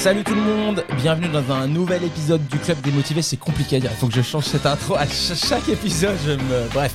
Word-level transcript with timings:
Salut 0.00 0.24
tout 0.24 0.34
le 0.34 0.40
monde, 0.40 0.82
bienvenue 0.96 1.28
dans 1.28 1.52
un 1.52 1.66
nouvel 1.68 2.02
épisode 2.04 2.40
du 2.48 2.56
Club 2.58 2.80
des 2.80 2.90
Motivés. 2.90 3.20
C'est 3.20 3.36
compliqué 3.36 3.76
à 3.76 3.80
dire, 3.80 3.90
il 3.92 3.96
faut 3.98 4.06
que 4.08 4.14
je 4.14 4.22
change 4.22 4.44
cette 4.46 4.64
intro 4.64 4.94
à 4.94 5.04
ch- 5.06 5.38
chaque 5.38 5.68
épisode. 5.68 6.16
Je 6.26 6.32
me... 6.32 6.68
Bref, 6.72 6.94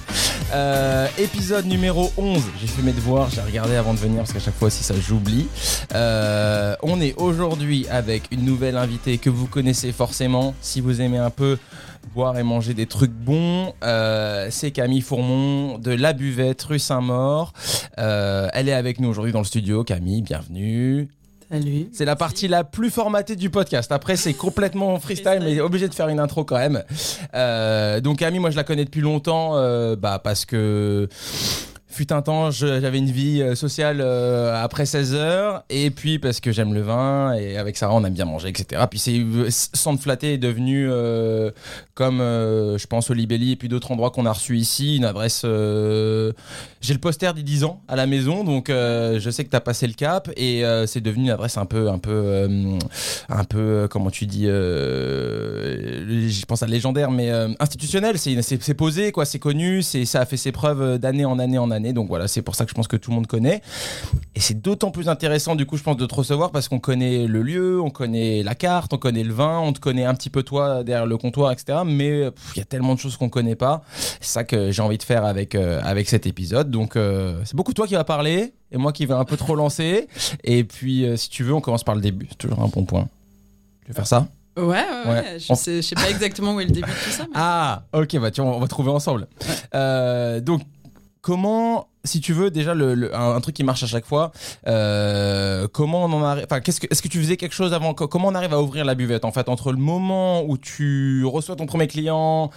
Euh, 0.54 1.08
épisode 1.20 1.66
numéro 1.66 2.12
11. 2.18 2.42
J'ai 2.60 2.68
fait 2.68 2.82
mes 2.82 2.92
devoirs, 2.94 3.30
j'ai 3.30 3.42
regardé 3.42 3.76
avant 3.76 3.94
de 3.94 4.00
venir 4.00 4.18
parce 4.20 4.34
qu'à 4.34 4.40
chaque 4.40 4.54
fois 4.56 4.68
aussi 4.68 4.84
ça 4.84 4.94
j'oublie. 5.00 5.48
Euh, 5.94 6.76
on 6.84 7.00
est 7.02 7.14
aujourd'hui 7.20 7.86
avec 7.90 8.24
une 8.32 8.44
nouvelle 8.44 8.78
invitée 8.78 9.18
que 9.20 9.30
vous 9.30 9.48
connaissez 9.48 9.92
forcément 9.92 10.54
si 10.62 10.82
vous 10.82 11.02
aimez 11.02 11.18
un 11.18 11.30
peu 11.32 11.58
boire 12.16 12.38
et 12.40 12.44
manger 12.44 12.74
des 12.74 12.86
trucs 12.88 13.12
bons. 13.12 13.74
Euh, 13.84 14.48
c'est 14.52 14.72
Camille 14.72 15.02
Fourmont 15.02 15.78
de 15.78 15.92
La 15.92 16.14
Buvette, 16.14 16.62
rue 16.64 16.80
Saint-Maur. 16.80 17.54
Euh, 18.00 18.48
elle 18.54 18.68
est 18.70 18.74
avec 18.74 19.00
nous 19.00 19.10
aujourd'hui 19.10 19.32
dans 19.32 19.40
le 19.40 19.46
studio. 19.46 19.84
Camille, 19.84 20.22
bienvenue. 20.22 21.08
Salut. 21.52 21.90
C'est 21.94 22.06
la 22.06 22.16
partie 22.16 22.48
la 22.48 22.64
plus 22.64 22.90
formatée 22.90 23.36
du 23.36 23.50
podcast. 23.50 23.92
Après, 23.92 24.16
c'est 24.16 24.34
complètement 24.34 25.00
freestyle, 25.00 25.42
mais 25.44 25.60
obligé 25.60 25.88
de 25.88 25.94
faire 25.94 26.08
une 26.08 26.20
intro 26.20 26.44
quand 26.44 26.58
même. 26.58 26.84
Euh, 27.36 28.02
donc, 28.02 28.20
Camille, 28.20 28.40
moi, 28.40 28.50
je 28.50 28.56
la 28.56 28.64
connais 28.64 28.86
depuis 28.86 29.02
longtemps, 29.02 29.56
euh, 29.56 29.96
bah, 29.96 30.20
parce 30.24 30.46
que 30.46 31.08
fut 31.96 32.12
un 32.14 32.22
temps, 32.22 32.52
j'avais 32.52 32.98
une 32.98 33.10
vie 33.12 33.42
euh, 33.42 33.56
sociale 33.56 34.00
euh, 34.02 34.54
après 34.64 34.86
16 34.86 35.14
heures, 35.16 35.64
et 35.70 35.90
puis 35.92 36.20
parce 36.20 36.40
que 36.40 36.52
j'aime 36.52 36.74
le 36.74 36.82
vin, 36.82 37.34
et 37.34 37.58
avec 37.58 37.78
Sarah, 37.78 37.96
on 37.96 38.04
aime 38.04 38.14
bien 38.14 38.26
manger, 38.26 38.50
etc. 38.50 38.84
Puis 38.90 39.00
c'est 39.00 39.24
sans 39.50 39.96
te 39.96 40.02
flatter 40.02 40.34
est 40.34 40.38
devenu 40.38 40.88
euh, 40.90 41.52
comme, 41.94 42.20
euh, 42.22 42.78
je 42.78 42.88
pense, 42.88 43.10
au 43.10 43.14
Libelli 43.14 43.54
et 43.54 43.56
puis 43.56 43.70
d'autres 43.70 43.92
endroits 43.92 44.12
qu'on 44.12 44.26
a 44.26 44.32
reçus 44.34 44.58
ici, 44.58 44.98
une 44.98 45.06
adresse. 45.06 45.44
euh, 45.46 46.32
J'ai 46.82 46.94
le 46.94 47.00
poster 47.00 47.34
d'il 47.34 47.44
10 47.44 47.64
ans 47.64 47.82
à 47.88 47.96
la 47.96 48.08
maison, 48.08 48.44
donc 48.44 48.70
euh, 48.70 49.20
je 49.20 49.30
sais 49.30 49.44
que 49.46 49.50
tu 49.50 49.56
as 49.56 49.62
passé 49.62 49.88
le 49.88 49.94
cap, 49.94 50.30
et 50.36 50.66
euh, 50.66 50.86
c'est 50.88 51.02
devenu 51.02 51.26
une 51.26 51.32
adresse 51.32 51.58
un 51.58 51.66
peu, 51.66 51.90
un 51.90 51.98
peu, 52.00 52.12
euh, 52.12 52.78
un 53.30 53.44
peu, 53.46 53.58
euh, 53.60 53.88
comment 53.88 54.10
tu 54.12 54.26
dis, 54.26 54.48
euh, 54.48 56.30
je 56.30 56.46
pense 56.46 56.64
à 56.64 56.68
légendaire, 56.68 57.12
mais 57.12 57.32
euh, 57.32 57.50
institutionnel. 57.60 58.18
C'est 58.18 58.42
c'est- 58.42 58.74
posé, 58.76 59.12
quoi, 59.14 59.24
c'est 59.26 59.40
connu, 59.40 59.82
ça 59.82 60.20
a 60.22 60.26
fait 60.26 60.36
ses 60.38 60.52
preuves 60.52 60.98
d'année 61.00 61.24
en 61.24 61.40
année 61.40 61.58
en 61.58 61.72
année. 61.72 61.85
Donc 61.94 62.08
voilà, 62.08 62.28
c'est 62.28 62.42
pour 62.42 62.56
ça 62.56 62.66
que 62.66 62.70
je 62.72 62.76
pense 62.76 62.88
que 62.88 62.98
tout 62.98 63.12
le 63.12 63.16
monde 63.16 63.28
connaît. 63.28 63.62
Et 64.36 64.40
c'est 64.40 64.62
d'autant 64.62 64.92
plus 64.92 65.10
intéressant, 65.10 65.56
du 65.56 65.66
coup, 65.66 65.78
je 65.78 65.84
pense, 65.84 65.98
de 65.98 66.06
te 66.06 66.14
recevoir 66.16 66.52
parce 66.52 66.68
qu'on 66.68 66.80
connaît 66.80 67.28
le 67.28 67.42
lieu, 67.42 67.82
on 67.82 67.90
connaît 67.90 68.44
la 68.44 68.56
carte, 68.56 68.94
on 68.94 68.98
connaît 68.98 69.24
le 69.24 69.34
vin, 69.34 69.60
on 69.60 69.74
te 69.74 69.80
connaît 69.80 70.06
un 70.06 70.14
petit 70.16 70.30
peu 70.30 70.44
toi 70.44 70.84
derrière 70.84 71.06
le 71.06 71.18
comptoir, 71.18 71.52
etc. 71.52 71.80
Mais 71.86 72.22
il 72.56 72.58
y 72.58 72.62
a 72.62 72.66
tellement 72.66 72.96
de 72.96 73.00
choses 73.00 73.18
qu'on 73.18 73.30
connaît 73.30 73.56
pas. 73.56 73.84
C'est 74.22 74.32
ça 74.32 74.44
que 74.44 74.72
j'ai 74.72 74.82
envie 74.82 74.98
de 74.98 75.04
faire 75.04 75.26
avec, 75.26 75.56
euh, 75.56 75.80
avec 75.84 76.10
cet 76.10 76.26
épisode. 76.28 76.70
Donc 76.72 76.96
euh, 76.96 77.40
c'est 77.46 77.56
beaucoup 77.56 77.74
toi 77.74 77.88
qui 77.88 77.94
va 77.96 78.04
parler 78.04 78.54
et 78.72 78.78
moi 78.78 78.92
qui 78.92 79.06
vais 79.06 79.14
un 79.14 79.26
peu 79.26 79.38
trop 79.38 79.56
lancer. 79.56 80.08
Et 80.44 80.64
puis, 80.64 81.06
euh, 81.06 81.16
si 81.18 81.30
tu 81.30 81.44
veux, 81.44 81.54
on 81.54 81.62
commence 81.62 81.84
par 81.84 81.96
le 81.96 82.02
début. 82.02 82.28
C'est 82.30 82.38
toujours 82.38 82.62
un 82.62 82.68
bon 82.68 82.84
point. 82.86 83.08
Tu 83.84 83.90
veux 83.90 83.94
faire 83.96 84.08
ça? 84.08 84.28
Ouais, 84.58 84.64
ouais, 84.64 84.74
Ouais. 85.06 85.12
ouais. 85.12 85.40
Je, 85.40 85.52
On- 85.52 85.56
sais, 85.56 85.78
je 85.78 85.82
sais 85.82 85.96
pas 85.96 86.10
exactement 86.10 86.56
où 86.56 86.60
est 86.62 86.66
le 86.66 86.72
début 86.72 86.90
de 86.90 87.04
tout 87.06 87.10
ça. 87.12 87.24
Mais... 87.24 87.34
Ah, 87.36 87.84
ok, 87.94 88.18
bah 88.20 88.32
tu 88.32 88.42
vois, 88.42 88.56
on 88.56 88.60
va 88.60 88.68
trouver 88.68 88.90
ensemble. 88.90 89.28
Euh, 89.74 90.40
donc, 90.40 90.62
comment, 91.26 91.88
si 92.04 92.22
tu 92.22 92.34
veux, 92.34 92.52
déjà, 92.52 92.76
le, 92.76 92.94
le- 92.94 93.16
un, 93.16 93.36
un 93.36 93.42
truc 93.42 93.56
qui 93.56 93.64
marche 93.64 93.82
à 93.82 93.88
chaque 93.88 94.06
fois, 94.06 94.32
euh, 94.68 95.68
comment 95.74 96.06
on 96.06 96.14
en 96.14 96.24
arrive, 96.24 96.46
enfin, 96.50 96.60
qu'est-ce 96.62 96.80
que, 96.80 96.86
est-ce 96.92 97.02
que 97.02 97.08
tu 97.08 97.20
faisais 97.20 97.36
quelque 97.36 97.56
chose 97.56 97.74
avant, 97.74 97.96
co- 97.96 98.08
comment 98.08 98.28
on 98.28 98.36
arrive 98.36 98.54
à 98.54 98.62
ouvrir 98.62 98.86
la 98.86 98.94
buvette, 98.94 99.26
en 99.26 99.32
fait, 99.32 99.50
entre 99.50 99.72
le 99.72 99.80
moment 99.80 100.44
où 100.44 100.56
tu 100.60 101.26
reçois 101.26 101.56
ton 101.56 101.66
premier 101.66 101.88
client, 101.88 102.52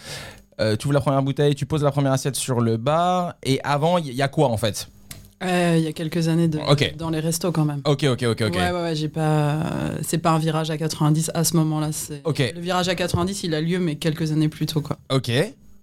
euh, 0.60 0.76
tu 0.76 0.86
ouvres 0.86 0.92
la 0.94 1.00
première 1.00 1.22
bouteille, 1.22 1.54
tu 1.54 1.64
poses 1.64 1.82
la 1.82 1.90
première 1.90 2.12
assiette 2.12 2.36
sur 2.36 2.60
le 2.60 2.76
bar, 2.76 3.36
et 3.42 3.58
avant, 3.64 3.96
il 3.96 4.08
y, 4.08 4.14
y 4.16 4.22
a 4.22 4.28
quoi, 4.28 4.48
en 4.48 4.58
fait? 4.58 4.86
Euh, 5.42 5.76
Il 5.78 5.84
y 5.84 5.86
a 5.86 5.92
quelques 5.92 6.28
années 6.28 6.48
de, 6.48 6.58
dans 6.98 7.08
les 7.08 7.20
restos 7.20 7.50
quand 7.52 7.64
même. 7.64 7.80
Ok, 7.86 8.04
ok, 8.04 8.22
ok, 8.24 8.42
ok. 8.48 8.54
Ouais, 8.54 8.70
ouais, 8.70 8.82
ouais, 8.82 8.94
j'ai 8.96 9.08
pas. 9.08 9.60
C'est 10.02 10.18
pas 10.18 10.30
un 10.32 10.38
virage 10.38 10.68
à 10.70 10.76
90 10.76 11.30
à 11.32 11.44
ce 11.44 11.56
moment-là. 11.56 11.88
Ok. 12.24 12.52
Le 12.54 12.60
virage 12.60 12.88
à 12.88 12.94
90, 12.96 13.44
il 13.44 13.54
a 13.54 13.60
lieu, 13.62 13.78
mais 13.78 13.94
quelques 13.96 14.30
années 14.32 14.48
plus 14.50 14.66
tôt, 14.66 14.80
quoi. 14.82 14.98
Ok, 15.10 15.30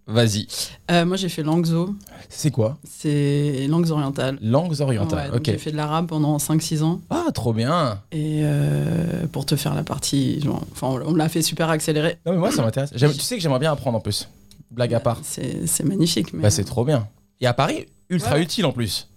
vas-y. 0.07 0.47
Euh, 0.91 1.05
moi, 1.05 1.17
j'ai 1.17 1.29
fait 1.29 1.43
Langzo. 1.43 1.95
C'est 2.29 2.51
quoi? 2.51 2.77
C'est 2.83 3.67
langues 3.69 3.89
orientales. 3.91 4.37
Langues 4.41 4.81
orientales, 4.81 5.31
Ouais, 5.31 5.37
ok. 5.37 5.45
J'ai 5.45 5.57
fait 5.57 5.71
de 5.71 5.77
l'arabe 5.77 6.07
pendant 6.07 6.37
5-6 6.37 6.81
ans. 6.83 7.01
Ah, 7.09 7.25
trop 7.33 7.53
bien. 7.53 8.01
Et 8.11 8.41
euh, 8.43 9.27
pour 9.31 9.45
te 9.45 9.55
faire 9.55 9.73
la 9.75 9.83
partie. 9.83 10.41
genre, 10.41 10.61
Enfin, 10.71 10.87
on 11.05 11.13
l'a 11.15 11.29
fait 11.29 11.41
super 11.41 11.69
accéléré. 11.69 12.17
Non, 12.25 12.33
mais 12.33 12.39
moi, 12.39 12.51
ça 12.51 12.61
m'intéresse. 12.63 12.91
Tu 12.91 13.07
sais 13.19 13.35
que 13.37 13.41
j'aimerais 13.41 13.59
bien 13.59 13.71
apprendre 13.71 13.97
en 13.97 14.01
plus. 14.01 14.27
Blague 14.71 14.93
à 14.93 14.99
part. 14.99 15.19
C'est 15.23 15.83
magnifique. 15.83 16.33
Mais... 16.33 16.43
Bah, 16.43 16.49
c'est 16.49 16.63
trop 16.65 16.83
bien. 16.85 17.07
Et 17.41 17.47
à 17.47 17.53
Paris, 17.53 17.85
ultra 18.09 18.35
Ouais. 18.35 18.43
utile 18.43 18.65
en 18.65 18.71
plus. 18.71 19.07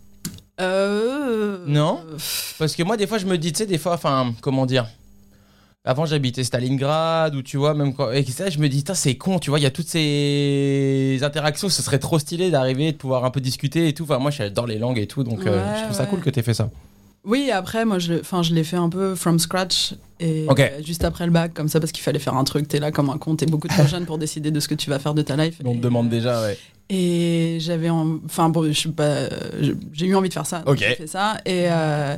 Euh... 0.61 1.65
Non? 1.67 2.01
euh, 2.13 2.17
Parce 2.59 2.75
que 2.77 2.83
moi, 2.83 2.97
des 2.97 3.07
fois, 3.07 3.19
je 3.19 3.27
me 3.27 3.39
dis, 3.39 3.53
tu 3.53 3.59
sais, 3.59 3.67
des 3.67 3.79
fois, 3.79 3.95
enfin, 3.95 4.35
comment 4.41 4.67
dire? 4.67 4.87
Avant, 5.89 6.05
j'habitais 6.05 6.45
Stalingrad, 6.45 7.35
ou 7.35 7.41
tu 7.41 7.57
vois, 7.57 7.73
même 7.73 7.95
quand. 7.95 8.11
Et 8.11 8.23
ça, 8.25 8.51
je 8.51 8.59
me 8.59 8.69
dis, 8.69 8.85
c'est 8.93 9.15
con, 9.15 9.39
tu 9.39 9.49
vois, 9.49 9.59
il 9.59 9.63
y 9.63 9.67
a 9.67 9.71
toutes 9.71 9.89
ces 9.89 11.19
interactions, 11.23 11.71
ce 11.71 11.81
serait 11.81 11.99
trop 11.99 12.19
stylé 12.19 12.51
d'arriver, 12.51 12.93
de 12.93 12.99
pouvoir 12.99 13.25
un 13.25 13.31
peu 13.31 13.41
discuter 13.41 13.89
et 13.89 13.95
tout. 13.95 14.03
Enfin, 14.03 14.19
moi, 14.19 14.31
j'adore 14.31 14.67
les 14.67 14.77
langues 14.77 14.99
et 14.99 15.07
tout, 15.07 15.25
donc 15.25 15.47
euh, 15.47 15.77
je 15.77 15.85
trouve 15.85 15.97
ça 15.97 16.03
ouais. 16.03 16.11
cool 16.11 16.21
que 16.21 16.29
t'aies 16.29 16.43
fait 16.43 16.53
ça. 16.53 16.69
Oui, 17.29 17.51
après, 17.53 17.85
moi, 17.85 17.99
je, 17.99 18.15
je 18.43 18.55
l'ai 18.55 18.65
fait 18.65 18.77
un 18.77 18.89
peu 18.89 19.15
from 19.15 19.39
scratch. 19.39 19.95
Et 20.19 20.47
euh, 20.51 20.83
juste 20.83 21.05
après 21.05 21.27
le 21.27 21.31
bac, 21.31 21.53
comme 21.55 21.69
ça, 21.69 21.79
parce 21.79 21.93
qu'il 21.93 22.03
fallait 22.03 22.19
faire 22.19 22.35
un 22.35 22.43
truc. 22.45 22.67
T'es 22.67 22.81
là 22.81 22.91
comme 22.91 23.11
un 23.11 23.19
con, 23.19 23.37
t'es 23.37 23.47
beaucoup 23.47 23.69
trop 23.69 23.87
jeune 23.87 24.07
pour 24.07 24.19
décider 24.19 24.51
de 24.51 24.59
ce 24.61 24.67
que 24.67 24.75
tu 24.75 24.89
vas 24.91 24.99
faire 24.99 25.15
de 25.15 25.23
ta 25.23 25.37
life. 25.37 25.61
On 25.65 25.75
te 25.75 25.79
demande 25.81 26.09
déjà, 26.09 26.41
ouais. 26.43 26.59
Et 26.91 27.59
j'avais, 27.61 27.91
en- 27.91 28.19
enfin, 28.25 28.49
bon, 28.49 28.65
je 28.65 28.73
suis 28.73 28.89
pas, 28.89 29.29
j'ai 29.93 30.07
eu 30.07 30.15
envie 30.17 30.31
de 30.31 30.35
faire 30.35 30.47
ça. 30.47 30.63
Ok. 30.67 30.79
J'ai 30.79 30.95
fait 30.95 31.07
ça. 31.07 31.37
Et 31.45 31.67
euh, 31.71 32.17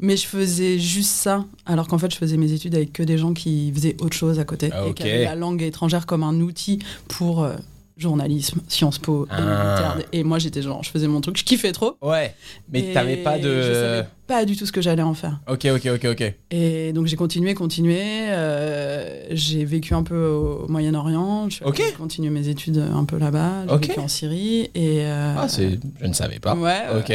mais 0.00 0.16
je 0.16 0.26
faisais 0.26 0.78
juste 0.78 1.10
ça, 1.12 1.44
alors 1.66 1.86
qu'en 1.86 1.98
fait, 1.98 2.10
je 2.10 2.16
faisais 2.16 2.38
mes 2.38 2.50
études 2.50 2.74
avec 2.74 2.94
que 2.94 3.02
des 3.02 3.18
gens 3.18 3.34
qui 3.34 3.70
faisaient 3.74 3.94
autre 4.00 4.16
chose 4.16 4.38
à 4.40 4.44
côté 4.44 4.70
Ah, 4.72 4.86
et 4.86 4.90
ok. 4.90 4.94
qui 4.94 5.02
avaient 5.02 5.24
la 5.24 5.34
langue 5.36 5.60
étrangère 5.60 6.06
comme 6.06 6.22
un 6.22 6.40
outil 6.40 6.78
pour 7.08 7.44
euh, 7.44 7.52
journalisme, 7.96 8.60
Sciences 8.68 8.98
Po, 8.98 9.24
et 9.26 9.28
Ah. 9.32 9.96
Et 10.12 10.22
moi, 10.24 10.38
j'étais 10.38 10.60
genre, 10.62 10.82
je 10.84 10.90
faisais 10.90 11.08
mon 11.08 11.20
truc, 11.20 11.36
je 11.38 11.44
kiffais 11.44 11.72
trop. 11.72 11.96
Ouais, 12.02 12.34
mais 12.72 12.92
t'avais 12.92 13.16
pas 13.18 13.38
de. 13.38 13.62
Je 13.62 13.72
savais 13.72 14.06
pas 14.26 14.44
du 14.44 14.56
tout 14.56 14.66
ce 14.66 14.72
que 14.72 14.80
j'allais 14.82 15.02
en 15.02 15.14
faire. 15.14 15.38
Ok, 15.48 15.66
ok, 15.66 15.86
ok, 15.94 16.04
ok. 16.10 16.34
Et 16.50 16.92
donc 16.92 17.06
j'ai 17.06 17.14
continué, 17.16 17.54
continué. 17.54 18.00
euh, 18.00 19.24
j'ai 19.30 19.64
vécu 19.64 19.94
un 19.94 20.02
peu 20.02 20.26
au 20.26 20.66
Moyen-Orient. 20.68 21.48
J'ai 21.48 21.64
continué 21.96 22.30
mes 22.30 22.48
études 22.48 22.78
un 22.92 23.04
peu 23.04 23.18
là-bas. 23.18 23.66
J'ai 23.68 23.76
vécu 23.88 24.00
en 24.00 24.08
Syrie. 24.08 24.70
Et, 24.74 25.02
euh, 25.04 25.34
Ah. 25.38 25.46
Je 25.48 26.06
ne 26.06 26.12
savais 26.12 26.38
pas. 26.40 26.54
Ouais. 26.56 26.62
ouais. 26.92 26.98
Ok. 26.98 27.12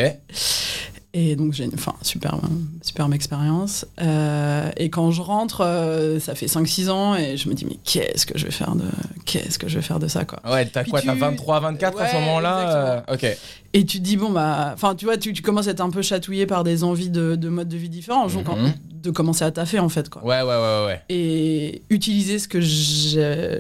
Et 1.14 1.36
donc 1.36 1.52
j'ai 1.52 1.66
une 1.66 1.74
enfin, 1.74 1.94
super, 2.02 2.38
superbe 2.82 3.14
expérience. 3.14 3.86
Euh, 4.02 4.72
et 4.78 4.90
quand 4.90 5.12
je 5.12 5.22
rentre, 5.22 5.60
euh, 5.62 6.20
ça 6.22 6.36
fait 6.36 6.46
5-6 6.48 6.90
ans 6.90 7.16
et 7.16 7.36
je 7.36 7.50
me 7.50 7.54
dis 7.54 7.66
mais 7.66 7.78
qu'est-ce 7.84 8.26
que 8.26 8.38
je 8.38 8.46
vais 8.46 8.52
faire 8.52 8.76
de 8.76 8.86
qu'est-ce 9.26 9.60
que 9.60 9.68
je 9.68 9.76
vais 9.76 9.82
faire 9.82 10.00
de 10.00 10.08
ça 10.08 10.24
quoi. 10.24 10.40
Ouais, 10.50 10.66
t'as 10.68 10.86
quoi 10.86 11.02
T'as 11.02 11.12
tu- 11.14 11.20
23, 11.20 11.60
24 11.60 12.00
à 12.02 12.08
ce 12.08 12.14
Ouais, 12.16 12.20
moment-là 12.22 13.04
euh, 13.10 13.14
Ok. 13.14 13.26
Et 13.74 13.86
tu 13.86 14.00
te 14.00 14.04
dis 14.04 14.16
bon 14.16 14.30
bah 14.32 14.72
enfin 14.74 14.96
tu 14.96 15.04
vois 15.04 15.18
tu, 15.18 15.34
tu 15.34 15.42
commences 15.42 15.68
à 15.68 15.72
être 15.72 15.82
un 15.82 15.90
peu 15.90 16.02
chatouillé 16.02 16.46
par 16.46 16.64
des 16.64 16.84
envies 16.86 17.10
de, 17.10 17.36
de 17.36 17.50
modes 17.50 17.68
de 17.70 17.78
vie 17.78 17.90
différents, 17.90 18.28
donc 18.28 18.48
Mhm. 18.48 18.54
en- 18.54 18.74
de 19.04 19.12
commencer 19.12 19.44
à 19.44 19.52
taffer 19.52 19.80
en 19.80 19.90
fait 19.90 20.08
quoi. 20.10 20.24
Ouais, 20.24 20.42
ouais, 20.42 20.48
ouais, 20.48 20.86
ouais. 20.86 21.02
et 21.10 21.82
utiliser 21.90 22.40
ce 22.40 22.48
que 22.48 22.62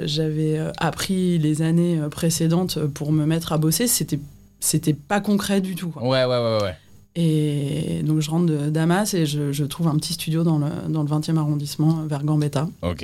j'avais 0.05 0.59
appris 0.77 1.37
les 1.37 1.61
années 1.61 1.99
précédentes 2.11 2.79
pour 2.79 3.11
me 3.11 3.25
mettre 3.25 3.51
à 3.51 3.57
bosser, 3.57 3.87
c'était 3.87 4.19
c'était 4.59 4.93
pas 4.93 5.19
concret 5.21 5.59
du 5.59 5.75
tout. 5.75 5.89
quoi. 5.89 6.03
Ouais, 6.03 6.23
ouais, 6.23 6.37
ouais, 6.37 6.61
ouais. 6.63 6.75
Et 7.15 8.01
donc 8.03 8.21
je 8.21 8.29
rentre 8.29 8.45
de 8.45 8.69
Damas 8.69 9.13
et 9.13 9.25
je, 9.25 9.51
je 9.51 9.65
trouve 9.65 9.87
un 9.89 9.97
petit 9.97 10.13
studio 10.13 10.43
dans 10.43 10.57
le, 10.59 10.67
dans 10.87 11.03
le 11.03 11.09
20e 11.09 11.35
arrondissement 11.37 12.03
vers 12.07 12.23
Gambetta. 12.23 12.69
Ok. 12.81 13.03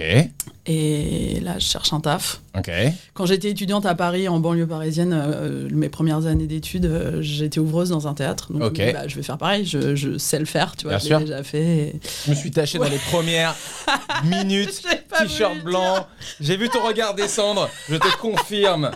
Et 0.69 1.39
là, 1.41 1.59
je 1.59 1.65
cherche 1.65 1.91
un 1.93 1.99
taf. 1.99 2.41
Ok. 2.57 2.69
Quand 3.13 3.25
j'étais 3.25 3.49
étudiante 3.49 3.85
à 3.85 3.95
Paris, 3.95 4.27
en 4.29 4.39
banlieue 4.39 4.67
parisienne, 4.67 5.13
euh, 5.13 5.67
mes 5.71 5.89
premières 5.89 6.25
années 6.25 6.47
d'études, 6.47 6.85
euh, 6.85 7.21
j'étais 7.21 7.59
ouvreuse 7.59 7.89
dans 7.89 8.07
un 8.07 8.13
théâtre. 8.13 8.51
Donc 8.53 8.61
Ok. 8.63 8.75
je, 8.77 8.81
me 8.81 8.87
dis, 8.87 8.93
bah, 8.93 9.07
je 9.07 9.15
vais 9.15 9.23
faire 9.23 9.37
pareil, 9.37 9.65
je, 9.65 9.95
je 9.95 10.17
sais 10.17 10.39
le 10.39 10.45
faire, 10.45 10.75
tu 10.77 10.87
vois, 10.87 10.97
Bien 10.97 11.19
je 11.19 11.23
l'ai 11.23 11.25
déjà 11.29 11.43
fait. 11.43 11.65
et- 11.65 11.99
Je 12.25 12.31
me 12.31 12.35
suis 12.35 12.51
taché 12.51 12.77
dans 12.79 12.89
les 12.89 12.97
premières 13.11 13.55
minutes. 14.25 14.83
T-shirt 15.19 15.63
blanc. 15.63 16.05
J'ai 16.39 16.55
vu 16.57 16.69
ton 16.69 16.85
regard 16.85 17.13
descendre. 17.13 17.69
Je 17.89 17.95
te 17.95 18.17
confirme. 18.17 18.91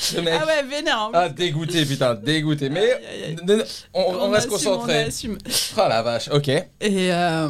Ce 0.00 0.18
mec. 0.20 0.34
Ah 0.40 0.46
ouais, 0.46 0.62
vénère. 0.62 1.10
Ah, 1.12 1.28
dégoûté, 1.28 1.84
putain, 1.84 2.14
dégoûté. 2.14 2.70
Mais 2.70 2.80
Aïe, 2.80 2.90
aïe, 2.92 3.24
aïe. 3.24 3.36
n- 3.42 3.50
n- 3.60 3.64
on, 3.94 4.00
on 4.14 4.30
reste 4.30 4.46
assume, 4.46 4.50
concentré. 4.70 5.04
on 5.04 5.08
assume. 5.08 5.38
Oh 5.76 5.80
la 5.88 6.02
vache, 6.02 6.28
ok. 6.32 6.48
Et 6.48 6.64
euh, 7.12 7.48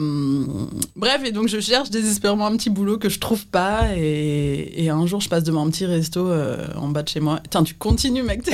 bref, 0.97 1.20
et 1.25 1.32
donc 1.32 1.49
je 1.49 1.61
cherche 1.61 1.91
désespérément 1.91 2.47
un 2.47 2.56
petit 2.56 2.70
boulot 2.70 2.99
que 2.99 3.08
je 3.08 3.19
trouve 3.20 3.47
pas. 3.47 3.82
Et, 3.97 4.85
et 4.85 4.91
un 4.91 5.06
jour, 5.06 5.20
je 5.20 5.29
passe 5.29 5.44
devant 5.44 5.64
un 5.67 5.70
petit 5.70 5.87
resto 5.87 6.29
euh, 6.29 6.67
en 6.76 6.88
bas 6.88 7.02
de 7.02 7.08
chez 7.08 7.20
moi. 7.20 7.41
Tiens, 7.50 7.62
tu 7.62 7.75
continues, 7.75 8.23
mec. 8.23 8.43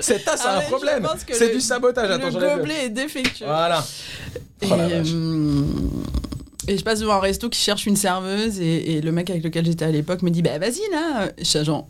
C'est 0.00 0.18
ça, 0.24 0.36
c'est 0.36 0.44
Ah 0.46 0.58
un 0.58 0.60
je 0.62 0.66
problème. 0.66 1.06
C'est 1.32 1.52
du 1.52 1.60
sabotage. 1.60 2.10
Attends, 2.10 2.28
le 2.38 2.56
gobelet 2.56 2.84
est 2.86 2.88
défectueux. 2.90 3.44
Voilà. 3.46 3.84
Et, 4.62 4.66
Oh 4.70 4.76
la 4.76 4.88
vache. 4.88 5.08
euh, 5.12 5.62
et 6.68 6.78
je 6.78 6.82
passe 6.84 7.00
devant 7.00 7.14
un 7.14 7.20
resto 7.20 7.48
qui 7.50 7.60
cherche 7.60 7.86
une 7.86 7.96
serveuse. 7.96 8.60
Et, 8.60 8.92
et 8.96 9.00
le 9.02 9.12
mec 9.12 9.28
avec 9.30 9.42
lequel 9.44 9.66
j'étais 9.66 9.84
à 9.84 9.90
l'époque 9.90 10.22
me 10.22 10.30
dit 10.30 10.40
Bah 10.42 10.58
vas-y 10.58 10.80
là. 10.90 11.28
Je 11.38 11.44
suis 11.44 11.64
genre. 11.64 11.86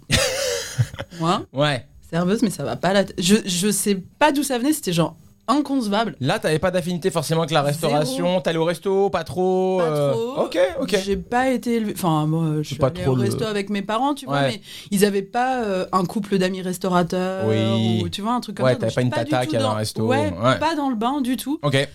Moi, 1.20 1.42
Ouais. 1.52 1.86
serveuse, 2.10 2.42
mais 2.42 2.50
ça 2.50 2.64
va 2.64 2.76
pas 2.76 2.92
la 2.92 3.04
tête. 3.04 3.16
Je, 3.20 3.36
je 3.44 3.70
sais 3.70 3.94
pas 4.18 4.32
d'où 4.32 4.42
ça 4.42 4.58
venait. 4.58 4.72
C'était 4.72 4.92
genre 4.92 5.16
inconcevable. 5.48 6.14
Là, 6.20 6.38
t'avais 6.38 6.60
pas 6.60 6.70
d'affinité 6.70 7.10
forcément 7.10 7.40
avec 7.40 7.50
la 7.50 7.62
restauration. 7.62 8.40
T'allais 8.40 8.58
au 8.58 8.64
resto, 8.64 9.10
pas 9.10 9.24
trop. 9.24 9.78
Pas 9.78 9.84
euh, 9.84 10.12
trop. 10.12 10.42
Ok, 10.44 10.58
ok. 10.80 10.96
J'ai 11.04 11.16
pas 11.16 11.48
été 11.50 11.74
élevée. 11.76 11.92
Enfin, 11.96 12.24
moi, 12.26 12.58
je 12.58 12.68
suis 12.68 12.76
pas 12.76 12.86
allée 12.86 13.02
trop 13.02 13.12
au 13.12 13.16
le- 13.16 13.22
resto 13.22 13.44
avec 13.44 13.68
mes 13.68 13.82
parents, 13.82 14.14
tu 14.14 14.26
vois, 14.26 14.36
Ouais. 14.42 14.48
mais 14.48 14.60
ils 14.92 15.04
avaient 15.04 15.22
pas 15.22 15.64
euh, 15.64 15.86
un 15.90 16.04
couple 16.04 16.38
d'amis 16.38 16.62
restaurateurs 16.62 17.46
Oui. 17.48 18.00
ou 18.04 18.08
tu 18.08 18.22
vois 18.22 18.34
un 18.34 18.40
truc 18.40 18.58
comme 18.58 18.66
Ouais, 18.66 18.74
ça. 18.74 18.78
t'avais 18.78 18.90
Donc, 18.90 18.94
pas 18.94 19.02
une 19.02 19.10
tata 19.28 19.46
qui 19.46 19.56
allait 19.56 19.64
dans- 19.64 19.70
à 19.70 19.74
un 19.74 19.78
resto. 19.78 20.02
Ouais, 20.06 20.32
Ouais. 20.40 20.58
pas 20.60 20.76
dans 20.76 20.88
le 20.88 20.94
bain 20.96 21.20
du 21.20 21.36
tout. 21.36 21.58
Ok. 21.62 21.88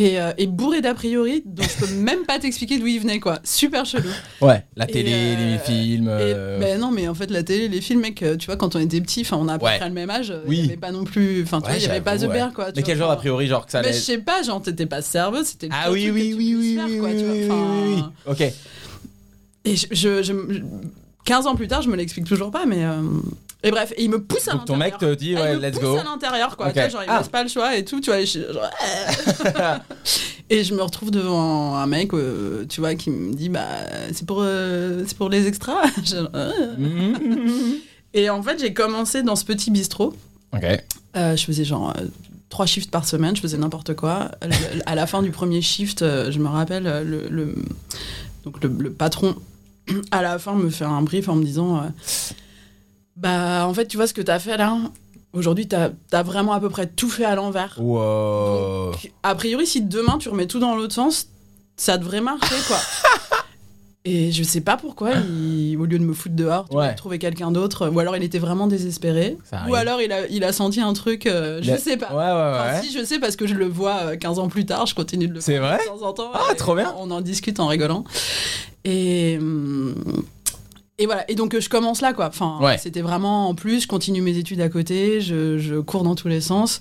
Et, 0.00 0.20
euh, 0.20 0.30
et 0.38 0.46
bourré 0.46 0.80
d'a 0.80 0.94
priori, 0.94 1.42
donc 1.44 1.66
je 1.68 1.84
peux 1.84 1.92
même 1.94 2.24
pas 2.24 2.38
t'expliquer 2.38 2.78
d'où 2.78 2.86
il 2.86 3.00
venait, 3.00 3.18
quoi. 3.18 3.40
Super 3.42 3.84
chelou. 3.84 4.10
Ouais. 4.40 4.64
La 4.76 4.88
Et, 4.88 4.92
télé, 4.92 5.12
euh, 5.12 5.52
les 5.54 5.58
films. 5.58 6.06
Et, 6.06 6.10
euh, 6.34 6.58
ben 6.60 6.78
non, 6.78 6.92
mais 6.92 7.08
en 7.08 7.14
fait, 7.14 7.30
la 7.32 7.42
télé, 7.42 7.66
les 7.68 7.80
films, 7.80 8.00
mec, 8.02 8.22
euh, 8.22 8.36
tu 8.36 8.46
vois, 8.46 8.56
quand 8.56 8.76
on 8.76 8.78
était 8.78 9.00
petit, 9.00 9.22
enfin, 9.22 9.38
on 9.40 9.48
a 9.48 9.54
à 9.54 9.58
peu 9.58 9.64
Ouais. 9.64 9.76
près 9.78 9.88
le 9.88 9.94
même 9.94 10.08
âge, 10.10 10.30
euh, 10.30 10.42
il 10.44 10.48
Oui. 10.50 10.56
y 10.58 10.64
avait 10.66 10.76
pas 10.76 10.92
non 10.92 11.02
plus. 11.02 11.42
Enfin, 11.42 11.60
tu 11.60 11.66
Ouais, 11.66 11.72
vois, 11.72 11.78
il 11.80 11.86
y 11.86 11.90
avait 11.90 12.00
pas 12.00 12.16
The 12.16 12.26
Bear, 12.30 12.52
quoi. 12.52 12.66
Mais 12.66 12.72
vois, 12.74 12.82
quel 12.82 12.98
genre 12.98 13.10
d'a 13.10 13.16
priori, 13.16 13.46
genre 13.48 13.66
que 13.66 13.72
ça 13.72 13.80
Mais 13.80 13.88
allait. 13.88 13.96
je 13.96 14.02
sais 14.02 14.18
pas, 14.18 14.42
genre, 14.42 14.62
t'étais 14.62 14.86
pas 14.86 15.02
serveuse, 15.02 15.46
c'était 15.46 15.66
le 15.66 15.72
Ah 15.74 15.90
oui, 15.90 16.10
oui, 16.10 16.32
oui, 16.36 16.54
oui, 16.56 16.74
faire, 16.76 16.86
oui, 16.86 16.98
quoi, 16.98 17.08
oui, 17.08 17.24
oui, 17.28 17.44
Enfin, 17.50 17.66
oui, 17.86 17.94
oui. 17.96 18.02
Ok. 18.26 18.52
Et 19.64 19.76
je, 19.76 19.86
je- 19.90 20.22
je- 20.22 20.62
15 21.24 21.46
ans 21.48 21.56
plus 21.56 21.66
tard, 21.66 21.82
je 21.82 21.90
me 21.90 21.96
l'explique 21.96 22.24
toujours 22.26 22.50
pas, 22.52 22.66
mais. 22.66 22.84
Et 23.64 23.70
bref, 23.72 23.92
et 23.96 24.04
il 24.04 24.10
me 24.10 24.22
pousse 24.22 24.46
à 24.48 24.52
Donc 24.52 24.66
ton 24.66 24.76
l'intérieur. 24.76 25.00
mec 25.00 25.10
te 25.18 25.18
dit, 25.18 25.34
Ah, 25.36 25.42
ouais, 25.42 25.52
il 25.54 25.58
me 25.58 25.62
let's 25.62 25.78
pousse 25.78 25.88
go. 25.88 25.96
à 25.98 26.04
l'intérieur, 26.04 26.56
quoi. 26.56 26.66
Ok. 26.68 26.74
Tu 26.74 26.78
vois, 26.80 26.88
genre, 26.90 27.02
il 27.02 27.06
Ah. 27.10 27.14
me 27.14 27.18
laisse 27.18 27.28
pas 27.28 27.42
le 27.42 27.48
choix 27.48 27.76
et 27.76 27.84
tout, 27.84 28.00
tu 28.00 28.10
vois. 28.10 28.20
et 28.20 28.26
je, 28.26 28.38
genre, 28.52 28.70
et 30.50 30.64
je 30.64 30.74
me 30.74 30.82
retrouve 30.82 31.10
devant 31.10 31.74
un 31.76 31.86
mec, 31.86 32.14
euh, 32.14 32.64
tu 32.68 32.80
vois, 32.80 32.94
qui 32.94 33.10
me 33.10 33.34
dit, 33.34 33.48
bah, 33.48 33.66
c'est 34.12 34.26
pour, 34.26 34.38
euh, 34.42 35.02
c'est 35.06 35.16
pour 35.16 35.28
les 35.28 35.46
extras. 35.48 35.82
Je- 36.04 36.16
euh. 36.34 37.14
Et 38.14 38.30
en 38.30 38.42
fait, 38.42 38.58
j'ai 38.58 38.72
commencé 38.72 39.22
dans 39.22 39.36
ce 39.36 39.44
petit 39.44 39.70
bistrot. 39.70 40.14
Ok. 40.54 40.64
Euh, 41.16 41.36
je 41.36 41.44
faisais 41.44 41.64
genre 41.64 41.90
euh, 41.98 42.04
trois 42.48 42.64
shifts 42.64 42.90
par 42.90 43.04
semaine, 43.06 43.36
je 43.36 43.40
faisais 43.42 43.58
n'importe 43.58 43.94
quoi. 43.94 44.30
À 44.86 44.94
la 44.94 45.06
fin 45.06 45.20
du 45.22 45.30
premier 45.30 45.60
shift, 45.60 46.00
je 46.00 46.38
me 46.38 46.48
rappelle, 46.48 46.84
le, 46.84 47.28
le- 47.28 47.54
donc 48.44 48.62
le, 48.62 48.70
le 48.78 48.90
patron, 48.90 49.34
à 50.10 50.22
la 50.22 50.38
fin, 50.38 50.54
me 50.54 50.70
fait 50.70 50.84
un 50.86 51.02
brief 51.02 51.28
en 51.28 51.34
me 51.34 51.44
disant 51.44 51.76
euh, 51.78 51.80
Bah, 53.18 53.66
en 53.66 53.74
fait, 53.74 53.86
tu 53.86 53.96
vois 53.96 54.06
ce 54.06 54.14
que 54.14 54.22
t'as 54.22 54.38
fait 54.38 54.56
là? 54.56 54.76
Aujourd'hui, 55.32 55.68
t'as 55.68 55.90
as 56.12 56.22
vraiment 56.22 56.52
à 56.52 56.60
peu 56.60 56.70
près 56.70 56.86
tout 56.86 57.10
fait 57.10 57.24
à 57.24 57.34
l'envers. 57.34 57.74
Wow. 57.78 58.92
Donc, 58.92 59.12
a 59.22 59.34
priori, 59.34 59.66
si 59.66 59.82
demain 59.82 60.18
tu 60.18 60.28
remets 60.28 60.46
tout 60.46 60.58
dans 60.58 60.74
l'autre 60.74 60.94
sens, 60.94 61.28
ça 61.76 61.98
devrait 61.98 62.20
marcher, 62.20 62.54
quoi. 62.66 62.78
Et 64.04 64.32
je 64.32 64.42
sais 64.42 64.62
pas 64.62 64.78
pourquoi, 64.78 65.10
il- 65.28 65.76
au 65.76 65.84
lieu 65.84 65.98
de 65.98 66.04
me 66.04 66.14
foutre 66.14 66.34
dehors, 66.34 66.66
tu 66.68 66.72
vois, 66.74 66.84
Ouais. 66.84 66.92
il 66.92 66.94
trouvait 66.94 67.18
quelqu'un 67.18 67.50
d'autre, 67.50 67.88
ou 67.88 67.98
alors 67.98 68.16
il 68.16 68.22
était 68.22 68.38
vraiment 68.38 68.66
désespéré, 68.66 69.36
ou 69.68 69.74
alors 69.74 70.00
il 70.00 70.10
a, 70.12 70.26
il 70.28 70.44
a 70.44 70.52
senti 70.52 70.80
un 70.80 70.94
truc, 70.94 71.26
euh, 71.26 71.60
je 71.62 71.72
Le- 71.72 71.78
sais 71.78 71.98
pas. 71.98 72.08
Ouais, 72.10 72.16
ouais, 72.16 72.58
Enfin, 72.70 72.76
ouais. 72.78 72.82
si, 72.86 72.96
je 72.96 73.04
sais 73.04 73.18
parce 73.18 73.36
que 73.36 73.46
je 73.46 73.54
le 73.54 73.66
vois 73.66 73.96
euh, 74.12 74.16
15 74.16 74.38
ans 74.38 74.48
plus 74.48 74.64
tard, 74.64 74.86
je 74.86 74.94
continue 74.94 75.28
de 75.28 75.34
le 75.34 75.40
C'est 75.42 75.58
voir 75.58 75.72
vrai? 75.74 75.84
de 75.84 75.88
temps 76.00 76.06
en 76.06 76.12
temps. 76.14 76.30
Ah, 76.32 76.54
trop 76.54 76.74
bien. 76.74 76.94
On 76.98 77.10
en 77.10 77.20
discute 77.20 77.60
en 77.60 77.66
rigolant. 77.66 78.04
Et. 78.84 79.36
hum, 79.38 79.94
Et 81.00 81.06
voilà, 81.06 81.30
et 81.30 81.34
donc 81.36 81.54
euh, 81.54 81.60
je 81.60 81.68
commence 81.68 82.00
là, 82.00 82.12
quoi. 82.12 82.26
Enfin, 82.26 82.58
Ouais. 82.60 82.76
c'était 82.78 83.02
vraiment 83.02 83.48
en 83.48 83.54
plus, 83.54 83.82
je 83.82 83.86
continue 83.88 84.20
mes 84.20 84.36
études 84.36 84.60
à 84.60 84.68
côté, 84.68 85.20
je, 85.20 85.56
je 85.58 85.76
cours 85.76 86.02
dans 86.02 86.14
tous 86.16 86.28
les 86.28 86.40
sens. 86.40 86.80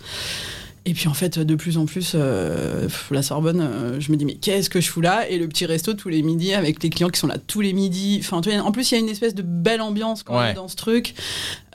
Et 0.89 0.93
puis 0.93 1.09
en 1.09 1.13
fait, 1.13 1.37
de 1.37 1.55
plus 1.55 1.77
en 1.77 1.85
plus, 1.85 2.13
euh, 2.15 2.87
la 3.11 3.21
Sorbonne, 3.21 3.59
euh, 3.61 3.99
je 3.99 4.09
me 4.09 4.15
dis, 4.15 4.23
mais 4.23 4.35
qu'est-ce 4.35 4.69
que 4.69 4.79
je 4.79 4.89
fous 4.89 5.01
là? 5.01 5.29
Et 5.29 5.37
le 5.37 5.45
petit 5.49 5.65
resto 5.65 5.93
tous 5.93 6.07
les 6.07 6.23
midis 6.23 6.53
avec 6.53 6.81
les 6.81 6.89
clients 6.89 7.09
qui 7.09 7.19
sont 7.19 7.27
là 7.27 7.35
tous 7.45 7.59
les 7.59 7.73
midis. 7.73 8.19
Enfin, 8.21 8.39
tu 8.39 8.49
vois, 8.51 8.61
en 8.61 8.71
plus, 8.71 8.89
il 8.89 8.95
y 8.95 8.97
a 8.97 9.01
une 9.01 9.09
espèce 9.09 9.35
de 9.35 9.41
belle 9.41 9.81
ambiance 9.81 10.23
quand 10.23 10.37
Ouais. 10.39 10.53
dans 10.53 10.69
ce 10.69 10.77
truc. 10.77 11.13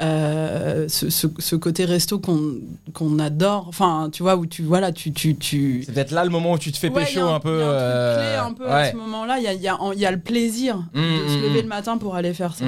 Euh, 0.01 0.87
ce, 0.89 1.11
ce- 1.11 1.27
ce 1.39 1.57
côté 1.57 1.85
resto 1.85 2.19
qu'on 2.19 2.55
qu'on 2.95 3.19
adore. 3.19 3.67
Enfin, 3.69 4.09
tu 4.11 4.23
vois, 4.23 4.37
où 4.37 4.47
tu, 4.47 4.63
voilà, 4.63 4.93
tu. 4.93 5.13
tu, 5.13 5.37
tu... 5.37 5.83
C'est 5.85 5.93
peut-être 5.93 6.11
là 6.13 6.25
le 6.25 6.31
moment 6.31 6.53
où 6.53 6.59
tu 6.59 6.73
te 6.73 6.79
fais 6.79 6.89
Ouais, 6.89 7.05
pécho 7.05 7.21
un 7.21 7.39
peu. 7.39 7.61
y 7.61 7.63
a 7.63 7.69
un 7.69 8.15
truc 8.15 8.19
clé 8.19 8.37
un 8.37 8.53
peu 8.55 8.71
à 8.73 8.91
ce 8.91 8.97
moment-là. 8.97 9.39
Il 9.39 9.45
y 9.45 9.47
a, 9.49 9.53
y, 9.53 9.69
a, 9.69 9.79
y 9.95 10.07
a 10.07 10.11
le 10.11 10.19
plaisir 10.21 10.77
Mm, 10.95 11.01
de 11.01 11.29
se 11.29 11.39
mm, 11.39 11.43
lever 11.43 11.63
le 11.63 11.69
matin 11.69 11.99
pour 11.99 12.15
aller 12.17 12.33
faire 12.33 12.55
ça. 12.55 12.65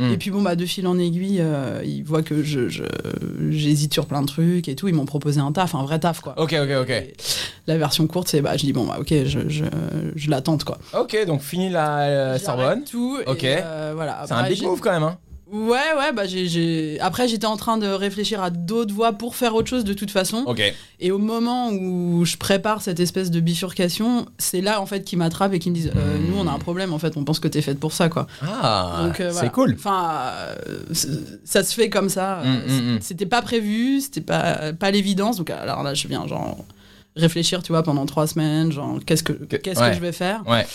Et 0.00 0.16
puis 0.16 0.30
bon, 0.30 0.40
bah, 0.42 0.56
de 0.56 0.64
fil 0.64 0.86
en 0.86 0.98
aiguille, 0.98 1.42
ils 1.84 2.02
voient 2.02 2.22
que 2.22 2.42
je, 2.42 2.68
je- 2.70 2.82
j'hésite 3.50 3.92
sur 3.92 4.06
plein 4.06 4.22
de 4.22 4.26
trucs 4.26 4.66
et 4.68 4.74
tout. 4.74 4.88
Ils 4.88 4.94
m'ont 4.94 5.04
proposé 5.04 5.40
un 5.40 5.52
taf, 5.52 5.73
un 5.78 5.82
vrai 5.84 5.98
taf, 5.98 6.20
quoi. 6.20 6.34
Ok, 6.38 6.54
ok, 6.60 6.70
ok. 6.82 6.90
Et 6.90 7.14
La 7.66 7.76
version 7.78 8.06
courte, 8.06 8.28
c'est 8.28 8.40
bah, 8.40 8.56
je 8.56 8.64
dis 8.64 8.72
bon, 8.72 8.84
bah, 8.86 8.96
ok, 9.00 9.08
je, 9.24 9.48
je, 9.48 9.64
je 10.14 10.30
la 10.30 10.40
tente, 10.40 10.64
quoi. 10.64 10.78
Ok, 10.98 11.16
donc 11.26 11.40
fini 11.42 11.70
la 11.70 12.00
euh, 12.00 12.38
Sorbonne. 12.38 12.84
Tout. 12.84 13.18
et, 13.26 13.30
Ok. 13.30 13.44
euh, 13.44 13.92
voilà. 13.94 14.22
C'est 14.26 14.32
un 14.32 14.36
Après, 14.38 14.50
big 14.50 14.58
j'ai- 14.60 14.66
move 14.66 14.80
quand 14.80 14.92
même, 14.92 15.02
hein. 15.02 15.18
Ouais, 15.52 15.78
ouais, 15.98 16.12
bah, 16.14 16.26
j'ai, 16.26 16.48
j'ai- 16.48 16.98
Après, 17.00 17.28
j'étais 17.28 17.46
en 17.46 17.56
train 17.58 17.76
de 17.76 17.86
réfléchir 17.86 18.42
à 18.42 18.48
d'autres 18.50 18.94
voies 18.94 19.12
pour 19.12 19.36
faire 19.36 19.54
autre 19.54 19.68
chose 19.68 19.84
de 19.84 19.92
toute 19.92 20.10
façon. 20.10 20.42
Ok. 20.46 20.62
Et 21.00 21.10
au 21.12 21.18
moment 21.18 21.70
où 21.70 22.24
je 22.24 22.36
prépare 22.38 22.80
cette 22.80 22.98
espèce 22.98 23.30
de 23.30 23.40
bifurcation, 23.40 24.26
c'est 24.38 24.62
là 24.62 24.80
en 24.80 24.86
fait 24.86 25.04
qu'ils 25.04 25.18
m'attrapent 25.18 25.52
et 25.52 25.58
qu'ils 25.58 25.72
me 25.72 25.76
disent 25.76 25.92
euh, 25.94 26.18
Hmm. 26.18 26.30
Nous, 26.30 26.38
on 26.38 26.46
a 26.46 26.50
un 26.52 26.58
problème, 26.58 26.92
en 26.94 26.98
fait, 26.98 27.16
on 27.16 27.24
pense 27.24 27.40
que 27.40 27.48
t'es 27.48 27.60
faite 27.62 27.78
pour 27.78 27.92
ça, 27.92 28.08
quoi. 28.08 28.26
Ah, 28.42 29.04
euh, 29.04 29.12
c'est 29.16 29.30
voilà. 29.32 29.48
cool. 29.50 29.74
Enfin, 29.78 30.30
euh, 30.66 30.78
ça 31.44 31.62
se 31.62 31.74
fait 31.74 31.90
comme 31.90 32.08
ça. 32.08 32.40
Mm, 32.44 32.46
Euh, 32.46 32.80
mm, 32.80 32.94
mm. 32.96 32.98
C'était 33.02 33.26
pas 33.26 33.42
prévu, 33.42 34.00
c'était 34.00 34.20
pas, 34.22 34.72
pas 34.72 34.90
l'évidence. 34.90 35.36
Donc, 35.36 35.50
alors 35.50 35.82
là, 35.82 35.92
je 35.94 36.08
viens, 36.08 36.26
genre, 36.26 36.64
réfléchir, 37.16 37.62
tu 37.62 37.70
vois, 37.72 37.82
pendant 37.82 38.06
trois 38.06 38.26
semaines, 38.26 38.72
genre, 38.72 38.98
qu'est-ce 39.06 39.22
que, 39.22 39.32
Que- 39.32 39.56
qu'est-ce 39.56 39.80
ouais. 39.80 39.90
que 39.90 39.96
je 39.96 40.00
vais 40.00 40.12
faire? 40.12 40.42
Ouais. 40.48 40.66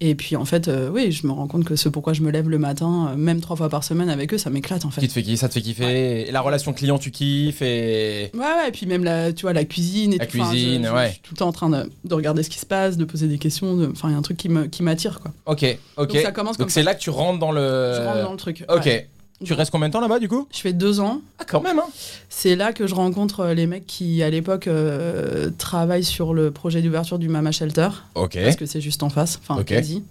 Et 0.00 0.14
puis, 0.14 0.36
en 0.36 0.44
fait, 0.44 0.68
euh, 0.68 0.90
oui, 0.92 1.10
je 1.10 1.26
me 1.26 1.32
rends 1.32 1.46
compte 1.46 1.64
que 1.64 1.74
ce 1.74 1.88
pourquoi 1.88 2.12
je 2.12 2.20
me 2.20 2.30
lève 2.30 2.50
le 2.50 2.58
matin, 2.58 3.08
euh, 3.12 3.16
même 3.16 3.40
trois 3.40 3.56
fois 3.56 3.70
par 3.70 3.82
semaine 3.82 4.10
avec 4.10 4.34
eux, 4.34 4.38
ça 4.38 4.50
m'éclate, 4.50 4.84
en 4.84 4.90
fait. 4.90 5.00
Qui 5.00 5.08
te 5.08 5.12
fait 5.14 5.22
kiffer, 5.22 5.36
ça 5.38 5.48
te 5.48 5.54
fait 5.54 5.62
kiffer. 5.62 6.28
Et 6.28 6.30
la 6.32 6.42
relation 6.42 6.74
client, 6.74 6.98
tu 6.98 7.10
kiffes 7.10 7.62
et. 7.62 8.30
Ouais, 8.34 8.40
ouais, 8.40 8.68
et 8.68 8.72
puis 8.72 8.84
même 8.84 9.04
la, 9.04 9.32
tu 9.32 9.42
vois, 9.42 9.54
la 9.54 9.64
cuisine 9.64 10.12
et 10.12 10.18
La 10.18 10.26
tout. 10.26 10.38
Enfin, 10.38 10.50
je- 10.52 10.56
cuisine, 10.58 10.86
je, 10.86 10.92
ouais. 10.92 11.06
Je 11.08 11.12
suis 11.12 11.20
tout 11.22 11.32
le 11.32 11.38
temps 11.38 11.48
en 11.48 11.52
train 11.52 11.70
de, 11.70 11.90
de 12.04 12.14
regarder 12.14 12.42
ce 12.42 12.50
qui 12.50 12.58
se 12.58 12.66
passe, 12.66 12.98
de 12.98 13.04
poser 13.06 13.26
des 13.26 13.38
questions. 13.38 13.74
de- 13.74 13.86
Enfin, 13.90 14.08
il 14.08 14.12
y 14.12 14.14
a 14.14 14.18
un 14.18 14.22
truc 14.22 14.36
qui, 14.36 14.50
me, 14.50 14.66
qui 14.66 14.82
m'attire, 14.82 15.20
quoi. 15.20 15.32
Ok, 15.46 15.64
ok. 15.96 16.12
Donc 16.12 16.22
ça 16.22 16.32
commence 16.32 16.56
comme 16.58 16.64
Donc 16.64 16.70
c'est 16.72 16.82
là 16.82 16.94
que 16.94 17.00
tu 17.00 17.08
rentres 17.08 17.38
dans 17.38 17.52
le. 17.52 17.60
Je 17.96 18.06
rentre 18.06 18.22
dans 18.22 18.32
le 18.32 18.36
truc. 18.38 18.64
Ok. 18.68 19.06
Tu 19.44 19.52
restes 19.52 19.70
combien 19.70 19.88
de 19.88 19.92
temps 19.92 20.00
là-bas 20.00 20.18
du 20.18 20.28
coup? 20.28 20.48
Je 20.52 20.60
fais 20.60 20.72
deux 20.72 20.98
ans. 21.00 21.20
Ah, 21.38 21.44
quand 21.46 21.60
même, 21.60 21.78
hein. 21.78 21.86
C'est 22.30 22.56
là 22.56 22.72
que 22.72 22.86
je 22.86 22.94
rencontre 22.94 23.40
euh, 23.40 23.54
les 23.54 23.66
mecs 23.66 23.86
qui, 23.86 24.22
à 24.22 24.30
l'époque, 24.30 24.66
euh, 24.66 25.50
travaillent 25.58 26.04
sur 26.04 26.32
le 26.32 26.50
projet 26.50 26.80
d'ouverture 26.80 27.18
du 27.18 27.28
Mama 27.28 27.52
Shelter. 27.52 27.88
Ok. 28.14 28.38
Parce 28.42 28.56
que 28.56 28.64
c'est 28.66 28.80
juste 28.80 29.02
en 29.02 29.10
face, 29.10 29.38
enfin 29.42 29.60
Ok. 29.60 29.66
quasi. 29.66 30.02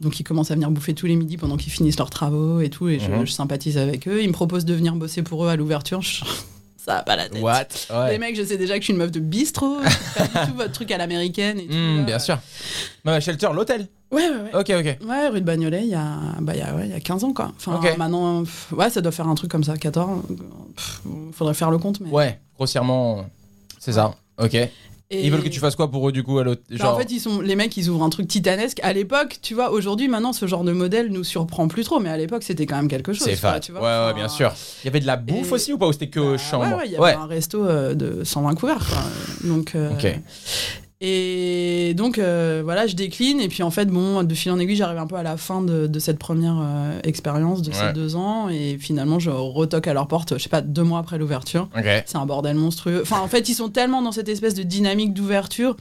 Donc 0.00 0.18
ils 0.18 0.24
commencent 0.24 0.50
à 0.50 0.54
venir 0.54 0.70
bouffer 0.70 0.94
tous 0.94 1.06
les 1.06 1.16
midis 1.16 1.36
pendant 1.36 1.56
qu'ils 1.56 1.72
finissent 1.72 1.98
leurs 1.98 2.08
travaux 2.08 2.60
et 2.60 2.70
tout, 2.70 2.88
et 2.88 2.98
je, 3.00 3.10
Mhm. 3.10 3.26
je 3.26 3.32
sympathise 3.32 3.76
avec 3.76 4.06
eux. 4.08 4.22
Ils 4.22 4.28
me 4.28 4.32
proposent 4.32 4.64
de 4.64 4.74
venir 4.74 4.94
bosser 4.94 5.22
pour 5.22 5.44
eux 5.44 5.48
à 5.48 5.56
l'ouverture. 5.56 6.00
Je- 6.00 6.24
Ça 6.78 6.94
va 6.94 7.02
pas 7.02 7.14
la 7.16 7.28
tête. 7.28 7.42
What? 7.42 8.08
Les 8.10 8.16
mecs, 8.16 8.34
je 8.36 8.42
sais 8.42 8.56
déjà 8.56 8.74
que 8.76 8.80
je 8.80 8.84
suis 8.84 8.92
une 8.94 8.98
meuf 8.98 9.10
de 9.10 9.20
bistrot, 9.20 9.76
c'est 10.16 10.28
pas 10.32 10.44
du 10.46 10.50
tout 10.52 10.56
votre 10.56 10.72
truc 10.72 10.90
à 10.92 10.96
l'américaine 10.96 11.58
et 11.60 11.66
tout. 11.66 11.74
Hmm, 11.74 12.06
bien 12.06 12.18
sûr. 12.18 12.38
Mama 13.04 13.20
Shelter, 13.20 13.48
l'hôtel. 13.52 13.86
Ouais, 14.12 14.28
ouais, 14.28 14.36
ouais. 14.52 14.54
Ok, 14.58 14.70
ok. 14.70 15.08
Ouais, 15.08 15.28
rue 15.28 15.40
de 15.40 15.46
Bagnolet, 15.46 15.82
il 15.82 15.88
y 15.90 15.94
a, 15.94 16.04
bah, 16.40 16.54
il 16.54 16.58
y, 16.58 16.62
a, 16.62 16.74
ouais, 16.74 16.86
il 16.86 16.90
y 16.90 16.94
a 16.94 17.00
15 17.00 17.22
ans, 17.24 17.32
quoi. 17.32 17.52
Enfin, 17.56 17.76
Ok. 17.76 17.96
maintenant, 17.96 18.42
pff, 18.42 18.72
ouais, 18.72 18.90
ça 18.90 19.00
doit 19.00 19.12
faire 19.12 19.28
un 19.28 19.34
truc 19.36 19.50
comme 19.50 19.64
ça, 19.64 19.76
14. 19.76 20.22
Pff, 20.76 21.02
faudrait 21.32 21.54
faire 21.54 21.70
le 21.70 21.78
compte, 21.78 22.00
mais. 22.00 22.10
Ouais, 22.10 22.40
grossièrement, 22.56 23.24
c'est 23.78 23.92
ça. 23.92 24.14
Ok. 24.42 24.54
Et- 25.12 25.26
Ils 25.26 25.32
veulent 25.32 25.42
que 25.42 25.48
tu 25.48 25.58
fasses 25.58 25.74
quoi 25.74 25.90
pour 25.90 26.08
eux 26.08 26.12
du 26.12 26.22
coup 26.22 26.38
à 26.38 26.44
l'hôtel 26.44 26.64
Bah, 26.70 26.84
Genre. 26.84 26.94
En 26.94 26.98
fait, 26.98 27.10
ils 27.10 27.18
sont, 27.18 27.40
les 27.40 27.56
mecs, 27.56 27.76
ils 27.76 27.88
ouvrent 27.88 28.04
un 28.04 28.10
truc 28.10 28.28
titanesque. 28.28 28.78
À 28.84 28.92
l'époque, 28.92 29.38
tu 29.42 29.54
vois, 29.54 29.70
aujourd'hui, 29.72 30.06
maintenant, 30.06 30.32
ce 30.32 30.46
genre 30.46 30.62
de 30.62 30.70
modèle 30.70 31.08
nous 31.10 31.24
surprend 31.24 31.66
plus 31.66 31.82
trop, 31.82 31.98
mais 31.98 32.10
à 32.10 32.16
l'époque, 32.16 32.44
c'était 32.44 32.64
quand 32.64 32.76
même 32.76 32.86
quelque 32.86 33.12
chose. 33.12 33.26
c'est 33.26 33.34
fat. 33.34 33.58
tu 33.58 33.72
Ouais, 33.72 33.78
vois. 33.80 33.88
ouais, 33.88 34.04
Enfin, 34.10 34.14
bien 34.14 34.28
sûr. 34.28 34.52
Il 34.82 34.86
y 34.86 34.88
avait 34.88 35.00
de 35.00 35.06
la 35.06 35.16
bouffe 35.16 35.50
et- 35.50 35.52
aussi 35.54 35.72
ou 35.72 35.78
pas 35.78 35.88
Ou 35.88 35.92
c'était 35.92 36.08
que 36.10 36.20
bah, 36.32 36.38
chambre 36.38 36.64
Ouais, 36.64 36.74
ouais, 36.74 36.82
il 36.86 36.92
y 36.92 36.96
avait 36.96 37.12
un 37.14 37.26
resto 37.26 37.64
euh, 37.64 37.94
de 37.94 38.22
120 38.22 38.54
couverts, 38.54 38.86
quoi. 38.88 38.98
Donc. 39.48 39.74
euh, 39.74 39.90
Ok. 39.92 40.06
Et 41.02 41.94
donc, 41.96 42.18
euh, 42.18 42.60
voilà, 42.62 42.86
je 42.86 42.94
décline. 42.94 43.40
Et 43.40 43.48
puis, 43.48 43.62
en 43.62 43.70
fait, 43.70 43.86
bon, 43.86 44.22
de 44.22 44.34
fil 44.34 44.52
en 44.52 44.58
aiguille, 44.58 44.76
j'arrive 44.76 44.98
un 44.98 45.06
peu 45.06 45.16
à 45.16 45.22
la 45.22 45.36
fin 45.38 45.62
de, 45.62 45.86
de 45.86 45.98
cette 45.98 46.18
première 46.18 46.58
euh, 46.62 46.98
expérience 47.04 47.62
de 47.62 47.70
Ouais. 47.70 47.76
ces 47.88 47.92
deux 47.94 48.16
ans. 48.16 48.48
Et 48.50 48.76
finalement, 48.78 49.18
je 49.18 49.30
retoque 49.30 49.86
à 49.88 49.94
leur 49.94 50.08
porte, 50.08 50.34
je 50.36 50.42
sais 50.42 50.48
pas, 50.50 50.60
deux 50.60 50.82
mois 50.82 50.98
après 50.98 51.16
l'ouverture. 51.16 51.68
Ok. 51.76 51.84
C'est 52.04 52.16
un 52.18 52.26
bordel 52.26 52.56
monstrueux. 52.56 53.00
Enfin, 53.02 53.20
en 53.20 53.28
fait, 53.28 53.48
ils 53.48 53.54
sont 53.54 53.70
tellement 53.70 54.02
dans 54.02 54.12
cette 54.12 54.28
espèce 54.28 54.54
de 54.54 54.62
dynamique 54.62 55.14
d'ouverture. 55.14 55.76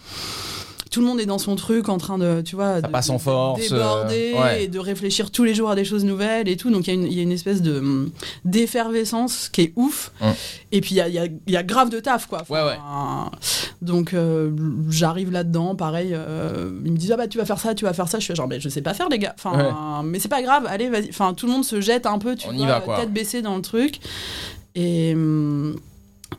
Tout 0.90 1.02
le 1.02 1.06
monde 1.08 1.20
est 1.20 1.28
dans 1.28 1.38
son 1.38 1.56
truc 1.56 1.88
en 1.88 1.98
train 2.00 2.18
de, 2.18 2.42
tu 2.42 2.56
vois, 2.56 2.82
de, 2.82 2.88
passe 2.88 3.12
en 3.12 3.18
de 3.18 3.22
force, 3.22 3.62
déborder 3.70 4.34
euh, 4.36 4.42
ouais. 4.42 4.64
et 4.64 4.68
de 4.68 4.80
réfléchir 4.80 5.30
tous 5.30 5.44
les 5.44 5.54
jours 5.54 5.70
à 5.70 5.76
des 5.76 5.86
choses 5.86 6.04
nouvelles 6.04 6.48
et 6.50 6.58
tout. 6.58 6.72
Donc 6.72 6.88
il 6.88 6.90
y 6.90 6.92
a 6.92 6.94
une- 7.00 7.06
il 7.08 7.14
y, 7.14 7.20
a 7.20 7.24
une 7.24 7.32
espèce 7.32 7.62
de 7.62 7.78
hum, 7.78 8.10
d'effervescence 8.44 9.50
qui 9.50 9.62
est 9.62 9.74
ouf. 9.76 10.12
Hum. 10.22 10.34
Et 10.72 10.82
puis 10.82 10.92
il 10.96 10.98
y 10.98 11.02
a, 11.02 11.08
y 11.08 11.20
a- 11.20 11.28
y 11.62 11.64
grave 11.64 11.90
de 11.92 12.00
taf, 12.00 12.26
quoi. 12.26 12.44
Ouais, 12.50 12.64
ouais. 12.64 12.78
Donc 13.82 14.14
euh, 14.14 14.52
j'arrive 14.90 15.32
là-dedans, 15.32 15.76
pareil. 15.76 16.10
euh, 16.14 16.72
ils 16.86 16.92
me 16.92 16.98
disent 16.98 17.12
ah 17.12 17.18
bah 17.18 17.28
tu 17.28 17.38
vas 17.38 17.46
faire 17.46 17.60
ça, 17.60 17.76
tu 17.76 17.86
vas 17.86 17.94
faire 17.94 18.08
ça. 18.08 18.20
Je 18.20 18.26
fais 18.26 18.36
genre 18.36 18.48
mais 18.48 18.60
je 18.60 18.68
sais 18.70 18.82
pas 18.82 18.94
faire 18.96 19.10
les 19.10 19.20
gars. 19.20 19.36
Enfin, 19.38 20.02
mais 20.04 20.20
c'est 20.20 20.28
pas 20.28 20.42
grave. 20.42 20.66
Allez 20.68 20.90
vas-y. 20.90 21.10
Enfin 21.10 21.34
tout 21.34 21.46
le 21.46 21.52
monde 21.52 21.66
se 21.66 21.80
jette 21.82 22.06
un 22.06 22.18
peu, 22.18 22.36
tu 22.36 22.48
On 22.50 22.54
y 22.54 22.58
vois, 22.58 22.68
va, 22.68 22.80
quoi. 22.82 22.98
tête 23.00 23.14
baissée 23.14 23.42
dans 23.42 23.56
le 23.56 23.62
truc. 23.62 24.00
Et 24.76 25.14
hum, 25.14 25.76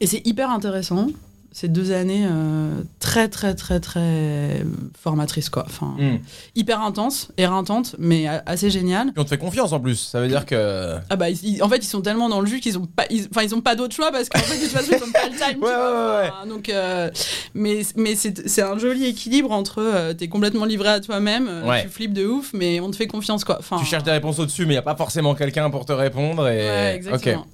et 0.00 0.06
c'est 0.06 0.26
hyper 0.26 0.50
intéressant. 0.50 1.06
Ces 1.52 1.66
deux 1.68 1.90
années 1.90 2.26
euh, 2.30 2.80
très 3.00 3.28
très 3.28 3.54
très 3.54 3.80
très 3.80 4.64
formatrices 5.00 5.48
quoi. 5.50 5.64
Enfin, 5.66 5.94
Hmm. 5.98 6.18
hyper 6.54 6.80
intense, 6.80 7.30
éreintantes, 7.36 7.96
mais 7.98 8.26
assez 8.46 8.70
génial. 8.70 9.06
Puis 9.12 9.20
on 9.20 9.24
te 9.24 9.28
fait 9.30 9.38
confiance 9.38 9.72
en 9.72 9.80
plus. 9.80 9.96
Ça 9.96 10.20
veut 10.20 10.28
dire 10.28 10.46
que. 10.46 10.96
Ah 11.10 11.16
bah 11.16 11.28
ils- 11.30 11.44
ils- 11.56 11.62
en 11.62 11.68
fait 11.68 11.78
ils 11.78 11.88
sont 11.88 12.02
tellement 12.02 12.28
dans 12.28 12.40
le 12.40 12.46
jus 12.46 12.60
qu'ils 12.60 12.78
ont 12.78 12.86
pas, 12.86 13.04
enfin 13.30 13.42
ils 13.42 13.54
ont 13.54 13.60
pas 13.60 13.74
d'autre 13.74 13.94
choix 13.96 14.12
parce 14.12 14.28
qu'en 14.28 14.38
fait 14.38 14.56
de 14.58 14.62
toute 14.62 14.70
façon 14.72 14.92
ils 14.92 15.02
ont 15.04 15.12
pas 15.12 15.28
le 15.28 15.36
time. 15.52 15.62
Ouais, 15.62 15.74
vois. 15.74 16.18
ouais, 16.20 16.22
ouais, 16.24 16.30
Enfin, 16.32 16.46
donc 16.46 16.68
euh, 16.68 17.10
mais 17.54 17.80
mais 17.96 18.14
c'est 18.14 18.48
c'est 18.48 18.62
un 18.62 18.78
joli 18.78 19.06
équilibre 19.06 19.50
entre 19.50 19.80
euh, 19.82 20.14
t'es 20.14 20.28
complètement 20.28 20.64
livré 20.64 20.88
à 20.88 21.00
toi-même, 21.00 21.50
tu 21.82 21.88
flippes 21.88 22.14
de 22.14 22.26
ouf, 22.26 22.52
mais 22.54 22.78
on 22.80 22.90
te 22.90 22.96
fait 22.96 23.06
confiance 23.08 23.44
quoi. 23.44 23.56
Enfin, 23.58 23.76
Tu 23.78 23.84
cherches 23.86 24.04
des 24.04 24.10
réponses 24.12 24.38
au-dessus, 24.38 24.62
mais 24.66 24.74
il 24.74 24.76
n'y 24.76 24.78
a 24.78 24.82
pas 24.82 24.96
forcément 24.96 25.34
quelqu'un 25.34 25.68
pour 25.70 25.84
te 25.84 25.92
répondre. 25.92 26.46
Et... 26.48 26.58
Ouais, 26.58 26.92
exactement. 26.96 27.40
Ok. 27.42 27.46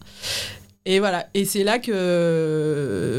Et 0.88 1.00
voilà. 1.00 1.26
Et 1.34 1.44
c'est 1.44 1.64
là 1.64 1.80
que 1.80 3.15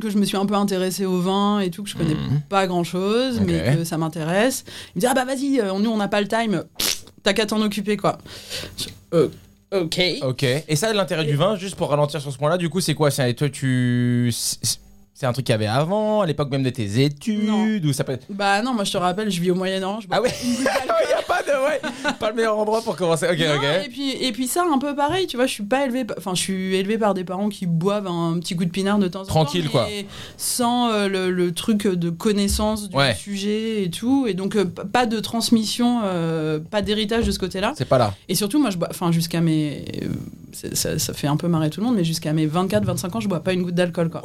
que 0.00 0.10
je 0.10 0.18
me 0.18 0.24
suis 0.24 0.36
un 0.36 0.46
peu 0.46 0.54
intéressée 0.54 1.04
au 1.06 1.20
vin 1.20 1.60
et 1.60 1.70
tout, 1.70 1.82
que 1.82 1.88
je 1.88 1.96
connais 1.96 2.14
Mhm. 2.14 2.40
pas 2.48 2.66
grand 2.66 2.84
chose, 2.84 3.40
mais 3.40 3.76
que 3.76 3.84
ça 3.84 3.96
m'intéresse. 3.98 4.64
Ils 4.94 4.96
me 4.96 5.00
disent 5.00 5.10
ah 5.10 5.14
bah 5.14 5.24
vas-y, 5.24 5.60
euh, 5.60 5.78
nous 5.78 5.90
on 5.90 5.96
n'a 5.96 6.08
pas 6.08 6.20
le 6.20 6.28
time, 6.28 6.64
t'as 7.22 7.32
qu'à 7.32 7.46
t'en 7.46 7.60
occuper 7.62 7.96
quoi. 7.96 8.18
Je- 8.78 8.88
euh, 9.16 9.28
ok. 9.74 10.00
Ok. 10.22 10.42
Et 10.42 10.76
ça, 10.76 10.92
l'intérêt 10.92 11.24
du 11.24 11.36
vin, 11.36 11.56
juste 11.56 11.76
pour 11.76 11.90
ralentir 11.90 12.20
sur 12.20 12.32
ce 12.32 12.38
point-là, 12.38 12.58
du 12.58 12.68
coup, 12.68 12.80
c'est 12.80 12.94
quoi? 12.94 13.10
C'est 13.10 13.32
toi, 13.34 13.48
tu. 13.48 14.32
C'est- 15.14 15.26
un 15.26 15.32
truc 15.32 15.46
qu'il 15.46 15.52
y 15.52 15.54
avait 15.54 15.66
avant, 15.66 16.20
à 16.22 16.26
l'époque 16.26 16.50
même 16.50 16.62
de 16.62 16.70
tes 16.70 17.00
études, 17.02 17.84
ou 17.84 17.92
ça 17.92 18.04
peut 18.04 18.12
être. 18.12 18.26
Bah 18.30 18.60
non, 18.62 18.74
moi 18.74 18.84
je 18.84 18.92
te 18.92 18.96
rappelle, 18.98 19.30
je 19.30 19.40
vis 19.40 19.50
au 19.50 19.54
bois 19.54 19.68
Ah 19.68 19.78
d'alcool. 19.80 20.30
Il 20.42 20.60
n'y 20.60 20.66
a 20.66 21.22
pas 21.26 21.42
de. 21.42 21.52
Ouais, 21.62 21.80
pas 22.18 22.30
le 22.30 22.36
meilleur 22.36 22.58
endroit 22.58 22.82
pour 22.82 22.96
commencer. 22.96 23.26
Ok, 23.30 23.38
Non, 23.38 23.56
ok. 23.56 23.64
Et 23.86 23.88
puis, 23.88 24.10
et 24.12 24.32
puis 24.32 24.46
ça, 24.48 24.64
un 24.70 24.78
peu 24.78 24.94
pareil, 24.96 25.26
tu 25.26 25.36
vois, 25.36 25.46
je 25.46 25.52
suis 25.52 25.62
pas 25.62 25.84
élevée, 25.84 26.04
pa- 26.04 26.14
enfin, 26.18 26.34
je 26.34 26.40
suis 26.40 26.74
élevée 26.76 26.98
par 26.98 27.14
des 27.14 27.24
parents 27.24 27.48
qui 27.48 27.66
boivent 27.66 28.06
un 28.08 28.38
petit 28.40 28.56
coup 28.56 28.64
de 28.64 28.70
pinard 28.70 28.98
de 28.98 29.06
temps 29.08 29.20
en 29.20 29.24
temps. 29.24 29.28
Tranquille, 29.28 29.68
quoi. 29.70 29.86
Sans 30.36 30.90
euh, 30.90 31.08
le, 31.08 31.30
le 31.30 31.52
truc 31.52 31.86
de 31.86 32.10
connaissance 32.10 32.88
du 32.88 32.96
Ouais. 32.96 33.14
sujet 33.14 33.84
et 33.84 33.90
tout. 33.90 34.26
Et 34.28 34.34
donc, 34.34 34.56
euh, 34.56 34.64
pas 34.64 35.06
de 35.06 35.20
transmission, 35.20 36.00
euh, 36.04 36.58
pas 36.58 36.82
d'héritage 36.82 37.26
de 37.26 37.30
ce 37.30 37.38
côté-là. 37.38 37.72
C'est 37.76 37.84
pas 37.88 37.98
là. 37.98 38.14
Et 38.28 38.34
surtout, 38.34 38.60
moi, 38.60 38.70
je 38.70 38.76
bois, 38.78 38.88
enfin, 38.90 39.12
jusqu'à 39.12 39.40
mes. 39.40 39.84
Ça, 40.74 40.98
ça 40.98 41.14
fait 41.14 41.26
un 41.28 41.36
peu 41.36 41.48
marrer 41.48 41.70
tout 41.70 41.80
le 41.80 41.86
monde, 41.86 41.96
mais 41.96 42.04
jusqu'à 42.04 42.32
mes 42.32 42.46
24-25 42.46 43.16
ans, 43.16 43.20
je 43.20 43.28
bois 43.28 43.40
pas 43.40 43.52
une 43.54 43.62
goutte 43.62 43.74
d'alcool, 43.74 44.10
quoi. 44.10 44.20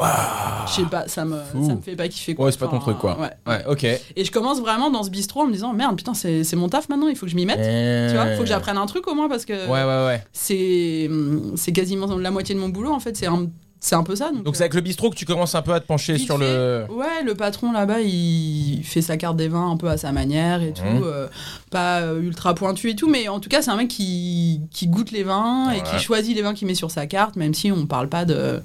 Je 0.68 0.74
sais 0.84 0.90
pas, 0.90 1.08
ça 1.08 1.26
me, 1.26 1.38
Fou. 1.52 1.66
ça 1.68 1.76
me 1.76 1.82
fait 1.82 1.96
pas 1.96 2.08
kiffer, 2.08 2.36
quoi. 2.36 2.46
Ouais, 2.46 2.52
c'est 2.52 2.60
pas 2.60 2.68
ton 2.68 2.80
truc, 2.80 2.98
quoi. 2.98 3.18
ouais. 3.20 3.30
Ouais, 3.54 3.64
ok. 3.68 3.84
Et 3.84 4.24
je 4.26 4.32
commence 4.32 4.60
vraiment 4.62 4.90
dans 4.90 5.04
ce 5.04 5.10
bistrot 5.10 5.42
en 5.42 5.48
me 5.48 5.54
disant, 5.54 5.74
merde, 5.74 5.96
putain, 5.98 6.14
c'est 6.14 6.44
c'est 6.44 6.56
mon 6.56 6.70
taf 6.70 6.90
maintenant, 6.90 7.08
il 7.08 7.16
faut 7.16 7.26
que 7.26 7.32
je 7.32 7.36
m'y 7.36 7.46
mette. 7.46 7.58
Tu 8.10 8.16
vois, 8.16 8.36
faut 8.36 8.44
que 8.44 8.48
j'apprenne 8.50 8.78
un 8.78 8.86
truc 8.86 9.08
au 9.08 9.14
moins 9.16 9.30
parce 9.30 9.46
que 9.46 9.54
Ouais, 9.68 9.84
ouais, 9.84 10.06
ouais. 10.08 10.24
c'est 10.34 11.10
c'est 11.56 11.72
quasiment 11.72 12.16
la 12.18 12.32
moitié 12.32 12.56
de 12.56 12.60
mon 12.60 12.70
boulot 12.70 12.92
en 12.92 13.00
fait 13.00 13.16
c'est 13.18 13.28
un 13.28 13.48
c'est 13.80 13.96
un 13.96 14.02
peu 14.04 14.16
ça 14.16 14.32
donc, 14.32 14.44
Donc 14.44 14.56
c'est 14.56 14.64
avec 14.64 14.74
le 14.74 14.82
bistrot 14.82 15.12
que 15.12 15.16
tu 15.16 15.26
commences 15.26 15.54
un 15.54 15.62
peu 15.62 15.72
à 15.72 15.80
te 15.80 15.86
pencher 15.86 16.18
sur 16.18 16.38
le. 16.40 16.46
euh, 16.48 16.88
ouais 16.88 17.24
le 17.24 17.36
patron 17.36 17.72
là-bas 17.72 18.02
il 18.02 18.82
fait 18.84 19.02
sa 19.04 19.18
carte 19.18 19.38
des 19.38 19.48
vins 19.48 19.70
un 19.70 19.78
peu 19.78 19.88
à 19.88 19.98
sa 19.98 20.12
manière 20.12 20.62
et 20.64 20.68
Mhm. 20.70 20.74
tout 21.00 21.06
euh, 21.06 21.28
pas 21.70 22.00
euh, 22.02 22.20
ultra 22.22 22.56
pointu 22.56 22.90
et 22.90 22.96
tout 22.96 23.08
mais 23.08 23.28
en 23.28 23.40
tout 23.40 23.50
cas 23.50 23.62
c'est 23.62 23.70
un 23.70 23.78
mec 23.78 23.88
qui, 23.90 24.62
qui 24.72 24.88
goûte 24.88 25.12
les 25.12 25.24
vins 25.24 25.70
et 25.72 25.82
qui 25.84 26.00
choisit 26.00 26.36
les 26.36 26.42
vins 26.42 26.54
qu'il 26.56 26.68
met 26.68 26.74
sur 26.76 26.90
sa 26.92 27.06
carte 27.06 27.36
même 27.36 27.54
si 27.54 27.72
on 27.72 27.86
parle 27.86 28.10
pas 28.10 28.26
de 28.26 28.62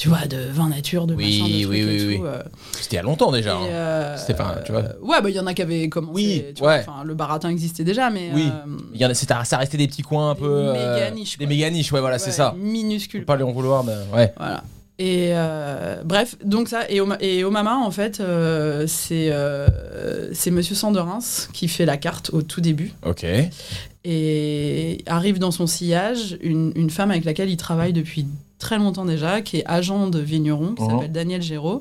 tu 0.00 0.08
vois 0.08 0.24
de 0.26 0.38
vin 0.50 0.70
nature 0.70 1.06
de 1.06 1.14
Oui, 1.14 1.38
machin 1.40 1.48
de 1.50 1.54
oui, 1.56 1.62
trucs 1.62 1.74
oui, 1.74 2.04
et 2.14 2.16
tout, 2.16 2.24
euh, 2.24 2.42
C'était 2.80 2.96
il 2.96 2.96
y 2.96 2.98
a 3.00 3.02
longtemps 3.02 3.30
déjà. 3.30 3.50
et, 3.50 3.54
hein. 3.54 3.66
euh, 3.70 4.16
C'était 4.16 4.32
pas- 4.34 4.56
tu 4.64 4.72
vois. 4.72 4.80
euh, 4.80 4.92
ouais 5.02 5.20
bah 5.20 5.28
il 5.28 5.36
y 5.36 5.40
en 5.40 5.46
a 5.46 5.52
qui 5.52 5.60
avaient 5.60 5.90
commencé 5.90 6.14
Oui, 6.14 6.44
tu 6.56 6.62
ouais. 6.64 6.84
le 7.04 7.12
baratin 7.14 7.50
existait 7.50 7.84
déjà 7.84 8.08
mais 8.08 8.30
Oui. 8.34 8.48
Il 8.94 9.00
y 9.00 9.04
en 9.04 9.10
a, 9.10 9.14
c'est- 9.14 9.28
ça 9.44 9.58
restait 9.58 9.76
des 9.76 9.86
petits 9.88 10.00
coins 10.02 10.30
un 10.30 10.34
Des 10.34 10.40
peu. 10.40 10.72
méga 10.72 11.10
niches, 11.10 11.36
Des 11.36 11.46
méga 11.46 11.68
niches, 11.68 11.92
ouais, 11.92 12.00
voilà, 12.00 12.18
c'est 12.18 12.32
ça. 12.32 12.54
minuscule 12.58 13.26
pas 13.26 13.36
lui 13.36 13.42
en 13.42 13.52
vouloir, 13.52 13.84
mais 13.84 13.92
ouais. 14.14 14.32
Voilà. 14.38 14.64
Et 14.98 15.30
euh, 15.32 16.02
bref, 16.04 16.36
donc 16.44 16.68
ça, 16.68 16.82
et, 16.90 17.00
Oma- 17.00 17.16
et 17.20 17.42
Omama, 17.44 17.76
en 17.76 17.90
fait, 17.90 18.20
euh, 18.20 18.86
c'est 18.86 19.30
euh, 19.32 19.66
c'est 20.34 20.50
Monsieur 20.50 20.74
Sanderins 20.74 21.20
qui 21.54 21.68
fait 21.68 21.86
la 21.86 21.96
carte 21.96 22.30
au 22.34 22.42
tout 22.42 22.60
début. 22.60 22.92
Ok. 23.06 23.24
Et 24.04 24.98
arrive 25.06 25.38
dans 25.38 25.50
son 25.50 25.66
sillage 25.66 26.38
une, 26.42 26.72
une 26.74 26.90
femme 26.90 27.10
avec 27.10 27.24
laquelle 27.24 27.50
il 27.50 27.56
travaille 27.56 27.92
depuis 27.92 28.26
très 28.60 28.78
longtemps 28.78 29.04
déjà, 29.04 29.40
qui 29.40 29.56
est 29.58 29.64
agent 29.66 30.06
de 30.08 30.20
vigneron, 30.20 30.74
qui 30.76 30.82
Mhm. 30.84 30.90
s'appelle 30.90 31.12
Daniel 31.12 31.42
Géraud. 31.42 31.80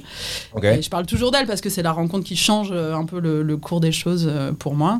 Ok. 0.55 0.63
Et 0.63 0.81
je 0.81 0.89
parle 0.89 1.05
toujours 1.05 1.29
d'elle 1.29 1.45
parce 1.45 1.61
que 1.61 1.69
c'est 1.69 1.83
la 1.83 1.91
rencontre 1.91 2.25
qui 2.25 2.35
change 2.35 2.69
euh, 2.71 2.95
un 2.95 3.05
peu 3.05 3.19
le, 3.19 3.43
le 3.43 3.57
cours 3.57 3.79
des 3.81 3.91
choses 3.91 4.25
euh, 4.27 4.51
pour 4.53 4.73
moi. 4.73 4.99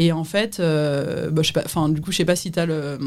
Et 0.00 0.12
en 0.12 0.22
fait, 0.22 0.60
euh, 0.60 1.28
bah, 1.28 1.42
je 1.42 1.48
sais 1.48 1.52
pas, 1.52 1.62
enfin, 1.64 1.88
du 1.88 2.00
coup, 2.00 2.12
je 2.12 2.18
sais 2.18 2.24
pas 2.24 2.36
si 2.36 2.52
tu 2.52 2.60
as 2.60 2.66
le, 2.66 2.98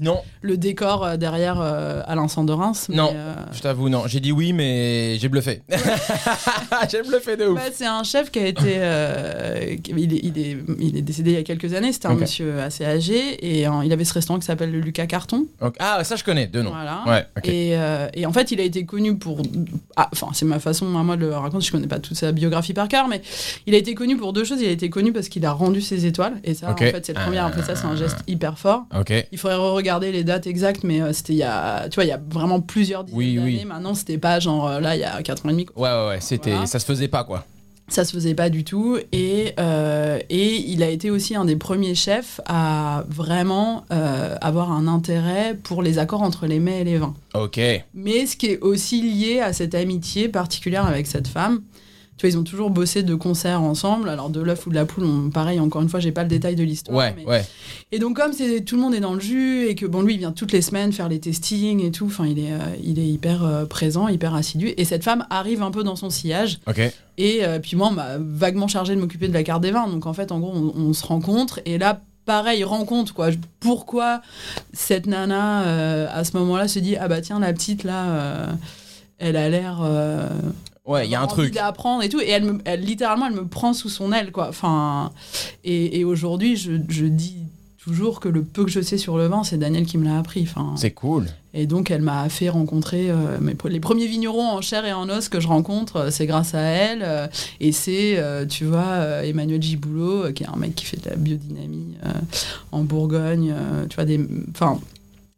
Non, 0.00 0.20
le 0.42 0.56
décor 0.56 1.04
euh, 1.04 1.16
derrière 1.16 1.60
euh, 1.60 2.02
Alain 2.06 2.28
Sanderins. 2.28 2.70
mais, 2.88 2.94
Non. 2.94 3.10
euh, 3.12 3.34
je 3.52 3.60
t'avoue, 3.60 3.88
non. 3.88 4.04
J'ai 4.06 4.20
dit 4.20 4.30
oui, 4.30 4.52
mais 4.52 5.18
j'ai 5.18 5.28
bluffé. 5.28 5.62
j'ai 6.88 7.02
bluffé 7.02 7.36
de 7.36 7.46
ouf. 7.46 7.56
Bah, 7.56 7.62
c'est 7.72 7.84
un 7.86 8.04
chef 8.04 8.30
qui 8.30 8.38
a 8.38 8.46
été. 8.46 8.74
il, 9.88 10.14
est, 10.14 10.20
il, 10.22 10.38
est, 10.38 10.56
il 10.78 10.96
est 10.96 11.02
décédé 11.02 11.32
il 11.32 11.36
y 11.36 11.40
a 11.40 11.42
quelques 11.42 11.74
années. 11.74 11.92
C'était 11.92 12.06
un 12.06 12.14
monsieur 12.14 12.60
assez 12.60 12.84
âgé 12.84 13.16
et 13.44 13.66
il 13.84 13.92
avait 13.92 14.04
ce 14.04 14.14
restaurant 14.14 14.38
qui 14.38 14.46
s'appelle 14.46 14.70
le 14.70 14.78
Lucas 14.78 15.06
Carton. 15.06 15.46
Ah, 15.80 16.04
ça 16.04 16.14
je 16.14 16.22
connais, 16.22 16.46
deux 16.46 16.62
noms. 16.62 16.70
Voilà. 16.70 17.02
Ouais. 17.08 17.26
Et, 17.42 17.74
et 18.20 18.24
en 18.24 18.32
fait, 18.32 18.52
il 18.52 18.60
a 18.60 18.64
été 18.64 18.84
connu 18.86 19.16
pour. 19.18 19.42
ah, 19.96 20.08
Enfin, 20.12 20.28
c'est 20.32 20.44
ma 20.44 20.60
façon 20.60 20.96
à 20.96 21.02
moi 21.02 21.16
de 21.16 21.22
le 21.26 21.34
raconter. 21.34 21.66
Je 21.66 21.72
connais 21.72 21.88
pas 21.88 21.98
toute 21.98 22.16
sa 22.16 22.30
biographie 22.30 22.72
par 22.72 22.86
cœur, 22.86 23.08
mais 23.08 23.20
il 23.66 23.74
a 23.74 23.78
été 23.78 23.94
connu 23.94 24.16
pour 24.16 24.32
deux 24.32 24.44
choses. 24.44 24.60
Il 24.60 24.68
a 24.68 24.70
été 24.70 24.90
connu 24.90 25.12
parce 25.12 25.28
qu'il 25.28 25.44
a 25.44 25.50
rendu 25.50 25.80
ses 25.80 26.06
étoiles. 26.06 26.34
Et 26.44 26.54
ça, 26.54 26.70
Ok. 26.70 26.82
en 26.82 26.84
fait, 26.90 27.06
c'est 27.06 27.16
le 27.16 27.22
premier. 27.22 27.38
Après 27.38 27.62
ça, 27.62 27.74
c'est 27.76 27.86
un 27.86 27.96
geste 27.96 28.18
hyper 28.26 28.58
fort. 28.58 28.84
Il 29.32 29.38
faudrait 29.38 29.56
regarder 29.56 30.12
les 30.12 30.24
dates 30.24 30.46
exactes, 30.46 30.84
mais 30.84 31.00
euh, 31.00 31.12
c'était 31.12 31.32
il 31.34 31.38
y 31.38 31.42
a. 31.42 31.88
Tu 31.88 31.94
vois, 31.96 32.04
il 32.04 32.08
y 32.08 32.12
a 32.12 32.20
vraiment 32.30 32.60
plusieurs 32.60 33.04
dizaines 33.04 33.18
Oui, 33.18 33.38
oui. 33.42 33.52
d'années. 33.54 33.64
Maintenant, 33.64 33.94
c'était 33.94 34.18
pas 34.18 34.40
genre 34.40 34.68
euh, 34.68 34.80
là, 34.80 34.96
il 34.96 35.00
y 35.00 35.04
a 35.04 35.22
4 35.22 35.46
ans 35.46 35.48
et 35.48 35.52
demi. 35.52 35.66
Ouais, 35.76 35.88
ouais, 35.90 36.06
ouais. 36.08 36.18
C'était, 36.20 36.50
Voilà. 36.50 36.66
ça 36.66 36.78
se 36.78 36.84
faisait 36.86 37.08
pas, 37.08 37.24
quoi. 37.24 37.44
Ça 37.88 38.04
se 38.04 38.10
faisait 38.12 38.34
pas 38.34 38.50
du 38.50 38.64
tout. 38.64 38.98
Et, 39.12 39.52
euh, 39.60 40.18
et 40.28 40.54
il 40.56 40.82
a 40.82 40.88
été 40.88 41.08
aussi 41.12 41.36
un 41.36 41.44
des 41.44 41.54
premiers 41.54 41.94
chefs 41.94 42.40
à 42.44 43.04
vraiment 43.08 43.84
euh, 43.92 44.34
avoir 44.40 44.72
un 44.72 44.88
intérêt 44.88 45.56
pour 45.62 45.82
les 45.84 45.98
accords 45.98 46.22
entre 46.22 46.46
les 46.48 46.58
mets 46.58 46.80
et 46.80 46.84
les 46.84 46.98
vins. 46.98 47.14
Ok. 47.34 47.60
Mais 47.94 48.26
ce 48.26 48.36
qui 48.36 48.46
est 48.46 48.58
aussi 48.60 49.02
lié 49.02 49.38
à 49.40 49.52
cette 49.52 49.76
amitié 49.76 50.28
particulière 50.28 50.84
avec 50.84 51.06
cette 51.06 51.28
femme. 51.28 51.60
Tu 52.16 52.26
vois, 52.26 52.30
ils 52.34 52.38
ont 52.38 52.44
toujours 52.44 52.70
bossé 52.70 53.02
de 53.02 53.14
concert 53.14 53.60
ensemble. 53.60 54.08
Alors, 54.08 54.30
de 54.30 54.40
l'œuf 54.40 54.66
ou 54.66 54.70
de 54.70 54.74
la 54.74 54.86
poule, 54.86 55.04
on- 55.04 55.28
pareil, 55.28 55.60
encore 55.60 55.82
une 55.82 55.88
fois, 55.90 56.00
j'ai 56.00 56.12
pas 56.12 56.22
le 56.22 56.30
détail 56.30 56.56
de 56.56 56.64
l'histoire. 56.64 56.96
Ouais, 56.96 57.14
mais- 57.14 57.26
ouais. 57.26 57.44
Et 57.92 57.98
donc, 57.98 58.16
comme 58.16 58.32
c'est 58.32 58.62
tout 58.62 58.76
le 58.76 58.80
monde 58.82 58.94
est 58.94 59.00
dans 59.00 59.12
le 59.12 59.20
jus 59.20 59.66
et 59.66 59.74
que, 59.74 59.84
bon, 59.84 60.00
lui, 60.00 60.14
il 60.14 60.18
vient 60.18 60.32
toutes 60.32 60.52
les 60.52 60.62
semaines 60.62 60.92
faire 60.92 61.10
les 61.10 61.20
testings 61.20 61.84
et 61.84 61.90
tout, 61.90 62.06
enfin, 62.06 62.24
il 62.26 62.38
est, 62.38 62.52
euh, 62.52 62.58
il 62.82 62.98
est 62.98 63.06
hyper 63.06 63.44
euh, 63.44 63.66
présent, 63.66 64.08
hyper 64.08 64.34
assidu. 64.34 64.72
Et 64.78 64.86
cette 64.86 65.04
femme 65.04 65.26
arrive 65.28 65.62
un 65.62 65.70
peu 65.70 65.82
dans 65.84 65.94
son 65.96 66.08
sillage. 66.08 66.58
Ok. 66.66 66.80
Et 67.18 67.44
euh, 67.44 67.58
puis 67.58 67.76
moi, 67.76 67.88
on 67.88 67.92
m'a 67.92 68.16
vaguement 68.18 68.66
chargé 68.68 68.94
de 68.96 69.00
m'occuper 69.00 69.28
de 69.28 69.34
la 69.34 69.42
carte 69.42 69.60
des 69.62 69.70
vins. 69.70 69.86
Donc 69.86 70.06
en 70.06 70.14
fait, 70.14 70.32
en 70.32 70.40
gros, 70.40 70.52
on, 70.54 70.72
on 70.74 70.92
se 70.94 71.04
rencontre. 71.04 71.60
Et 71.66 71.76
là, 71.76 72.00
pareil, 72.24 72.64
rencontre, 72.64 73.12
quoi. 73.12 73.28
Pourquoi 73.60 74.22
cette 74.72 75.06
nana, 75.06 76.08
à 76.10 76.24
ce 76.24 76.34
moment-là, 76.38 76.66
se 76.66 76.78
dit 76.78 76.96
Ah 76.96 77.08
bah 77.08 77.20
tiens, 77.20 77.40
la 77.40 77.52
petite, 77.52 77.84
là, 77.84 78.48
elle 79.18 79.36
a 79.36 79.50
l'air. 79.50 79.80
euh, 79.82 80.28
Ouais, 80.86 81.06
il 81.06 81.10
y 81.10 81.14
a 81.14 81.20
un 81.20 81.26
truc. 81.26 81.52
d'apprendre 81.54 82.02
et 82.02 82.08
tout. 82.08 82.20
Et 82.20 82.28
elle, 82.30 82.44
me, 82.44 82.58
elle, 82.64 82.80
littéralement, 82.80 83.26
elle 83.26 83.34
me 83.34 83.46
prend 83.46 83.72
sous 83.72 83.88
son 83.88 84.12
aile, 84.12 84.30
quoi. 84.32 84.48
Enfin, 84.48 85.10
et, 85.64 85.98
et 85.98 86.04
aujourd'hui, 86.04 86.56
je, 86.56 86.72
je 86.88 87.06
dis 87.06 87.36
toujours 87.82 88.18
que 88.20 88.28
le 88.28 88.42
peu 88.42 88.64
que 88.64 88.70
je 88.70 88.80
sais 88.80 88.98
sur 88.98 89.16
le 89.16 89.26
vin, 89.28 89.44
c'est 89.44 89.58
Daniel 89.58 89.86
qui 89.86 89.96
me 89.98 90.04
l'a 90.04 90.18
appris. 90.18 90.42
Enfin, 90.42 90.74
C'est 90.76 90.90
cool. 90.90 91.26
et 91.54 91.66
donc, 91.68 91.90
elle 91.92 92.02
m'a 92.02 92.28
fait 92.28 92.48
rencontrer 92.48 93.10
euh, 93.10 93.38
mes, 93.40 93.54
les 93.68 93.78
premiers 93.80 94.06
vignerons 94.08 94.48
en 94.48 94.60
chair 94.60 94.84
et 94.84 94.92
en 94.92 95.08
os 95.08 95.28
que 95.28 95.38
je 95.38 95.46
rencontre, 95.46 95.96
euh, 95.96 96.10
c'est 96.10 96.26
grâce 96.26 96.54
à 96.54 96.60
elle. 96.62 97.02
euh, 97.04 97.28
et 97.60 97.70
c'est, 97.72 98.18
euh, 98.18 98.44
tu 98.44 98.64
vois, 98.64 98.78
euh, 98.86 99.22
Emmanuel 99.22 99.62
Giboulot, 99.62 100.24
euh, 100.26 100.32
qui 100.32 100.42
est 100.42 100.48
un 100.48 100.56
mec 100.56 100.74
qui 100.74 100.84
fait 100.84 100.96
de 101.04 101.08
la 101.10 101.14
biodynamie 101.16 101.94
euh, 102.04 102.08
en 102.72 102.82
Bourgogne. 102.82 103.54
euh, 103.56 103.86
tu 103.88 103.94
vois, 103.96 104.04
des. 104.04 104.20
Enfin. 104.50 104.80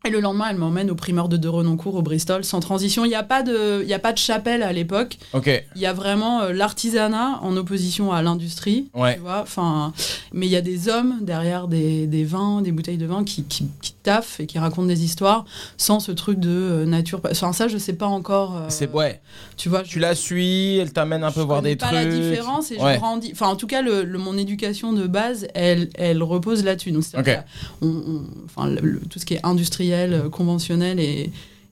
Et 0.06 0.10
le 0.10 0.20
lendemain, 0.20 0.46
elle 0.50 0.56
m'emmène 0.58 0.92
au 0.92 0.94
primeur 0.94 1.28
de 1.28 1.36
De 1.36 1.48
Renoncourt 1.48 1.96
au 1.96 2.02
Bristol, 2.02 2.44
sans 2.44 2.60
transition. 2.60 3.04
Il 3.04 3.08
n'y 3.08 3.16
a, 3.16 3.24
pas 3.24 3.42
de- 3.42 3.80
il 3.82 3.88
y 3.88 3.94
a 3.94 3.98
pas 3.98 4.12
de 4.12 4.18
chapelle 4.18 4.62
à 4.62 4.72
l'époque. 4.72 5.18
Ok. 5.32 5.50
Il 5.74 5.82
y 5.82 5.86
a 5.86 5.92
vraiment 5.92 6.42
euh, 6.42 6.52
l'artisanat 6.52 7.40
en 7.42 7.56
opposition 7.56 8.12
à 8.12 8.22
l'industrie. 8.22 8.88
Ouais. 8.94 9.16
Tu 9.16 9.20
vois, 9.20 9.40
enfin, 9.42 9.92
mais 10.32 10.46
il 10.46 10.52
y 10.52 10.56
a 10.56 10.60
des 10.60 10.88
hommes 10.88 11.16
derrière 11.22 11.66
des, 11.66 12.06
des 12.06 12.22
vins, 12.22 12.62
des 12.62 12.70
bouteilles 12.70 12.96
de 12.96 13.06
vin 13.06 13.24
qui, 13.24 13.42
qui, 13.42 13.66
qui 13.82 13.92
taffent 14.04 14.38
et 14.38 14.46
qui 14.46 14.60
racontent 14.60 14.86
des 14.86 15.02
histoires 15.04 15.44
sans 15.76 15.98
ce 15.98 16.12
truc 16.12 16.38
de 16.38 16.48
euh, 16.48 16.84
nature. 16.86 17.20
Enfin, 17.28 17.52
ça, 17.52 17.66
je 17.66 17.76
sais 17.76 17.92
pas 17.92 18.06
encore. 18.06 18.56
euh, 18.56 18.66
C'est 18.68 18.88
ouais. 18.92 19.20
Tu 19.56 19.68
vois, 19.68 19.82
Tu 19.82 19.98
la 19.98 20.14
suis, 20.14 20.76
elle 20.78 20.92
t'amène 20.92 21.24
un 21.24 21.32
peu 21.32 21.40
voir 21.42 21.60
des 21.60 21.74
pas 21.74 21.86
trucs. 21.88 21.98
la 21.98 22.04
différence 22.06 22.70
et 22.70 22.76
Ouais. 22.80 22.94
je 22.94 22.98
grandis. 23.00 23.30
Enfin, 23.32 23.48
en 23.48 23.56
tout 23.56 23.66
cas, 23.66 23.82
le, 23.82 24.04
le- 24.04 24.18
mon 24.18 24.38
éducation 24.38 24.92
de 24.92 25.08
base, 25.08 25.48
elle, 25.54 25.90
elle 25.96 26.22
repose 26.22 26.62
là-dessus. 26.62 26.92
Donc, 26.92 27.02
c'est-à-dire 27.02 27.38
Ok. 27.40 27.44
que 27.80 27.84
on- 27.86 27.88
on- 27.88 28.24
enfin, 28.44 28.68
le- 28.68 28.80
le- 28.80 29.00
tout 29.00 29.18
ce 29.18 29.26
qui 29.26 29.34
est 29.34 29.44
industriel, 29.44 29.87
euh, 29.94 30.28
conventionnel 30.28 31.00
est, 31.00 31.30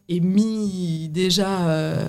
est 0.08 0.20
mis 0.20 1.08
déjà 1.12 1.66
euh, 1.68 2.04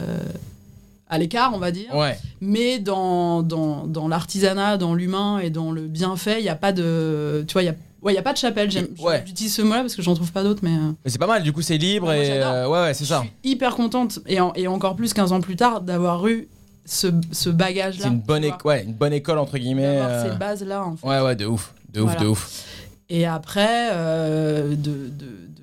à 1.10 1.18
l'écart, 1.18 1.52
on 1.54 1.58
va 1.60 1.72
dire. 1.72 1.94
Ouais. 1.96 2.18
Mais 2.42 2.80
dans, 2.80 3.42
dans, 3.44 3.88
dans 3.88 4.08
l'artisanat, 4.08 4.78
dans 4.78 4.94
l'humain 4.94 5.40
et 5.40 5.50
dans 5.50 5.72
le 5.72 5.82
bienfait, 5.88 6.40
il 6.40 6.44
n'y 6.44 6.50
a 6.50 6.56
pas 6.56 6.72
de. 6.72 7.46
Tu 7.48 7.54
vois, 7.54 7.64
il 7.64 7.68
y 7.68 7.70
a 7.70 7.76
Ouais, 8.04 8.14
il 8.14 8.18
a 8.18 8.22
pas 8.22 8.32
de 8.32 8.38
chapelle. 8.38 8.70
J'aime, 8.70 8.88
Ouais. 9.00 9.24
J'utilise 9.26 9.56
ce 9.56 9.64
mot-là 9.64 9.82
parce 9.82 9.96
que 9.96 10.04
j'en 10.04 10.14
trouve 10.14 10.32
pas 10.32 10.44
d'autres, 10.44 10.60
mais. 10.64 10.70
euh, 10.78 10.92
Mais 11.04 11.10
c'est 11.10 11.18
pas 11.18 11.26
mal, 11.28 11.42
du 11.42 11.52
coup 11.52 11.64
c'est 11.64 11.78
libre 11.80 12.12
et 12.14 12.30
euh, 12.44 12.68
ouais 12.68 12.82
ouais 12.84 12.94
c'est 12.94 13.06
ça. 13.06 13.22
Je 13.24 13.28
suis 13.28 13.52
hyper 13.54 13.76
contente, 13.76 14.20
et, 14.28 14.40
en- 14.40 14.54
et 14.54 14.68
encore 14.68 14.96
plus 14.96 15.14
15 15.14 15.32
ans 15.32 15.42
plus 15.42 15.56
tard, 15.56 15.82
d'avoir 15.82 16.26
eu 16.28 16.48
ce, 16.86 17.08
ce 17.32 17.50
bagage-là. 17.50 18.04
C'est 18.04 18.10
une 18.10 18.20
bonne 18.22 18.46
ouais, 18.66 18.84
une 18.84 18.94
bonne 18.94 19.14
école 19.14 19.40
entre 19.40 19.58
guillemets. 19.58 19.84
Euh, 19.88 20.32
ces 20.32 20.38
bases-là, 20.38 20.86
en 20.86 20.96
fait. 20.96 21.08
Ouais 21.08 21.20
ouais 21.22 21.36
de 21.36 21.48
ouf, 21.48 21.74
de 21.92 22.02
ouf, 22.02 22.06
Voilà. 22.12 22.22
de 22.22 22.28
ouf. 22.28 22.64
Et 23.10 23.26
après, 23.26 23.90
euh, 23.94 24.76
de 24.76 25.10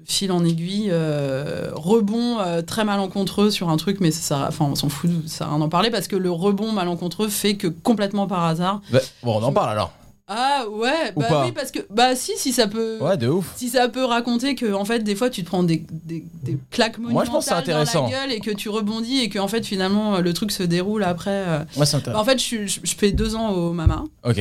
fil 0.06 0.30
en 0.32 0.44
aiguille, 0.44 0.88
euh, 0.90 1.70
rebond 1.74 2.38
euh, 2.40 2.62
très 2.62 2.84
malencontreux 2.84 3.50
sur 3.50 3.68
un 3.70 3.76
truc, 3.76 3.98
mais 4.00 4.10
ça, 4.10 4.46
enfin, 4.48 4.66
on 4.70 4.74
s'en 4.74 4.88
fout, 4.88 5.10
ça 5.26 5.46
rien 5.46 5.58
d'en 5.58 5.68
parler 5.68 5.90
parce 5.90 6.08
que 6.08 6.16
le 6.16 6.30
rebond 6.30 6.72
malencontreux 6.72 7.28
fait 7.28 7.56
que 7.56 7.66
complètement 7.68 8.26
par 8.26 8.44
hasard. 8.44 8.80
Bah, 8.92 9.00
bon 9.22 9.38
on 9.40 9.42
en 9.42 9.52
parle 9.52 9.70
alors. 9.70 9.92
Ah 10.26 10.64
ouais, 10.70 11.12
Ou 11.16 11.20
bah 11.20 11.26
pas 11.28 11.44
oui, 11.44 11.52
parce 11.52 11.70
que 11.70 11.80
bah 11.90 12.16
si, 12.16 12.32
si 12.38 12.54
ça 12.54 12.66
peut. 12.66 12.96
Ouais 12.98 13.18
de 13.18 13.28
ouf. 13.28 13.52
Si 13.56 13.68
ça 13.68 13.90
peut 13.90 14.06
raconter 14.06 14.54
que 14.54 14.72
en 14.72 14.86
fait 14.86 15.00
des 15.00 15.14
fois 15.14 15.28
tu 15.28 15.42
te 15.42 15.46
prends 15.48 15.62
des, 15.62 15.84
des, 15.90 16.24
des 16.42 16.56
claques 16.70 16.96
Moi, 16.96 17.12
monumentales 17.12 17.26
je 17.26 17.30
pense 17.30 17.44
que 17.44 17.84
c'est 17.90 17.98
dans 17.98 18.04
la 18.06 18.10
gueule 18.10 18.32
et 18.32 18.40
que 18.40 18.50
tu 18.50 18.70
rebondis 18.70 19.20
et 19.20 19.28
que 19.28 19.38
en 19.38 19.48
fait 19.48 19.66
finalement 19.66 20.20
le 20.20 20.32
truc 20.32 20.50
se 20.50 20.62
déroule 20.62 21.04
après. 21.04 21.30
euh. 21.30 21.58
Moi 21.76 21.84
c'est 21.84 21.92
Bah, 21.96 21.98
intéressant. 21.98 22.20
en 22.22 22.24
fait 22.24 22.38
je, 22.42 22.66
je 22.66 22.94
fais 22.96 23.12
deux 23.12 23.34
ans 23.36 23.50
au 23.50 23.74
Mama. 23.74 24.04
Ok. 24.26 24.40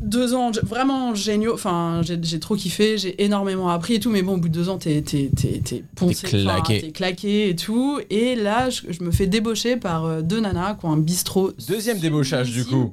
Deux 0.00 0.34
ans 0.34 0.50
vraiment 0.62 1.14
géniaux. 1.14 1.54
Enfin 1.54 2.00
j'ai 2.02 2.38
trop 2.40 2.54
kiffé, 2.56 2.98
j'ai 2.98 3.22
énormément 3.24 3.68
appris 3.70 3.94
et 3.94 4.00
tout. 4.00 4.10
Mais 4.10 4.22
bon 4.22 4.34
au 4.34 4.36
bout 4.38 4.48
de 4.48 4.54
deux 4.54 4.68
ans 4.68 4.78
t'es 4.78 5.02
t'es 5.02 5.30
t'es 5.36 5.60
t'es 5.64 5.82
poncé, 5.96 6.28
T'es 6.28 6.44
enfin, 6.46 6.60
claqué. 6.60 6.80
t'es 6.80 6.90
claqué 6.92 7.48
et 7.50 7.56
tout. 7.56 7.98
Et 8.10 8.34
là 8.34 8.70
je, 8.70 8.82
je 8.90 9.02
me 9.02 9.10
fais 9.10 9.26
débaucher 9.26 9.76
par 9.76 10.04
euh, 10.04 10.20
deux 10.22 10.40
nanas 10.40 10.74
qui 10.74 10.86
ont 10.86 10.92
un 10.92 10.98
bistrot. 10.98 11.52
Deuxième 11.68 11.98
débauchage 11.98 12.50
du 12.52 12.64
coup. 12.64 12.92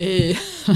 Et. 0.00 0.34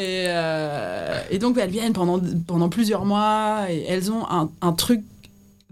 Et, 0.00 0.24
euh, 0.28 1.20
et 1.30 1.38
donc 1.38 1.58
elles 1.58 1.70
viennent 1.70 1.92
pendant, 1.92 2.20
pendant 2.46 2.68
plusieurs 2.68 3.04
mois 3.04 3.66
et 3.70 3.84
elles 3.88 4.10
ont 4.10 4.24
un, 4.30 4.50
un 4.62 4.72
truc 4.72 5.02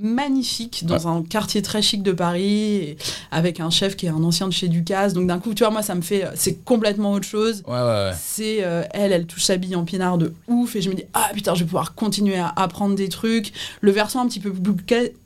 magnifique 0.00 0.84
dans 0.86 1.08
un 1.08 1.22
quartier 1.22 1.62
très 1.62 1.82
chic 1.82 2.02
de 2.02 2.12
Paris 2.12 2.96
avec 3.30 3.60
un 3.60 3.70
chef 3.70 3.96
qui 3.96 4.06
est 4.06 4.10
un 4.10 4.22
ancien 4.24 4.48
de 4.48 4.52
chez 4.52 4.68
Ducasse. 4.68 5.12
Donc 5.12 5.26
d'un 5.26 5.38
coup 5.38 5.54
tu 5.54 5.62
vois 5.62 5.70
moi 5.72 5.82
ça 5.82 5.94
me 5.94 6.00
fait 6.02 6.24
c'est 6.34 6.64
complètement 6.64 7.12
autre 7.12 7.26
chose. 7.28 7.62
Ouais 7.66 7.74
ouais 7.74 7.80
ouais. 7.80 8.12
c'est 8.20 8.64
euh, 8.64 8.82
elle 8.92 9.12
elle 9.12 9.26
touche 9.26 9.44
sa 9.44 9.56
bille 9.56 9.76
en 9.76 9.84
pinard 9.84 10.18
de 10.18 10.32
ouf 10.48 10.76
et 10.76 10.82
je 10.82 10.90
me 10.90 10.94
dis 10.94 11.04
ah 11.14 11.30
putain 11.34 11.54
je 11.54 11.60
vais 11.60 11.66
pouvoir 11.66 11.94
continuer 11.94 12.38
à 12.38 12.52
apprendre 12.56 12.94
des 12.94 13.08
trucs. 13.08 13.52
Le 13.80 13.90
versant 13.90 14.22
un 14.22 14.28
petit 14.28 14.40
peu 14.40 14.52
plus 14.52 14.70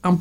un- 0.04 0.18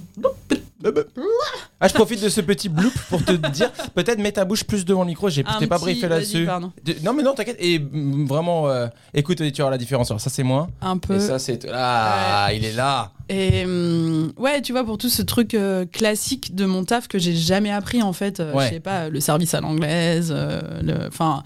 Ah, 1.80 1.88
je 1.88 1.94
profite 1.94 2.24
de 2.24 2.30
ce 2.30 2.42
petit 2.42 2.70
bloop 2.70 2.94
pour 3.10 3.24
te 3.24 3.32
dire, 3.50 3.72
peut-être 3.94 4.20
mets 4.20 4.32
ta 4.32 4.46
bouche 4.46 4.64
plus 4.64 4.86
devant 4.86 5.02
le 5.02 5.08
micro, 5.08 5.30
j'ai 5.30 5.44
un 5.46 5.60
t'ai 5.60 5.68
pas 5.68 5.76
petit- 5.76 5.84
briefé 5.86 6.08
vas-y, 6.08 6.20
là-dessus. 6.20 6.46
pardon. 6.46 6.72
De- 6.84 6.96
Non 7.04 7.14
mais 7.14 7.24
non, 7.24 7.34
t'inquiète. 7.34 7.58
Et 7.60 7.80
mm, 7.80 8.26
vraiment, 8.26 8.70
euh, 8.70 8.88
écoute, 9.14 9.38
tu 9.38 9.52
verras 9.52 9.70
la 9.72 9.78
différence. 9.78 10.10
Alors, 10.12 10.22
ça 10.22 10.30
c'est 10.30 10.44
moi. 10.44 10.68
un 10.82 10.98
peu 10.98 11.16
Et 11.16 11.20
ça 11.20 11.40
c'est. 11.40 11.68
Ah, 11.74 12.50
il 12.54 12.64
est 12.66 12.74
là. 12.74 13.12
Et 13.30 13.64
hum, 13.64 14.34
ouais, 14.38 14.62
tu 14.62 14.74
vois, 14.74 14.84
pour 14.84 14.98
tout 14.98 15.08
ce 15.10 15.22
truc 15.22 15.54
euh, 15.54 15.86
classique 15.86 16.56
de 16.56 16.66
mon 16.66 16.84
taf 16.84 17.08
que 17.08 17.18
j'ai 17.20 17.34
jamais 17.36 17.72
appris 17.72 18.02
en 18.04 18.12
fait, 18.12 18.40
euh, 18.42 18.54
Ouais. 18.54 18.66
je 18.66 18.74
sais 18.74 18.80
pas, 18.82 19.08
le 19.10 19.20
service 19.22 19.54
à 19.54 19.62
l'anglaise, 19.62 20.34
euh, 20.36 20.60
le- 20.82 21.08
enfin, 21.08 21.42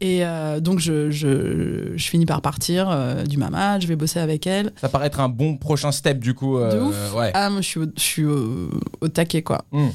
et 0.00 0.24
euh, 0.26 0.58
donc 0.58 0.80
je, 0.80 1.12
je, 1.12 1.92
je 1.94 2.04
finis 2.08 2.26
par 2.26 2.42
partir 2.42 2.88
euh, 2.90 3.22
du 3.22 3.36
mama, 3.38 3.78
je 3.78 3.86
vais 3.86 3.94
bosser 3.94 4.18
avec 4.18 4.46
elle. 4.48 4.72
Ça 4.80 4.88
paraît 4.88 5.06
être 5.06 5.20
un 5.20 5.28
bon 5.28 5.56
prochain 5.56 5.92
step 5.92 6.18
du 6.18 6.34
coup. 6.34 6.58
euh, 6.58 6.74
De 6.74 6.80
ouf. 6.80 7.14
Ouais. 7.14 7.30
Ah, 7.32 7.48
moi 7.48 7.60
je 7.60 7.66
suis 7.68 7.80
au, 7.80 7.86
je 7.96 8.02
suis 8.02 8.24
au, 8.24 8.63
au 9.00 9.08
taquet 9.08 9.42
quoi. 9.42 9.64
Hmm. 9.72 9.88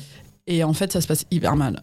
Et 0.48 0.64
en 0.64 0.74
fait, 0.74 0.92
ça 0.92 1.00
se 1.00 1.06
passe 1.08 1.26
hyper 1.30 1.56
mal. 1.56 1.82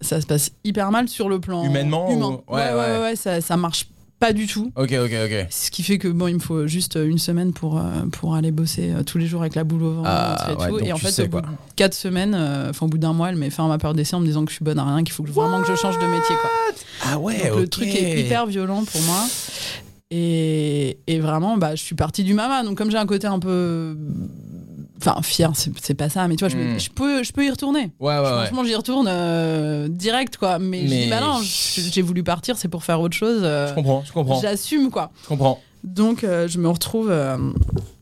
Ça 0.00 0.20
se 0.22 0.26
passe 0.26 0.52
hyper 0.64 0.90
mal 0.90 1.08
sur 1.08 1.28
le 1.28 1.38
plan 1.38 1.64
Humainement 1.64 2.10
humain. 2.10 2.40
ou- 2.48 2.54
Ouais, 2.54 2.72
ouais, 2.72 2.98
ouais, 3.02 3.16
ça, 3.16 3.42
ça 3.42 3.58
marche 3.58 3.88
pas 4.18 4.32
du 4.32 4.46
tout. 4.46 4.72
Ok, 4.76 4.92
ok, 4.92 5.12
ok. 5.24 5.46
Ce 5.50 5.70
qui 5.70 5.82
fait 5.82 5.98
que 5.98 6.08
bon, 6.08 6.26
il 6.26 6.34
me 6.34 6.38
faut 6.40 6.66
juste 6.66 6.96
une 7.02 7.18
semaine 7.18 7.52
pour, 7.52 7.78
euh, 7.78 7.82
pour 8.12 8.34
aller 8.34 8.50
bosser 8.52 8.90
euh, 8.90 9.02
tous 9.02 9.18
les 9.18 9.26
jours 9.26 9.42
avec 9.42 9.54
la 9.54 9.64
boule 9.64 9.82
au 9.82 9.92
ventre 9.94 10.08
Ah, 10.10 10.48
et 10.50 10.72
ouais, 10.72 10.92
en 10.92 10.96
fait, 10.96 11.24
au 11.24 11.28
bout 11.28 11.40
de 11.42 11.46
quatre 11.76 11.92
semaines, 11.94 12.34
euh, 12.34 12.70
enfin 12.70 12.86
au 12.86 12.88
bout 12.88 12.98
d'un 12.98 13.12
mois, 13.12 13.28
elle 13.30 13.36
m'a 13.36 13.48
fait 13.50 13.62
ma 13.62 13.76
peur 13.78 13.92
d'essai 13.94 14.16
en 14.16 14.20
me 14.20 14.26
disant 14.26 14.44
que 14.44 14.50
je 14.50 14.56
suis 14.56 14.64
bonne 14.64 14.78
à 14.78 14.84
rien, 14.84 15.04
qu'il 15.04 15.12
faut 15.12 15.22
que, 15.22 15.30
vraiment 15.30 15.60
que 15.62 15.68
je 15.68 15.74
change 15.76 15.98
de 15.98 16.06
métier. 16.06 16.36
Quoi. 16.40 16.50
Ah 17.06 17.18
ouais, 17.18 17.48
Donc, 17.50 17.58
Le 17.60 17.68
truc 17.68 17.88
est 17.88 18.20
hyper 18.20 18.46
violent 18.46 18.84
pour 18.84 19.00
moi. 19.02 19.24
Et, 20.10 20.98
et 21.06 21.20
vraiment, 21.20 21.56
bah, 21.56 21.74
je 21.76 21.82
suis 21.82 21.94
partie 21.94 22.24
du 22.24 22.34
mama. 22.34 22.62
Donc 22.64 22.76
comme 22.78 22.90
j'ai 22.90 22.96
un 22.98 23.06
côté 23.06 23.26
un 23.26 23.38
peu... 23.38 23.96
Enfin, 25.02 25.20
fier, 25.22 25.50
c'est 25.54 25.94
pas 25.94 26.08
ça, 26.08 26.28
mais 26.28 26.36
tu 26.36 26.44
vois, 26.44 26.48
je, 26.50 26.56
Hmm. 26.58 26.78
je 26.78 26.90
peux, 26.90 27.22
je 27.22 27.32
peux 27.32 27.44
y 27.44 27.50
retourner. 27.50 27.90
Ouais, 28.00 28.14
ouais, 28.16 28.20
ouais. 28.20 28.28
Franchement, 28.46 28.64
j'y 28.64 28.74
retourne 28.74 29.06
euh, 29.08 29.88
direct, 29.88 30.36
quoi. 30.36 30.58
Mais, 30.58 30.86
je 30.86 30.90
Mais- 30.90 31.02
dis, 31.04 31.08
bah 31.10 31.20
non, 31.20 31.38
je- 31.42 31.80
j'ai 31.90 32.02
voulu 32.02 32.22
partir, 32.22 32.56
c'est 32.58 32.68
pour 32.68 32.84
faire 32.84 33.00
autre 33.00 33.16
chose. 33.16 33.40
euh, 33.42 33.68
Je 33.68 33.74
comprends, 33.74 34.02
je 34.04 34.12
comprends. 34.12 34.40
J'assume, 34.40 34.90
quoi. 34.90 35.10
Je 35.22 35.28
comprends. 35.28 35.58
Donc, 35.84 36.24
euh, 36.24 36.46
je 36.48 36.58
me 36.58 36.68
retrouve 36.68 37.10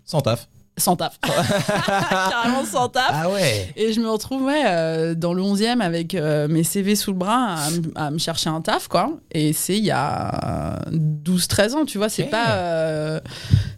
Sans 0.05 0.21
taf. 0.21 0.49
Sans 0.79 0.97
taf. 0.97 1.19
Carrément 1.87 2.65
sans 2.65 2.89
taf. 2.89 3.11
Ah 3.13 3.31
ouais. 3.31 3.73
Et 3.77 3.93
je 3.93 4.01
me 4.01 4.09
retrouve 4.11 4.43
ouais, 4.43 4.63
euh, 4.67 5.15
dans 5.15 5.35
le 5.35 5.43
11e 5.43 5.81
avec 5.81 6.15
euh, 6.15 6.49
mes 6.49 6.65
CV 6.65 6.97
sous 6.97 7.13
le 7.13 7.19
bras 7.19 7.57
à, 7.95 8.11
me 8.11 8.19
chercher 8.19 8.51
un 8.51 8.61
taf, 8.61 8.89
quoi. 8.89 9.13
Et 9.33 9.53
c'est 9.53 9.77
il 9.77 9.85
y 9.85 9.91
a 9.91 10.79
12-13 10.93 11.75
ans, 11.75 11.85
tu 11.85 11.99
vois. 11.99 12.09
C'est 12.09 12.25
Ok. 12.25 12.31
pas, 12.31 12.51
euh, 12.51 13.21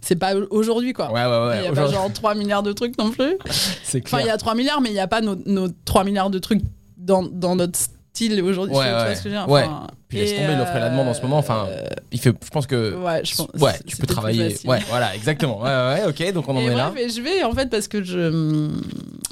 c'est 0.00 0.16
pas 0.16 0.34
aujourd'hui, 0.50 0.92
quoi. 0.92 1.10
Ouais, 1.12 1.24
ouais, 1.24 1.26
Il 1.26 1.48
ouais. 1.48 1.60
n'y 1.62 1.68
a 1.68 1.72
pas 1.72 1.88
genre 1.88 2.12
3 2.12 2.34
milliards 2.34 2.62
de 2.62 2.72
trucs 2.72 2.96
non 2.98 3.10
plus. 3.10 3.36
c'est 3.82 4.02
Enfin, 4.04 4.20
il 4.20 4.26
y 4.26 4.30
a 4.30 4.36
3 4.36 4.54
milliards, 4.54 4.80
mais 4.80 4.90
il 4.90 4.94
n'y 4.94 5.00
a 5.00 5.08
pas 5.08 5.20
nos, 5.20 5.36
nos 5.46 5.68
3 5.84 6.04
milliards 6.04 6.30
de 6.30 6.38
trucs 6.38 6.62
dans, 6.96 7.22
dans 7.22 7.56
notre 7.56 7.78
style 8.12 8.42
aujourd'hui. 8.42 8.77
Ouais, 8.77 8.85
tu 8.85 8.90
vois 8.90 9.14
ce 9.14 9.23
que 9.25 9.29
Ouais. 9.51 9.62
Enfin, 9.64 9.87
Puis 10.09 10.18
laisse 10.18 10.35
tomber 10.37 10.57
l'offre 10.57 10.75
et 10.77 10.81
la 10.81 10.90
demande 10.90 11.09
en 11.09 11.14
ce 11.14 11.23
moment, 11.23 11.38
enfin, 11.38 11.66
euh, 11.68 11.87
Il 12.12 12.18
fait, 12.20 12.35
je 12.44 12.51
pense 12.51 12.66
que. 12.66 12.94
ouais, 12.96 13.20
je 13.25 13.37
pense, 13.37 13.49
Ouais, 13.61 13.73
tu 13.87 13.96
peux 13.96 14.07
travailler. 14.07 14.57
Ouais, 14.64 14.81
voilà, 14.88 15.14
exactement. 15.14 15.61
Ouais, 15.61 15.68
ouais, 15.68 16.03
ok, 16.09 16.33
donc 16.33 16.49
on 16.49 16.57
en 16.57 16.61
et 16.61 16.64
est 16.64 16.75
là. 16.75 16.92
et 16.99 17.09
je 17.09 17.20
vais 17.20 17.42
en 17.44 17.53
fait 17.53 17.70
parce 17.70 17.87
que 17.88 18.03
je. 18.03 18.68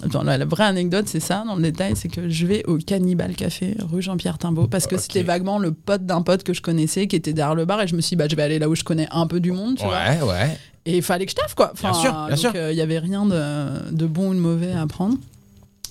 Attends, 0.05 0.23
la, 0.23 0.39
la 0.39 0.45
vraie 0.45 0.65
anecdote, 0.65 1.07
c'est 1.09 1.21
ça 1.21 1.43
dans 1.47 1.57
le 1.57 1.63
détail, 1.63 1.95
c'est 1.97 2.09
que 2.09 2.29
je 2.29 2.47
vais 2.47 2.65
au 2.67 2.79
Cannibal 2.79 3.35
Café, 3.35 3.75
rue 3.93 4.01
Jean-Pierre 4.01 4.39
Timbaud, 4.39 4.69
parce 4.69 4.87
que 4.87 4.97
c'était 4.97 5.25
vaguement 5.25 5.59
le 5.59 5.73
pote 5.73 6.07
d'un 6.07 6.23
pote 6.23 6.45
que 6.45 6.53
je 6.55 6.63
connaissais 6.63 7.07
qui 7.09 7.17
était 7.17 7.33
derrière 7.33 7.57
le 7.57 7.65
bar, 7.65 7.83
et 7.83 7.89
je 7.89 7.97
me 7.97 8.01
suis 8.01 8.11
dit, 8.11 8.17
bah, 8.17 8.27
je 8.31 8.37
vais 8.37 8.43
aller 8.45 8.59
là 8.61 8.69
où 8.69 8.77
je 8.77 8.85
connais 8.85 9.09
un 9.11 9.27
peu 9.27 9.41
du 9.41 9.51
monde, 9.53 9.77
tu 9.77 9.85
vois. 9.85 9.95
Ouais, 9.95 10.23
ouais. 10.23 10.59
Et 10.87 10.99
il 10.99 11.03
fallait 11.03 11.27
que 11.27 11.33
je 11.33 11.37
taffe, 11.37 11.55
quoi. 11.55 11.73
Bien 11.81 11.93
sûr, 11.93 12.13
bien 12.13 12.29
donc, 12.29 12.39
sûr. 12.39 12.53
euh, 12.55 12.71
Il 12.73 12.79
y 12.79 12.81
avait 12.81 12.99
rien 13.01 13.27
de, 13.27 13.91
de 13.93 14.07
bon 14.07 14.29
ou 14.31 14.35
de 14.35 14.39
mauvais 14.39 14.73
à 14.73 14.87
prendre. 14.87 15.17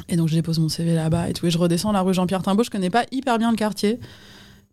Et 0.10 0.15
donc, 0.15 0.27
je 0.27 0.36
dépose 0.36 0.60
mon 0.60 0.69
CV 0.69 0.93
là-bas 0.93 1.29
et 1.29 1.33
tout. 1.33 1.45
Et 1.45 1.51
je 1.51 1.57
redescends 1.57 1.91
la 1.91 2.01
rue 2.01 2.13
Jean-Pierre 2.13 2.41
Timbaud. 2.43 2.63
Je 2.63 2.69
connais 2.69 2.89
pas 2.89 3.05
hyper 3.12 3.38
bien 3.38 3.51
le 3.51 3.57
quartier. 3.57 3.99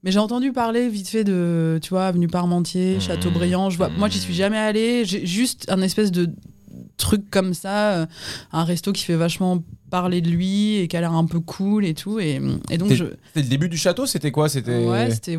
Mais 0.03 0.13
j'ai 0.13 0.19
entendu 0.19 0.53
parler 0.53 0.89
vite 0.89 1.09
fait 1.09 1.25
de, 1.25 1.79
tu 1.83 1.91
vois, 1.91 2.07
Avenue 2.07 2.29
Parmentier, 2.29 2.97
Mmh. 2.97 3.01
Châteaubriand. 3.01 3.71
Je 3.71 3.79
vois, 3.79 3.89
moi, 3.89 4.09
j'y 4.09 4.19
suis 4.19 4.35
jamais 4.35 4.59
allée. 4.59 5.05
J'ai 5.05 5.25
juste 5.27 5.65
un 5.71 5.81
espèce 5.81 6.13
de 6.13 6.31
truc 6.97 7.31
comme 7.31 7.55
ça, 7.55 7.93
euh, 7.95 8.07
un 8.53 8.65
resto 8.65 8.93
qui 8.93 9.05
fait 9.05 9.17
vachement 9.17 9.63
parler 9.91 10.21
de 10.21 10.29
lui 10.29 10.77
et 10.77 10.89
qui 10.89 10.97
a 10.97 11.01
l'air 11.01 11.13
un 11.13 11.25
peu 11.25 11.41
cool 11.41 11.85
et 11.85 11.95
tout. 11.95 12.21
Et, 12.21 12.41
et 12.71 12.79
donc, 12.79 12.93
je, 12.93 13.05
C'était 13.29 13.43
le 13.43 13.49
début 13.49 13.69
du 13.69 13.77
château, 13.77 14.07
c'était 14.07 14.31
quoi? 14.31 14.49
C'était. 14.49 14.85
Ouais, 14.85 15.11
c'était, 15.11 15.39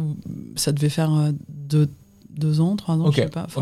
ça 0.55 0.71
devait 0.71 0.89
faire 0.89 1.13
euh, 1.13 1.31
deux, 1.49 1.87
deux 2.37 2.61
ans, 2.61 2.75
trois 2.75 2.95
ans, 2.95 3.05
Ok, 3.07 3.15
je 3.15 3.21
sais 3.21 3.27
pas. 3.29 3.45
Enfin, 3.47 3.61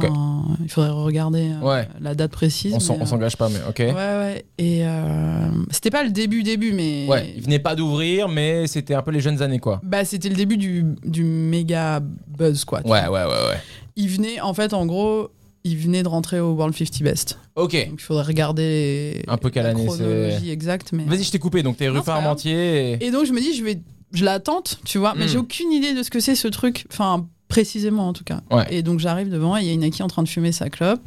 Il 0.64 0.70
faudrait 0.70 0.90
regarder 0.92 1.52
euh, 1.52 1.66
Ouais. 1.66 1.88
la 2.02 2.16
date 2.16 2.32
précise. 2.32 2.74
On 2.74 2.78
euh, 3.02 3.06
s'engage 3.06 3.38
pas, 3.38 3.50
mais 3.50 3.60
ok. 3.70 3.80
Ouais, 3.80 3.94
ouais. 3.94 4.46
Et 4.58 4.80
euh, 4.86 5.50
c'était 5.72 5.90
pas 5.92 6.04
le 6.04 6.10
début, 6.12 6.44
début, 6.44 6.74
mais. 6.74 7.06
Ouais, 7.08 7.34
il 7.36 7.44
venait 7.44 7.60
pas 7.60 7.76
d'ouvrir, 7.76 8.28
mais 8.30 8.68
c'était 8.68 8.94
un 8.96 9.02
peu 9.02 9.12
les 9.12 9.20
jeunes 9.22 9.42
années, 9.42 9.60
quoi. 9.60 9.80
Bah, 9.84 10.06
c'était 10.06 10.30
le 10.30 10.36
début 10.36 10.58
du, 10.58 10.84
du 11.04 11.24
méga 11.24 12.00
buzz, 12.28 12.66
quoi. 12.66 12.82
Ouais, 12.86 13.02
ouais, 13.08 13.10
ouais, 13.10 13.26
ouais. 13.26 13.62
Il 13.96 14.10
venait, 14.10 14.42
en 14.42 14.54
fait, 14.54 14.74
en 14.74 14.86
gros, 14.86 15.30
il 15.64 15.78
venait 15.78 16.04
de 16.04 16.08
rentrer 16.08 16.40
au 16.40 16.54
World 16.54 16.76
50 16.76 17.04
Best. 17.04 17.40
Ok. 17.56 17.72
Donc 17.90 18.00
il 18.00 18.04
faudrait 18.04 18.24
regarder 18.24 19.24
Un 19.28 19.38
peu 19.38 19.50
quelle 19.50 19.66
année 19.68 19.82
c'est. 19.90 19.98
chronologie 20.04 20.50
exacte. 20.50 20.92
Mais... 20.92 21.04
Vas-y, 21.06 21.24
je 21.24 21.32
t'ai 21.32 21.40
coupé, 21.40 21.64
donc 21.64 21.78
t'es 21.78 21.88
rue. 21.88 22.02
Parmentier. 22.02 22.94
Et... 22.94 23.06
Et 23.06 23.12
donc 23.12 23.26
je 23.26 23.32
me 23.32 23.40
dis, 23.40 23.56
je 23.56 23.64
vais, 23.64 23.80
je 24.14 24.26
la 24.26 24.40
tente, 24.40 24.80
tu 24.84 24.98
vois, 24.98 25.14
mais 25.16 25.26
Mm. 25.26 25.30
j'ai 25.30 25.38
aucune 25.38 25.72
idée 25.72 25.94
de 25.94 26.04
ce 26.04 26.10
que 26.10 26.20
c'est 26.20 26.36
ce 26.36 26.48
truc, 26.50 26.86
enfin 26.92 27.28
précisément 27.54 28.08
en 28.08 28.14
tout 28.14 28.24
cas. 28.24 28.42
Ouais. 28.50 28.66
Et 28.72 28.82
donc 28.82 29.00
j'arrive 29.00 29.30
devant, 29.30 29.56
et 29.56 29.64
il 29.64 29.80
y 29.80 29.86
a 29.86 29.90
qui 29.92 30.02
en 30.02 30.08
train 30.08 30.24
de 30.24 30.28
fumer 30.28 30.52
sa 30.52 30.72
clope. 30.72 31.02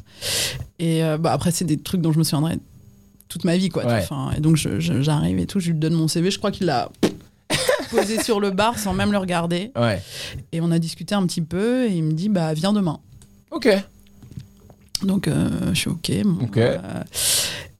Et 0.78 1.02
euh, 1.02 1.18
bah, 1.18 1.32
après 1.32 1.50
c'est 1.50 1.64
des 1.64 1.76
trucs 1.76 2.00
dont 2.00 2.12
je 2.12 2.18
me 2.20 2.24
souviendrai 2.24 2.58
toute 3.28 3.42
ma 3.42 3.56
vie, 3.56 3.68
quoi. 3.68 3.84
Ouais. 3.84 3.98
Enfin, 3.98 4.30
et 4.36 4.40
donc 4.40 4.54
j'arrive 4.56 5.40
et 5.40 5.46
tout, 5.46 5.58
je 5.58 5.72
lui 5.72 5.78
donne 5.78 5.94
mon 5.94 6.06
CV, 6.06 6.30
je 6.30 6.38
crois 6.38 6.52
qu'il 6.52 6.66
l'a 6.66 6.88
posé 7.90 8.22
sur 8.22 8.38
le 8.38 8.52
bar 8.52 8.78
sans 8.78 8.94
même 8.94 9.10
le 9.10 9.18
regarder. 9.18 9.72
Ouais. 9.74 10.00
Et 10.52 10.60
on 10.60 10.70
a 10.70 10.78
discuté 10.78 11.16
un 11.16 11.26
petit 11.26 11.42
peu, 11.42 11.86
et 11.86 11.92
il 11.92 12.04
me 12.04 12.12
dit, 12.12 12.28
bah 12.28 12.54
viens 12.54 12.72
demain. 12.72 13.00
Ok. 13.50 13.68
Donc 15.02 15.26
euh, 15.26 15.74
je 15.74 15.80
suis 15.80 15.90
ok. 15.90 16.12
bon, 16.24 16.48
euh, 16.56 17.02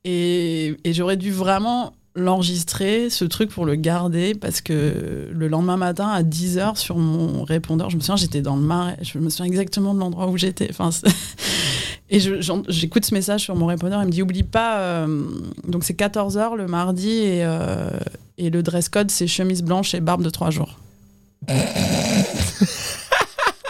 et 0.05 0.93
j'aurais 0.93 1.17
dû 1.17 1.31
vraiment 1.31 1.93
l'enregistrer, 2.17 3.11
ce 3.11 3.25
truc 3.25 3.51
pour 3.51 3.67
le 3.67 3.77
garder, 3.77 4.35
parce 4.35 4.61
que 4.61 5.29
le 5.31 5.49
lendemain 5.49 5.77
matin 5.77 6.09
à 6.09 6.23
10h 6.23 6.77
sur 6.77 6.97
mon 6.97 7.45
répondeur, 7.45 7.91
je 7.91 7.97
me 7.97 8.01
souviens, 8.01 8.17
j'étais 8.17 8.41
dans 8.41 8.57
le 8.57 8.63
marais, 8.63 8.97
je 9.03 9.19
me 9.19 9.29
souviens 9.29 9.47
exactement 9.47 9.95
de 9.95 10.01
l'endroit 10.01 10.29
où 10.29 10.37
j'étais. 10.37 10.69
Enfin, 10.71 10.91
et 12.11 12.19
j'écoute 12.69 13.05
ce 13.05 13.15
message 13.15 13.43
sur 13.43 13.55
mon 13.55 13.67
répondeur, 13.67 14.03
il 14.03 14.07
me 14.07 14.13
dit 14.13 14.23
oublie 14.23 14.43
pas, 14.43 14.79
euh, 14.79 15.25
donc 15.69 15.85
c'est 15.85 15.99
14h 15.99 16.57
le 16.57 16.67
mardi 16.67 17.11
et, 17.11 17.45
euh, 17.45 17.91
et 18.39 18.51
le 18.51 18.63
dress 18.63 18.89
code 18.89 19.11
c'est 19.11 19.27
chemise 19.27 19.63
blanche 19.63 19.95
et 19.95 20.01
barbe 20.01 20.23
de 20.23 20.31
3 20.31 20.51
jours. 20.51 20.79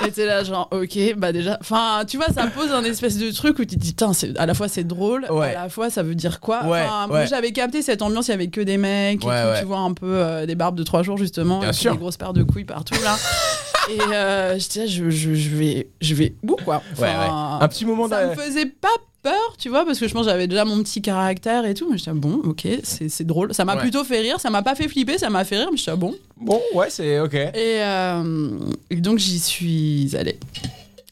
et 0.06 0.10
J'étais 0.10 0.26
là, 0.26 0.44
genre, 0.44 0.68
ok, 0.70 0.98
bah 1.16 1.32
déjà. 1.32 1.58
Enfin, 1.60 2.04
tu 2.06 2.16
vois, 2.16 2.26
ça 2.26 2.46
pose 2.46 2.70
un 2.72 2.84
espèce 2.84 3.18
de 3.18 3.30
truc 3.30 3.58
où 3.58 3.64
tu 3.64 3.76
te 3.76 3.80
dis, 3.80 3.94
Tain, 3.94 4.12
c'est- 4.12 4.36
à 4.38 4.46
la 4.46 4.54
fois 4.54 4.68
c'est 4.68 4.84
drôle, 4.84 5.26
Ouais. 5.30 5.54
à 5.54 5.64
la 5.64 5.68
fois 5.68 5.90
ça 5.90 6.02
veut 6.02 6.14
dire 6.14 6.40
quoi? 6.40 6.64
Ouais, 6.64 6.82
Enfin, 6.84 7.06
Moi 7.08 7.18
ouais. 7.20 7.26
j'avais 7.26 7.52
capté 7.52 7.82
cette 7.82 8.02
ambiance, 8.02 8.28
il 8.28 8.30
y 8.30 8.34
avait 8.34 8.48
que 8.48 8.60
des 8.60 8.76
mecs, 8.78 9.22
et 9.24 9.26
tout, 9.26 9.30
tu 9.58 9.64
vois, 9.64 9.78
un 9.78 9.92
peu 9.92 10.06
euh, 10.06 10.46
des 10.46 10.54
barbes 10.54 10.76
de 10.76 10.82
trois 10.84 11.02
jours 11.02 11.18
justement, 11.18 11.62
et 11.62 11.70
des 11.70 11.96
grosses 11.96 12.16
paires 12.16 12.32
de 12.32 12.42
couilles 12.42 12.64
partout 12.64 12.94
là. 13.02 13.16
et 13.90 14.00
euh, 14.14 14.58
j'étais 14.58 14.80
là, 14.80 14.86
je, 14.86 15.10
je, 15.10 15.34
je 15.34 15.48
vais, 15.56 15.88
je 16.00 16.14
vais 16.14 16.34
où 16.42 16.56
quoi? 16.56 16.76
Ouais, 16.76 16.82
Enfin, 16.92 17.58
ouais. 17.58 17.64
Un 17.64 17.68
petit 17.68 17.84
moment 17.84 18.08
ça 18.08 18.26
me 18.26 18.34
faisait 18.34 18.66
pas 18.66 18.88
peur, 19.22 19.56
tu 19.58 19.68
vois, 19.68 19.84
parce 19.84 19.98
que 19.98 20.06
je 20.08 20.12
pense 20.14 20.26
que 20.26 20.30
j'avais 20.30 20.46
déjà 20.46 20.64
mon 20.64 20.82
petit 20.82 21.02
caractère 21.02 21.64
et 21.66 21.74
tout. 21.74 21.88
Mais 21.90 21.98
j'étais 21.98 22.12
bon, 22.12 22.40
ok, 22.44 22.66
c'est 22.84 23.08
c'est 23.08 23.24
drôle. 23.24 23.52
Ça 23.54 23.64
m'a 23.64 23.74
Ouais. 23.74 23.80
plutôt 23.80 24.04
fait 24.04 24.20
rire, 24.20 24.38
ça 24.40 24.50
m'a 24.50 24.62
pas 24.62 24.74
fait 24.74 24.88
flipper, 24.88 25.18
ça 25.18 25.30
m'a 25.30 25.44
fait 25.44 25.58
rire, 25.58 25.68
mais 25.70 25.76
j'étais 25.78 25.96
bon. 25.96 26.14
Bon, 26.36 26.60
ouais, 26.74 26.90
c'est 26.90 27.18
ok. 27.20 27.34
Et, 27.34 27.52
euh, 27.56 28.50
et 28.90 28.96
donc 28.96 29.18
j'y 29.18 29.38
suis 29.40 30.10
allée. 30.16 30.38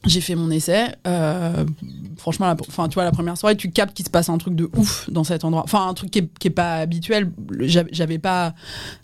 J'ai 0.05 0.21
fait 0.21 0.35
mon 0.35 0.49
essai. 0.51 0.87
euh, 1.07 1.65
franchement, 2.17 2.47
la, 2.47 2.55
tu 2.55 2.93
vois, 2.93 3.03
la 3.03 3.11
première 3.11 3.37
soirée, 3.37 3.55
tu 3.55 3.69
captes 3.71 3.95
qu'il 3.95 4.05
se 4.05 4.09
passe 4.09 4.29
un 4.29 4.37
truc 4.37 4.55
de 4.55 4.69
ouf 4.77 5.09
dans 5.09 5.23
cet 5.23 5.43
endroit. 5.43 5.63
Enfin, 5.63 5.87
un 5.87 5.93
truc 5.93 6.11
qui 6.11 6.19
est, 6.19 6.29
qui 6.39 6.47
est 6.47 6.51
pas 6.51 6.75
habituel. 6.75 7.31
J'avais- 7.61 8.15
pas 8.19 8.53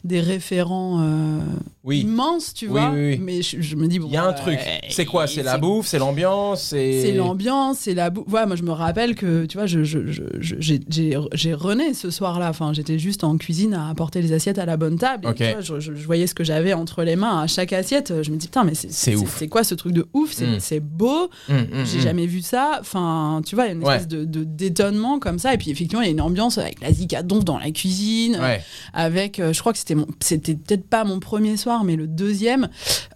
des 0.05 0.21
référents 0.21 1.01
euh, 1.01 1.39
Oui. 1.83 1.99
immenses, 2.01 2.53
tu 2.53 2.65
Oui, 2.67 2.71
vois. 2.71 2.91
oui. 2.91 3.17
Mais 3.21 3.41
je, 3.41 3.59
je 3.61 3.75
me 3.75 3.87
dis, 3.87 3.99
bon. 3.99 4.07
Il 4.07 4.13
y 4.13 4.17
a 4.17 4.23
un 4.23 4.29
euh, 4.29 4.33
truc. 4.33 4.57
C'est 4.89 5.05
quoi? 5.05 5.27
C'est 5.27 5.43
la 5.43 5.57
bouffe, 5.57 5.87
c'est 5.87 5.99
l'ambiance, 5.99 6.61
c'est. 6.63 7.11
l'ambiance, 7.11 7.79
c'est 7.79 7.93
la 7.93 8.09
bouffe. 8.09 8.31
Ouais, 8.31 8.45
moi, 8.45 8.55
je 8.55 8.63
me 8.63 8.71
rappelle 8.71 9.15
que, 9.15 9.45
tu 9.45 9.57
vois, 9.57 9.65
je, 9.65 9.83
je, 9.83 10.07
je- 10.07 10.23
j'ai, 10.39 10.79
j'ai, 10.89 11.17
j'ai 11.33 11.53
rené 11.53 11.93
ce 11.93 12.09
soir-là. 12.09 12.49
Enfin, 12.49 12.71
j'étais 12.73 12.97
juste 12.99 13.23
en 13.25 13.37
cuisine 13.37 13.73
à 13.73 13.89
apporter 13.89 14.21
les 14.21 14.31
assiettes 14.33 14.59
à 14.59 14.65
la 14.65 14.77
bonne 14.77 14.97
table. 14.97 15.25
Et, 15.25 15.29
Ok. 15.29 15.35
tu 15.37 15.51
vois, 15.71 15.79
je, 15.79 15.91
voyais 15.91 16.27
ce 16.27 16.33
que 16.35 16.43
j'avais 16.45 16.73
entre 16.73 17.03
les 17.03 17.15
mains 17.17 17.41
à 17.41 17.47
chaque 17.47 17.73
assiette. 17.73 18.13
Je 18.23 18.31
me 18.31 18.37
dis, 18.37 18.47
putain, 18.47 18.63
mais 18.63 18.75
c'est, 18.75 18.91
C'est 18.91 19.15
ouf. 19.15 19.35
c'est 19.39 19.47
quoi 19.49 19.63
ce 19.65 19.75
truc 19.75 19.93
de 19.93 20.07
ouf? 20.13 20.31
C'est, 20.31 20.47
Mm. 20.47 20.59
Beau. 20.91 21.29
Hum, 21.49 21.57
hum, 21.73 21.85
J'ai 21.85 21.97
hum. 21.97 22.03
jamais 22.03 22.25
vu 22.25 22.41
ça. 22.41 22.77
Enfin, 22.79 23.41
tu 23.45 23.55
vois, 23.55 23.65
il 23.65 23.67
y 23.67 23.71
a 23.71 23.73
une 23.75 23.81
espèce 23.81 24.07
de, 24.07 24.25
de- 24.25 24.43
d'étonnement 24.43 25.19
comme 25.19 25.39
ça. 25.39 25.53
Et 25.53 25.57
puis, 25.57 25.71
effectivement, 25.71 26.01
il 26.01 26.05
y 26.05 26.09
a 26.09 26.11
une 26.11 26.21
ambiance 26.21 26.57
avec 26.57 26.81
la 26.81 26.91
zikadonf 26.91 27.43
dans 27.45 27.57
la 27.57 27.71
cuisine 27.71 28.37
Ouais. 28.41 28.61
avec, 28.93 29.39
euh, 29.39 29.53
je 29.53 29.59
crois 29.59 29.71
que 29.73 29.79
c'était 29.79 29.95
c'était 30.19 30.55
peut-être 30.55 30.87
pas 30.87 31.03
mon 31.03 31.19
premier 31.19 31.57
soir, 31.57 31.83
mais 31.83 31.95
le 31.95 32.07
deuxième, 32.07 32.69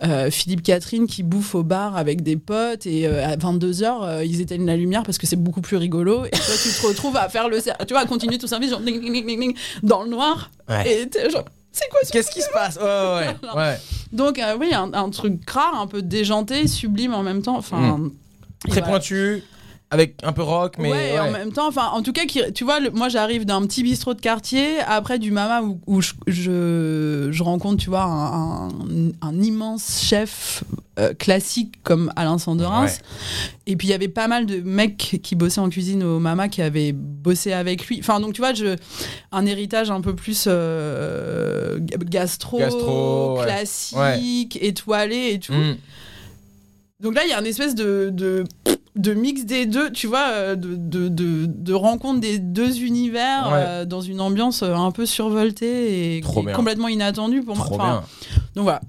euh, 0.04 0.30
Philippe 0.32 0.64
Catherine 0.64 1.08
qui 1.08 1.24
bouffe 1.24 1.56
au 1.56 1.64
bar 1.64 1.96
avec 1.98 2.22
des 2.24 2.38
potes 2.38 2.86
et 2.86 3.08
euh, 3.08 3.26
à 3.26 3.36
22h, 3.38 4.26
ils 4.26 4.42
éteignent 4.42 4.66
la 4.66 4.76
lumière 4.78 5.04
parce 5.04 5.18
que 5.18 5.28
c'est 5.28 5.36
beaucoup 5.36 5.62
plus 5.62 5.78
rigolo. 5.78 6.26
Et 6.26 6.30
toi, 6.32 6.56
tu 6.62 6.70
te 6.70 6.88
retrouves 6.88 7.18
à 7.18 7.30
faire 7.30 7.50
le, 7.50 7.60
tu 7.62 7.70
vois, 7.94 8.00
à 8.02 8.06
continuer 8.06 8.38
ton 8.38 8.48
service 8.48 8.70
genre, 8.70 8.80
ding, 8.82 9.00
ding, 9.02 9.26
ding, 9.26 9.56
dans 9.84 10.04
le 10.04 10.10
noir. 10.10 10.50
Ouais. 10.70 11.08
Et 11.16 11.30
genre, 11.30 11.46
c'est 11.76 11.90
quoi 11.90 12.00
ce 12.04 12.12
Qu'est-ce 12.12 12.32
qui 12.32 12.42
se 12.42 12.50
passe 12.54 12.78
Ouais, 12.78 12.84
ouais, 12.84 13.36
ouais. 13.54 13.56
ouais. 13.56 13.78
Donc, 14.14 14.40
euh, 14.40 14.56
oui, 14.60 14.74
un, 14.74 14.94
un 14.94 15.10
truc 15.10 15.48
rare, 15.50 15.80
un 15.80 15.88
peu 15.88 16.02
déjanté, 16.02 16.68
sublime 16.68 17.14
en 17.14 17.22
même 17.24 17.42
temps. 17.42 17.58
Enfin. 17.58 18.00
et 18.68 18.72
Très 18.72 18.82
pointu, 18.82 19.44
avec 19.92 20.18
un 20.24 20.34
peu 20.34 20.42
rock, 20.42 20.76
mais. 20.80 20.92
ouais, 20.92 21.14
et 21.14 21.20
en 21.20 21.32
même 21.32 21.52
temps, 21.54 21.68
enfin, 21.68 21.90
en 21.94 22.02
tout 22.02 22.12
cas, 22.12 22.26
qui, 22.26 22.42
tu 22.54 22.64
vois, 22.64 22.80
le- 22.80 22.90
moi 22.90 23.08
j'arrive 23.08 23.46
d'un 23.46 23.62
petit 23.66 23.84
bistrot 23.84 24.14
de 24.14 24.20
quartier, 24.22 24.80
après 24.80 25.20
du 25.20 25.32
mama 25.32 25.62
où, 25.62 25.80
où 25.88 26.02
je, 26.02 26.14
je, 26.28 27.28
je 27.32 27.44
rencontre, 27.44 27.78
tu 27.84 27.90
vois, 27.90 28.04
un, 28.04 28.68
un- 28.68 29.12
un 29.22 29.42
immense 29.42 30.02
chef 30.04 30.64
euh, 30.98 31.14
classique 31.14 31.76
comme 31.84 32.12
Alain 32.16 32.38
Sanderins. 32.40 32.86
Ouais. 32.86 32.92
Et 33.68 33.76
puis 33.76 33.88
il 33.88 33.92
y 33.92 33.94
avait 33.94 34.08
pas 34.08 34.28
mal 34.28 34.46
de 34.46 34.60
mecs 34.62 35.20
qui 35.22 35.36
bossaient 35.36 35.60
en 35.62 35.70
cuisine 35.70 36.04
au 36.04 36.20
mama 36.20 36.48
qui 36.50 36.62
avaient 36.62 36.92
bossé 36.94 37.54
avec 37.54 37.86
lui. 37.88 38.00
Enfin, 38.00 38.20
donc 38.20 38.34
tu 38.34 38.42
vois, 38.42 38.54
je, 38.54 38.76
un 39.32 39.46
héritage 39.46 39.92
un 39.92 40.02
peu 40.02 40.16
plus 40.16 40.46
euh, 40.48 41.78
gastro, 41.80 42.58
Gastro, 42.60 43.38
ouais. 43.40 43.46
classique, 43.46 44.58
étoilé 44.62 45.32
et 45.34 45.40
tout. 45.40 45.54
Hum. 45.54 45.76
Donc 47.02 47.14
là, 47.16 47.22
il 47.26 47.30
y 47.30 47.34
a 47.34 47.40
une 47.40 47.46
espèce 47.46 47.76
de, 47.76 48.10
de, 48.12 48.46
de 48.96 49.14
mix 49.14 49.44
des 49.46 49.66
deux, 49.66 49.92
tu 49.92 50.08
vois, 50.08 50.28
euh, 50.32 50.56
de, 50.56 50.76
de, 50.76 51.10
de, 51.10 51.46
de 51.48 51.74
rencontre 51.74 52.20
des 52.22 52.40
deux 52.40 52.82
univers 52.82 53.48
Ouais. 53.48 53.54
euh, 53.56 53.86
dans 53.86 54.02
une 54.02 54.22
ambiance 54.22 54.64
euh, 54.64 54.74
un 54.74 54.92
peu 54.92 55.06
survoltée 55.06 56.18
et 56.18 56.22
complètement 56.22 56.88
inattendue 56.88 57.42
pour 57.44 57.56
moi. 57.58 57.66
Trop 57.66 57.76
Enfin, 57.76 57.84
bien. 57.84 58.04
Donc 58.56 58.64
voilà. 58.64 58.82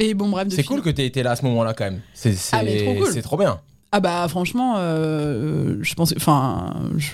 Et 0.00 0.14
bon, 0.14 0.28
bref, 0.28 0.48
C'est 0.50 0.64
cool 0.64 0.82
que 0.82 0.90
t'aies 0.90 1.06
été 1.06 1.22
là 1.22 1.30
à 1.32 1.36
ce 1.36 1.44
moment-là 1.44 1.74
quand 1.74 1.84
même. 1.84 2.00
C'est 2.14 2.32
c'est- 2.34 2.56
Ah, 2.56 2.64
trop 2.84 2.94
cool. 3.04 3.12
c'est 3.12 3.22
trop 3.22 3.36
bien. 3.36 3.60
Ah 3.92 4.00
bah 4.00 4.26
franchement, 4.28 4.74
euh, 4.78 5.76
je 5.82 5.94
pense, 5.94 6.14
enfin, 6.16 6.74
je, 6.96 7.08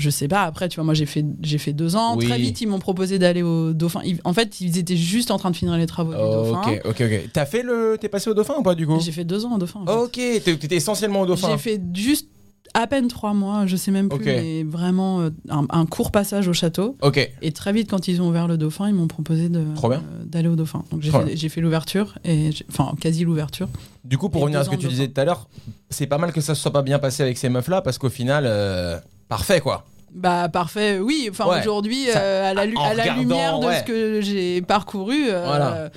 je 0.00 0.10
sais 0.10 0.28
pas. 0.28 0.42
Après, 0.42 0.68
tu 0.68 0.76
vois, 0.76 0.84
moi 0.84 0.94
j'ai 0.94 1.06
fait 1.06 1.24
j'ai 1.42 1.58
fait 1.58 1.72
deux 1.72 1.94
ans. 1.96 2.16
Oui. 2.16 2.26
Très 2.26 2.38
vite, 2.38 2.60
ils 2.60 2.66
m'ont 2.66 2.78
proposé 2.78 3.18
d'aller 3.18 3.42
au 3.42 3.72
Dauphin. 3.72 4.00
Ils- 4.04 4.20
en 4.24 4.32
fait, 4.32 4.60
ils 4.60 4.78
étaient 4.78 4.96
juste 4.96 5.30
en 5.30 5.38
train 5.38 5.50
de 5.50 5.56
finir 5.56 5.76
les 5.76 5.86
travaux 5.86 6.12
du 6.12 6.18
Dauphin. 6.18 6.60
ok, 6.62 6.80
ok, 6.86 7.00
ok. 7.02 7.30
T'as 7.32 7.46
fait 7.46 7.62
le. 7.62 7.96
T'es 8.00 8.08
passé 8.08 8.30
au 8.30 8.34
Dauphin 8.34 8.54
ou 8.58 8.62
pas 8.62 8.74
du 8.74 8.86
coup 8.86 8.98
J'ai 9.00 9.12
fait 9.12 9.24
deux 9.24 9.44
ans 9.44 9.54
au 9.54 9.58
Dauphin. 9.58 9.80
en 9.80 9.86
fait. 9.86 9.92
Ok, 10.38 10.42
t'étais 10.44 10.76
essentiellement 10.76 11.20
au 11.20 11.26
Dauphin. 11.26 11.48
J'ai 11.52 11.58
fait 11.58 11.80
juste 11.94 12.28
à 12.72 12.86
peine 12.86 13.08
trois 13.08 13.34
mois, 13.34 13.66
je 13.66 13.74
sais 13.74 13.90
même 13.90 14.08
plus, 14.08 14.18
Ok. 14.20 14.26
mais 14.26 14.62
vraiment 14.62 15.22
euh, 15.22 15.30
un, 15.48 15.66
un 15.70 15.86
court 15.86 16.12
passage 16.12 16.46
au 16.46 16.52
château. 16.52 16.96
Ok. 17.02 17.28
Et 17.42 17.50
très 17.50 17.72
vite, 17.72 17.90
quand 17.90 18.06
ils 18.06 18.22
ont 18.22 18.28
ouvert 18.28 18.46
le 18.46 18.56
Dauphin, 18.58 18.88
ils 18.88 18.94
m'ont 18.94 19.08
proposé 19.08 19.50
euh, 19.52 19.98
d'aller 20.24 20.48
au 20.48 20.54
Dauphin. 20.54 20.84
Donc 20.92 21.02
j'ai 21.02 21.48
fait, 21.48 21.60
l'ouverture, 21.60 22.16
et 22.24 22.50
enfin 22.70 22.92
quasi 23.00 23.24
l'ouverture. 23.24 23.68
Du 24.04 24.18
coup, 24.18 24.28
pour 24.28 24.42
Et 24.42 24.44
revenir 24.44 24.60
à 24.60 24.64
ce 24.64 24.70
que 24.70 24.76
tu 24.76 24.86
disais 24.86 25.08
tout 25.08 25.20
à 25.20 25.24
l'heure, 25.24 25.48
c'est 25.88 26.06
pas 26.06 26.18
mal 26.18 26.32
que 26.32 26.40
ça 26.40 26.54
se 26.54 26.62
soit 26.62 26.72
pas 26.72 26.82
bien 26.82 27.00
passé 27.00 27.24
avec 27.24 27.38
ces 27.38 27.48
meufs-là 27.48 27.82
parce 27.82 27.98
qu'au 27.98 28.08
final, 28.08 28.44
euh, 28.46 29.00
parfait 29.30 29.60
quoi. 29.60 29.84
Bah 30.12 30.48
parfait, 30.48 30.98
oui. 30.98 31.28
Enfin 31.30 31.46
Ouais. 31.48 31.60
aujourd'hui, 31.60 32.06
euh, 32.14 32.50
à 32.50 32.52
la, 32.52 32.62
à 32.62 32.64
regardant, 32.64 33.14
lumière 33.20 33.60
de 33.60 33.66
ouais. 33.66 33.78
ce 33.78 33.84
que 33.84 34.20
j'ai 34.20 34.60
parcouru, 34.60 35.28
euh, 35.30 35.44
Voilà. 35.46 35.90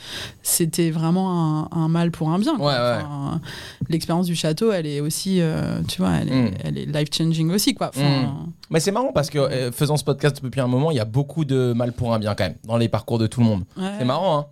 c'était 0.43 0.91
vraiment 0.91 1.65
un, 1.74 1.76
un 1.76 1.88
mal 1.88 2.12
pour 2.12 2.30
un 2.30 2.38
bien. 2.38 2.54
Ouais. 2.60 2.74
Enfin, 2.74 3.41
L'expérience 3.89 4.28
du 4.28 4.36
château, 4.36 4.72
elle 4.72 4.86
est 4.86 5.00
aussi, 5.00 5.41
euh, 5.41 5.82
tu 5.88 6.00
vois, 6.02 6.12
elle 6.22 6.30
est, 6.30 6.36
Mm. 6.36 6.52
elle 6.63 6.78
est 6.78 6.86
life 6.86 7.10
changing 7.12 7.50
aussi, 7.52 7.74
quoi. 7.74 7.88
Enfin, 7.89 8.36
Mais 8.69 8.80
c'est 8.80 8.91
marrant 8.91 9.12
parce 9.13 9.32
que 9.32 9.72
faisant 9.72 9.98
ce 9.98 10.04
podcast 10.04 10.43
depuis 10.43 10.62
un 10.62 10.67
moment, 10.67 10.91
il 10.91 10.98
y 10.98 11.00
a 11.02 11.06
beaucoup 11.06 11.43
de 11.43 11.74
mal 11.74 11.91
pour 11.91 12.13
un 12.13 12.19
bien 12.19 12.36
quand 12.36 12.43
même 12.46 12.56
dans 12.65 12.78
les 12.78 12.89
parcours 12.89 13.17
de 13.17 13.26
tout 13.26 13.39
le 13.39 13.48
monde. 13.48 13.63
C'est 13.98 14.06
marrant, 14.06 14.38
hein 14.38 14.46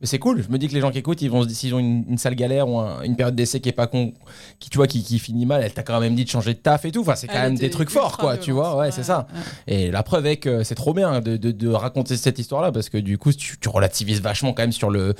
mais 0.00 0.06
c'est 0.06 0.18
cool. 0.18 0.42
Je 0.42 0.48
me 0.48 0.58
dis 0.58 0.68
que 0.68 0.72
les 0.74 0.80
gens 0.80 0.90
qui 0.90 0.98
écoutent, 0.98 1.20
ils 1.22 1.30
vont 1.30 1.42
se 1.42 1.48
dire 1.48 1.56
s'ils 1.56 1.74
ont 1.74 1.78
une, 1.78 2.04
une 2.08 2.18
sale 2.18 2.34
galère 2.34 2.68
ou 2.68 2.78
un- 2.78 3.02
une 3.02 3.16
période 3.16 3.34
d'essai 3.34 3.60
qui 3.60 3.68
est 3.68 3.72
pas 3.72 3.86
con, 3.86 4.12
qui 4.58 4.70
tu 4.70 4.78
vois, 4.78 4.86
qui, 4.86 5.02
qui 5.02 5.18
finit 5.18 5.46
mal. 5.46 5.62
Elle 5.62 5.72
t'a 5.72 5.82
quand 5.82 6.00
même 6.00 6.14
dit 6.14 6.24
de 6.24 6.30
changer 6.30 6.54
de 6.54 6.58
taf 6.58 6.84
et 6.84 6.90
tout. 6.92 7.00
Enfin, 7.02 7.14
c'est 7.16 7.26
quand 7.26 7.34
même 7.40 7.56
des 7.56 7.70
trucs 7.70 7.90
forts, 7.90 8.16
quoi. 8.18 8.36
Tu 8.38 8.52
vois, 8.52 8.76
ouais, 8.76 8.90
c'est 8.90 9.02
ça. 9.02 9.26
ouais. 9.68 9.74
Et 9.74 9.90
la 9.90 10.02
preuve 10.02 10.26
est 10.26 10.36
que 10.38 10.62
c'est 10.64 10.74
trop 10.74 10.94
bien 10.94 11.20
de, 11.20 11.36
de- 11.36 11.50
de 11.52 11.68
raconter 11.68 12.16
cette 12.16 12.38
histoire-là 12.38 12.72
parce 12.72 12.88
que 12.88 12.98
du 12.98 13.18
coup, 13.18 13.32
tu, 13.32 13.58
tu 13.58 13.68
relativises 13.68 14.20
vachement 14.22 14.52
quand 14.52 14.62
même 14.62 14.72
sur 14.72 14.90
le 14.90 15.14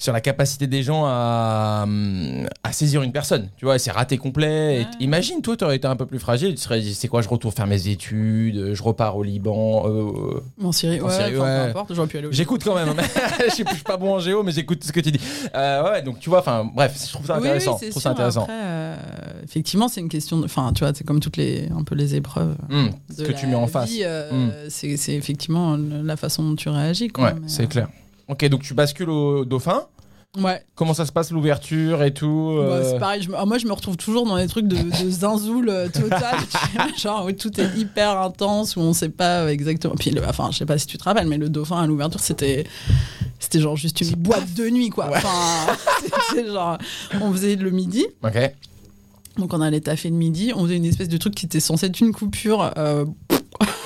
sur 0.00 0.12
la 0.12 0.20
capacité 0.20 0.66
des 0.68 0.82
gens 0.84 1.04
à, 1.06 1.84
à 2.62 2.72
saisir 2.72 3.02
une 3.02 3.10
personne. 3.12 3.48
Tu 3.56 3.64
vois, 3.64 3.78
c'est 3.78 3.90
raté 3.90 4.16
complet. 4.16 4.82
Et 4.82 4.86
imagine, 5.04 5.42
toi, 5.42 5.56
tu 5.56 5.64
aurais 5.64 5.76
été 5.76 5.88
un 5.88 5.96
peu 5.96 6.06
plus 6.06 6.18
fragile. 6.20 6.54
Tu 6.54 6.60
serais 6.60 6.80
dit, 6.80 6.94
c'est 6.94 7.08
quoi, 7.08 7.20
je 7.22 7.28
retourne 7.28 7.52
faire 7.52 7.66
mes 7.66 7.88
études, 7.88 8.74
je 8.74 8.82
repars 8.82 9.16
au 9.16 9.22
Liban. 9.24 9.84
euh, 9.88 10.40
En 10.62 10.70
Syrie, 10.72 11.00
En 11.00 11.06
ouais, 11.06 11.12
Syrie, 11.12 11.36
ouais. 11.36 11.38
peu 11.64 11.68
importe, 11.70 11.94
j'aurais 11.94 12.06
pu 12.08 12.18
aller 12.18 12.28
au 12.28 12.32
J'écoute 12.32 12.62
quand 12.64 12.74
même. 12.76 12.94
je, 13.48 13.54
suis, 13.54 13.64
je 13.68 13.74
suis 13.74 13.82
pas 13.88 13.96
bon 13.96 14.14
en 14.14 14.18
géo, 14.20 14.42
mais 14.44 14.52
j'écoute 14.52 14.84
ce 14.84 14.92
que 14.92 15.00
tu 15.00 15.10
dis. 15.10 15.20
Euh, 15.54 15.90
ouais, 15.90 16.02
donc 16.02 16.20
tu 16.20 16.28
vois, 16.30 16.38
enfin, 16.40 16.70
bref, 16.72 16.94
je 17.04 17.12
trouve 17.12 17.26
ça 17.26 17.34
Oui, 17.34 17.40
oui, 17.42 17.48
intéressant. 17.48 17.76
c'est 17.78 17.86
je 17.86 17.90
trouve 17.90 18.02
ça 18.02 18.10
sûr. 18.10 18.12
intéressant. 18.12 18.42
Après, 18.42 18.54
euh, 18.62 18.96
effectivement, 19.42 19.88
c'est 19.88 20.00
une 20.00 20.08
question 20.08 20.38
de. 20.38 20.44
Enfin, 20.44 20.72
tu 20.74 20.84
vois, 20.84 20.92
c'est 20.94 21.04
comme 21.04 21.18
toutes 21.20 21.36
les, 21.36 21.68
un 21.76 21.82
peu 21.82 21.94
les 21.96 22.14
épreuves. 22.14 22.54
De 22.70 22.90
ce 23.16 23.22
que 23.22 23.32
tu 23.32 23.46
mets 23.48 23.54
en 23.56 23.66
face. 23.66 23.90
euh, 24.00 24.66
c'est, 24.68 24.96
c'est 24.96 25.14
effectivement 25.14 25.76
la 25.76 26.16
façon 26.16 26.42
dont 26.42 26.54
tu 26.56 26.68
réagis. 26.68 27.08
Quoi, 27.08 27.24
Ouais, 27.24 27.34
c'est 27.46 27.64
euh, 27.64 27.66
clair. 27.66 27.88
Ok, 28.28 28.44
donc 28.48 28.62
tu 28.62 28.74
bascules 28.74 29.10
au 29.10 29.44
Dauphin. 29.44 29.82
Ouais, 30.36 30.62
Comment 30.74 30.92
ça 30.94 31.06
se 31.06 31.10
passe 31.10 31.30
l'ouverture 31.32 32.02
et 32.02 32.12
tout 32.12 32.54
Bah, 32.58 32.62
euh, 32.64 32.92
c'est 32.92 32.98
pareil. 32.98 33.22
Je 33.22 33.30
me- 33.30 33.36
ah, 33.36 33.46
moi, 33.46 33.56
je 33.58 33.66
me 33.66 33.72
retrouve 33.72 33.96
toujours 33.96 34.26
dans 34.26 34.36
des 34.36 34.46
trucs 34.46 34.68
de, 34.68 34.76
de 34.76 35.10
zinzoul 35.10 35.72
total. 35.92 36.36
genre 36.98 37.24
où 37.26 37.32
tout 37.32 37.58
est 37.60 37.76
hyper 37.76 38.18
intense, 38.20 38.76
où 38.76 38.80
on 38.80 38.92
sait 38.92 39.08
pas 39.08 39.50
exactement. 39.50 39.94
Puis, 39.98 40.10
le- 40.10 40.22
enfin, 40.28 40.50
je 40.52 40.58
sais 40.58 40.66
pas 40.66 40.76
si 40.78 40.86
tu 40.86 40.98
te 40.98 41.04
rappelles, 41.04 41.26
mais 41.26 41.38
le 41.38 41.48
dauphin 41.48 41.82
à 41.82 41.86
l'ouverture, 41.86 42.20
c'était. 42.20 42.64
C'était 43.40 43.60
genre 43.60 43.76
juste 43.76 44.00
une 44.02 44.10
boîte 44.16 44.52
de 44.54 44.68
nuit, 44.68 44.90
quoi. 44.90 45.08
Ouais. 45.10 45.16
Enfin, 45.16 45.74
c'était 46.28 46.46
genre. 46.46 46.76
On 47.22 47.32
faisait 47.32 47.56
le 47.56 47.70
midi. 47.70 48.04
Ok. 48.22 48.52
Donc, 49.38 49.54
on 49.54 49.60
allait 49.62 49.80
taffer 49.80 50.10
le 50.10 50.16
midi. 50.16 50.52
On 50.54 50.64
faisait 50.64 50.76
une 50.76 50.84
espèce 50.84 51.08
de 51.08 51.16
truc 51.16 51.34
qui 51.34 51.46
était 51.46 51.60
censé 51.60 51.86
être 51.86 52.00
une 52.00 52.12
coupure. 52.12 52.70
euh, 52.76 53.06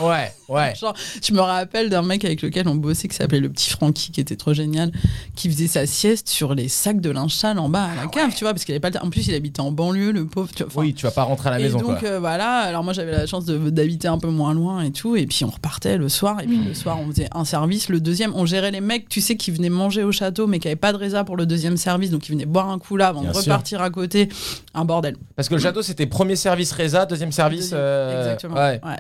Ouais, 0.03 0.33
ouais. 0.49 0.75
Genre, 0.75 0.95
je 1.23 1.33
me 1.33 1.41
rappelle 1.41 1.89
d'un 1.91 2.03
mec 2.03 2.25
avec 2.25 2.43
lequel 2.43 2.69
on 2.69 2.75
bossait 2.75 3.09
qui 3.09 3.17
s'appelait 3.17 3.41
le 3.41 3.49
petit 3.51 3.71
Francky, 3.71 4.11
qui 4.13 4.21
était 4.21 4.37
trop 4.37 4.55
génial, 4.55 4.91
qui 5.37 5.49
faisait 5.51 5.67
sa 5.67 5.87
sieste 5.87 6.29
sur 6.29 6.55
les 6.55 6.69
sacs 6.69 7.01
de 7.01 7.11
linge 7.11 7.35
sale 7.35 7.59
en 7.59 7.69
bas 7.69 7.85
à 7.85 7.95
la 8.03 8.07
cave, 8.09 8.31
tu 8.35 8.45
vois, 8.45 8.53
parce 8.53 8.65
qu'il 8.65 8.73
avait 8.75 8.81
pas 8.81 8.89
le 8.91 8.95
temps. 8.99 9.05
En 9.07 9.11
plus, 9.11 9.27
il 9.29 9.35
habitait 9.35 9.61
en 9.61 9.71
banlieue, 9.73 10.13
le 10.13 10.27
pauvre. 10.27 10.51
Tu 10.55 10.65
vois, 10.65 10.83
Oui, 10.83 10.95
tu 10.95 11.05
vas 11.05 11.11
pas 11.13 11.23
rentrer 11.23 11.49
à 11.49 11.53
la 11.53 11.61
et 11.61 11.63
maison, 11.65 11.79
donc 11.79 12.01
quoi. 12.01 12.09
euh, 12.09 12.19
voilà, 12.21 12.59
alors 12.61 12.83
moi 12.85 12.93
j'avais 12.93 13.13
la 13.13 13.27
chance 13.27 13.47
d'habiter 13.47 14.09
un 14.09 14.19
peu 14.19 14.29
moins 14.29 14.55
loin 14.55 14.83
et 14.83 14.91
tout, 14.93 15.17
et 15.17 15.27
puis 15.27 15.45
on 15.45 15.51
repartait 15.51 15.97
le 15.97 16.09
soir, 16.09 16.41
et 16.41 16.47
puis 16.47 16.59
le 16.59 16.75
soir 16.75 16.99
on 17.01 17.07
faisait 17.11 17.29
un 17.33 17.45
service, 17.45 17.89
le 17.89 18.01
deuxième 18.01 18.33
on 18.35 18.47
gérait 18.47 18.71
les 18.71 18.81
mecs, 18.81 19.09
tu 19.09 19.21
sais, 19.21 19.37
qui 19.37 19.51
venaient 19.51 19.69
manger 19.71 20.03
au 20.05 20.13
château 20.13 20.47
mais 20.47 20.59
qui 20.59 20.69
avaient 20.69 20.77
pas 20.77 20.93
de 20.93 20.99
résa 20.99 21.25
pour 21.25 21.37
le 21.37 21.47
deuxième 21.47 21.77
service, 21.77 22.11
donc 22.11 22.29
ils 22.29 22.33
venaient 22.33 22.47
boire 22.47 22.69
un 22.71 22.79
coup 22.79 22.97
là 22.97 23.09
avant 23.09 23.21
Bien 23.23 23.31
de 23.31 23.35
sûr. 23.37 23.45
repartir 23.45 23.83
à 23.83 23.91
côté, 23.91 24.29
un 24.75 24.85
bordel. 24.85 25.17
Parce 25.37 25.49
que 25.49 25.55
le 25.55 25.61
château, 25.61 25.83
c'était 25.83 26.07
premier 26.07 26.37
service 26.37 26.73
Reza, 26.73 27.07
deuxième 27.07 27.33
service. 27.33 27.61
Deuxième- 27.71 27.79
euh, 27.81 28.21
Exactement. 28.23 28.55
Ouais. 28.57 28.81
ouais. 28.85 28.97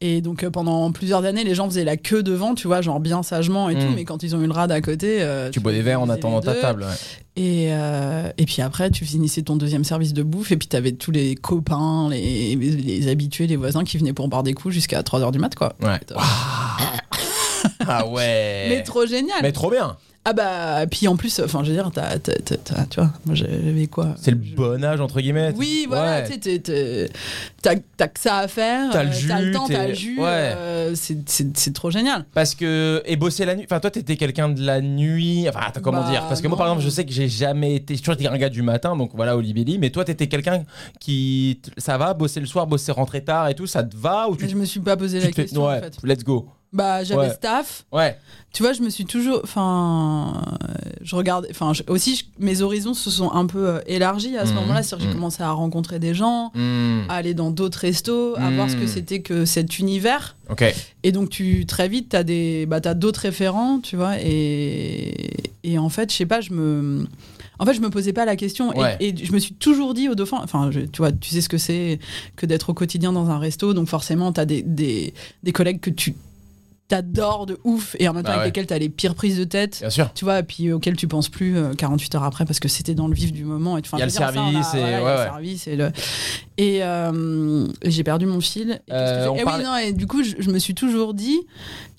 Et 0.00 0.20
donc 0.20 0.44
euh, 0.44 0.50
pendant 0.50 0.92
plusieurs 0.92 1.24
années, 1.24 1.42
les 1.42 1.56
gens 1.56 1.66
faisaient 1.68 1.84
la 1.84 1.96
queue 1.96 2.22
devant, 2.22 2.54
tu 2.54 2.68
vois, 2.68 2.80
genre 2.82 3.00
bien 3.00 3.22
sagement 3.24 3.68
et 3.68 3.74
tout. 3.74 3.86
Mais 3.96 4.04
quand 4.04 4.22
ils 4.22 4.36
ont 4.36 4.40
eu 4.40 4.46
le 4.46 4.52
rad 4.52 4.70
à 4.70 4.80
côté, 4.80 5.18
euh, 5.22 5.50
Tu 5.50 5.58
bois 5.60 5.72
des 5.72 5.82
verres 5.82 6.00
en 6.00 6.08
attendant 6.08 6.40
ta 6.40 6.54
table. 6.54 6.84
ouais. 6.84 6.94
Et, 7.34 7.68
euh, 7.72 8.30
et 8.36 8.44
puis 8.46 8.62
après, 8.62 8.90
tu 8.90 9.04
finissais 9.04 9.42
ton 9.42 9.56
deuxième 9.56 9.84
service 9.84 10.12
de 10.12 10.22
bouffe, 10.24 10.50
et 10.52 10.56
puis 10.56 10.66
t'avais 10.68 10.92
tous 10.92 11.10
les 11.12 11.34
copains, 11.36 12.08
les, 12.10 12.54
les 12.56 13.08
habitués, 13.08 13.46
les 13.46 13.54
voisins 13.56 13.84
qui 13.84 13.96
venaient 13.98 14.12
pour 14.12 14.26
boire 14.28 14.42
des 14.42 14.54
coups 14.54 14.74
jusqu'à 14.74 15.02
3h 15.02 15.30
du 15.32 15.38
mat, 15.38 15.54
quoi. 15.54 15.74
Ouais. 15.82 15.98
Ah 17.86 18.06
ouais. 18.06 18.66
Mais 18.68 18.82
trop 18.82 19.06
génial! 19.06 19.38
Mais 19.42 19.52
trop 19.52 19.70
bien. 19.70 19.96
Ah 20.24 20.34
bah, 20.34 20.84
puis 20.90 21.08
en 21.08 21.16
plus, 21.16 21.40
enfin, 21.40 21.62
je 21.64 21.70
veux 21.70 21.74
dire, 21.74 21.90
t'as, 21.90 22.18
t'as- 22.18 22.32
t'as- 22.44 22.56
t'as- 22.58 22.84
tu 22.84 23.00
vois, 23.00 23.10
moi 23.24 23.34
j'avais 23.34 23.86
quoi? 23.86 24.14
C'est 24.20 24.30
le 24.32 24.38
Je- 24.42 24.54
bon 24.54 24.84
âge 24.84 25.00
entre 25.00 25.20
guillemets. 25.22 25.54
Oui, 25.56 25.86
voilà, 25.88 26.20
Ouais. 26.22 26.38
tu 26.38 26.50
sais, 26.50 27.08
t'as 27.62 28.08
que 28.08 28.20
ça 28.20 28.36
à 28.38 28.48
faire, 28.48 28.90
T'as 28.92 29.04
le 29.04 29.12
jus, 29.12 29.28
t'as 29.28 29.40
le 29.40 29.52
temps, 29.52 29.66
t'as 29.66 29.88
le 29.88 29.94
jus, 29.94 30.18
ouais. 30.18 30.24
euh, 30.26 30.94
c'est- 30.94 31.72
trop 31.72 31.90
génial. 31.90 32.26
Parce 32.34 32.54
que 32.54 33.02
et 33.06 33.16
bosser 33.16 33.44
la 33.46 33.54
nuit. 33.54 33.64
Enfin 33.64 33.80
toi 33.80 33.90
t'étais 33.90 34.16
quelqu'un 34.16 34.48
de 34.50 34.60
la 34.62 34.80
nuit. 34.82 35.46
Enfin 35.48 35.60
attends, 35.66 35.80
comment 35.80 36.02
Bah, 36.02 36.10
dire? 36.10 36.26
Parce 36.28 36.40
que 36.42 36.48
moi 36.48 36.58
par 36.58 36.66
non. 36.66 36.74
exemple 36.74 36.86
je 36.90 36.94
sais 36.94 37.04
que 37.06 37.12
j'ai 37.12 37.28
jamais 37.28 37.76
été. 37.76 37.94
J'ai 37.94 38.00
toujours 38.00 38.14
été 38.14 38.26
un 38.26 38.36
gars 38.36 38.48
du 38.50 38.62
matin 38.62 38.96
donc 38.96 39.12
voilà 39.14 39.36
Olibelli. 39.36 39.78
Mais 39.78 39.90
toi 39.90 40.04
t'étais 40.04 40.26
quelqu'un 40.26 40.64
qui 41.00 41.60
ça 41.78 41.96
va 41.98 42.12
bosser 42.14 42.40
le 42.40 42.46
soir, 42.46 42.66
bosser 42.66 42.92
rentrer 42.92 43.22
tard 43.24 43.48
et 43.48 43.54
tout. 43.54 43.66
Ça 43.66 43.82
te 43.82 43.96
va 43.96 44.28
ou 44.28 44.36
tu, 44.36 44.44
Mais 44.44 44.50
je 44.50 44.56
me 44.56 44.64
suis 44.64 44.80
pas 44.80 44.96
posé 44.96 45.20
la 45.20 45.26
fais- 45.26 45.32
question 45.32 45.66
ouais, 45.66 45.76
en 45.78 45.80
fait. 45.80 45.96
let's 46.04 46.24
go. 46.24 46.48
Bah, 46.72 47.02
j'avais 47.02 47.28
Ouais. 47.28 47.30
staff. 47.34 47.84
Ouais. 47.92 48.16
Tu 48.52 48.62
vois, 48.62 48.72
je 48.74 48.82
me 48.82 48.90
suis 48.90 49.04
toujours. 49.06 49.40
Enfin, 49.44 50.42
je 51.00 51.16
regarde. 51.16 51.46
Enfin, 51.50 51.72
aussi, 51.88 52.16
je- 52.16 52.24
mes 52.44 52.60
horizons 52.60 52.92
se 52.94 53.10
sont 53.10 53.30
un 53.32 53.46
peu 53.46 53.68
euh, 53.68 53.80
élargis 53.86 54.36
à 54.36 54.44
ce 54.44 54.50
Mhm, 54.50 54.56
moment-là. 54.60 54.82
C'est-à-dire 54.82 54.98
que 55.06 55.08
mhm. 55.08 55.12
j'ai 55.12 55.16
commencé 55.18 55.42
à 55.42 55.50
rencontrer 55.52 55.98
des 55.98 56.12
gens, 56.14 56.50
Hmm, 56.54 57.00
à 57.08 57.14
aller 57.14 57.32
dans 57.34 57.50
d'autres 57.50 57.78
restos, 57.78 58.34
à 58.36 58.50
voir 58.50 58.68
ce 58.68 58.76
que 58.76 58.86
c'était 58.86 59.20
que 59.20 59.44
cet 59.44 59.78
univers. 59.78 60.36
Ok. 60.50 60.64
Et 61.04 61.12
donc, 61.12 61.30
tu, 61.30 61.64
très 61.66 61.88
vite, 61.88 62.10
tu 62.10 62.16
as 62.16 62.24
des, 62.24 62.66
bah, 62.66 62.80
t'as 62.80 62.94
d'autres 62.94 63.20
référents, 63.20 63.80
tu 63.80 63.96
vois. 63.96 64.16
Et, 64.20 65.14
et 65.64 65.78
en 65.78 65.88
fait, 65.88 66.10
je 66.12 66.16
sais 66.16 66.26
pas, 66.26 66.40
je 66.40 66.52
me. 66.52 67.06
En 67.60 67.66
fait, 67.66 67.74
je 67.74 67.80
me 67.80 67.90
posais 67.90 68.12
pas 68.12 68.24
la 68.24 68.36
question 68.36 68.72
et- 68.72 68.78
Ouais. 68.78 68.96
et, 69.00 69.14
je 69.24 69.32
me 69.32 69.38
suis 69.40 69.52
toujours 69.54 69.92
dit 69.92 70.08
au 70.08 70.14
dauphin, 70.14 70.38
enfin, 70.44 70.70
je- 70.70 70.80
tu 70.80 70.98
vois, 70.98 71.10
tu 71.10 71.30
sais 71.30 71.40
ce 71.40 71.48
que 71.48 71.58
c'est 71.58 71.98
que 72.36 72.46
d'être 72.46 72.70
au 72.70 72.74
quotidien 72.74 73.12
dans 73.12 73.30
un 73.30 73.38
resto, 73.38 73.74
donc 73.74 73.88
forcément, 73.88 74.32
tu 74.32 74.40
as 74.40 74.44
des, 74.46 74.62
des, 74.62 75.12
des 75.42 75.52
collègues 75.52 75.80
que 75.80 75.90
tu 75.90 76.14
t'adores 76.88 77.44
de 77.46 77.58
ouf 77.64 77.94
et 77.98 78.08
en 78.08 78.14
même 78.14 78.22
temps 78.22 78.28
Bah 78.30 78.40
avec 78.40 78.40
ouais. 78.42 78.46
lesquels 78.48 78.66
tu 78.66 78.74
as 78.74 78.78
les 78.78 78.88
pires 78.88 79.14
prises 79.14 79.36
de 79.38 79.44
tête. 79.44 79.78
Bien 79.80 79.90
sûr. 79.90 80.10
Tu 80.14 80.24
vois, 80.24 80.38
et 80.38 80.42
puis 80.42 80.72
auxquels 80.72 80.96
tu 80.96 81.06
penses 81.06 81.28
plus 81.28 81.56
euh, 81.56 81.74
48 81.74 82.14
heures 82.14 82.24
après 82.24 82.44
parce 82.46 82.60
que 82.60 82.68
c'était 82.68 82.94
dans 82.94 83.08
le 83.08 83.14
vif 83.14 83.30
du 83.32 83.44
moment. 83.44 83.76
Et, 83.78 83.82
Il 83.92 83.98
y 83.98 84.02
a 84.02 84.06
le 84.06 84.10
service 84.10 84.74
et- 84.74 84.78
ouais, 84.78 84.98
le 84.98 85.04
ouais. 85.04 85.16
service 85.16 85.66
et 85.68 85.76
le- 85.76 85.92
et 86.56 86.82
euh, 86.82 87.66
j'ai 87.84 88.02
perdu 88.04 88.24
mon 88.26 88.40
fil. 88.40 88.80
Et, 88.88 88.90
que 88.90 88.94
Euh, 88.94 89.28
on 89.30 89.36
Eh 89.36 89.44
oui, 89.44 89.64
non, 89.64 89.76
et 89.76 89.92
du 89.92 90.06
coup, 90.06 90.22
je, 90.24 90.34
je 90.38 90.50
me 90.50 90.58
suis 90.58 90.74
toujours 90.74 91.14
dit, 91.14 91.38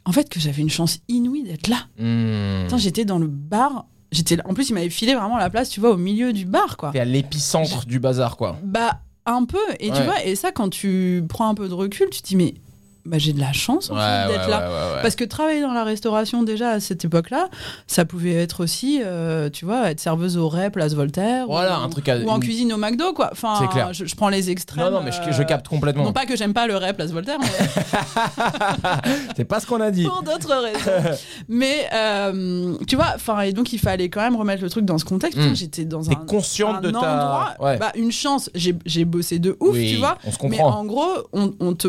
en 0.06 0.12
fait, 0.12 0.28
que 0.28 0.40
j'avais 0.40 0.62
une 0.62 0.70
chance 0.72 1.00
inouïe 1.08 1.44
d'être 1.44 1.68
là. 1.68 1.86
Putain, 1.98 2.78
j'étais 2.78 3.06
dans 3.06 3.20
le 3.20 3.28
bar. 3.28 3.86
J'étais 4.12 4.38
En 4.46 4.56
plus, 4.56 4.70
il 4.70 4.74
m'avait 4.74 4.90
filé 4.90 5.14
vraiment 5.14 5.38
la 5.38 5.52
place, 5.52 5.70
tu 5.70 5.80
vois, 5.80 5.92
au 5.92 5.98
milieu 5.98 6.34
du 6.34 6.46
bar, 6.46 6.78
quoi. 6.78 6.90
T'es 6.92 7.00
à 7.00 7.06
l'épicentre 7.06 7.86
du 7.86 8.00
bazar 8.00 8.38
quoi. 8.38 8.58
Bah, 8.64 9.02
un 9.28 9.46
peu. 9.46 9.60
Et 9.80 9.92
tu 9.92 10.02
vois, 10.02 10.26
et 10.26 10.36
ça, 10.36 10.52
quand 10.52 10.70
tu 10.70 11.24
prends 11.30 11.48
un 11.48 11.54
peu 11.54 11.70
de 11.70 11.74
recul, 11.76 12.08
tu 12.10 12.22
te 12.24 12.28
dis, 12.28 12.36
mais 12.36 12.56
bah, 13.06 13.18
j'ai 13.18 13.34
de 13.34 13.40
la 13.40 13.54
chance, 13.54 13.90
en 13.90 13.96
Ouais, 13.96 14.00
fait, 14.02 14.28
ouais, 14.28 14.34
d'être 14.34 14.46
ouais, 14.46 14.52
là. 14.52 14.70
ouais. 14.96 15.02
Parce 15.02 15.16
que 15.16 15.24
travailler 15.24 15.62
dans 15.62 15.74
la 15.74 15.84
restauration 15.84 16.44
déjà 16.44 16.72
à 16.72 16.80
cette 16.80 17.06
époque-là, 17.06 17.50
ça 17.88 18.06
pouvait 18.06 18.34
être 18.36 18.64
aussi, 18.64 19.02
euh, 19.04 19.50
tu 19.50 19.66
vois, 19.66 19.90
être 19.92 20.00
serveuse 20.00 20.38
au 20.38 20.48
Rep, 20.50 20.74
Place 20.74 20.94
Voltaire, 20.94 21.46
Voilà 21.48 21.80
ou, 21.80 21.84
un 21.84 21.90
truc 21.90 22.08
à. 22.10 22.18
ou 22.20 22.30
en 22.30 22.40
cuisine 22.40 22.72
au 22.74 22.78
McDo, 22.78 23.14
quoi. 23.14 23.30
Enfin, 23.32 23.68
clair. 23.72 23.94
Je, 23.94 24.06
je 24.06 24.16
prends 24.16 24.30
les 24.30 24.50
extrêmes. 24.52 24.84
Non 24.86 24.92
non 24.92 25.02
mais 25.04 25.12
je, 25.12 25.22
euh, 25.22 25.32
je 25.32 25.44
capte 25.44 25.68
complètement. 25.68 26.04
Non 26.04 26.14
pas 26.14 26.26
que 26.26 26.36
j'aime 26.36 26.54
pas 26.54 26.68
le 26.68 26.76
Rep, 26.78 26.96
Place 26.98 27.12
Voltaire, 27.12 27.38
mais 27.40 27.48
C'est 29.36 29.46
pas 29.46 29.60
ce 29.60 29.66
qu'on 29.66 29.82
a 29.82 29.92
dit. 29.92 30.04
pour 30.06 30.22
d'autres 30.24 30.54
raisons. 30.54 31.18
mais 31.48 31.88
euh, 31.94 32.76
tu 32.88 32.96
vois, 32.96 33.14
enfin, 33.16 33.42
et 33.42 33.54
donc 33.54 33.74
il 33.74 33.80
fallait 33.80 34.10
quand 34.10 34.22
même 34.22 34.36
remettre 34.36 34.62
le 34.64 34.70
truc 34.70 34.86
dans 34.86 34.98
ce 34.98 35.06
contexte. 35.06 35.38
Mm. 35.38 35.42
Putain, 35.44 35.56
J'étais 35.56 35.86
dans 35.86 36.10
un, 36.10 36.16
consciente 36.16 36.78
un 36.78 36.82
de 36.82 36.92
ta. 36.92 36.98
endroit, 36.98 37.54
Ouais. 37.60 37.78
bah, 37.78 37.92
une 37.96 38.12
chance. 38.12 38.50
J'ai 38.56 39.06
bossé 39.06 39.40
de 39.40 39.56
ouf, 39.60 39.74
Oui, 39.74 39.92
tu 39.94 39.98
vois. 39.98 40.18
On 40.26 40.32
se 40.32 40.38
Mais 40.44 40.58
comprend. 40.58 40.80
en 40.80 40.86
gros, 40.86 41.08
on, 41.34 41.54
on 41.60 41.74
te, 41.74 41.88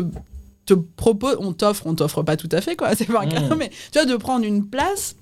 te 0.65 0.73
propose, 0.73 1.37
on 1.39 1.53
t'offre, 1.53 1.87
on 1.87 1.95
t'offre 1.95 2.23
pas 2.23 2.37
tout 2.37 2.49
à 2.51 2.61
fait, 2.61 2.75
quoi. 2.75 2.95
C'est 2.95 3.05
pas 3.05 3.25
grave, 3.25 3.55
mais 3.57 3.69
tu 3.69 3.99
vois, 3.99 4.05
de 4.05 4.15
prendre 4.15 4.45
une 4.45 4.67
place 4.67 5.15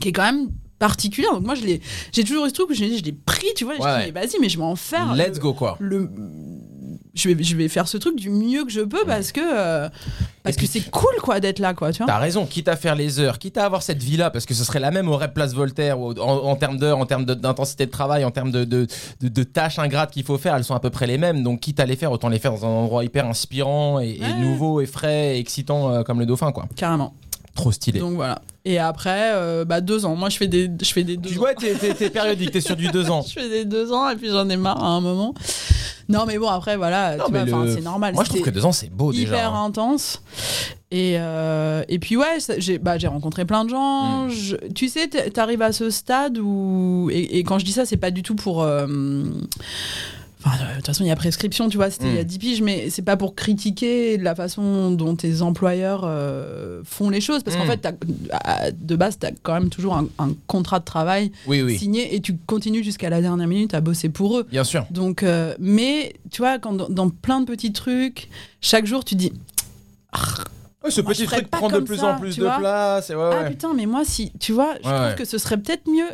qui 0.00 0.08
est 0.08 0.12
quand 0.12 0.24
même 0.24 0.48
particulière. 0.78 1.32
Donc 1.32 1.44
moi, 1.44 1.54
je 1.54 1.64
l'ai, 1.64 1.80
j'ai 2.12 2.24
toujours 2.24 2.46
eu 2.46 2.48
ce 2.50 2.54
truc 2.54 2.70
où 2.70 2.74
je 2.74 2.84
je 2.84 3.02
l'ai 3.02 3.12
pris, 3.12 3.48
tu 3.56 3.64
vois. 3.64 3.74
Ouais, 3.74 3.80
je 3.82 3.86
ouais. 3.86 4.04
dis, 4.06 4.10
vas-y, 4.12 4.40
mais 4.40 4.48
je 4.48 4.58
vais 4.58 4.64
en 4.64 4.76
faire. 4.76 5.14
Let's 5.14 5.34
le- 5.34 5.40
go 5.40 5.54
quoi. 5.54 5.76
Le, 5.80 6.08
je 7.18 7.28
vais, 7.28 7.42
je 7.42 7.56
vais 7.56 7.68
faire 7.68 7.88
ce 7.88 7.96
truc 7.96 8.16
du 8.16 8.30
mieux 8.30 8.64
que 8.64 8.70
je 8.70 8.80
peux 8.80 9.04
parce 9.06 9.32
que, 9.32 9.40
euh, 9.42 9.88
parce 10.42 10.56
que 10.56 10.66
c'est 10.66 10.88
cool, 10.90 11.14
quoi, 11.22 11.40
d'être 11.40 11.58
là, 11.58 11.74
quoi, 11.74 11.92
tu 11.92 11.98
vois. 11.98 12.06
T'as 12.06 12.18
raison, 12.18 12.46
quitte 12.46 12.68
à 12.68 12.76
faire 12.76 12.94
les 12.94 13.20
heures, 13.20 13.38
quitte 13.38 13.58
à 13.58 13.64
avoir 13.66 13.82
cette 13.82 14.02
vie-là, 14.02 14.30
parce 14.30 14.46
que 14.46 14.54
ce 14.54 14.64
serait 14.64 14.80
la 14.80 14.90
même 14.90 15.08
au 15.08 15.16
Rep 15.16 15.34
Place 15.34 15.52
Voltaire, 15.54 15.98
en, 15.98 16.12
en 16.18 16.56
termes 16.56 16.78
d'heures, 16.78 16.98
en 16.98 17.06
termes 17.06 17.24
d'intensité 17.26 17.84
de 17.86 17.90
travail, 17.90 18.24
en 18.24 18.30
termes 18.30 18.50
de, 18.52 18.64
de, 18.64 19.42
tâches 19.42 19.78
ingrates 19.78 20.12
qu'il 20.12 20.24
faut 20.24 20.38
faire, 20.38 20.54
elles 20.56 20.64
sont 20.64 20.74
à 20.74 20.80
peu 20.80 20.90
près 20.90 21.06
les 21.06 21.18
mêmes. 21.18 21.42
Donc, 21.42 21.60
quitte 21.60 21.80
à 21.80 21.86
les 21.86 21.96
faire, 21.96 22.12
autant 22.12 22.28
les 22.28 22.38
faire 22.38 22.52
dans 22.52 22.64
un 22.64 22.68
endroit 22.68 23.04
hyper 23.04 23.26
inspirant 23.26 23.98
et, 24.00 24.18
nouveau 24.38 24.80
et 24.80 24.86
frais 24.86 25.36
et 25.36 25.38
excitant 25.40 25.92
euh, 25.92 26.02
comme 26.02 26.20
le 26.20 26.26
dauphin, 26.26 26.52
quoi. 26.52 26.66
Carrément. 26.76 27.14
Trop 27.54 27.72
stylé. 27.72 27.98
Donc 27.98 28.14
voilà. 28.14 28.40
Et 28.64 28.78
après, 28.78 29.32
euh, 29.34 29.64
bah, 29.64 29.80
deux 29.80 30.04
ans. 30.06 30.14
Moi, 30.14 30.28
je 30.28 30.36
fais 30.36 30.46
des, 30.46 30.70
je 30.80 30.92
fais 30.92 31.02
des 31.02 31.16
deux 31.16 31.28
tu 31.30 31.36
ans. 31.36 31.40
vois, 31.40 31.54
t'es 31.54 31.74
t'es- 31.74 31.92
t'es 31.94 32.08
périodique, 32.10 32.52
t'es 32.52 32.60
sur 32.60 32.76
du 32.76 32.86
deux 32.88 33.10
ans. 33.10 33.22
Je 33.26 33.32
fais 33.32 33.48
des 33.48 33.64
deux 33.64 33.92
ans 33.92 34.08
et 34.10 34.14
puis 34.16 34.28
j'en 34.28 34.48
ai 34.48 34.56
marre 34.56 34.82
à 34.84 34.86
un 34.88 35.00
moment. 35.00 35.34
Non, 36.08 36.24
mais 36.26 36.38
bon, 36.38 36.48
après, 36.48 36.76
voilà, 36.76 37.16
Non, 37.16 37.26
tu 37.26 37.32
mais 37.32 37.44
vois, 37.44 37.58
enfin, 37.58 37.64
le- 37.66 37.74
c'est 37.74 37.82
normal. 37.82 38.14
Moi, 38.14 38.24
je 38.24 38.28
trouve 38.30 38.40
que 38.40 38.46
C'était 38.46 38.58
deux 38.60 38.64
ans, 38.66 38.72
c'est 38.72 38.90
beau 38.90 39.12
déjà. 39.12 39.36
hyper 39.36 39.54
hein. 39.54 39.66
intense. 39.66 40.22
Et, 40.90 41.16
euh, 41.18 41.82
et 41.88 41.98
puis, 41.98 42.16
ouais, 42.16 42.40
ça- 42.40 42.58
j'ai 42.58 42.78
bah, 42.78 42.96
j'ai 42.96 43.08
rencontré 43.08 43.44
plein 43.44 43.64
de 43.64 43.70
gens. 43.70 44.24
Mm. 44.26 44.30
Je- 44.30 44.56
tu 44.74 44.88
sais, 44.88 45.06
t- 45.08 45.30
t'arrives 45.30 45.60
à 45.60 45.72
ce 45.72 45.90
stade 45.90 46.38
où. 46.38 47.10
Et, 47.12 47.38
et 47.38 47.44
quand 47.44 47.58
je 47.58 47.64
dis 47.66 47.72
ça, 47.72 47.84
c'est 47.84 47.98
pas 47.98 48.10
du 48.10 48.22
tout 48.22 48.34
pour. 48.36 48.62
euh, 48.62 48.86
Enfin, 50.44 50.56
euh, 50.64 50.70
de 50.70 50.76
toute 50.76 50.86
façon, 50.86 51.02
il 51.04 51.08
y 51.08 51.10
a 51.10 51.16
prescription, 51.16 51.68
tu 51.68 51.76
vois, 51.78 51.90
c'était 51.90 52.06
il 52.08 52.14
y 52.14 52.18
a 52.18 52.22
Mm. 52.22 52.26
10 52.26 52.38
piges, 52.38 52.62
mais 52.62 52.90
c'est 52.90 53.02
pas 53.02 53.16
pour 53.16 53.34
critiquer 53.34 54.16
la 54.18 54.34
façon 54.36 54.92
dont 54.92 55.16
tes 55.16 55.42
employeurs 55.42 56.02
euh, 56.04 56.80
font 56.84 57.10
les 57.10 57.20
choses, 57.20 57.42
parce 57.42 57.56
qu'en 57.56 57.64
Mm. 57.64 57.70
fait, 57.82 57.96
de 58.80 58.96
base, 58.96 59.18
tu 59.18 59.26
as 59.26 59.32
quand 59.42 59.54
même 59.54 59.68
toujours 59.68 59.96
un, 59.96 60.06
un 60.20 60.30
contrat 60.46 60.78
de 60.78 60.84
travail 60.84 61.32
Oui, 61.48 61.62
oui, 61.62 61.76
signé 61.76 62.14
et 62.14 62.20
tu 62.20 62.36
continues 62.46 62.84
jusqu'à 62.84 63.10
la 63.10 63.20
dernière 63.20 63.48
minute 63.48 63.74
à 63.74 63.80
bosser 63.80 64.08
pour 64.10 64.38
eux. 64.38 64.46
bien 64.50 64.62
sûr. 64.64 64.86
Donc, 64.90 65.22
euh, 65.24 65.54
mais 65.58 66.14
tu 66.30 66.42
vois, 66.42 66.58
quand 66.60 66.72
dans, 66.72 66.88
dans 66.88 67.10
plein 67.10 67.40
de 67.40 67.46
petits 67.46 67.72
trucs, 67.72 68.28
chaque 68.60 68.86
jour, 68.86 69.04
tu 69.04 69.16
dis 69.16 69.32
Ouais, 70.84 70.92
ce 70.92 71.00
Moi, 71.00 71.12
petit 71.12 71.26
truc 71.26 71.50
prend 71.50 71.68
de 71.68 71.80
plus 71.80 71.96
ça, 71.98 72.14
en 72.14 72.18
plus 72.20 72.36
de 72.36 72.44
place. 72.44 73.10
et 73.10 73.14
ouais, 73.16 73.30
Ah 73.40 73.44
putain, 73.50 73.74
mais 73.74 73.86
moi, 73.86 74.02
si, 74.04 74.30
tu 74.38 74.52
vois, 74.52 74.76
je 74.84 74.88
trouve 74.88 75.14
que 75.16 75.24
ce 75.24 75.36
serait 75.38 75.56
peut-être 75.56 75.88
mieux. 75.90 76.10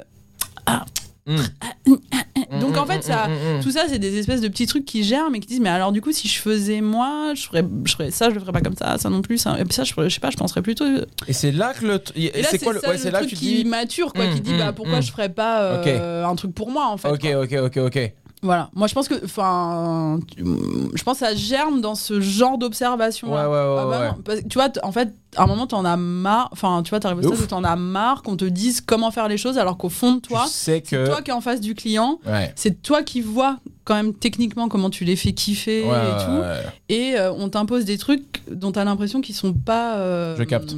Mm. 0.66 0.78
Donc, 1.26 2.74
Mm, 2.74 2.78
en 2.78 2.86
fait, 2.86 3.02
ça-. 3.02 3.28
Tout 3.62 3.70
ça, 3.70 3.84
c'est 3.88 3.98
des 3.98 4.18
espèces 4.18 4.40
de 4.40 4.48
petits 4.48 4.66
trucs 4.66 4.84
qui 4.84 5.02
germent 5.04 5.34
et 5.34 5.40
qui 5.40 5.46
disent, 5.48 5.60
mais 5.60 5.68
alors, 5.70 5.92
du 5.92 6.00
coup, 6.00 6.12
si 6.12 6.28
je 6.28 6.38
faisais 6.38 6.80
moi, 6.80 7.32
je 7.34 7.42
ferais, 7.46 7.64
je 7.84 7.92
ferais 7.92 8.10
ça, 8.10 8.28
je 8.30 8.34
le 8.34 8.40
ferais 8.40 8.52
pas 8.52 8.60
comme 8.60 8.76
ça, 8.76 8.98
ça 8.98 9.08
non 9.10 9.22
plus. 9.22 9.38
Ça. 9.38 9.58
Et 9.58 9.64
puis 9.64 9.72
ça, 9.74 9.84
je, 9.84 9.92
ferais- 9.92 10.08
je 10.10 10.14
sais 10.14 10.20
pas, 10.20 10.30
je 10.30 10.36
penserais 10.36 10.62
plutôt. 10.62 10.84
Et 11.26 11.32
c'est 11.32 11.52
là 11.52 11.72
que 11.74 11.84
le. 11.86 12.02
Et 12.16 12.26
là, 12.42 12.48
c'est 12.50 12.58
c'est 12.58 12.64
quoi 12.64 12.72
le. 12.74 12.80
ça 12.80 12.88
Ouais, 12.88 12.94
le 12.94 12.98
c'est 13.00 13.10
là 13.10 13.20
que 13.20 13.24
truc 13.26 13.30
tu 13.38 13.44
qui 13.44 13.62
dis. 13.62 13.64
mature, 13.64 14.12
quoi, 14.12 14.26
qui 14.26 14.40
dit, 14.40 14.54
bah, 14.56 14.72
pourquoi 14.72 15.00
je 15.00 15.10
ferais 15.10 15.30
pas 15.30 15.62
euh, 15.62 16.24
un 16.24 16.34
truc 16.36 16.54
pour 16.54 16.70
moi, 16.70 16.86
en 16.88 16.96
fait. 16.96 17.08
Ok, 17.08 17.20
quoi. 17.20 17.42
ok, 17.42 17.52
ok, 17.64 17.76
ok. 17.86 18.12
Voilà. 18.44 18.68
Moi, 18.74 18.86
je 18.88 18.94
pense 18.94 19.08
que, 19.08 19.14
enfin, 19.24 20.20
je 20.38 21.02
pense 21.02 21.18
que 21.18 21.26
ça 21.26 21.34
germe 21.34 21.80
dans 21.80 21.94
ce 21.94 22.20
genre 22.20 22.58
d'observation. 22.58 23.32
Ouais, 23.32 23.40
ouais, 23.40 23.46
ouais, 23.48 23.76
Ah 23.80 23.86
bah 23.88 24.16
parce 24.22 24.40
que, 24.42 24.46
tu 24.48 24.58
vois, 24.58 24.68
en 24.82 24.92
fait, 24.92 25.14
à 25.34 25.44
un 25.44 25.46
moment, 25.46 25.66
t'en 25.66 25.84
as 25.86 25.96
marre. 25.96 26.50
Enfin, 26.52 26.82
tu 26.84 26.90
vois, 26.90 27.00
t'arrives 27.00 27.18
au 27.18 27.22
De 27.22 27.26
stade 27.28 27.40
où 27.40 27.46
t'en 27.46 27.64
as 27.64 27.74
marre 27.76 28.22
qu'on 28.22 28.36
te 28.36 28.44
dise 28.44 28.82
comment 28.82 29.10
faire 29.10 29.28
les 29.28 29.38
choses, 29.38 29.56
alors 29.56 29.78
qu'au 29.78 29.88
fond 29.88 30.16
de 30.16 30.20
toi, 30.20 30.44
c'est 30.46 30.82
que. 30.82 31.06
toi 31.06 31.22
qui 31.22 31.30
es 31.30 31.32
en 31.34 31.40
face 31.40 31.60
du 31.62 31.74
client. 31.74 32.20
C'est 32.54 32.82
toi 32.82 33.02
qui 33.02 33.22
vois 33.22 33.58
quand 33.84 33.94
même 33.94 34.12
techniquement 34.14 34.68
comment 34.68 34.90
tu 34.90 35.04
les 35.04 35.16
fais 35.16 35.32
kiffer 35.32 35.80
et 35.80 36.24
tout. 36.24 36.42
Et 36.90 37.14
euh, 37.18 37.32
on 37.32 37.48
t'impose 37.48 37.86
des 37.86 37.96
trucs 37.98 38.42
dont 38.50 38.72
t'as 38.72 38.84
l'impression 38.84 39.22
qu'ils 39.22 39.34
sont 39.34 39.54
pas. 39.54 39.96
euh, 39.96 40.36
Je 40.38 40.42
capte. 40.44 40.76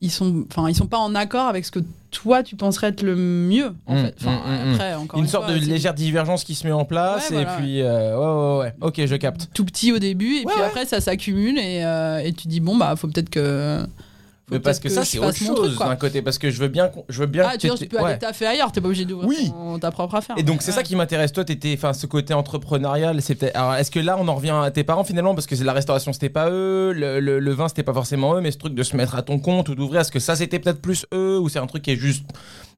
Ils 0.00 0.10
sont, 0.10 0.44
enfin, 0.50 0.68
ils 0.68 0.74
sont 0.74 0.86
pas 0.86 0.98
en 0.98 1.14
accord 1.14 1.46
avec 1.48 1.64
ce 1.64 1.70
que 1.70 1.78
toi 2.10 2.42
tu 2.42 2.56
penserais 2.56 2.88
être 2.88 3.02
le 3.02 3.16
mieux. 3.16 3.74
En 3.86 3.94
Mm, 3.94 4.04
fait. 4.04 4.14
Enfin, 4.20 4.32
mm, 4.32 4.68
mm, 4.70 4.72
après, 4.74 4.94
encore 4.94 5.18
Une 5.18 5.24
une 5.24 5.30
sorte 5.30 5.46
fois, 5.46 5.54
de 5.54 5.60
légère 5.64 5.94
divergence 5.94 6.44
qui 6.44 6.54
se 6.54 6.66
met 6.66 6.72
en 6.72 6.84
place 6.84 7.30
Ouais, 7.30 7.36
et 7.36 7.44
voilà. 7.44 7.56
puis 7.56 7.80
euh, 7.80 8.18
ouais, 8.18 8.58
ouais 8.58 8.64
ouais 8.66 8.74
ok 8.82 9.06
je 9.06 9.16
capte 9.16 9.48
tout 9.54 9.64
petit 9.64 9.92
au 9.92 9.98
début 9.98 10.34
et 10.34 10.38
Ouais, 10.44 10.52
puis 10.52 10.60
ouais. 10.60 10.66
après 10.66 10.84
ça 10.84 11.00
s'accumule 11.00 11.58
et, 11.58 11.82
euh, 11.84 12.18
et 12.18 12.32
tu 12.34 12.48
dis 12.48 12.60
bon 12.60 12.76
bah 12.76 12.94
faut 12.96 13.08
peut-être 13.08 13.30
que 13.30 13.86
mais 14.50 14.60
parce 14.60 14.78
que 14.78 14.88
ça 14.88 15.04
c'est 15.04 15.18
autre 15.18 15.36
chose 15.36 15.78
d'un 15.78 15.96
côté 15.96 16.20
parce 16.20 16.36
que 16.38 16.50
je 16.50 16.60
veux 16.60 16.68
bien 16.68 16.88
qu'on- 16.88 17.04
je 17.08 17.18
veux 17.20 17.26
bien 17.26 17.46
ah 17.50 17.56
tu, 17.56 17.70
tu 17.70 17.86
peux 17.86 17.96
ouais. 17.98 18.04
aller 18.10 18.18
taffer 18.18 18.46
ailleurs 18.46 18.70
t'es 18.72 18.80
pas 18.80 18.88
obligé 18.88 19.04
d'ouvrir 19.06 19.28
Oui. 19.28 19.50
ton- 19.50 19.78
ta 19.78 19.90
propre 19.90 20.16
affaire 20.16 20.36
et 20.38 20.42
donc 20.42 20.60
c'est 20.60 20.70
ouais. 20.70 20.76
ça 20.76 20.82
qui 20.82 20.94
m'intéresse 20.96 21.32
toi 21.32 21.44
t'étais 21.44 21.72
enfin 21.76 21.92
ce 21.94 22.06
côté 22.06 22.34
entrepreneurial 22.34 23.22
c'est 23.22 23.34
peut-être 23.36 23.56
alors 23.56 23.74
est-ce 23.76 23.90
que 23.90 24.00
là 24.00 24.16
on 24.20 24.28
en 24.28 24.34
revient 24.34 24.54
à 24.62 24.70
tes 24.70 24.84
parents 24.84 25.04
finalement? 25.04 25.34
Parce 25.34 25.46
que 25.46 25.56
c'est 25.56 25.64
la 25.64 25.72
restauration 25.72 26.12
c'était 26.12 26.28
pas 26.28 26.50
eux 26.50 26.92
le, 26.92 27.20
le, 27.20 27.38
le 27.40 27.52
vin 27.52 27.68
c'était 27.68 27.82
pas 27.82 27.94
forcément 27.94 28.34
eux 28.36 28.40
mais 28.42 28.50
ce 28.50 28.58
truc 28.58 28.74
de 28.74 28.82
se 28.82 28.96
mettre 28.96 29.14
à 29.14 29.22
ton 29.22 29.38
compte 29.38 29.68
ou 29.70 29.74
d'ouvrir 29.74 30.02
est-ce 30.02 30.12
que 30.12 30.20
ça 30.20 30.36
c'était 30.36 30.58
peut-être 30.58 30.82
plus 30.82 31.06
eux 31.14 31.38
ou 31.38 31.48
c'est 31.48 31.58
un 31.58 31.66
truc 31.66 31.82
qui 31.82 31.92
est 31.92 31.96
juste 31.96 32.24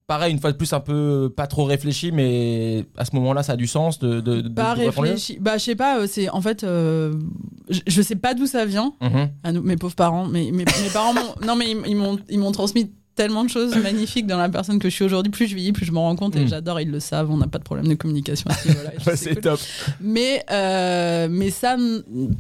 pareil, 0.07 0.33
une 0.33 0.39
fois 0.41 0.53
de 0.53 0.57
plus, 0.57 0.73
un 0.73 0.81
peu 0.81 1.33
pas 1.35 1.47
trop 1.47 1.65
réfléchi, 1.65 2.13
mais 2.13 2.85
à 2.97 3.05
ce 3.05 3.15
moment-là, 3.17 3.43
ça 3.43 3.53
a 3.53 3.57
du 3.57 3.67
sens 3.67 3.99
de. 3.99 4.21
de, 4.21 4.41
de- 4.41 4.49
Pas 4.49 4.75
de 4.75 4.81
réfléchi. 4.87 5.39
Bah, 5.41 5.59
je 5.59 5.65
sais 5.65 5.75
pas, 5.77 5.99
euh, 6.01 6.07
c'est 6.09 6.29
en 6.31 6.41
fait. 6.41 6.65
euh, 6.65 7.15
je- 7.69 7.81
je 7.87 8.03
sais 8.03 8.17
pas 8.17 8.35
d'où 8.35 8.47
ça 8.47 8.65
vient, 8.65 8.93
à 9.43 9.53
nous, 9.53 9.63
mes 9.63 9.77
pauvres 9.77 9.95
parents. 9.97 10.27
Mais 10.27 10.51
mes, 10.53 10.65
mes 10.65 10.91
parents 10.93 11.15
m'ont. 11.15 11.35
Non, 11.47 11.57
mais 11.57 11.67
ils, 11.71 11.97
m'ont 11.97 12.53
transmis 12.53 12.91
tellement 13.15 13.45
de 13.45 13.49
choses 13.51 13.75
magnifiques 13.77 14.27
dans 14.27 14.37
la 14.37 14.49
personne 14.51 14.79
que 14.79 14.91
je 14.91 14.95
suis 14.95 15.05
aujourd'hui. 15.05 15.31
Plus 15.33 15.47
je 15.47 15.55
vieillis, 15.55 15.73
plus 15.73 15.87
je 15.87 15.93
m'en 15.93 16.03
rends 16.03 16.17
compte 16.17 16.37
et 16.37 16.45
Mm. 16.45 16.49
j'adore, 16.49 16.81
ils 16.83 16.91
le 16.91 17.01
savent. 17.01 17.31
On 17.31 17.39
n'a 17.39 17.47
pas 17.47 17.59
de 17.59 17.65
problème 17.65 17.89
de 17.89 17.95
communication 17.95 18.51
sais 18.51 19.17
c'est 19.17 19.33
cool. 19.35 19.41
top. 19.43 19.61
Mais, 20.03 20.45
euh, 20.51 21.27
mais 21.31 21.51
ça, 21.51 21.77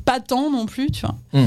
pas 0.04 0.20
tant 0.20 0.50
non 0.50 0.66
plus, 0.66 0.90
tu 0.90 1.00
vois. 1.06 1.16
Mm. 1.32 1.46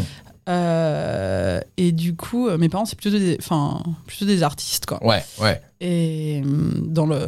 Euh, 0.49 1.61
et 1.77 1.91
du 1.91 2.15
coup, 2.15 2.49
mes 2.57 2.69
parents, 2.69 2.85
c'est 2.85 2.97
plutôt 2.97 3.17
des, 3.17 3.37
enfin, 3.39 3.81
plutôt 4.07 4.25
des 4.25 4.41
artistes, 4.43 4.85
quoi. 4.87 5.03
Ouais, 5.05 5.23
ouais. 5.39 5.61
Et 5.81 6.41
hum, 6.43 6.83
dans 6.87 7.05
le 7.05 7.19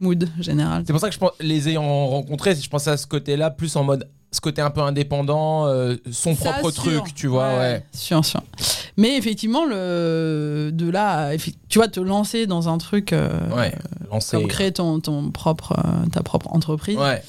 mood 0.00 0.28
général. 0.40 0.84
C'est 0.86 0.92
pour 0.92 1.00
ça 1.00 1.08
que 1.08 1.14
je 1.14 1.18
pense, 1.18 1.32
les 1.40 1.68
ayant 1.68 2.06
rencontrés, 2.06 2.54
je 2.54 2.68
pensais 2.70 2.90
à 2.90 2.96
ce 2.96 3.06
côté-là, 3.06 3.50
plus 3.50 3.76
en 3.76 3.84
mode 3.84 4.08
ce 4.30 4.40
côté 4.42 4.60
un 4.60 4.68
peu 4.70 4.82
indépendant, 4.82 5.66
euh, 5.66 5.96
son 6.10 6.34
Ça, 6.34 6.52
propre 6.52 6.70
sûr. 6.70 6.82
truc, 7.02 7.14
tu 7.14 7.26
vois, 7.28 7.56
ouais. 7.58 7.84
Sûr, 7.92 8.22
sûr. 8.24 8.42
Mais 8.98 9.16
effectivement, 9.16 9.64
le, 9.64 10.70
de 10.72 10.88
là, 10.90 11.30
tu 11.68 11.78
vois, 11.78 11.88
te 11.88 12.00
lancer 12.00 12.46
dans 12.46 12.68
un 12.68 12.76
truc 12.78 13.12
euh, 13.14 13.30
Ouais, 13.56 13.72
lancer. 14.10 14.36
comme 14.36 14.46
créer 14.48 14.72
ton, 14.72 15.00
ton 15.00 15.30
propre, 15.30 15.72
euh, 15.78 16.06
ta 16.12 16.22
propre 16.22 16.48
entreprise, 16.54 16.98
Ouais, 16.98 17.22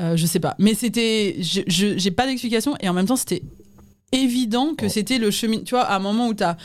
euh, 0.00 0.16
je 0.16 0.26
sais 0.26 0.40
pas. 0.40 0.56
Mais 0.58 0.74
c'était, 0.74 1.36
j'ai 1.38 2.10
pas 2.10 2.26
d'explication 2.26 2.74
et 2.80 2.88
en 2.88 2.94
même 2.94 3.06
temps, 3.06 3.16
c'était 3.16 3.42
évident 4.12 4.74
que 4.76 4.86
Oh. 4.86 4.88
c'était 4.88 5.18
le 5.18 5.30
chemin. 5.30 5.58
Tu 5.64 5.74
vois, 5.74 5.82
à 5.84 5.96
un 5.96 6.00
moment 6.00 6.28
où 6.28 6.34
tu 6.34 6.42
as 6.42 6.56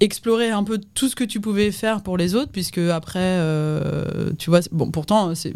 exploré 0.00 0.50
un 0.50 0.64
peu 0.64 0.80
tout 0.94 1.08
ce 1.08 1.14
que 1.16 1.24
tu 1.24 1.40
pouvais 1.40 1.70
faire 1.72 2.02
pour 2.02 2.16
les 2.16 2.34
autres, 2.34 2.50
puisque 2.52 2.78
après, 2.78 3.18
euh, 3.20 4.30
tu 4.38 4.50
vois, 4.50 4.60
bon, 4.72 4.90
pourtant, 4.90 5.34
c'est 5.34 5.52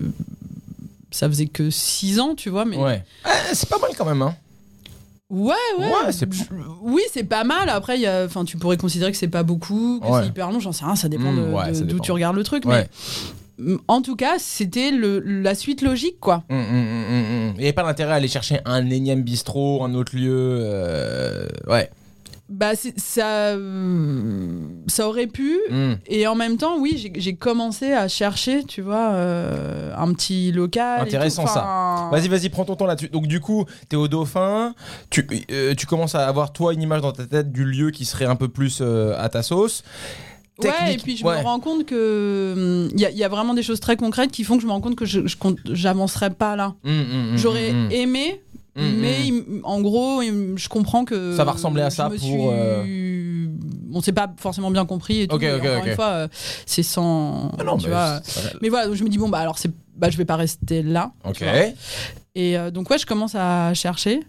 ça 1.11 1.27
faisait 1.29 1.47
que 1.47 1.71
6 1.71 2.21
ans, 2.21 2.35
tu 2.35 2.51
vois, 2.51 2.65
mais 2.67 2.77
ouais. 2.77 3.03
Ah, 3.25 3.31
c'est 3.55 3.69
pas 3.69 3.79
mal 3.79 3.91
quand 3.97 4.05
même, 4.05 4.21
hein. 4.23 4.37
Ouais, 5.31 5.55
ouais. 5.79 5.87
Ouais, 5.87 6.13
c'est- 6.13 6.29
Oui, 6.83 7.03
c'est 7.13 7.25
pas 7.25 7.45
mal. 7.45 7.69
Après, 7.69 7.97
il 7.97 8.03
y 8.03 8.07
a- 8.07 8.25
enfin, 8.25 8.45
tu 8.45 8.57
pourrais 8.57 8.77
considérer 8.79 9.11
que 9.13 9.19
c'est 9.19 9.29
pas 9.29 9.43
beaucoup, 9.43 10.01
que 10.01 10.07
Ouais. 10.07 10.21
c'est 10.23 10.29
hyper 10.29 10.51
long, 10.51 10.59
j'en 10.61 10.73
sais 10.73 10.85
rien, 10.85 10.97
ça 10.97 11.09
dépend 11.09 11.33
Mm, 11.33 11.37
de- 11.37 11.53
ouais, 11.53 11.69
de- 11.71 11.75
ça 11.75 11.85
d'où 11.85 11.99
tu 12.01 12.13
regardes 12.13 12.37
le 12.37 12.45
truc. 12.45 12.65
Ouais. 12.67 12.89
Mais 13.59 13.77
en 13.89 14.01
tout 14.03 14.17
cas, 14.17 14.39
c'était 14.39 14.91
le- 14.91 15.19
la 15.21 15.55
suite 15.55 15.83
logique, 15.83 16.19
quoi. 16.21 16.45
Hum, 16.49 16.59
hum, 16.59 16.77
hum. 17.11 17.18
Il 17.57 17.59
n'y 17.61 17.65
avait 17.65 17.73
pas 17.73 17.83
d'intérêt 17.85 18.13
à 18.13 18.17
aller 18.17 18.29
chercher 18.29 18.61
un 18.65 18.89
énième 18.91 19.23
bistrot, 19.23 19.85
un 19.85 19.95
autre 19.95 20.15
lieu. 20.17 20.59
euh, 20.63 21.47
Ouais. 21.67 21.91
Bah, 22.51 22.75
c'est- 22.75 22.99
ça, 22.99 23.49
euh, 23.49 24.59
ça 24.87 25.07
aurait 25.07 25.27
pu. 25.27 25.59
Hum. 25.71 25.99
Et 26.07 26.27
en 26.27 26.35
même 26.35 26.57
temps, 26.57 26.79
oui, 26.81 26.95
j'ai- 26.97 27.13
j'ai 27.21 27.35
commencé 27.35 27.93
à 27.93 28.09
chercher, 28.09 28.65
tu 28.65 28.81
vois, 28.81 29.11
euh, 29.13 29.93
un 29.97 30.13
petit 30.15 30.51
local. 30.53 31.01
et 31.01 31.03
tout. 31.03 31.09
Intéressant, 31.09 31.43
Enfin, 31.43 32.09
Vas-y, 32.11 32.29
vas-y, 32.29 32.49
prends 32.49 32.65
ton 32.65 32.75
temps 32.75 32.87
là-dessus. 32.87 33.09
Donc, 33.11 33.27
du 33.27 33.41
coup, 33.41 33.67
t'es 33.91 33.97
au 33.97 34.09
Dauphin, 34.09 34.75
tu, 35.11 35.27
euh, 35.51 35.75
tu 35.75 35.85
commences 35.87 36.15
à 36.15 36.27
avoir, 36.27 36.53
toi, 36.55 36.73
une 36.73 36.81
image 36.81 37.03
dans 37.03 37.13
ta 37.13 37.27
tête 37.27 37.53
du 37.53 37.65
lieu 37.67 37.91
qui 37.91 38.07
serait 38.07 38.25
un 38.25 38.37
peu 38.37 38.49
plus 38.49 38.79
euh, 38.81 39.15
à 39.19 39.29
ta 39.29 39.43
sauce. 39.43 39.83
Ouais, 40.59 40.95
et 40.95 40.97
puis 40.97 41.17
je 41.17 41.25
ouais. 41.25 41.39
me 41.39 41.43
rends 41.45 41.61
compte 41.61 41.87
que 41.87 42.89
il 42.93 43.01
y, 43.01 43.05
a- 43.07 43.11
y 43.11 43.23
a 43.25 43.29
vraiment 43.29 43.55
des 43.55 43.63
choses 43.63 43.81
très 43.81 43.97
concrètes 43.97 44.33
qui 44.33 44.43
font 44.45 44.57
que 44.57 44.63
je 44.63 44.67
me 44.67 44.73
rends 44.73 44.81
compte 44.81 44.97
que 44.97 45.05
je 45.07 45.21
j'avancerai 45.73 46.31
pas 46.31 46.57
là. 46.57 46.75
Hum, 46.85 46.93
hum, 46.93 47.29
hum, 47.31 47.37
J'aurais 47.39 47.71
hum, 47.71 47.87
hum. 47.87 47.91
aimé, 47.93 48.43
Hum, 48.77 48.95
mais 49.01 49.31
hum. 49.31 49.61
en 49.65 49.81
gros, 49.81 50.23
je 50.23 50.69
comprends 50.69 51.05
que 51.05 51.35
Ça 51.37 51.45
va 51.45 51.53
ressembler 51.53 51.83
à 51.83 51.91
ça 51.91 52.09
pour, 52.11 52.19
suis- 52.19 52.47
euh, 52.51 53.47
On 53.93 54.01
s'est 54.03 54.13
pas 54.13 54.31
forcément 54.37 54.71
bien 54.71 54.85
compris 54.85 55.23
et 55.23 55.27
tout. 55.29 55.35
Ok, 55.37 55.43
mais 55.43 55.55
ok, 55.55 55.65
encore 55.65 55.87
une 55.87 55.95
fois, 55.95 56.07
euh, 56.11 56.29
c'est 56.67 56.83
sans. 56.83 57.51
Ah 57.59 57.65
non, 57.65 57.77
tu 57.79 57.87
mais 57.87 57.93
vois. 57.93 58.21
Mais 58.61 58.69
voilà, 58.69 58.87
donc 58.87 58.97
je 58.97 59.03
me 59.05 59.09
dis 59.09 59.17
bon 59.19 59.29
bah 59.31 59.39
alors 59.39 59.59
c'est, 59.59 59.71
bah 59.97 60.11
je 60.11 60.17
vais 60.19 60.25
pas 60.27 60.37
rester 60.37 60.83
là. 60.83 61.11
Ok. 61.25 61.43
Et 62.41 62.57
euh, 62.57 62.71
donc 62.71 62.89
ouais, 62.89 62.99
je 62.99 63.05
commence 63.07 63.35
à 63.35 63.75
chercher. 63.75 64.21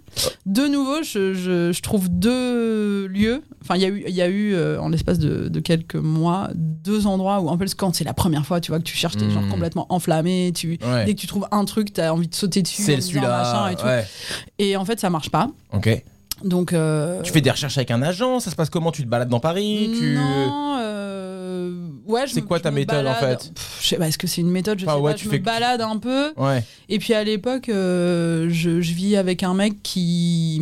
De 0.47 0.63
nouveau, 0.67 1.03
je, 1.03 1.35
je- 1.35 1.71
je 1.71 1.81
trouve 1.83 2.09
deux 2.09 3.05
lieux. 3.05 3.43
Enfin, 3.61 3.75
il 3.75 3.81
y 3.81 3.85
a 3.85 3.89
eu, 3.89 4.03
y 4.09 4.21
a 4.23 4.27
eu 4.27 4.55
euh, 4.55 4.79
en 4.81 4.89
l'espace 4.89 5.19
de, 5.19 5.47
de 5.47 5.59
quelques 5.59 5.93
mois 5.95 6.49
deux 6.55 7.05
endroits 7.05 7.39
où 7.39 7.51
un 7.51 7.57
peu 7.57 7.67
quand 7.77 7.93
c'est 7.93 8.03
la 8.03 8.13
première 8.15 8.47
fois, 8.47 8.61
tu 8.61 8.71
vois 8.71 8.79
que 8.79 8.83
tu 8.85 8.97
cherches, 8.97 9.15
t'es 9.17 9.25
Mm. 9.25 9.31
genre 9.31 9.47
complètement 9.49 9.85
enflammé. 9.89 10.51
Tu 10.55 10.79
Ouais. 10.83 11.05
dès 11.05 11.13
que 11.13 11.19
tu 11.19 11.27
trouves 11.27 11.47
un 11.51 11.65
truc, 11.65 11.93
t'as 11.93 12.09
envie 12.11 12.27
de 12.27 12.33
sauter 12.33 12.63
dessus. 12.63 12.81
C'est 12.81 12.97
en 12.97 13.01
celui-là. 13.01 13.69
et 13.71 13.75
tout. 13.75 13.85
ouais. 13.85 14.05
Et 14.57 14.75
en 14.75 14.85
fait, 14.85 14.99
ça 14.99 15.11
marche 15.11 15.29
pas. 15.29 15.49
Ok. 15.71 16.03
Donc. 16.43 16.73
euh, 16.73 17.21
Tu 17.21 17.31
fais 17.31 17.41
des 17.41 17.51
recherches 17.51 17.77
avec 17.77 17.91
un 17.91 18.01
agent 18.01 18.39
Ça 18.39 18.49
se 18.49 18.55
passe 18.55 18.69
comment? 18.71 18.91
Tu 18.91 19.03
te 19.03 19.07
balades 19.07 19.29
dans 19.29 19.39
Paris? 19.41 19.91
Tu... 19.99 20.15
Non. 20.15 20.77
euh, 20.79 21.38
Ouais, 22.05 22.27
je 22.27 22.33
C'est 22.33 22.41
quoi 22.41 22.59
ta 22.59 22.71
méthode, 22.71 23.05
en 23.05 23.13
fait 23.15 23.51
Pff, 23.53 23.79
Je 23.81 23.87
sais 23.87 23.97
pas, 23.97 24.07
est-ce 24.07 24.17
que 24.17 24.27
c'est 24.27 24.41
une 24.41 24.51
méthode 24.51 24.79
Je 24.79 24.85
sais 24.85 24.91
ouais, 24.91 25.11
pas. 25.11 25.17
tu 25.17 25.25
Je 25.25 25.29
fais 25.29 25.39
me 25.39 25.43
balade 25.43 25.81
un 25.81 25.97
peu. 25.97 26.33
Ouais. 26.37 26.63
Et 26.89 26.99
puis 26.99 27.13
à 27.13 27.23
l'époque, 27.23 27.69
euh, 27.69 28.47
je, 28.49 28.81
je 28.81 28.93
vis 28.93 29.15
avec 29.15 29.43
un 29.43 29.53
mec 29.53 29.81
qui 29.83 30.61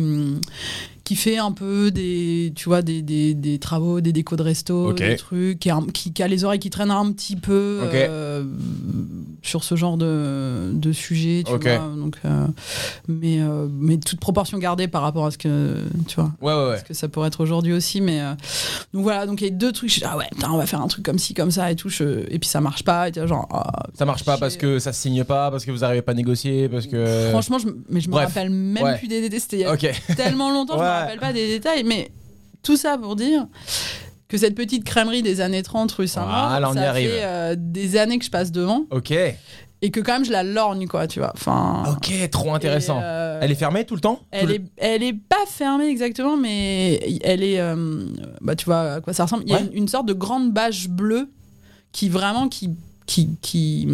qui 1.08 1.16
fait 1.16 1.38
un 1.38 1.52
peu 1.52 1.90
des 1.90 2.52
tu 2.54 2.68
vois 2.68 2.82
des, 2.82 3.00
des, 3.00 3.32
des 3.32 3.58
travaux 3.58 4.02
des 4.02 4.12
décos 4.12 4.36
de 4.36 4.42
resto 4.42 4.88
des 4.92 5.16
trucs 5.16 5.58
qui 5.58 5.70
a, 5.70 5.80
qui, 5.94 6.12
qui 6.12 6.22
a 6.22 6.28
les 6.28 6.44
oreilles 6.44 6.58
qui 6.58 6.68
traînent 6.68 6.90
un 6.90 7.10
petit 7.12 7.34
peu 7.36 7.80
euh, 8.10 8.44
sur 9.42 9.64
ce 9.64 9.74
genre 9.74 9.96
de, 9.96 10.70
de 10.74 10.92
sujet 10.92 11.44
tu 11.46 11.52
vois 11.78 11.96
donc 11.96 12.16
euh, 12.26 12.46
mais 13.06 13.40
euh, 13.40 13.66
mais 13.70 13.96
toute 13.96 14.20
proportion 14.20 14.58
gardée 14.58 14.86
par 14.88 15.00
rapport 15.00 15.24
à 15.24 15.30
ce 15.30 15.38
que 15.38 15.76
tu 16.06 16.16
vois 16.16 16.32
Ouais, 16.42 16.52
ouais, 16.52 16.58
ouais. 16.64 16.70
parce 16.72 16.82
que 16.82 16.92
ça 16.94 17.08
pourrait 17.08 17.28
être 17.28 17.40
aujourd'hui 17.42 17.72
aussi 17.72 18.00
mais 18.02 18.20
donc 18.92 19.02
voilà 19.02 19.24
donc 19.26 19.40
il 19.40 19.44
y 19.44 19.48
a 19.48 19.50
deux 19.50 19.72
trucs 19.72 19.90
je 19.90 20.00
dis 20.00 20.04
ah 20.06 20.16
ouais 20.18 20.26
putain, 20.32 20.50
on 20.50 20.58
va 20.58 20.66
faire 20.66 20.82
un 20.82 20.88
truc 20.88 21.04
comme 21.06 21.18
ci 21.18 21.32
comme 21.32 21.50
ça 21.50 21.70
et 21.70 21.76
tout 21.76 21.88
je- 21.88 22.26
et 22.30 22.38
puis 22.38 22.48
ça 22.48 22.60
marche 22.60 22.84
pas 22.84 23.08
et 23.08 23.12
genre 23.26 23.48
ah, 23.50 23.84
Ça 23.94 24.04
marche 24.04 24.24
pas 24.24 24.36
parce 24.36 24.56
que 24.58 24.78
ça 24.78 24.92
signe 24.92 25.24
pas, 25.24 25.50
parce 25.50 25.64
que 25.64 25.70
vous 25.70 25.84
arrivez 25.84 26.02
pas 26.02 26.12
à 26.12 26.14
négocier, 26.14 26.68
parce 26.68 26.86
que. 26.86 27.28
Franchement, 27.30 27.58
je, 27.58 27.68
mais 27.88 28.00
je 28.00 28.08
me 28.10 28.14
rappelle 28.14 28.50
même 28.50 28.96
plus 28.98 29.08
des 29.08 29.20
détails. 29.20 29.40
C'était 29.40 29.56
il 29.56 29.60
y 29.62 29.64
a 30.12 30.14
tellement 30.14 30.50
longtemps. 30.52 30.76
Me 30.98 31.04
rappelle 31.04 31.20
pas 31.20 31.32
des 31.32 31.46
détails. 31.48 31.84
Mais 31.84 32.10
tout 32.62 32.76
ça 32.76 32.98
pour 32.98 33.16
dire 33.16 33.46
que 34.28 34.36
cette 34.36 34.54
petite 34.54 34.84
crèmerie 34.84 35.22
des 35.22 35.40
années 35.40 35.62
30 35.62 35.90
rue 35.92 36.04
y 36.04 36.08
ça 36.74 36.92
fait 36.94 37.20
euh, 37.24 37.54
des 37.58 37.96
années 37.96 38.18
que 38.18 38.24
je 38.24 38.30
passe 38.30 38.52
devant 38.52 38.84
Ok. 38.90 39.10
et 39.12 39.90
que 39.90 40.00
quand 40.00 40.12
même 40.14 40.24
je 40.26 40.32
la 40.32 40.42
lorgne, 40.42 40.86
quoi, 40.86 41.06
tu 41.06 41.18
vois. 41.20 41.32
Enfin. 41.34 41.84
Ok, 41.96 42.12
trop 42.30 42.52
intéressant. 42.52 43.00
euh, 43.02 43.38
Elle 43.40 43.50
est 43.52 43.54
fermée 43.54 43.84
tout 43.86 43.94
le 43.94 44.00
temps 44.02 44.20
Elle 44.30 44.48
le- 44.48 44.54
est, 44.56 44.62
elle 44.76 45.02
est 45.02 45.14
pas 45.14 45.46
fermée 45.48 45.86
exactement, 45.88 46.36
mais 46.36 47.00
elle 47.22 47.42
est. 47.42 47.58
euh, 47.60 48.04
bah, 48.42 48.54
tu 48.54 48.66
vois 48.66 48.94
à 48.94 49.00
quoi 49.00 49.12
ça 49.14 49.24
ressemble. 49.24 49.44
Il 49.46 49.52
y 49.52 49.56
a 49.56 49.60
une, 49.60 49.70
une 49.72 49.88
sorte 49.88 50.06
de 50.06 50.12
grande 50.12 50.52
bâche 50.52 50.88
bleue 50.88 51.30
qui 51.92 52.08
vraiment 52.10 52.48
qui 52.48 52.70
qui 53.06 53.30
qui 53.40 53.88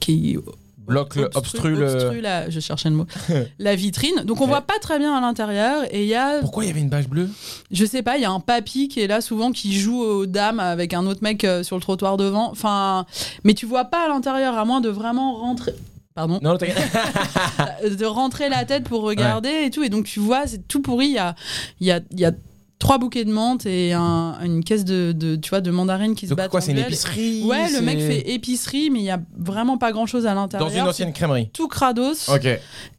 qui 0.00 0.38
Bloque, 0.86 1.16
le- 1.16 1.30
obstrue 1.34 1.74
le. 1.74 1.92
obstrue 1.94 2.20
la- 2.20 2.48
je 2.50 2.60
cherchais 2.60 2.88
le 2.90 2.96
mot, 2.96 3.06
la 3.58 3.74
vitrine. 3.74 4.22
Donc 4.24 4.40
on 4.40 4.44
Ouais. 4.44 4.50
voit 4.50 4.62
pas 4.62 4.78
très 4.80 4.98
bien 4.98 5.14
à 5.16 5.20
l'intérieur 5.20 5.82
et 5.90 6.02
il 6.02 6.08
y 6.08 6.14
a, 6.14 6.40
Pourquoi 6.40 6.64
il 6.64 6.68
y 6.68 6.70
avait 6.70 6.80
une 6.80 6.88
bâche 6.88 7.08
bleue? 7.08 7.28
Je 7.70 7.84
sais 7.84 8.02
pas, 8.02 8.16
il 8.16 8.22
y 8.22 8.24
a 8.24 8.30
un 8.30 8.40
papy 8.40 8.88
qui 8.88 9.00
est 9.00 9.06
là 9.06 9.20
souvent 9.20 9.50
qui 9.52 9.78
joue 9.78 10.00
aux 10.02 10.26
dames 10.26 10.60
avec 10.60 10.94
un 10.94 11.06
autre 11.06 11.22
mec 11.22 11.44
euh, 11.44 11.62
sur 11.62 11.76
le 11.76 11.82
trottoir 11.82 12.16
devant. 12.16 12.50
Enfin, 12.50 13.06
mais 13.44 13.54
tu 13.54 13.66
vois 13.66 13.84
pas 13.86 14.04
à 14.04 14.08
l'intérieur 14.08 14.56
à 14.56 14.64
moins 14.64 14.80
de 14.80 14.88
vraiment 14.88 15.34
rentrer. 15.34 15.74
Pardon. 16.14 16.38
Non, 16.42 16.54
de 16.56 18.04
rentrer 18.06 18.48
la 18.48 18.64
tête 18.64 18.84
pour 18.84 19.02
regarder 19.02 19.64
et 19.66 19.70
tout. 19.70 19.82
Et 19.82 19.88
donc 19.88 20.06
tu 20.06 20.20
vois, 20.20 20.46
c'est 20.46 20.66
tout 20.66 20.80
pourri. 20.80 21.08
Il 21.08 21.12
y 21.14 21.18
a, 21.18 21.34
il 21.80 21.86
y 21.86 21.92
a, 21.92 22.00
il 22.10 22.20
y 22.20 22.24
a 22.24 22.32
trois 22.78 22.98
bouquets 22.98 23.24
de 23.24 23.32
menthe 23.32 23.64
et 23.66 23.92
un- 23.92 24.36
une 24.44 24.62
caisse 24.62 24.84
de, 24.84 25.12
de, 25.12 25.36
tu 25.36 25.50
vois, 25.50 25.60
de 25.60 25.70
mandarines 25.70 26.14
qui 26.14 26.26
se 26.26 26.30
Donc 26.30 26.38
battent. 26.38 26.50
quoi, 26.50 26.60
c'est 26.60 26.72
une 26.72 26.78
épicerie 26.78 27.42
Ouais, 27.44 27.70
le 27.70 27.80
mec 27.80 27.98
fait 27.98 28.30
épicerie, 28.30 28.90
mais 28.90 28.98
il 29.00 29.04
y 29.04 29.10
a 29.10 29.20
vraiment 29.36 29.78
pas 29.78 29.92
grand 29.92 30.06
chose 30.06 30.26
à 30.26 30.34
l'intérieur. 30.34 30.68
Dans 30.68 30.74
une 30.76 30.82
ancienne 30.86 31.12
crèmerie. 31.12 31.50
Tout 31.52 31.68
crados. 31.68 32.28
Ok. 32.28 32.46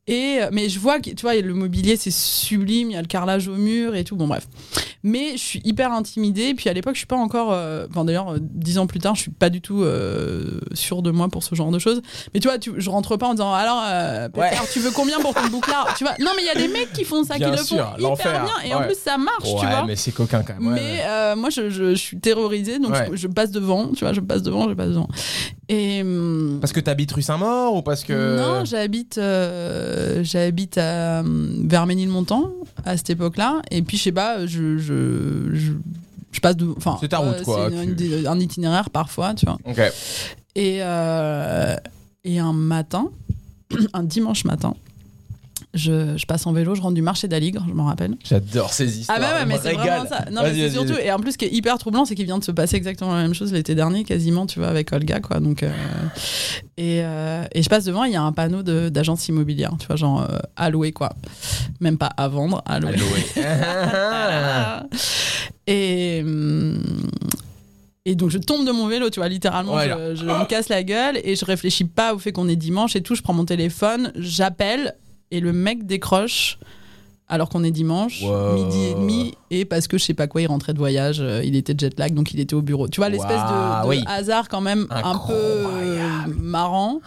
Et 0.09 0.39
mais 0.53 0.69
je 0.69 0.79
vois 0.79 0.99
que 0.99 1.09
tu 1.09 1.21
vois 1.21 1.35
le 1.35 1.53
mobilier 1.53 1.97
c'est 1.97 2.11
sublime, 2.11 2.91
il 2.91 2.93
y 2.93 2.97
a 2.97 3.01
le 3.01 3.07
carrelage 3.07 3.47
au 3.49 3.55
mur 3.55 3.93
et 3.95 4.03
tout. 4.05 4.15
Bon 4.15 4.27
bref. 4.27 4.47
Mais 5.03 5.33
je 5.33 5.41
suis 5.43 5.61
hyper 5.65 5.91
intimidée. 5.91 6.53
Puis 6.53 6.69
à 6.69 6.73
l'époque 6.73 6.93
je 6.95 6.99
suis 6.99 7.07
pas 7.07 7.17
encore. 7.17 7.49
euh, 7.51 7.87
Enfin 7.89 8.05
d'ailleurs 8.05 8.33
euh, 8.33 8.37
dix 8.41 8.77
ans 8.77 8.87
plus 8.87 8.99
tard 8.99 9.15
je 9.15 9.21
suis 9.21 9.31
pas 9.31 9.49
du 9.49 9.59
tout 9.61 9.83
euh, 9.83 10.59
sûre 10.73 11.01
de 11.01 11.11
moi 11.11 11.27
pour 11.27 11.43
ce 11.43 11.55
genre 11.55 11.71
de 11.71 11.79
choses. 11.79 12.01
Mais 12.33 12.39
tu 12.39 12.47
vois 12.47 12.57
tu, 12.57 12.71
je 12.77 12.89
rentre 12.89 13.17
pas 13.17 13.27
en 13.27 13.33
disant 13.33 13.53
alors 13.53 13.81
euh, 13.85 14.29
Peter, 14.29 14.39
Ouais. 14.39 14.67
tu 14.71 14.79
veux 14.79 14.91
combien 14.91 15.19
pour 15.19 15.33
ton 15.33 15.45
bouclard? 15.47 15.93
Tu 15.97 16.05
vois 16.05 16.13
Non 16.19 16.31
mais 16.37 16.43
il 16.43 16.45
y 16.45 16.49
a 16.49 16.55
des 16.55 16.71
mecs 16.71 16.93
qui 16.93 17.03
font 17.03 17.23
ça, 17.25 17.37
Bien 17.37 17.51
qui 17.51 17.57
le 17.57 17.63
font 17.63 17.75
hyper 18.13 18.45
bien 18.45 18.53
et 18.65 18.73
en 18.73 18.83
plus 18.83 18.95
ça 18.97 19.17
marche 19.17 19.43
tu 19.43 19.65
vois. 19.65 19.83
mais 19.85 19.95
c'est 19.97 20.11
coquin 20.13 20.41
quand 20.43 20.53
même. 20.59 20.67
ouais, 20.73 20.79
Mais 20.81 21.01
euh, 21.05 21.35
moi, 21.35 21.49
je, 21.49 21.69
je- 21.69 21.89
je 21.95 21.99
suis 21.99 22.19
terrorisée, 22.19 22.79
donc 22.79 22.93
je, 23.11 23.15
je 23.17 23.27
passe 23.27 23.51
devant, 23.51 23.87
tu 23.89 24.03
vois, 24.05 24.13
je 24.13 24.21
passe 24.21 24.41
devant, 24.43 24.69
je 24.69 24.73
passe 24.73 24.89
devant. 24.89 25.07
Et 25.69 26.01
Parce 26.62 26.71
que 26.71 26.80
t'habites 26.80 27.12
rue 27.12 27.21
Saint-Maur 27.21 27.75
ou 27.75 27.82
parce 27.82 28.03
que. 28.06 28.38
non, 28.38 28.63
j'habite, 28.65 29.17
euh, 29.17 30.23
j'habite 30.23 30.77
à 30.77 31.19
hum, 31.19 31.67
vers 31.67 31.86
Ménilmontant 31.86 32.51
à 32.86 32.95
cette 32.95 33.10
époque-là, 33.10 33.62
et 33.71 33.82
puis 33.82 33.97
je 33.97 34.03
sais 34.03 34.12
pas, 34.13 34.45
je, 34.45 34.77
je, 34.77 35.49
je, 35.53 35.71
je 36.32 36.39
passe 36.39 36.56
de, 36.56 36.67
enfin, 36.77 36.97
C'est 37.01 37.10
ta 37.10 37.17
route, 37.17 37.36
euh, 37.39 37.43
quoi, 37.43 37.69
tu- 37.69 38.27
un 38.27 38.39
itinéraire 38.39 38.89
parfois, 38.89 39.34
tu 39.34 39.45
vois. 39.45 39.58
Et 40.56 40.80
euh, 40.82 41.75
et 42.23 42.39
un 42.39 42.53
matin, 42.53 43.10
un 43.93 44.03
dimanche 44.03 44.45
matin, 44.45 44.73
je, 45.73 46.17
je 46.17 46.25
passe 46.25 46.47
en 46.47 46.53
vélo, 46.53 46.75
je 46.75 46.82
rentre 46.82 46.95
du 46.95 47.01
marché 47.01 47.27
d'Aligre, 47.27 47.63
je 47.67 47.73
m'en 47.73 47.86
rappelle. 47.86 48.15
J'adore 48.23 48.73
ces 48.73 49.00
histoires. 49.00 49.17
Ah 49.19 49.21
bah 49.21 49.39
ouais, 49.39 49.46
mais 49.46 49.58
c'est 49.62 49.73
vraiment 49.73 50.08
ça. 50.08 50.25
Non, 50.31 50.41
mais 50.44 50.54
c'est 50.54 50.71
surtout 50.71 50.94
et 50.94 51.12
en 51.12 51.19
plus 51.19 51.33
ce 51.33 51.37
qui 51.37 51.46
est 51.46 51.54
hyper 51.54 51.77
troublant, 51.77 52.06
c'est 52.06 52.15
qu'il 52.15 52.25
vient 52.25 52.39
de 52.39 52.44
se 52.44 52.52
passer 52.52 52.77
exactement 52.77 53.13
la 53.15 53.21
même 53.21 53.33
chose 53.33 53.54
l'été 53.54 53.75
dernier, 53.75 54.04
quasiment, 54.04 54.46
tu 54.46 54.60
vois, 54.60 54.69
avec 54.69 54.91
Olga, 54.91 55.19
quoi. 55.19 55.39
Donc 55.39 55.63
euh, 55.63 55.71
et, 56.77 57.02
euh, 57.04 57.44
et 57.52 57.62
je 57.62 57.69
passe 57.69 57.85
devant, 57.85 58.04
il 58.06 58.13
y 58.13 58.15
a 58.15 58.21
un 58.21 58.31
panneau 58.31 58.63
d'agence 58.63 59.27
immobilière, 59.27 59.73
tu 59.79 59.87
vois, 59.87 59.96
genre 59.96 60.21
euh, 60.21 60.39
à 60.56 60.69
louer, 60.69 60.91
quoi. 60.91 61.13
Même 61.79 61.98
pas 61.98 62.12
à 62.17 62.27
vendre, 62.27 62.63
à 62.65 62.79
louer. 62.79 62.94
Alloué. 62.94 63.25
et 65.67 66.21
hum, 66.23 66.81
et 68.06 68.15
donc 68.15 68.29
je 68.29 68.37
tombe 68.37 68.65
de 68.65 68.71
mon 68.71 68.87
vélo, 68.87 69.10
tu 69.10 69.19
vois, 69.19 69.27
littéralement, 69.27 69.75
Ouais, 69.75 69.89
je, 69.89 70.15
je 70.15 70.25
me 70.25 70.46
casse 70.46 70.69
la 70.69 70.81
gueule 70.81 71.19
et 71.25 71.35
je 71.35 71.44
réfléchis 71.44 71.83
pas 71.83 72.13
au 72.13 72.19
fait 72.19 72.31
qu'on 72.31 72.48
est 72.48 72.56
dimanche 72.56 72.96
et 72.96 73.02
tout. 73.02 73.15
Je 73.15 73.21
prends 73.21 73.33
mon 73.33 73.44
téléphone, 73.44 74.13
j'appelle 74.15 74.96
et 75.32 75.40
le 75.40 75.54
mec 75.54 75.86
décroche 75.86 76.58
alors 77.30 77.50
qu'on 77.50 77.63
est 77.65 77.71
dimanche, 77.71 78.21
Wow. 78.23 78.54
midi 78.54 78.84
et 78.86 78.94
demi, 78.94 79.34
et 79.52 79.65
parce 79.65 79.88
que 79.90 79.98
je 79.98 80.04
sais 80.06 80.13
pas 80.13 80.28
quoi, 80.28 80.42
il 80.42 80.48
rentrait 80.48 80.73
de 80.73 80.78
voyage, 80.78 81.17
euh, 81.19 81.42
il 81.44 81.58
était 81.58 81.73
jet 81.78 82.00
lag, 82.00 82.13
donc 82.13 82.34
il 82.34 82.40
était 82.40 82.54
au 82.54 82.62
bureau. 82.62 82.88
Tu 82.88 83.02
vois, 83.02 83.10
l'espèce 83.10 83.42
de, 83.42 83.82
Wow, 83.82 83.84
de 83.84 83.88
oui. 83.90 84.04
hasard 84.08 84.48
quand 84.48 84.62
même 84.62 84.88
un 84.90 85.17
peu 85.28 85.34
euh, 85.34 86.08
marrant. 86.40 87.02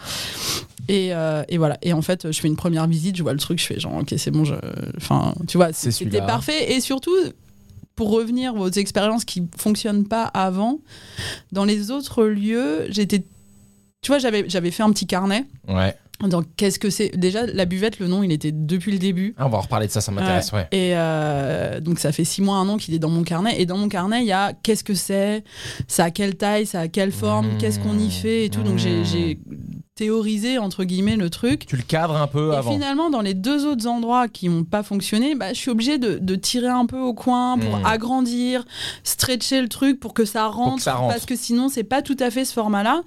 Et, 0.87 1.09
euh, 1.13 1.43
et 1.49 1.57
voilà. 1.57 1.77
Et 1.81 1.93
en 1.93 2.03
fait, 2.03 2.31
je 2.31 2.39
fais 2.39 2.47
une 2.47 2.55
première 2.55 2.85
visite, 2.85 3.15
je 3.15 3.23
vois 3.23 3.33
le 3.33 3.39
truc, 3.39 3.59
je 3.59 3.65
fais 3.65 3.79
genre, 3.79 3.95
ok, 3.95 4.13
c'est 4.17 4.29
bon, 4.29 4.45
je... 4.45 4.53
enfin, 4.97 5.33
tu 5.47 5.57
vois, 5.57 5.73
c'était 5.73 6.21
parfait. 6.21 6.71
Et 6.73 6.81
surtout, 6.81 7.15
pour 7.95 8.11
revenir 8.11 8.55
aux 8.55 8.69
expériences 8.69 9.25
qui 9.25 9.43
fonctionnent 9.57 10.07
pas 10.07 10.23
avant, 10.25 10.79
dans 11.51 11.65
les 11.65 11.89
autres 11.89 12.25
lieux, 12.25 12.85
j'étais. 12.89 13.23
Tu 14.01 14.07
vois, 14.11 14.19
j'avais 14.19 14.45
j'avais 14.47 14.71
fait 14.71 14.83
un 14.83 14.91
petit 14.91 15.05
carnet. 15.07 15.45
Ouais. 15.67 15.95
Donc, 16.27 16.45
qu'est-ce 16.57 16.79
que 16.79 16.89
c'est? 16.89 17.09
Déjà, 17.17 17.45
la 17.45 17.65
buvette, 17.65 17.99
le 17.99 18.07
nom, 18.07 18.23
il 18.23 18.31
était 18.31 18.51
depuis 18.51 18.91
le 18.91 18.97
début. 18.99 19.33
Ah, 19.37 19.45
on 19.47 19.49
va 19.49 19.57
en 19.57 19.61
reparler 19.61 19.87
de 19.87 19.91
ça, 19.91 20.01
ça 20.01 20.11
m'intéresse, 20.11 20.51
ouais. 20.51 20.67
Et 20.71 20.91
euh, 20.95 21.79
donc 21.79 21.99
ça 21.99 22.11
fait 22.11 22.23
six 22.25 22.41
mois, 22.41 22.57
un 22.57 22.67
an 22.69 22.77
qu'il 22.77 22.93
est 22.93 22.99
dans 22.99 23.09
mon 23.09 23.23
carnet. 23.23 23.59
Et 23.61 23.65
dans 23.65 23.77
mon 23.77 23.89
carnet, 23.89 24.21
il 24.21 24.27
y 24.27 24.31
a 24.31 24.53
qu'est-ce 24.53 24.83
que 24.83 24.93
c'est, 24.93 25.43
ça 25.87 26.05
a 26.05 26.11
quelle 26.11 26.35
taille, 26.35 26.65
ça 26.65 26.81
a 26.81 26.87
quelle 26.87 27.11
forme, 27.11 27.47
Mmh. 27.53 27.57
qu'est-ce 27.59 27.79
qu'on 27.79 27.97
y 27.97 28.09
fait? 28.11 28.45
Et 28.45 28.49
tout. 28.49 28.61
Donc 28.63 28.77
j'ai- 28.77 29.01
Mmh. 29.01 29.05
j'ai 29.05 29.39
théorisé 29.95 30.57
entre 30.57 30.83
guillemets 30.83 31.15
le 31.15 31.29
truc. 31.29 31.65
Tu 31.67 31.75
le 31.75 31.83
cadres 31.83 32.15
un 32.15 32.27
peu 32.27 32.53
Et 32.53 32.55
avant. 32.55 32.71
finalement, 32.71 33.09
dans 33.09 33.21
les 33.21 33.33
deux 33.33 33.65
autres 33.65 33.87
endroits 33.87 34.27
qui 34.27 34.49
n'ont 34.49 34.63
pas 34.63 34.83
fonctionné, 34.83 35.35
bah, 35.35 35.49
je 35.53 35.57
suis 35.59 35.69
obligée 35.69 35.97
de, 35.97 36.17
de 36.17 36.35
tirer 36.35 36.67
un 36.69 36.85
peu 36.85 36.97
au 36.99 37.13
coin 37.13 37.57
pour 37.57 37.77
Mmh. 37.79 37.85
agrandir, 37.85 38.65
stretcher 39.03 39.61
le 39.61 39.67
truc 39.69 39.99
pour 39.99 40.13
que 40.13 40.25
ça 40.25 40.47
rentre, 40.47 40.81
ça 40.81 40.93
rentre. 40.95 41.13
parce 41.13 41.25
que 41.25 41.35
sinon, 41.35 41.69
c'est 41.69 41.83
pas 41.83 42.01
tout 42.01 42.17
à 42.19 42.29
fait 42.31 42.45
ce 42.45 42.53
format-là. 42.53 43.01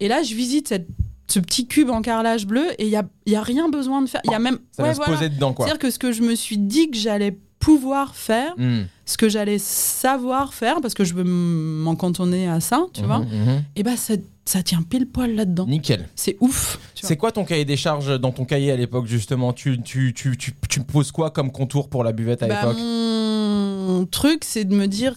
Et 0.00 0.08
là, 0.08 0.22
je 0.22 0.34
visite 0.34 0.68
cette- 0.68 0.86
ce 1.28 1.38
petit 1.40 1.66
cube 1.66 1.90
en 1.90 2.02
carrelage 2.02 2.46
bleu 2.46 2.66
et 2.78 2.84
il 2.84 2.90
y 2.90 2.96
a, 2.96 3.04
y 3.26 3.34
a 3.36 3.42
rien 3.42 3.68
besoin 3.68 4.02
de 4.02 4.08
faire. 4.08 4.20
Il 4.24 4.30
y 4.30 4.34
a 4.34 4.38
même. 4.38 4.58
Ça 4.72 4.82
ouais, 4.82 4.88
va 4.90 4.94
se 4.94 4.98
voilà. 5.00 5.12
poser 5.14 5.28
dedans, 5.28 5.52
quoi. 5.52 5.66
C'est-à-dire 5.66 5.80
que 5.80 5.90
ce 5.90 5.98
que 5.98 6.12
je 6.12 6.22
me 6.22 6.34
suis 6.34 6.58
dit 6.58 6.90
que 6.90 6.96
j'allais 6.96 7.36
pouvoir 7.58 8.14
faire, 8.14 8.54
Hmm. 8.58 8.82
ce 9.06 9.16
que 9.16 9.28
j'allais 9.28 9.58
savoir 9.58 10.54
faire, 10.54 10.80
parce 10.80 10.94
que 10.94 11.04
je 11.04 11.14
veux 11.14 11.24
m'en 11.24 11.96
cantonner 11.96 12.48
à 12.48 12.60
ça, 12.60 12.86
tu 12.92 13.00
Mhm, 13.00 13.06
vois, 13.06 13.18
mhm. 13.20 13.62
et 13.74 13.82
bah 13.82 13.96
ça, 13.96 14.14
ça 14.44 14.62
tient 14.62 14.82
pile 14.82 15.06
poil 15.08 15.34
là-dedans. 15.34 15.66
Nickel. 15.66 16.06
C'est 16.14 16.36
ouf. 16.40 16.78
C'est 16.94 17.16
quoi 17.16 17.32
ton 17.32 17.44
cahier 17.44 17.64
des 17.64 17.76
charges 17.76 18.20
dans 18.20 18.30
ton 18.30 18.44
cahier 18.44 18.70
à 18.70 18.76
l'époque, 18.76 19.06
justement? 19.06 19.52
Tu, 19.52 19.80
tu, 19.82 20.12
tu, 20.14 20.36
tu, 20.36 20.52
tu 20.68 20.80
me 20.80 20.84
poses 20.84 21.10
quoi 21.10 21.30
comme 21.30 21.50
contour 21.50 21.88
pour 21.88 22.04
la 22.04 22.12
buvette 22.12 22.42
à 22.42 22.46
Bah, 22.46 22.60
l'époque? 22.62 22.78
mon 22.78 24.06
truc, 24.06 24.44
c'est 24.44 24.64
de 24.64 24.74
me 24.74 24.86
dire. 24.86 25.14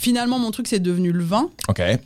Finalement, 0.00 0.38
mon 0.38 0.50
truc, 0.50 0.66
c'est 0.66 0.80
devenu 0.80 1.12
le 1.12 1.22
vin. 1.22 1.50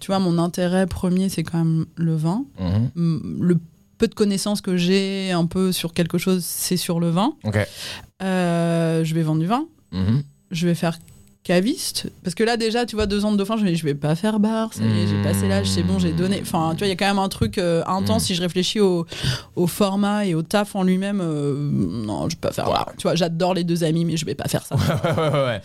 Tu 0.01 0.09
vois, 0.09 0.19
mon 0.19 0.37
intérêt 0.39 0.89
premier, 0.89 1.29
c'est 1.29 1.45
quand 1.45 1.59
même 1.59 1.87
le 1.95 2.17
vin. 2.17 2.45
Mhm. 2.59 3.39
Le 3.41 3.57
peu 3.99 4.09
de 4.09 4.15
connaissances 4.15 4.61
que 4.61 4.77
j'ai 4.77 5.31
un 5.31 5.47
peu 5.47 5.71
sur 5.71 5.93
quelque 5.93 6.19
chose, 6.19 6.45
c'est 6.45 6.77
sur 6.77 6.99
le 6.99 7.11
vin. 7.11 7.35
Euh, 8.21 9.05
je 9.05 9.15
vais 9.15 9.23
vendre 9.23 9.41
du 9.43 9.47
vin. 9.47 9.69
Mhm. 9.93 10.25
je 10.51 10.67
vais 10.67 10.75
faire 10.75 10.99
caviste 11.45 12.07
parce 12.25 12.35
que 12.35 12.43
là 12.43 12.57
déjà 12.57 12.87
tu 12.87 12.97
vois 12.97 13.07
deux 13.07 13.25
ans 13.27 13.31
de 13.31 13.37
dauphin 13.37 13.57
je 13.59 13.65
vais 13.65 13.77
je 13.77 13.85
vais 13.85 13.95
pas 13.95 14.15
faire 14.17 14.41
bar 14.41 14.73
ça 14.73 14.83
y 14.83 14.87
est, 15.03 15.07
j'ai 15.07 15.23
passé 15.23 15.47
l'âge 15.47 15.67
c'est 15.69 15.83
bon 15.83 15.99
j'ai 15.99 16.13
donné 16.13 16.39
enfin 16.43 16.71
tu 16.73 16.79
vois 16.79 16.87
il 16.87 16.91
y 16.91 16.93
a 16.93 16.97
quand 16.97 17.07
même 17.07 17.19
un 17.19 17.29
truc 17.29 17.59
euh, 17.59 17.83
intense 17.87 18.23
Mm. 18.23 18.27
si 18.27 18.35
je 18.35 18.41
réfléchis 18.43 18.81
au, 18.81 19.07
au 19.55 19.67
format 19.67 20.25
et 20.27 20.35
au 20.35 20.43
taf 20.43 20.75
en 20.75 20.83
lui-même 20.83 21.21
euh, 21.23 21.55
non 21.71 22.29
je 22.31 22.37
vais 22.37 22.41
pas 22.41 22.51
faire 22.53 22.65
bar 22.67 22.93
tu 22.97 23.03
vois 23.03 23.15
j'adore 23.15 23.53
les 23.55 23.63
deux 23.65 23.85
amis 23.85 24.05
mais 24.07 24.17
je 24.17 24.25
vais 24.25 24.35
pas 24.35 24.49
faire 24.49 24.65
ça 24.65 24.75
ouais, 24.77 24.83
ouais, 25.23 25.29
ouais, 25.31 25.45
ouais. 25.45 25.61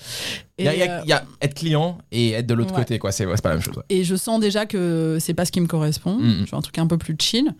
Il 0.57 0.67
et, 0.67 0.77
y 0.77 0.81
euh, 0.81 0.99
y 1.05 1.13
a 1.13 1.23
être 1.41 1.53
client 1.53 1.97
et 2.11 2.31
être 2.31 2.45
de 2.45 2.53
l'autre 2.53 2.73
Ouais. 2.73 2.81
côté, 2.81 2.99
quoi. 2.99 3.13
C'est 3.13 3.25
ouais, 3.25 3.35
pas 3.41 3.47
la 3.49 3.55
même 3.55 3.63
chose. 3.63 3.77
ouais. 3.77 3.83
et 3.89 4.03
je 4.03 4.15
sens 4.17 4.41
déjà 4.41 4.65
que 4.65 5.15
c'est 5.21 5.33
pas 5.33 5.45
ce 5.45 5.51
qui 5.53 5.61
me 5.61 5.67
correspond 5.67 6.19
je 6.21 6.51
veux 6.51 6.57
un 6.57 6.61
truc 6.61 6.77
un 6.77 6.87
peu 6.87 6.97
plus 6.97 7.15
chill 7.17 7.53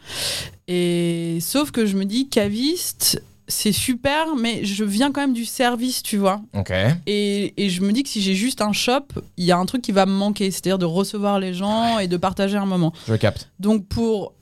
et 0.67 1.37
sauf 1.41 1.71
que 1.71 1.85
je 1.85 1.95
me 1.95 2.03
dis 2.05 2.27
caviste 2.29 3.23
c'est 3.49 3.71
super 3.73 4.35
mais 4.37 4.63
je 4.63 4.83
viens 4.85 5.11
quand 5.11 5.19
même 5.21 5.33
du 5.33 5.43
service 5.45 6.01
tu 6.03 6.15
vois 6.17 6.39
Ok. 6.55 6.71
Et, 7.07 7.53
et 7.57 7.69
je 7.69 7.81
me 7.81 7.91
dis 7.91 8.03
que 8.03 8.09
si 8.09 8.21
j'ai 8.21 8.35
juste 8.35 8.61
un 8.61 8.71
shop, 8.71 9.07
il 9.37 9.43
y 9.43 9.51
a 9.51 9.57
un 9.57 9.65
truc 9.65 9.81
qui 9.81 9.91
va 9.91 10.05
me 10.05 10.13
manquer, 10.13 10.49
c'est-à-dire 10.51 10.77
de 10.77 10.85
recevoir 10.85 11.39
les 11.39 11.53
gens 11.53 11.99
et 11.99 12.07
de 12.07 12.15
partager 12.15 12.55
un 12.57 12.65
moment. 12.65 12.93
Je 13.07 13.15
capte. 13.15 13.49
Donc 13.59 13.85
pour 13.87 14.33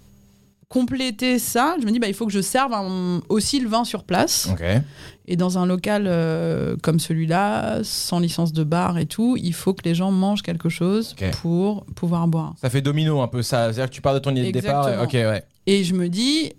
compléter 0.70 1.40
ça, 1.40 1.78
je 1.80 1.86
me 1.86 1.92
dis 1.92 2.00
bah 2.00 2.08
il 2.10 2.14
faut 2.14 2.26
que 2.26 2.32
je 2.34 2.42
serve 2.42 2.74
un- 2.74 3.22
aussi 3.30 3.60
le 3.62 3.70
vin 3.70 3.86
sur 3.86 4.04
place. 4.04 4.50
Ok. 4.52 4.62
Et 5.30 5.36
dans 5.38 5.58
un 5.58 5.66
local 5.66 6.06
euh, 6.08 6.76
comme 6.84 7.00
celui-là, 7.00 7.80
sans 7.84 8.20
licence 8.20 8.52
de 8.54 8.64
bar 8.64 8.98
et 8.98 9.06
tout, 9.06 9.38
il 9.42 9.54
faut 9.54 9.74
que 9.74 9.84
les 9.86 9.96
gens 9.96 10.12
mangent 10.12 10.42
quelque 10.42 10.70
chose 10.70 11.16
pour 11.42 11.86
pouvoir 11.96 12.28
boire. 12.28 12.54
Ça 12.62 12.70
fait 12.70 12.82
domino 12.82 13.22
un 13.22 13.28
peu 13.28 13.42
ça. 13.42 13.66
C'est-à-dire 13.66 13.90
que 13.90 13.96
tu 13.96 14.02
pars 14.02 14.14
de 14.14 14.20
ton 14.20 14.32
idée 14.32 14.52
de 14.52 14.60
départ. 14.60 14.90
et- 15.14 15.26
ouais. 15.26 15.44
Et 15.68 15.84
je 15.84 15.94
me 15.94 16.08
dis 16.10 16.52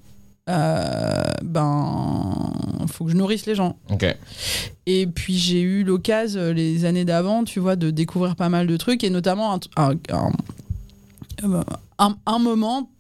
euh, 0.49 1.23
ben 1.43 2.53
faut 2.87 3.05
que 3.05 3.11
je 3.11 3.17
nourrisse 3.17 3.47
les 3.47 3.55
gens. 3.55 3.77
Et 4.87 5.07
puis 5.07 5.37
j'ai 5.37 5.61
eu 5.61 5.85
l'occasion 5.85 6.41
euh, 6.41 6.53
les 6.53 6.85
années 6.85 7.05
d'avant, 7.05 7.45
tu 7.45 7.61
vois, 7.61 7.77
de 7.77 7.91
découvrir 7.91 8.35
pas 8.37 8.49
mal 8.49 8.67
de 8.67 8.77
trucs 8.77 9.05
et 9.05 9.11
notamment 9.11 9.55
un, 9.77 9.91
euh, 11.45 11.63
un- 11.99 12.17
un 12.27 12.39
moment 12.39 12.91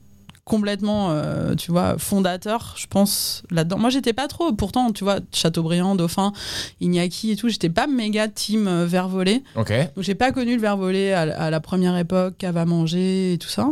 complètement, 0.48 1.10
euh, 1.10 1.54
tu 1.54 1.70
vois, 1.70 1.96
fondateur, 1.98 2.74
je 2.76 2.86
pense, 2.88 3.42
là-dedans. 3.50 3.78
Moi, 3.78 3.90
j'étais 3.90 4.12
pas 4.12 4.26
trop, 4.26 4.52
pourtant, 4.52 4.90
tu 4.90 5.04
vois, 5.04 5.20
Chateaubriand, 5.32 5.94
Dauphin, 5.94 6.32
Iñaki 6.80 7.30
et 7.30 7.36
tout, 7.36 7.48
j'étais 7.48 7.68
pas 7.70 7.86
méga 7.86 8.26
team 8.26 8.66
euh, 8.66 8.86
verre 8.86 9.08
volé. 9.08 9.42
Ok. 9.54 9.72
Donc, 9.94 10.02
j'ai 10.04 10.14
pas 10.16 10.32
connu 10.32 10.56
le 10.56 10.60
verre 10.60 10.76
volé 10.76 11.12
à, 11.12 11.20
à 11.20 11.50
la 11.50 11.60
première 11.60 11.96
époque, 11.96 12.34
cave 12.38 12.56
à 12.56 12.64
manger 12.64 13.34
et 13.34 13.38
tout 13.38 13.48
ça. 13.48 13.68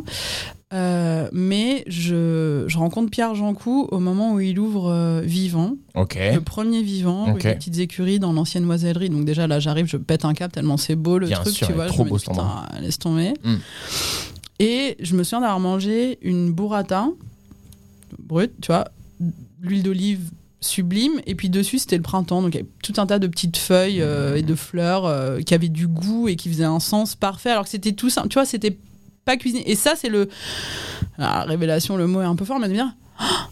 Euh, 0.75 1.29
mais 1.33 1.85
je, 1.87 2.65
je 2.67 2.77
rencontre 2.79 3.09
Pierre 3.09 3.37
Jancoux 3.37 3.87
au 3.93 4.01
moment 4.01 4.33
où 4.35 4.41
il 4.41 4.59
ouvre 4.59 4.91
euh, 4.91 5.21
Vivant, 5.25 5.77
Ok. 5.95 6.19
le 6.21 6.41
premier 6.41 6.83
vivant, 6.83 7.35
les 7.35 7.55
petites 7.55 7.79
écuries 7.79 8.19
dans 8.19 8.33
l'ancienne 8.33 8.69
oisellerie. 8.69 9.09
Donc 9.09 9.25
déjà 9.25 9.47
là, 9.47 9.61
j'arrive, 9.61 9.87
je 9.87 9.97
pète 9.97 10.25
un 10.25 10.35
cap 10.35 10.51
tellement 10.51 10.77
c'est 10.77 10.97
beau 10.97 11.19
le 11.19 11.29
Bien 11.29 11.39
truc, 11.41 11.55
sûr, 11.55 11.69
tu 11.69 11.73
vois. 11.73 11.87
trop 11.87 11.99
je 11.99 12.03
me 12.03 12.09
beau, 12.11 12.19
dis, 12.19 12.29
endroit. 12.29 12.65
putain, 12.69 12.81
laisse 12.81 12.99
tomber. 12.99 13.35
Mm. 13.45 13.55
Et 14.59 14.97
je 15.01 15.15
me 15.17 15.23
souviens 15.23 15.41
d'avoir 15.41 15.61
mangé 15.61 16.19
une 16.23 16.53
burrata 16.53 17.09
brute, 18.19 18.53
tu 18.63 18.69
vois, 18.69 18.87
l'huile 19.61 19.83
d'olive 19.83 20.31
sublime. 20.61 21.21
Et 21.27 21.35
puis 21.35 21.51
dessus 21.51 21.79
c'était 21.79 21.97
le 21.97 22.03
printemps 22.03 22.41
donc 22.43 22.55
il 22.55 22.59
y 22.59 22.61
avait 22.61 22.69
tout 22.83 22.95
un 22.97 23.07
tas 23.07 23.19
de 23.19 23.27
petites 23.27 23.57
feuilles 23.59 24.01
euh, 24.01 24.37
et 24.37 24.43
de 24.43 24.55
fleurs 24.55 25.05
euh, 25.05 25.41
qui 25.41 25.55
avaient 25.55 25.69
du 25.69 25.87
goût 25.87 26.29
et 26.29 26.37
qui 26.37 26.49
faisaient 26.49 26.65
un 26.65 26.81
sens 26.81 27.15
parfait 27.15 27.51
alors 27.51 27.65
que 27.65 27.71
c'était 27.71 27.93
tout 27.93 28.09
simple. 28.11 28.29
Tu 28.29 28.35
vois 28.35 28.47
c'était 28.47 28.77
pas 29.25 29.37
cuisiné. 29.37 29.69
Et 29.71 29.75
ça 29.77 29.95
c'est 29.97 30.09
le 30.09 30.29
la 31.19 31.43
révélation 31.45 31.97
le 31.97 32.07
mot 32.07 32.21
est 32.23 32.25
un 32.25 32.37
peu 32.37 32.45
fort 32.45 32.59
mais 32.59 32.69
de 32.69 32.73
dire 32.73 32.95
Ah, 33.19 33.49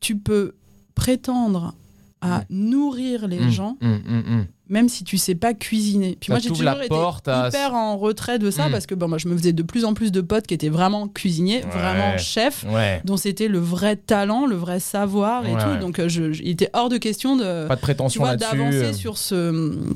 tu 0.00 0.16
peux 0.16 0.54
prétendre 0.94 1.74
à 2.22 2.44
nourrir 2.48 3.28
les 3.28 3.38
Mm, 3.40 3.50
gens 3.50 3.76
mm, 3.82 3.88
mm, 3.88 4.36
mm. 4.38 4.46
Même 4.68 4.88
si 4.88 5.04
tu 5.04 5.16
sais 5.18 5.34
pas 5.34 5.54
cuisiner. 5.54 6.16
Puis 6.20 6.26
Ça 6.28 6.32
moi 6.32 6.40
j'ai 6.40 6.48
toujours 6.48 6.64
la 6.64 6.76
été 6.78 6.88
porte 6.88 7.28
à- 7.28 7.48
hyper 7.48 7.74
en 7.74 7.96
retrait 7.96 8.38
de 8.38 8.50
ça 8.50 8.68
Mm. 8.68 8.72
parce 8.72 8.86
que 8.86 8.94
bon, 8.94 9.06
moi 9.08 9.18
je 9.18 9.28
me 9.28 9.36
faisais 9.36 9.52
de 9.52 9.62
plus 9.62 9.84
en 9.84 9.94
plus 9.94 10.10
de 10.12 10.20
potes 10.20 10.46
qui 10.46 10.54
étaient 10.54 10.68
vraiment 10.68 11.06
cuisiniers, 11.08 11.62
Ouais. 11.64 11.70
vraiment 11.70 12.18
chefs, 12.18 12.64
Ouais. 12.68 13.00
dont 13.04 13.16
c'était 13.16 13.48
le 13.48 13.58
vrai 13.58 13.96
talent, 13.96 14.44
le 14.46 14.56
vrai 14.56 14.80
savoir 14.80 15.46
et 15.46 15.54
Ouais, 15.54 15.62
tout. 15.62 15.80
Donc 15.80 15.98
euh, 15.98 16.08
je, 16.08 16.32
je- 16.32 16.42
il 16.42 16.50
était 16.50 16.70
hors 16.72 16.88
de 16.88 16.96
question 16.98 17.36
de 17.36 17.66
Pas 17.68 17.76
de 17.76 17.80
prétention 17.80 18.24
d'avancer 18.24 18.76
euh. 18.76 18.92
sur 18.92 19.18
ce 19.18 19.50
hum, 19.50 19.94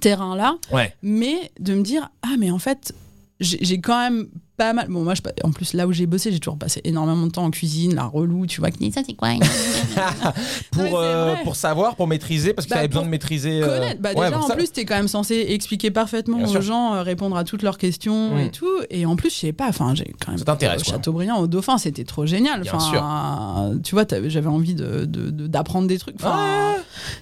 terrain-là, 0.00 0.56
Ouais. 0.72 0.94
mais 1.02 1.50
de 1.60 1.74
me 1.74 1.82
dire 1.82 2.08
ah 2.22 2.36
mais 2.38 2.50
en 2.50 2.58
fait 2.58 2.94
j'ai 3.40 3.80
quand 3.80 3.98
même 4.00 4.28
pas 4.56 4.72
mal. 4.72 4.88
Bon 4.88 5.02
moi 5.04 5.14
je, 5.14 5.22
en 5.44 5.50
plus 5.52 5.72
là 5.74 5.86
où 5.86 5.92
j'ai 5.92 6.06
bossé 6.06 6.32
j'ai 6.32 6.38
toujours 6.40 6.58
passé 6.58 6.80
énormément 6.84 7.26
de 7.26 7.30
temps 7.32 7.44
en 7.44 7.50
cuisine, 7.50 7.94
la 7.94 8.04
relou, 8.04 8.46
tu 8.46 8.60
vois. 8.60 8.70
qui- 8.70 8.90
Ça, 8.92 9.02
c'est 9.06 9.14
quoi 9.14 9.28
Pour, 10.70 10.98
euh, 10.98 11.34
pour 11.44 11.56
savoir, 11.56 11.96
pour 11.96 12.06
maîtriser, 12.06 12.52
parce 12.52 12.66
que 12.66 12.70
Bah, 12.70 12.76
tu 12.76 12.78
avais 12.80 12.88
besoin 12.88 13.04
de 13.04 13.08
maîtriser. 13.08 13.62
euh, 13.62 13.66
connaître. 13.78 14.00
Bah, 14.00 14.10
ouais, 14.16 14.26
déjà, 14.26 14.38
en 14.40 14.46
ça- 14.46 14.54
plus, 14.56 14.70
t'es 14.72 14.84
quand 14.84 14.96
même 14.96 15.08
censé 15.08 15.46
expliquer 15.48 15.90
parfaitement 15.90 16.36
Bien 16.38 16.46
aux 16.46 16.50
sûr. 16.50 16.62
gens, 16.62 16.94
euh, 16.94 17.02
répondre 17.02 17.36
à 17.36 17.44
toutes 17.44 17.62
leurs 17.62 17.78
questions 17.78 18.38
et 18.38 18.50
tout. 18.50 18.66
Et 18.90 19.06
en 19.06 19.16
plus, 19.16 19.30
je 19.30 19.36
sais 19.38 19.52
pas, 19.52 19.68
enfin, 19.68 19.94
j'ai 19.94 20.14
quand 20.20 20.32
même. 20.32 20.38
Ça 20.38 20.44
t'intéresse. 20.44 20.84
Chateaubriand, 20.84 21.38
au 21.38 21.46
Dauphin, 21.46 21.78
c'était 21.78 22.04
trop 22.04 22.26
génial. 22.26 22.62
Bien 22.62 22.72
Enfin, 22.74 23.72
tu 23.82 23.94
vois, 23.94 24.04
j'avais 24.26 24.46
envie 24.48 24.74
de, 24.74 25.04
de- 25.04 25.30
de- 25.30 25.46
d'apprendre 25.46 25.88
des 25.88 25.98
trucs. 25.98 26.16
Enfin, 26.16 26.74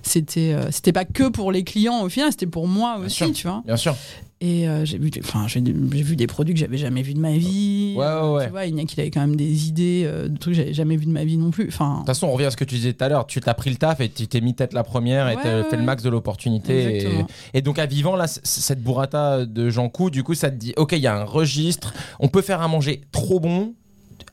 c'était 0.03 0.53
euh, 0.53 0.71
c'était 0.71 0.93
pas 0.93 1.05
que 1.05 1.29
pour 1.29 1.53
les 1.53 1.65
clients 1.65 2.03
au 2.03 2.09
final, 2.09 2.31
c'était 2.31 2.47
pour 2.47 2.67
moi 2.69 2.99
aussi, 3.05 3.17
sûr. 3.17 3.33
tu 3.33 3.47
vois. 3.47 3.63
Bien 3.67 3.77
sûr. 3.77 3.97
Et 4.41 4.69
euh, 4.69 4.85
j'ai 4.85 4.99
vu, 4.99 5.11
des- 5.11 5.21
enfin, 5.21 5.47
j'ai 5.49 5.63
j'ai 5.65 6.03
vu 6.03 6.17
des 6.17 6.27
produits 6.27 6.53
que 6.55 6.61
j'avais 6.61 6.77
jamais 6.77 7.03
vus 7.03 7.15
de 7.15 7.21
ma 7.25 7.37
vie. 7.37 7.95
Ouais, 7.97 8.05
ouais, 8.05 8.33
ouais. 8.33 8.45
Tu 8.47 8.51
vois, 8.51 8.67
Ignac, 8.67 8.93
il 8.93 9.01
avait 9.01 9.11
quand 9.11 9.21
même 9.21 9.37
des 9.37 9.69
idées 9.69 10.03
euh, 10.05 10.29
de 10.29 10.37
trucs 10.39 10.55
que 10.55 10.61
j'avais 10.61 10.75
jamais 10.75 10.97
vus 10.97 11.07
de 11.07 11.11
ma 11.11 11.25
vie 11.25 11.37
non 11.37 11.51
plus. 11.51 11.69
Enfin, 11.69 11.93
De 11.93 11.99
toute 11.99 12.07
façon, 12.07 12.29
on 12.29 12.33
revient 12.33 12.47
à 12.47 12.51
ce 12.51 12.57
que 12.57 12.65
tu 12.65 12.77
disais 12.77 12.93
tout 12.93 13.05
à 13.05 13.09
l'heure. 13.09 13.27
Tu 13.27 13.41
t'as 13.41 13.55
pris 13.55 13.71
le 13.71 13.77
taf 13.77 14.01
et 14.01 14.09
tu 14.09 14.27
t'es 14.27 14.41
mis 14.41 14.55
tête 14.55 14.73
la 14.73 14.85
première 14.85 15.29
et 15.29 15.37
t'as 15.37 15.65
fait 15.65 15.77
le 15.77 15.83
max 15.83 16.03
de 16.03 16.11
l'opportunité. 16.11 17.07
Et, 17.53 17.63
donc, 17.63 17.79
à 17.79 17.87
vivant, 17.87 18.17
là, 18.17 18.27
cette 18.27 18.83
burrata 18.83 19.47
de 19.47 19.71
Jean 19.71 19.89
Cou, 19.89 20.11
du 20.11 20.23
coup, 20.23 20.35
ça 20.35 20.51
te 20.51 20.57
dit 20.57 20.75
Ok, 20.77 20.93
il 20.93 20.99
y 20.99 21.07
a 21.07 21.17
un 21.17 21.25
registre. 21.25 21.95
On 22.21 22.29
peut 22.29 22.43
faire 22.43 22.61
à 22.61 22.69
manger 22.69 23.03
trop 23.13 23.41
bon, 23.41 23.75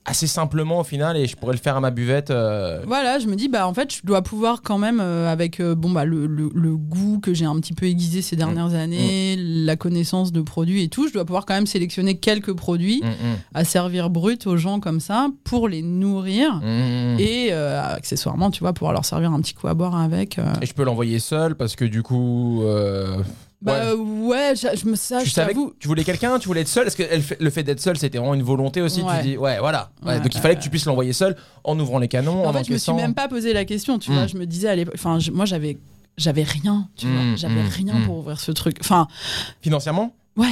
assez 0.05 0.27
simplement 0.27 0.79
au 0.79 0.83
final, 0.83 1.15
et 1.17 1.27
je 1.27 1.35
pourrais 1.35 1.53
le 1.53 1.59
faire 1.59 1.75
à 1.75 1.79
ma 1.79 1.91
buvette. 1.91 2.31
euh, 2.31 2.81
Voilà, 2.87 3.19
je 3.19 3.27
me 3.27 3.35
dis, 3.35 3.47
bah 3.49 3.67
en 3.67 3.73
fait, 3.73 3.93
je 3.93 4.01
dois 4.03 4.21
pouvoir 4.23 4.61
quand 4.63 4.77
même, 4.77 4.99
euh, 4.99 5.31
avec 5.31 5.59
euh, 5.59 5.75
bon, 5.75 5.89
bah, 5.91 6.05
le, 6.05 6.25
le- 6.25 6.51
le 6.53 6.75
goût 6.75 7.19
que 7.19 7.33
j'ai 7.33 7.45
un 7.45 7.55
petit 7.59 7.73
peu 7.73 7.85
aiguisé 7.85 8.21
ces 8.21 8.35
dernières 8.35 8.69
Mm. 8.69 8.75
années, 8.75 9.35
la 9.37 9.75
connaissance 9.75 10.31
de 10.31 10.41
produits 10.41 10.83
et 10.83 10.87
tout, 10.89 11.07
je 11.07 11.13
dois 11.13 11.25
pouvoir 11.25 11.45
quand 11.45 11.53
même 11.53 11.67
sélectionner 11.67 12.17
quelques 12.17 12.53
produits 12.53 13.01
hum, 13.03 13.09
à 13.53 13.63
servir 13.63 14.09
brut 14.09 14.47
aux 14.47 14.57
gens 14.57 14.79
comme 14.79 14.99
ça 14.99 15.27
pour 15.43 15.67
les 15.67 15.81
nourrir. 15.81 16.59
Et 17.19 17.51
accessoirement, 17.51 18.49
tu 18.51 18.61
vois, 18.61 18.73
pouvoir 18.73 18.93
leur 18.93 19.05
servir 19.05 19.31
un 19.33 19.41
petit 19.41 19.53
coup 19.53 19.67
à 19.67 19.73
boire 19.73 19.95
avec. 19.95 20.39
Et 20.61 20.65
je 20.65 20.73
peux 20.73 20.83
l'envoyer 20.83 21.19
seul 21.19 21.55
parce 21.55 21.75
que 21.75 21.85
du 21.85 22.01
coup. 22.03 22.63
Euh, 23.67 23.95
Bah 23.95 24.03
ouais, 24.03 24.53
je, 24.55 24.67
je 24.77 24.85
me 24.87 24.95
ça, 24.95 25.19
tu 25.21 25.27
je 25.27 25.31
savais 25.33 25.53
que 25.53 25.59
tu 25.79 25.87
voulais 25.87 26.03
quelqu'un, 26.03 26.39
tu 26.39 26.47
voulais 26.47 26.61
être 26.61 26.67
seul? 26.67 26.87
Est-ce 26.87 26.95
que 26.97 27.03
elle 27.09 27.21
fait- 27.21 27.37
le 27.39 27.49
fait 27.49 27.63
d'être 27.63 27.79
seul, 27.79 27.97
c'était 27.97 28.17
vraiment 28.17 28.33
une 28.33 28.43
volonté 28.43 28.81
aussi? 28.81 29.01
Ouais. 29.01 29.21
Tu 29.21 29.27
dis, 29.29 29.37
ouais, 29.37 29.59
voilà. 29.59 29.91
Ouais, 30.03 30.13
Ouais, 30.13 30.19
donc 30.19 30.33
il 30.33 30.41
fallait 30.41 30.55
que 30.55 30.61
tu 30.61 30.69
puisses 30.69 30.85
l'envoyer 30.85 31.13
seul 31.13 31.35
en 31.63 31.79
ouvrant 31.79 31.99
les 31.99 32.07
canons, 32.07 32.45
en, 32.45 32.49
En 32.49 32.53
fait, 32.53 32.63
je 32.65 32.73
me 32.73 32.77
suis 32.77 32.93
même 32.93 33.13
pas 33.13 33.27
posé 33.27 33.53
la 33.53 33.65
question, 33.65 33.99
tu 33.99 34.11
Mm. 34.11 34.13
vois. 34.15 34.27
Je 34.27 34.37
me 34.37 34.45
disais 34.45 34.67
à 34.69 34.75
l'époque, 34.75 34.95
enfin, 34.97 35.19
moi 35.31 35.45
j'avais. 35.45 35.77
J'avais 36.17 36.43
rien, 36.43 36.89
tu 36.97 37.07
vois. 37.07 37.35
J'avais 37.37 37.63
mm, 37.63 37.67
rien 37.69 38.01
pour 38.05 38.17
ouvrir 38.17 38.39
ce 38.39 38.51
truc. 38.51 38.75
Enfin, 38.81 39.07
Financièrement? 39.61 40.13
Ouais, 40.37 40.47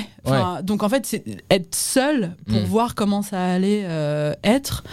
donc 0.63 0.83
en 0.83 0.89
fait, 0.89 1.05
c'est 1.05 1.23
être 1.49 1.75
seul 1.75 2.35
pour 2.47 2.59
voir 2.61 2.95
comment 2.95 3.21
ça 3.21 3.43
allait 3.43 3.83
euh, 3.85 4.33
être, 4.43 4.83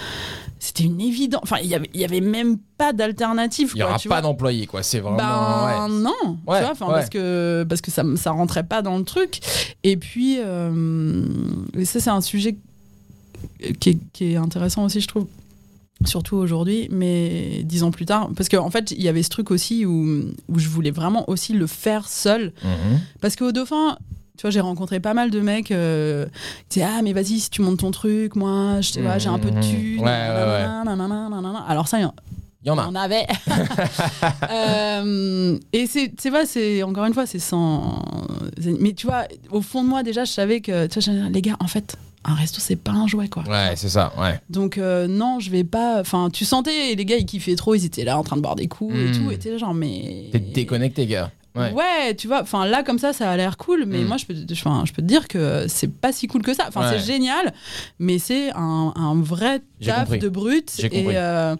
c'était 0.66 0.84
une 0.84 1.00
évidence. 1.00 1.40
Enfin, 1.42 1.56
il 1.62 1.68
y 1.68 1.74
avait, 1.74 1.90
y 1.94 2.04
avait 2.04 2.20
même 2.20 2.58
pas 2.78 2.92
d'alternative. 2.92 3.70
Il 3.74 3.78
n'y 3.78 3.82
aura 3.82 3.98
tu 3.98 4.08
pas 4.08 4.20
d'employé, 4.20 4.66
quoi. 4.66 4.82
C'est 4.82 5.00
vraiment. 5.00 5.16
Ben 5.16 5.86
ouais. 5.88 5.94
non, 6.02 6.38
Ouais, 6.46 6.58
tu 6.58 6.62
vois, 6.64 6.70
enfin, 6.72 6.86
ouais. 6.86 6.92
parce 6.94 7.08
que 7.10 7.64
parce 7.68 7.80
que 7.80 7.90
ça 7.90 8.02
ça 8.16 8.30
rentrait 8.32 8.64
pas 8.64 8.82
dans 8.82 8.98
le 8.98 9.04
truc. 9.04 9.40
Et 9.84 9.96
puis 9.96 10.36
euh, 10.40 11.24
et 11.78 11.84
ça 11.84 12.00
c'est 12.00 12.10
un 12.10 12.20
sujet 12.20 12.56
qui 13.80 13.90
est, 13.90 13.98
qui 14.12 14.32
est 14.32 14.36
intéressant 14.36 14.84
aussi, 14.84 15.00
je 15.00 15.08
trouve. 15.08 15.26
Surtout 16.04 16.36
aujourd'hui, 16.36 16.88
mais 16.90 17.62
dix 17.64 17.82
ans 17.82 17.90
plus 17.90 18.04
tard, 18.04 18.28
parce 18.36 18.50
qu'en 18.50 18.68
fait, 18.68 18.90
il 18.90 19.00
y 19.02 19.08
avait 19.08 19.22
ce 19.22 19.30
truc 19.30 19.50
aussi 19.50 19.86
où, 19.86 20.24
où 20.48 20.58
je 20.58 20.68
voulais 20.68 20.90
vraiment 20.90 21.24
aussi 21.30 21.54
le 21.54 21.66
faire 21.66 22.06
seul, 22.06 22.52
Mhm. 22.62 23.00
parce 23.22 23.34
qu'au 23.34 23.50
Dauphin, 23.50 23.96
tu 24.36 24.42
vois, 24.42 24.50
j'ai 24.50 24.60
rencontré 24.60 25.00
pas 25.00 25.14
mal 25.14 25.30
de 25.30 25.40
mecs 25.40 25.70
euh, 25.70 26.26
qui 26.68 26.78
disaient 26.80 26.88
Ah, 26.98 27.02
mais 27.02 27.12
vas-y, 27.12 27.40
si 27.40 27.50
tu 27.50 27.62
montes 27.62 27.78
ton 27.80 27.90
truc, 27.90 28.36
moi, 28.36 28.80
je 28.80 28.90
sais 28.92 29.02
pas, 29.02 29.18
j'ai 29.18 29.28
un 29.28 29.38
peu 29.38 29.50
de 29.50 29.56
Mhm. 29.56 29.62
thunes. 29.62 30.00
Ouais, 30.00 30.06
ouais. 30.06 30.66
Alors, 31.68 31.88
ça, 31.88 31.98
il 31.98 32.02
y 32.02 32.04
en- 32.04 32.14
Il 32.64 32.68
y 32.68 32.70
en 32.70 32.78
a. 32.78 32.86
on 32.88 32.94
avait. 32.94 33.26
Euh, 34.50 35.58
et 35.72 35.86
c'est, 35.86 36.12
c'est 36.18 36.30
vrai, 36.30 36.46
c'est 36.46 36.82
encore 36.82 37.04
une 37.04 37.14
fois, 37.14 37.26
c'est 37.26 37.38
sans. 37.38 38.02
Mais 38.64 38.92
tu 38.92 39.06
vois, 39.06 39.24
au 39.50 39.60
fond 39.60 39.82
de 39.82 39.88
moi, 39.88 40.02
déjà, 40.02 40.24
je 40.24 40.32
savais 40.32 40.60
que, 40.60 40.86
tu 40.86 41.00
vois, 41.00 41.28
les 41.30 41.42
gars, 41.42 41.56
en 41.60 41.66
fait, 41.68 41.96
un 42.24 42.34
resto, 42.34 42.60
c'est 42.60 42.76
pas 42.76 42.92
un 42.92 43.06
jouet, 43.06 43.28
quoi. 43.28 43.44
Ouais, 43.44 43.74
c'est 43.76 43.88
ça, 43.88 44.12
ouais. 44.18 44.40
Donc, 44.50 44.78
euh, 44.78 45.06
non, 45.06 45.38
je 45.40 45.50
vais 45.50 45.64
pas. 45.64 46.00
Enfin, 46.00 46.28
tu 46.32 46.44
sentais, 46.44 46.94
les 46.94 47.04
gars, 47.04 47.16
ils 47.16 47.26
kiffaient 47.26 47.54
trop, 47.56 47.74
ils 47.74 47.84
étaient 47.84 48.04
là 48.04 48.18
en 48.18 48.24
train 48.24 48.36
de 48.36 48.42
boire 48.42 48.56
des 48.56 48.66
coups 48.68 48.94
et 48.96 49.08
Mm. 49.08 49.12
tout, 49.12 49.30
et 49.30 49.38
t'es 49.38 49.58
genre, 49.58 49.74
mais. 49.74 50.28
T'es 50.32 50.40
déconnecté, 50.40 51.06
gars. 51.06 51.30
Ouais. 51.56 51.72
Ouais. 51.72 52.14
tu 52.16 52.26
vois, 52.28 52.42
enfin 52.42 52.66
là 52.66 52.82
comme 52.82 52.98
ça, 52.98 53.12
ça 53.12 53.30
a 53.30 53.36
l'air 53.36 53.56
cool, 53.56 53.84
mais 53.86 53.98
Mm. 53.98 54.06
moi 54.06 54.16
je 54.16 54.26
peux, 54.26 54.34
je 54.34 54.92
peux 54.92 55.02
te 55.02 55.06
dire 55.06 55.28
que 55.28 55.66
c'est 55.68 55.92
pas 55.92 56.12
si 56.12 56.26
cool 56.26 56.42
que 56.42 56.54
ça. 56.54 56.64
Enfin, 56.68 56.82
Ouais. 56.82 56.98
c'est 56.98 57.06
génial, 57.12 57.52
mais 57.98 58.18
c'est 58.18 58.50
un, 58.54 58.92
un 58.94 59.14
vrai 59.20 59.60
taf 59.84 60.10
de 60.10 60.28
brut. 60.28 60.72
Et, 60.92 61.06
euh, 61.16 61.54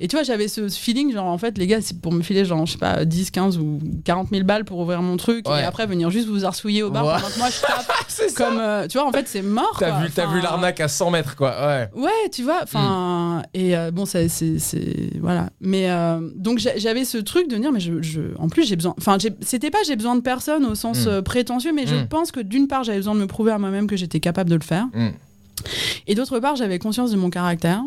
et 0.00 0.08
tu 0.08 0.16
vois, 0.16 0.22
j'avais 0.22 0.48
ce, 0.48 0.68
feeling, 0.68 1.12
genre 1.12 1.26
en 1.26 1.38
fait, 1.38 1.58
les 1.58 1.66
gars, 1.66 1.80
c'est 1.80 2.00
pour 2.00 2.12
me 2.12 2.22
filer, 2.22 2.44
genre, 2.44 2.64
je 2.66 2.72
sais 2.72 2.78
pas, 2.78 3.04
10, 3.04 3.30
15 3.30 3.58
ou 3.58 3.78
40 4.04 4.28
000 4.30 4.44
balles 4.44 4.64
pour 4.64 4.78
ouvrir 4.78 5.02
mon 5.02 5.16
truc, 5.16 5.48
Ouais. 5.48 5.60
et 5.60 5.64
après 5.64 5.86
venir 5.86 6.10
juste 6.10 6.28
vous 6.28 6.44
arsouiller 6.44 6.82
au 6.82 6.90
bar 6.90 7.06
Ouais. 7.06 7.12
pendant 7.14 7.28
que 7.28 7.38
moi 7.38 7.48
je 7.50 7.60
tape. 7.60 7.92
Comme, 8.36 8.58
euh, 8.60 8.86
tu 8.88 8.98
vois, 8.98 9.06
en 9.06 9.12
fait, 9.12 9.26
c'est 9.28 9.42
mort. 9.42 9.76
T'as 9.78 10.00
vu, 10.00 10.08
vu 10.08 10.40
l'arnaque 10.40 10.80
à 10.80 10.88
100 10.88 11.10
mètres, 11.10 11.36
quoi. 11.36 11.50
Ouais. 11.66 11.88
Ouais, 11.94 12.30
tu 12.32 12.42
vois, 12.42 12.60
enfin, 12.62 13.42
et 13.54 13.76
euh, 13.76 13.90
bon, 13.90 14.04
c'est, 14.06 14.28
voilà. 15.20 15.50
Mais 15.60 15.90
euh, 15.90 16.20
donc 16.36 16.58
j'a- 16.58 16.76
j'avais 16.78 17.04
ce 17.04 17.18
truc 17.18 17.48
de 17.48 17.56
dire, 17.56 17.72
mais 17.72 17.80
je, 17.80 18.00
je- 18.02 18.36
en 18.38 18.48
plus 18.48 18.64
j'ai 18.64 18.76
besoin, 18.76 18.94
enfin, 18.98 19.16
j'ai- 19.20 19.32
c'était 19.40 19.70
pas 19.70 19.78
j'ai 19.86 19.96
besoin 19.96 20.16
de 20.16 20.20
personne 20.20 20.64
au 20.66 20.74
sens 20.74 21.04
Mm. 21.06 21.08
euh, 21.08 21.22
prétentieux, 21.22 21.72
mais 21.72 21.86
je 21.86 21.94
Mm. 21.94 22.08
pense 22.08 22.32
que 22.32 22.40
d'une 22.40 22.66
part 22.68 22.84
j'avais 22.84 22.98
besoin 22.98 23.14
de 23.14 23.20
me 23.20 23.26
prouver 23.26 23.52
à 23.52 23.58
moi-même 23.58 23.86
que 23.86 23.96
j'étais 23.96 24.20
capable 24.20 24.50
de 24.50 24.56
le 24.56 24.62
faire, 24.62 24.86
Mm. 24.94 25.08
et 26.06 26.14
d'autre 26.14 26.38
part 26.40 26.56
j'avais 26.56 26.78
conscience 26.78 27.10
de 27.10 27.16
mon 27.16 27.30
caractère 27.30 27.82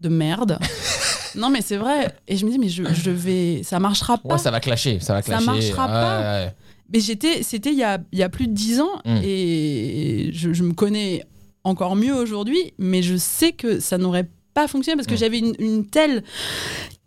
de 0.00 0.08
merde. 0.08 0.58
non, 1.36 1.48
mais 1.50 1.60
c'est 1.62 1.76
vrai. 1.78 2.14
Et 2.28 2.36
je 2.36 2.44
me 2.46 2.50
dis, 2.50 2.58
mais 2.58 2.68
je, 2.68 2.82
je 2.92 3.10
vais, 3.10 3.62
ça 3.62 3.78
marchera 3.80 4.18
pas. 4.18 4.34
Ouais, 4.34 4.38
ça 4.38 4.50
va 4.50 4.60
clasher, 4.60 5.00
ça 5.00 5.14
va 5.14 5.22
Ça 5.22 5.28
clasher. 5.32 5.46
marchera 5.46 5.86
Ouais, 5.86 5.92
pas. 5.92 6.20
ouais. 6.44 6.54
Mais 6.92 7.00
j'étais, 7.00 7.42
c'était 7.42 7.72
il 7.72 7.78
y 7.78 7.82
a, 7.82 7.98
y 8.12 8.22
a 8.22 8.28
plus 8.28 8.46
de 8.46 8.52
10 8.52 8.80
ans 8.80 9.00
Mm. 9.04 9.16
et 9.24 10.30
je, 10.32 10.52
je 10.52 10.62
me 10.62 10.72
connais 10.72 11.24
encore 11.64 11.96
mieux 11.96 12.14
aujourd'hui, 12.14 12.74
mais 12.78 13.02
je 13.02 13.16
sais 13.16 13.52
que 13.52 13.80
ça 13.80 13.98
n'aurait 13.98 14.28
pas 14.54 14.68
fonctionné 14.68 14.96
parce 14.96 15.06
que 15.08 15.14
Mm. 15.14 15.18
j'avais 15.18 15.38
une, 15.38 15.54
une 15.58 15.86
telle 15.86 16.22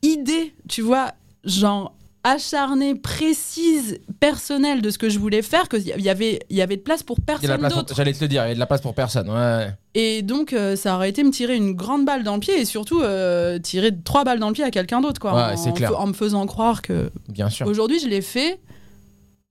idée, 0.02 0.54
tu 0.68 0.82
vois, 0.82 1.14
genre 1.44 1.94
acharnée, 2.24 2.96
précise, 2.96 4.00
personnelle 4.20 4.82
de 4.82 4.90
ce 4.90 4.98
que 4.98 5.10
je 5.10 5.20
voulais 5.20 5.42
faire, 5.42 5.70
qu'il 5.70 5.82
y 5.88 6.10
avait, 6.10 6.40
il 6.50 6.58
y 6.58 6.62
avait 6.62 6.76
de 6.76 6.82
place 6.82 7.02
pour 7.04 7.18
de 7.18 7.22
personne 7.22 7.62
d'autre. 7.70 7.94
J'allais 7.96 8.14
te 8.14 8.20
le 8.22 8.28
dire, 8.28 8.46
il 8.46 8.50
y 8.50 8.52
a 8.52 8.56
de 8.56 8.60
la 8.60 8.66
place 8.66 8.82
pour 8.82 8.94
personne. 8.94 9.30
Ouais. 9.30 9.70
Et 9.96 10.22
donc, 10.22 10.54
euh, 10.54 10.76
ça 10.76 10.96
aurait 10.96 11.10
été 11.10 11.24
me 11.24 11.32
tirer 11.32 11.56
une 11.56 11.74
grande 11.74 12.06
balle 12.06 12.24
dans 12.24 12.34
le 12.36 12.40
pied 12.40 12.60
et 12.60 12.66
surtout 12.66 13.02
euh, 13.02 13.58
tirer 13.60 13.92
trois 14.04 14.24
balles 14.24 14.40
dans 14.40 14.48
le 14.50 14.54
pied 14.54 14.64
à 14.64 14.72
quelqu'un 14.72 15.02
d'autre, 15.02 15.20
quoi. 15.22 15.34
Ouais, 15.34 15.54
en, 15.54 15.58
c'est 15.58 15.74
clair. 15.74 15.98
en 16.00 16.08
me 16.08 16.14
faisant 16.14 16.46
croire 16.46 16.82
que. 16.82 17.10
Bien 17.30 17.50
sûr. 17.50 17.68
Aujourd'hui, 17.68 18.00
je 18.00 18.08
l'ai 18.08 18.22
fait. 18.22 18.60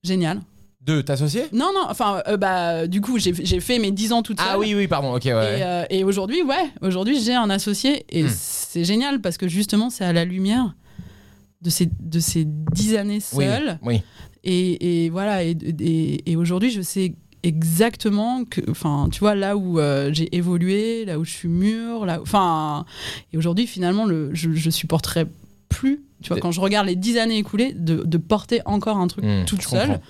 Génial. 0.03 0.39
Deux, 0.81 1.03
t'associer? 1.03 1.43
Non, 1.51 1.71
non, 1.73 1.81
enfin, 1.89 2.21
euh, 2.27 2.37
bah, 2.37 2.87
du 2.87 3.01
coup, 3.01 3.19
j'ai 3.19 3.33
fait 3.33 3.79
mes 3.79 3.91
10 3.91 4.13
ans 4.13 4.21
toute 4.23 4.39
seule. 4.39 4.49
Ah 4.53 4.57
oui, 4.57 4.73
oui, 4.75 4.87
pardon, 4.87 5.13
ok, 5.13 5.25
ouais. 5.25 5.85
Et, 5.89 5.99
et 5.99 6.03
aujourd'hui, 6.05 6.41
ouais, 6.41 6.69
aujourd'hui, 6.81 7.19
j'ai 7.21 7.35
un 7.35 7.49
associé 7.49 8.05
et 8.09 8.23
Hmm. 8.23 8.29
c'est 8.31 8.85
génial 8.85 9.19
parce 9.19 9.37
que 9.37 9.47
justement, 9.47 9.89
c'est 9.89 10.05
à 10.05 10.13
la 10.13 10.23
lumière 10.23 10.73
de 11.61 11.69
ces, 11.69 11.87
de 11.99 12.19
ces 12.19 12.45
10 12.45 12.95
années 12.95 13.19
oui, 13.33 13.45
seules. 13.45 13.79
oui. 13.83 14.01
Et, 14.43 15.05
et 15.05 15.09
voilà, 15.09 15.43
et, 15.43 15.51
et, 15.79 16.31
et 16.31 16.35
aujourd'hui, 16.35 16.71
je 16.71 16.81
sais 16.81 17.13
exactement 17.43 18.45
que, 18.45 18.61
enfin, 18.69 19.07
tu 19.11 19.19
vois, 19.19 19.35
là 19.35 19.57
où 19.57 19.79
euh, 19.79 20.09
j'ai 20.13 20.33
évolué, 20.35 21.05
là 21.05 21.19
où 21.19 21.25
je 21.25 21.31
suis 21.31 21.47
mûre, 21.49 22.05
là, 22.05 22.19
enfin, 22.21 22.85
et 23.33 23.37
aujourd'hui, 23.37 23.67
finalement, 23.67 24.05
le, 24.05 24.29
je, 24.33 24.51
je 24.51 24.69
supporterais 24.69 25.25
plus, 25.67 26.01
tu 26.21 26.29
vois, 26.29 26.39
quand 26.39 26.51
je 26.51 26.59
regarde 26.61 26.87
les 26.87 26.95
10 26.95 27.17
années 27.17 27.37
écoulées, 27.37 27.73
de, 27.73 28.03
de 28.03 28.17
porter 28.17 28.61
encore 28.65 28.97
un 28.97 29.07
truc 29.07 29.23
Hmm, 29.25 29.45
toute 29.45 29.61
seule. 29.61 29.87
comprends. 29.87 30.01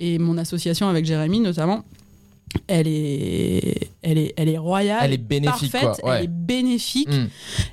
Et 0.00 0.18
mon 0.18 0.38
association 0.38 0.88
avec 0.88 1.04
Jérémy, 1.04 1.40
notamment, 1.40 1.84
elle 2.66 2.86
est, 2.88 3.90
elle 4.02 4.18
est, 4.18 4.34
elle 4.36 4.48
est 4.48 4.58
royale. 4.58 5.00
Elle 5.02 5.12
est 5.12 5.18
bénéfique, 5.18 5.72
parfaite, 5.72 6.00
quoi, 6.00 6.10
ouais. 6.10 6.16
Elle 6.18 6.24
est 6.24 6.28
bénéfique. 6.28 7.08
Hmm. 7.08 7.26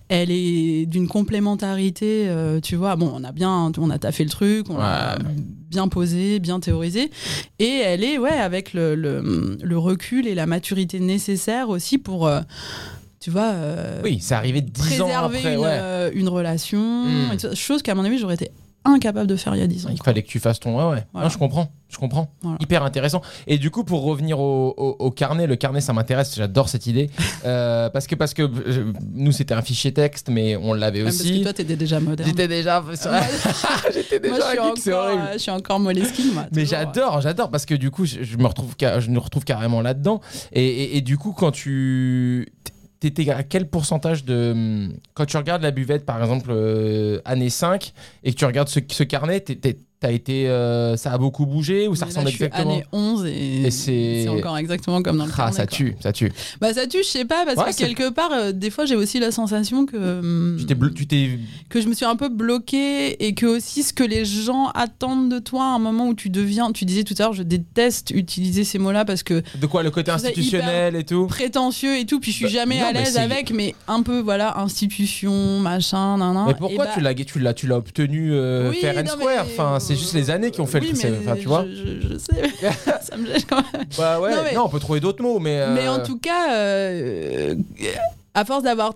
Elle 0.09 0.31
est 0.31 0.85
d'une 0.85 1.07
complémentarité, 1.07 2.25
euh, 2.27 2.59
tu 2.59 2.75
vois. 2.75 2.95
Bon, 2.95 3.11
on 3.13 3.23
a 3.23 3.31
bien, 3.31 3.71
on 3.77 3.89
a 3.89 3.97
taffé 3.99 4.23
le 4.23 4.29
truc, 4.29 4.69
on 4.69 4.77
l'a 4.77 5.17
Ouais. 5.17 5.23
bien 5.69 5.87
posé, 5.87 6.39
bien 6.39 6.59
théorisé, 6.59 7.09
et 7.59 7.81
elle 7.83 8.03
est, 8.03 8.17
ouais, 8.17 8.29
avec 8.31 8.73
le, 8.73 8.95
le, 8.95 9.57
le 9.61 9.77
recul 9.77 10.27
et 10.27 10.35
la 10.35 10.45
maturité 10.45 10.99
nécessaire 10.99 11.69
aussi 11.69 11.97
pour, 11.97 12.27
euh, 12.27 12.41
tu 13.19 13.29
vois, 13.31 13.51
euh, 13.53 14.01
Oui, 14.03 14.19
c'est 14.21 14.35
arrivé 14.35 14.61
10 14.61 15.01
ans 15.01 15.07
préserver 15.07 15.37
après, 15.39 15.53
une, 15.55 15.59
ouais. 15.59 16.11
une 16.13 16.29
relation, 16.29 17.03
Mm. 17.05 17.31
et 17.33 17.37
tout 17.37 17.39
ça. 17.49 17.55
chose 17.55 17.81
qu'à 17.81 17.95
mon 17.95 18.03
avis 18.05 18.17
j'aurais 18.17 18.35
été 18.35 18.51
incapable 18.91 19.27
de 19.27 19.35
faire 19.35 19.55
il 19.55 19.59
y 19.59 19.63
a 19.63 19.67
10 19.67 19.85
ans. 19.85 19.89
Il 19.91 20.01
fallait 20.01 20.23
que 20.23 20.27
tu 20.27 20.39
fasses 20.39 20.59
ton. 20.59 20.77
Ouais, 20.77 20.95
ouais. 20.95 21.03
Voilà. 21.13 21.27
Non, 21.27 21.29
je 21.33 21.37
comprends. 21.37 21.69
Je 21.89 21.97
comprends. 21.97 22.29
Voilà. 22.41 22.57
Hyper 22.59 22.83
intéressant. 22.83 23.21
Et 23.47 23.57
du 23.57 23.71
coup, 23.71 23.83
pour 23.85 24.03
revenir 24.03 24.39
au, 24.39 24.73
au- 24.75 24.95
au 24.99 25.09
carnet, 25.11 25.47
le 25.47 25.55
carnet, 25.55 25.79
ça 25.79 25.93
m'intéresse. 25.93 26.35
J'adore 26.35 26.69
cette 26.69 26.87
idée. 26.87 27.09
Euh, 27.45 27.89
parce 27.89 28.07
que, 28.07 28.15
parce 28.15 28.33
que 28.33 28.41
euh, 28.41 28.91
nous, 29.13 29.31
c'était 29.31 29.53
un 29.53 29.61
fichier 29.61 29.93
texte, 29.93 30.27
mais 30.29 30.57
on 30.57 30.73
l'avait 30.73 30.97
Même 30.99 31.05
parce 31.05 31.17
que 31.19 31.23
aussi. 31.23 31.41
toi, 31.43 31.53
t'étais 31.53 31.75
déjà 31.77 31.99
moderne. 31.99 32.27
J'étais 32.27 32.47
déjà. 32.47 32.83
J'étais 33.93 34.19
déjà 34.19 34.35
Moi, 34.35 34.39
je 34.41 34.45
suis, 34.81 34.81
geek, 34.83 34.93
encore, 34.95 35.05
horrible. 35.05 35.23
euh, 35.23 35.33
je 35.33 35.37
suis 35.37 35.51
encore 35.51 35.79
Moleskine, 35.79 36.33
moi. 36.33 36.45
Mais 36.51 36.65
j'adore, 36.65 37.21
j'adore 37.21 37.49
parce 37.49 37.65
que 37.65 37.75
du 37.75 37.89
coup, 37.91 38.05
je, 38.05 38.23
je 38.23 38.37
me 38.37 38.47
retrouve, 38.47 38.73
je 38.79 39.09
me 39.09 39.19
retrouve 39.19 39.45
carrément 39.45 39.81
là-dedans. 39.81 40.19
Et, 40.51 40.65
et- 40.65 40.97
et 40.97 41.01
du 41.01 41.17
coup, 41.17 41.31
quand 41.31 41.51
tu 41.51 42.47
t'étais 42.99 43.29
à 43.29 43.43
quel 43.43 43.69
pourcentage 43.69 44.25
de 44.25 44.89
quand 45.13 45.25
tu 45.25 45.37
regardes 45.37 45.61
la 45.61 45.71
buvette, 45.71 46.05
par 46.05 46.21
exemple, 46.21 46.49
euh, 46.51 47.19
année 47.25 47.49
5, 47.49 47.93
et 48.23 48.31
que 48.31 48.37
tu 48.37 48.45
regardes 48.45 48.69
ce, 48.69 48.79
ce 48.89 49.03
carnet, 49.03 49.39
t'es- 49.41 49.77
T'as 49.99 50.11
été, 50.11 50.47
euh, 50.47 50.95
ça 50.95 51.11
a 51.11 51.17
beaucoup 51.17 51.47
bougé 51.47 51.87
ou 51.87 51.95
ça 51.95 52.05
ressemble 52.05 52.29
exactement 52.29 52.71
année 52.75 52.83
11 52.91 53.25
et, 53.25 53.63
Et 53.65 53.71
c'est- 53.71 54.27
encore 54.27 54.55
exactement 54.59 55.01
comme 55.01 55.17
dans 55.17 55.25
le 55.25 55.31
Ah, 55.35 55.51
ça 55.51 55.65
quoi. 55.65 55.75
tue, 55.75 55.95
ça 55.99 56.13
tue. 56.13 56.31
Bah 56.61 56.71
ça 56.71 56.85
tue, 56.85 56.99
je 56.99 57.07
sais 57.07 57.25
pas, 57.25 57.45
parce 57.45 57.57
Ouais, 57.57 57.73
que 57.73 57.77
quelque 57.77 58.11
part, 58.11 58.29
euh, 58.31 58.51
des 58.51 58.69
fois 58.69 58.85
j'ai 58.85 58.95
aussi 58.95 59.19
la 59.19 59.31
sensation 59.31 59.87
que, 59.87 59.97
hum, 60.19 60.57
Tu 60.59 61.07
t'es, 61.07 61.39
que 61.69 61.81
je 61.81 61.87
me 61.87 61.95
suis 61.95 62.05
un 62.05 62.15
peu 62.15 62.29
bloquée 62.29 63.25
et 63.25 63.33
que 63.33 63.47
aussi 63.47 63.81
ce 63.81 63.91
que 63.91 64.03
les 64.03 64.23
gens 64.23 64.67
attendent 64.75 65.31
de 65.31 65.39
toi 65.39 65.63
à 65.63 65.75
un 65.75 65.79
moment 65.79 66.07
où 66.09 66.13
tu 66.13 66.29
deviens, 66.29 66.71
tu 66.71 66.85
disais 66.85 67.03
tout 67.03 67.15
à 67.17 67.23
l'heure, 67.23 67.33
je 67.33 67.41
déteste 67.41 68.11
utiliser 68.11 68.65
ces 68.65 68.77
mots-là 68.77 69.03
parce 69.03 69.23
que 69.23 69.41
de 69.59 69.65
quoi 69.65 69.81
le 69.81 69.89
côté 69.89 70.11
institutionnel 70.11 70.95
et 70.95 71.05
tout? 71.05 71.25
prétentieux 71.25 71.97
et 71.97 72.05
tout, 72.05 72.19
puis 72.19 72.29
je 72.31 72.35
suis 72.35 72.45
Bah, 72.45 72.51
jamais 72.51 72.81
non, 72.81 72.85
à 72.85 72.91
l'aise 72.91 73.17
avec, 73.17 73.51
mais 73.51 73.73
un 73.87 74.03
peu 74.03 74.19
voilà, 74.19 74.59
institution, 74.59 75.59
machin, 75.59 76.17
nan, 76.17 76.35
nan. 76.35 76.43
Mais 76.47 76.53
pourquoi 76.53 76.85
bah, 76.85 76.91
tu 76.93 77.01
l'as, 77.01 77.15
tu 77.15 77.39
l'as, 77.39 77.53
tu 77.55 77.65
l'as 77.65 77.77
obtenu 77.77 78.29
euh, 78.33 78.69
Oui, 78.69 78.77
fair 78.79 78.95
and 78.97 79.03
non, 79.03 79.11
square? 79.13 79.45
mais- 79.45 79.51
Enfin, 79.53 79.79
c'est 79.87 79.95
juste 79.95 80.13
les 80.13 80.29
années 80.29 80.51
qui 80.51 80.61
ont 80.61 80.65
fait 80.67 80.79
oui, 80.79 80.91
le. 80.91 81.09
mais 81.11 81.17
Enfin, 81.19 81.35
tu 81.39 81.47
vois. 81.47 81.65
Je, 81.65 81.75
je- 82.01 82.07
je 82.13 82.17
sais, 82.17 82.71
ça 83.01 83.17
me 83.17 83.25
gêne 83.27 83.41
quand 83.49 83.63
même. 83.73 83.85
Bah 83.97 84.19
ouais. 84.19 84.31
Non, 84.31 84.37
Non, 84.37 84.43
mais- 84.43 84.57
on 84.57 84.69
peut 84.69 84.79
trouver 84.79 84.99
d'autres 84.99 85.21
mots, 85.23 85.39
mais. 85.39 85.59
euh, 85.59 85.73
Mais 85.73 85.87
en 85.87 86.01
tout 86.03 86.17
cas, 86.19 86.53
euh, 86.53 87.55
à 88.33 88.45
force 88.45 88.63
d'avoir 88.63 88.93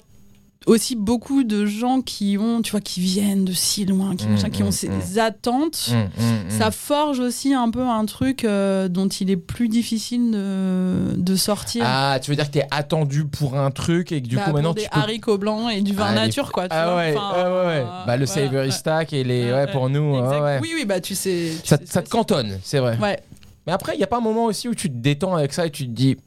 aussi 0.67 0.95
beaucoup 0.95 1.43
de 1.43 1.65
gens 1.65 2.01
qui 2.01 2.37
ont, 2.39 2.61
tu 2.61 2.71
vois, 2.71 2.81
qui 2.81 2.99
viennent 3.01 3.45
de 3.45 3.51
si 3.53 3.83
loin, 3.85 4.15
qui, 4.15 4.27
Mm, 4.27 4.31
machin, 4.31 4.49
qui 4.51 4.61
mm, 4.61 4.67
ont 4.67 4.71
ces 4.71 4.89
mm. 4.89 5.19
attentes, 5.19 5.89
hum. 5.91 6.49
ça 6.49 6.69
forge 6.69 7.19
aussi 7.19 7.53
un 7.53 7.71
peu 7.71 7.81
un 7.81 8.05
truc 8.05 8.45
euh, 8.45 8.87
dont 8.87 9.07
il 9.07 9.31
est 9.31 9.37
plus 9.37 9.69
difficile 9.69 10.29
de, 10.31 11.15
de 11.17 11.35
sortir. 11.35 11.83
Ah, 11.85 12.19
tu 12.21 12.29
veux 12.29 12.35
dire 12.35 12.45
que 12.45 12.51
t'es 12.53 12.67
attendu 12.69 13.25
pour 13.25 13.57
un 13.57 13.71
truc 13.71 14.11
et 14.11 14.21
que 14.21 14.27
du 14.27 14.35
Bah, 14.35 14.43
coup 14.43 14.51
maintenant 14.53 14.73
des 14.73 14.83
tu 14.83 14.89
peux. 14.89 14.99
haricots 14.99 15.37
blancs 15.39 15.71
et 15.73 15.81
du 15.81 15.93
vin 15.93 16.05
Ah, 16.09 16.13
les- 16.13 16.21
nature, 16.27 16.51
quoi. 16.51 16.63
tu 16.69 16.75
Ah 16.75 16.85
vois, 16.85 16.95
ouais, 16.97 17.15
enfin, 17.17 17.33
ouais, 17.43 17.49
ouais, 17.49 17.65
ouais. 17.65 17.83
Bah 18.05 18.17
le 18.17 18.25
voilà, 18.25 18.41
savory 18.45 18.65
ouais. 18.67 18.71
stack 18.71 19.13
et 19.13 19.23
les. 19.23 19.51
Ouais, 19.51 19.65
pour 19.71 19.89
nous, 19.89 20.13
ouais, 20.13 20.19
exact. 20.19 20.41
ouais. 20.43 20.59
Oui, 20.61 20.71
oui, 20.75 20.85
bah 20.85 20.99
tu 21.01 21.15
sais. 21.15 21.53
tu 21.63 21.67
Ça, 21.67 21.77
sais, 21.77 21.85
ça 21.87 22.01
te 22.03 22.09
cantonne, 22.09 22.59
c'est 22.63 22.79
vrai. 22.79 22.97
Ouais. 23.01 23.19
Mais 23.65 23.73
après, 23.73 23.95
il 23.95 23.99
y 23.99 24.03
a 24.03 24.07
pas 24.07 24.17
un 24.17 24.21
moment 24.21 24.45
aussi 24.45 24.67
où 24.67 24.75
tu 24.75 24.89
te 24.89 24.95
détends 24.97 25.35
avec 25.35 25.53
ça 25.53 25.65
et 25.65 25.71
tu 25.71 25.85
te 25.85 25.91
dis. 25.91 26.17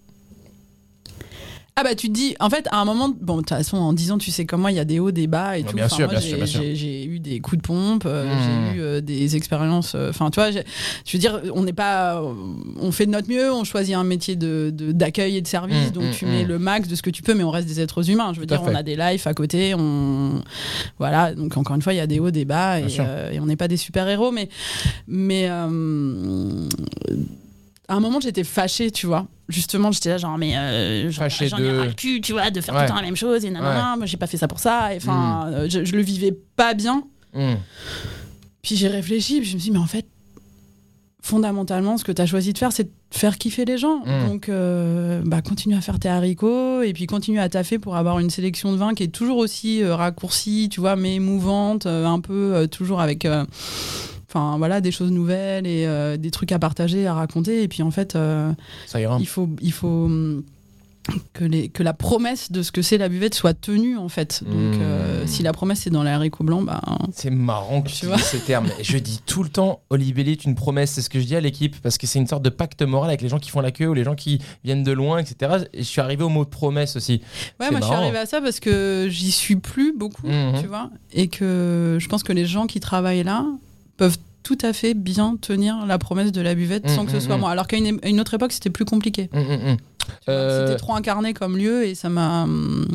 Ah 1.77 1.83
bah 1.83 1.97
tu 1.97 2.07
te 2.07 2.13
dis, 2.13 2.37
en 2.39 2.51
fait, 2.51 2.69
à 2.71 2.79
un 2.81 2.85
moment, 2.85 3.09
bon, 3.21 3.35
de 3.35 3.41
toute 3.41 3.49
façon, 3.49 3.77
en 3.79 3.93
10 3.93 4.13
ans, 4.13 4.19
tu 4.19 4.31
sais 4.31 4.47
comment 4.47 4.69
il 4.69 4.77
y 4.77 4.79
a 4.79 4.85
des 4.85 5.01
hauts, 5.01 5.11
des 5.11 5.27
bas 5.27 5.59
et 5.59 5.63
Ouais, 5.63 5.69
tout. 5.69 5.75
bien 5.75 5.87
Enfin, 5.87 5.97
sûr, 5.97 6.05
moi, 6.07 6.13
bien 6.15 6.21
j'ai- 6.21 6.29
sûr, 6.29 6.37
bien 6.37 6.47
sûr. 6.47 6.61
j'ai- 6.63 6.77
J'ai 6.77 7.05
eu 7.05 7.19
des 7.19 7.41
coups 7.41 7.61
de 7.61 7.67
pompe, 7.67 8.05
euh, 8.07 8.27
Mmh. 8.27 8.39
j'ai 8.73 8.79
eu 8.79 8.81
euh, 8.81 9.01
des 9.01 9.35
expériences. 9.35 9.97
euh, 9.97 10.11
Enfin, 10.11 10.31
tu 10.31 10.39
vois, 10.39 10.53
j'ai- 10.53 10.63
je 11.05 11.13
veux 11.13 11.19
dire, 11.19 11.41
on 11.53 11.65
n'est 11.65 11.73
pas, 11.73 12.23
on 12.81 12.93
fait 12.93 13.07
de 13.07 13.11
notre 13.11 13.29
mieux, 13.29 13.53
on 13.53 13.65
choisit 13.65 13.97
un 13.97 14.05
métier 14.05 14.37
de 14.37 14.71
de- 14.73 14.93
d'accueil 14.93 15.37
et 15.37 15.41
de 15.43 15.49
service, 15.49 15.89
Mmh, 15.89 15.93
donc 15.95 16.05
mmh, 16.05 16.11
tu 16.13 16.27
mets 16.27 16.45
le 16.45 16.61
max 16.61 16.87
de 16.87 16.95
ce 16.95 17.03
que 17.03 17.11
tu 17.11 17.23
peux, 17.25 17.35
mais 17.35 17.43
on 17.43 17.51
reste 17.51 17.67
des 17.67 17.81
êtres 17.81 18.09
humains. 18.09 18.33
Je 18.35 18.39
veux 18.41 18.47
Tout 18.47 18.55
dire, 18.55 18.63
on 18.65 18.73
a 18.75 18.85
des 18.85 18.95
lives 18.95 19.23
à 19.27 19.35
côté, 19.35 19.75
on, 19.75 20.43
voilà. 21.01 21.35
Donc 21.35 21.57
encore 21.57 21.75
une 21.75 21.83
fois, 21.83 21.93
il 21.93 21.97
y 21.97 22.01
a 22.01 22.07
des 22.07 22.21
hauts, 22.21 22.31
des 22.31 22.45
bas, 22.45 22.79
et, 22.79 22.87
euh, 23.01 23.33
et 23.33 23.41
on 23.41 23.47
n'est 23.47 23.57
pas 23.57 23.67
des 23.69 23.77
super 23.79 24.07
héros, 24.09 24.31
mais 24.31 24.49
mais 25.09 25.47
euh, 25.49 26.69
à 27.89 27.95
un 27.95 28.01
moment, 28.01 28.21
j'étais 28.21 28.45
fâchée, 28.45 28.91
tu 28.91 29.07
vois. 29.07 29.27
Justement, 29.49 29.93
j'étais 29.93 30.09
là, 30.11 30.17
genre, 30.19 30.39
mais 30.39 30.57
euh, 30.57 31.11
j'en 31.11 31.27
de- 31.27 31.65
ai 31.65 31.79
ras 31.79 31.85
le 31.87 31.93
cul, 31.93 32.21
tu 32.23 32.33
vois, 32.33 32.51
de 32.51 32.61
faire 32.61 32.75
Ouais. 32.75 32.81
tout 32.81 32.85
le 32.87 32.89
temps 32.91 32.97
la 32.97 33.03
même 33.07 33.17
chose, 33.17 33.45
et 33.45 33.51
nanana, 33.51 33.95
moi 33.97 34.07
j'ai 34.07 34.17
pas 34.17 34.27
fait 34.27 34.39
ça 34.39 34.49
pour 34.49 34.59
ça, 34.59 34.95
et 34.95 34.97
Hmm. 34.97 35.01
enfin, 35.03 35.47
euh, 35.53 35.67
je, 35.69 35.85
je 35.85 35.95
le 35.95 36.03
vivais 36.03 36.35
pas 36.57 36.73
bien. 36.75 37.05
hum, 37.35 37.57
Puis 38.63 38.77
j'ai 38.77 38.89
réfléchi, 38.89 39.41
puis 39.41 39.51
je 39.51 39.55
me 39.57 39.59
suis 39.61 39.71
dit, 39.71 39.77
mais 39.77 39.83
en 39.83 39.87
fait, 39.87 40.07
fondamentalement, 41.23 41.97
ce 41.99 42.05
que 42.05 42.13
tu 42.13 42.21
as 42.23 42.27
choisi 42.27 42.53
de 42.53 42.59
faire, 42.59 42.73
c'est 42.73 42.85
de 42.85 42.91
faire 43.11 43.39
kiffer 43.39 43.65
les 43.65 43.79
gens. 43.79 44.01
Mm. 44.05 44.27
Donc, 44.29 44.49
euh, 44.49 45.23
bah, 45.25 45.41
continue 45.43 45.75
à 45.75 45.81
faire 45.81 45.99
tes 45.99 46.09
haricots, 46.09 46.83
et 46.83 46.93
puis 46.93 47.07
continue 47.07 47.41
à 47.41 47.49
taffer 47.49 47.79
pour 47.79 47.97
avoir 47.97 48.19
une 48.19 48.31
sélection 48.31 48.73
de 48.73 48.77
vins 48.79 48.95
qui 48.95 49.03
est 49.05 49.09
toujours 49.09 49.39
aussi 49.39 49.83
euh, 49.83 49.95
raccourcie, 49.97 50.69
tu 50.71 50.81
vois, 50.81 50.97
mais 50.97 51.15
émouvante, 51.17 51.87
un 51.87 52.21
peu 52.21 52.67
toujours 52.71 53.01
avec. 53.01 53.27
Enfin 54.35 54.59
voilà, 54.59 54.81
des 54.81 54.91
choses 54.91 55.13
nouvelles 55.13 55.67
et 55.67 55.87
euh, 55.87 56.17
des 56.17 56.31
trucs 56.33 56.51
à 56.51 56.59
partager, 56.59 57.07
à 57.07 57.15
raconter. 57.15 57.63
Et 57.63 57.69
puis 57.69 57.83
en 57.85 57.91
fait, 57.93 58.17
euh, 58.17 58.53
Ça 58.87 59.01
ira. 59.01 59.17
il 59.21 59.27
faut, 59.29 59.49
il 59.63 59.71
faut 59.73 60.07
hum, 60.07 60.43
que, 61.35 61.45
les, 61.45 61.69
que 61.69 61.83
la 61.83 61.93
promesse 61.93 62.51
de 62.51 62.63
ce 62.63 62.73
que 62.73 62.81
c'est 62.81 62.97
la 62.99 63.09
buvette 63.11 63.35
soit 63.35 63.53
tenue 63.55 63.97
en 63.99 64.09
fait. 64.09 64.43
Donc 64.43 64.55
Mmh. 64.77 64.81
euh, 64.81 65.27
si 65.27 65.43
la 65.43 65.53
promesse 65.53 65.81
c'est 65.81 65.91
dans 65.91 66.03
les 66.03 66.11
haricots 66.11 66.45
blancs, 66.45 66.65
bah, 66.65 66.81
C'est 67.13 67.29
marrant 67.31 67.83
que 67.83 67.91
tu 67.91 68.07
dises 68.07 68.25
ce 68.25 68.39
terme. 68.39 68.67
Je 68.83 68.97
dis 68.99 69.21
tout 69.27 69.43
le 69.43 69.51
temps, 69.51 69.83
Olivier 69.91 70.33
est 70.33 70.45
une 70.47 70.55
promesse. 70.55 70.93
C'est 70.93 71.03
ce 71.03 71.11
que 71.11 71.21
je 71.21 71.27
dis 71.27 71.37
à 71.37 71.41
l'équipe 71.41 71.77
parce 71.83 71.99
que 71.99 72.07
c'est 72.07 72.19
une 72.19 72.27
sorte 72.27 72.43
de 72.43 72.49
pacte 72.51 72.81
moral 72.83 73.11
avec 73.11 73.21
les 73.23 73.29
gens 73.29 73.39
qui 73.39 73.51
font 73.51 73.61
la 73.61 73.71
queue 73.71 73.87
ou 73.89 73.95
les 73.95 74.03
gens 74.05 74.15
qui 74.15 74.41
viennent 74.65 74.83
de 74.83 74.93
loin, 74.93 75.19
etc. 75.19 75.67
Et 75.75 75.79
je 75.83 75.89
suis 75.89 76.01
arrivé 76.01 76.25
au 76.25 76.29
mot 76.31 76.45
promesse 76.47 76.97
aussi. 76.97 77.21
Ouais, 77.61 77.71
moi 77.71 77.81
je 77.81 77.85
suis 77.87 77.95
arrivée 77.95 78.19
à 78.19 78.27
ça 78.27 78.41
parce 78.41 78.59
que 78.59 79.07
j'y 79.11 79.31
suis 79.31 79.57
plus 79.57 79.93
beaucoup, 79.97 80.27
Mhm. 80.27 80.61
tu 80.61 80.67
vois, 80.67 80.91
et 81.13 81.29
que 81.29 81.99
je 82.01 82.09
pense 82.09 82.23
que 82.23 82.33
les 82.33 82.47
gens 82.47 82.67
qui 82.67 82.81
travaillent 82.81 83.23
là 83.25 83.45
peuvent 83.97 84.19
tout 84.43 84.59
à 84.61 84.73
fait 84.73 84.95
bien 84.95 85.37
tenir 85.41 85.87
la 85.87 85.99
promesse 85.99 86.31
de 86.31 86.41
la 86.41 86.55
buvette 86.55 86.89
sans 86.91 87.03
Mhm, 87.03 87.07
que 87.07 87.13
ce 87.13 87.21
soit 87.21 87.35
mhm. 87.37 87.41
moi. 87.41 87.51
Alors 87.51 87.67
qu'à 87.67 87.79
une, 87.79 88.21
autre 88.21 88.35
époque, 88.35 88.53
c'était 88.53 88.71
plus 88.71 88.85
compliqué. 88.85 89.31
Euh, 90.29 90.67
C'était 90.67 90.79
trop 90.79 90.95
incarné 90.95 91.33
comme 91.33 91.57
lieu 91.57 91.87
et 91.87 91.95
ça 91.95 92.11
m'a 92.11 92.43
hum, 92.43 92.87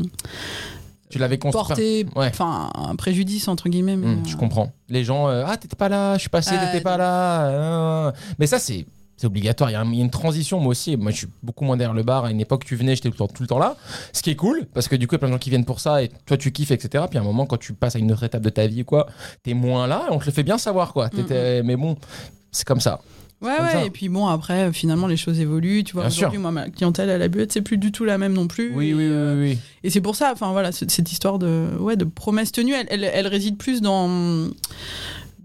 Tu 1.10 1.18
l'avais 1.18 1.38
porté 1.38 2.06
ouais. 2.16 2.28
enfin, 2.28 2.70
un 2.76 2.96
préjudice, 2.96 3.48
entre 3.48 3.68
guillemets. 3.68 3.96
mais, 3.96 4.18
je 4.28 4.36
euh, 4.36 4.38
comprends. 4.38 4.72
Les 4.90 5.04
gens, 5.04 5.28
euh, 5.28 5.44
ah, 5.48 5.58
t'étais 5.58 5.76
pas 5.76 5.90
là, 5.90 6.14
je 6.16 6.20
suis 6.20 6.30
passé, 6.30 6.52
Ah, 6.54 6.68
t'étais 6.68 6.84
pas 6.84 6.98
là. 6.98 7.48
euh, 7.48 8.12
Mais 8.38 8.46
ça, 8.46 8.60
c'est. 8.60 8.86
C'est 9.20 9.28
obligatoire, 9.28 9.70
il 9.70 9.74
y, 9.74 9.76
a 9.76 9.82
un- 9.82 9.92
il 9.92 9.98
y 9.98 10.02
a 10.02 10.06
une 10.06 10.10
transition, 10.10 10.62
moi 10.62 10.70
aussi. 10.72 10.96
Moi, 10.96 11.12
je 11.12 11.18
suis 11.18 11.28
beaucoup 11.44 11.66
moins 11.66 11.76
derrière 11.76 11.94
le 11.94 12.04
bar. 12.04 12.24
À 12.24 12.32
une 12.32 12.40
époque, 12.40 12.64
tu 12.64 12.78
venais, 12.78 12.96
j'étais 12.96 13.10
tout 13.10 13.16
le, 13.16 13.18
temps, 13.18 13.28
tout 13.28 13.44
le 13.44 13.48
temps 13.48 13.60
là. 13.60 13.76
Ce 14.14 14.22
qui 14.22 14.30
est 14.30 14.36
cool, 14.38 14.66
parce 14.74 14.88
que 14.88 14.96
du 14.96 15.08
coup, 15.08 15.16
il 15.16 15.18
y 15.18 15.18
a 15.18 15.20
plein 15.20 15.28
de 15.28 15.34
gens 15.34 15.40
qui 15.40 15.50
viennent 15.50 15.66
pour 15.66 15.82
ça, 15.82 16.02
et 16.02 16.10
toi, 16.26 16.38
tu 16.38 16.54
kiffes, 16.54 16.72
etc. 16.72 17.04
Puis 17.10 17.18
à 17.18 17.22
un 17.22 17.26
moment, 17.26 17.46
quand 17.46 17.58
tu 17.58 17.74
passes 17.74 17.98
à 17.98 18.00
une 18.00 18.12
autre 18.14 18.24
étape 18.24 18.42
de 18.44 18.50
ta 18.50 18.66
vie, 18.68 18.86
quoi, 18.86 19.08
t'es 19.44 19.54
moins 19.54 19.88
là, 19.88 20.06
et 20.10 20.14
on 20.14 20.20
te 20.20 20.26
le 20.26 20.32
fait 20.32 20.44
bien 20.44 20.58
savoir, 20.58 20.94
quoi. 20.94 21.10
T'étais- 21.10 21.64
Mais 21.64 21.76
bon, 21.76 21.98
c'est 22.52 22.66
comme 22.66 22.80
ça. 22.80 23.02
Ouais, 23.42 23.56
comme 23.58 23.66
ouais, 23.68 23.88
et 23.88 23.90
puis 23.90 24.08
bon, 24.10 24.28
après, 24.28 24.68
euh, 24.68 24.72
finalement, 24.72 25.08
les 25.08 25.16
choses 25.18 25.40
évoluent. 25.40 25.84
Tu 25.86 25.94
vois, 25.94 26.04
Bien 26.04 26.12
aujourd'hui, 26.12 26.40
moi, 26.40 26.52
ma 26.52 26.70
clientèle 26.70 27.10
à 27.10 27.18
la 27.18 27.28
buette, 27.30 27.52
c'est 27.54 27.62
plus 27.62 27.78
du 27.78 27.92
tout 27.92 28.04
la 28.06 28.18
même 28.18 28.34
non 28.34 28.48
plus. 28.48 28.74
Oui, 28.74 28.90
et, 28.90 28.94
oui, 28.94 29.04
euh, 29.06 29.36
oui, 29.42 29.52
oui. 29.52 29.58
Et 29.84 29.90
c'est 29.90 30.02
pour 30.02 30.16
ça, 30.16 30.32
enfin 30.34 30.52
voilà, 30.54 30.72
ce- 30.74 30.84
cette 30.88 31.12
histoire 31.12 31.40
de, 31.40 31.68
ouais, 31.80 31.96
de 31.98 32.04
promesse 32.06 32.52
tenue, 32.54 32.74
elle, 32.74 32.88
elle, 32.90 33.04
elle 33.04 33.28
réside 33.28 33.58
plus 33.58 33.82
dans, 33.82 34.50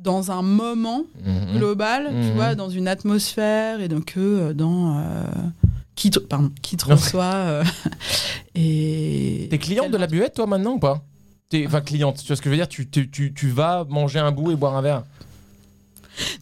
dans 0.05 0.31
un 0.31 0.43
moment 0.43 1.03
Mhm. 1.25 1.57
global, 1.59 2.07
tu 2.11 2.29
Mhm. 2.29 2.35
vois, 2.35 2.55
dans 2.55 2.69
une 2.69 2.87
atmosphère 2.87 3.81
et 3.81 3.89
donc 3.89 4.05
que 4.05 4.21
euh, 4.21 4.53
dans 4.53 4.99
euh, 4.99 5.03
qui 5.97 6.11
te, 6.11 6.19
pardon, 6.21 6.53
qui 6.63 6.77
te 6.77 6.89
Non. 6.89 6.95
reçoit. 6.95 7.25
euh, 7.25 7.65
et 8.55 9.49
T'es 9.51 9.59
cliente 9.59 9.91
de 9.91 9.97
la 9.97 10.07
buette, 10.07 10.35
toi, 10.35 10.47
maintenant, 10.47 10.73
ou 10.75 10.79
pas? 10.79 11.03
T'es- 11.49 11.67
Enfin, 11.67 11.81
cliente, 11.81 12.19
tu 12.21 12.27
vois 12.27 12.37
ce 12.37 12.43
que 12.43 12.49
je 12.49 12.51
veux 12.51 12.57
dire? 12.57 12.69
Tu, 12.69 12.89
tu, 12.89 13.11
tu, 13.11 13.33
tu 13.35 13.49
vas 13.49 13.85
manger 13.89 14.19
un 14.19 14.31
bout 14.31 14.51
et 14.53 14.57
boire 14.57 14.77
un 14.77 14.83
verre? 14.83 15.05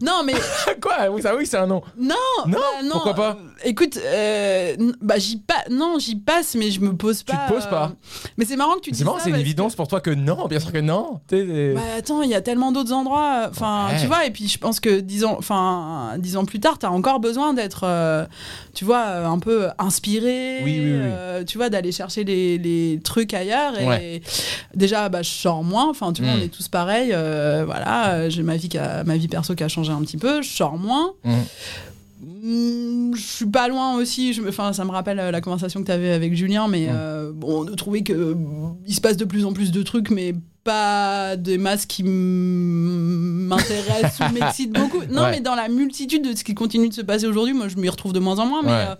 Non, 0.01 0.23
mais 0.25 0.35
Quoi 0.83 1.09
Oui, 1.11 1.23
ça, 1.23 1.35
oui, 1.37 1.47
c'est 1.47 1.57
un 1.59 1.66
nom. 1.66 1.83
non, 1.99 2.14
Non, 2.47 2.53
bah, 2.53 2.59
non, 2.85 2.91
pourquoi 2.93 3.14
pas 3.14 3.31
euh, 3.41 3.49
Écoute, 3.64 3.97
euh, 4.05 4.75
bah 5.01 5.18
j'y 5.18 5.37
pas, 5.39 5.62
non, 5.70 5.99
j'y 5.99 6.16
passe, 6.16 6.55
mais 6.57 6.70
je 6.70 6.81
me 6.81 6.95
pose 6.97 7.25
Tu 7.25 7.35
pas. 7.35 7.47
te 7.49 7.53
poses 7.53 7.66
pas. 7.66 7.93
euh, 7.93 8.29
Mais 8.37 8.45
c'est 8.45 8.57
marrant 8.57 8.75
que 8.75 8.81
tu 8.81 8.91
dises 8.91 8.99
C'est 8.99 9.05
marrant, 9.05 9.18
c'est 9.23 9.31
une 9.31 9.37
évidence 9.37 9.75
pour 9.77 9.87
toi 9.89 10.01
que 10.01 10.11
non, 10.11 10.47
bien 10.49 10.59
sûr 10.61 10.73
que 10.73 10.79
non. 10.79 11.20
Bah 11.31 11.81
attends, 11.99 12.23
il 12.23 12.31
y 12.31 12.35
a 12.35 12.41
tellement 12.41 12.73
d'autres 12.73 12.93
endroits. 12.93 13.47
Enfin, 13.51 13.89
Ouais. 13.93 14.01
tu 14.01 14.07
vois, 14.07 14.27
et 14.27 14.31
puis 14.31 14.49
je 14.49 14.59
pense 14.59 14.81
que 14.81 15.01
dix 15.01 15.25
ans, 15.25 15.37
enfin, 15.39 16.14
dix 16.18 16.37
ans 16.37 16.45
plus 16.45 16.61
tard, 16.61 16.79
t'as 16.79 16.89
encore 16.89 17.20
besoin 17.20 17.55
d'être, 17.55 17.83
euh, 17.85 18.25
tu 18.75 18.85
vois, 18.85 19.03
un 19.27 19.39
peu 19.39 19.68
inspiré. 19.79 20.61
Oui, 20.64 20.81
oui, 20.83 20.93
oui. 21.39 21.45
tu 21.47 21.59
vois, 21.59 21.68
d'aller 21.70 21.93
chercher 21.93 22.25
les, 22.25 22.59
les 22.59 23.01
trucs 23.03 23.33
ailleurs. 23.35 23.79
Et 23.81 23.87
Ouais. 23.87 24.23
déjà, 24.75 25.09
bah, 25.09 25.23
je 25.23 25.31
sors 25.31 25.62
moins. 25.64 25.89
Enfin, 25.89 26.12
tu 26.12 26.23
vois, 26.23 26.33
Mm. 26.35 26.39
on 26.41 26.43
est 26.43 26.49
tous 26.49 26.68
pareils. 26.68 27.11
voilà, 27.64 28.29
j'ai 28.29 28.43
ma 28.43 28.57
vie, 28.57 28.68
ma 29.07 29.16
vie 29.16 29.29
perso 29.29 29.55
a 29.63 29.69
changé 29.69 29.93
un 29.93 30.01
petit 30.03 30.17
peu. 30.17 30.43
Je 30.43 30.49
sors 30.51 30.77
moins. 30.79 31.13
Mm. 31.25 31.33
Mm, 32.25 33.15
Je 33.17 33.21
suis 33.23 33.47
pas 33.47 33.69
loin 33.69 33.95
aussi. 33.97 34.33
Je 34.33 34.41
me, 34.43 34.49
enfin, 34.51 34.73
ça 34.73 34.85
me 34.85 34.91
rappelle 34.91 35.19
euh, 35.21 35.31
la 35.31 35.41
conversation 35.41 35.81
que 35.81 35.87
tu 35.87 35.93
avais 35.93 36.13
avec 36.13 36.35
Julien, 36.35 36.69
mais 36.69 36.87
Mm. 36.87 36.93
euh, 36.95 37.33
bon, 37.35 37.65
de 37.65 37.75
trouver 37.75 38.03
que 38.03 38.37
il 38.87 38.95
se 38.95 39.01
passe 39.01 39.17
de 39.17 39.25
plus 39.25 39.45
en 39.45 39.53
plus 39.53 39.71
de 39.73 39.83
trucs, 39.83 40.11
mais 40.11 40.35
pas 40.65 41.37
des 41.37 41.59
masses 41.59 41.87
qui 41.87 42.05
m'intéressent 42.93 44.21
ou 44.31 44.33
m'excitent 44.39 44.73
beaucoup. 44.73 45.01
Non, 45.11 45.23
Ouais. 45.23 45.31
mais 45.33 45.41
dans 45.41 45.55
la 45.55 45.69
multitude 45.69 46.23
de 46.31 46.37
ce 46.37 46.45
qui 46.45 46.55
continue 46.55 46.89
de 46.89 46.95
se 46.95 47.01
passer 47.03 47.27
aujourd'hui, 47.27 47.53
moi, 47.55 47.69
je 47.69 47.77
m'y 47.77 47.89
retrouve 47.89 48.13
de 48.13 48.21
moins 48.21 48.39
en 48.39 48.47
moins, 48.47 48.63
mais, 48.63 48.71
Ouais. 48.71 48.87
euh, 48.91 48.95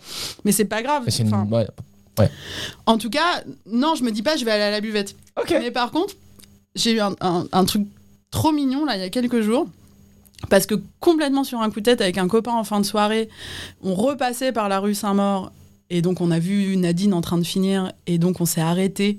mais 0.45 0.53
c'est 0.53 0.65
pas 0.65 0.83
grave. 0.83 1.05
Une- 1.19 1.35
ouais. 1.53 1.67
En 2.87 2.99
tout 2.99 3.11
cas, 3.11 3.43
non, 3.71 3.95
je 3.95 4.03
me 4.05 4.11
dis 4.11 4.23
pas, 4.23 4.37
je 4.37 4.45
vais 4.45 4.51
aller 4.51 4.65
à 4.65 4.71
la 4.71 4.81
buvette. 4.81 5.15
Ok. 5.41 5.51
Mais 5.59 5.71
par 5.71 5.91
contre, 5.93 6.15
j'ai 6.75 6.93
eu 6.93 7.01
un, 7.01 7.15
un- 7.21 7.47
un 7.53 7.65
truc 7.65 7.87
trop 8.31 8.53
mignon 8.53 8.85
là 8.85 8.97
il 8.97 9.01
y 9.01 9.05
a 9.05 9.09
quelques 9.11 9.41
jours. 9.41 9.67
Parce 10.51 10.67
que 10.67 10.75
complètement 11.01 11.45
sur 11.45 11.61
un 11.61 11.71
coup 11.71 11.81
de 11.81 11.85
tête 11.85 12.01
avec 12.01 12.19
un 12.19 12.29
copain 12.29 12.53
en 12.53 12.65
fin 12.65 12.81
de 12.81 12.85
soirée, 12.87 13.29
on 13.83 13.95
repassait 13.95 14.53
par 14.53 14.69
la 14.69 14.81
rue 14.81 14.95
Saint-Maur 14.95 15.53
et 15.91 16.03
donc 16.03 16.21
on 16.21 16.31
a 16.31 16.39
vu 16.39 16.77
Nadine 16.77 17.15
en 17.15 17.21
train 17.21 17.39
de 17.39 17.45
finir 17.45 17.93
et 18.07 18.19
donc 18.19 18.41
on 18.41 18.45
s'est 18.47 18.61
arrêté. 18.61 19.19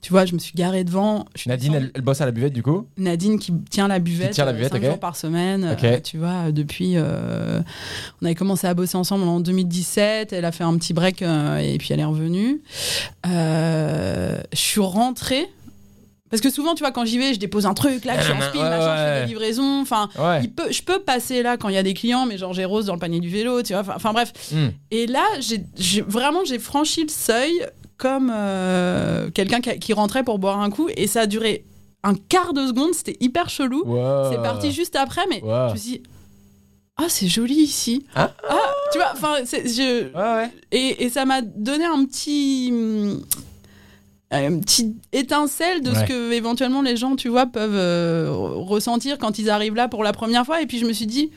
Tu 0.00 0.12
vois, 0.12 0.24
je 0.24 0.32
me 0.34 0.38
suis 0.38 0.52
garée 0.54 0.84
devant. 0.84 1.26
Je 1.34 1.40
suis 1.40 1.48
Nadine, 1.50 1.74
elle, 1.74 1.90
elle 1.92 2.02
bosse 2.02 2.20
à 2.20 2.24
la 2.24 2.30
buvette 2.30 2.52
du 2.52 2.62
coup? 2.62 2.86
Nadine 2.96 3.36
qui 3.38 3.52
tient 3.68 3.88
la 3.88 3.98
buvette, 3.98 4.28
Qui 4.28 4.34
tient 4.36 4.44
la 4.44 4.52
euh, 4.52 4.54
buvette, 4.54 4.84
jours 4.84 5.00
par 5.00 5.16
semaine. 5.16 5.76
Euh, 5.82 6.00
tu 6.00 6.18
vois, 6.18 6.52
depuis. 6.52 6.92
euh, 6.94 7.60
on 8.22 8.26
avait 8.26 8.36
commencé 8.36 8.68
à 8.68 8.74
bosser 8.74 8.96
ensemble 8.96 9.24
en 9.24 9.40
2017. 9.40 10.32
Elle 10.32 10.44
a 10.44 10.52
fait 10.52 10.62
un 10.62 10.76
petit 10.78 10.94
break 10.94 11.22
euh, 11.22 11.58
et 11.58 11.78
puis 11.78 11.88
elle 11.92 11.98
est 12.00 12.04
revenue. 12.04 12.60
Je 13.24 14.38
suis 14.54 14.80
rentrée. 14.80 15.48
Parce 16.30 16.40
que 16.42 16.50
souvent, 16.50 16.74
tu 16.74 16.82
vois, 16.82 16.92
quand 16.92 17.04
j'y 17.04 17.18
vais, 17.18 17.32
je 17.34 17.38
dépose 17.38 17.64
un 17.66 17.74
truc, 17.74 18.04
là, 18.04 18.18
je 18.18 18.24
suis 18.24 18.32
en 18.32 18.40
speed, 18.40 18.60
ouais, 18.60 18.68
machin, 18.68 18.96
je 18.96 19.02
fais 19.02 19.10
ouais. 19.14 19.20
des 19.22 19.26
livraisons. 19.28 19.80
Enfin, 19.80 20.08
Ouais. 20.18 20.46
peut, 20.48 20.70
je 20.70 20.82
peux 20.82 20.98
passer 20.98 21.42
là 21.42 21.56
quand 21.56 21.68
il 21.68 21.74
y 21.74 21.78
a 21.78 21.82
des 21.82 21.94
clients, 21.94 22.26
mais 22.26 22.36
genre 22.38 22.52
j'ai 22.52 22.64
Rose 22.64 22.86
dans 22.86 22.94
le 22.94 22.98
panier 22.98 23.20
du 23.20 23.28
vélo, 23.30 23.62
tu 23.62 23.72
vois. 23.74 23.82
Enfin, 23.94 24.12
bref. 24.12 24.32
Hmm. 24.52 24.68
Et 24.90 25.06
là, 25.06 25.24
j'ai 25.40 26.00
vraiment, 26.02 26.44
j'ai 26.44 26.58
franchi 26.58 27.02
le 27.02 27.08
seuil 27.08 27.52
comme 27.96 28.30
euh, 28.34 29.30
quelqu'un 29.30 29.60
qui, 29.60 29.78
qui 29.78 29.92
rentrait 29.92 30.22
pour 30.22 30.38
boire 30.38 30.60
un 30.60 30.70
coup, 30.70 30.88
et 30.96 31.06
ça 31.06 31.22
a 31.22 31.26
duré 31.26 31.64
un 32.04 32.14
quart 32.14 32.52
de 32.52 32.66
seconde, 32.66 32.94
c'était 32.94 33.16
hyper 33.20 33.48
chelou. 33.50 33.82
Ouais. 33.86 34.28
C'est 34.30 34.40
parti 34.42 34.70
juste 34.70 34.94
après, 34.96 35.22
mais 35.28 35.42
Ouais. 35.42 35.66
je 35.68 35.72
me 35.72 35.78
suis 35.78 35.90
dit, 35.92 36.02
ah, 36.96 37.06
c'est 37.08 37.26
joli 37.28 37.54
ici. 37.56 38.04
Ah. 38.14 38.32
tu 38.92 38.98
vois, 38.98 39.12
enfin, 39.14 39.36
je, 39.44 40.12
Ouais, 40.14 40.42
ouais. 40.44 40.50
et, 40.72 41.04
et 41.04 41.10
ça 41.10 41.24
m'a 41.24 41.42
donné 41.42 41.84
un 41.86 42.04
petit. 42.04 42.72
Hum, 44.30 44.38
Un 44.56 44.58
petit 44.60 44.96
étincelle 45.12 45.82
de 45.82 45.92
ce 45.94 46.04
que 46.04 46.32
éventuellement 46.32 46.82
les 46.82 46.96
gens, 46.96 47.16
tu 47.16 47.28
vois, 47.28 47.46
peuvent 47.46 47.70
euh, 47.74 48.28
ressentir 48.32 49.18
quand 49.18 49.38
ils 49.38 49.50
arrivent 49.50 49.74
là 49.74 49.88
pour 49.88 50.04
la 50.04 50.12
première 50.12 50.44
fois. 50.44 50.60
Et 50.62 50.66
puis 50.66 50.78
je 50.78 50.84
me 50.86 50.92
suis 50.92 51.06
dit, 51.06 51.30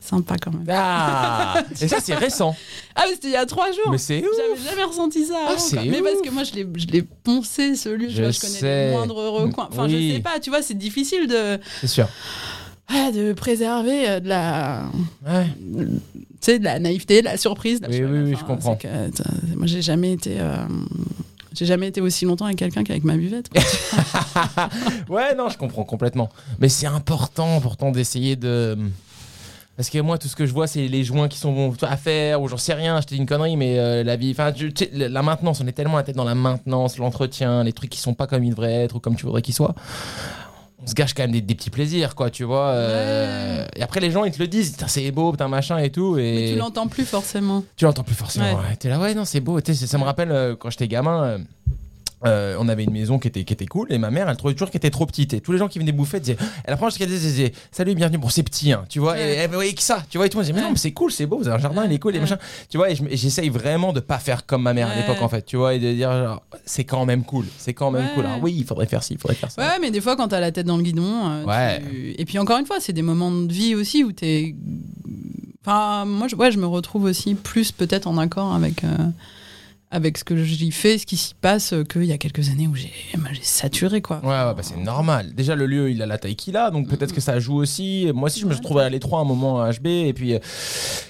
sympa 0.00 0.36
quand 0.38 0.52
même. 0.52 0.64
Ah 0.68 1.62
Et 1.80 1.88
ça, 1.88 1.98
c'est 2.00 2.14
récent. 2.14 2.54
Ah, 2.96 3.02
mais 3.08 3.14
c'était 3.14 3.28
il 3.28 3.32
y 3.32 3.36
a 3.36 3.46
trois 3.46 3.70
jours. 3.72 3.90
Mais 3.90 3.98
c'est. 3.98 4.20
J'avais 4.22 4.70
jamais 4.70 4.84
ressenti 4.84 5.24
ça. 5.24 5.34
Ah, 5.48 5.52
avant. 5.52 5.82
Mais 5.90 6.00
parce 6.02 6.20
que 6.22 6.30
moi, 6.30 6.42
je 6.44 6.52
l'ai, 6.54 7.02
poncé 7.02 7.76
ce 7.76 7.88
lieu. 7.90 8.08
Je 8.08 8.22
vois, 8.22 8.30
je 8.30 8.40
connais 8.40 8.52
sais. 8.58 8.86
les 8.86 8.92
moindres 8.92 9.16
recoins. 9.16 9.68
Enfin, 9.70 9.86
Oui. 9.86 10.08
je 10.10 10.14
sais 10.16 10.20
pas. 10.22 10.40
Tu 10.40 10.50
vois, 10.50 10.62
c'est 10.62 10.74
difficile 10.78 11.26
de, 11.28 11.58
C'est 11.80 11.86
sûr. 11.86 12.08
ah, 12.88 13.10
de 13.12 13.32
préserver 13.34 14.08
euh, 14.08 14.20
de 14.20 14.28
la, 14.28 14.84
Ouais. 15.26 15.46
tu 15.76 15.86
sais, 16.40 16.58
de 16.58 16.64
la 16.64 16.78
naïveté, 16.80 17.20
de 17.20 17.26
la 17.26 17.36
surprise. 17.36 17.80
de 17.80 17.86
la 17.86 17.90
Oui, 17.92 17.98
chose. 17.98 18.10
oui, 18.10 18.18
oui, 18.30 18.36
je 18.40 18.44
comprends. 18.44 18.76
que, 18.76 18.88
euh, 18.88 19.08
moi, 19.56 19.66
j'ai 19.66 19.82
jamais 19.82 20.12
été. 20.12 20.36
euh, 20.40 20.56
j'ai 21.52 21.66
jamais 21.66 21.88
été 21.88 22.00
aussi 22.00 22.24
longtemps 22.24 22.46
avec 22.46 22.58
quelqu'un 22.58 22.84
qu'avec 22.84 23.04
ma 23.04 23.16
buvette. 23.16 23.50
Ouais, 25.08 25.34
non, 25.34 25.48
je 25.48 25.58
comprends 25.58 25.84
complètement. 25.84 26.28
Mais 26.60 26.68
c'est 26.68 26.86
important 26.86 27.60
pourtant 27.60 27.90
d'essayer 27.90 28.36
de. 28.36 28.78
Parce 29.76 29.90
que 29.90 29.98
moi, 29.98 30.18
tout 30.18 30.28
ce 30.28 30.36
que 30.36 30.46
je 30.46 30.52
vois, 30.52 30.66
c'est 30.66 30.86
les 30.88 31.04
joints 31.04 31.28
qui 31.28 31.38
sont 31.38 31.72
à 31.82 31.96
faire, 31.96 32.42
ou 32.42 32.48
j'en 32.48 32.58
sais 32.58 32.74
rien, 32.74 33.00
je 33.00 33.16
une 33.16 33.26
connerie, 33.26 33.56
mais 33.56 33.78
euh, 33.78 34.04
la 34.04 34.16
vie. 34.16 34.30
Enfin, 34.30 34.52
la 34.92 35.22
maintenance, 35.22 35.60
on 35.60 35.66
est 35.66 35.72
tellement 35.72 35.96
à 35.96 36.02
tête 36.02 36.16
dans 36.16 36.24
la 36.24 36.34
maintenance, 36.34 36.98
l'entretien, 36.98 37.64
les 37.64 37.72
trucs 37.72 37.90
qui 37.90 37.98
sont 37.98 38.14
pas 38.14 38.26
comme 38.26 38.44
ils 38.44 38.50
devraient 38.50 38.84
être 38.84 38.96
ou 38.96 39.00
comme 39.00 39.16
tu 39.16 39.24
voudrais 39.24 39.42
qu'ils 39.42 39.54
soient. 39.54 39.74
On 40.82 40.86
se 40.86 40.94
gâche 40.94 41.12
quand 41.14 41.22
même 41.22 41.32
des, 41.32 41.42
des 41.42 41.54
petits 41.54 41.68
plaisirs, 41.70 42.14
quoi, 42.14 42.30
tu 42.30 42.44
vois. 42.44 42.68
euh, 42.68 43.66
Et 43.76 43.82
après, 43.82 44.00
les 44.00 44.10
gens, 44.10 44.24
ils 44.24 44.32
te 44.32 44.38
le 44.38 44.48
disent, 44.48 44.76
c'est 44.86 45.10
beau, 45.10 45.30
putain, 45.32 45.46
machin 45.48 45.76
et 45.78 45.90
tout. 45.90 46.16
Et 46.18 46.34
Mais 46.46 46.52
tu 46.52 46.58
l'entends 46.58 46.88
plus 46.88 47.04
forcément. 47.04 47.62
tu 47.76 47.84
l'entends 47.84 48.02
plus 48.02 48.14
forcément. 48.14 48.54
Ouais. 48.54 48.76
T'es 48.78 48.88
là, 48.88 48.98
ouais, 48.98 49.14
non, 49.14 49.24
c'est 49.26 49.40
beau. 49.40 49.60
Ça 49.62 49.98
me 49.98 50.04
rappelle 50.04 50.32
euh, 50.32 50.56
quand 50.56 50.70
j'étais 50.70 50.88
gamin. 50.88 51.22
euh, 51.24 51.38
euh, 52.26 52.56
on 52.58 52.68
avait 52.68 52.84
une 52.84 52.92
maison 52.92 53.18
qui 53.18 53.28
était, 53.28 53.44
qui 53.44 53.52
était 53.52 53.66
cool 53.66 53.86
et 53.90 53.98
ma 53.98 54.10
mère 54.10 54.28
elle 54.28 54.36
trouvait 54.36 54.52
toujours 54.54 54.70
qu'elle 54.70 54.78
était 54.80 54.90
trop 54.90 55.06
petite. 55.06 55.32
Et 55.34 55.40
tous 55.40 55.52
les 55.52 55.58
gens 55.58 55.68
qui 55.68 55.78
venaient 55.78 55.92
bouffer 55.92 56.20
disaient 56.20 56.36
elle 56.64 56.74
apprend 56.74 56.90
ce 56.90 56.98
qu'elle 56.98 57.08
disait, 57.08 57.52
salut 57.72 57.94
bienvenue. 57.94 58.18
Bon 58.18 58.28
c'est 58.28 58.42
petit 58.42 58.72
hein, 58.72 58.84
tu 58.88 58.98
vois 58.98 59.18
et 59.18 59.22
elle 59.36 59.50
voyait 59.50 59.72
que 59.72 59.82
ça 59.82 60.02
tu 60.10 60.18
vois. 60.18 60.26
Et 60.26 60.28
tout 60.28 60.36
le 60.38 60.44
monde 60.44 60.46
disait 60.50 60.58
mais 60.60 60.66
non 60.66 60.72
mais 60.72 60.78
c'est 60.78 60.92
cool 60.92 61.10
c'est 61.12 61.26
beau 61.26 61.38
vous 61.38 61.48
avez 61.48 61.56
un 61.56 61.60
jardin 61.60 61.84
il 61.86 61.92
est 61.92 61.98
cool 61.98 62.14
et 62.16 62.20
machin 62.20 62.38
tu 62.68 62.76
vois 62.76 62.90
et 62.90 62.94
je- 62.94 63.04
et 63.08 63.16
j'essaye 63.16 63.48
vraiment 63.48 63.92
de 63.92 64.00
pas 64.00 64.18
faire 64.18 64.44
comme 64.46 64.62
ma 64.62 64.74
mère 64.74 64.88
à 64.88 64.96
l'époque 64.96 65.22
en 65.22 65.28
fait 65.28 65.46
tu 65.46 65.56
vois 65.56 65.74
et 65.74 65.78
de 65.78 65.92
dire 65.92 66.12
genre, 66.12 66.42
c'est 66.66 66.84
quand 66.84 67.06
même 67.06 67.24
cool 67.24 67.46
c'est 67.58 67.72
quand 67.74 67.90
même 67.90 68.08
cool 68.14 68.26
alors 68.26 68.42
oui 68.42 68.54
il 68.56 68.64
faudrait 68.64 68.86
faire 68.86 69.02
ci 69.02 69.14
il 69.14 69.18
faudrait 69.18 69.36
faire 69.36 69.50
ça. 69.50 69.62
Ouais, 69.62 69.78
mais 69.80 69.90
des 69.90 70.00
fois, 70.00 70.16
quand 70.16 70.28
t'as 70.28 70.40
la 70.40 70.52
tête 70.52 70.66
dans 70.66 70.76
le 70.76 70.82
guidon. 70.82 71.28
euh, 71.30 71.44
Ouais. 71.44 71.80
tu- 71.88 72.14
Et 72.18 72.24
puis 72.24 72.38
encore 72.38 72.58
une 72.58 72.66
fois, 72.66 72.80
c'est 72.80 72.92
des 72.92 73.02
moments 73.02 73.30
de 73.32 73.52
vie 73.52 73.74
aussi 73.74 74.04
où 74.04 74.12
t'es. 74.12 74.54
Enfin, 75.64 76.04
moi, 76.04 76.26
je, 76.28 76.36
ouais, 76.36 76.50
je 76.50 76.58
me 76.58 76.66
retrouve 76.66 77.04
aussi 77.04 77.34
plus 77.34 77.72
peut-être 77.72 78.06
en 78.06 78.16
accord 78.18 78.54
avec. 78.54 78.84
euh, 78.84 78.88
avec 79.92 80.18
ce 80.18 80.24
que 80.24 80.36
j'y 80.36 80.70
fais, 80.70 80.98
ce 80.98 81.06
qui 81.06 81.16
s'y 81.16 81.34
passe, 81.34 81.72
euh, 81.72 81.82
qu'il 81.84 82.04
y 82.04 82.12
a 82.12 82.18
quelques 82.18 82.48
années 82.50 82.68
où 82.68 82.74
j'ai 82.76 82.92
j'ai 83.32 83.42
saturé, 83.42 84.00
quoi. 84.00 84.20
Ouais, 84.22 84.28
ouais, 84.28 84.54
bah 84.54 84.62
c'est 84.62 84.76
normal. 84.76 85.34
Déjà, 85.34 85.54
le 85.56 85.66
lieu, 85.66 85.90
il 85.90 86.00
a 86.02 86.06
la 86.06 86.16
taille 86.18 86.36
qu'il 86.36 86.56
a, 86.56 86.70
donc 86.70 86.88
peut-être 86.88 87.12
que 87.12 87.20
ça 87.20 87.38
joue 87.40 87.56
aussi. 87.56 88.10
Moi 88.14 88.26
aussi, 88.26 88.40
je 88.40 88.46
me 88.46 88.52
suis 88.52 88.60
retrouvé 88.60 88.82
à 88.84 88.88
l'étroit 88.88 89.18
à 89.18 89.22
un 89.22 89.24
moment 89.26 89.60
à 89.60 89.70
HB, 89.72 89.86
et 89.86 90.12
puis, 90.12 90.34
euh, 90.34 90.38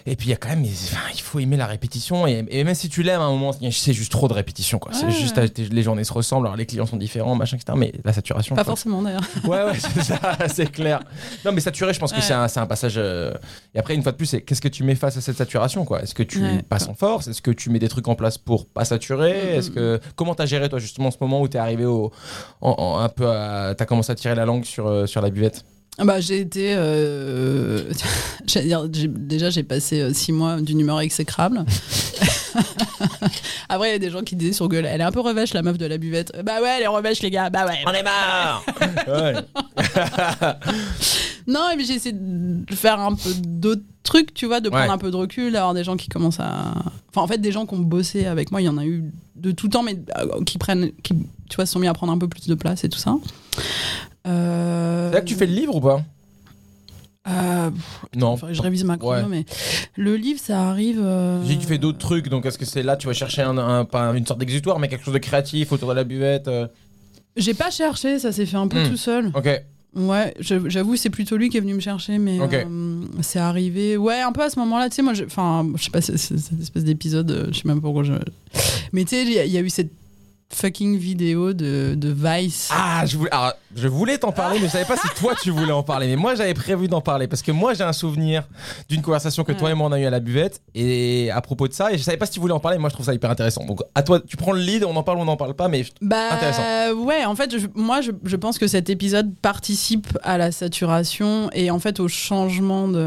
et 0.06 0.16
puis 0.16 0.28
il 0.28 0.30
y 0.30 0.32
a 0.32 0.36
quand 0.36 0.48
même, 0.48 0.62
enfin, 0.64 0.98
il 1.14 1.20
faut 1.20 1.38
aimer 1.38 1.56
la 1.56 1.66
répétition, 1.66 2.26
et, 2.26 2.44
et 2.50 2.64
même 2.64 2.74
si 2.74 2.88
tu 2.88 3.02
l'aimes 3.02 3.20
à 3.20 3.24
un 3.24 3.30
moment, 3.30 3.52
c'est 3.70 3.92
juste 3.92 4.10
trop 4.12 4.28
de 4.28 4.32
répétition, 4.32 4.78
quoi. 4.78 4.92
C'est 4.92 5.06
Ouais. 5.06 5.12
juste, 5.12 5.38
les 5.58 5.82
journées 5.82 6.04
se 6.04 6.12
ressemblent, 6.12 6.46
alors 6.46 6.56
les 6.56 6.66
clients 6.66 6.86
sont 6.86 6.96
différents, 6.96 7.34
machin, 7.34 7.56
etc. 7.56 7.76
Mais 7.78 7.92
la 8.04 8.12
saturation. 8.12 8.54
Pas 8.56 8.64
quoi. 8.64 8.72
forcément 8.72 9.02
d'ailleurs. 9.02 9.22
Ouais, 9.44 9.62
ouais, 9.64 9.78
c'est 9.78 10.02
ça, 10.02 10.20
c'est 10.48 10.70
clair. 10.70 11.00
Non, 11.44 11.52
mais 11.52 11.60
saturé, 11.60 11.92
je 11.94 11.98
pense 12.00 12.12
que 12.12 12.20
c'est 12.20 12.32
un, 12.34 12.66
passage. 12.66 12.94
euh, 12.96 13.32
Et 13.74 13.78
après, 13.78 13.94
une 13.94 14.02
fois 14.02 14.12
de 14.12 14.16
plus, 14.16 14.26
c'est 14.26 14.42
qu'est-ce 14.42 14.60
que 14.60 14.68
tu 14.68 14.84
mets 14.84 14.94
face 14.94 15.16
à 15.16 15.20
cette 15.20 15.36
saturation, 15.36 15.84
quoi? 15.84 16.02
Est-ce 16.02 16.14
que 16.14 16.22
tu 16.22 16.40
passes 16.68 16.88
en 16.88 16.94
force? 16.94 17.28
Est-ce 17.28 17.42
que 17.42 17.50
tu 17.50 17.70
mets 17.70 17.78
des 17.78 17.88
trucs 17.88 18.08
en 18.08 18.14
place 18.14 18.38
pour 18.38 18.66
pas 18.74 18.84
Mm, 18.84 19.58
Est-ce 19.58 19.70
que 19.70 20.00
comment 20.16 20.34
t'as 20.34 20.46
géré 20.46 20.68
toi 20.68 20.78
justement 20.78 21.10
ce 21.10 21.16
moment 21.20 21.40
où 21.42 21.48
t'es 21.48 21.58
arrivé 21.58 21.84
au, 21.84 22.10
en- 22.60 22.70
en- 22.78 22.98
un 23.00 23.08
peu, 23.08 23.28
à- 23.28 23.74
t'as 23.76 23.84
commencé 23.84 24.12
à 24.12 24.14
tirer 24.14 24.34
la 24.34 24.44
langue 24.44 24.64
sur 24.64 24.86
euh, 24.86 25.06
sur 25.06 25.20
la 25.20 25.30
buvette 25.30 25.64
Ah 25.98 26.04
Bah, 26.04 26.20
j'ai 26.20 26.40
été. 26.40 26.74
euh, 26.74 27.84
j'allais 28.46 28.66
dire, 28.66 28.86
j'ai- 28.92 29.08
déjà, 29.08 29.50
j'ai 29.50 29.62
passé 29.62 30.00
euh, 30.00 30.12
six 30.12 30.32
mois 30.32 30.60
d'une 30.60 30.80
humeur 30.80 31.00
exécrable. 31.00 31.64
Après, 33.68 33.88
il 33.90 33.92
y 33.92 33.94
a 33.94 33.98
des 34.00 34.10
gens 34.10 34.22
qui 34.22 34.34
disaient 34.34 34.52
sur 34.52 34.68
Google, 34.68 34.86
elle 34.86 35.00
est 35.00 35.04
un 35.04 35.12
peu 35.12 35.20
revêche, 35.20 35.54
la 35.54 35.62
meuf 35.62 35.78
de 35.78 35.86
la 35.86 35.96
buvette. 35.98 36.32
Bah 36.44 36.60
ouais, 36.60 36.74
elle 36.78 36.82
est 36.82 36.86
revêche, 36.88 37.20
les 37.22 37.30
gars. 37.30 37.48
Bah 37.50 37.64
ouais. 37.66 37.78
On 37.86 37.92
est 37.92 38.02
marre 38.02 38.64
Ouais. 39.06 39.34
Non, 41.50 41.68
mais 41.76 41.84
j'ai 41.84 41.94
essayé 41.94 42.14
de 42.16 42.74
faire 42.74 43.00
un 43.00 43.14
peu 43.14 43.30
d'autres 43.46 43.82
trucs, 44.02 44.32
tu 44.34 44.46
vois, 44.46 44.60
de 44.60 44.68
prendre 44.68 44.84
Ouais. 44.86 44.90
un 44.90 44.98
peu 44.98 45.10
de 45.10 45.16
recul, 45.16 45.52
d'avoir 45.52 45.74
des 45.74 45.84
gens 45.84 45.96
qui 45.96 46.08
commencent 46.08 46.40
à. 46.40 46.74
Enfin, 47.10 47.22
en 47.22 47.26
fait, 47.26 47.38
des 47.38 47.52
gens 47.52 47.66
qui 47.66 47.74
ont 47.74 47.78
bossé 47.78 48.26
avec 48.26 48.50
moi, 48.50 48.60
il 48.62 48.64
y 48.64 48.68
en 48.68 48.78
a 48.78 48.84
eu 48.86 49.04
de 49.36 49.50
tout 49.52 49.68
temps, 49.68 49.82
mais 49.82 49.98
euh, 50.18 50.42
qui 50.44 50.58
prennent. 50.58 50.92
qui, 51.02 51.14
tu 51.48 51.56
vois, 51.56 51.66
se 51.66 51.72
sont 51.72 51.78
mis 51.80 51.88
à 51.88 51.92
prendre 51.92 52.12
un 52.12 52.18
peu 52.18 52.28
plus 52.28 52.46
de 52.46 52.54
place 52.54 52.84
et 52.84 52.88
tout 52.88 52.98
ça. 52.98 53.16
Euh... 54.26 55.08
C'est 55.10 55.14
là 55.14 55.20
que 55.20 55.26
tu 55.26 55.34
fais 55.34 55.46
le 55.46 55.54
livre 55.54 55.74
ou 55.76 55.80
pas? 55.80 56.02
Euh, 57.28 57.70
Non. 58.16 58.36
je 58.50 58.62
révise 58.62 58.84
ma 58.84 58.96
chrono, 58.96 59.22
Ouais. 59.22 59.28
mais 59.28 59.44
le 59.96 60.16
livre, 60.16 60.40
ça 60.42 60.68
arrive. 60.70 61.00
euh, 61.02 61.42
J'ai 61.44 61.54
dit, 61.54 61.58
tu 61.58 61.66
fais 61.66 61.78
d'autres 61.78 61.98
trucs, 61.98 62.28
donc 62.28 62.46
est-ce 62.46 62.58
que 62.58 62.64
c'est 62.64 62.82
là 62.82 62.96
tu 62.96 63.06
vas 63.06 63.12
chercher 63.12 63.42
un, 63.42 63.58
un- 63.58 63.84
pas 63.84 64.10
une 64.16 64.26
sorte 64.26 64.40
d'exutoire, 64.40 64.78
mais 64.78 64.88
quelque 64.88 65.04
chose 65.04 65.14
de 65.14 65.18
créatif 65.18 65.70
autour 65.72 65.90
de 65.90 65.94
la 65.94 66.04
buvette 66.04 66.48
euh? 66.48 66.66
J'ai 67.36 67.54
pas 67.54 67.70
cherché, 67.70 68.18
ça 68.18 68.32
s'est 68.32 68.46
fait 68.46 68.56
un 68.56 68.68
peu 68.68 68.82
Hmm. 68.84 68.88
tout 68.90 68.96
seul. 68.96 69.30
Ok. 69.34 69.48
Ouais, 69.96 70.34
j'avoue, 70.40 70.94
c'est 70.96 71.10
plutôt 71.10 71.36
lui 71.36 71.48
qui 71.48 71.56
est 71.56 71.60
venu 71.60 71.74
me 71.74 71.80
chercher, 71.80 72.18
mais 72.18 72.38
euh, 72.64 73.02
c'est 73.22 73.40
arrivé. 73.40 73.96
Ouais, 73.96 74.20
un 74.20 74.30
peu 74.30 74.42
à 74.42 74.48
ce 74.50 74.58
moment-là, 74.60 74.88
tu 74.88 74.94
sais, 74.96 75.02
moi, 75.02 75.12
enfin, 75.26 75.66
je 75.76 75.82
sais 75.84 75.90
pas, 75.90 76.00
cette 76.00 76.14
espèce 76.60 76.84
d'épisode, 76.84 77.30
euh, 77.30 77.46
je 77.50 77.58
sais 77.58 77.66
même 77.68 77.78
pas 77.80 77.86
pourquoi 77.88 78.04
je. 78.04 78.12
Mais 78.92 79.02
tu 79.04 79.10
sais, 79.16 79.22
il 79.24 79.32
y, 79.32 79.38
a- 79.38 79.44
il 79.44 79.50
y 79.52 79.58
a 79.58 79.60
eu 79.60 79.68
cette 79.70 79.90
fucking 80.52 80.96
vidéo 80.98 81.52
de, 81.52 81.94
de 81.96 82.14
Vice. 82.16 82.68
Ah, 82.72 83.04
je 83.06 83.16
voulais, 83.16 83.30
alors, 83.32 83.52
je 83.76 83.88
voulais 83.88 84.18
t'en 84.18 84.32
parler, 84.32 84.58
mais 84.60 84.66
je 84.66 84.72
savais 84.72 84.84
pas 84.84 84.96
si 84.96 85.06
toi 85.20 85.34
tu 85.40 85.50
voulais 85.50 85.72
en 85.72 85.82
parler. 85.82 86.06
Mais 86.08 86.16
moi, 86.16 86.34
j'avais 86.34 86.54
prévu 86.54 86.88
d'en 86.88 87.00
parler 87.00 87.28
parce 87.28 87.42
que 87.42 87.52
moi, 87.52 87.72
j'ai 87.74 87.84
un 87.84 87.92
souvenir 87.92 88.48
d'une 88.88 89.00
conversation 89.02 89.44
que 89.44 89.52
toi 89.52 89.70
et 89.70 89.74
moi 89.74 89.86
on 89.88 89.92
a 89.92 90.00
eu 90.00 90.04
à 90.06 90.10
la 90.10 90.20
buvette 90.20 90.60
et 90.74 91.30
à 91.30 91.40
propos 91.40 91.68
de 91.68 91.72
ça. 91.72 91.92
Et 91.92 91.98
je 91.98 92.02
savais 92.02 92.16
pas 92.16 92.26
si 92.26 92.32
tu 92.32 92.40
voulais 92.40 92.52
en 92.52 92.60
parler. 92.60 92.78
Moi, 92.78 92.88
je 92.90 92.94
trouve 92.94 93.06
ça 93.06 93.14
hyper 93.14 93.30
intéressant. 93.30 93.64
Donc, 93.64 93.80
à 93.94 94.02
toi, 94.02 94.20
tu 94.20 94.36
prends 94.36 94.52
le 94.52 94.60
lead, 94.60 94.84
on 94.84 94.96
en 94.96 95.02
parle 95.02 95.18
ou 95.18 95.22
on 95.22 95.24
n'en 95.26 95.36
parle 95.36 95.54
pas. 95.54 95.68
Mais 95.68 95.84
Bah 96.02 96.32
Intéressant. 96.32 96.62
ouais, 97.04 97.24
en 97.24 97.34
fait, 97.36 97.56
je- 97.58 97.66
moi 97.74 98.00
je, 98.00 98.10
je 98.24 98.36
pense 98.36 98.58
que 98.58 98.66
cet 98.66 98.90
épisode 98.90 99.34
participe 99.40 100.08
à 100.22 100.36
la 100.36 100.50
saturation 100.52 101.48
et 101.52 101.70
en 101.70 101.78
fait 101.78 102.00
au 102.00 102.08
changement 102.08 102.88
de. 102.88 103.06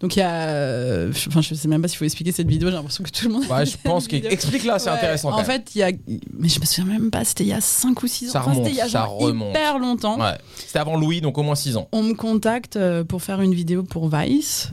Donc 0.00 0.16
il 0.16 0.20
y 0.20 0.22
a, 0.22 0.30
euh, 0.48 1.12
enfin 1.28 1.40
je 1.40 1.54
sais 1.54 1.68
même 1.68 1.82
pas 1.82 1.88
s'il 1.88 1.98
faut 1.98 2.04
expliquer 2.04 2.32
cette 2.32 2.48
vidéo. 2.48 2.68
J'ai 2.70 2.76
l'impression 2.76 3.04
que 3.04 3.10
tout 3.10 3.26
le 3.28 3.34
monde. 3.34 3.44
ouais, 3.50 3.66
je 3.66 3.76
pense 3.82 4.04
Cette 4.04 4.12
vidéo. 4.12 4.30
qu'explique-là, 4.30 4.78
c'est 4.78 4.90
Ouais, 4.90 4.96
intéressant. 4.96 5.32
En 5.32 5.44
fait, 5.44 5.70
il 5.74 5.78
y 5.78 5.82
a, 5.82 5.90
mais 6.38 6.48
je 6.48 6.60
me 6.60 6.64
souviens 6.64 6.92
même 6.92 7.10
pas. 7.10 7.24
C'était 7.24 7.44
il 7.44 7.48
y 7.48 7.52
a 7.52 7.60
5 7.60 8.02
ou 8.02 8.06
6 8.06 8.28
ans. 8.28 8.32
Ça 8.32 8.40
Enfin, 8.40 8.54
c'était 8.54 8.70
il 8.70 8.76
y 8.76 8.80
a 8.80 8.84
remonte, 8.84 8.92
ça 8.92 9.04
remonte. 9.04 9.50
hyper 9.50 9.78
longtemps. 9.78 10.20
ouais, 10.20 10.38
c'était 10.56 10.78
avant 10.78 10.96
Louis, 10.96 11.20
donc 11.20 11.38
au 11.38 11.42
moins 11.42 11.54
6 11.54 11.76
ans. 11.76 11.88
On 11.92 12.02
me 12.02 12.14
contacte 12.14 12.76
euh, 12.76 13.04
pour 13.04 13.22
faire 13.22 13.40
une 13.40 13.54
vidéo 13.54 13.82
pour 13.82 14.08
Vice 14.08 14.70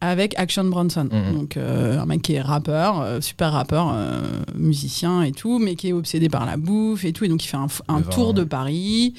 avec 0.00 0.38
Action 0.38 0.64
Bronson. 0.64 1.08
Mhm. 1.10 1.34
Donc 1.34 1.56
euh, 1.56 1.98
un 1.98 2.06
mec 2.06 2.22
qui 2.22 2.34
est 2.34 2.40
rappeur, 2.40 3.00
euh, 3.00 3.20
super 3.20 3.52
rappeur, 3.52 3.90
euh, 3.94 4.20
musicien 4.54 5.22
et 5.22 5.32
tout, 5.32 5.58
mais 5.58 5.76
qui 5.76 5.88
est 5.88 5.92
obsédé 5.92 6.28
par 6.28 6.44
la 6.46 6.56
bouffe 6.56 7.04
et 7.04 7.12
tout. 7.12 7.24
Et 7.24 7.28
donc 7.28 7.44
il 7.44 7.48
fait 7.48 7.56
un, 7.88 8.02
tour 8.02 8.34
de 8.34 8.44
Paris, 8.44 9.14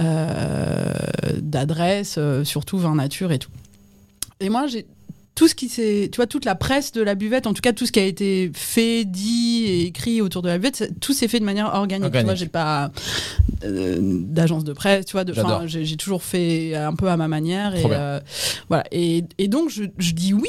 euh, 0.00 0.92
d'adresses, 1.40 2.16
euh, 2.18 2.44
surtout 2.44 2.78
vin 2.78 2.94
nature 2.94 3.32
et 3.32 3.38
tout. 3.38 3.50
Et 4.40 4.48
moi 4.50 4.66
j'ai 4.66 4.86
tout 5.36 5.46
ce 5.48 5.54
qui 5.54 5.68
s'est, 5.68 6.08
tu 6.10 6.16
vois, 6.16 6.26
toute 6.26 6.44
la 6.46 6.54
presse 6.56 6.90
de 6.92 7.02
la 7.02 7.14
buvette, 7.14 7.46
en 7.46 7.52
tout 7.52 7.60
cas 7.60 7.72
tout 7.74 7.86
ce 7.86 7.92
qui 7.92 8.00
a 8.00 8.04
été 8.04 8.50
fait, 8.54 9.04
dit 9.04 9.64
et 9.66 9.82
écrit 9.84 10.20
autour 10.22 10.40
de 10.42 10.48
la 10.48 10.56
buvette, 10.58 10.92
tout 11.00 11.12
s'est 11.12 11.28
fait 11.28 11.38
de 11.38 11.44
manière 11.44 11.66
organique. 11.74 12.06
Organique. 12.06 12.20
Tu 12.22 12.24
vois, 12.24 12.34
j'ai 12.34 12.46
pas 12.48 12.90
euh, 13.62 13.98
d'agence 14.00 14.64
de 14.64 14.72
presse, 14.72 15.04
tu 15.04 15.12
vois, 15.12 15.24
de, 15.24 15.34
j'ai 15.66 15.96
toujours 15.96 16.22
fait 16.24 16.74
un 16.74 16.94
peu 16.94 17.08
à 17.08 17.16
ma 17.16 17.28
manière 17.28 17.76
et 17.76 17.84
euh, 17.84 18.18
voilà. 18.68 18.84
Et, 18.90 19.24
et 19.38 19.46
donc 19.48 19.68
je, 19.70 19.84
je 19.98 20.12
dis 20.12 20.32
oui. 20.34 20.48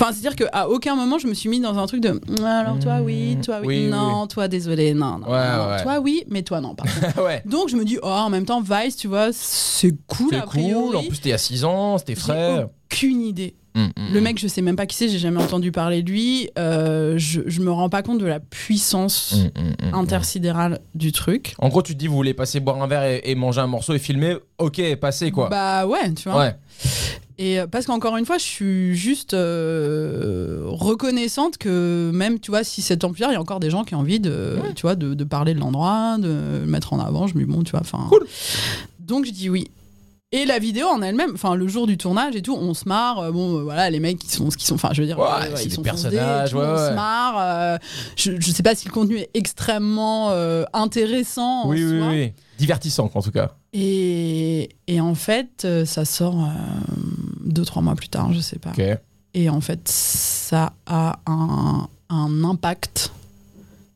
Enfin, 0.00 0.12
c'est-à-dire 0.12 0.34
qu'à 0.34 0.68
aucun 0.68 0.96
moment 0.96 1.18
je 1.18 1.26
me 1.28 1.34
suis 1.34 1.48
mis 1.48 1.60
dans 1.60 1.78
un 1.78 1.86
truc 1.86 2.00
de 2.00 2.20
alors 2.44 2.78
toi 2.80 2.98
oui, 3.00 3.36
toi 3.44 3.60
oui, 3.62 3.66
Mmh. 3.66 3.68
Oui, 3.68 3.84
oui, 3.84 3.90
non, 3.90 4.26
toi 4.26 4.48
désolé, 4.48 4.92
non, 4.94 5.18
non, 5.20 5.26
Ouais, 5.30 5.56
non, 5.56 5.68
ouais. 5.70 5.82
toi 5.82 5.98
oui, 6.00 6.24
mais 6.28 6.42
toi 6.42 6.60
non. 6.60 6.74
Par 6.74 6.86
ouais. 7.24 7.42
donc 7.46 7.68
je 7.68 7.76
me 7.76 7.84
dis 7.84 7.98
oh 8.02 8.06
en 8.06 8.28
même 8.30 8.44
temps 8.44 8.60
Vice, 8.60 8.96
tu 8.96 9.06
vois, 9.06 9.28
c'est 9.32 9.92
cool 10.08 10.30
C'est 10.32 10.44
cool. 10.46 10.96
En 10.96 11.02
plus, 11.04 11.18
t'es 11.20 11.32
a 11.32 11.38
6 11.38 11.64
ans, 11.64 11.98
c'était 11.98 12.14
frais. 12.16 12.66
aucune 12.92 13.22
idée. 13.22 13.54
Mm, 13.74 13.80
mm, 13.82 13.90
Le 14.12 14.20
mm. 14.20 14.22
mec, 14.22 14.38
je 14.38 14.46
sais 14.46 14.62
même 14.62 14.76
pas 14.76 14.86
qui 14.86 14.96
c'est, 14.96 15.08
j'ai 15.08 15.18
jamais 15.18 15.42
entendu 15.42 15.72
parler 15.72 16.02
de 16.02 16.10
lui. 16.10 16.48
Euh, 16.58 17.14
je, 17.18 17.40
je 17.46 17.60
me 17.60 17.72
rends 17.72 17.88
pas 17.88 18.02
compte 18.02 18.18
de 18.18 18.26
la 18.26 18.38
puissance 18.40 19.34
Mm, 19.34 19.60
mm, 19.60 19.90
mm, 19.90 19.94
intersidérale 19.94 20.80
du 20.94 21.10
truc. 21.12 21.54
En 21.58 21.68
gros, 21.68 21.82
tu 21.82 21.94
te 21.94 21.98
dis, 21.98 22.06
vous 22.06 22.14
voulez 22.14 22.34
passer 22.34 22.60
boire 22.60 22.80
un 22.82 22.86
verre 22.86 23.04
et, 23.04 23.20
et 23.24 23.34
manger 23.34 23.60
un 23.60 23.66
morceau 23.66 23.94
et 23.94 23.98
filmer, 23.98 24.36
ok, 24.58 24.80
passez 24.96 25.30
quoi. 25.30 25.48
Bah 25.48 25.86
ouais, 25.86 26.12
tu 26.14 26.28
vois. 26.28 26.38
ouais. 26.38 26.54
Et 27.36 27.58
euh, 27.58 27.66
parce 27.66 27.86
qu'encore 27.86 28.16
une 28.16 28.26
fois, 28.26 28.38
je 28.38 28.44
suis 28.44 28.94
juste 28.94 29.34
euh, 29.34 30.60
reconnaissante 30.66 31.58
que 31.58 32.10
même, 32.14 32.38
tu 32.38 32.52
vois, 32.52 32.62
si 32.62 32.80
c'est 32.80 32.98
temps 32.98 33.10
plus 33.10 33.20
tard, 33.20 33.30
il 33.30 33.34
y 33.34 33.36
a 33.36 33.40
encore 33.40 33.58
des 33.58 33.70
gens 33.70 33.82
qui 33.82 33.96
ont 33.96 34.00
envie 34.00 34.20
de, 34.20 34.56
tu 34.76 34.82
vois, 34.82 34.94
de, 34.94 35.14
de 35.14 35.24
parler 35.24 35.52
de 35.54 35.58
l'endroit, 35.58 36.16
de 36.18 36.28
le 36.60 36.66
mettre 36.66 36.92
en 36.92 37.00
avant. 37.00 37.26
Je 37.26 37.34
me 37.34 37.40
dis, 37.44 37.50
bon, 37.50 37.64
tu 37.64 37.72
vois, 37.72 37.80
enfin. 37.80 38.06
Cool. 38.08 38.24
Donc 39.00 39.24
je 39.26 39.32
dis 39.32 39.50
oui. 39.50 39.68
Et 40.36 40.46
la 40.46 40.58
vidéo 40.58 40.88
en 40.88 41.00
elle-même, 41.00 41.30
enfin 41.34 41.54
le 41.54 41.68
jour 41.68 41.86
du 41.86 41.96
tournage 41.96 42.34
et 42.34 42.42
tout, 42.42 42.56
on 42.56 42.74
se 42.74 42.88
marre. 42.88 43.20
euh, 43.20 43.30
Bon, 43.30 43.58
euh, 43.58 43.62
voilà, 43.62 43.88
les 43.88 44.00
mecs 44.00 44.18
qui 44.18 44.28
sont, 44.28 44.48
qui 44.48 44.66
sont, 44.66 44.74
enfin, 44.74 44.88
je 44.92 45.00
veux 45.00 45.06
dire, 45.06 45.16
Ouais, 45.18 45.26
euh, 45.26 45.56
ils 45.62 45.68
des 45.68 45.74
sont 45.74 45.82
personnages, 45.82 46.50
tout, 46.50 46.56
ouais, 46.56 46.64
on 46.66 46.72
ouais. 46.72 46.88
se 46.90 46.94
marre. 46.94 47.34
euh, 47.38 47.78
je, 48.16 48.32
je 48.40 48.50
sais 48.50 48.64
pas 48.64 48.74
si 48.74 48.88
le 48.88 48.92
contenu 48.92 49.18
est 49.18 49.30
extrêmement 49.34 50.30
euh, 50.30 50.64
intéressant. 50.72 51.62
en 51.62 51.68
Oui, 51.68 51.84
oui, 51.84 51.98
soi. 52.00 52.08
oui. 52.08 52.32
Divertissant 52.58 53.08
en 53.14 53.22
tout 53.22 53.30
cas. 53.30 53.52
Et, 53.72 54.70
et 54.88 55.00
en 55.00 55.14
fait, 55.14 55.66
ça 55.84 56.04
sort 56.04 56.48
deux, 57.44 57.64
trois 57.64 57.82
mois 57.82 57.94
plus 57.94 58.08
tard, 58.08 58.32
je 58.32 58.40
sais 58.40 58.58
pas. 58.58 58.72
Et 59.34 59.48
en 59.48 59.60
fait, 59.60 59.86
ça 59.88 60.72
a 60.86 61.20
un, 61.26 61.86
un 62.08 62.44
impact, 62.44 63.12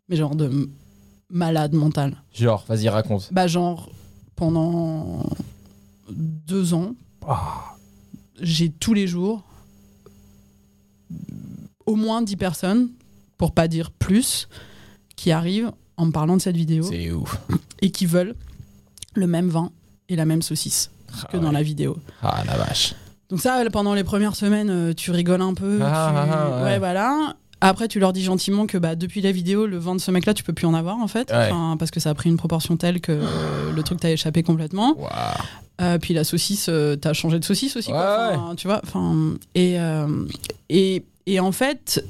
mais 0.09 0.16
genre 0.16 0.34
de 0.36 0.68
malade 1.30 1.74
mental. 1.74 2.14
Genre, 2.32 2.64
vas-y, 2.68 2.89
raconte. 2.89 3.28
Bah, 3.32 3.47
genre, 3.49 3.89
pendant 4.36 5.22
deux 6.49 6.72
ans, 6.74 6.94
Ah. 7.26 7.74
j'ai 8.40 8.70
tous 8.70 8.94
les 8.94 9.07
jours 9.07 9.44
au 11.86 11.94
moins 11.94 12.22
10 12.22 12.36
personnes, 12.36 12.88
pour 13.36 13.53
pas 13.53 13.68
dire 13.68 13.90
plus, 13.90 14.49
qui 15.16 15.30
arrivent 15.30 15.70
en 15.96 16.07
me 16.07 16.11
parlant 16.12 16.36
de 16.36 16.42
cette 16.42 16.57
vidéo 16.57 16.84
C'est 16.84 17.11
ouf. 17.12 17.38
et 17.80 17.90
qui 17.90 18.07
veulent 18.07 18.34
le 19.14 19.26
même 19.26 19.49
vin 19.49 19.70
et 20.09 20.16
la 20.16 20.24
même 20.24 20.42
saucisse 20.42 20.90
que 21.30 21.36
Ah 21.36 21.38
dans 21.38 21.49
ouais. 21.49 21.53
la 21.55 21.62
vidéo. 21.62 21.96
Ah 22.22 22.42
la 22.46 22.57
vache. 22.57 22.94
Donc 23.30 23.40
ça, 23.40 23.62
pendant 23.72 23.94
les 23.94 24.05
premières 24.05 24.36
semaines, 24.36 24.70
euh, 24.70 24.94
tu 24.94 25.11
rigoles 25.11 25.42
un 25.42 25.55
peu. 25.55 25.80
Ah, 25.82 25.86
tu- 26.26 26.32
ah, 26.32 26.57
ouais. 26.59 26.62
ouais. 26.64 26.78
voilà. 26.78 27.36
Après, 27.61 27.88
tu 27.88 27.98
leur 27.98 28.12
dis 28.12 28.22
gentiment 28.22 28.66
que 28.66 28.78
bah, 28.78 28.94
depuis 28.94 29.20
la 29.20 29.32
vidéo, 29.32 29.66
le 29.66 29.78
vin 29.78 29.94
de 29.96 30.00
ce 30.00 30.11
mec-là, 30.12 30.32
tu 30.34 30.44
peux 30.44 30.52
plus 30.52 30.66
en 30.66 30.74
avoir 30.74 30.96
en 30.98 31.09
fait. 31.09 31.30
Ouais. 31.30 31.48
Enfin, 31.50 31.76
parce 31.78 31.90
que 31.90 31.98
ça 32.00 32.11
a 32.11 32.14
pris 32.14 32.30
une 32.30 32.36
proportion 32.36 32.76
telle 32.76 33.00
que 33.00 33.11
euh, 33.12 33.72
le 33.74 33.82
truc 33.82 33.98
t'a 34.00 34.11
échappé 34.11 34.42
complètement. 34.44 34.96
Euh, 35.80 35.98
puis 35.98 36.14
la 36.14 36.22
saucisse, 36.24 36.66
euh, 36.68 36.94
t'as 36.96 37.12
changé 37.12 37.38
de 37.38 37.44
saucisse 37.44 37.76
aussi. 37.76 37.90
quoi. 37.90 38.28
Ouais, 38.30 38.36
Enfin, 38.36 38.54
Tu 38.56 38.66
vois. 38.68 38.80
Enfin, 38.84 39.34
et, 39.56 39.76
et, 40.68 41.04
et 41.26 41.40
en 41.40 41.50
fait, 41.52 42.04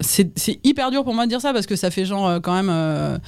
c'est 0.00 0.30
hyper 0.64 0.90
dur 0.90 1.04
pour 1.04 1.14
moi 1.14 1.24
de 1.24 1.30
dire 1.30 1.40
ça 1.40 1.52
parce 1.52 1.66
que 1.66 1.76
ça 1.76 1.90
fait 1.90 2.04
genre 2.04 2.40
quand 2.42 2.54
même. 2.62 3.20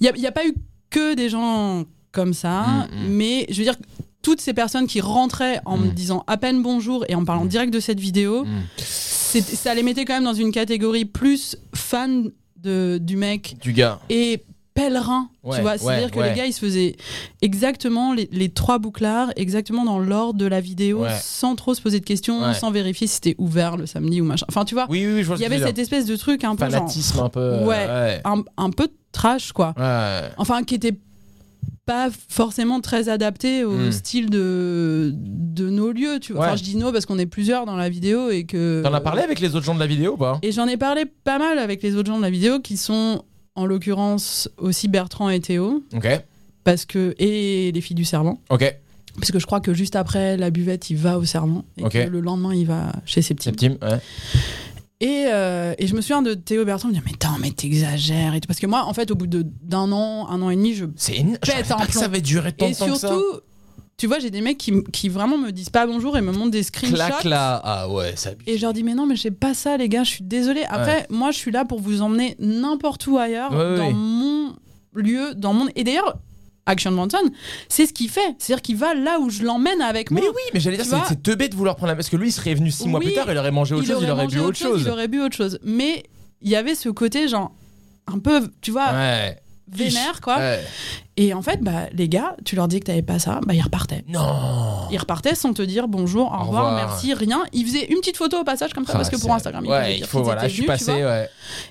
Il 0.00 0.10
n'y 0.18 0.26
a, 0.26 0.32
pas 0.32 0.46
eu 0.46 0.54
que 0.90 1.14
des 1.14 1.28
gens 1.30 1.84
comme 2.12 2.34
ça, 2.34 2.60
Mm, 2.62 3.06
mm. 3.06 3.08
mais 3.08 3.46
je 3.50 3.56
veux 3.58 3.64
dire. 3.64 3.76
Toutes 4.20 4.40
ces 4.40 4.52
personnes 4.54 4.86
qui 4.86 5.00
rentraient 5.00 5.60
en 5.64 5.76
me 5.76 5.88
Mm. 5.88 5.94
disant 5.94 6.24
à 6.28 6.36
peine 6.36 6.62
bonjour 6.62 7.04
et 7.08 7.16
en 7.16 7.24
parlant 7.24 7.44
Mm. 7.44 7.48
direct 7.48 7.74
de 7.74 7.80
cette 7.80 7.98
vidéo, 7.98 8.46
ça 9.40 9.74
les 9.74 9.82
mettait 9.82 10.04
quand 10.04 10.14
même 10.14 10.24
dans 10.24 10.34
une 10.34 10.52
catégorie 10.52 11.04
plus 11.04 11.56
fan 11.74 12.30
de, 12.56 12.98
du 13.00 13.16
mec 13.16 13.56
Du 13.60 13.72
gars. 13.72 13.98
et 14.10 14.44
pèlerin. 14.74 15.28
Ouais, 15.42 15.56
tu 15.56 15.62
vois, 15.62 15.76
c'est-à-dire 15.76 16.04
ouais, 16.06 16.10
que 16.10 16.18
ouais. 16.18 16.30
les 16.30 16.36
gars, 16.36 16.46
ils 16.46 16.52
se 16.52 16.60
faisaient 16.60 16.96
exactement 17.42 18.14
les, 18.14 18.28
les 18.32 18.48
trois 18.48 18.78
bouclards, 18.78 19.30
exactement 19.36 19.84
dans 19.84 19.98
l'ordre 19.98 20.38
de 20.38 20.46
la 20.46 20.60
vidéo, 20.60 21.04
sans 21.20 21.56
trop 21.56 21.74
se 21.74 21.80
poser 21.82 22.00
de 22.00 22.04
questions, 22.04 22.52
sans 22.54 22.70
vérifier 22.70 23.06
si 23.06 23.14
c'était 23.16 23.34
ouvert 23.38 23.76
le 23.76 23.86
samedi 23.86 24.20
ou 24.20 24.24
machin. 24.24 24.46
Enfin, 24.48 24.64
tu 24.64 24.74
vois, 24.74 24.86
Oui, 24.88 25.06
oui, 25.06 25.26
il 25.36 25.40
y 25.40 25.44
avait 25.44 25.58
cette 25.58 25.78
espèce 25.78 26.06
de 26.06 26.16
truc 26.16 26.44
un 26.44 26.56
peu 26.56 26.64
genre, 26.64 26.72
fanatisme 26.80 27.20
un 27.20 27.28
peu. 27.28 27.40
euh, 27.40 27.66
Ouais. 27.66 28.20
Un, 28.24 28.42
un 28.56 28.70
peu 28.70 28.88
trash, 29.12 29.52
quoi. 29.52 29.74
Ouais. 29.76 30.28
Enfin, 30.38 30.62
qui 30.62 30.74
était 30.74 30.94
pas 31.84 32.10
forcément 32.28 32.80
très 32.80 33.08
adapté 33.08 33.64
au 33.64 33.72
Mm. 33.72 33.92
style 33.92 34.30
de, 34.30 35.12
de 35.14 35.68
nos 35.68 35.90
lieux, 35.92 36.18
tu 36.20 36.32
vois. 36.32 36.42
Ouais. 36.42 36.46
Enfin, 36.48 36.56
je 36.56 36.62
dis 36.62 36.76
nos 36.76 36.92
parce 36.92 37.06
qu'on 37.06 37.18
est 37.18 37.26
plusieurs 37.26 37.66
dans 37.66 37.76
la 37.76 37.88
vidéo 37.88 38.30
et 38.30 38.44
que. 38.44 38.82
T'en 38.84 38.94
as 38.94 39.00
parlé 39.00 39.22
avec 39.22 39.40
les 39.40 39.56
autres 39.56 39.66
gens 39.66 39.74
de 39.74 39.80
la 39.80 39.86
vidéo 39.86 40.12
ou 40.14 40.16
pas? 40.16 40.38
Et 40.42 40.52
j'en 40.52 40.66
ai 40.68 40.76
parlé 40.76 41.04
pas 41.24 41.38
mal 41.38 41.58
avec 41.58 41.82
les 41.82 41.96
autres 41.96 42.08
gens 42.08 42.18
de 42.18 42.22
la 42.22 42.30
vidéo 42.30 42.60
qui 42.60 42.76
sont 42.76 43.24
en 43.56 43.66
l'occurrence 43.66 44.48
aussi 44.58 44.88
Bertrand 44.88 45.28
et 45.28 45.40
Théo 45.40 45.82
Ok. 45.94 46.06
parce 46.64 46.84
que 46.86 47.14
et 47.18 47.70
les 47.72 47.80
filles 47.80 47.96
du 47.96 48.04
serment 48.04 48.40
Ok. 48.48 48.74
parce 49.16 49.30
que 49.30 49.38
je 49.38 49.44
crois 49.46 49.60
que 49.60 49.74
juste 49.74 49.94
après 49.96 50.36
la 50.38 50.48
buvette 50.50 50.88
il 50.88 50.96
va 50.96 51.18
au 51.18 51.24
serment 51.26 51.64
et 51.76 51.82
que 51.82 52.08
le 52.08 52.20
lendemain 52.20 52.54
il 52.54 52.66
va 52.66 52.92
chez 53.04 53.20
ses 53.20 53.34
petits 53.34 53.50
Septime, 53.50 53.76
ouais. 53.82 53.98
Et, 55.02 55.24
euh, 55.28 55.74
et 55.78 55.86
je 55.86 55.94
me 55.94 56.00
souviens 56.00 56.22
de 56.22 56.32
Théo 56.34 56.64
Bertrand 56.64 56.88
me 56.88 56.92
dire 56.94 57.02
mais 57.04 57.12
attends 57.12 57.36
mais 57.40 57.50
t'exagères 57.50 58.34
et 58.34 58.40
tout 58.40 58.46
parce 58.46 58.60
que 58.60 58.66
moi 58.66 58.84
en 58.86 58.94
fait 58.94 59.10
au 59.10 59.14
bout 59.14 59.26
d'un 59.26 59.92
an 59.92 60.28
un 60.30 60.40
an 60.42 60.48
et 60.50 60.56
demi 60.56 60.74
je 60.74 60.86
C'est. 60.96 61.14
Je 61.18 61.50
Pète 61.52 61.70
un 61.70 61.76
pas 61.76 61.86
que 61.86 61.90
plomb. 61.92 62.00
ça 62.00 62.06
avait 62.06 62.20
duré 62.20 62.52
tant 62.52 62.66
et 62.68 62.72
de 62.72 62.76
temps 62.78 62.94
ça. 62.94 63.08
surtout 63.08 63.40
tu 63.98 64.06
vois 64.06 64.18
j'ai 64.18 64.30
des 64.30 64.40
mecs 64.40 64.58
qui, 64.58 64.82
qui 64.92 65.08
vraiment 65.08 65.38
me 65.38 65.50
disent 65.52 65.70
pas 65.70 65.86
bonjour 65.86 66.16
et 66.16 66.20
me 66.22 66.32
montrent 66.32 66.50
des 66.50 66.62
screenshots 66.62 66.94
Clac 66.94 67.24
là. 67.24 67.60
Ah 67.62 67.88
ouais, 67.88 68.14
ça. 68.16 68.30
Et 68.46 68.56
je 68.56 68.62
leur 68.62 68.72
dis, 68.72 68.82
mais 68.82 68.94
non, 68.94 69.06
mais 69.06 69.14
j'ai 69.14 69.30
pas 69.30 69.54
ça, 69.54 69.76
les 69.76 69.88
gars, 69.88 70.02
je 70.02 70.10
suis 70.10 70.24
désolée. 70.24 70.64
Après, 70.68 71.06
moi, 71.08 71.30
je 71.30 71.36
suis 71.36 71.52
là 71.52 71.64
pour 71.64 71.78
vous 71.78 72.00
emmener 72.02 72.34
n'importe 72.40 73.06
où 73.06 73.18
ailleurs, 73.18 73.52
Ouais, 73.52 73.76
dans 73.76 73.92
mon 73.92 74.54
lieu, 74.94 75.34
dans 75.36 75.52
mon. 75.52 75.68
Et 75.76 75.84
d'ailleurs, 75.84 76.16
Action 76.66 76.92
Bronson, 76.92 77.18
c'est 77.68 77.86
ce 77.86 77.92
qu'il 77.92 78.08
fait. 78.08 78.34
C'est-à-dire 78.38 78.62
qu'il 78.62 78.76
va 78.76 78.94
là 78.94 79.18
où 79.18 79.30
je 79.30 79.42
l'emmène 79.42 79.82
avec 79.82 80.10
Mais 80.12 80.20
moi. 80.20 80.30
oui, 80.30 80.42
mais 80.54 80.60
j'allais 80.60 80.76
dire, 80.76 80.86
c'est 80.86 80.96
c'est 81.08 81.22
teubé 81.22 81.48
de 81.48 81.56
vouloir 81.56 81.74
prendre 81.76 81.90
la. 81.90 81.96
Parce 81.96 82.08
que 82.08 82.16
lui, 82.16 82.28
il 82.28 82.32
serait 82.32 82.54
venu 82.54 82.70
six 82.70 82.86
mois 82.88 83.00
plus 83.00 83.12
tard, 83.14 83.26
il 83.30 83.36
aurait 83.38 83.50
mangé 83.50 83.74
autre 83.74 83.86
chose, 83.86 84.00
il 84.02 84.10
aurait 84.10 84.26
bu 84.28 84.38
autre 84.38 84.56
chose. 84.58 84.82
Il 84.84 84.90
aurait 84.90 85.08
bu 85.08 85.20
autre 85.20 85.36
chose. 85.36 85.58
Mais 85.64 86.04
il 86.40 86.50
y 86.50 86.56
avait 86.56 86.74
ce 86.74 86.88
côté, 86.88 87.26
genre, 87.28 87.52
un 88.06 88.18
peu, 88.20 88.48
tu 88.60 88.70
vois, 88.70 88.92
Ouais. 88.92 89.38
vénère, 89.70 90.20
quoi. 90.20 90.36
Ouais. 90.38 90.60
Et 91.16 91.34
en 91.34 91.42
fait, 91.42 91.60
bah, 91.62 91.88
les 91.92 92.08
gars, 92.08 92.36
tu 92.44 92.56
leur 92.56 92.68
dis 92.68 92.78
que 92.80 92.86
t'avais 92.86 93.02
pas 93.02 93.18
ça, 93.18 93.40
bah, 93.46 93.54
ils 93.54 93.60
repartaient. 93.60 94.04
Non. 94.08 94.88
Ils 94.90 94.98
repartaient 94.98 95.34
sans 95.34 95.52
te 95.52 95.62
dire 95.62 95.88
bonjour, 95.88 96.30
au, 96.30 96.34
Au 96.34 96.44
revoir, 96.44 96.64
revoir. 96.66 96.74
merci, 96.88 97.12
rien. 97.14 97.42
Ils 97.52 97.66
faisaient 97.66 97.86
une 97.90 97.98
petite 97.98 98.16
photo 98.16 98.38
au 98.40 98.44
passage 98.44 98.72
comme 98.72 98.86
ça, 98.86 98.92
parce 98.94 99.08
Ah, 99.08 99.16
que 99.16 99.20
pour 99.20 99.32
Instagram, 99.34 99.66
Ouais, 99.66 99.88
dire 99.88 99.96
il 99.98 100.04
faut, 100.06 100.18
qu'ils 100.18 100.24
voilà, 100.26 100.46
je 100.48 100.54
suis 100.54 100.64
passé, 100.64 100.92
ouais. 100.92 101.28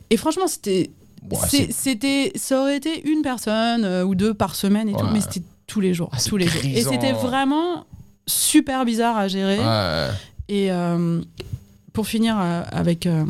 Et 0.10 0.18
franchement, 0.18 0.48
c'était 0.48 0.92
Ouais, 1.30 1.68
c'était 1.72 2.32
ça 2.36 2.62
aurait 2.62 2.78
été 2.78 3.08
une 3.08 3.22
personne 3.22 3.86
euh, 3.86 4.04
ou 4.04 4.16
deux 4.16 4.34
par 4.34 4.56
semaine 4.56 4.90
et 4.90 4.94
tout 4.94 5.06
mais 5.14 5.22
c'était 5.22 5.44
tous 5.68 5.80
les 5.80 5.94
jours 5.94 6.10
Ah, 6.14 6.18
tous 6.26 6.36
les 6.38 6.48
jours. 6.48 6.62
Et 6.66 6.82
c'était 6.82 7.12
vraiment 7.14 7.86
super 8.28 8.84
bizarre 8.86 9.18
à 9.18 9.28
gérer. 9.28 9.60
Ouais. 9.60 10.08
et 10.50 10.72
euh, 10.72 11.22
pour 11.94 12.08
finir 12.08 12.38
euh, 12.40 12.64
avec 12.72 13.06
euh, 13.06 13.24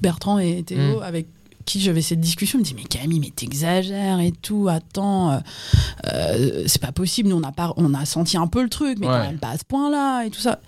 Bertrand 0.00 0.38
et 0.38 0.62
Théo 0.62 1.00
Mm. 1.00 1.02
avec 1.02 1.26
qui 1.72 1.80
j'avais 1.80 2.02
cette 2.02 2.20
discussion 2.20 2.58
me 2.58 2.64
dit 2.64 2.74
mais 2.74 2.82
Camille 2.84 3.20
mais 3.20 3.30
t'exagères 3.30 4.18
et 4.20 4.32
tout 4.32 4.68
attends 4.68 5.30
euh, 5.32 5.38
euh, 6.12 6.64
c'est 6.66 6.80
pas 6.82 6.92
possible 6.92 7.28
nous 7.28 7.36
on 7.36 7.42
a 7.42 7.52
pas 7.52 7.72
on 7.76 7.94
a 7.94 8.04
senti 8.04 8.36
un 8.36 8.46
peu 8.46 8.62
le 8.62 8.68
truc 8.68 8.98
mais 9.00 9.06
Ouais. 9.06 9.12
quand 9.12 9.26
même 9.26 9.38
pas 9.38 9.50
à 9.50 9.58
ce 9.58 9.64
point 9.64 9.90
là 9.90 10.24
et 10.24 10.30
tout 10.30 10.40
ça 10.40 10.60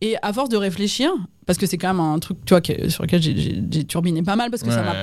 et 0.00 0.16
à 0.22 0.32
force 0.32 0.48
de 0.48 0.56
réfléchir 0.56 1.10
parce 1.46 1.58
que 1.58 1.66
c'est 1.66 1.78
quand 1.78 1.88
même 1.88 2.00
un 2.00 2.18
truc 2.18 2.38
tu 2.44 2.54
vois 2.54 2.60
que- 2.60 2.88
sur 2.88 3.02
lequel 3.04 3.22
j'ai- 3.22 3.84
turbiné 3.84 4.22
pas 4.22 4.34
mal 4.36 4.50
parce 4.50 4.62
que 4.62 4.70
ça 4.70 4.82
m'a 4.82 4.94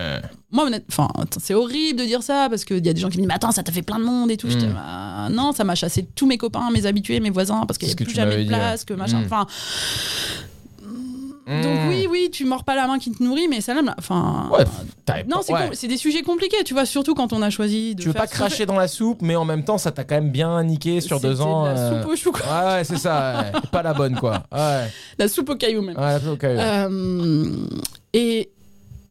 moi 0.52 0.70
enfin 0.90 1.08
c'est 1.40 1.54
horrible 1.54 2.00
de 2.00 2.06
dire 2.06 2.22
ça 2.24 2.48
parce 2.50 2.66
qu'il 2.66 2.86
y 2.86 2.90
a 2.90 2.94
des 2.94 3.00
gens 3.00 3.10
qui 3.10 3.18
me 3.18 3.22
disent 3.24 3.28
mais 3.30 3.34
attends 3.36 3.52
ça 3.52 3.64
t'a 3.64 3.72
fait 3.72 3.82
plein 3.84 4.00
de 4.00 4.04
monde 4.04 4.30
et 4.32 4.38
tout 4.38 4.48
Mm. 4.48 4.52
J'étais, 4.52 4.68
bah, 4.68 5.30
non 5.32 5.52
ça 5.54 5.64
m'a 5.64 5.76
chassé 5.76 6.06
tous 6.16 6.26
mes 6.28 6.38
copains 6.38 6.70
mes 6.72 6.86
habitués 6.86 7.20
mes 7.20 7.30
voisins 7.30 7.66
parce 7.68 7.78
qu'il 7.78 7.88
n'y 7.88 7.92
ce 7.94 7.98
a 7.98 8.00
que 8.00 8.04
plus 8.04 8.14
jamais 8.16 8.38
de 8.38 8.42
dit, 8.44 8.48
place 8.48 8.84
que 8.86 8.94
machin 8.94 9.22
Mm. 9.22 9.26
enfin 9.26 9.48
Mmh. 11.46 11.90
oui 11.90 12.08
oui 12.10 12.30
tu 12.32 12.46
mords 12.46 12.64
pas 12.64 12.74
la 12.76 12.88
main 12.88 13.00
qui 13.00 13.12
te 13.12 13.22
nourrit 13.22 13.50
mais 13.50 13.60
ça 13.60 13.74
là 13.74 13.82
enfin 14.00 14.50
Ouais, 14.52 14.64
non 15.28 15.42
c'est 15.42 15.54
ouais. 15.54 15.60
com- 15.68 15.70
c'est 15.74 15.88
des 15.90 15.98
sujets 15.98 16.22
compliqués 16.22 16.64
tu 16.64 16.74
vois 16.74 16.86
surtout 16.86 17.14
quand 17.16 17.34
on 17.34 17.42
a 17.42 17.50
choisi 17.50 17.96
de 17.96 18.02
Tu 18.02 18.08
veux 18.08 18.14
pas 18.14 18.28
fait. 18.28 18.36
cracher 18.36 18.66
dans 18.66 18.78
la 18.78 18.88
soupe, 18.88 19.22
mais 19.22 19.36
en 19.36 19.44
même 19.44 19.66
temps, 19.66 19.78
ça 19.78 19.92
t'a 19.92 20.06
quand 20.06 20.16
même 20.16 20.32
bien 20.32 20.64
niqué 20.64 21.02
sur 21.02 21.20
deux 21.20 21.42
ans. 21.42 21.64
de 21.64 21.68
la 21.70 21.78
euh, 21.78 22.02
soupe 22.02 22.12
au 22.12 22.16
chou 22.16 22.32
quoi. 22.32 22.42
Ouais, 22.76 22.84
c'est 22.86 22.98
ça. 22.98 23.42
ouais. 23.54 23.60
Pas 23.72 23.84
la 23.84 23.94
bonne, 23.94 24.16
quoi. 24.16 24.44
Ouais. 24.54 24.88
la 25.18 25.28
soupe 25.28 25.50
au 25.50 25.56
caillou 25.56 25.82
même 25.82 25.98
Ouais, 25.98 26.16
ok. 26.32 26.44
Euh, 26.46 27.50
et 28.14 28.52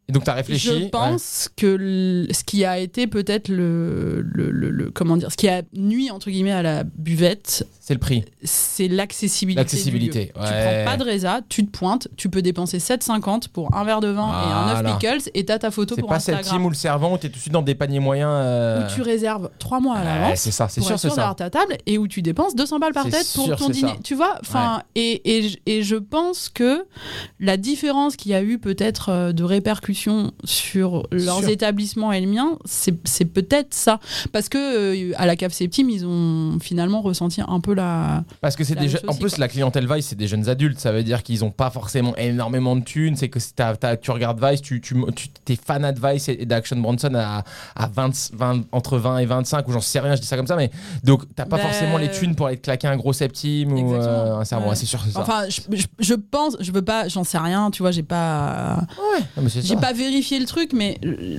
Et 0.08 0.12
donc, 0.12 0.24
t'as 0.24 0.34
réfléchi. 0.34 0.66
Je 0.68 0.88
pense 0.88 1.48
que 1.56 2.26
ce 2.32 2.42
qui 2.44 2.64
a 2.64 2.78
été 2.78 3.06
peut-être 3.06 3.48
le, 3.48 4.20
le, 4.22 4.50
le- 4.50 4.90
comment 4.90 5.16
dire, 5.16 5.30
ce 5.30 5.36
qui 5.36 5.48
a 5.48 5.62
nuit 5.74 6.10
entre 6.10 6.28
guillemets 6.30 6.50
à 6.52 6.62
la 6.62 6.82
buvette. 6.84 7.66
C'est 7.80 7.94
le 7.94 8.00
prix. 8.00 8.24
c'est 8.44 8.88
l'accessibilité. 8.88 9.60
L'accessibilité, 9.60 10.18
ouais. 10.18 10.26
Tu 10.34 10.52
prends 10.52 10.84
pas 10.92 10.96
de 10.96 11.02
résa, 11.04 11.40
tu 11.48 11.64
te 11.66 11.70
pointes, 11.70 12.08
tu 12.16 12.28
peux 12.28 12.42
dépenser 12.42 12.78
7,50 12.78 13.48
pour 13.48 13.74
un 13.74 13.84
verre 13.84 14.00
de 14.00 14.08
vin 14.08 14.28
et 14.28 14.52
un 14.52 14.68
œuf 14.86 14.98
pickles 14.98 15.30
et 15.34 15.44
t'as 15.44 15.58
ta 15.58 15.70
photo 15.70 15.94
C'est 15.94 16.00
pour 16.00 16.10
pas 16.10 16.20
cette 16.20 16.34
Instagram. 16.36 16.58
team 16.60 16.66
ou 16.66 16.68
le 16.70 16.74
servant 16.76 17.12
où 17.14 17.18
t'es 17.18 17.28
tout 17.28 17.36
de 17.36 17.40
suite 17.40 17.52
dans 17.52 17.62
des 17.62 17.74
paniers 17.74 17.98
moyens. 18.00 18.30
euh, 18.32 18.86
Où 18.86 18.94
tu 18.94 19.02
réserves 19.02 19.50
trois 19.58 19.80
mois 19.80 19.96
à 19.96 20.00
ouais, 20.00 20.04
l'avance. 20.04 20.38
c'est 20.40 20.50
ça, 20.52 20.68
c'est 20.68 20.80
sûr, 20.80 20.98
c'est 20.98 21.10
ça. 21.10 21.34
ta 21.36 21.48
table 21.50 21.76
et 21.86 21.98
où 21.98 22.06
tu 22.08 22.22
dépenses 22.22 22.54
200 22.54 22.78
balles 22.78 22.92
par 22.92 23.04
C'est 23.04 23.10
tête 23.10 23.32
pour 23.34 23.44
sûr, 23.46 23.56
ton 23.56 23.66
c'est 23.68 23.72
dîner. 23.72 23.88
ça. 23.92 23.96
Tu 24.04 24.14
vois 24.14 24.36
enfin, 24.40 24.82
et, 24.94 25.38
et, 25.38 25.50
et 25.66 25.82
je 25.82 25.96
pense 25.96 26.48
que 26.48 26.84
la 27.40 27.56
différence 27.56 28.16
qu'il 28.16 28.30
y 28.32 28.34
a 28.34 28.42
eu 28.42 28.58
peut-être 28.58 29.08
euh, 29.10 29.32
de 29.32 29.42
répercussions 29.44 30.01
sur 30.44 31.06
leurs 31.10 31.48
établissements 31.48 32.12
et 32.12 32.20
le 32.20 32.26
mien, 32.26 32.58
c'est 32.64 33.24
peut-être 33.24 33.74
ça. 33.74 34.00
Parce 34.32 34.48
que 34.48 34.58
euh, 34.58 35.12
à 35.16 35.26
la 35.26 35.36
CAF 35.36 35.52
Septime, 35.52 35.90
ils 35.90 36.06
ont 36.06 36.58
finalement 36.60 37.00
ressenti 37.02 37.40
un 37.46 37.60
peu 37.60 37.74
la. 37.74 38.24
Parce 38.40 38.56
que 38.56 38.64
c'est 38.64 38.78
chose 38.88 39.00
en 39.08 39.14
plus 39.14 39.30
quoi. 39.30 39.40
la 39.40 39.48
clientèle 39.48 39.92
Vice 39.92 40.06
c'est 40.06 40.16
des 40.16 40.28
jeunes 40.28 40.48
adultes, 40.48 40.78
ça 40.78 40.92
veut 40.92 41.02
dire 41.02 41.22
qu'ils 41.22 41.40
n'ont 41.40 41.50
pas 41.50 41.70
forcément 41.70 42.16
énormément 42.16 42.76
de 42.76 42.82
thunes, 42.82 43.16
c'est 43.16 43.28
que 43.28 43.38
tu 43.96 44.10
regardes 44.10 44.42
Vice, 44.44 44.62
tu, 44.62 44.80
tu, 44.80 44.94
tu 45.44 45.52
es 45.52 45.56
fanat 45.56 45.92
de 45.92 46.00
Vice 46.06 46.28
et, 46.28 46.38
et 46.40 46.46
d'Action 46.46 46.76
Bronson 46.76 47.12
à, 47.14 47.44
à 47.76 47.86
20, 47.88 48.30
20 48.32 48.62
entre 48.72 48.98
20 48.98 49.18
et 49.18 49.26
25 49.26 49.68
ou 49.68 49.72
j'en 49.72 49.80
sais 49.80 50.00
rien, 50.00 50.16
je 50.16 50.20
dis 50.20 50.26
ça 50.26 50.36
comme 50.36 50.46
ça 50.46 50.56
mais 50.56 50.70
donc 51.04 51.22
t'as 51.34 51.44
pas 51.44 51.56
Bah, 51.56 51.62
forcément 51.64 51.98
les 51.98 52.10
thunes 52.10 52.34
pour 52.34 52.46
aller 52.46 52.56
te 52.56 52.62
claquer 52.62 52.88
un 52.88 52.96
gros 52.96 53.12
septime 53.12 53.72
ou 53.72 53.94
euh, 53.94 54.36
un 54.38 54.42
Ouais. 54.62 54.74
C'est 54.74 54.86
sûr 54.86 55.00
c'est 55.04 55.10
ça. 55.12 55.20
Enfin, 55.20 55.48
je, 55.48 55.60
je, 55.76 55.86
je 55.98 56.14
pense, 56.14 56.56
je 56.60 56.70
veux 56.72 56.82
pas, 56.82 57.08
j'en 57.08 57.24
sais 57.24 57.38
rien, 57.38 57.70
tu 57.70 57.82
vois, 57.82 57.90
j'ai 57.90 58.02
pas. 58.02 58.76
ouais, 58.98 59.20
non, 59.36 59.42
mais 59.42 59.48
c'est 59.48 59.62
J'ai. 59.62 59.76
Pas 59.82 59.92
vérifié 59.92 60.38
le 60.38 60.46
truc, 60.46 60.72
mais 60.72 60.96
euh, 61.04 61.38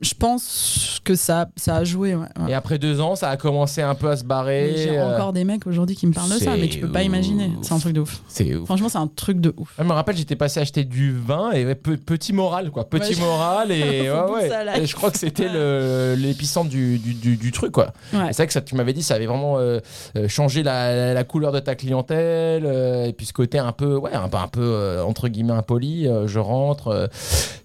je 0.00 0.14
pense 0.14 1.00
que 1.04 1.14
ça, 1.14 1.48
ça 1.56 1.76
a 1.76 1.84
joué. 1.84 2.14
Ouais, 2.14 2.26
ouais. 2.40 2.50
Et 2.50 2.54
après 2.54 2.78
deux 2.78 3.00
ans, 3.00 3.16
ça 3.16 3.30
a 3.30 3.36
commencé 3.36 3.82
un 3.82 3.94
peu 3.94 4.08
à 4.10 4.16
se 4.16 4.24
barrer. 4.24 4.74
J'ai 4.76 4.98
euh, 4.98 5.14
encore 5.16 5.32
des 5.32 5.44
mecs 5.44 5.66
aujourd'hui 5.66 5.96
qui 5.96 6.06
me 6.06 6.12
parlent 6.12 6.30
de 6.30 6.38
ça, 6.38 6.56
mais 6.56 6.68
tu 6.68 6.78
peux 6.80 6.90
pas 6.90 7.02
imaginer. 7.02 7.50
C'est 7.62 7.72
un 7.74 7.78
truc 7.78 7.92
de 7.94 8.00
ouf. 8.00 8.20
Franchement, 8.64 8.88
c'est 8.88 8.98
un 8.98 9.06
truc 9.06 9.40
de 9.40 9.54
ouf. 9.56 9.74
Je 9.78 9.84
me 9.84 9.92
rappelle, 9.92 10.16
j'étais 10.16 10.36
passé 10.36 10.60
acheter 10.60 10.84
du 10.84 11.12
vin 11.16 11.50
et 11.52 11.74
pe- 11.74 11.96
petit 11.96 12.32
moral, 12.32 12.70
quoi. 12.70 12.88
Petit 12.88 13.18
moral 13.20 13.70
et, 13.72 14.04
je 14.86 14.94
crois 14.94 15.10
que 15.10 15.18
c'était 15.18 15.48
l'épicentre 16.16 16.68
du, 16.70 16.98
du, 16.98 17.14
du- 17.14 17.36
du 17.36 17.52
truc, 17.52 17.72
quoi. 17.72 17.92
C'est 18.12 18.36
vrai 18.36 18.46
que 18.46 18.52
ça, 18.52 18.60
tu 18.60 18.74
m'avais 18.74 18.92
dit, 18.92 19.02
ça 19.02 19.14
avait 19.14 19.26
vraiment 19.26 19.58
euh, 19.58 19.80
euh, 20.16 20.28
changé 20.28 20.62
la, 20.62 21.24
couleur 21.24 21.52
de 21.52 21.60
ta 21.60 21.74
clientèle 21.74 22.64
euh, 22.64 23.04
et 23.06 23.12
puis 23.12 23.26
ce 23.26 23.32
côté 23.32 23.58
un 23.58 23.72
peu, 23.72 23.96
ouais, 23.96 24.12
un 24.14 24.28
peu, 24.28 24.36
un 24.38 24.48
peu 24.48 24.60
euh, 24.62 25.02
entre 25.04 25.28
guillemets 25.28 25.52
impoli. 25.52 26.08
je 26.26 26.38
rentre 26.38 27.08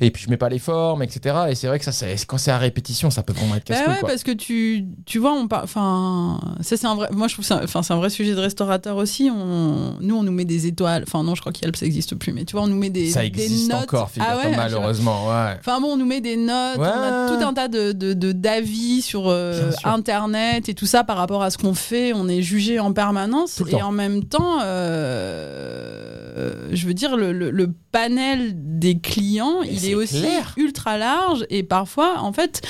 et 0.02 0.12
puis 0.12 0.24
je 0.24 0.30
mets 0.30 0.38
pas 0.38 0.50
les 0.50 0.60
formes, 0.60 1.04
etc. 1.04 1.36
Et 1.50 1.56
c'est 1.56 1.68
vrai 1.68 1.80
que 1.80 1.86
ça, 1.86 1.92
c'est- 1.92 2.23
quand 2.28 2.38
c'est 2.38 2.52
à 2.52 2.58
répétition, 2.58 3.10
ça 3.12 3.24
peut 3.24 3.34
vraiment 3.34 3.56
être 3.56 3.68
Bah 3.68 3.76
casse-couille, 3.76 3.94
ouais, 3.94 4.00
quoi. 4.00 4.10
parce 4.10 4.24
que 4.24 4.32
tu, 4.32 4.86
tu 5.06 5.20
vois, 5.20 5.34
on 5.34 5.48
par- 5.48 5.64
enfin, 5.64 6.40
ça 6.62 6.78
c'est 6.78 6.88
un 6.88 6.96
vrai, 6.96 7.10
moi 7.12 7.28
je 7.28 7.34
trouve 7.34 7.46
ça, 7.46 7.62
enfin 7.64 7.84
c'est 7.84 7.94
un 7.94 7.98
vrai 7.98 8.10
sujet 8.10 8.34
de 8.36 8.40
restaurateur 8.40 8.98
aussi. 8.98 9.30
On, 9.36 9.96
nous 10.02 10.16
on 10.16 10.24
nous 10.24 10.32
met 10.32 10.46
des 10.46 10.68
étoiles, 10.68 11.04
enfin 11.08 11.24
non, 11.24 11.36
je 11.36 11.42
crois 11.42 11.52
qu'Yelp 11.52 11.76
ça 11.76 11.86
existe 11.86 12.16
plus, 12.16 12.34
mais 12.34 12.46
tu 12.46 12.54
vois, 12.56 12.64
on 12.64 12.68
nous 12.68 12.78
met 12.78 12.90
des, 12.90 13.10
Ça 13.12 13.22
des 13.22 13.28
existe 13.28 13.72
notes. 13.72 13.84
encore, 13.84 14.10
Ah 14.20 14.38
ouais, 14.38 14.56
malheureusement, 14.56 15.28
ouais. 15.28 15.56
Enfin 15.60 15.80
bon, 15.82 15.90
on 15.94 15.98
nous 15.98 16.06
met 16.06 16.22
des 16.22 16.38
notes, 16.38 16.78
on 16.78 16.82
a 16.84 17.28
tout 17.38 17.46
un 17.46 17.54
tas 17.54 17.68
de 17.68 17.92
de- 17.92 18.14
de- 18.14 18.32
d'avis 18.32 19.02
sur 19.02 19.30
euh, 19.30 19.72
internet 19.84 20.70
et 20.70 20.74
tout 20.74 20.86
ça 20.86 21.04
par 21.04 21.18
rapport 21.18 21.44
à 21.44 21.50
ce 21.50 21.58
qu'on 21.58 21.74
fait. 21.74 22.14
On 22.14 22.28
est 22.28 22.42
jugé 22.42 22.80
en 22.80 22.94
permanence 22.94 23.62
et 23.70 23.82
en 23.82 23.92
même 23.92 24.24
temps, 24.24 24.60
euh, 24.64 26.23
je 26.72 26.88
veux 26.88 26.94
dire 26.94 27.16
le, 27.18 27.32
le- 27.32 27.52
le 27.52 27.74
panel 27.92 28.54
des 28.56 29.00
clients, 29.00 29.62
Mais 29.62 29.74
il 29.74 29.86
est 29.90 29.96
aussi 29.96 30.20
clair. 30.22 30.54
ultra 30.58 30.98
large 30.98 31.46
et 31.50 31.64
parfois, 31.64 32.20
en 32.20 32.34
fait, 32.34 32.62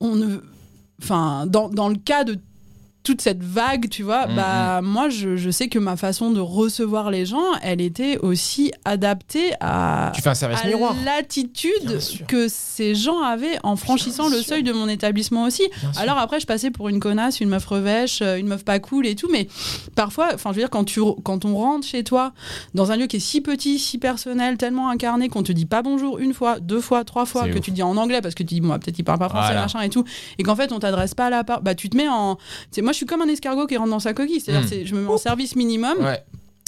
on 0.00 0.16
ne, 0.16 0.38
enfin 1.02 1.46
dans, 1.46 1.68
dans 1.68 1.88
le 1.88 1.96
cas 1.96 2.24
de 2.24 2.38
toute 3.04 3.20
cette 3.20 3.44
vague, 3.44 3.88
tu 3.90 4.02
vois, 4.02 4.26
Mhm. 4.26 4.34
bah 4.34 4.80
moi 4.82 5.08
je, 5.10 5.36
je 5.36 5.50
sais 5.50 5.68
que 5.68 5.78
ma 5.78 5.96
façon 5.96 6.30
de 6.32 6.40
recevoir 6.40 7.10
les 7.10 7.26
gens, 7.26 7.52
elle 7.62 7.80
était 7.80 8.16
aussi 8.18 8.72
adaptée 8.86 9.52
à 9.60 10.10
Tu 10.14 10.22
fais 10.22 10.30
un 10.30 10.34
service 10.34 10.58
à 10.60 10.68
l'attitude 11.04 11.98
que 12.26 12.48
ces 12.48 12.94
gens 12.94 13.20
avaient 13.22 13.58
en 13.62 13.76
franchissant 13.76 14.28
le 14.28 14.40
seuil 14.42 14.62
de 14.62 14.72
mon 14.72 14.88
établissement 14.88 15.44
aussi. 15.44 15.62
Bien 15.80 15.92
sûr. 15.92 16.02
Alors 16.02 16.18
après, 16.18 16.40
je 16.40 16.46
passais 16.46 16.70
pour 16.70 16.88
une 16.88 16.98
connasse, 16.98 17.40
une 17.40 17.50
meuf 17.50 17.66
revêche, 17.66 18.20
euh, 18.22 18.36
une 18.38 18.46
meuf 18.46 18.64
pas 18.64 18.78
cool 18.78 19.06
et 19.06 19.14
tout, 19.14 19.28
mais 19.30 19.48
parfois, 19.94 20.28
enfin, 20.34 20.50
je 20.50 20.56
veux 20.56 20.62
dire, 20.62 20.70
quand, 20.70 20.84
tu, 20.84 21.00
quand 21.22 21.44
on 21.44 21.54
rentre 21.56 21.86
chez 21.86 22.04
toi 22.04 22.32
dans 22.74 22.90
un 22.90 22.96
lieu 22.96 23.06
qui 23.06 23.16
est 23.16 23.20
si 23.20 23.40
petit, 23.42 23.78
si 23.78 23.98
personnel, 23.98 24.56
tellement 24.56 24.88
incarné, 24.88 25.28
qu'on 25.28 25.42
te 25.42 25.52
dit 25.52 25.66
pas 25.66 25.82
bonjour 25.82 26.18
une 26.18 26.32
fois, 26.32 26.58
deux 26.58 26.80
fois, 26.80 27.04
trois 27.04 27.26
fois, 27.26 27.48
que 27.48 27.58
ouf. 27.58 27.60
tu 27.60 27.70
dis 27.70 27.82
en 27.82 27.96
anglais 27.98 28.20
parce 28.22 28.34
que 28.34 28.42
tu 28.42 28.54
dis, 28.54 28.60
moi, 28.62 28.78
peut-être 28.78 28.98
il 28.98 29.04
parle 29.04 29.18
pas 29.18 29.28
français, 29.28 29.48
Voilà. 29.48 29.62
machin 29.62 29.80
et 29.82 29.90
tout, 29.90 30.04
et 30.38 30.42
qu'en 30.42 30.56
fait, 30.56 30.72
on 30.72 30.78
t'adresse 30.78 31.14
pas 31.14 31.26
à 31.26 31.30
la 31.30 31.44
part, 31.44 31.60
bah, 31.60 31.74
tu 31.74 31.90
te 31.90 31.96
mets 31.98 32.08
en. 32.08 32.38
moi, 32.82 32.92
je 32.94 32.98
suis 32.98 33.06
comme 33.06 33.20
un 33.22 33.28
escargot 33.28 33.66
qui 33.66 33.76
rentre 33.76 33.90
dans 33.90 34.00
sa 34.00 34.14
coquille, 34.14 34.40
c'est-à-dire, 34.40 34.64
Mm. 34.64 34.68
c'est- 34.68 34.86
je 34.86 34.94
me 34.94 35.02
mets 35.02 35.08
en 35.12 35.18
service 35.18 35.54
minimum, 35.56 35.98
Ouais. 36.00 36.22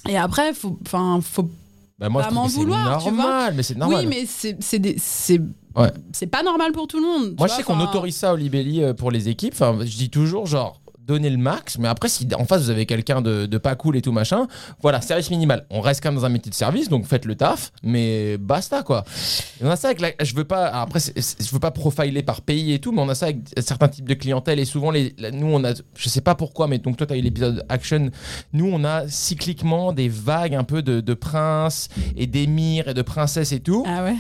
et 0.09 0.17
après, 0.17 0.53
faut, 0.55 0.79
enfin, 0.87 1.21
faut 1.23 1.49
Bah, 1.99 2.11
moi, 2.11 2.23
Pas 2.25 2.31
m'en 2.31 2.47
c'est 2.47 2.57
vouloir, 2.59 3.01
vois. 3.01 3.11
normal, 3.11 3.55
mais 3.57 3.63
c'est 3.63 3.75
normal. 3.79 4.01
Oui, 4.01 4.07
mais 4.07 4.27
c'est 4.27 4.63
c'est 4.63 4.79
des- 4.79 4.97
c'est 4.99 5.41
Ouais. 5.75 5.91
c'est 6.13 6.27
pas 6.27 6.43
normal 6.43 6.73
pour 6.73 6.87
tout 6.87 6.99
le 7.01 7.07
monde. 7.07 7.35
Moi, 7.39 7.49
je 7.49 7.55
sais 7.55 7.63
qu'on 7.63 7.81
autorise 7.81 8.15
ça 8.17 8.35
au 8.35 8.37
Libelli 8.37 8.83
euh, 8.83 8.93
pour 8.93 9.11
les 9.11 9.31
équipes. 9.31 9.55
Enfin, 9.55 9.79
je 9.81 9.97
dis 9.97 10.11
toujours, 10.11 10.45
genre, 10.45 10.79
donnez 11.07 11.31
le 11.31 11.37
max, 11.39 11.79
mais 11.79 11.89
après, 11.89 12.09
si 12.09 12.27
en 12.37 12.45
face 12.45 12.63
vous 12.63 12.71
avez 12.71 12.87
quelqu'un 12.87 13.23
de, 13.23 13.59
pas 13.59 13.75
cool 13.75 13.97
et 13.97 14.03
tout 14.03 14.13
machin, 14.13 14.47
voilà, 14.83 15.01
service 15.01 15.31
minimal. 15.31 15.67
On 15.71 15.81
reste 15.81 16.03
quand 16.03 16.11
même 16.11 16.21
dans 16.21 16.27
un 16.27 16.31
métier 16.31 16.51
de 16.51 16.55
service, 16.55 16.89
donc 16.89 17.07
faites 17.07 17.25
le 17.25 17.35
taf, 17.35 17.73
mais 17.83 18.37
basta 18.39 18.83
quoi. 18.83 19.05
On 19.63 19.71
a 19.71 19.77
ça 19.77 19.89
avec 19.89 20.01
la, 20.01 20.11
je 20.23 20.35
veux 20.35 20.45
pas, 20.45 20.67
après, 20.67 21.01
je 21.01 21.51
veux 21.53 21.61
pas 21.61 21.71
profiler 21.71 22.23
par 22.23 22.43
pays 22.43 22.73
et 22.73 22.79
tout, 22.79 22.93
mais 22.93 23.01
on 23.01 23.09
a 23.09 23.15
ça 23.15 23.27
avec 23.27 23.39
certains 23.59 23.89
types 23.89 24.09
de 24.09 24.15
clientèle 24.15 24.59
et 24.59 24.65
souvent 24.65 24.91
les, 24.91 25.15
nous 25.33 25.47
on 25.47 25.65
a, 25.65 25.73
je 25.97 26.09
sais 26.09 26.21
pas 26.21 26.35
pourquoi, 26.35 26.69
mais 26.69 26.79
donc 26.79 26.97
toi 26.97 27.07
tu 27.07 27.15
as 27.15 27.17
eu 27.17 27.23
l'épisode 27.23 27.65
action, 27.69 28.11
nous 28.53 28.69
on 28.71 28.85
a 28.85 29.09
cycliquement 29.09 29.93
des 29.93 30.09
vagues 30.09 30.55
un 30.55 30.65
peu 30.65 30.83
de, 30.83 31.01
de 31.01 31.15
princes 31.15 31.89
et 32.17 32.27
d'émirs 32.27 32.89
et 32.89 32.95
de 32.95 33.03
princesses 33.03 33.53
et 33.53 33.61
tout 33.61 33.85
Ah 33.87 34.05
ouais. 34.05 34.17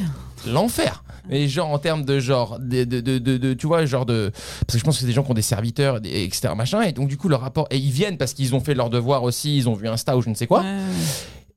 L'enfer. 0.50 1.04
Et 1.30 1.48
genre 1.48 1.70
en 1.70 1.78
termes 1.78 2.04
de 2.04 2.20
genre, 2.20 2.58
de, 2.60 2.84
de, 2.84 3.00
de, 3.18 3.54
tu 3.54 3.66
vois, 3.66 3.84
genre 3.86 4.06
de... 4.06 4.30
Parce 4.66 4.74
que 4.74 4.78
je 4.78 4.84
pense 4.84 4.94
que 4.96 5.00
c'est 5.00 5.06
des 5.06 5.12
gens 5.12 5.24
qui 5.24 5.30
ont 5.32 5.34
des 5.34 5.42
serviteurs, 5.42 6.00
des- 6.00 6.22
etc. 6.24 6.54
Machin, 6.56 6.82
et 6.82 6.92
donc 6.92 7.08
du 7.08 7.16
coup 7.16 7.28
leur 7.28 7.40
rapport... 7.40 7.66
Et 7.70 7.78
ils 7.78 7.90
viennent 7.90 8.16
parce 8.16 8.32
qu'ils 8.32 8.54
ont 8.54 8.60
fait 8.60 8.74
leur 8.74 8.90
devoir 8.90 9.22
aussi, 9.24 9.56
ils 9.56 9.68
ont 9.68 9.74
vu 9.74 9.88
Insta 9.88 10.16
ou 10.16 10.22
je 10.22 10.30
ne 10.30 10.34
sais 10.34 10.46
quoi. 10.46 10.60
Ouais. 10.60 10.66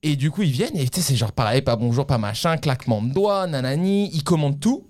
Et 0.02 0.16
du 0.16 0.32
coup 0.32 0.42
ils 0.42 0.52
viennent 0.52 0.76
et 0.78 0.88
tu 0.90 1.02
sais 1.02 1.08
c'est 1.12 1.16
genre 1.16 1.32
pareil, 1.34 1.62
pas 1.62 1.76
bonjour, 1.76 2.06
pas 2.08 2.18
machin, 2.18 2.58
claquement 2.58 3.02
de 3.02 3.14
doigts, 3.14 3.46
nanani, 3.48 4.10
ils 4.14 4.24
commandent 4.24 4.60
tout. 4.60 4.86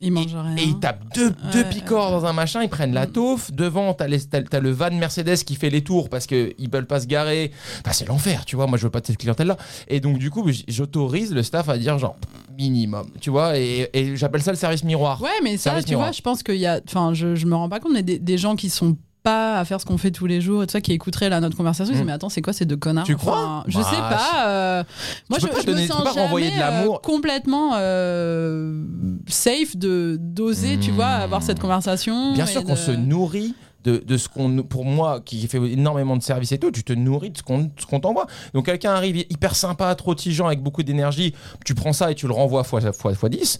Il 0.00 0.12
mange 0.12 0.34
rien. 0.34 0.56
Et 0.56 0.64
ils 0.64 0.78
tapent 0.80 1.04
deux, 1.14 1.30
deux 1.52 1.62
Ouais, 1.62 1.68
picords 1.68 2.10
dans 2.10 2.26
un 2.26 2.32
machin, 2.32 2.62
ils 2.62 2.68
prennent 2.68 2.92
la 2.92 3.06
taufe. 3.06 3.52
Devant, 3.52 3.94
t'as, 3.94 4.06
les- 4.06 4.20
t'as- 4.26 4.42
t'as 4.42 4.60
le 4.60 4.70
van 4.70 4.90
Mercedes 4.90 5.36
qui 5.44 5.54
fait 5.54 5.70
les 5.70 5.82
tours 5.82 6.10
parce 6.10 6.26
qu'ils 6.26 6.68
veulent 6.70 6.86
pas 6.86 7.00
se 7.00 7.06
garer. 7.06 7.52
Enfin, 7.80 7.92
c'est 7.92 8.06
l'enfer, 8.08 8.44
tu 8.44 8.56
vois. 8.56 8.66
Moi, 8.66 8.76
je 8.76 8.82
veux 8.82 8.90
pas 8.90 9.00
de 9.00 9.06
cette 9.06 9.16
clientèle-là. 9.18 9.56
Et 9.88 10.00
donc, 10.00 10.18
du 10.18 10.30
coup, 10.30 10.46
j'autorise 10.68 11.32
le 11.32 11.42
staff 11.42 11.68
à 11.70 11.78
dire 11.78 11.98
genre 11.98 12.16
minimum, 12.56 13.06
tu 13.20 13.30
vois. 13.30 13.58
Et, 13.58 13.88
et 13.92 14.16
j'appelle 14.16 14.42
ça 14.42 14.50
le 14.52 14.56
service 14.56 14.84
miroir. 14.84 15.20
Ouais, 15.22 15.28
mais 15.42 15.56
ça, 15.56 15.64
Service 15.70 15.84
tu 15.84 15.90
miroir. 15.90 16.08
vois, 16.08 16.12
je 16.12 16.20
pense 16.22 16.42
qu'il 16.42 16.56
y 16.56 16.66
a. 16.66 16.80
Enfin, 16.86 17.12
je, 17.14 17.34
je 17.34 17.46
me 17.46 17.54
rends 17.54 17.68
pas 17.68 17.80
compte, 17.80 17.92
mais 17.92 18.02
des, 18.02 18.18
des 18.18 18.38
gens 18.38 18.56
qui 18.56 18.70
sont 18.70 18.96
pas 19.22 19.58
à 19.58 19.64
faire 19.64 19.80
ce 19.80 19.86
qu'on 19.86 19.96
fait 19.96 20.10
tous 20.10 20.26
les 20.26 20.42
jours 20.42 20.62
et 20.62 20.66
tout 20.66 20.72
ça, 20.72 20.82
qui 20.82 20.92
écouteraient 20.92 21.30
là 21.30 21.40
notre 21.40 21.56
conversation, 21.56 21.84
ils 21.92 21.96
se 21.96 22.02
disent, 22.02 22.02
Mm. 22.02 22.06
mais 22.08 22.12
attends, 22.12 22.28
c'est 22.28 22.42
quoi 22.42 22.52
ces 22.52 22.66
deux 22.66 22.76
connards? 22.76 23.06
Tu 23.06 23.16
crois? 23.16 23.64
Je 23.66 23.78
Bah, 23.78 23.84
sais 23.90 23.96
pas. 23.96 24.46
euh, 24.48 24.84
moi, 25.30 25.38
je, 25.40 25.46
pas 25.46 25.60
je 25.60 25.66
donner- 25.66 25.82
me 25.82 25.86
sens 25.86 26.04
pas 26.04 26.10
renvoyer 26.12 26.50
de 26.50 26.54
jamais, 26.56 26.86
euh, 26.88 26.98
complètement 27.02 27.70
euh, 27.74 28.84
safe 29.26 29.76
de 29.76 30.18
d'oser, 30.20 30.78
tu 30.78 30.90
vois, 30.90 31.06
avoir 31.06 31.42
cette 31.42 31.58
conversation. 31.58 32.34
Bien 32.34 32.44
sûr 32.46 32.64
qu'on 32.64 32.72
de- 32.74 32.78
se 32.78 32.90
nourrit 32.90 33.54
de, 33.84 33.98
de 33.98 34.16
ce 34.16 34.28
qu'on 34.28 34.62
pour 34.62 34.84
moi 34.84 35.20
qui 35.24 35.46
fait 35.46 35.58
énormément 35.58 36.16
de 36.16 36.22
services 36.22 36.52
et 36.52 36.58
tout 36.58 36.70
tu 36.70 36.82
te 36.84 36.92
nourris 36.92 37.30
de 37.30 37.38
ce 37.38 37.42
qu'on 37.42 37.70
ce 37.78 37.86
qu'on 37.86 38.00
t'envoie. 38.00 38.26
Donc 38.54 38.66
quelqu'un 38.66 38.92
arrive 38.94 39.16
hyper 39.30 39.54
sympa 39.54 39.94
trop 39.94 40.14
tigeant 40.14 40.46
avec 40.46 40.60
beaucoup 40.62 40.82
d'énergie 40.82 41.34
tu 41.64 41.74
prends 41.74 41.92
ça 41.92 42.10
et 42.10 42.14
tu 42.14 42.26
le 42.26 42.32
renvoies 42.32 42.64
fois, 42.64 42.80
fois, 42.92 43.14
fois 43.14 43.28
10 43.28 43.58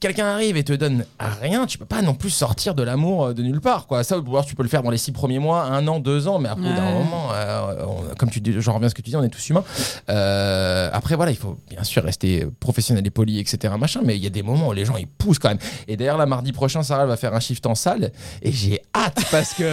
quelqu'un 0.00 0.26
arrive 0.26 0.56
et 0.56 0.64
te 0.64 0.72
donne 0.72 1.04
rien 1.40 1.66
tu 1.66 1.78
peux 1.78 1.84
pas 1.84 2.02
non 2.02 2.14
plus 2.14 2.30
sortir 2.30 2.74
de 2.74 2.82
l'amour 2.82 3.26
euh, 3.26 3.34
de 3.34 3.42
nulle 3.42 3.60
part 3.60 3.86
quoi. 3.86 4.04
Ça 4.04 4.16
tu 4.46 4.54
peux 4.54 4.62
le 4.62 4.68
faire 4.68 4.82
dans 4.82 4.90
les 4.90 4.98
six 4.98 5.12
premiers 5.12 5.38
mois 5.38 5.64
un 5.64 5.86
an 5.88 5.98
deux 6.00 6.28
ans 6.28 6.38
mais 6.38 6.48
après 6.48 6.62
bout 6.68 6.74
d'un 6.76 6.84
Ouais. 6.86 6.92
moment 7.04 7.28
euh, 7.32 7.84
on- 7.86 8.14
comme 8.16 8.30
tu 8.30 8.40
dis 8.40 8.54
j'en 8.58 8.74
reviens 8.74 8.86
à 8.86 8.90
ce 8.90 8.94
que 8.94 9.02
tu 9.02 9.10
dis 9.10 9.16
on 9.16 9.22
est 9.24 9.28
tous 9.28 9.48
humains. 9.50 9.64
Euh, 10.10 10.90
après 10.92 11.16
voilà 11.16 11.30
il 11.32 11.36
faut 11.36 11.58
bien 11.70 11.82
sûr 11.82 12.02
rester 12.04 12.46
professionnel 12.60 13.06
et 13.06 13.10
poli 13.10 13.38
etc 13.38 13.74
machin 13.78 14.00
mais 14.04 14.16
il 14.16 14.22
y 14.22 14.26
a 14.26 14.30
des 14.30 14.42
moments 14.42 14.68
où 14.68 14.72
les 14.72 14.84
gens 14.84 14.96
ils 14.96 15.06
poussent 15.06 15.38
quand 15.38 15.48
même. 15.48 15.58
Et 15.88 15.96
d'ailleurs 15.96 16.18
là 16.18 16.26
mardi 16.26 16.52
prochain 16.52 16.82
Sarah 16.82 17.06
va 17.06 17.16
faire 17.16 17.34
un 17.34 17.40
shift 17.40 17.66
en 17.66 17.74
salle 17.74 18.12
et 18.42 18.52
j'ai 18.52 18.80
hâte 18.94 19.18
parce 19.30 19.54
que 19.54 19.63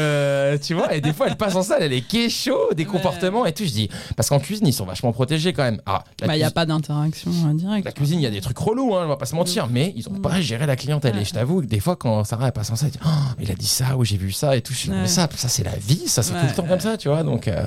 tu 0.61 0.73
vois 0.73 0.93
et 0.93 1.01
des 1.01 1.13
fois 1.13 1.27
elle 1.27 1.35
passe 1.37 1.55
en 1.55 1.63
salle 1.63 1.83
elle 1.83 1.93
est 1.93 2.29
chaud 2.29 2.69
des 2.75 2.83
Ouais. 2.83 2.89
comportements 2.91 3.45
et 3.45 3.53
tout 3.53 3.63
je 3.63 3.69
dis 3.71 3.89
parce 4.15 4.29
qu'en 4.29 4.39
cuisine 4.39 4.67
ils 4.67 4.73
sont 4.73 4.85
vachement 4.85 5.11
protégés 5.13 5.53
quand 5.53 5.63
même 5.63 5.81
ah, 5.85 6.03
Bah, 6.19 6.25
il 6.27 6.27
n'y 6.27 6.31
a 6.31 6.35
cuisine- 6.47 6.51
pas 6.53 6.65
d'interaction 6.65 7.31
euh, 7.47 7.53
directe. 7.53 7.85
la 7.85 7.91
cuisine, 7.91 8.19
il 8.19 8.23
y 8.23 8.27
a 8.27 8.29
des 8.31 8.41
trucs 8.41 8.57
relous, 8.57 8.95
hein, 8.95 9.03
on 9.05 9.07
va 9.07 9.17
pas 9.17 9.25
se 9.25 9.35
mentir, 9.35 9.67
mais 9.69 9.93
ils 9.95 10.07
ont 10.09 10.13
pas 10.13 10.39
géré 10.41 10.65
la 10.65 10.75
clientèle. 10.75 11.15
Ouais. 11.15 11.21
Et 11.21 11.25
je 11.25 11.31
t'avoue 11.31 11.61
des 11.61 11.79
fois, 11.79 11.95
quand 11.95 12.23
Sarah 12.23 12.47
elle 12.47 12.51
passe 12.51 12.69
en 12.71 12.75
salle, 12.75 12.89
elle 12.93 12.99
dit 12.99 13.05
Oh, 13.05 13.33
il 13.41 13.51
a 13.51 13.55
dit 13.55 13.65
ça, 13.67 13.95
ou 13.97 14.03
j'ai 14.05 14.17
vu 14.17 14.31
ça, 14.31 14.55
et 14.55 14.61
tout. 14.61 14.73
Je 14.73 14.83
dis, 14.83 14.89
mais 14.91 15.07
ça, 15.07 15.27
ça 15.35 15.47
c'est 15.47 15.63
la 15.63 15.75
vie, 15.75 16.07
ça 16.07 16.21
c'est 16.23 16.33
tout 16.33 16.45
le 16.47 16.53
temps 16.55 16.67
comme 16.67 16.79
ça, 16.79 16.97
tu 16.97 17.07
vois. 17.09 17.23
Donc, 17.23 17.47
euh, 17.47 17.63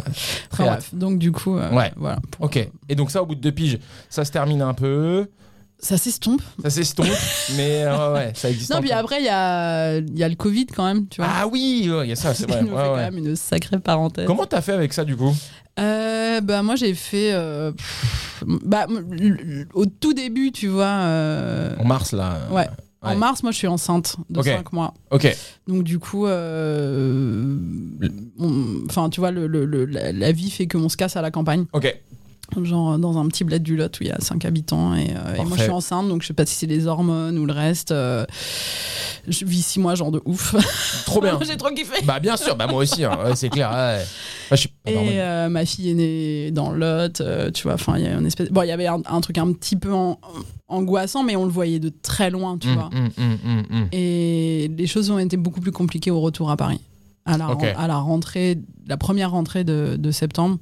très 0.50 0.64
bref, 0.64 0.90
donc 0.94 1.18
du 1.18 1.32
coup, 1.32 1.56
euh, 1.58 1.70
Ouais. 1.72 1.92
voilà. 1.96 2.18
pour- 2.30 2.46
Ok. 2.46 2.56
Et 2.88 2.94
donc, 2.94 3.10
ça, 3.10 3.22
au 3.22 3.26
bout 3.26 3.34
de 3.34 3.40
deux 3.40 3.52
piges, 3.52 3.78
ça 4.10 4.24
se 4.24 4.30
termine 4.32 4.62
un 4.62 4.74
peu, 4.74 5.28
Ça 5.84 5.98
s'estompe. 5.98 6.40
ça 6.62 6.70
s'estompe, 6.70 7.06
mais 7.56 7.84
euh, 7.84 8.08
ouais, 8.08 8.14
ouais, 8.14 8.32
ça 8.34 8.48
existe 8.50 8.72
Non, 8.72 8.80
puis 8.80 8.90
après, 8.90 9.18
il 9.20 9.26
y 9.26 9.28
a, 9.28 9.98
y 9.98 10.22
a 10.24 10.28
le 10.30 10.34
Covid 10.34 10.64
quand 10.66 10.84
même, 10.86 11.06
tu 11.08 11.20
vois. 11.20 11.30
Ah 11.30 11.46
oui, 11.46 11.90
ouais, 11.92 12.06
il 12.06 12.08
y 12.08 12.12
a 12.12 12.16
ça, 12.16 12.32
c'est 12.32 12.48
vrai. 12.48 12.60
ouais, 12.62 12.66
fait 12.68 12.72
quand 12.74 12.94
ouais. 12.94 13.10
même 13.10 13.18
une 13.18 13.36
sacrée 13.36 13.78
parenthèse. 13.78 14.26
Comment 14.26 14.46
t'as 14.46 14.62
fait 14.62 14.72
avec 14.72 14.94
ça, 14.94 15.04
du 15.04 15.14
coup? 15.14 15.34
Euh, 15.78 16.40
bah 16.40 16.62
moi 16.62 16.76
j'ai 16.76 16.94
fait 16.94 17.32
euh, 17.32 17.72
pff, 17.72 18.44
bah, 18.46 18.86
au 19.74 19.86
tout 19.86 20.14
début 20.14 20.52
tu 20.52 20.68
vois 20.68 20.86
En 20.86 21.84
mars, 21.84 22.12
là. 22.12 22.38
ouais. 22.52 22.68
en 23.02 23.08
ouais. 23.10 23.16
mars 23.16 23.42
moi 23.42 23.50
je 23.50 23.56
suis 23.58 23.66
enceinte 23.66 24.14
de 24.30 24.38
Ok. 24.38 24.44
5 24.46 24.72
mois 24.72 24.94
Ok. 25.10 25.36
donc 25.66 25.82
du 25.82 25.98
coup 25.98 26.26
on- 26.26 27.58
enfin 28.88 29.10
tu 29.10 29.18
vois 29.20 29.30
le, 29.32 29.46
le- 29.48 29.64
le- 29.64 29.84
la, 29.86 30.12
la 30.12 30.30
vie 30.32 30.50
fait 30.50 30.66
qu'on 30.68 30.88
se 30.88 30.96
casse 30.96 31.16
à 31.16 31.22
la 31.22 31.30
campagne 31.32 31.64
Ok. 31.72 31.92
Genre 32.62 32.98
dans 32.98 33.18
un 33.18 33.26
petit 33.28 33.42
bled 33.44 33.62
du 33.62 33.76
Lot 33.76 33.98
où 34.00 34.04
il 34.04 34.08
y 34.08 34.12
a 34.12 34.18
5 34.20 34.44
habitants 34.44 34.94
et, 34.94 35.10
euh, 35.16 35.34
et 35.42 35.44
moi 35.44 35.56
je 35.56 35.62
suis 35.62 35.72
enceinte 35.72 36.08
donc 36.08 36.22
je 36.22 36.28
sais 36.28 36.34
pas 36.34 36.46
si 36.46 36.54
c'est 36.54 36.66
les 36.66 36.86
hormones 36.86 37.36
ou 37.38 37.46
le 37.46 37.52
reste 37.52 37.90
euh, 37.90 38.24
je 39.26 39.44
vis 39.44 39.62
6 39.62 39.80
mois 39.80 39.94
genre 39.94 40.10
de 40.12 40.20
ouf 40.24 40.54
Trop 41.06 41.20
bien. 41.20 41.38
j'ai 41.46 41.56
trop 41.56 41.70
kiffé 41.74 42.02
bah 42.04 42.20
bien 42.20 42.36
sûr, 42.36 42.54
bah 42.56 42.66
moi 42.66 42.82
aussi, 42.82 43.04
hein. 43.04 43.18
Ouais, 43.24 43.34
c'est 43.36 43.48
clair. 43.48 43.70
Ouais. 43.70 43.98
Ouais, 44.00 44.04
je 44.52 44.56
suis 44.56 44.68
pas 44.84 44.90
normal. 44.92 45.12
et 45.14 45.20
euh, 45.20 45.48
ma 45.48 45.64
fille 45.64 45.90
est 45.90 45.94
née 45.94 46.50
dans 46.50 46.70
le 46.70 46.78
Lot 46.78 47.20
euh, 47.20 47.50
tu 47.50 47.62
vois 47.64 47.74
enfin 47.74 47.94
il 47.96 48.04
y 48.04 48.06
a 48.06 48.12
une 48.12 48.26
espèce 48.26 48.50
bon 48.50 48.62
il 48.62 48.68
y 48.68 48.72
avait 48.72 48.86
un, 48.86 49.00
un 49.06 49.20
truc 49.22 49.38
un 49.38 49.50
petit 49.52 49.76
peu 49.76 49.92
en- 49.92 50.18
angoissant 50.68 51.22
mais 51.22 51.34
on 51.36 51.44
le 51.44 51.50
voyait 51.50 51.78
de 51.80 51.90
très 52.02 52.30
loin 52.30 52.58
tu 52.58 52.68
Hum, 52.68 52.74
vois 52.74 52.90
hum, 52.94 53.64
hum. 53.70 53.88
et 53.92 54.70
les 54.76 54.86
choses 54.86 55.10
ont 55.10 55.18
été 55.18 55.36
beaucoup 55.38 55.60
plus 55.60 55.72
compliquées 55.72 56.10
au 56.10 56.20
retour 56.20 56.50
à 56.50 56.56
Paris 56.58 56.80
à 57.26 57.38
la, 57.38 57.46
à 57.78 57.86
la 57.86 57.96
rentrée 57.96 58.58
la 58.86 58.98
première 58.98 59.30
rentrée 59.30 59.64
de, 59.64 59.96
de 59.98 60.10
septembre 60.10 60.58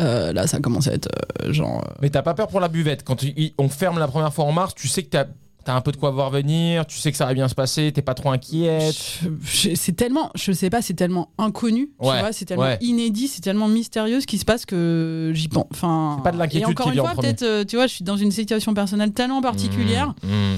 euh, 0.00 0.32
là 0.32 0.46
ça 0.46 0.60
commence 0.60 0.88
à 0.88 0.92
être 0.92 1.08
euh, 1.42 1.52
genre 1.52 1.82
euh, 1.86 1.92
Mais 2.02 2.10
t'as 2.10 2.22
pas 2.22 2.34
peur 2.34 2.48
pour 2.48 2.60
la 2.60 2.68
buvette 2.68 3.02
Quand 3.04 3.16
tu- 3.16 3.34
on 3.58 3.68
ferme 3.68 3.98
la 3.98 4.08
première 4.08 4.32
fois 4.32 4.44
en 4.44 4.52
mars, 4.52 4.74
tu 4.74 4.88
sais 4.88 5.02
que 5.02 5.08
t'as 5.10 5.24
as 5.68 5.74
un 5.74 5.80
peu 5.80 5.90
de 5.90 5.96
quoi 5.96 6.12
voir 6.12 6.30
venir, 6.30 6.86
tu 6.86 6.96
sais 6.96 7.10
que 7.10 7.16
ça 7.16 7.26
va 7.26 7.34
bien 7.34 7.48
se 7.48 7.54
passer, 7.56 7.90
t'es 7.92 8.00
pas 8.00 8.14
trop 8.14 8.30
inquiète. 8.30 8.94
Je- 9.20 9.70
je- 9.70 9.74
c'est 9.74 9.94
tellement, 9.94 10.30
je 10.36 10.52
sais 10.52 10.70
pas, 10.70 10.80
c'est 10.80 10.94
tellement 10.94 11.30
inconnu, 11.38 11.90
tu 12.00 12.06
Ouais, 12.08 12.20
vois, 12.20 12.32
c'est 12.32 12.44
tellement 12.44 12.62
ouais. 12.62 12.78
inédit, 12.82 13.26
c'est 13.26 13.40
tellement 13.40 13.66
mystérieux 13.66 14.20
ce 14.20 14.28
qui 14.28 14.38
se 14.38 14.44
passe 14.44 14.64
que 14.64 15.32
j'y 15.34 15.48
pense. 15.48 15.66
Enfin, 15.72 16.14
C'est 16.18 16.22
pas 16.22 16.30
de 16.30 16.38
l'inquiétude 16.38 16.68
Et 16.68 16.70
encore 16.70 16.84
qui 16.84 16.90
une 16.90 16.94
vient 16.94 17.02
en 17.02 17.06
fois, 17.06 17.14
premier. 17.14 17.28
peut-être, 17.34 17.42
euh, 17.42 17.64
tu 17.64 17.74
vois, 17.74 17.88
je 17.88 17.94
suis 17.94 18.04
dans 18.04 18.16
une 18.16 18.30
situation 18.30 18.74
personnelle 18.74 19.10
tellement 19.10 19.40
particulière. 19.42 20.14
Mmh, 20.22 20.28
mmh. 20.28 20.56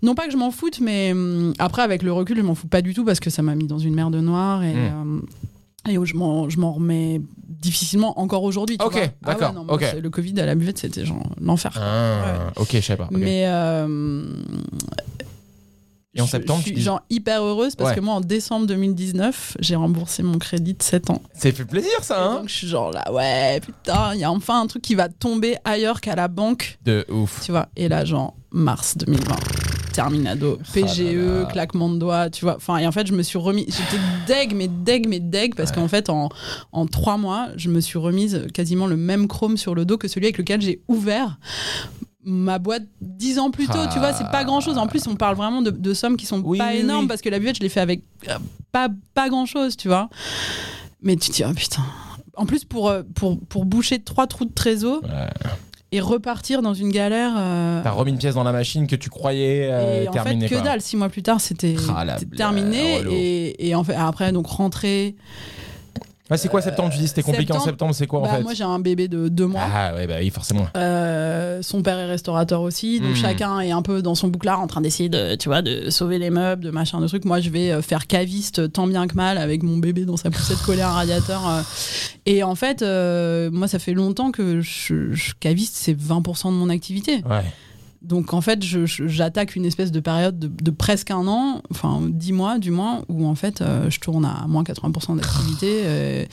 Non 0.00 0.14
pas 0.14 0.24
que 0.24 0.32
je 0.32 0.38
m'en 0.38 0.52
foute, 0.52 0.80
mais 0.80 1.12
hum, 1.12 1.52
après, 1.58 1.82
avec 1.82 2.02
le 2.02 2.10
recul, 2.12 2.38
je 2.38 2.42
m'en 2.42 2.54
fous 2.54 2.68
pas 2.68 2.80
du 2.80 2.94
tout 2.94 3.04
parce 3.04 3.20
que 3.20 3.28
ça 3.28 3.42
m'a 3.42 3.54
mis 3.56 3.66
dans 3.66 3.78
une 3.78 3.94
mer 3.94 4.10
de 4.10 4.20
noir 4.20 4.62
et. 4.62 4.72
Mm. 4.72 4.78
euh, 4.78 5.20
et 5.88 5.98
où 5.98 6.04
je 6.06 6.14
m'en, 6.14 6.48
je 6.48 6.58
m'en 6.58 6.72
remets 6.72 7.20
difficilement 7.48 8.18
encore 8.20 8.42
aujourd'hui. 8.44 8.78
tu 8.78 8.84
Ok, 8.84 8.92
vois. 8.92 9.02
Ah 9.02 9.04
ouais, 9.04 9.34
d'accord, 9.34 9.52
non, 9.52 9.64
moi, 9.64 9.74
ok. 9.74 9.82
c'est- 9.90 10.00
Le 10.00 10.10
Covid 10.10 10.38
à 10.40 10.46
la 10.46 10.54
buvette, 10.54 10.78
c'était 10.78 11.04
genre 11.04 11.26
l'enfer. 11.40 11.72
Ah, 11.80 12.50
ok, 12.56 12.68
je 12.72 12.80
sais 12.80 12.96
pas. 12.96 13.04
ok. 13.10 13.10
Mais 13.12 13.44
euh, 13.46 14.26
Et 16.14 16.20
en 16.20 16.26
je- 16.26 16.30
septembre, 16.30 16.58
je 16.60 16.64
tu 16.64 16.68
suis 16.70 16.76
dis- 16.78 16.82
genre 16.82 17.00
hyper 17.10 17.42
heureuse 17.42 17.74
parce 17.76 17.90
Ouais. 17.90 17.96
que 17.96 18.00
moi 18.00 18.14
en 18.14 18.20
décembre 18.20 18.66
2019, 18.66 19.56
j'ai 19.60 19.76
remboursé 19.76 20.22
mon 20.22 20.38
crédit 20.38 20.74
de 20.74 20.82
7 20.82 21.10
ans. 21.10 21.22
Ça 21.34 21.52
fait 21.52 21.64
plaisir 21.64 21.90
ça, 22.02 22.16
Et 22.16 22.20
hein 22.20 22.34
donc 22.40 22.48
je 22.48 22.54
suis 22.54 22.68
genre 22.68 22.90
là 22.90 23.10
ouais, 23.12 23.60
putain, 23.60 24.14
il 24.14 24.20
y 24.20 24.24
a 24.24 24.30
enfin 24.30 24.60
un 24.60 24.66
truc 24.66 24.82
qui 24.82 24.94
va 24.94 25.08
tomber 25.08 25.56
ailleurs 25.64 26.00
qu'à 26.00 26.16
la 26.16 26.28
banque, 26.28 26.78
De 26.84 27.06
ouf. 27.10 27.42
tu 27.44 27.52
vois. 27.52 27.68
Et 27.76 27.88
là 27.88 28.04
genre 28.04 28.34
mars 28.50 28.96
2020. 28.96 29.36
Terminado, 30.02 30.58
PGE, 30.72 31.42
Ah 31.44 31.52
claquement 31.52 31.88
de 31.90 31.98
doigts, 31.98 32.30
tu 32.30 32.44
vois. 32.44 32.56
Enfin, 32.56 32.78
et 32.78 32.86
en 32.86 32.92
fait, 32.92 33.06
je 33.06 33.12
me 33.14 33.22
suis 33.22 33.38
remis. 33.38 33.66
J'étais 33.66 34.00
deg, 34.26 34.54
mais 34.54 34.68
deg, 34.68 35.08
mais 35.08 35.18
deg, 35.20 35.54
parce 35.56 35.72
qu'en 35.72 35.88
fait, 35.88 36.08
en, 36.08 36.28
en 36.72 36.86
trois 36.86 37.16
mois, 37.16 37.48
je 37.56 37.68
me 37.68 37.80
suis 37.80 37.98
remise 37.98 38.46
quasiment 38.54 38.86
le 38.86 38.96
même 38.96 39.26
chrome 39.26 39.56
sur 39.56 39.74
le 39.74 39.84
dos 39.84 39.98
que 39.98 40.06
celui 40.06 40.26
avec 40.26 40.38
lequel 40.38 40.60
j'ai 40.62 40.80
ouvert 40.88 41.38
ma 42.24 42.58
boîte 42.58 42.82
dix 43.00 43.38
ans 43.38 43.50
plus 43.50 43.66
tôt, 43.66 43.86
tu 43.92 43.98
vois, 43.98 44.12
c'est 44.12 44.30
pas 44.30 44.44
grand 44.44 44.60
chose. 44.60 44.76
En 44.78 44.86
plus, 44.86 45.06
on 45.06 45.16
parle 45.16 45.34
vraiment 45.36 45.62
de, 45.62 45.70
de 45.70 45.94
sommes 45.94 46.16
qui 46.16 46.26
sont 46.26 46.42
Oui, 46.44 46.58
pas 46.58 46.72
oui, 46.72 46.78
énormes 46.80 47.02
oui. 47.02 47.08
parce 47.08 47.20
que 47.22 47.28
la 47.30 47.38
buvette, 47.38 47.56
je 47.56 47.62
l'ai 47.62 47.68
fait 47.70 47.80
avec 47.80 48.02
euh, 48.28 48.36
pas, 48.70 48.88
pas 49.14 49.28
grand 49.30 49.46
chose, 49.46 49.76
tu 49.76 49.88
vois. 49.88 50.10
Mais 51.02 51.16
tu 51.16 51.30
te 51.30 51.34
dis, 51.36 51.44
oh 51.48 51.52
putain. 51.54 51.82
En 52.36 52.44
plus, 52.46 52.64
pour, 52.64 52.88
euh, 52.88 53.02
pour, 53.14 53.38
pour 53.48 53.64
boucher 53.64 53.98
trois 53.98 54.26
trous 54.26 54.44
de 54.44 54.52
trésor 54.52 55.02
Ouais. 55.02 55.30
Et 55.92 56.00
repartir 56.00 56.60
dans 56.62 56.74
une 56.74 56.90
galère. 56.90 57.32
euh, 57.38 57.80
T'as 57.82 57.90
remis 57.92 58.10
une 58.10 58.18
pièce 58.18 58.34
dans 58.34 58.44
la 58.44 58.52
machine 58.52 58.86
que 58.86 58.96
tu 58.96 59.08
croyais 59.10 59.68
euh, 59.70 60.04
et 60.04 60.08
en 60.08 60.12
fait, 60.12 60.18
terminée. 60.22 60.48
que 60.48 60.54
quoi. 60.54 60.62
dalle, 60.64 60.80
six 60.80 60.96
mois 60.96 61.08
plus 61.08 61.22
tard, 61.22 61.40
c'était 61.40 61.76
Ah, 61.94 62.04
terminé. 62.36 62.98
relou. 62.98 63.10
Et, 63.14 63.68
et 63.68 63.74
en 63.74 63.84
fait, 63.84 63.94
après, 63.94 64.32
donc 64.32 64.46
rentrer. 64.46 65.14
Ouais, 66.30 66.36
c'est 66.36 66.48
quoi 66.48 66.60
septembre 66.60 66.90
Tu 66.92 66.98
dis 66.98 67.08
c'était 67.08 67.22
compliqué 67.22 67.52
en 67.54 67.60
septembre, 67.60 67.94
c'est 67.94 68.06
quoi 68.06 68.20
en 68.20 68.22
Bah, 68.22 68.28
fait 68.36 68.42
moi, 68.42 68.52
j'ai 68.54 68.64
un 68.64 68.78
bébé 68.78 69.08
de 69.08 69.28
deux 69.28 69.46
mois. 69.46 69.62
Ah 69.64 69.94
ouais, 69.94 70.06
bah 70.06 70.16
oui, 70.20 70.28
forcément. 70.30 70.66
Euh, 70.76 71.62
son 71.62 71.82
père 71.82 71.98
est 71.98 72.04
restaurateur 72.06 72.60
aussi, 72.60 73.00
donc 73.00 73.12
Hmm. 73.12 73.14
chacun 73.16 73.60
est 73.60 73.70
un 73.70 73.80
peu 73.82 74.02
dans 74.02 74.14
son 74.14 74.28
bouclard 74.28 74.60
en 74.60 74.66
train 74.66 74.80
d'essayer 74.82 75.08
de, 75.08 75.36
tu 75.36 75.48
vois, 75.48 75.62
de 75.62 75.88
sauver 75.90 76.18
les 76.18 76.30
meubles, 76.30 76.64
de 76.64 76.70
machin, 76.70 77.00
de 77.00 77.06
trucs. 77.08 77.24
Moi, 77.24 77.40
je 77.40 77.48
vais 77.50 77.70
euh, 77.72 77.80
faire 77.82 78.06
caviste 78.06 78.72
tant 78.72 78.86
bien 78.86 79.06
que 79.06 79.14
mal 79.14 79.38
avec 79.38 79.62
mon 79.62 79.78
bébé 79.78 80.04
dans 80.04 80.16
sa 80.18 80.30
poussette 80.30 80.58
collée 80.62 80.82
à 80.82 80.90
un 80.90 80.92
radiateur. 80.92 81.48
euh. 81.48 81.62
Et 82.26 82.42
en 82.42 82.54
fait, 82.54 82.82
euh, 82.82 83.50
moi, 83.50 83.66
ça 83.68 83.78
fait 83.78 83.94
longtemps 83.94 84.30
que 84.30 84.60
je, 84.60 85.12
je- 85.12 85.32
caviste, 85.40 85.76
c'est 85.76 85.94
20% 85.98 86.48
de 86.52 86.56
mon 86.56 86.68
activité. 86.68 87.22
Ouais. 87.28 87.42
Donc 88.00 88.32
en 88.32 88.40
fait, 88.40 88.64
je- 88.64 88.86
je- 88.86 89.08
j'attaque 89.08 89.56
une 89.56 89.64
espèce 89.64 89.90
de 89.90 89.98
période 90.00 90.38
de, 90.38 90.46
de 90.48 90.70
presque 90.70 91.10
un 91.10 91.26
an, 91.26 91.62
enfin 91.70 92.00
10 92.08 92.32
mois 92.32 92.58
du 92.58 92.70
moins, 92.70 93.02
où 93.08 93.26
en 93.26 93.34
fait 93.34 93.60
euh, 93.60 93.90
je 93.90 93.98
tourne 93.98 94.24
à 94.24 94.46
moins 94.46 94.62
80% 94.62 95.16
d'activité. 95.16 95.80
euh, 95.84 96.24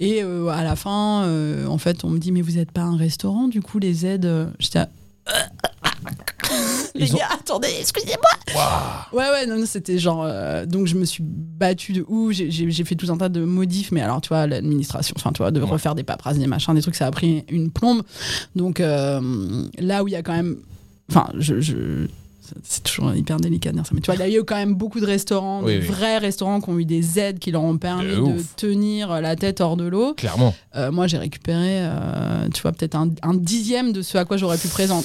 et 0.00 0.22
euh, 0.24 0.48
à 0.48 0.64
la 0.64 0.74
fin, 0.76 1.22
euh, 1.24 1.66
en 1.66 1.78
fait, 1.78 2.04
on 2.04 2.10
me 2.10 2.18
dit 2.18 2.32
Mais 2.32 2.40
vous 2.42 2.52
n'êtes 2.52 2.72
pas 2.72 2.82
un 2.82 2.96
restaurant, 2.96 3.46
du 3.48 3.62
coup, 3.62 3.78
les 3.78 4.04
aides. 4.06 4.52
J'étais 4.58 4.80
à- 4.80 4.88
Les 6.94 7.06
Ils 7.06 7.14
ont- 7.14 7.18
gars, 7.18 7.28
attendez, 7.32 7.68
excusez-moi. 7.80 8.60
Ouais, 9.12 9.28
ouais, 9.30 9.46
non, 9.46 9.56
non, 9.58 9.66
c'était 9.66 9.98
genre. 9.98 10.22
euh, 10.24 10.66
donc, 10.66 10.86
je 10.86 10.94
me 10.96 11.04
suis 11.04 11.24
battue 11.24 11.92
de 11.92 12.04
ouf. 12.06 12.32
J'ai- 12.32 12.50
J'ai 12.50 12.70
j'ai 12.70 12.84
fait 12.84 12.94
tout 12.94 13.10
un 13.10 13.16
tas 13.16 13.28
de 13.28 13.40
modifs, 13.44 13.90
mais 13.90 14.00
alors, 14.00 14.20
tu 14.20 14.28
vois, 14.28 14.46
l'administration, 14.46 15.14
enfin, 15.18 15.32
tu 15.32 15.38
vois, 15.38 15.50
de 15.50 15.60
Ouais. 15.60 15.68
refaire 15.68 15.94
des 15.94 16.02
paperasses, 16.04 16.38
des 16.38 16.46
machins, 16.46 16.74
des 16.74 16.82
trucs, 16.82 16.94
ça 16.94 17.06
a 17.06 17.10
pris 17.10 17.44
une 17.48 17.70
plombe. 17.70 18.02
Donc, 18.54 18.78
euh, 18.80 19.64
là 19.78 20.04
où 20.04 20.08
il 20.08 20.12
y 20.12 20.16
a 20.16 20.22
quand 20.22 20.34
même. 20.34 20.58
Enfin, 21.10 21.26
je. 21.38 21.60
je- 21.60 22.06
c'est 22.62 22.82
toujours 22.82 23.14
hyper 23.14 23.38
délicat 23.38 23.70
de 23.70 23.76
dire 23.76 23.86
ça, 23.86 23.92
mais 23.94 24.02
tu 24.02 24.12
vois, 24.12 24.22
il 24.22 24.30
y 24.32 24.36
a 24.36 24.38
eu 24.40 24.44
quand 24.44 24.54
même 24.56 24.74
beaucoup 24.74 25.00
de 25.00 25.06
restaurants, 25.06 25.62
Oui, 25.62 25.76
de 25.76 25.80
oui. 25.80 25.86
vrais 25.86 26.18
restaurants 26.18 26.60
qui 26.60 26.68
ont 26.68 26.78
eu 26.78 26.84
des 26.84 27.18
aides 27.18 27.38
qui 27.38 27.50
leur 27.50 27.62
ont 27.62 27.78
permis 27.78 28.04
De 28.16 28.42
tenir 28.56 29.18
la 29.22 29.34
tête 29.34 29.62
hors 29.62 29.78
de 29.78 29.84
l'eau. 29.84 30.12
Clairement. 30.12 30.54
Euh, 30.76 30.92
moi, 30.92 31.06
j'ai 31.06 31.16
récupéré, 31.16 31.78
euh, 31.80 32.46
tu 32.52 32.60
vois, 32.60 32.72
peut-être 32.72 32.96
un, 32.96 33.08
un 33.22 33.32
dixième 33.32 33.92
de 33.94 34.02
ce 34.02 34.18
à 34.18 34.26
quoi 34.26 34.36
j'aurais 34.36 34.58
pu 34.58 34.68
prétendre. 34.68 35.02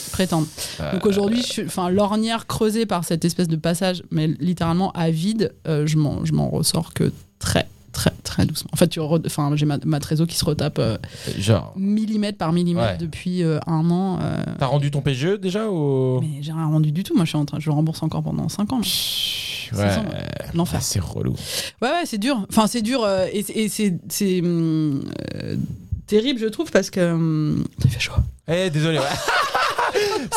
Donc 0.91 1.05
Euh, 1.05 1.09
aujourd'hui, 1.09 1.41
je 1.41 1.47
suis- 1.47 1.65
enfin, 1.65 1.89
l'ornière 1.89 2.45
creusée 2.45 2.85
par 2.85 3.05
cette 3.05 3.23
espèce 3.23 3.47
de 3.47 3.55
passage, 3.55 4.03
mais 4.11 4.27
littéralement 4.41 4.91
à 4.91 5.09
vide, 5.09 5.53
je 5.65 5.95
m'en 5.95 6.25
je 6.25 6.33
m'en 6.33 6.49
ressors 6.49 6.93
que 6.93 7.09
très, 7.39 7.67
très, 7.99 8.11
très 8.23 8.45
doucement. 8.45 8.69
En 8.73 8.77
fait, 8.77 8.87
tu 8.87 8.99
enfin, 9.01 9.51
j'ai 9.55 9.65
ma, 9.65 9.77
ma 9.85 9.99
trésor 9.99 10.25
qui 10.27 10.35
se 10.37 10.45
retape 10.45 10.79
euh, 10.79 10.97
Genre, 11.37 11.73
millimètre 11.75 12.37
par 12.37 12.53
millimètre 12.53 12.91
Ouais. 12.93 12.97
depuis 12.97 13.43
euh, 13.43 13.59
un 13.67 13.89
an. 13.91 14.19
euh, 14.21 14.37
t'as 14.57 14.67
rendu 14.67 14.89
ton 14.91 15.01
PGE 15.01 15.39
déjà 15.39 15.67
ou? 15.69 16.21
Mais 16.21 16.41
j'ai 16.41 16.51
rien 16.53 16.65
rendu 16.67 16.91
du 16.91 17.03
tout. 17.03 17.13
Moi, 17.15 17.25
je 17.25 17.29
suis 17.29 17.37
en 17.37 17.45
train, 17.45 17.59
je 17.59 17.69
rembourse 17.69 18.01
encore 18.03 18.23
pendant 18.23 18.47
5 18.47 18.71
ans. 18.73 18.81
Chut, 18.83 19.73
C'est 19.75 19.81
Ouais. 19.81 19.89
ça, 19.89 20.03
L'enfer. 20.53 20.79
Ah, 20.79 20.81
c'est 20.83 20.99
relou. 21.01 21.33
Ouais, 21.81 21.89
ouais, 21.89 22.05
c'est 22.05 22.17
dur. 22.17 22.45
Enfin, 22.49 22.67
c'est 22.67 22.81
dur 22.81 23.07
et, 23.33 23.43
c'est- 23.43 23.53
et 23.55 23.69
c'est 24.09 24.39
hum, 24.41 25.03
terrible, 26.07 26.39
je 26.39 26.47
trouve, 26.47 26.71
parce 26.71 26.89
que 26.89 27.13
hum, 27.13 27.65
il 27.83 27.91
fait 27.91 27.99
chaud. 27.99 28.13
Eh, 28.51 28.69
désolé. 28.71 28.97
ouais. 28.97 29.05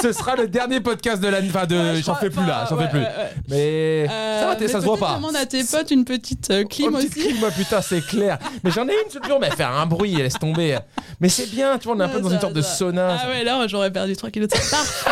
Ce 0.01 0.13
sera 0.13 0.37
le 0.37 0.49
dernier 0.49 0.81
podcast 0.81 1.23
de 1.23 1.29
l'année. 1.29 1.49
Enfin, 1.51 1.67
de. 1.67 1.77
Ouais, 1.77 2.03
j'en 2.03 2.15
fais 2.15 2.31
plus 2.31 2.45
là, 2.47 2.67
j'en 2.69 2.77
fais 2.79 2.89
plus. 2.89 3.03
Mais 3.49 4.07
Euh, 4.11 4.41
ça 4.41 4.47
va, 4.47 4.57
mais 4.59 4.69
ça 4.69 4.81
se 4.81 4.85
voit 4.87 4.97
pas. 4.99 5.17
Demande 5.17 5.37
à 5.37 5.47
tes 5.47 5.63
potes 5.65 5.91
une 5.91 6.05
petite 6.05 6.51
euh, 6.51 6.65
clim 6.65 6.93
Oh, 6.95 6.97
petite 6.99 7.17
aussi. 7.17 7.29
clim, 7.35 7.51
putain, 7.57 7.81
c'est 7.83 8.01
clair. 8.01 8.39
Mais 8.65 8.71
j'en 8.71 8.87
ai 8.89 8.93
une 9.05 9.11
sur 9.11 9.21
le 9.21 9.27
bureau, 9.27 9.39
mais 9.41 9.49
elle 9.49 9.57
fait 9.57 9.63
un 9.65 9.87
bruit, 9.87 10.15
laisse 10.15 10.35
tomber. 10.39 10.79
Mais 11.21 11.29
c'est 11.29 11.51
bien, 11.51 11.79
tu 11.79 11.87
vois, 11.89 11.97
on 11.97 12.01
est 12.01 12.05
un 12.05 12.09
peu 12.09 12.21
dans 12.21 12.29
une 12.31 12.37
Ça, 12.37 12.41
sorte 12.43 12.55
de 12.55 12.63
ça. 12.63 12.75
sauna. 12.75 13.19
Ah 13.23 13.29
ouais, 13.29 13.45
là, 13.45 13.67
j'aurais 13.69 13.91
perdu 13.93 14.17
3 14.17 14.31
kilos. 14.31 14.49
Parfait. 14.49 15.11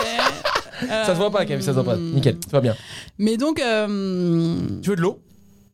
Ça 0.89 1.07
se 1.07 1.13
voit 1.13 1.31
pas, 1.31 1.45
Camille, 1.45 1.63
ça 1.63 1.73
se 1.73 1.75
voit 1.75 1.85
pas. 1.85 1.95
Euh, 1.99 2.13
Nickel, 2.15 2.37
tout 2.39 2.49
va 2.51 2.61
bien. 2.61 2.75
Mais 3.19 3.37
donc, 3.37 3.61
euh, 3.61 4.57
Tu 4.83 4.91
veux 4.91 4.97
de 4.97 5.03
l'eau? 5.03 5.21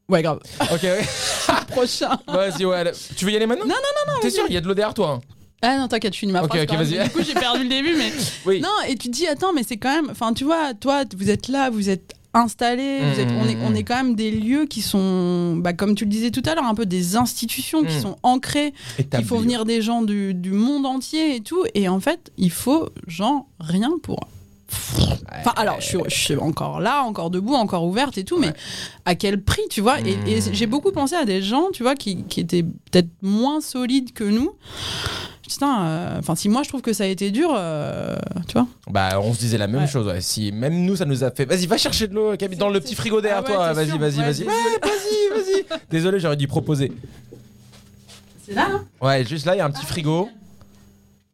Ouais, 0.08 0.22
grave. 0.22 0.38
Ok, 0.72 0.82
ouais. 0.82 1.04
Prochain. 1.68 2.10
Vas-y, 2.28 2.64
ouais. 2.64 2.92
Tu 3.16 3.24
veux 3.24 3.32
y 3.32 3.36
aller 3.36 3.46
maintenant? 3.46 3.66
Non, 3.66 3.74
non, 3.74 4.12
non, 4.14 4.20
T'es 4.20 4.30
sûr, 4.30 4.44
il 4.48 4.54
y 4.54 4.56
a 4.56 4.60
de 4.60 4.66
l'eau 4.68 4.74
derrière 4.74 4.94
toi. 4.94 5.18
hein? 5.18 5.35
Ah 5.68 5.78
non, 5.78 5.88
t'inquiète, 5.88 6.14
je 6.14 6.18
finis 6.20 6.32
ma 6.32 6.42
phrase. 6.44 6.60
ok, 6.62 6.66
quand 6.68 6.78
même. 6.78 6.86
vas-y. 6.86 7.04
Du 7.04 7.10
coup, 7.10 7.22
j'ai 7.26 7.34
perdu 7.34 7.62
le 7.64 7.68
début, 7.68 7.94
mais. 7.96 8.12
Oui. 8.46 8.60
Non, 8.60 8.68
et 8.88 8.94
tu 8.96 9.08
te 9.08 9.12
dis, 9.12 9.26
attends, 9.26 9.52
mais 9.52 9.62
c'est 9.66 9.76
quand 9.76 9.94
même. 9.94 10.08
Enfin, 10.10 10.32
tu 10.32 10.44
vois, 10.44 10.74
toi, 10.74 11.02
vous 11.16 11.30
êtes 11.30 11.48
là, 11.48 11.68
vous 11.70 11.88
êtes 11.90 12.12
installés, 12.34 13.00
vous 13.14 13.18
êtes, 13.20 13.28
on, 13.40 13.48
est, 13.48 13.56
on 13.62 13.74
est 13.74 13.82
quand 13.82 13.96
même 13.96 14.14
des 14.14 14.30
lieux 14.30 14.66
qui 14.66 14.82
sont, 14.82 15.56
bah, 15.56 15.72
comme 15.72 15.94
tu 15.94 16.04
le 16.04 16.10
disais 16.10 16.30
tout 16.30 16.42
à 16.44 16.54
l'heure, 16.54 16.64
un 16.64 16.74
peu 16.74 16.84
des 16.86 17.16
institutions 17.16 17.82
qui 17.82 17.96
Mm. 17.96 18.00
sont 18.02 18.16
ancrées 18.22 18.74
Il 19.18 19.24
faut 19.24 19.38
venir 19.38 19.64
des 19.64 19.80
gens 19.80 20.02
du, 20.02 20.34
du 20.34 20.52
monde 20.52 20.84
entier 20.86 21.36
et 21.36 21.40
tout. 21.40 21.64
Et 21.74 21.88
en 21.88 21.98
fait, 21.98 22.30
il 22.36 22.50
faut, 22.50 22.90
genre, 23.06 23.46
rien 23.58 23.92
pour. 24.02 24.20
Enfin, 25.40 25.52
alors, 25.56 25.80
je 25.80 25.86
suis, 25.86 25.98
je 26.08 26.14
suis 26.14 26.36
encore 26.36 26.80
là, 26.80 27.02
encore 27.04 27.30
debout, 27.30 27.54
encore 27.54 27.84
ouverte 27.86 28.18
et 28.18 28.24
tout, 28.24 28.38
mais 28.38 28.52
à 29.06 29.14
quel 29.14 29.42
prix, 29.42 29.62
tu 29.70 29.80
vois? 29.80 29.96
Et, 30.04 30.18
et 30.26 30.40
Mm. 30.40 30.52
j'ai 30.52 30.66
beaucoup 30.66 30.92
pensé 30.92 31.14
à 31.16 31.24
des 31.24 31.40
gens, 31.40 31.68
tu 31.72 31.82
vois, 31.84 31.94
qui, 31.94 32.24
qui 32.24 32.40
étaient 32.40 32.62
peut-être 32.64 33.08
moins 33.22 33.60
solides 33.62 34.12
que 34.12 34.24
nous. 34.24 34.50
Putain, 35.48 35.86
euh, 35.86 36.18
enfin, 36.18 36.34
si 36.34 36.48
moi 36.48 36.62
je 36.64 36.68
trouve 36.68 36.82
que 36.82 36.92
ça 36.92 37.04
a 37.04 37.06
été 37.06 37.30
dur, 37.30 37.50
euh, 37.56 38.16
tu 38.48 38.54
vois. 38.54 38.66
Bah, 38.90 39.20
on 39.20 39.32
se 39.32 39.38
disait 39.38 39.58
la 39.58 39.66
même 39.68 39.82
Ouais. 39.82 39.86
chose. 39.86 40.06
ouais. 40.06 40.20
Si 40.20 40.50
même 40.52 40.84
nous, 40.84 40.96
ça 40.96 41.04
nous 41.04 41.22
a 41.24 41.30
fait. 41.30 41.44
Vas-y, 41.44 41.66
va 41.66 41.76
chercher 41.78 42.08
de 42.08 42.14
l'eau, 42.14 42.36
Camille, 42.36 42.58
dans 42.58 42.68
le 42.68 42.80
petit 42.80 42.94
frigo 42.96 43.20
derrière 43.20 43.42
Ah 43.46 43.48
ouais, 43.48 43.54
toi. 43.54 43.72
Vas-y, 43.72 43.96
vas-y, 43.98 44.18
Ouais, 44.18 44.24
vas-y. 44.24 44.44
vas-y, 44.44 45.64
vas-y. 45.64 45.80
Désolé, 45.90 46.18
j'aurais 46.20 46.36
dû 46.36 46.48
proposer. 46.48 46.92
C'est 48.46 48.54
là, 48.54 48.68
hein 48.72 48.84
Ouais, 49.00 49.24
juste 49.24 49.46
là, 49.46 49.54
il 49.54 49.58
y 49.58 49.60
a 49.60 49.64
un 49.66 49.70
petit 49.70 49.86
frigo. 49.86 50.28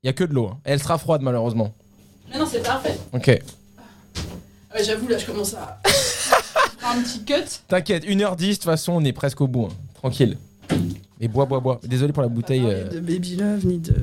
Il 0.02 0.06
y 0.06 0.10
a 0.10 0.12
que 0.12 0.24
de 0.24 0.34
l'eau. 0.34 0.48
hein. 0.48 0.58
Elle 0.64 0.80
sera 0.82 0.98
froide, 0.98 1.22
malheureusement. 1.22 1.72
Mais 2.30 2.38
non, 2.38 2.46
c'est 2.50 2.62
parfait. 2.62 2.98
Ok. 3.12 3.26
Ouais, 3.28 4.84
J'avoue, 4.84 5.08
là, 5.08 5.18
je 5.18 5.26
commence 5.26 5.54
à. 5.54 5.78
faire 5.84 6.90
un 6.90 7.02
petit 7.02 7.24
cut. 7.24 7.60
T'inquiète, 7.68 8.04
1h10, 8.04 8.36
de 8.48 8.52
toute 8.54 8.64
façon, 8.64 8.92
on 8.92 9.04
est 9.04 9.12
presque 9.12 9.40
au 9.40 9.46
bout. 9.46 9.66
hein. 9.70 9.74
Tranquille. 9.94 10.36
Et 11.20 11.28
bois, 11.28 11.46
bois, 11.46 11.60
bois. 11.60 11.80
Désolé 11.84 12.12
pour 12.12 12.22
la 12.22 12.28
bouteille. 12.28 12.62
Pas 12.62 12.68
euh, 12.68 12.88
de 12.88 13.00
Baby 13.00 13.36
Love 13.36 13.64
ni 13.66 13.78
de 13.78 13.94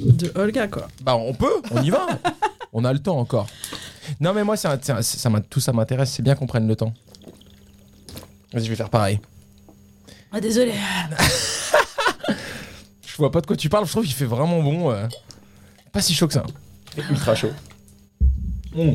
de 0.00 0.32
Olga, 0.36 0.68
quoi. 0.68 0.88
Bah, 1.02 1.16
on 1.16 1.32
peut, 1.34 1.60
on 1.72 1.82
y 1.82 1.90
va. 1.90 2.06
on 2.72 2.84
a 2.84 2.92
le 2.92 2.98
temps 2.98 3.18
encore. 3.18 3.46
Non, 4.20 4.32
mais 4.34 4.44
moi, 4.44 4.56
c'est 4.56 4.68
un- 4.68 4.78
c'est 4.80 4.92
un- 4.92 5.02
ça, 5.02 5.30
m'a- 5.30 5.40
tout 5.40 5.60
ça 5.60 5.72
m'intéresse. 5.72 6.10
C'est 6.12 6.22
bien 6.22 6.34
qu'on 6.34 6.46
prenne 6.46 6.66
le 6.68 6.76
temps. 6.76 6.92
Vas-y, 8.52 8.64
je 8.64 8.70
vais 8.70 8.76
faire 8.76 8.90
pareil. 8.90 9.20
Ah, 10.32 10.40
désolé. 10.40 10.72
Je 13.06 13.16
vois 13.18 13.30
pas 13.30 13.40
de 13.42 13.46
quoi 13.46 13.56
tu 13.56 13.68
parles. 13.68 13.84
Je 13.86 13.90
trouve 13.90 14.04
qu'il 14.04 14.14
fait 14.14 14.24
vraiment 14.24 14.62
bon. 14.62 14.90
euh. 14.90 15.06
Pas 15.92 16.00
si 16.00 16.14
chaud 16.14 16.26
que 16.26 16.32
ça. 16.32 16.44
Il 16.96 17.02
fait 17.02 17.12
ultra 17.12 17.34
chaud. 17.34 17.50
Mm. 18.74 18.92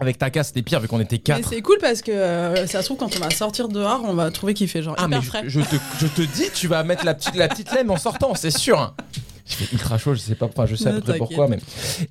Avec 0.00 0.18
ta 0.18 0.28
casse, 0.30 0.48
c'était 0.48 0.62
pire 0.62 0.80
vu 0.80 0.88
qu'on 0.88 0.98
était 0.98 1.16
Mais 1.16 1.22
4. 1.40 1.48
c'est 1.50 1.62
cool 1.62 1.76
parce 1.80 2.02
que 2.02 2.10
euh, 2.10 2.66
ça 2.66 2.80
se 2.80 2.86
trouve, 2.86 2.96
quand 2.98 3.14
on 3.16 3.20
va 3.20 3.30
sortir 3.30 3.68
dehors, 3.68 4.02
on 4.04 4.14
va 4.14 4.28
trouver 4.32 4.52
qu'il 4.52 4.66
fait 4.66 4.82
genre 4.82 4.96
Ah, 4.98 5.06
mais 5.06 5.16
hyper 5.18 5.22
je, 5.22 5.28
frais. 5.28 5.42
je 5.46 5.60
te, 5.60 5.76
je 6.00 6.06
te 6.08 6.22
dis, 6.22 6.50
tu 6.52 6.66
vas 6.66 6.82
mettre 6.82 7.04
la 7.04 7.14
petite, 7.14 7.36
la 7.36 7.46
petite 7.46 7.72
lème 7.72 7.92
en 7.92 7.96
sortant, 7.96 8.34
c'est 8.34 8.50
sûr. 8.50 8.80
hein. 8.80 8.94
Il 9.46 9.52
fait 9.54 9.72
ultra 9.74 9.96
chaud, 9.98 10.14
je 10.14 10.20
sais 10.20 10.34
pas, 10.34 10.46
enfin, 10.46 10.64
je 10.66 10.74
sais 10.74 10.88
à 10.88 10.92
Ne 10.92 10.96
peu 10.96 11.02
près 11.02 11.12
t'inquiète. 11.18 11.28
pourquoi, 11.36 11.48
mais. 11.48 11.58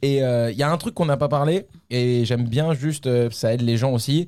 Et 0.02 0.20
il 0.20 0.56
y 0.58 0.64
a 0.64 0.72
un 0.72 0.78
truc 0.78 0.94
qu'on 0.94 1.08
n'a 1.08 1.18
pas 1.18 1.28
parlé, 1.28 1.66
et 1.90 2.24
j'aime 2.26 2.48
bien 2.48 2.74
juste, 2.74 3.08
euh, 3.08 3.30
ça 3.32 3.54
aide 3.54 3.62
les 3.62 3.76
gens 3.76 3.92
aussi. 3.92 4.28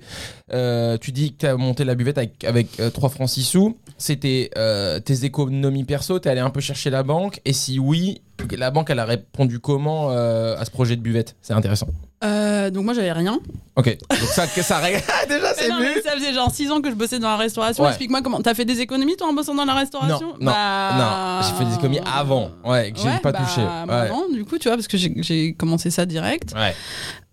Euh, 0.52 0.98
tu 0.98 1.12
dis 1.14 1.32
que 1.34 1.38
tu 1.38 1.46
as 1.48 1.56
monté 1.56 1.86
la 1.86 1.96
buvette 1.96 2.18
avec, 2.18 2.44
avec 2.44 2.68
euh, 2.82 2.90
3 2.90 3.08
francs 3.10 3.30
6 3.30 3.44
sous. 3.44 3.78
C'était 3.98 4.50
euh, 4.58 5.00
tes 5.00 5.24
économies 5.24 5.84
perso, 5.86 6.20
t'es 6.20 6.30
allé 6.32 6.42
un 6.42 6.50
peu 6.50 6.60
chercher 6.62 6.90
la 6.90 7.04
banque, 7.04 7.40
et 7.46 7.54
si 7.54 7.78
oui, 7.80 8.22
la 8.58 8.70
banque, 8.72 8.90
elle 8.90 9.00
a 9.00 9.06
répondu 9.06 9.60
comment 9.60 10.10
euh, 10.12 10.58
à 10.58 10.66
ce 10.66 10.72
projet 10.72 10.96
de 10.98 11.02
buvette? 11.02 11.36
C'est 11.42 11.54
intéressant. 11.54 11.88
Euh, 12.26 12.70
donc 12.72 12.86
moi, 12.86 12.94
j'avais 12.94 13.12
rien. 13.12 13.40
Ok, 13.76 13.98
donc 14.10 14.20
ça, 14.30 14.48
que 14.48 14.62
ça 14.62 14.78
règle. 14.80 15.02
Déjà, 15.30 15.54
c'est 15.54 15.68
mais 15.80 16.02
ça 16.02 16.12
faisait 16.12 16.34
genre 16.34 16.50
6 16.50 16.72
ans 16.72 16.82
que 16.82 16.90
je 16.90 16.96
bossais 16.96 17.20
dans 17.20 17.28
la 17.30 17.36
restauration. 17.36 17.84
Ouais. 17.84 17.90
Explique-moi 17.90 18.22
comment. 18.22 18.42
T'as 18.42 18.54
fait 18.54 18.64
des 18.66 18.80
économies 18.80 19.16
toi 19.18 19.28
en 19.28 19.34
bossant 19.34 19.54
dans 19.54 19.66
la 19.66 19.74
restauration? 19.74 20.34
Non, 20.40 20.52
non, 20.52 20.98
non. 20.98 21.42
J'ai 21.44 21.54
fait 21.58 21.66
des 21.70 21.76
économies 21.76 22.00
avant, 22.06 22.52
ouais, 22.64 22.92
que 22.92 23.00
j'ai 23.00 23.08
Ouais, 23.10 23.20
pas 23.20 23.32
bah, 23.34 23.40
touché. 23.46 23.62
moi 23.62 23.84
Ouais. 23.88 23.94
avant, 23.94 24.30
du 24.34 24.44
coup, 24.46 24.58
tu 24.58 24.68
vois, 24.70 24.78
parce 24.78 24.88
que 24.88 24.98
j'ai- 24.98 25.54
commencé 25.54 25.90
ça 25.92 26.06
direct. 26.06 26.54
Ouais. 26.56 26.74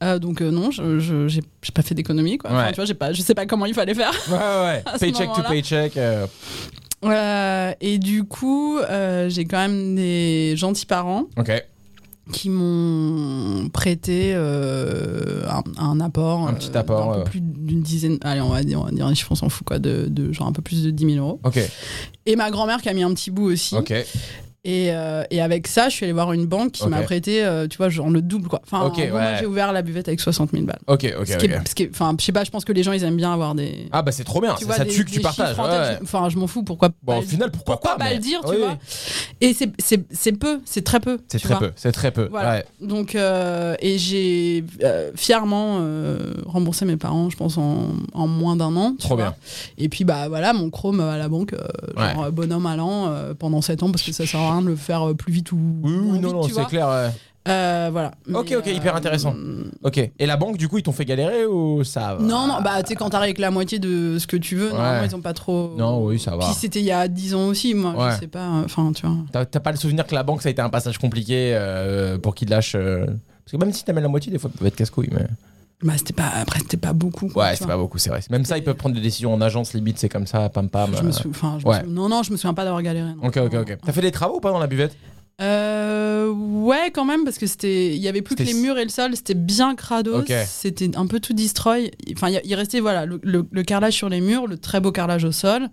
Euh, 0.02 0.18
donc 0.18 0.40
euh, 0.42 0.50
non, 0.50 0.70
je 0.72 0.98
j'ai 1.28 1.42
pas 1.72 1.82
fait 1.82 1.94
d'économie, 1.94 2.38
quoi. 2.38 2.50
Enfin, 2.50 2.64
Ouais. 2.64 2.68
tu 2.70 2.76
vois, 2.76 2.84
j'ai 2.86 2.94
pas, 2.94 3.12
je 3.12 3.22
sais 3.22 3.34
pas 3.34 3.46
comment 3.46 3.66
il 3.66 3.74
fallait 3.74 3.94
faire. 3.94 4.12
Ouais, 4.28 4.36
ouais, 4.36 4.84
Paycheck 5.00 5.32
to 5.32 5.42
paycheck. 5.48 5.96
euh, 5.96 6.26
Euh, 7.04 7.72
et 7.80 7.98
du 7.98 8.22
coup, 8.24 8.78
euh, 8.78 9.28
j'ai 9.28 9.44
quand 9.44 9.58
même 9.58 9.96
des 9.96 10.54
gentils 10.56 10.86
parents 10.86 11.24
Ok. 11.36 11.50
Qui 12.32 12.48
m'ont 12.50 13.68
prêté 13.68 14.32
euh, 14.34 15.44
un, 15.48 15.62
un 15.80 16.00
apport. 16.00 16.48
Un 16.48 16.54
petit 16.54 16.76
apport, 16.76 17.06
d'un 17.06 17.12
peu 17.12 17.18
ouais. 17.18 17.24
plus 17.24 17.40
d'une 17.40 17.82
dizaine. 17.82 18.18
Allez, 18.22 18.40
on 18.40 18.48
va 18.48 18.64
dire, 18.64 18.80
on 18.80 18.84
va 18.84 18.90
dire 18.90 19.06
un 19.06 19.14
chiffre, 19.14 19.30
on 19.32 19.36
s'en 19.36 19.48
fout, 19.48 19.66
quoi. 19.66 19.78
De, 19.78 20.06
de 20.08 20.32
genre 20.32 20.48
un 20.48 20.52
peu 20.52 20.62
plus 20.62 20.82
de 20.82 20.90
10 20.90 21.14
000 21.14 21.24
euros. 21.24 21.40
Ok. 21.44 21.60
Et 22.26 22.34
ma 22.36 22.50
grand-mère 22.50 22.82
qui 22.82 22.88
a 22.88 22.94
mis 22.94 23.02
un 23.02 23.12
petit 23.14 23.30
bout 23.30 23.52
aussi. 23.52 23.76
Ok. 23.76 23.92
Et, 24.64 24.92
euh, 24.92 25.24
et 25.32 25.40
avec 25.42 25.66
ça, 25.66 25.88
je 25.88 25.94
suis 25.96 26.04
allée 26.04 26.12
voir 26.12 26.32
une 26.32 26.46
banque 26.46 26.70
qui 26.70 26.86
m'a 26.86 27.02
prêté, 27.02 27.44
euh, 27.44 27.66
tu 27.66 27.78
vois, 27.78 27.88
genre 27.88 28.08
le 28.10 28.22
double, 28.22 28.46
quoi. 28.48 28.60
Enfin, 28.64 28.84
Ok, 28.86 28.96
en 28.98 29.16
ouais. 29.16 29.36
j'ai 29.40 29.46
ouvert 29.46 29.72
la 29.72 29.82
buvette 29.82 30.06
avec 30.06 30.20
60 30.20 30.52
000 30.52 30.62
balles. 30.64 30.78
Ok, 30.86 31.04
ok, 31.20 31.28
ok. 31.42 31.88
Enfin, 31.90 32.14
je 32.16 32.24
sais 32.24 32.30
pas, 32.30 32.44
je 32.44 32.50
pense 32.52 32.64
que 32.64 32.72
les 32.72 32.84
gens, 32.84 32.92
ils 32.92 33.02
aiment 33.02 33.16
bien 33.16 33.32
avoir 33.32 33.56
des. 33.56 33.88
Ah 33.90 34.02
bah 34.02 34.12
c'est 34.12 34.22
trop 34.22 34.40
bien, 34.40 34.52
tu 34.52 34.60
c'est 34.60 34.64
vois, 34.66 34.76
ça 34.76 34.84
des- 34.84 34.90
dessus 34.90 35.04
que 35.04 35.10
tu 35.10 35.18
partages. 35.20 35.58
ouais. 35.58 35.98
Enfin, 36.00 36.28
je 36.28 36.38
m'en 36.38 36.46
fous, 36.46 36.62
pourquoi 36.62 36.90
Bon, 37.02 37.14
pas 37.14 37.18
au 37.18 37.22
final, 37.22 37.50
pourquoi, 37.50 37.74
pourquoi 37.74 37.92
pas 37.92 37.98
pas 37.98 38.04
mais- 38.10 38.14
le 38.14 38.20
dire, 38.20 38.40
tu 38.44 38.50
oui, 38.52 38.58
vois. 38.58 38.78
Et 39.40 39.52
c'est- 39.52 40.32
peu, 40.38 40.60
c'est 40.64 40.82
très 40.84 41.00
peu. 41.00 41.18
C'est 41.26 41.40
très 41.40 41.58
peu, 41.58 41.72
c'est 41.74 41.90
très 41.92 42.12
peu. 42.12 42.30
Donc, 42.80 43.16
euh, 43.16 43.74
et 43.80 43.98
j'ai 43.98 44.64
fièrement 45.16 45.80
remboursé 46.46 46.84
mes 46.84 46.96
parents, 46.96 47.30
je 47.30 47.36
pense, 47.36 47.58
en, 47.58 47.88
en 48.14 48.26
moins 48.28 48.54
d'un 48.54 48.76
an. 48.76 48.94
Trop 48.96 49.16
bien. 49.16 49.34
Et 49.78 49.88
puis, 49.88 50.04
bah 50.04 50.28
voilà, 50.28 50.52
mon 50.52 50.70
chrome 50.70 51.00
à 51.00 51.18
la 51.18 51.28
banque, 51.28 51.52
genre 51.96 52.30
bonhomme 52.30 52.66
à 52.66 52.76
l'an 52.76 53.12
pendant 53.40 53.60
7 53.60 53.82
ans, 53.82 53.90
parce 53.90 54.04
que 54.04 54.12
ça 54.12 54.24
sert 54.24 54.38
à 54.40 54.51
rien 54.52 54.62
de 54.62 54.66
le 54.68 54.76
faire 54.76 55.08
euh, 55.10 55.14
plus 55.14 55.32
vite 55.32 55.52
ou. 55.52 55.58
Oui, 55.82 55.92
oui, 55.92 56.18
non, 56.20 56.32
non, 56.32 56.42
c'est 56.44 56.64
clair. 56.66 56.88
ouais. 56.88 57.10
Euh, 57.48 57.88
voilà. 57.90 58.12
Ok, 58.32 58.50
Mais, 58.50 58.56
ok, 58.56 58.66
hyper 58.68 58.94
intéressant. 58.94 59.34
Ok. 59.82 59.98
Et 59.98 60.26
la 60.26 60.36
banque, 60.36 60.58
du 60.58 60.68
coup, 60.68 60.78
ils 60.78 60.84
t'ont 60.84 60.92
fait 60.92 61.04
galérer 61.04 61.44
ou 61.44 61.82
ça 61.82 62.14
va 62.14 62.22
Non, 62.22 62.46
non, 62.46 62.62
bah 62.62 62.82
tu 62.84 62.90
sais, 62.90 62.94
quand 62.94 63.10
t'arrives 63.10 63.24
avec 63.30 63.38
la 63.38 63.50
moitié 63.50 63.80
de 63.80 64.16
ce 64.20 64.28
que 64.28 64.36
tu 64.36 64.54
veux, 64.54 64.66
Ouais. 64.68 64.72
normalement, 64.74 65.04
ils 65.10 65.16
ont 65.16 65.20
pas 65.20 65.32
trop. 65.32 65.74
Non, 65.76 66.04
oui, 66.04 66.20
ça 66.20 66.36
va. 66.36 66.44
Puis 66.44 66.54
c'était 66.54 66.78
il 66.78 66.84
y 66.84 66.92
a 66.92 67.08
10 67.08 67.34
ans 67.34 67.46
aussi, 67.48 67.74
moi, 67.74 67.94
Ouais. 67.96 68.12
je 68.14 68.20
sais 68.20 68.26
pas. 68.28 68.46
Enfin, 68.64 68.92
tu 68.94 69.04
vois. 69.04 69.44
T'as 69.44 69.58
pas 69.60 69.72
le 69.72 69.76
souvenir 69.76 70.06
que 70.06 70.14
la 70.14 70.22
banque, 70.22 70.40
ça 70.40 70.50
a 70.50 70.52
été 70.52 70.62
un 70.62 70.68
passage 70.70 70.98
compliqué 70.98 71.50
euh, 71.56 72.16
pour 72.16 72.36
qu'ils 72.36 72.48
lâchent. 72.48 72.76
euh, 72.76 73.06
Parce 73.44 73.50
que 73.50 73.56
même 73.56 73.72
si 73.72 73.84
t'amènes 73.84 74.04
la 74.04 74.08
moitié, 74.08 74.30
des 74.30 74.38
fois, 74.38 74.48
ça 74.52 74.58
peut 74.60 74.66
être 74.66 74.76
casse-couille. 74.76 75.10
Mais... 75.12 75.26
Bah, 75.82 75.94
c'était 75.96 76.12
pas. 76.12 76.28
Après, 76.28 76.60
c'était 76.60 76.76
pas 76.76 76.92
beaucoup. 76.92 77.28
quoi, 77.28 77.44
Ouais, 77.46 77.56
vois. 77.56 77.66
pas 77.66 77.76
beaucoup, 77.76 77.98
c'est 77.98 78.10
vrai. 78.10 78.20
Même 78.30 78.44
ça, 78.44 78.56
ils 78.58 78.64
peuvent 78.64 78.76
prendre 78.76 78.94
des 78.94 79.00
décisions 79.00 79.34
en 79.34 79.40
agence, 79.40 79.74
limite, 79.74 79.98
c'est 79.98 80.08
comme 80.08 80.26
ça, 80.26 80.48
pam 80.48 80.68
pam. 80.68 80.90
Je 80.96 81.02
me 81.02 81.08
euh. 81.08 81.12
sou- 81.12 81.30
enfin, 81.30 81.56
je 81.58 81.64
me 81.66 81.70
Ouais. 81.70 81.80
sou- 81.80 81.86
Non, 81.90 82.08
non, 82.08 82.22
je 82.22 82.30
me 82.30 82.36
souviens 82.36 82.54
pas 82.54 82.64
d'avoir 82.64 82.82
galéré. 82.82 83.08
non. 83.14 83.26
Ok, 83.26 83.36
ok, 83.38 83.54
ok. 83.54 83.78
T'as 83.84 83.92
fait 83.92 84.00
des 84.00 84.12
travaux 84.12 84.36
ou 84.36 84.40
pas 84.40 84.50
dans 84.52 84.58
la 84.60 84.66
buvette? 84.68 84.96
Euh, 85.40 86.28
ouais, 86.30 86.90
quand 86.92 87.04
même, 87.04 87.24
parce 87.24 87.38
que 87.38 87.46
c'était, 87.46 87.94
il 87.96 88.00
y 88.02 88.08
avait 88.08 88.22
plus 88.22 88.36
que 88.36 88.42
les 88.42 88.54
murs 88.54 88.78
et 88.78 88.84
le 88.84 88.90
sol, 88.90 89.16
c'était 89.16 89.34
bien 89.34 89.74
crados, 89.74 90.20
Ok. 90.20 90.32
c'était 90.46 90.96
un 90.96 91.06
peu 91.06 91.20
tout 91.20 91.32
destroy. 91.32 91.90
Enfin, 92.12 92.28
il 92.44 92.54
restait 92.54 92.80
voilà 92.80 93.06
le, 93.06 93.18
le- 93.22 93.46
le 93.50 93.62
carrelage 93.62 93.94
sur 93.94 94.08
les 94.08 94.20
murs, 94.20 94.46
le 94.46 94.56
très 94.56 94.80
beau 94.80 94.92
carrelage 94.92 95.24
au 95.24 95.32
sol, 95.32 95.68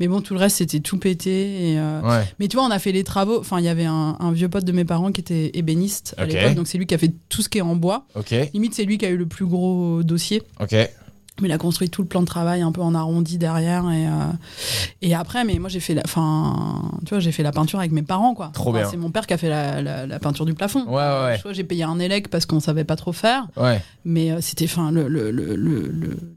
mais 0.00 0.08
bon, 0.08 0.20
tout 0.20 0.34
le 0.34 0.40
reste 0.40 0.56
c'était 0.58 0.80
tout 0.80 0.98
pété. 0.98 1.72
Et, 1.72 1.78
euh, 1.78 2.00
Ouais. 2.02 2.24
Mais 2.40 2.48
tu 2.48 2.56
vois, 2.56 2.66
on 2.66 2.70
a 2.70 2.78
fait 2.78 2.90
les 2.92 3.04
travaux. 3.04 3.38
Enfin, 3.38 3.58
il 3.60 3.64
y 3.64 3.68
avait 3.68 3.84
un, 3.84 4.16
un 4.18 4.32
vieux 4.32 4.48
pote 4.48 4.64
de 4.64 4.72
mes 4.72 4.84
parents 4.84 5.12
qui 5.12 5.20
était 5.20 5.50
ébéniste 5.54 6.14
à 6.18 6.24
l'époque, 6.26 6.54
donc 6.54 6.66
c'est 6.66 6.78
lui 6.78 6.86
qui 6.86 6.94
a 6.94 6.98
fait 6.98 7.12
tout 7.28 7.42
ce 7.42 7.48
qui 7.48 7.58
est 7.58 7.62
en 7.62 7.76
bois. 7.76 8.06
Limite, 8.54 8.74
c'est 8.74 8.84
lui 8.84 8.98
qui 8.98 9.06
a 9.06 9.10
eu 9.10 9.16
le 9.16 9.26
plus 9.26 9.46
gros 9.46 10.02
dossier. 10.02 10.42
Ok. 10.60 10.74
Mais 11.40 11.48
il 11.48 11.52
a 11.52 11.58
construit 11.58 11.88
tout 11.88 12.02
le 12.02 12.08
plan 12.08 12.20
de 12.20 12.26
travail 12.26 12.60
un 12.60 12.72
peu 12.72 12.82
en 12.82 12.94
arrondi 12.94 13.38
derrière 13.38 13.90
et, 13.90 14.06
euh, 14.06 14.10
et 15.00 15.14
après 15.14 15.44
mais 15.44 15.58
moi 15.58 15.70
j'ai 15.70 15.80
fait 15.80 15.94
la 15.94 16.02
enfin 16.04 16.82
tu 17.06 17.10
vois 17.14 17.20
j'ai 17.20 17.32
fait 17.32 17.42
la 17.42 17.52
peinture 17.52 17.78
avec 17.78 17.90
mes 17.90 18.02
parents 18.02 18.34
quoi 18.34 18.50
Trop 18.52 18.68
Enfin, 18.70 18.80
bien. 18.80 18.88
c'est 18.90 18.98
mon 18.98 19.10
père 19.10 19.26
qui 19.26 19.32
a 19.32 19.38
fait 19.38 19.48
la, 19.48 19.80
la- 19.80 20.06
la 20.06 20.18
peinture 20.18 20.44
du 20.44 20.52
plafond 20.52 20.84
Ouais, 20.86 20.92
ouais, 20.92 21.38
ouais. 21.44 21.54
J'ai 21.54 21.64
payé 21.64 21.84
un 21.84 21.98
élec 21.98 22.28
parce 22.28 22.44
qu'on 22.44 22.60
savait 22.60 22.84
pas 22.84 22.96
trop 22.96 23.12
faire 23.12 23.46
Ouais. 23.56 23.80
mais 24.04 24.30
euh, 24.30 24.38
c'était 24.42 24.66
enfin 24.66 24.90
le 24.92 25.08
le, 25.08 25.30
le, 25.30 25.56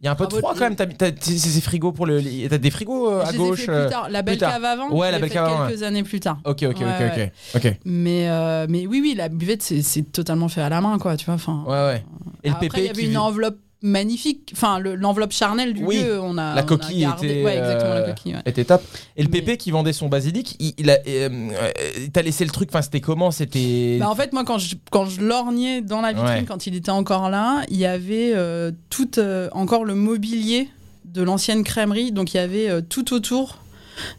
Il 0.02 0.06
y 0.06 0.08
a 0.08 0.12
un 0.12 0.16
peu 0.16 0.28
de 0.28 0.34
froid 0.34 0.54
quand 0.54 0.62
même. 0.62 0.76
T'as, 0.76 0.86
c'est 1.20 1.62
frigos 1.62 1.92
pour 1.92 2.06
le. 2.06 2.22
T'as 2.48 2.58
des 2.58 2.72
frigos 2.72 3.10
euh, 3.12 3.22
Je 3.24 3.28
à 3.28 3.32
les 3.32 3.36
ai 3.38 3.40
gauche. 3.40 3.66
fait 3.66 3.72
euh, 3.72 3.82
plus 3.84 3.92
tard. 3.92 4.08
La 4.10 4.22
belle 4.22 4.38
cave 4.38 4.64
avant, 4.64 4.90
Ouais, 4.92 5.12
la 5.12 5.20
belle 5.20 5.30
cave 5.30 5.48
avant, 5.48 5.68
quelques 5.68 5.84
années 5.84 6.04
plus 6.04 6.20
tard. 6.22 6.38
Ok, 6.46 6.64
ok, 6.64 6.78
ok, 6.82 7.32
ok. 7.56 7.78
Mais, 7.86 8.30
euh, 8.30 8.66
mais 8.70 8.88
oui, 8.88 9.00
oui, 9.02 9.14
la 9.16 9.28
buvette, 9.30 9.62
c'est, 9.62 10.04
totalement 10.12 10.48
fait 10.48 10.62
à 10.62 10.70
la 10.70 10.80
main, 10.82 10.98
quoi, 11.00 11.18
tu 11.18 11.26
vois. 11.26 11.36
Enfin, 11.36 11.64
Ouais, 11.68 11.74
ouais. 11.74 12.04
Et 12.44 12.50
le 12.50 12.56
après, 12.56 12.70
il 12.82 12.86
y 12.86 12.90
avait 12.90 13.04
une 13.06 13.18
enveloppe 13.18 13.58
magnifique. 13.82 14.52
Enfin, 14.54 14.80
le- 14.80 14.96
l'enveloppe 14.96 15.32
charnelle 15.32 15.74
du 15.74 15.84
Oui, 15.84 15.98
lieu, 16.02 16.20
on 16.20 16.38
a. 16.38 16.54
la 16.54 16.54
on 16.56 16.58
a 16.58 16.64
coquille 16.64 17.02
gardé- 17.02 17.28
était, 17.30 17.44
Ouais, 17.44 17.58
exactement, 17.58 17.92
euh, 17.92 18.00
la 18.02 18.08
coquille. 18.14 18.34
ouais. 18.36 18.42
était 18.46 18.66
top. 18.66 18.82
Et 19.16 19.24
le 19.24 19.30
Mais- 19.30 19.40
pépé 19.40 19.58
qui 19.58 19.72
vendait 19.72 19.94
son 19.94 20.08
basilic, 20.10 20.56
il, 20.60 20.74
il 20.78 20.90
a. 20.90 20.94
euh, 21.08 21.30
euh, 21.52 21.72
T'as 22.14 22.22
laissé 22.22 22.44
le 22.46 22.52
truc, 22.52 22.70
enfin, 22.72 22.82
c'était 22.82 23.02
comment? 23.02 23.32
C'était. 23.32 23.98
Bah, 24.00 24.10
en 24.10 24.16
fait, 24.16 24.34
moi, 24.34 24.44
quand 24.44 24.58
je, 24.58 24.76
quand 24.92 25.06
je 25.06 25.22
lorgnais 25.22 25.82
dans 25.82 26.02
la 26.02 26.14
vitrine, 26.14 26.28
Ouais. 26.40 26.46
quand 26.48 26.68
il 26.68 26.76
était 26.76 26.90
encore 26.92 27.30
là, 27.30 27.64
il 27.70 27.78
y 27.78 27.86
avait 27.86 28.32
euh, 28.34 28.72
tout, 28.90 29.20
euh, 29.20 29.50
encore 29.54 29.86
le 29.86 29.96
mobilier 29.96 30.70
de 31.06 31.22
l'ancienne 31.22 31.64
crèmerie. 31.64 32.12
Donc, 32.12 32.34
il 32.34 32.38
y 32.38 32.40
avait 32.40 32.70
euh, 32.70 32.82
tout 32.82 33.14
autour 33.14 33.60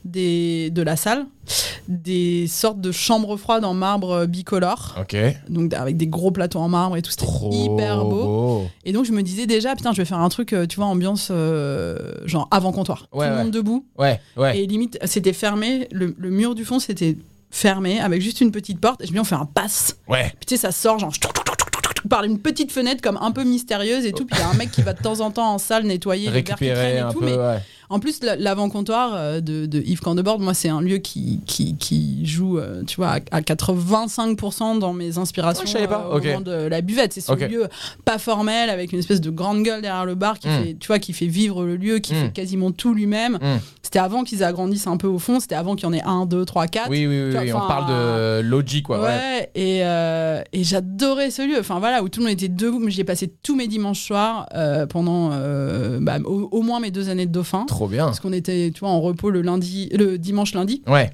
des, 0.05 0.71
de 0.71 0.83
la 0.83 0.97
salle 0.97 1.27
des 1.89 2.47
sortes 2.49 2.81
de 2.81 2.91
chambres 2.91 3.37
froides 3.37 3.65
en 3.65 3.75
marbre 3.75 4.11
euh, 4.11 4.27
bicolore. 4.27 4.97
Ok. 5.01 5.17
Donc, 5.49 5.73
avec 5.73 5.97
des 5.97 6.09
gros 6.09 6.31
plateaux 6.33 6.59
en 6.59 6.69
marbre 6.69 6.97
et 6.97 7.03
tout. 7.03 7.11
C'était 7.11 7.27
hyper 7.53 8.05
beau. 8.05 8.67
Et 8.85 8.93
donc, 8.93 9.05
je 9.05 9.13
me 9.13 9.23
disais 9.23 9.47
déjà, 9.47 9.77
putain, 9.77 9.93
je 9.93 9.99
vais 9.99 10.05
faire 10.05 10.19
un 10.19 10.29
truc, 10.29 10.53
euh, 10.53 10.67
tu 10.67 10.77
vois, 10.77 10.87
ambiance 10.87 11.29
euh, 11.31 11.97
genre 12.25 12.49
avant 12.51 12.73
comptoir. 12.73 13.09
Ouais, 13.13 13.27
tout 13.29 13.33
le 13.33 13.39
monde 13.39 13.51
debout. 13.53 13.87
Ouais, 13.99 14.21
ouais. 14.37 14.59
Et 14.59 14.67
limite, 14.67 14.99
c'était 15.05 15.33
fermé. 15.33 15.87
Le, 15.93 16.15
le 16.19 16.31
mur 16.31 16.55
du 16.55 16.65
fond, 16.65 16.81
c'était 16.81 17.17
fermé 17.51 18.01
avec 18.01 18.21
juste 18.21 18.41
une 18.41 18.51
petite 18.51 18.81
porte. 18.81 19.03
Et 19.03 19.07
je 19.07 19.13
me 19.13 19.17
dis, 19.17 19.21
on 19.21 19.25
fait 19.25 19.37
un 19.37 19.47
pass. 19.47 19.97
Ouais. 20.09 20.33
Puis 20.41 20.47
tu 20.47 20.57
sais, 20.57 20.63
ça 20.63 20.73
sort 20.73 20.99
genre 20.99 21.13
par 22.09 22.23
une 22.23 22.39
petite 22.39 22.71
fenêtre 22.71 23.03
comme 23.03 23.19
un 23.21 23.33
peu 23.33 23.43
mystérieuse 23.45 24.07
et 24.07 24.13
tout. 24.13 24.27
Puis 24.27 24.37
il 24.39 24.41
y 24.41 24.45
a 24.45 24.49
un 24.49 24.55
mec 24.55 24.71
qui 24.71 24.83
va 24.83 24.93
de 24.93 25.03
temps 25.03 25.21
en 25.21 25.31
temps 25.31 25.53
en 25.55 25.59
salle 25.59 25.85
nettoyer 25.85 26.27
les 26.27 26.43
verres 26.43 26.45
qui 26.45 26.51
Récupérer 26.71 26.75
traînent 26.99 27.09
et 27.09 27.13
tout. 27.13 27.19
peu. 27.21 27.25
Mais 27.27 27.37
ouais. 27.37 27.59
En 27.91 27.99
plus, 28.01 28.23
la- 28.23 28.37
l'avant-comptoir 28.37 29.13
euh, 29.15 29.41
de, 29.41 29.67
de 29.67 29.81
Yves 29.81 30.01
Candebord, 30.01 30.41
moi, 30.41 30.55
c'est 30.55 30.69
un 30.69 30.81
lieu 30.81 30.99
qui, 30.99 31.41
qui, 31.47 31.77
qui 31.77 32.25
joue, 32.27 32.59
euh, 32.59 32.83
tu 32.87 32.97
vois, 32.97 33.09
à, 33.11 33.37
à 33.37 33.41
85% 33.41 34.79
dans 34.79 34.93
mes 34.93 35.19
inspirations 35.19 35.63
Ouais, 35.63 35.67
je 35.67 35.73
savais 35.73 35.87
pas. 35.89 36.07
euh, 36.11 36.15
au 36.15 36.19
Ok. 36.19 36.25
moment 36.27 36.41
de 36.41 36.53
la 36.69 36.81
buvette. 36.81 37.13
C'est 37.13 37.21
ce 37.21 37.33
lieu 37.33 37.67
pas 38.05 38.19
formel 38.19 38.71
avec 38.71 38.93
une 38.93 38.99
espèce 38.99 39.21
de 39.21 39.31
grande 39.31 39.63
gueule 39.63 39.83
derrière 39.83 40.05
le 40.07 40.15
bar 40.15 40.39
qui 40.39 40.49
Mm. 40.49 40.63
fait, 40.63 40.77
tu 40.79 40.87
vois, 40.87 40.99
qui 40.99 41.13
fait 41.13 41.27
vivre 41.27 41.65
le 41.65 41.77
lieu, 41.77 41.99
qui 41.99 42.13
Mm. 42.15 42.17
fait 42.17 42.33
quasiment 42.33 42.71
tout 42.73 42.95
lui-même. 42.95 43.35
Mm. 43.35 43.59
C'était 43.83 43.99
avant 44.01 44.25
qu'ils 44.25 44.43
agrandissent 44.43 44.87
un 44.89 44.97
peu 44.97 45.07
au 45.07 45.19
fond. 45.19 45.39
C'était 45.41 45.55
avant 45.55 45.77
qu'il 45.77 45.85
y 45.85 45.89
en 45.89 45.93
ait 45.93 46.03
un, 46.03 46.27
deux, 46.27 46.45
trois, 46.45 46.67
quatre. 46.67 46.91
Oui, 46.91 47.07
oui, 47.07 47.33
oui, 47.37 47.51
vois, 47.51 47.65
on 47.65 47.69
parle 47.69 47.89
de 47.89 48.41
Logi, 48.41 48.83
quoi. 48.83 48.99
Ouais, 49.01 49.07
Ouais. 49.07 49.51
et, 49.55 49.81
euh, 49.85 50.43
et 50.53 50.65
j'adorais 50.65 51.31
ce 51.31 51.47
lieu. 51.47 51.59
Enfin 51.61 51.79
voilà, 51.79 52.03
où 52.03 52.09
tout 52.09 52.21
le 52.21 52.27
monde 52.27 52.33
était 52.35 52.49
debout. 52.49 52.79
Mais 52.81 52.91
J'y 52.91 53.01
ai 53.03 53.05
passé 53.05 53.33
tous 53.43 53.55
mes 53.55 53.69
dimanches 53.69 54.03
soirs 54.05 54.49
euh, 54.55 54.87
pendant 54.87 55.31
euh, 55.33 55.99
bah, 56.01 56.19
au, 56.25 56.49
au 56.51 56.63
moins 56.63 56.81
mes 56.81 56.91
deux 56.91 57.09
années 57.09 57.27
de 57.27 57.33
dauphin. 57.33 57.65
Trop 57.77 57.89
bien. 57.89 58.07
Parce 58.07 58.21
qu'on 58.21 58.33
était, 58.33 58.71
tu 58.73 58.81
vois, 58.81 58.89
en 58.89 59.01
repos 59.01 59.31
le 59.31 59.43
lundi, 59.43 59.91
le 59.93 60.19
dimanche 60.19 60.55
lundi. 60.55 60.83
Ouais. 60.87 61.11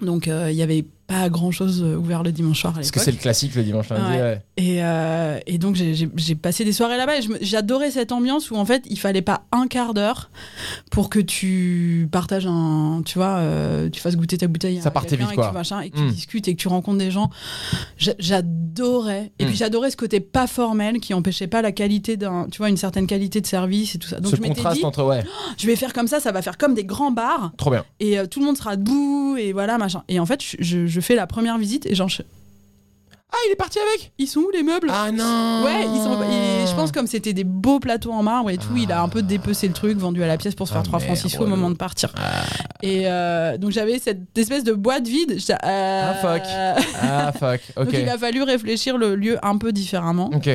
Donc 0.00 0.28
euh, 0.28 0.50
il 0.50 0.56
y 0.56 0.62
avait 0.62 0.84
pas 1.06 1.28
grand 1.28 1.50
chose 1.50 1.82
ouvert 1.82 2.22
le 2.22 2.32
dimanche 2.32 2.60
soir 2.60 2.72
à 2.72 2.76
Parce 2.76 2.90
que 2.90 2.98
c'est 3.00 3.12
le 3.12 3.16
classique 3.16 3.54
le 3.54 3.62
dimanche 3.62 3.88
lundi. 3.90 4.02
Ouais. 4.16 4.20
ouais. 4.20 4.42
Et, 4.56 4.82
euh, 4.82 5.38
et 5.46 5.58
donc 5.58 5.76
j'ai- 5.76 6.34
passé 6.34 6.64
des 6.64 6.72
soirées 6.72 6.96
là-bas 6.96 7.18
et 7.18 7.22
j'adorais 7.42 7.90
cette 7.90 8.10
ambiance 8.12 8.50
où 8.50 8.56
en 8.56 8.64
fait 8.64 8.82
il 8.90 8.98
fallait 8.98 9.22
pas 9.22 9.44
un 9.52 9.66
quart 9.68 9.94
d'heure 9.94 10.30
pour 10.90 11.08
que 11.10 11.18
tu 11.20 12.08
partages 12.10 12.46
un, 12.46 13.02
tu 13.04 13.18
vois, 13.18 13.36
euh, 13.36 13.88
tu 13.90 14.00
fasses 14.00 14.16
goûter 14.16 14.36
ta 14.38 14.46
bouteille. 14.48 14.80
Ça 14.82 14.90
partait 14.90 15.16
vite, 15.16 15.28
et 15.30 15.34
quoi. 15.34 15.44
que 15.44 15.50
tu 15.50 15.54
machin, 15.54 15.80
et 15.80 15.90
que 15.90 15.96
tu 15.96 16.02
Mm. 16.02 16.10
discutes 16.10 16.48
et 16.48 16.54
que 16.56 16.60
tu 16.60 16.68
rencontres 16.68 16.98
des 16.98 17.10
gens. 17.10 17.30
J'a- 17.98 18.14
J'adorais. 18.18 19.32
Et 19.38 19.46
puis 19.46 19.54
j'adorais 19.56 19.90
ce 19.90 19.96
côté 19.96 20.20
pas 20.20 20.46
formel 20.46 20.98
qui 21.00 21.14
empêchait 21.14 21.46
pas 21.46 21.62
la 21.62 21.72
qualité 21.72 22.16
d'un, 22.16 22.46
tu 22.50 22.58
vois, 22.58 22.68
une 22.68 22.76
certaine 22.76 23.06
qualité 23.06 23.40
de 23.40 23.46
service 23.46 23.94
et 23.94 23.98
tout 23.98 24.08
ça. 24.08 24.20
Donc 24.20 24.32
Ce 24.32 24.36
je 24.36 24.42
contraste 24.42 24.78
dit, 24.78 24.84
entre 24.84 25.04
ouais, 25.04 25.24
je 25.58 25.66
vais 25.66 25.76
faire 25.76 25.92
comme 25.92 26.08
ça, 26.08 26.20
ça 26.20 26.32
va 26.32 26.42
faire 26.42 26.58
comme 26.58 26.74
des 26.74 26.84
grands 26.84 27.10
bars 27.12 27.52
trop 27.56 27.70
bien. 27.70 27.84
et 28.00 28.18
euh, 28.18 28.26
tout 28.26 28.40
le 28.40 28.46
monde 28.46 28.56
sera 28.56 28.76
debout 28.76 29.36
et 29.38 29.52
voilà 29.52 29.78
machin. 29.78 30.02
Et 30.08 30.18
en 30.20 30.26
fait 30.26 30.40
je, 30.42 30.56
je- 30.60 30.95
je 30.96 31.00
fais 31.02 31.14
la 31.14 31.26
première 31.26 31.58
visite 31.58 31.84
et 31.86 31.94
genre 31.94 32.08
je- 32.08 32.22
Ah, 33.32 33.36
il 33.48 33.52
est 33.52 33.56
parti 33.56 33.78
avec? 33.78 34.12
Ils 34.18 34.28
sont 34.28 34.40
où 34.40 34.50
les 34.50 34.62
meubles? 34.62 34.88
Ah 34.90 35.10
non 35.12 35.62
Ouais, 35.64 35.82
ils 35.82 36.00
sont. 36.02 36.22
et 36.22 36.66
je 36.66 36.74
pense 36.74 36.90
comme 36.92 37.06
c'était 37.06 37.34
des 37.34 37.44
beaux 37.44 37.80
plateaux 37.80 38.12
en 38.12 38.22
marbre 38.22 38.48
et 38.50 38.56
tout, 38.56 38.76
il 38.78 38.90
a 38.92 39.02
un 39.02 39.08
peu 39.10 39.20
dépecé 39.20 39.66
le 39.68 39.74
truc, 39.74 39.98
vendu 39.98 40.22
à 40.22 40.26
la 40.26 40.38
pièce 40.38 40.54
pour 40.54 40.66
se 40.68 40.72
faire 40.72 40.80
Ah, 40.82 40.88
3 40.88 41.00
francs 41.00 41.10
merde, 41.16 41.28
6 41.28 41.36
sous 41.36 41.42
au 41.42 41.46
moment 41.46 41.68
de 41.68 41.74
partir. 41.76 42.14
Et 42.82 43.02
euh, 43.06 43.58
donc 43.58 43.72
j'avais 43.72 43.98
cette 43.98 44.38
espèce 44.38 44.64
de 44.64 44.72
boîte 44.72 45.06
vide. 45.06 45.38
euh, 45.50 45.54
Ah, 45.62 46.14
fuck. 46.22 46.42
Ah 47.02 47.32
fuck, 47.32 47.60
Donc 47.76 47.88
ok. 47.88 47.94
il 48.00 48.08
a 48.08 48.16
fallu 48.16 48.42
réfléchir 48.42 48.96
le 48.96 49.16
lieu 49.16 49.38
un 49.44 49.58
peu 49.58 49.72
différemment. 49.72 50.30
Ok. 50.34 50.48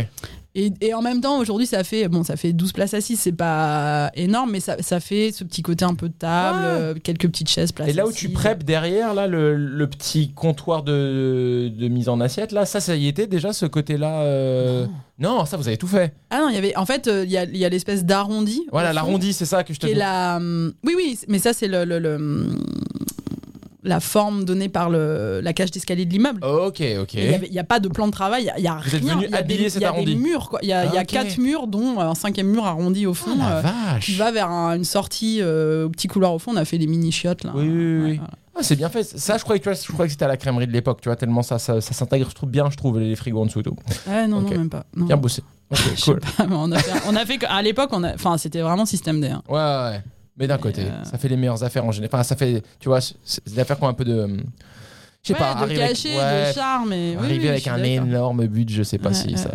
Et, 0.54 0.70
et 0.82 0.94
en 0.94 1.02
même 1.02 1.22
temps, 1.22 1.40
aujourd'hui, 1.40 1.66
ça 1.66 1.82
fait 1.86 2.10
bon, 2.10 2.24
ça 2.24 2.36
fait 2.36 2.52
12 2.52 2.74
places 2.74 2.94
assises, 2.94 3.22
c'est 3.22 3.32
pas 3.32 4.12
énorme, 4.16 4.52
mais 4.52 4.60
ça, 4.60 4.76
ça 4.82 5.00
fait 5.00 5.32
ce 5.32 5.46
petit 5.46 5.62
côté 5.62 5.86
un 5.86 5.94
peu 5.96 6.10
de 6.10 6.14
table, 6.14 6.60
euh, 6.66 6.94
quelques 7.02 7.28
petites 7.28 7.50
chaises 7.50 7.72
placées. 7.72 7.92
Et 7.92 7.94
là 7.94 8.06
où 8.06 8.12
tu 8.12 8.28
prêpes 8.30 8.64
derrière, 8.66 9.14
là, 9.14 9.28
le, 9.28 9.56
le 9.56 9.88
petit 9.90 10.34
comptoir 10.34 10.84
de, 10.84 11.72
de 11.74 11.88
mise 11.88 12.10
en 12.10 12.20
assiette, 12.20 12.52
là, 12.52 12.66
ça, 12.66 12.82
ça 12.82 12.98
y 12.98 13.08
était 13.08 13.28
déjà 13.28 13.54
ce 13.54 13.66
côté-là 13.66 14.24
euh, 14.24 14.88
non. 15.20 15.46
ça, 15.46 15.56
vous 15.56 15.68
avez 15.70 15.78
tout 15.78 15.88
fait. 15.88 16.14
Ah 16.30 16.40
non, 16.42 16.50
il 16.50 16.56
y 16.56 16.58
avait. 16.58 16.76
En 16.76 16.86
fait, 16.86 17.08
euh, 17.08 17.24
il 17.24 17.32
y 17.32 17.38
a, 17.38 17.46
y 17.46 17.64
a 17.64 17.70
l'espèce 17.70 18.04
d'arrondi. 18.04 18.64
Voilà, 18.74 18.92
l'arrondi, 18.92 19.32
c'est 19.32 19.46
ça 19.46 19.64
que 19.64 19.74
je 19.74 19.80
te 19.80 19.88
dis. 19.88 19.94
la. 19.94 20.36
hum, 20.38 20.74
Oui, 20.84 20.94
oui, 20.98 21.18
mais 21.30 21.40
ça, 21.40 21.54
c'est 21.54 21.68
le, 21.70 21.86
le- 21.86 22.00
le, 22.00 22.16
hum, 22.16 22.58
la 23.84 24.00
forme 24.00 24.46
donnée 24.46 24.70
par 24.70 24.90
le, 24.90 25.40
la 25.42 25.54
cage 25.54 25.72
d'escalier 25.72 26.06
de 26.06 26.12
l'immeuble. 26.12 26.44
Ok, 26.46 26.84
ok. 27.02 27.14
Il 27.16 27.50
n'y 27.52 27.60
a 27.60 27.64
pas 27.64 27.80
de 27.80 27.88
plan 27.88 28.06
de 28.08 28.12
travail, 28.12 28.52
il 28.58 28.64
y 28.64 28.68
a, 28.68 28.74
a 28.76 28.78
rien. 28.78 29.00
Il 29.24 29.30
y 29.30 29.34
a 29.36 29.42
des- 29.42 29.80
y 29.80 29.86
a 29.86 29.92
des 30.04 30.16
murs, 30.16 30.50
quoi. 30.50 30.60
Il 30.62 30.70
y 30.70 30.74
a, 30.74 30.86
il 30.86 30.94
y 30.94 30.98
a 30.98 31.04
quatre 31.06 31.38
murs, 31.38 31.68
dont 31.68 32.00
un 32.00 32.14
cinquième 32.16 32.48
mur 32.48 32.66
arrondi 32.66 33.06
au 33.08 33.14
fond. 33.14 33.32
Ah, 33.42 33.50
la 33.50 33.58
euh, 33.58 33.62
vache. 33.62 34.06
qui 34.06 34.16
va 34.16 34.32
vers 34.32 34.50
un- 34.50 34.76
une 34.76 34.84
sortie 34.86 35.40
euh, 35.42 35.86
au 35.86 35.90
petit 35.90 36.08
couloir 36.08 36.34
au 36.34 36.40
fond. 36.40 36.52
On 36.54 36.58
a 36.58 36.66
fait 36.66 36.78
des 36.78 36.88
mini 36.88 37.12
chiottes 37.12 37.44
là. 37.44 37.52
Oui, 37.56 37.68
oui, 37.68 37.70
oui, 37.70 38.02
Ouais, 38.02 38.10
oui. 38.12 38.16
voilà. 38.18 38.32
Ah, 38.54 38.60
c'est 38.64 38.76
bien 38.76 38.90
fait. 38.90 39.04
Ça, 39.04 39.38
je 39.38 39.44
croyais 39.44 39.62
que, 39.62 39.74
je 39.74 39.92
croyais 39.92 40.08
que 40.08 40.12
c'était 40.12 40.26
à 40.26 40.28
la 40.28 40.36
crèmerie 40.38 40.68
de 40.68 40.74
l'époque, 40.74 41.00
tu 41.02 41.08
vois, 41.08 41.16
tellement 41.16 41.42
ça, 41.42 41.58
ça, 41.58 41.80
ça 41.80 41.94
s'intègre, 41.94 42.28
je 42.30 42.36
trouve 42.36 42.50
bien, 42.50 42.70
je 42.70 42.76
trouve, 42.76 43.00
les 43.00 43.16
frigos 43.16 43.42
en 43.42 43.46
dessous 43.46 43.62
et 43.62 43.64
tout. 43.64 43.76
Ouais, 44.08 44.28
non, 44.28 44.42
non, 44.42 44.50
même 44.50 44.70
pas. 44.70 44.86
Non. 44.96 45.06
Bien 45.06 45.16
bossé. 45.18 45.42
Ok, 45.72 45.80
Je 45.96 46.02
sais 46.02 46.12
cool. 46.12 46.20
pas, 46.20 46.46
on 46.52 46.70
a 46.74 46.78
fait, 46.78 46.92
on 47.08 47.16
a 47.16 47.26
fait 47.26 47.38
que- 47.38 47.46
à 47.50 47.62
l'époque, 47.62 47.90
on 47.94 48.04
a, 48.04 48.14
enfin, 48.14 48.38
c'était 48.38 48.60
vraiment 48.60 48.86
système 48.86 49.22
D. 49.22 49.30
hein. 49.30 49.42
Ouais, 49.48 49.56
ouais. 49.56 50.02
Mais 50.42 50.48
d'un 50.48 50.58
côté, 50.58 50.82
euh, 50.82 51.04
ça 51.04 51.20
fait 51.20 51.28
les 51.28 51.38
meilleures 51.38 51.64
affaires 51.64 51.86
en 51.86 51.92
général. 51.92 52.10
Enfin, 52.16 52.24
ça 52.24 52.36
fait, 52.36 52.64
tu 52.80 52.90
vois, 52.90 52.98
des 53.46 53.60
affaires 53.60 53.78
qui 53.78 53.84
ont 53.84 53.88
un 53.88 53.94
peu 53.94 54.04
de. 54.04 54.38
Je 55.24 55.28
sais 55.28 55.34
Ouais, 55.34 55.40
pas, 55.40 55.54
de 55.54 55.60
arriver 55.64 55.84
avec- 55.84 55.90
cachet, 55.96 56.18
ouais, 56.18 56.50
de 56.50 56.54
charme. 56.56 56.94
Et... 56.94 57.12
oui, 57.12 57.26
arriver 57.26 57.44
oui, 57.44 57.50
avec 57.50 57.68
un 57.68 57.78
énorme 57.84 58.48
but, 58.48 58.68
je 58.72 58.82
sais 58.82 58.98
pas 58.98 59.10
Ouais, 59.10 59.14
si 59.16 59.38
ça. 59.38 59.52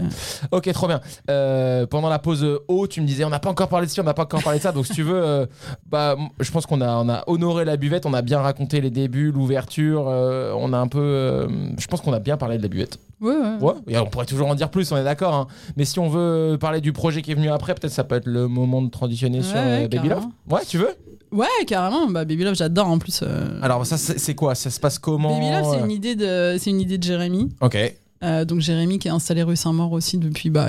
Ok, 0.52 0.70
trop 0.72 0.86
bien. 0.86 1.00
Euh, 1.28 1.86
pendant 1.86 2.08
la 2.08 2.20
pause 2.20 2.46
haut, 2.68 2.86
tu 2.86 3.00
me 3.00 3.06
disais, 3.06 3.24
on 3.24 3.30
n'a 3.30 3.40
pas 3.40 3.50
encore 3.50 3.66
parlé 3.68 3.86
de 3.86 3.90
ci, 3.90 4.00
on 4.00 4.04
n'a 4.04 4.14
pas 4.14 4.22
encore 4.22 4.44
parlé 4.44 4.60
de 4.60 4.62
ça. 4.62 4.70
Donc, 4.70 4.86
si 4.86 4.92
tu 4.92 5.02
veux, 5.02 5.20
euh, 5.20 5.46
bah, 5.90 6.14
je 6.38 6.48
pense 6.52 6.66
qu'on 6.66 6.80
a, 6.80 6.88
on 6.98 7.08
a 7.08 7.24
honoré 7.26 7.64
la 7.64 7.76
buvette, 7.76 8.06
on 8.06 8.14
a 8.14 8.22
bien 8.22 8.38
raconté 8.38 8.80
les 8.80 8.90
débuts, 8.90 9.32
l'ouverture. 9.32 10.06
euh, 10.08 10.52
on 10.56 10.72
a 10.72 10.78
un 10.78 10.86
peu. 10.86 11.48
je 11.78 11.86
pense 11.88 12.00
qu'on 12.00 12.12
a 12.12 12.20
bien 12.20 12.36
parlé 12.36 12.58
de 12.58 12.62
la 12.62 12.68
buvette. 12.68 12.98
Ouais, 13.20 13.32
ouais. 13.34 13.56
Ouais, 13.60 13.72
et 13.88 13.98
on 13.98 14.06
pourrait 14.06 14.26
toujours 14.26 14.46
en 14.46 14.54
dire 14.54 14.70
plus, 14.70 14.92
on 14.92 14.96
est 14.96 15.02
d'accord. 15.04 15.34
hein. 15.34 15.46
Mais 15.76 15.84
si 15.84 15.98
on 15.98 16.08
veut 16.08 16.58
parler 16.60 16.80
du 16.80 16.92
projet 16.92 17.22
qui 17.22 17.32
est 17.32 17.34
venu 17.34 17.50
après, 17.50 17.74
peut-être 17.74 17.92
ça 17.92 18.04
peut 18.04 18.14
être 18.14 18.26
le 18.26 18.46
moment 18.46 18.82
de 18.82 18.90
transitionner 18.90 19.42
sur 19.42 19.56
Baby 19.90 20.10
Love. 20.10 20.26
Ouais, 20.48 20.60
tu 20.68 20.78
veux? 20.78 20.90
Ouais, 21.36 21.64
carrément. 21.66 22.06
Bah, 22.08 22.24
Baby 22.24 22.44
Love, 22.44 22.54
j'adore 22.54 22.88
en 22.88 22.98
plus. 22.98 23.20
euh, 23.22 23.60
Alors, 23.62 23.84
ça, 23.86 23.96
c'est 23.98 24.18
c'est 24.18 24.34
quoi? 24.34 24.54
Ça 24.54 24.70
se 24.70 24.80
passe 24.80 24.98
comment 24.98 25.38
Baby 25.38 25.50
Love, 25.52 25.66
c'est 25.72 25.80
euh? 25.80 25.84
une 25.84 25.90
idée 25.90 26.14
de, 26.16 26.56
c'est 26.58 26.70
une 26.70 26.80
idée 26.80 26.98
de 26.98 27.02
Jérémy. 27.04 27.50
Ok. 27.60 27.76
Euh, 28.24 28.46
donc 28.46 28.60
Jérémy 28.60 28.98
qui 28.98 29.08
est 29.08 29.10
installé 29.10 29.42
rue 29.42 29.56
Saint-Maur 29.56 29.92
aussi 29.92 30.16
depuis, 30.16 30.48
bah, 30.48 30.68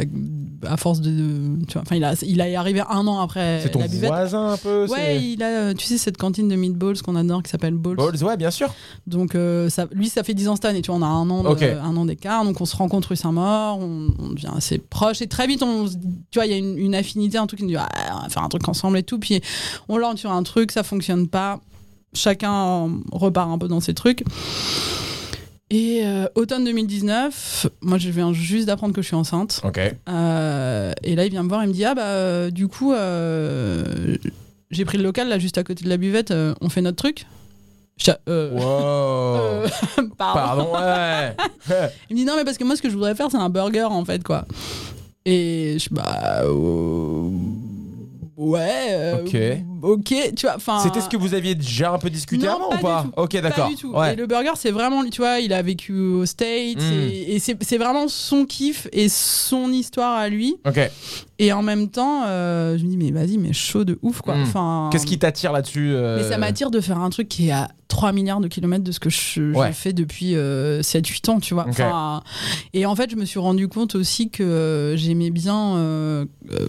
à 0.66 0.76
force 0.76 1.00
de, 1.00 1.10
de- 1.12 1.66
tu 1.66 1.74
vois, 1.74 1.84
enfin 1.84 1.96
il 1.96 2.04
a, 2.04 2.14
il 2.24 2.42
est 2.42 2.56
arrivé 2.58 2.82
un 2.90 3.08
an 3.08 3.22
après 3.22 3.62
C'est 3.64 3.70
ton 3.70 3.80
la 3.80 3.88
buvette. 3.88 4.10
voisin 4.10 4.50
un 4.52 4.58
peu 4.58 4.86
Ouais, 4.90 5.22
il 5.24 5.42
a, 5.42 5.48
euh, 5.70 5.74
tu 5.74 5.86
sais, 5.86 5.98
cette 5.98 6.18
cantine 6.18 6.50
de 6.50 6.56
meatballs 6.58 7.02
qu'on 7.02 7.16
adore 7.16 7.42
qui 7.44 7.50
s'appelle 7.50 7.76
Balls. 7.76 7.96
Balls, 7.96 8.22
ouais, 8.22 8.36
bien 8.36 8.52
sûr. 8.52 8.74
Donc 9.08 9.34
euh, 9.34 9.70
ça, 9.70 9.88
lui, 9.94 10.10
ça 10.10 10.24
fait 10.24 10.34
10 10.34 10.50
ans 10.50 10.56
cette 10.56 10.66
année, 10.66 10.82
tu 10.82 10.92
vois, 10.92 11.00
on 11.00 11.04
a 11.04 11.08
un 11.08 11.30
an, 11.30 11.44
de- 11.44 11.48
un 11.82 11.96
an 11.96 12.04
d'écart, 12.06 12.44
donc 12.44 12.60
on 12.60 12.66
se 12.66 12.76
rencontre 12.76 13.10
rue 13.10 13.16
Saint-Maur, 13.16 13.80
on, 13.80 14.10
on 14.20 14.30
devient 14.34 14.50
assez 14.54 14.78
proches 14.78 15.22
et 15.22 15.28
très 15.28 15.48
vite, 15.48 15.64
on, 15.64 15.88
tu 15.88 15.96
vois, 16.36 16.48
il 16.48 16.52
y 16.52 16.54
a 16.54 16.58
une, 16.58 16.78
une 16.78 16.96
affinité, 16.96 17.38
un 17.38 17.48
truc 17.48 17.60
qui 17.60 17.66
nous 17.66 17.72
dit, 17.72 17.78
ah, 17.78 17.88
on 18.18 18.24
va 18.24 18.30
faire 18.30 18.44
un 18.44 18.50
truc 18.50 18.68
ensemble 18.68 18.98
et 18.98 19.04
tout, 19.04 19.20
puis 19.20 19.40
on 19.88 19.96
lance 19.98 20.20
sur 20.20 20.34
un 20.34 20.44
truc, 20.44 20.74
ça 20.74 20.84
fonctionne 20.84 21.30
pas, 21.30 21.62
chacun 22.14 22.90
repart 23.14 23.50
un 23.50 23.58
peu 23.58 23.70
dans 23.70 23.80
ses 23.80 23.94
trucs. 23.94 24.24
Et 25.70 26.02
euh, 26.06 26.28
automne 26.36 26.64
2019, 26.64 27.68
moi 27.82 27.98
je 27.98 28.10
viens 28.10 28.32
juste 28.32 28.68
d'apprendre 28.68 28.94
que 28.94 29.02
je 29.02 29.08
suis 29.08 29.16
enceinte. 29.16 29.62
Ok. 29.66 29.80
Euh, 30.08 30.94
et 31.04 31.16
là, 31.16 31.26
il 31.26 31.32
vient 31.32 31.44
me 31.44 31.50
voir, 31.50 31.64
il 31.64 31.68
me 31.68 31.74
dit 31.74 31.84
Ah, 31.84 31.94
bah, 31.94 32.06
euh, 32.06 32.50
du 32.52 32.68
coup, 32.68 32.94
j'ai 34.72 34.86
pris 34.86 34.98
le 34.98 35.04
local 35.04 35.28
là, 35.28 35.40
juste 35.40 35.58
à 35.58 35.64
côté 35.64 35.84
de 35.84 35.90
la 35.90 35.98
buvette, 35.98 36.34
on 36.62 36.70
fait 36.70 36.82
notre 36.82 36.98
truc 36.98 37.26
euh, 38.28 38.52
Wow. 38.52 38.62
euh, 38.62 39.68
pardon. 40.18 40.68
Pardon, 40.68 40.74
ouais. 40.76 41.36
Il 42.10 42.16
me 42.16 42.20
dit 42.22 42.26
Non, 42.26 42.36
mais 42.36 42.46
parce 42.46 42.58
que 42.58 42.64
moi, 42.64 42.76
ce 42.76 42.82
que 42.82 42.90
je 42.90 42.94
voudrais 42.94 43.16
faire, 43.16 43.30
c'est 43.32 43.38
un 43.38 43.50
burger 43.50 43.84
en 43.90 44.06
fait, 44.06 44.24
quoi. 44.24 44.46
Et 45.26 45.78
je 45.80 45.90
Bah. 45.94 46.44
Ouais. 48.38 48.88
euh, 48.92 49.24
Ok. 49.24 49.38
Ok, 49.82 50.14
tu 50.36 50.46
vois, 50.48 50.56
enfin. 50.56 50.80
C'était 50.80 51.02
ce 51.02 51.10
que 51.10 51.18
vous 51.18 51.34
aviez 51.36 51.54
déjà 51.54 51.92
un 51.94 52.00
peu 52.00 52.10
discuté 52.10 52.46
Non, 52.48 52.54
avant 52.54 52.70
pas 52.70 52.78
ou 52.78 52.82
pas 52.82 53.02
du 53.04 53.08
tout. 53.10 53.14
Ok, 53.18 53.42
d'accord. 53.42 53.66
Pas 53.66 53.70
du 53.70 53.76
tout. 53.76 53.92
Ouais. 53.94 54.14
Et 54.14 54.16
le 54.16 54.26
burger, 54.26 54.52
c'est 54.56 54.72
vraiment, 54.72 55.04
tu 55.08 55.22
vois, 55.22 55.40
il 55.40 55.54
a 55.54 55.62
vécu 55.62 55.94
aux 55.94 56.26
States 56.26 56.78
Mm. 56.78 56.94
et, 57.12 57.36
et 57.36 57.40
c'est 57.40 57.56
c'est 57.64 57.78
vraiment 57.78 58.08
son 58.08 58.46
kiff 58.46 58.88
et 58.92 59.10
son 59.10 59.72
histoire 59.72 60.18
à 60.18 60.30
lui. 60.30 60.56
Ok. 60.66 60.80
Et 61.40 61.54
en 61.54 61.62
même 61.62 61.90
temps, 61.90 62.24
euh, 62.26 62.78
je 62.78 62.84
me 62.84 62.90
dis, 62.90 62.98
mais 62.98 63.12
vas-y, 63.12 63.38
mais 63.38 63.54
chaud 63.54 63.84
de 63.84 64.00
ouf, 64.02 64.22
quoi. 64.22 64.36
Mm. 64.36 64.42
Enfin, 64.44 64.90
Qu'est-ce 64.92 65.06
qui 65.06 65.20
t'attire 65.20 65.52
là-dessus 65.52 65.92
euh, 65.94 66.18
Mais 66.18 66.28
ça 66.28 66.38
m'attire 66.40 66.72
de 66.72 66.80
faire 66.82 67.00
un 67.00 67.10
truc 67.12 67.28
qui 67.30 67.50
est 67.50 67.52
à 67.52 67.70
3 67.90 68.12
milliards 68.12 68.40
de 68.42 68.48
kilomètres 68.48 68.84
de 68.84 68.92
ce 68.92 69.00
que 69.00 69.10
je, 69.12 69.18
je 69.36 69.42
Ouais. 69.58 69.72
fais 69.72 69.94
depuis 69.94 70.34
7-8 70.34 71.30
ans, 71.30 71.40
tu 71.40 71.54
vois. 71.54 71.64
Ok. 71.64 71.70
Enfin, 71.80 72.24
et 72.74 72.86
en 72.86 72.96
fait, 72.96 73.10
je 73.12 73.16
me 73.16 73.26
suis 73.26 73.40
rendu 73.40 73.68
compte 73.68 73.96
aussi 73.96 74.30
que 74.30 74.44
euh, 74.44 74.98
j'aimais 74.98 75.30
bien. 75.30 75.76
euh, 75.78 76.26
euh, 76.52 76.66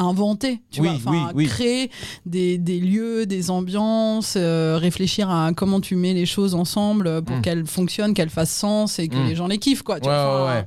inventer, 0.00 0.60
tu 0.70 0.80
Oui, 0.80 0.88
vois, 0.88 0.96
enfin, 0.96 1.10
oui, 1.12 1.32
oui. 1.34 1.46
créer 1.46 1.90
des, 2.26 2.56
des 2.58 2.78
lieux, 2.80 3.26
des 3.26 3.50
ambiances, 3.50 4.34
euh, 4.36 4.78
réfléchir 4.80 5.28
à 5.30 5.52
comment 5.54 5.80
tu 5.80 5.96
mets 5.96 6.14
les 6.14 6.26
choses 6.26 6.54
ensemble 6.54 7.22
pour 7.22 7.36
Mm. 7.36 7.42
qu'elles 7.42 7.66
fonctionnent, 7.66 8.14
qu'elles 8.14 8.30
fassent 8.30 8.54
sens 8.54 8.98
et 8.98 9.08
que 9.08 9.16
Mm. 9.16 9.26
les 9.28 9.34
gens 9.36 9.46
les 9.48 9.58
kiffent, 9.58 9.82
quoi. 9.82 10.00
tu 10.00 10.08
Ouais, 10.08 10.14
vois, 10.14 10.36
ouais, 10.36 10.42
enfin, 10.42 10.54
ouais. 10.54 10.66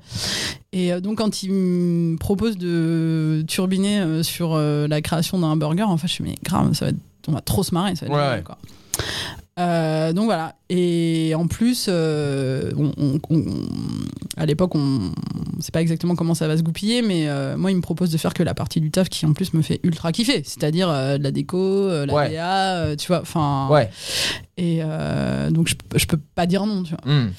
et 0.73 0.93
euh, 0.93 0.99
donc 0.99 1.17
quand 1.19 1.43
il 1.43 1.51
me 1.53 2.17
propose 2.17 2.57
de 2.57 3.43
turbiner 3.47 3.99
euh, 4.01 4.23
sur 4.23 4.55
la 4.57 5.01
création 5.01 5.39
d'un 5.39 5.55
burger, 5.55 5.83
enfin 5.83 6.07
je 6.07 6.13
suis 6.13 6.23
mais 6.23 6.35
grave, 6.43 6.73
ça 6.73 6.85
va 6.85 6.89
être, 6.91 6.97
on 7.27 7.31
va 7.31 7.41
trop 7.41 7.63
se 7.63 7.73
marrer, 7.73 7.95
ça 7.95 8.05
va 8.05 8.11
être 8.13 8.19
génial, 8.21 8.43
quoi. 8.43 8.57
Euh, 9.61 10.13
donc 10.13 10.25
voilà. 10.25 10.55
Et 10.69 11.33
en 11.35 11.47
plus, 11.47 11.85
euh, 11.89 12.71
on- 12.77 12.91
on- 12.97 13.19
on- 13.29 13.43
à 14.37 14.45
l'époque, 14.45 14.73
on 14.75 14.79
ne 14.79 15.61
sait 15.61 15.71
pas 15.71 15.81
exactement 15.81 16.15
comment 16.15 16.33
ça 16.33 16.47
va 16.47 16.57
se 16.57 16.63
goupiller, 16.63 17.01
mais 17.01 17.27
euh, 17.27 17.57
moi, 17.57 17.71
il 17.71 17.77
me 17.77 17.81
propose 17.81 18.11
de 18.11 18.17
faire 18.17 18.33
que 18.33 18.43
la 18.43 18.53
partie 18.53 18.81
du 18.81 18.89
taf 18.91 19.09
qui 19.09 19.25
en 19.25 19.33
plus 19.33 19.53
me 19.53 19.61
fait 19.61 19.79
ultra 19.83 20.11
kiffer, 20.11 20.41
c'est-à-dire 20.45 20.87
de 20.89 21.21
la 21.23 21.31
déco, 21.31 21.87
la 22.05 22.13
Ouais. 22.13 22.29
DA, 22.31 22.95
tu 22.97 23.07
vois. 23.07 23.21
Enfin. 23.21 23.67
Ouais. 23.69 23.89
Et 24.57 24.81
donc 25.51 25.67
je, 25.67 25.75
je 25.95 26.05
peux 26.05 26.19
pas 26.35 26.45
dire 26.45 26.65
non, 26.65 26.83
tu 26.83 26.93
vois. 26.95 27.13
Hmm. 27.13 27.29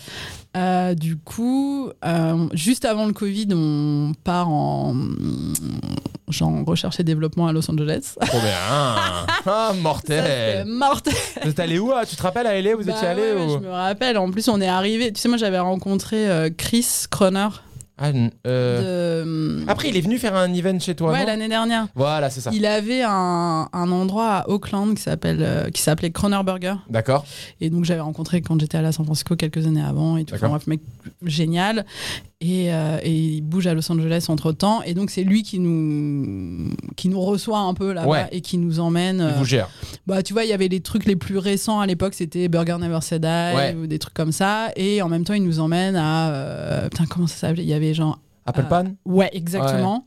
Euh, 0.56 0.94
du 0.94 1.16
coup, 1.16 1.90
euh, 2.04 2.48
juste 2.52 2.84
avant 2.84 3.06
le 3.06 3.12
Covid, 3.12 3.48
on 3.54 4.12
part 4.22 4.50
en 4.50 4.94
genre 6.28 6.64
recherche 6.66 7.00
et 7.00 7.04
développement 7.04 7.46
à 7.46 7.52
Los 7.52 7.70
Angeles. 7.70 8.14
Trop 8.20 8.40
bien. 8.40 8.52
Ah, 9.44 9.70
Ça, 9.70 9.72
mortel. 9.80 10.64
mortel. 10.66 11.14
Vous 11.42 11.50
êtes 11.50 11.60
allé 11.60 11.78
où 11.78 11.92
ah, 11.92 12.06
Tu 12.06 12.16
te 12.16 12.22
rappelles 12.22 12.46
à 12.46 12.60
LA 12.60 12.76
Vous 12.76 12.84
Bah 12.84 12.92
étiez 12.92 13.08
allé 13.08 13.22
ouais, 13.22 13.32
ouais, 13.32 13.44
ou... 13.44 13.50
Je 13.54 13.58
me 13.58 13.70
rappelle. 13.70 14.16
En 14.18 14.30
plus, 14.30 14.48
on 14.48 14.60
est 14.60 14.68
arrivé. 14.68 15.12
Tu 15.12 15.20
sais, 15.20 15.28
moi, 15.28 15.36
j'avais 15.36 15.58
rencontré 15.58 16.28
euh, 16.28 16.48
Chris 16.56 16.86
Croner. 17.10 17.48
Ah, 18.02 18.10
euh, 18.48 19.24
de- 19.24 19.70
Après, 19.70 19.88
il 19.88 19.96
est 19.96 20.00
venu 20.00 20.18
faire 20.18 20.34
un 20.34 20.52
event 20.52 20.78
chez 20.80 20.94
toi, 20.96 21.12
ouais, 21.12 21.24
l'année 21.24 21.48
dernière. 21.48 21.86
Voilà, 21.94 22.30
c'est 22.30 22.40
ça. 22.40 22.50
Il 22.52 22.66
avait 22.66 23.02
un, 23.02 23.68
un 23.72 23.90
endroit 23.92 24.28
à 24.38 24.48
Auckland 24.48 24.94
qui 24.96 25.02
s'appelle 25.02 25.38
euh, 25.40 25.70
qui 25.70 25.80
s'appelait 25.80 26.10
Croner 26.10 26.40
Burger 26.44 26.74
D'accord. 26.90 27.24
et 27.60 27.70
donc 27.70 27.84
j'avais 27.84 28.00
rencontré 28.00 28.40
quand 28.42 28.60
j'étais 28.60 28.78
à 28.78 28.92
San 28.92 29.04
Francisco 29.04 29.36
quelques 29.36 29.66
années 29.66 29.82
avant 29.82 30.16
et 30.16 30.24
tout. 30.24 30.34
Enfin, 30.34 30.48
bref, 30.48 30.66
mec 30.66 30.80
génial 31.24 31.86
et, 32.43 32.73
euh, 32.74 32.98
et 33.02 33.12
il 33.12 33.40
bouge 33.43 33.66
à 33.69 33.74
Los 33.74 33.90
Angeles 33.93 34.27
entre 34.28 34.51
temps 34.52 34.82
et 34.82 34.94
donc 34.94 35.10
c'est 35.10 35.23
lui 35.23 35.43
qui 35.44 35.59
nous 35.60 36.70
qui 36.97 37.09
nous 37.09 37.20
reçoit 37.20 37.60
un 37.60 37.73
peu 37.74 37.93
là-bas 37.93 38.09
Ouais. 38.09 38.27
et 38.32 38.40
qui 38.40 38.59
nous 38.59 38.81
emmène. 38.81 39.19
Il 39.19 39.35
euh, 39.35 39.39
vous 39.39 39.44
gère. 39.44 39.69
bah 40.06 40.23
tu 40.23 40.32
vois 40.32 40.44
il 40.44 40.51
y 40.51 40.52
avait 40.52 40.69
les 40.69 40.81
trucs 40.81 41.06
les 41.06 41.16
plus 41.16 41.39
récents 41.39 41.78
à 41.81 41.86
l'époque 41.86 42.14
c'était 42.14 42.48
Burger 42.48 42.77
Never 42.81 43.01
Said 43.01 43.23
Die 43.23 43.56
Ouais. 43.56 43.77
ou 43.81 43.86
des 43.86 43.98
trucs 43.98 44.14
comme 44.14 44.32
ça 44.32 44.70
et 44.77 45.01
en 45.02 45.09
même 45.09 45.24
temps 45.24 45.35
il 45.35 45.44
nous 45.44 45.60
emmène 45.60 45.94
à 45.97 46.31
euh, 46.32 46.89
putain 46.89 47.05
comment 47.06 47.27
ça 47.28 47.36
s'appelait? 47.36 47.62
Il 47.62 47.69
y 47.69 47.74
avait 47.74 47.94
genre 47.94 48.19
Apple 48.44 48.60
Euh, 48.60 48.69
Pan? 48.69 48.85
Ouais 49.05 49.31
exactement. 49.32 50.05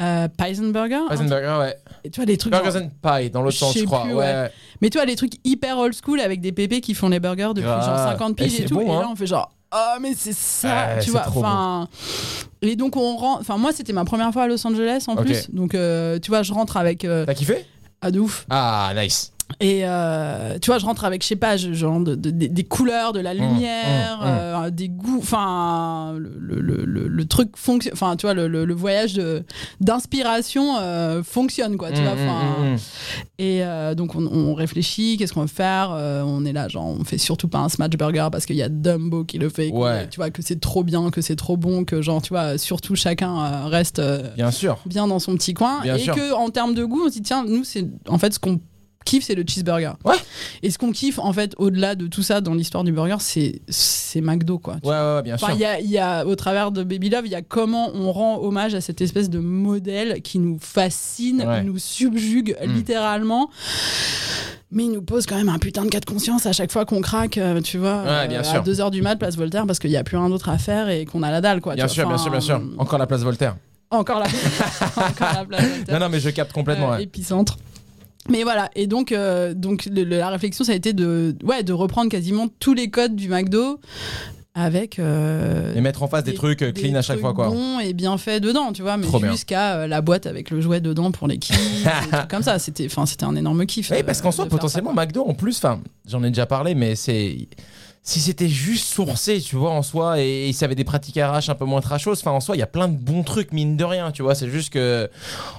Euh, 0.00 0.28
Peisenberger 0.28 1.00
Eisenberger, 1.10 1.56
ouais. 1.58 1.74
Et 2.04 2.10
tu 2.10 2.20
vois 2.20 2.24
les 2.26 2.36
trucs 2.36 2.52
Burgers 2.52 2.70
genre- 2.70 2.82
and 2.82 2.90
Pie, 3.20 3.30
dans 3.30 3.42
l'autre 3.42 3.56
sens, 3.56 3.76
je 3.76 3.82
crois. 3.84 4.02
plus, 4.04 4.12
ouais. 4.14 4.24
ouais. 4.24 4.50
Mais 4.80 4.90
tu 4.90 4.98
vois, 4.98 5.04
les 5.06 5.16
trucs 5.16 5.32
hyper 5.44 5.76
old 5.76 5.92
school 5.92 6.20
avec 6.20 6.40
des 6.40 6.52
pépés 6.52 6.80
qui 6.80 6.94
font 6.94 7.08
les 7.08 7.18
burgers 7.18 7.50
depuis 7.52 7.66
genre 7.68 7.82
50 7.82 8.40
Et 8.40 8.44
piges 8.44 8.52
c'est 8.58 8.62
et, 8.62 8.66
tout. 8.66 8.76
bon, 8.76 8.86
et 8.86 8.90
hein. 8.96 9.00
là, 9.00 9.08
on 9.10 9.16
fait 9.16 9.26
genre, 9.26 9.50
oh, 9.72 9.98
mais 10.00 10.14
c'est 10.16 10.34
ça, 10.34 10.94
Ouais, 10.96 11.02
tu 11.02 11.10
vois. 11.10 11.24
Enfin. 11.28 11.88
Et 12.62 12.76
donc, 12.76 12.96
on 12.96 13.16
rentre. 13.16 13.40
Enfin, 13.40 13.56
moi, 13.56 13.72
c'était 13.72 13.92
ma 13.92 14.04
première 14.04 14.32
fois 14.32 14.44
à 14.44 14.46
Los 14.48 14.66
Angeles 14.66 15.04
en 15.06 15.16
plus. 15.16 15.50
Donc, 15.50 15.74
euh, 15.74 16.18
tu 16.18 16.30
vois, 16.30 16.42
je 16.42 16.52
rentre 16.52 16.76
avec. 16.76 17.04
Euh, 17.04 17.24
T'as 17.24 17.34
kiffé? 17.34 17.64
Ah, 18.00 18.10
de 18.10 18.20
ouf. 18.20 18.46
Ah, 18.50 18.92
nice. 18.96 19.32
Et 19.60 19.80
euh, 19.84 20.58
tu 20.60 20.70
vois, 20.70 20.78
je 20.78 20.84
rentre 20.84 21.04
avec, 21.04 21.22
je 21.22 21.28
sais 21.28 21.36
pas, 21.36 21.56
genre 21.56 22.00
de- 22.00 22.14
de- 22.14 22.30
des- 22.30 22.64
couleurs, 22.64 23.12
de 23.12 23.20
la 23.20 23.32
lumière, 23.34 24.18
mmh, 24.20 24.24
mmh. 24.24 24.28
euh, 24.28 24.70
des 24.70 24.88
goûts. 24.88 25.18
Enfin, 25.18 26.14
le, 26.18 26.60
le- 26.60 26.84
le- 26.84 27.08
le 27.08 27.24
truc 27.26 27.56
fonctionne. 27.56 27.94
Enfin, 27.94 28.14
tu 28.16 28.26
vois, 28.26 28.34
le, 28.34 28.74
voyage 28.74 29.18
d'inspiration 29.80 30.76
euh, 30.80 31.22
fonctionne, 31.22 31.76
quoi. 31.76 31.90
Tu 31.92 32.02
vois, 32.02 32.12
enfin. 32.12 32.76
Et 33.38 33.62
donc 33.96 34.14
on, 34.14 34.26
on 34.26 34.54
réfléchit, 34.54 35.16
qu'est-ce 35.16 35.32
qu'on 35.32 35.42
va 35.42 35.46
faire 35.46 35.90
On 35.92 36.44
est 36.44 36.52
là, 36.52 36.68
genre 36.68 36.86
on 36.86 37.04
fait 37.04 37.18
surtout 37.18 37.48
pas 37.48 37.58
un 37.58 37.68
smash 37.68 37.90
burger 37.90 38.28
parce 38.30 38.46
qu'il 38.46 38.56
y 38.56 38.62
a 38.62 38.68
Dumbo 38.68 39.24
qui 39.24 39.38
le 39.38 39.48
fait, 39.48 39.70
que, 39.70 39.76
Ouais. 39.76 40.08
tu 40.08 40.16
vois 40.16 40.30
que 40.30 40.42
c'est 40.42 40.60
trop 40.60 40.82
bien, 40.84 41.10
que 41.10 41.20
c'est 41.20 41.36
trop 41.36 41.56
bon, 41.56 41.84
que 41.84 42.02
genre 42.02 42.20
tu 42.20 42.30
vois 42.30 42.58
surtout 42.58 42.94
chacun 42.96 43.66
reste 43.68 44.00
Bien 44.36 44.50
sûr. 44.50 44.78
bien 44.86 45.06
dans 45.06 45.18
son 45.18 45.34
petit 45.36 45.54
coin 45.54 45.80
Bien 45.82 45.96
et 45.96 46.00
sûr. 46.00 46.14
que 46.14 46.32
en 46.34 46.50
termes 46.50 46.74
de 46.74 46.84
goût 46.84 47.02
on 47.04 47.08
se 47.08 47.14
dit 47.14 47.22
tiens 47.22 47.44
nous 47.46 47.64
c'est 47.64 47.86
en 48.08 48.18
fait 48.18 48.34
ce 48.34 48.38
qu'on 48.38 48.60
kiffe 49.04 49.24
c'est 49.24 49.34
le 49.34 49.44
cheeseburger. 49.46 49.92
Ouais. 50.04 50.16
Et 50.62 50.70
ce 50.70 50.76
qu'on 50.78 50.92
kiffe 50.92 51.18
en 51.18 51.32
fait 51.32 51.54
au-delà 51.58 51.94
de 51.94 52.06
tout 52.08 52.22
ça 52.22 52.40
dans 52.40 52.54
l'histoire 52.54 52.84
du 52.84 52.92
burger 52.92 53.16
c'est 53.20 53.62
c'est 53.68 54.20
McDo 54.20 54.58
quoi. 54.58 54.74
Ouais, 54.82 54.90
ouais, 54.90 55.14
ouais, 55.16 55.22
bien 55.22 55.34
Enfin, 55.36 55.46
sûr. 55.48 55.54
il 55.56 55.60
y 55.60 55.64
a, 55.64 55.80
y 55.80 55.98
a, 55.98 56.26
au 56.26 56.34
travers 56.36 56.70
de 56.72 56.82
Baby 56.82 57.08
Love, 57.10 57.22
il 57.26 57.32
y 57.32 57.34
a 57.34 57.42
comment 57.42 57.90
on 57.94 58.12
rend 58.12 58.38
hommage 58.42 58.74
à 58.74 58.80
cette 58.80 59.00
espèce 59.00 59.30
de 59.30 59.38
modèle 59.38 60.20
qui 60.22 60.38
nous 60.38 60.58
fascine, 60.60 61.42
Ouais. 61.46 61.62
nous 61.62 61.78
subjugue 61.78 62.56
Mm. 62.62 62.72
littéralement. 62.72 63.50
Mais 64.70 64.84
il 64.84 64.92
nous 64.92 65.00
pose 65.02 65.24
quand 65.24 65.36
même 65.36 65.48
un 65.48 65.58
putain 65.58 65.84
de 65.84 65.88
cas 65.88 66.00
de 66.00 66.04
conscience 66.04 66.44
à 66.44 66.52
chaque 66.52 66.70
fois 66.70 66.84
qu'on 66.84 67.00
craque, 67.00 67.38
euh, 67.38 67.60
tu 67.62 67.78
vois, 67.78 68.02
Ouais, 68.02 68.28
bien 68.28 68.40
à 68.40 68.44
sûr. 68.44 68.62
2h 68.62 68.90
du 68.90 69.00
mat, 69.00 69.16
place 69.16 69.36
Voltaire, 69.36 69.66
parce 69.66 69.78
qu'il 69.78 69.88
n'y 69.90 69.96
a 69.96 70.04
plus 70.04 70.18
rien 70.18 70.28
d'autre 70.28 70.50
à 70.50 70.58
faire 70.58 70.90
et 70.90 71.06
qu'on 71.06 71.22
a 71.22 71.30
la 71.30 71.40
dalle, 71.40 71.62
quoi. 71.62 71.74
Bien 71.74 71.88
sûr, 71.88 72.04
vois. 72.04 72.14
bien 72.14 72.22
sûr, 72.22 72.30
bien 72.30 72.40
sûr. 72.40 72.60
Encore 72.76 72.98
la 72.98 73.06
place 73.06 73.22
Voltaire. 73.22 73.56
Encore 73.90 74.18
la, 74.20 74.26
encore 75.06 75.32
la 75.34 75.44
place 75.46 75.64
Voltaire. 75.64 75.94
Non, 75.98 76.00
non, 76.04 76.08
mais 76.12 76.20
je 76.20 76.28
capte 76.28 76.52
complètement. 76.52 76.92
Euh, 76.92 76.96
ouais. 76.98 77.04
épicentre. 77.04 77.56
Mais 78.30 78.42
voilà, 78.42 78.70
et 78.74 78.86
donc, 78.86 79.12
euh, 79.12 79.54
donc 79.54 79.86
le- 79.86 80.04
le- 80.04 80.18
la 80.18 80.28
réflexion, 80.30 80.64
ça 80.64 80.72
a 80.72 80.74
été 80.74 80.92
de, 80.92 81.34
ouais, 81.44 81.62
de 81.62 81.72
reprendre 81.72 82.10
quasiment 82.10 82.48
tous 82.60 82.74
les 82.74 82.90
codes 82.90 83.16
du 83.16 83.28
McDo 83.28 83.80
avec. 84.54 84.98
euh, 84.98 85.74
Et 85.74 85.80
mettre 85.80 86.02
en 86.02 86.08
face 86.08 86.24
des, 86.24 86.34
trucs 86.34 86.62
euh, 86.62 86.72
clean 86.72 86.94
à 86.94 87.02
chaque 87.02 87.16
trucs 87.16 87.20
fois, 87.20 87.32
quoi. 87.34 87.48
bons 87.48 87.78
et 87.78 87.92
bien 87.94 88.18
faits 88.18 88.42
dedans, 88.42 88.72
tu 88.72 88.82
vois, 88.82 88.96
mais 88.96 89.06
jusqu'à 89.30 89.76
euh, 89.76 89.86
la 89.86 90.00
boîte 90.00 90.26
avec 90.26 90.50
le 90.50 90.60
jouet 90.60 90.80
dedans 90.80 91.10
pour 91.12 91.28
les 91.28 91.38
kids, 91.38 91.54
des 91.84 92.16
trucs 92.16 92.28
comme 92.28 92.42
ça. 92.42 92.58
C'était, 92.58 92.88
un 93.22 93.36
énorme 93.36 93.64
kiff. 93.66 93.90
Oui, 93.90 94.02
parce 94.02 94.20
qu'en 94.20 94.32
soi, 94.32 94.46
potentiellement, 94.46 94.92
McDo, 94.92 95.24
en 95.24 95.34
plus, 95.34 95.62
j'en 96.06 96.22
ai 96.24 96.28
déjà 96.28 96.46
parlé, 96.46 96.74
mais 96.74 96.96
c'est. 96.96 97.48
Si 98.10 98.20
c'était 98.20 98.48
juste 98.48 98.86
sourcé, 98.86 99.38
tu 99.38 99.56
vois, 99.56 99.70
en 99.70 99.82
soi, 99.82 100.18
et, 100.18 100.48
et 100.48 100.52
s'il 100.54 100.62
y 100.62 100.64
avait 100.64 100.74
des 100.74 100.84
pratiques 100.84 101.16
RH 101.16 101.50
un 101.50 101.54
peu 101.54 101.66
moins 101.66 101.82
trashos, 101.82 102.12
enfin, 102.12 102.30
en 102.30 102.40
soi, 102.40 102.56
il 102.56 102.58
y 102.58 102.62
a 102.62 102.66
plein 102.66 102.88
de 102.88 102.96
bons 102.96 103.22
trucs, 103.22 103.52
mine 103.52 103.76
de 103.76 103.84
rien, 103.84 104.10
tu 104.12 104.22
vois. 104.22 104.34
C'est 104.34 104.48
juste 104.48 104.72
que 104.72 105.10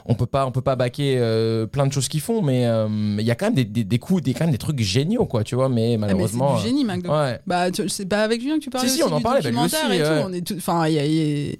on 0.08 0.16
peut 0.16 0.26
pas, 0.26 0.48
on 0.48 0.52
peut 0.52 0.62
pas 0.64 0.76
baquer 0.76 1.18
euh, 1.20 1.68
plein 1.68 1.86
de 1.86 1.94
choses 1.94 2.08
qu'ils 2.08 2.22
font, 2.22 2.42
mais 2.42 2.66
euh, 2.66 2.88
il 3.20 3.24
y 3.26 3.30
a 3.30 3.36
quand 3.36 3.46
même 3.46 3.54
des, 3.54 3.66
des, 3.66 3.84
des 3.84 4.00
coups, 4.00 4.24
des, 4.24 4.34
quand 4.34 4.46
même 4.46 4.52
des 4.52 4.58
trucs 4.58 4.80
géniaux, 4.80 5.26
quoi, 5.28 5.44
tu 5.44 5.54
vois, 5.54 5.70
mais. 5.70 5.90
Ah, 5.94 5.98
mais 6.00 6.08
malheureusement. 6.08 6.58
c'est 6.58 6.64
du 6.64 6.68
génie, 6.70 6.86
McDo. 6.86 7.12
ouais. 7.12 7.40
Bah, 7.46 7.66
c'est 7.88 8.08
pas 8.08 8.24
avec 8.24 8.42
Julien 8.42 8.56
que 8.58 8.64
tu 8.64 8.72
parlais 8.72 8.90
Si, 8.90 8.96
si, 8.96 9.04
on 9.04 9.12
en 9.12 9.22
parlait, 9.22 9.42
bah, 9.44 9.50
lui 9.52 9.56
documentaire 9.56 9.86
aussi, 9.90 10.00
et 10.00 10.04
tout. 10.04 10.10
ouais. 10.10 10.24
On 10.26 10.34
est 10.34 10.42
tout, 10.48 10.56
enfin, 10.58 10.88
il 10.88 10.94
y 10.96 11.00
a- 11.00 11.06
y 11.06 11.58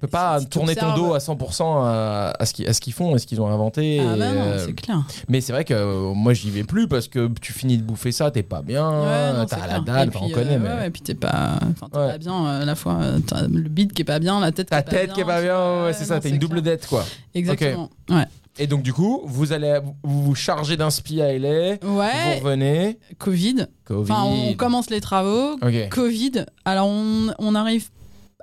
peux 0.00 0.06
pas 0.08 0.38
Si 0.40 0.46
tourner 0.48 0.74
ton 0.76 0.94
dos 0.94 1.14
à 1.14 1.18
100% 1.18 1.62
à, 1.84 2.32
à 2.38 2.44
ce 2.46 2.80
qu'ils 2.80 2.92
font 2.92 3.16
et 3.16 3.18
ce 3.18 3.26
qu'ils 3.26 3.40
ont 3.40 3.46
inventé. 3.48 4.00
Ah 4.00 4.16
bah 4.16 4.32
non, 4.32 4.40
euh, 4.42 4.64
c'est 4.66 4.72
clair. 4.74 5.02
mais 5.28 5.40
c'est 5.40 5.52
vrai 5.52 5.64
que 5.64 5.72
euh, 5.72 6.12
moi 6.14 6.34
j'y 6.34 6.50
vais 6.50 6.64
plus 6.64 6.88
parce 6.88 7.08
que 7.08 7.28
tu 7.40 7.52
finis 7.52 7.78
de 7.78 7.82
bouffer 7.82 8.12
ça, 8.12 8.30
t'es 8.30 8.42
pas 8.42 8.62
bien, 8.62 8.88
Ouais, 8.90 9.46
t'as 9.48 9.66
la 9.66 9.80
dalle, 9.80 10.10
on 10.20 10.28
connaît, 10.30 10.56
euh, 10.56 10.58
mais. 10.60 10.68
ouais, 10.68 10.86
et 10.88 10.90
puis 10.90 11.00
t'es 11.02 11.14
pas, 11.14 11.58
pas 11.90 12.18
bien 12.18 12.34
euh, 12.46 12.62
à 12.62 12.64
la 12.64 12.74
fois. 12.74 12.98
euh, 13.00 13.18
le 13.50 13.68
beat 13.68 13.92
qui 13.94 14.02
est 14.02 14.04
pas 14.04 14.18
bien, 14.18 14.40
la 14.40 14.52
tête. 14.52 14.68
Ta 14.68 14.82
qui 14.82 14.88
est 14.94 14.98
pas 14.98 15.06
tête 15.06 15.12
qui 15.14 15.20
est 15.20 15.24
pas 15.24 15.38
tu 15.40 15.44
bien, 15.46 15.92
c'est 15.92 16.04
ça, 16.04 16.20
t'as 16.20 16.28
une 16.28 16.38
double 16.38 16.60
dette 16.60 16.86
quoi. 16.86 17.04
Exactement. 17.34 17.88
Ouais. 18.10 18.24
Et 18.56 18.68
donc 18.68 18.82
du 18.82 18.92
coup, 18.92 19.22
vous 19.24 19.52
allez 19.52 19.80
vous 20.04 20.22
vous 20.22 20.34
chargez 20.36 20.76
d'un 20.76 20.90
spi 20.90 21.20
à 21.20 21.36
LA, 21.36 21.76
vous 21.82 21.98
Ouais. 21.98 22.38
revenez, 22.40 22.98
Covid. 23.18 23.66
Covid. 23.84 24.12
Enfin, 24.12 24.22
on 24.26 24.54
commence 24.54 24.90
les 24.90 25.00
travaux. 25.00 25.56
Covid. 25.90 26.44
Alors, 26.64 26.86
on, 26.86 27.32
on 27.40 27.54
arrive 27.56 27.88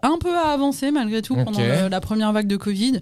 un 0.04 0.18
peu 0.20 0.36
à 0.36 0.50
avancer 0.50 0.92
malgré 0.92 1.22
tout 1.22 1.36
pendant 1.46 1.60
le- 1.84 1.90
la 1.90 2.02
première 2.02 2.32
vague 2.34 2.48
de 2.48 2.58
Covid. 2.58 3.02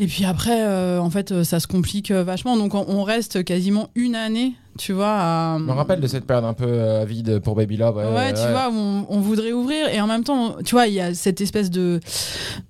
Et 0.00 0.08
puis 0.08 0.24
après, 0.24 0.60
euh, 0.64 0.98
en 0.98 1.08
fait, 1.08 1.30
euh, 1.30 1.44
ça 1.44 1.60
se 1.60 1.68
complique 1.68 2.10
euh, 2.10 2.24
vachement. 2.24 2.56
Donc, 2.56 2.74
on, 2.74 2.84
on 2.88 3.04
reste 3.04 3.44
quasiment 3.44 3.90
une 3.94 4.16
année, 4.16 4.54
tu 4.76 4.92
vois, 4.92 5.12
à. 5.12 5.56
Je 5.56 5.62
me 5.62 5.70
rappelle 5.70 6.00
de 6.00 6.08
cette 6.08 6.26
période 6.26 6.44
un 6.44 6.52
peu 6.52 6.66
euh, 6.66 7.04
vide 7.04 7.38
pour 7.38 7.54
Baby 7.54 7.76
Love. 7.76 7.98
Ouais, 7.98 8.12
Ouais, 8.12 8.32
tu 8.34 8.40
vois, 8.50 8.70
on, 8.72 9.06
on 9.08 9.20
voudrait 9.20 9.52
ouvrir 9.52 9.86
et 9.88 10.00
en 10.00 10.08
même 10.08 10.24
temps, 10.24 10.56
tu 10.64 10.74
vois, 10.74 10.88
il 10.88 10.94
y 10.94 11.00
a 11.00 11.14
cette 11.14 11.40
espèce 11.40 11.70
de, 11.70 12.00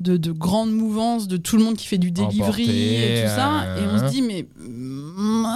de, 0.01 0.19
de 0.19 0.33
grande 0.33 0.71
mouvance 0.71 1.27
de 1.27 1.39
tout 1.39 1.57
le 1.57 1.65
monde 1.65 1.77
qui 1.77 1.87
fait 1.87 1.97
du 1.97 2.11
delivery 2.11 2.43
Emporté, 2.43 3.21
et 3.21 3.23
tout 3.23 3.31
ça. 3.31 3.63
euh, 3.69 3.77
Et 3.79 3.89
on 3.95 4.07
se 4.07 4.13
dit, 4.13 4.21
mais. 4.21 4.47
mm, 4.59 5.47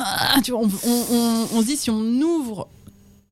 Tu 0.42 0.52
vois, 0.52 0.60
on- 0.62 1.46
on 1.54 1.60
se 1.60 1.66
dit, 1.66 1.76
si 1.76 1.90
on 1.90 2.00
ouvre 2.00 2.68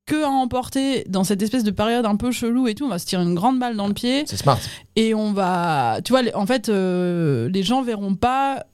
que 0.07 0.25
à 0.25 0.29
emporter 0.29 1.05
dans 1.09 1.25
cette 1.25 1.43
espèce 1.43 1.65
de 1.65 1.71
période 1.73 2.07
un 2.07 2.17
peu 2.17 2.31
chelou 2.31 2.69
et 2.69 2.75
tout, 2.75 2.85
on 2.85 2.89
va 2.89 2.99
se 2.99 3.07
tirer 3.07 3.23
une 3.23 3.35
grande 3.35 3.59
balle 3.59 3.77
dans 3.77 3.89
le 3.89 3.95
pied 3.95 4.23
C'est 4.27 4.37
smart. 4.37 4.59
et 4.95 5.15
on 5.15 5.33
va. 5.33 5.99
Tu 6.05 6.13
vois, 6.13 6.23
en 6.35 6.47
fait, 6.47 6.69
euh, 6.69 7.49
les 7.49 7.63
gens 7.65 7.83
verront 7.83 8.15
pas 8.15 8.65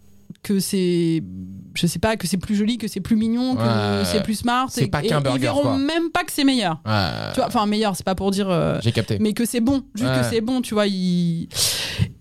que 0.43 0.61
c'est 0.61 1.23
je 1.74 1.86
sais 1.86 1.99
pas 1.99 2.16
que 2.16 2.27
c'est 2.27 2.36
plus 2.36 2.55
joli 2.55 2.78
que 2.78 2.89
c'est 2.89 3.01
plus 3.01 3.16
mignon 3.16 3.57
que 3.57 3.62
Ouais. 3.62 4.05
c'est 4.05 4.23
plus 4.23 4.35
smart 4.35 4.66
C'est 4.70 4.86
pas 4.89 5.03
qu'un 5.03 5.19
ils 5.20 5.23
burger, 5.23 5.39
verront 5.40 5.62
quoi. 5.62 5.77
même 5.78 6.11
pas 6.11 6.24
que 6.24 6.32
c'est 6.32 6.44
meilleur 6.44 6.81
Ouais. 6.86 7.09
tu 7.35 7.36
vois 7.40 7.47
enfin 7.49 7.66
meilleur 7.66 7.97
c'est 7.97 8.05
pas 8.05 8.15
pour 8.15 8.31
dire 8.31 8.49
euh, 8.51 8.78
J'ai 8.82 8.93
capté. 8.93 9.19
mais 9.20 9.32
que 9.32 9.44
c'est 9.44 9.61
bon 9.61 9.82
juste 9.94 10.09
Ouais. 10.11 10.19
que 10.20 10.24
c'est 10.31 10.40
bon 10.40 10.61
tu 10.62 10.74
vois 10.74 10.86
il... 10.86 11.49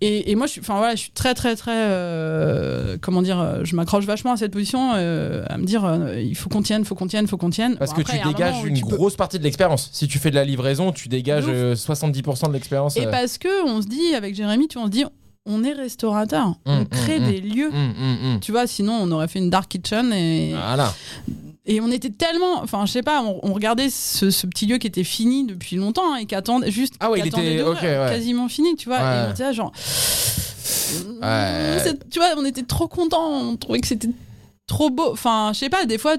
et, 0.02 0.32
et 0.32 0.36
moi 0.36 0.48
je 0.48 0.52
suis 0.54 0.62
enfin 0.62 0.78
voilà 0.78 0.96
je 0.96 1.02
suis 1.02 1.12
très 1.12 1.34
très 1.34 1.56
très 1.56 1.76
euh, 1.76 2.98
comment 3.02 3.22
dire 3.22 3.40
euh, 3.40 3.62
je 3.64 3.76
m'accroche 3.76 4.06
vachement 4.06 4.34
à 4.34 4.38
cette 4.38 4.52
position 4.52 4.94
euh, 4.96 5.44
à 5.48 5.58
me 5.58 5.66
dire 5.66 5.84
il 6.18 6.36
faut 6.36 6.50
qu'on 6.50 6.62
tienne 6.62 6.86
faut 6.86 6.96
qu'on 6.96 7.08
tienne 7.08 7.28
faut 7.28 7.38
qu'on 7.38 7.50
tienne 7.50 7.78
Parce 7.78 7.92
Bon, 7.92 7.98
que 7.98 8.02
après, 8.02 8.14
tu 8.20 8.24
il 8.26 8.28
un 8.28 8.32
dégages 8.32 8.64
une 8.64 8.76
tu 8.76 8.84
peux- 8.86 8.96
grosse 8.96 9.16
partie 9.16 9.38
de 9.40 9.44
l'expérience. 9.44 9.90
Si 9.92 10.08
tu 10.08 10.20
fais 10.20 10.30
de 10.32 10.36
la 10.36 10.44
livraison, 10.46 10.92
tu 10.92 11.08
dégages 11.10 11.46
De 11.46 11.50
ouf. 11.52 11.56
euh, 11.56 11.76
70% 11.76 12.48
de 12.48 12.54
l'expérience. 12.54 12.96
et 12.98 13.06
parce 13.08 13.38
que 13.38 13.66
on 13.68 13.82
se 13.82 13.88
dit 13.88 14.14
avec 14.16 14.36
Jérémy 14.36 14.68
tu 14.68 14.78
vois, 14.78 14.84
on 14.84 14.88
se 14.88 14.92
dit 14.92 15.06
on 15.46 15.64
est 15.64 15.74
restaurateur 15.74 16.48
Hum, 16.48 16.56
on 16.66 16.72
hum, 16.82 16.86
crée 16.88 17.18
hum. 17.18 17.26
des 17.32 17.42
lieux 17.42 17.70
Hum, 17.74 17.94
hum, 18.00 18.18
hum. 18.34 18.40
tu 18.40 18.52
vois 18.52 18.68
sinon 18.68 18.94
on 19.02 19.12
aurait 19.12 19.28
fait 19.28 19.40
une 19.40 19.50
dark 19.50 19.70
kitchen 19.70 20.12
et 20.14 20.52
Voilà. 20.54 20.94
Et 21.66 21.80
on 21.80 21.92
était 21.92 22.10
tellement, 22.10 22.60
enfin 22.64 22.86
je 22.88 22.92
sais 22.92 23.04
pas, 23.04 23.22
on, 23.22 23.40
on 23.44 23.54
regardait 23.54 23.90
ce, 23.92 24.32
ce 24.32 24.48
petit 24.48 24.66
lieu 24.66 24.78
qui 24.80 24.88
était 24.88 25.04
fini 25.04 25.46
depuis 25.46 25.76
longtemps 25.76 26.14
hein, 26.14 26.18
et 26.18 26.26
qui 26.26 26.34
attendait 26.34 26.72
juste, 26.72 26.96
Ah 27.00 27.12
ouais, 27.12 27.20
il 27.20 27.28
était- 27.28 27.64
ouais. 27.64 27.76
quasiment 28.10 28.48
fini, 28.50 28.76
tu 28.76 28.90
vois. 28.90 28.98
Ouais. 28.98 29.04
Et 29.26 29.28
on 29.28 29.32
était 29.32 29.44
là 29.44 29.52
genre, 29.54 29.72
tu 32.10 32.20
vois, 32.20 32.30
on 32.38 32.46
était 32.46 32.64
trop 32.64 32.88
contents, 32.88 33.30
on 33.42 33.56
trouvait 33.58 33.80
que 33.80 33.88
c'était 33.88 34.10
trop 34.68 34.90
beau. 34.90 35.12
Enfin, 35.12 35.52
je 35.54 35.60
sais 35.60 35.70
pas, 35.70 35.86
des 35.86 35.98
fois 35.98 36.16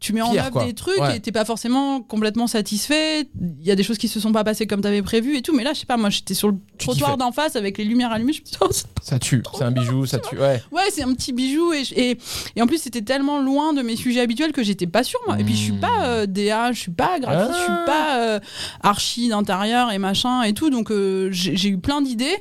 tu 0.00 0.12
mets 0.12 0.22
en 0.22 0.32
œuvre 0.34 0.50
quoi. 0.50 0.64
des 0.64 0.74
trucs 0.74 0.98
Ouais. 1.00 1.16
et 1.16 1.20
t'es 1.20 1.32
pas 1.32 1.44
forcément 1.44 2.00
complètement 2.00 2.46
satisfait. 2.46 3.28
Il 3.60 3.66
y 3.66 3.70
a 3.70 3.74
des 3.76 3.82
choses 3.82 3.98
qui 3.98 4.08
se 4.08 4.20
sont 4.20 4.32
pas 4.32 4.44
passées 4.44 4.66
comme 4.66 4.80
t'avais 4.80 5.02
prévu 5.02 5.36
et 5.36 5.42
tout. 5.42 5.54
Mais 5.54 5.64
là, 5.64 5.72
je 5.74 5.80
sais 5.80 5.86
pas, 5.86 5.96
moi 5.96 6.10
j'étais 6.10 6.34
sur 6.34 6.48
le 6.48 6.54
trottoir 6.78 7.16
d'en 7.16 7.32
face 7.32 7.56
avec 7.56 7.78
les 7.78 7.84
lumières 7.84 8.12
allumées. 8.12 8.32
Je 8.32 8.40
me 8.40 8.46
oh, 8.60 8.68
Ça 9.02 9.18
tue. 9.18 9.42
C'est 9.56 9.64
un 9.64 9.70
bijou, 9.72 10.06
ça 10.06 10.18
tue. 10.18 10.38
Ouais. 10.38 10.62
Ouais, 10.70 10.82
c'est 10.92 11.02
un 11.02 11.12
petit 11.14 11.32
bijou 11.32 11.72
et, 11.72 11.84
je- 11.84 11.94
et, 11.94 12.18
et 12.56 12.62
en 12.62 12.66
plus 12.66 12.78
c'était 12.78 13.02
tellement 13.02 13.40
loin 13.40 13.72
de 13.72 13.82
mes 13.82 13.96
sujets 13.96 14.20
habituels 14.20 14.52
que 14.52 14.62
j'étais 14.62 14.86
pas 14.86 15.02
sûre 15.02 15.20
moi. 15.26 15.38
Et 15.40 15.44
puis 15.44 15.54
je 15.54 15.62
suis 15.62 15.72
pas 15.72 16.04
euh, 16.06 16.26
DA, 16.26 16.72
je 16.72 16.78
suis 16.80 16.92
pas 16.92 17.18
graphiste, 17.18 17.52
je 17.58 17.58
Ah. 17.58 17.64
suis 17.64 17.86
pas 17.86 18.18
euh, 18.20 18.40
archi 18.82 19.28
d'intérieur 19.28 19.90
et 19.92 19.98
machin 19.98 20.42
et 20.42 20.52
tout. 20.54 20.70
Donc 20.70 20.90
euh, 20.90 21.28
j'ai 21.32 21.68
eu 21.68 21.78
plein 21.78 22.00
d'idées 22.02 22.36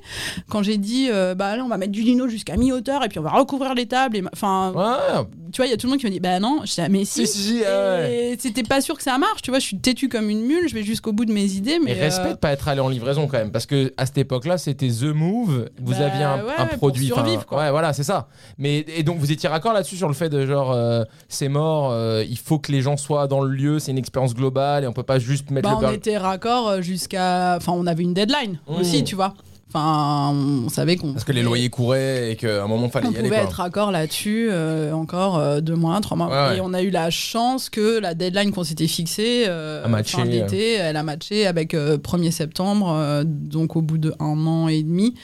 quand 0.49 0.61
j'ai 0.63 0.77
dit 0.77 1.07
euh, 1.09 1.35
bah 1.35 1.55
là 1.57 1.63
on 1.63 1.67
va 1.69 1.77
mettre 1.77 1.91
du 1.91 2.01
lino 2.01 2.27
jusqu'à 2.27 2.55
mi-hauteur 2.57 3.03
et 3.03 3.09
puis 3.09 3.19
on 3.19 3.23
va 3.23 3.31
recouvrir 3.31 3.73
les 3.73 3.85
tables 3.87 4.21
enfin 4.33 4.71
Ouais. 4.75 5.23
tu 5.51 5.57
vois, 5.57 5.65
il 5.65 5.71
y 5.71 5.73
a 5.73 5.77
tout 5.77 5.87
le 5.87 5.91
monde 5.91 5.99
qui 5.99 6.05
me 6.05 6.11
dit 6.11 6.19
bah 6.19 6.39
non, 6.39 6.61
je 6.65 6.73
dis 6.73 6.81
ah, 6.81 6.89
mais 6.89 7.05
si. 7.05 7.25
Si, 7.25 7.39
si, 7.39 7.46
ah 7.67 7.95
ouais. 7.99 8.31
Et 8.33 8.37
c'était 8.39 8.63
pas 8.63 8.81
sûr 8.81 8.95
que 8.97 9.03
ça 9.03 9.17
marche, 9.17 9.41
tu 9.41 9.49
vois, 9.51 9.59
je 9.59 9.65
suis 9.65 9.77
têtu 9.77 10.09
comme 10.09 10.29
une 10.29 10.41
mule, 10.41 10.67
je 10.67 10.73
vais 10.73 10.83
jusqu'au 10.83 11.11
bout 11.13 11.25
de 11.25 11.31
mes 11.33 11.45
idées, 11.45 11.79
mais. 11.79 11.93
Mais 11.95 12.01
respect 12.01 12.29
euh, 12.29 12.33
de 12.33 12.37
pas 12.37 12.51
être 12.51 12.67
allé 12.67 12.79
en 12.79 12.89
livraison 12.89 13.27
quand 13.27 13.37
même, 13.37 13.51
parce 13.51 13.65
que 13.65 13.93
à 13.97 14.05
cette 14.05 14.17
époque-là, 14.17 14.57
c'était 14.57 14.87
The 14.89 15.03
Move. 15.13 15.69
Vous 15.81 15.91
Bah 15.93 16.05
aviez 16.05 16.23
un, 16.23 16.37
ouais, 16.45 16.51
un 16.57 16.63
ouais, 16.63 16.69
pour 16.69 16.77
produit. 16.77 17.11
enfin, 17.11 17.21
survivre, 17.23 17.45
quoi. 17.45 17.59
Ouais, 17.59 17.71
voilà, 17.71 17.93
c'est 17.93 18.03
ça. 18.03 18.27
Mais 18.57 18.85
et 18.95 19.03
donc 19.03 19.17
vous 19.17 19.31
étiez 19.31 19.49
raccord 19.49 19.73
là-dessus 19.73 19.97
sur 19.97 20.07
le 20.07 20.13
fait 20.13 20.29
de 20.29 20.45
genre 20.45 20.71
euh, 20.71 21.03
c'est 21.29 21.49
mort, 21.49 21.91
euh, 21.91 22.23
il 22.27 22.37
faut 22.37 22.59
que 22.59 22.71
les 22.71 22.81
gens 22.81 22.97
soient 22.97 23.27
dans 23.27 23.41
le 23.41 23.49
lieu, 23.51 23.79
c'est 23.79 23.91
une 23.91 23.97
expérience 23.97 24.33
globale 24.33 24.83
et 24.83 24.87
on 24.87 24.93
peut 24.93 25.03
pas 25.03 25.19
juste 25.19 25.51
mettre 25.51 25.69
Bah, 25.69 25.77
le 25.81 25.87
on 25.87 25.91
était 25.91 26.17
raccord 26.17 26.67
euh, 26.69 26.81
jusqu'à. 26.81 27.55
Enfin, 27.57 27.73
on 27.75 27.87
avait 27.87 28.03
une 28.03 28.13
deadline 28.13 28.57
Mmh. 28.67 28.75
aussi, 28.81 29.03
tu 29.03 29.15
vois. 29.15 29.33
Enfin, 29.69 30.33
on 30.33 30.69
savait 30.69 30.95
qu'on. 30.95 31.11
parce 31.11 31.25
que 31.25 31.33
les 31.33 31.39
pouvait- 31.41 31.49
loyers 31.49 31.69
couraient 31.69 32.31
et 32.31 32.35
qu'à 32.37 32.63
un 32.63 32.67
moment 32.67 32.87
fallait 32.89 33.07
On 33.07 33.11
y 33.11 33.15
aller. 33.17 33.23
pouvait 33.27 33.35
quoi. 33.41 33.45
être 33.49 33.53
raccord 33.53 33.91
là-dessus 33.91 34.47
euh, 34.49 34.93
encore 34.93 35.37
euh, 35.37 35.59
deux 35.59 35.75
mois, 35.75 35.99
trois 35.99 36.15
mois. 36.15 36.27
Ouais, 36.27 36.49
ouais. 36.51 36.57
Et 36.57 36.61
on 36.61 36.73
a 36.73 36.81
eu 36.81 36.89
la 36.89 37.09
chance 37.09 37.69
que 37.69 37.99
la 37.99 38.13
deadline 38.13 38.51
qu'on 38.51 38.63
s'était 38.63 38.87
fixée, 38.87 39.43
euh, 39.47 39.83
A 39.83 39.89
matché, 39.89 40.17
fin 40.17 40.25
d'été, 40.25 40.73
elle 40.75 40.95
a 40.95 41.03
matché 41.03 41.45
avec 41.47 41.73
euh, 41.73 41.97
1er 41.97 42.31
septembre, 42.31 42.91
euh, 42.97 43.23
donc 43.25 43.75
au 43.75 43.81
bout 43.81 43.97
de 43.97 44.13
un 44.21 44.47
an 44.47 44.69
et 44.69 44.81
demi, 44.83 45.15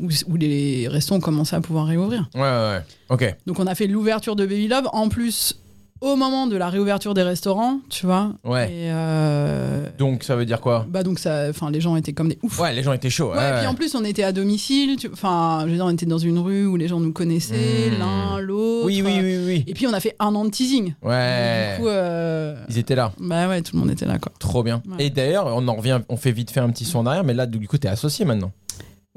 où, 0.00 0.08
où 0.26 0.36
les 0.36 0.88
restos 0.88 1.14
ont 1.14 1.20
commencé 1.20 1.54
à 1.54 1.60
pouvoir 1.60 1.86
réouvrir. 1.86 2.28
Ouais, 2.34 2.40
ouais, 2.40 2.48
ouais. 2.48 2.82
Ok. 3.10 3.36
Donc 3.46 3.60
on 3.60 3.66
a 3.68 3.74
fait 3.76 3.86
l'ouverture 3.86 4.34
de 4.34 4.44
Baby 4.44 4.66
Love. 4.68 4.88
En 4.92 5.08
plus, 5.08 5.54
au 6.00 6.16
moment 6.16 6.46
de 6.46 6.56
la 6.56 6.68
réouverture 6.68 7.14
des 7.14 7.22
restaurants, 7.22 7.78
tu 7.90 8.06
vois. 8.06 8.32
Ouais. 8.44 8.66
Et 8.70 8.90
euh, 8.92 9.86
Donc 9.98 10.22
ça 10.22 10.36
veut 10.36 10.46
dire 10.46 10.60
quoi? 10.60 10.86
bah 10.88 11.02
donc 11.02 11.18
ça, 11.18 11.46
enfin 11.50 11.70
les 11.70 11.80
gens 11.80 11.96
étaient 11.96 12.12
comme 12.12 12.28
des 12.28 12.38
ouf. 12.42 12.58
Ouais, 12.60 12.72
les 12.72 12.82
gens 12.82 12.92
étaient 12.92 13.10
chauds. 13.10 13.30
Ouais, 13.32 13.36
ouais, 13.38 13.50
et 13.56 13.58
puis 13.58 13.66
en 13.66 13.74
plus, 13.74 13.94
on 13.94 14.04
était 14.04 14.22
à 14.22 14.32
domicile. 14.32 14.96
tu- 14.96 15.10
Enfin, 15.12 15.60
je 15.64 15.70
veux 15.70 15.74
dire, 15.76 15.84
on 15.84 15.90
était 15.90 16.06
dans 16.06 16.18
une 16.18 16.38
rue 16.38 16.66
où 16.66 16.76
les 16.76 16.88
gens 16.88 17.00
nous 17.00 17.12
connaissaient, 17.12 17.90
Mmh. 17.90 17.98
l'un, 17.98 18.40
l'autre. 18.40 18.86
Oui, 18.86 19.02
oui, 19.04 19.18
oui, 19.22 19.36
oui. 19.46 19.64
Et 19.66 19.74
puis, 19.74 19.86
on 19.86 19.92
a 19.92 20.00
fait 20.00 20.14
un 20.20 20.34
an 20.34 20.44
de 20.44 20.50
teasing. 20.50 20.94
Ouais. 21.02 21.74
Du 21.76 21.82
coup, 21.82 21.88
euh, 21.88 22.54
Ils 22.68 22.78
étaient 22.78 22.94
là. 22.94 23.12
bah 23.20 23.48
ouais, 23.48 23.62
tout 23.62 23.74
le 23.74 23.80
monde 23.80 23.90
était 23.90 24.06
là, 24.06 24.18
quoi. 24.18 24.32
Trop 24.38 24.62
bien. 24.62 24.82
Ouais. 24.88 25.06
Et 25.06 25.10
d'ailleurs, 25.10 25.46
on 25.54 25.66
en 25.68 25.74
revient, 25.74 26.00
on 26.08 26.16
fait 26.16 26.32
vite 26.32 26.50
fait 26.50 26.60
un 26.60 26.70
petit 26.70 26.84
saut 26.84 26.98
en 26.98 27.06
arrière, 27.06 27.24
mais 27.24 27.34
là, 27.34 27.46
du 27.46 27.66
coup, 27.66 27.78
t'es 27.78 27.88
associé 27.88 28.24
maintenant. 28.24 28.52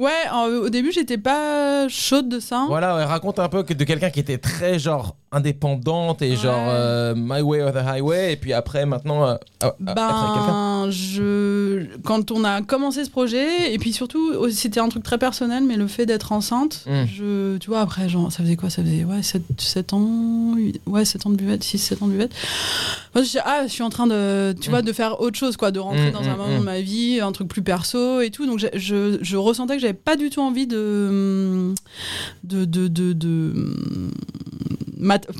Ouais, 0.01 0.57
au 0.63 0.69
début, 0.69 0.91
j'étais 0.91 1.17
pas 1.19 1.87
chaude 1.87 2.27
de 2.27 2.39
ça. 2.39 2.65
Voilà, 2.67 2.95
ouais, 2.95 3.03
raconte 3.03 3.37
un 3.39 3.49
peu 3.49 3.61
que 3.63 3.73
de 3.73 3.83
quelqu'un 3.83 4.09
qui 4.09 4.19
était 4.19 4.39
très 4.39 4.79
genre 4.79 5.15
indépendante 5.33 6.21
et 6.21 6.35
genre 6.35 6.65
euh, 6.67 7.13
my 7.15 7.39
way 7.41 7.61
or 7.61 7.71
the 7.71 7.77
highway, 7.77 8.33
et 8.33 8.35
puis 8.35 8.51
après 8.51 8.85
maintenant 8.85 9.25
euh, 9.27 9.35
être 9.61 9.75
avec 9.77 9.77
quelqu'un. 9.87 10.85
Ben, 10.85 10.91
je... 10.91 11.85
quand 12.03 12.31
on 12.31 12.43
a 12.43 12.61
commencé 12.61 13.05
ce 13.05 13.09
projet, 13.09 13.73
et 13.73 13.77
puis 13.77 13.93
surtout, 13.93 14.49
c'était 14.49 14.79
un 14.79 14.89
truc 14.89 15.03
très 15.03 15.17
personnel, 15.17 15.63
mais 15.65 15.75
le 15.77 15.87
fait 15.87 16.05
d'être 16.05 16.31
enceinte, 16.31 16.83
Mm. 16.87 17.03
je, 17.05 17.57
tu 17.57 17.69
vois, 17.69 17.81
après, 17.81 18.09
genre, 18.09 18.31
ça 18.31 18.43
faisait 18.43 18.55
quoi? 18.55 18.69
Ça 18.69 18.81
faisait 18.81 19.03
ouais, 19.03 19.21
7, 19.23 19.93
ans, 19.93 20.53
huit- 20.55 20.81
ouais, 20.87 21.05
7 21.05 21.25
ans 21.25 21.29
de 21.29 21.35
buvette, 21.35 21.63
6, 21.63 21.77
7 21.77 22.01
ans 22.01 22.07
de 22.07 22.11
buvette. 22.13 22.31
Moi, 23.13 23.23
je 23.23 23.29
dis, 23.29 23.37
ah, 23.45 23.61
je 23.67 23.71
suis 23.71 23.83
en 23.83 23.89
train 23.89 24.07
de, 24.07 24.53
tu 24.59 24.69
Mm. 24.69 24.71
vois, 24.71 24.81
de 24.81 24.91
faire 24.93 25.21
autre 25.21 25.37
chose, 25.37 25.57
quoi, 25.57 25.71
de 25.71 25.79
rentrer 25.79 26.09
Mm, 26.09 26.13
dans 26.13 26.21
mm, 26.23 26.27
un 26.27 26.35
moment 26.35 26.55
mm. 26.55 26.59
de 26.59 26.63
ma 26.63 26.81
vie, 26.81 27.19
un 27.21 27.31
truc 27.31 27.47
plus 27.47 27.61
perso 27.61 28.19
et 28.21 28.31
tout. 28.31 28.45
Donc, 28.47 28.59
j'ai- 28.59 28.71
je, 28.73 29.17
je 29.21 29.37
ressentais 29.37 29.75
que 29.75 29.81
j'avais 29.81 29.90
pas 29.93 30.15
du 30.15 30.29
tout 30.29 30.41
envie 30.41 30.67
de. 30.67 31.73
de. 32.43 32.65
de. 32.65 32.87
de. 32.87 33.13
de- 33.13 33.53
m'att- 33.53 34.11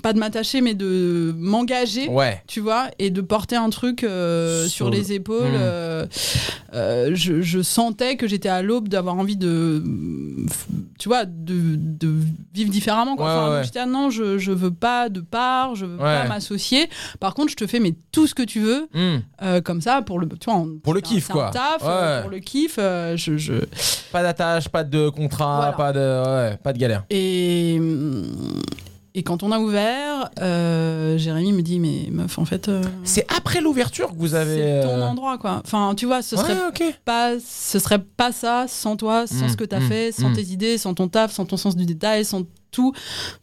pas 0.01 0.13
de 0.13 0.19
m'attacher, 0.19 0.61
mais 0.61 0.73
de 0.73 1.33
m'engager 1.38 2.07
Ouais. 2.09 2.41
tu 2.47 2.59
vois, 2.61 2.89
et 2.99 3.09
de 3.11 3.21
porter 3.21 3.55
un 3.55 3.69
truc 3.69 4.03
euh, 4.03 4.65
Sur 4.67 4.89
le- 4.89 4.97
les 4.97 5.13
épaules. 5.13 5.51
Mm. 5.51 5.55
euh, 5.59 6.05
euh, 6.73 7.11
je, 7.13 7.41
je 7.41 7.61
sentais 7.61 8.15
que 8.15 8.27
j'étais 8.27 8.49
à 8.49 8.61
l'aube 8.61 8.88
d'avoir 8.89 9.15
envie 9.15 9.35
de, 9.38 9.83
tu 10.97 11.09
vois, 11.09 11.25
de, 11.25 11.75
de 11.75 12.11
vivre 12.53 12.71
différemment. 12.71 13.15
Quoi. 13.15 13.25
Ouais, 13.25 13.31
Enfin, 13.31 13.51
ouais, 13.57 13.63
j'étais, 13.63 13.79
ah 13.79 13.85
non, 13.85 14.09
je, 14.09 14.38
je 14.38 14.51
veux 14.51 14.71
pas 14.71 15.09
de 15.09 15.19
part, 15.19 15.75
je 15.75 15.85
veux 15.85 15.97
pas 15.97 16.27
m'associer. 16.27 16.89
Par 17.19 17.33
contre, 17.33 17.51
je 17.51 17.55
te 17.57 17.67
fais 17.67 17.79
mais 17.79 17.93
tout 18.11 18.27
ce 18.27 18.33
que 18.35 18.43
tu 18.43 18.59
veux, 18.61 18.88
Hmm. 18.93 19.19
euh, 19.43 19.61
comme 19.61 19.81
ça, 19.81 20.01
pour 20.01 20.19
le, 20.19 20.27
tu 20.27 20.45
vois, 20.45 20.55
on- 20.55 20.79
Pour 20.81 20.93
le 20.93 20.99
un- 20.99 21.01
kiff, 21.01 21.27
quoi. 21.27 21.51
Taf, 21.51 21.79
pour 22.21 22.31
le 22.31 22.39
kiff. 22.39 22.75
euh, 22.79 23.15
je, 23.17 23.38
je... 23.38 23.53
Pas 24.11 24.23
d'attache, 24.23 24.67
pas 24.69 24.83
de 24.83 25.09
contrat, 25.09 25.57
Voilà. 25.57 25.71
pas 25.73 25.93
de 25.93 26.55
pas 26.63 26.73
de 26.73 26.77
galère. 26.77 27.03
Et, 27.09 27.79
et 29.13 29.23
quand 29.23 29.43
on 29.43 29.51
a 29.51 29.59
ouvert, 29.59 30.29
euh, 30.41 31.17
Jérémy 31.17 31.51
me 31.51 31.61
dit, 31.61 31.79
mais 31.79 32.07
meuf, 32.11 32.38
en 32.39 32.45
fait. 32.45 32.69
euh, 32.69 32.81
C'est 33.03 33.25
après 33.35 33.59
l'ouverture 33.61 34.09
que 34.11 34.17
vous 34.17 34.35
avez. 34.35 34.55
c'est 34.55 34.81
ton 34.83 34.99
euh, 35.01 35.07
endroit 35.07 35.38
quoi. 35.38 35.61
Enfin, 35.65 35.93
tu 35.95 36.05
vois, 36.05 36.21
ce 36.21 36.35
ouais, 36.35 36.41
serait 36.41 36.95
pas 37.03 37.33
ce 37.39 37.79
serait 37.79 37.99
pas 37.99 38.31
ça 38.31 38.65
sans 38.67 38.95
toi, 38.95 39.27
sans 39.27 39.45
Mm, 39.45 39.49
ce 39.49 39.57
que 39.57 39.63
t'as 39.65 39.79
mm, 39.79 39.88
fait, 39.89 40.11
sans 40.11 40.29
mm. 40.29 40.33
tes 40.35 40.43
idées, 40.43 40.77
sans 40.77 40.93
ton 40.93 41.07
taf, 41.07 41.31
sans 41.31 41.45
ton 41.45 41.57
sens 41.57 41.75
du 41.75 41.85
détail, 41.85 42.23
sans 42.25 42.43
tout. 42.72 42.93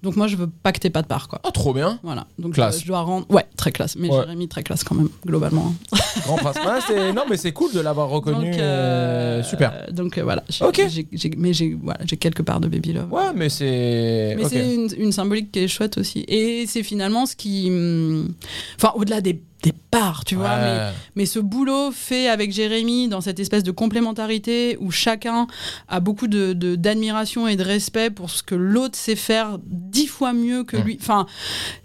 Donc 0.02 0.16
moi 0.16 0.26
je 0.26 0.36
veux 0.36 0.48
pas 0.48 0.72
que 0.72 0.78
t'aies 0.78 0.90
pas 0.90 1.02
de 1.02 1.06
part 1.06 1.28
quoi. 1.28 1.40
Oh, 1.46 1.50
trop 1.50 1.72
bien. 1.74 1.98
Voilà. 2.02 2.26
Donc 2.38 2.54
Classe. 2.54 2.76
Je, 2.78 2.82
je 2.82 2.86
dois 2.88 3.00
rendre 3.02 3.26
ouais, 3.30 3.46
très 3.56 3.72
classe, 3.72 3.96
mais 3.96 4.08
Ouais. 4.10 4.20
Jérémy 4.20 4.48
très 4.48 4.62
classe 4.62 4.84
quand 4.84 4.94
même 4.94 5.08
globalement. 5.26 5.74
Grand 6.24 6.36
prince. 6.36 6.56
Ouais, 6.88 7.12
non, 7.12 7.22
mais 7.28 7.36
c'est 7.36 7.52
cool 7.52 7.72
de 7.72 7.80
l'avoir 7.80 8.08
reconnu. 8.08 8.50
Donc, 8.50 8.58
euh, 8.58 9.40
euh, 9.40 9.42
super. 9.42 9.86
Donc 9.92 10.18
euh, 10.18 10.22
voilà, 10.24 10.42
j'ai- 10.48 10.64
Ok. 10.64 10.80
j'ai- 10.88 11.06
j'ai- 11.12 11.30
mais 11.36 11.52
j'ai 11.52 11.74
voilà, 11.80 12.00
j'ai 12.04 12.16
quelques 12.16 12.42
parts 12.42 12.60
de 12.60 12.68
Baby 12.68 12.94
Love. 12.94 13.12
Ouais, 13.12 13.32
mais 13.34 13.48
c'est. 13.48 14.34
Mais 14.36 14.44
c'est 14.48 14.74
une, 14.74 14.88
une 14.96 15.12
symbolique 15.12 15.52
qui 15.52 15.60
est 15.60 15.68
chouette 15.68 15.98
aussi. 15.98 16.24
Et 16.28 16.64
c'est 16.66 16.82
finalement 16.82 17.26
ce 17.26 17.36
qui. 17.36 17.68
hum, 17.70 18.28
Enfin, 18.76 18.92
au-delà 18.96 19.20
des, 19.20 19.40
des 19.70 19.74
parts, 19.90 20.24
tu 20.24 20.34
vois, 20.34 20.56
mais 20.56 20.68
Ouais. 20.78 20.92
Mais 21.16 21.26
ce 21.26 21.38
boulot 21.38 21.90
fait 21.92 22.28
avec 22.28 22.52
Jérémy 22.52 23.08
dans 23.08 23.20
cette 23.20 23.40
espèce 23.40 23.62
de 23.64 23.70
complémentarité 23.70 24.76
où 24.80 24.90
chacun 24.90 25.46
a 25.88 26.00
beaucoup 26.00 26.28
de- 26.28 26.52
de- 26.52 26.76
d'admiration 26.76 27.48
et 27.48 27.56
de 27.56 27.62
respect 27.64 28.10
pour 28.10 28.30
ce 28.30 28.42
que 28.42 28.54
l'autre 28.54 28.96
sait 28.96 29.16
faire 29.16 29.58
dix 29.66 30.06
fois 30.06 30.32
mieux 30.32 30.64
que 30.64 30.76
Mm. 30.76 30.82
lui. 30.82 30.98
Enfin, 31.00 31.26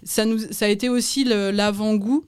ça, 0.04 0.24
nous, 0.24 0.38
ça 0.50 0.66
a 0.66 0.68
été 0.68 0.88
aussi 0.88 1.24
l'avant-goût 1.24 2.24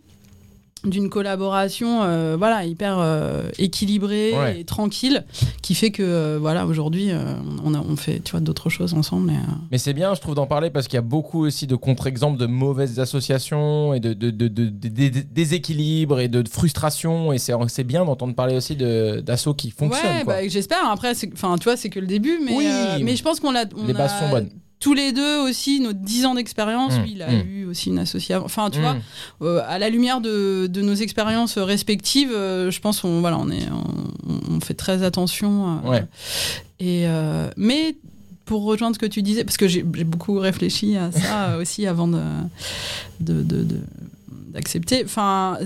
d'une 0.84 1.08
collaboration 1.10 2.02
euh, 2.02 2.36
voilà 2.38 2.64
hyper 2.64 2.98
euh, 2.98 3.48
équilibrée 3.58 4.32
Ouais. 4.36 4.60
et 4.60 4.64
tranquille 4.64 5.24
qui 5.62 5.74
fait 5.74 5.90
que 5.90 6.02
euh, 6.02 6.38
voilà 6.40 6.66
aujourd'hui 6.66 7.10
on, 7.64 7.74
a- 7.74 7.80
on 7.80 7.96
fait 7.96 8.20
tu 8.20 8.32
vois 8.32 8.40
d'autres 8.40 8.70
choses 8.70 8.94
ensemble 8.94 9.26
mais, 9.32 9.38
Mais 9.72 9.78
c'est 9.78 9.94
bien, 9.94 10.14
je 10.14 10.20
trouve, 10.20 10.34
d'en 10.36 10.46
parler 10.46 10.70
parce 10.70 10.86
qu'il 10.86 10.96
y 10.96 10.98
a 10.98 11.02
beaucoup 11.02 11.44
aussi 11.44 11.66
de 11.66 11.74
contre-exemples 11.76 12.38
de 12.38 12.46
mauvaises 12.46 13.00
associations 13.00 13.94
et 13.94 14.00
de, 14.00 14.12
de, 14.12 14.30
de- 14.30 14.48
déséquilibres 15.32 16.20
et 16.20 16.28
de, 16.28 16.42
de 16.42 16.48
frustration. 16.48 17.32
Et 17.32 17.38
c'est 17.38 17.52
c'est 17.68 17.84
bien 17.84 18.04
d'entendre 18.04 18.34
parler 18.34 18.54
aussi 18.56 18.76
de- 18.76 19.20
d'assauts 19.20 19.54
qui 19.54 19.70
fonctionnent. 19.70 20.18
ouais 20.18 20.24
bah, 20.24 20.46
j'espère 20.48 20.88
après 20.90 21.12
enfin 21.32 21.56
tu 21.58 21.64
vois 21.64 21.76
c'est 21.76 21.88
que 21.90 21.98
le 22.00 22.06
début 22.06 22.38
mais 22.44 22.54
Oui. 22.54 23.02
mais 23.02 23.16
je 23.16 23.22
pense 23.22 23.40
qu'on 23.40 23.50
l'a 23.52 23.64
Les 23.86 23.92
bases 23.92 24.18
sont 24.20 24.28
bonnes. 24.30 24.50
Tous 24.78 24.92
les 24.94 25.12
deux 25.12 25.38
aussi 25.40 25.80
nos 25.80 25.92
10 25.94 26.26
ans 26.26 26.34
d'expérience 26.34 26.94
Mm, 26.98 27.02
lui 27.02 27.12
il 27.12 27.22
a 27.22 27.30
mm. 27.30 27.48
eu 27.48 27.64
aussi 27.64 27.88
une 27.88 27.98
association 27.98 28.44
enfin 28.44 28.68
tu 28.70 28.80
vois 28.80 28.94
Mm. 28.94 29.00
euh, 29.42 29.62
à 29.66 29.78
la 29.78 29.88
lumière 29.88 30.20
de, 30.20 30.66
de 30.66 30.82
nos 30.82 30.94
expériences 30.94 31.56
respectives 31.58 32.30
euh, 32.32 32.70
je 32.70 32.80
pense 32.80 33.02
on 33.04 33.20
voilà 33.20 33.38
on 33.38 33.48
est 33.50 33.66
on, 34.28 34.54
on 34.56 34.60
fait 34.60 34.74
très 34.74 35.02
attention 35.02 35.78
euh, 35.84 35.88
Ouais. 35.90 36.04
et 36.80 37.06
mais 37.56 37.96
pour 38.44 38.62
rejoindre 38.64 38.94
ce 38.94 39.00
que 39.00 39.06
tu 39.06 39.22
disais 39.22 39.44
parce 39.44 39.56
que 39.56 39.66
j'ai 39.66 39.82
beaucoup 39.82 40.38
réfléchi 40.38 40.96
à 40.96 41.10
ça 41.10 41.56
aussi 41.60 41.86
avant 41.86 42.06
de 42.08 42.20
de- 43.20 43.42
de- 43.42 43.64
de- 43.64 43.80
d'accepter 44.52 45.02
enfin 45.04 45.58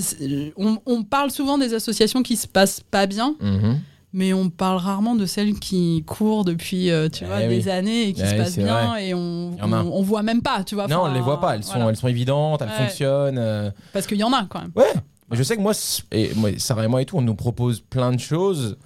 on, 0.57 0.79
on 0.87 1.03
parle 1.05 1.31
souvent 1.31 1.59
des 1.59 1.75
associations 1.75 2.23
qui 2.23 2.37
se 2.37 2.47
passent 2.49 2.81
pas 2.91 3.07
bien 3.07 3.35
Mhm. 3.41 3.81
Mais 4.13 4.33
on 4.33 4.51
parle 4.51 4.79
rarement 4.79 5.15
de 5.15 5.27
celles 5.27 5.55
qui 5.59 6.03
courent 6.07 6.45
depuis 6.45 6.91
euh, 6.91 7.09
tu 7.09 7.25
Eh 7.25 7.27
vois 7.27 7.39
oui. 7.39 7.49
des 7.49 7.69
années 7.69 8.09
et 8.09 8.13
qui 8.13 8.23
Eh 8.23 8.27
se 8.27 8.31
oui, 8.33 8.37
passent 8.39 8.59
bien 8.59 8.97
et 8.97 9.15
on, 9.15 9.53
on 9.63 9.73
on 9.73 10.03
voit 10.03 10.23
même 10.23 10.43
pas 10.43 10.65
tu 10.65 10.75
vois 10.75 10.87
Non, 10.89 11.03
on 11.05 11.13
les 11.15 11.21
voit 11.21 11.41
pas. 11.41 11.55
Elles 11.57 11.63
sont, 11.65 11.75
voilà. 11.75 11.91
elles 11.91 11.97
sont 11.97 12.09
évidentes, 12.09 12.63
elles 12.63 12.69
Ouais. 12.69 12.87
fonctionnent. 12.89 13.39
euh. 13.39 13.71
parce 13.93 14.07
qu'il 14.07 14.19
y 14.19 14.25
en 14.25 14.33
a 14.33 14.45
quand 14.49 14.61
même 14.61 14.73
Ouais. 14.75 14.93
Je 15.33 15.45
sais 15.45 15.57
que 15.57 15.61
moi, 15.63 15.73
et 16.11 16.33
moi, 16.35 16.51
Sarah 16.59 16.85
et 16.85 16.89
moi 16.89 17.03
et 17.03 17.05
tout, 17.05 17.17
on 17.17 17.23
nous 17.23 17.37
propose 17.37 17.79
plein 17.81 18.11
de 18.11 18.19
choses. 18.19 18.77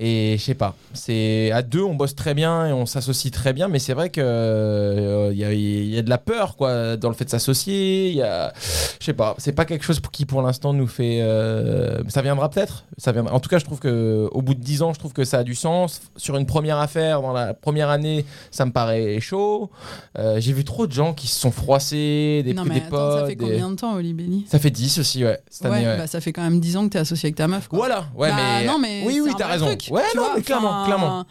Et 0.00 0.36
je 0.38 0.44
sais 0.44 0.54
pas, 0.54 0.76
c'est 0.94 1.50
à 1.50 1.62
deux 1.62 1.82
on 1.82 1.94
bosse 1.94 2.14
très 2.14 2.32
bien 2.32 2.68
et 2.68 2.72
on 2.72 2.86
s'associe 2.86 3.32
très 3.32 3.52
bien, 3.52 3.66
mais 3.66 3.80
c'est 3.80 3.94
vrai 3.94 4.10
que 4.10 4.20
euh, 4.22 5.30
il 5.32 5.38
y, 5.38 5.44
a, 5.44 5.52
y 5.52 5.98
a 5.98 6.02
de 6.02 6.08
la 6.10 6.18
peur 6.18 6.54
quoi 6.56 6.96
dans 6.96 7.08
le 7.08 7.14
fait 7.16 7.24
de 7.24 7.30
s'associer. 7.30 8.10
Il 8.10 8.14
y 8.14 8.22
a, 8.22 8.52
je 9.00 9.04
sais 9.04 9.12
pas, 9.12 9.34
c'est 9.38 9.50
pas 9.52 9.64
quelque 9.64 9.84
chose 9.84 10.00
qui 10.12 10.24
pour 10.24 10.40
l'instant 10.42 10.72
nous 10.72 10.86
fait. 10.86 11.18
euh, 11.20 12.00
ça 12.08 12.22
viendra 12.22 12.48
peut-être. 12.48 12.84
Ça 12.96 13.10
viendra. 13.10 13.34
En 13.34 13.40
tout 13.40 13.48
cas, 13.48 13.58
je 13.58 13.64
trouve 13.64 13.80
que 13.80 14.28
au 14.30 14.40
bout 14.40 14.54
de 14.54 14.60
dix 14.62 14.82
ans, 14.82 14.92
je 14.92 15.00
trouve 15.00 15.12
que 15.12 15.24
ça 15.24 15.38
a 15.38 15.42
du 15.44 15.56
sens. 15.56 16.00
Sur 16.16 16.36
une 16.36 16.46
première 16.46 16.78
affaire, 16.78 17.20
dans 17.20 17.32
la 17.32 17.52
première 17.54 17.88
année, 17.88 18.24
ça 18.52 18.64
me 18.66 18.70
paraît 18.70 19.18
chaud. 19.20 19.68
Euh, 20.16 20.38
J'ai 20.40 20.52
vu 20.52 20.62
trop 20.62 20.86
de 20.86 20.92
gens 20.92 21.12
qui 21.12 21.26
se 21.26 21.40
sont 21.40 21.50
froissés, 21.50 22.42
des, 22.44 22.54
non 22.54 22.62
des 22.62 22.68
mais 22.68 22.76
attends, 22.76 22.88
potes. 22.90 23.20
ça 23.20 23.26
fait 23.26 23.34
des- 23.34 23.44
combien 23.44 23.70
de 23.70 23.74
temps 23.76 23.94
Olibelli 23.96 24.46
Ça 24.48 24.60
fait 24.60 24.70
10 24.70 24.98
aussi, 24.98 25.24
ouais. 25.24 25.40
Cette 25.50 25.68
ouais, 25.70 25.76
année, 25.78 25.86
ouais. 25.86 25.96
bah 25.98 26.06
ça 26.06 26.20
fait 26.20 26.32
quand 26.32 26.42
même 26.42 26.60
10 26.60 26.76
ans 26.76 26.84
que 26.84 26.92
t'es 26.92 26.98
associé 27.00 27.26
avec 27.26 27.34
ta 27.36 27.48
meuf 27.48 27.66
quoi. 27.66 27.78
Voilà, 27.80 28.06
ouais, 28.14 28.30
Bah, 28.30 28.36
mais. 28.60 28.66
non, 28.66 28.78
mais 28.78 29.02
oui, 29.04 29.20
oui, 29.24 29.32
t'as 29.36 29.48
raison. 29.48 29.66
truc. 29.66 29.87
Ouais, 29.90 30.02
tu 30.10 30.16
non, 30.16 30.22
vois, 30.24 30.32
mais 30.36 30.42
clairement, 30.42 30.84
clairement. 30.84 31.24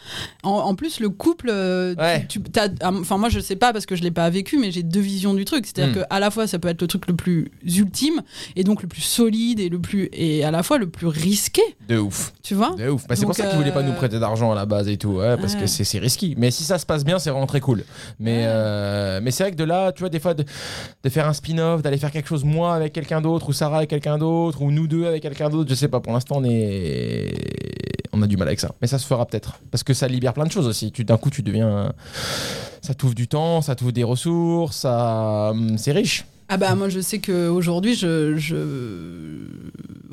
En, 0.44 0.50
en 0.52 0.76
plus, 0.76 1.00
le 1.00 1.10
couple, 1.10 1.50
euh, 1.52 1.96
Ouais. 1.96 2.26
tu, 2.28 2.42
ah, 2.58 2.68
enfin 2.94 3.18
moi 3.18 3.30
je 3.30 3.40
sais 3.40 3.56
pas 3.56 3.74
parce 3.74 3.86
que 3.86 3.96
je 3.96 4.04
l'ai 4.04 4.12
pas 4.12 4.30
vécu, 4.30 4.58
mais 4.58 4.72
j'ai 4.72 4.84
deux 4.84 5.00
visions 5.00 5.34
du 5.34 5.46
truc. 5.46 5.66
C'est-à-dire 5.66 5.94
Mm. 5.96 6.00
que 6.02 6.06
à 6.10 6.20
la 6.20 6.32
fois 6.32 6.48
ça 6.48 6.60
peut 6.60 6.68
être 6.68 6.82
le 6.82 6.88
truc 6.88 7.08
le 7.08 7.16
plus 7.16 7.52
ultime 7.66 8.22
et 8.56 8.64
donc 8.64 8.82
le 8.82 8.88
plus 8.88 9.02
solide 9.02 9.60
et 9.60 9.70
le 9.70 9.80
plus 9.80 10.10
et 10.14 10.44
à 10.44 10.52
la 10.52 10.64
fois 10.64 10.78
le 10.78 10.90
plus 10.90 11.08
risqué, 11.08 11.62
De 11.88 11.98
ouf. 11.98 12.34
tu 12.44 12.54
vois. 12.56 12.76
De 12.78 12.90
ouf. 12.90 13.08
Bah, 13.08 13.16
c'est 13.16 13.26
pour 13.26 13.36
ça 13.36 13.46
qu'ils 13.48 13.58
voulaient 13.58 13.72
pas 13.72 13.80
euh, 13.80 13.84
nous 13.84 13.94
prêter 13.94 14.20
d'argent 14.20 14.52
à 14.52 14.56
la 14.56 14.66
base 14.66 14.88
et 14.90 14.98
tout, 14.98 15.10
ouais, 15.14 15.38
parce 15.38 15.56
que 15.56 15.66
c'est 15.68 16.00
risqué. 16.00 16.34
Mais 16.38 16.52
si 16.52 16.64
ça 16.64 16.78
se 16.80 16.86
passe 16.86 17.04
bien, 17.06 17.20
c'est 17.20 17.30
vraiment 17.30 17.48
très 17.48 17.60
cool. 17.60 17.84
Mais, 18.20 18.44
euh, 18.46 19.20
mais 19.22 19.32
c'est 19.32 19.44
vrai 19.44 19.52
que 19.52 19.58
de 19.58 19.64
là, 19.64 19.92
tu 19.92 20.00
vois, 20.02 20.10
des 20.10 20.20
fois, 20.20 20.34
de, 20.34 20.44
de 21.04 21.10
faire 21.10 21.28
un 21.28 21.34
spin-off, 21.34 21.82
d'aller 21.82 21.98
faire 21.98 22.12
quelque 22.12 22.28
chose 22.30 22.44
moi 22.44 22.74
avec 22.76 22.94
quelqu'un 22.94 23.22
d'autre, 23.22 23.50
ou 23.50 23.54
Sarah 23.54 23.78
avec 23.78 23.90
quelqu'un 23.90 24.18
d'autre, 24.18 24.62
ou 24.62 24.72
nous 24.72 24.88
deux 24.88 25.06
avec 25.06 25.22
quelqu'un 25.22 25.50
d'autre, 25.50 25.70
je 25.70 25.76
sais 25.76 25.88
pas. 25.88 26.00
Pour 26.00 26.14
l'instant, 26.14 26.36
on 26.38 26.44
est. 26.44 27.34
On 28.14 28.22
a 28.24 28.28
du 28.28 28.38
mal 28.38 28.47
avec 28.48 28.60
ça. 28.60 28.74
Mais 28.82 28.88
ça 28.88 28.98
se 29.00 29.06
fera 29.06 29.26
peut-être. 29.26 29.60
Parce 29.72 29.84
que 29.84 29.94
ça 29.94 30.08
libère 30.08 30.34
plein 30.34 30.46
de 30.46 30.52
choses 30.52 30.68
aussi. 30.68 30.92
Tu- 30.92 31.04
D'un 31.06 31.18
coup, 31.18 31.30
tu 31.30 31.42
deviens. 31.44 31.94
Ça 32.82 32.94
t'ouvre 32.94 33.14
du 33.16 33.28
temps, 33.28 33.62
ça 33.62 33.76
t'ouvre 33.76 33.92
des 33.92 34.04
ressources, 34.04 34.78
ça. 34.78 35.50
hum, 35.52 35.78
C'est 35.78 35.92
riche. 35.92 36.26
Ah 36.50 36.56
bah 36.56 36.76
moi 36.76 36.88
je 36.88 37.02
sais 37.02 37.20
qu'aujourd'hui 37.20 37.94
je, 37.94 38.38
je... 38.38 38.56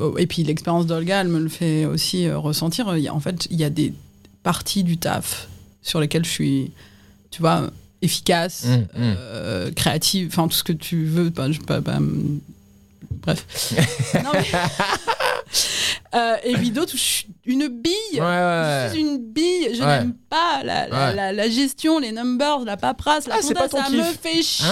oh, 0.00 0.16
et 0.18 0.26
puis 0.26 0.42
l'expérience 0.42 0.84
d'Olga 0.84 1.20
elle 1.20 1.28
me 1.28 1.38
le 1.38 1.48
fait 1.48 1.84
aussi 1.86 2.26
euh, 2.26 2.36
ressentir. 2.38 2.88
En 2.88 3.20
fait 3.20 3.46
il 3.52 3.56
y 3.56 3.62
a 3.62 3.70
des 3.70 3.94
parties 4.42 4.82
du 4.82 4.96
taf 4.98 5.48
sur 5.80 6.00
lesquelles 6.00 6.24
je 6.24 6.30
suis, 6.30 6.72
tu 7.30 7.40
vois, 7.40 7.70
efficace, 8.02 8.64
Hum, 8.66 8.72
hum. 8.96 9.14
euh, 9.16 9.70
créative, 9.70 10.26
enfin 10.32 10.48
tout 10.48 10.56
ce 10.56 10.64
que 10.64 10.72
tu 10.72 11.04
veux. 11.04 11.30
Pas, 11.30 11.52
je, 11.52 11.60
pas, 11.60 11.80
pas- 11.80 11.98
hum, 11.98 12.40
bref. 13.24 13.44
Non, 14.24 14.30
mais- 14.32 14.44
Euh, 16.14 16.36
et 16.44 16.54
je 16.54 16.96
suis 16.96 17.26
une 17.44 17.66
bille. 17.68 17.92
Ouais, 18.14 18.20
ouais, 18.20 18.84
Je 18.86 18.92
suis 18.92 19.00
une 19.00 19.18
bille, 19.18 19.74
je 19.74 19.82
n'aime 19.82 20.14
pas 20.30 20.62
la, 20.62 20.86
la, 20.86 21.08
Ouais. 21.10 21.14
la- 21.16 21.32
la 21.32 21.48
gestion, 21.50 21.98
les 21.98 22.12
numbers, 22.12 22.60
la 22.64 22.76
paperasse, 22.76 23.26
la 23.26 23.34
Ah, 23.36 23.40
compta, 23.42 23.68
ça 23.68 23.82
kiff. 23.84 23.96
me 23.98 24.02
fait 24.04 24.42
chier. 24.42 24.66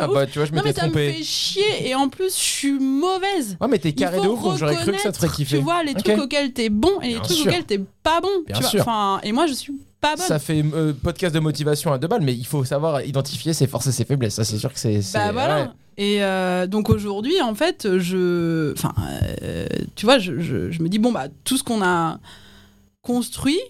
Ah 0.00 0.06
bah, 0.06 0.26
tu 0.26 0.38
vois, 0.38 0.44
je 0.46 0.52
Non 0.52 0.60
mais 0.62 0.72
ça 0.74 0.86
me 0.88 0.92
fait 0.92 1.22
chier 1.22 1.88
et 1.88 1.94
en 1.94 2.08
plus 2.10 2.34
je 2.36 2.40
suis 2.42 2.72
mauvaise. 2.78 3.56
Ouais, 3.60 3.68
mais 3.68 3.78
t'es 3.78 3.92
carré 3.92 4.20
de 4.20 4.26
ouf, 4.28 4.58
j'aurais 4.58 4.76
cru 4.76 4.92
que 4.92 5.00
ça 5.00 5.12
te 5.12 5.16
ferait 5.16 5.28
kiffer. 5.34 5.56
Tu 5.58 5.62
vois 5.62 5.82
les 5.82 5.94
trucs 5.94 6.18
auxquels 6.18 6.52
t'es 6.52 6.68
bon 6.68 7.00
et 7.00 7.06
les 7.06 7.12
Bien 7.14 7.20
trucs 7.22 7.36
sûr. 7.38 7.46
auxquels 7.46 7.64
t'es 7.64 7.80
pas 8.02 8.20
bon. 8.20 8.28
Bien 8.46 8.56
tu 8.56 8.60
vois. 8.60 8.70
sûr. 8.70 8.80
Enfin, 8.82 9.20
et 9.22 9.32
moi 9.32 9.46
je 9.46 9.54
suis 9.54 9.72
pas 10.00 10.14
bonne. 10.16 10.26
Ça 10.26 10.38
fait 10.38 10.62
euh, 10.74 10.92
podcast 10.92 11.34
de 11.34 11.40
motivation 11.40 11.90
à 11.92 11.98
deux 11.98 12.08
balles, 12.08 12.22
mais 12.22 12.34
il 12.34 12.46
faut 12.46 12.64
savoir 12.64 13.02
identifier 13.02 13.54
ses 13.54 13.66
forces 13.66 13.86
et 13.86 13.92
ses 13.92 14.04
faiblesses. 14.04 14.34
Ça, 14.34 14.44
c'est 14.44 14.58
sûr 14.58 14.72
que 14.72 14.78
c'est. 14.78 15.00
c'est- 15.00 15.16
Bah 15.16 15.32
voilà. 15.32 15.56
ouais. 15.62 15.68
Et 15.96 16.22
euh, 16.22 16.66
donc 16.66 16.88
aujourd'hui, 16.88 17.40
en 17.42 17.54
fait, 17.54 17.98
je, 17.98 18.74
euh, 18.74 19.66
tu 19.94 20.06
vois, 20.06 20.18
je 20.18 20.82
me 20.82 20.88
dis 20.88 20.98
bon 20.98 21.12
bah 21.12 21.28
tout 21.44 21.56
ce 21.56 21.62
qu'on 21.62 21.82
a 21.82 22.18
construit, 23.02 23.60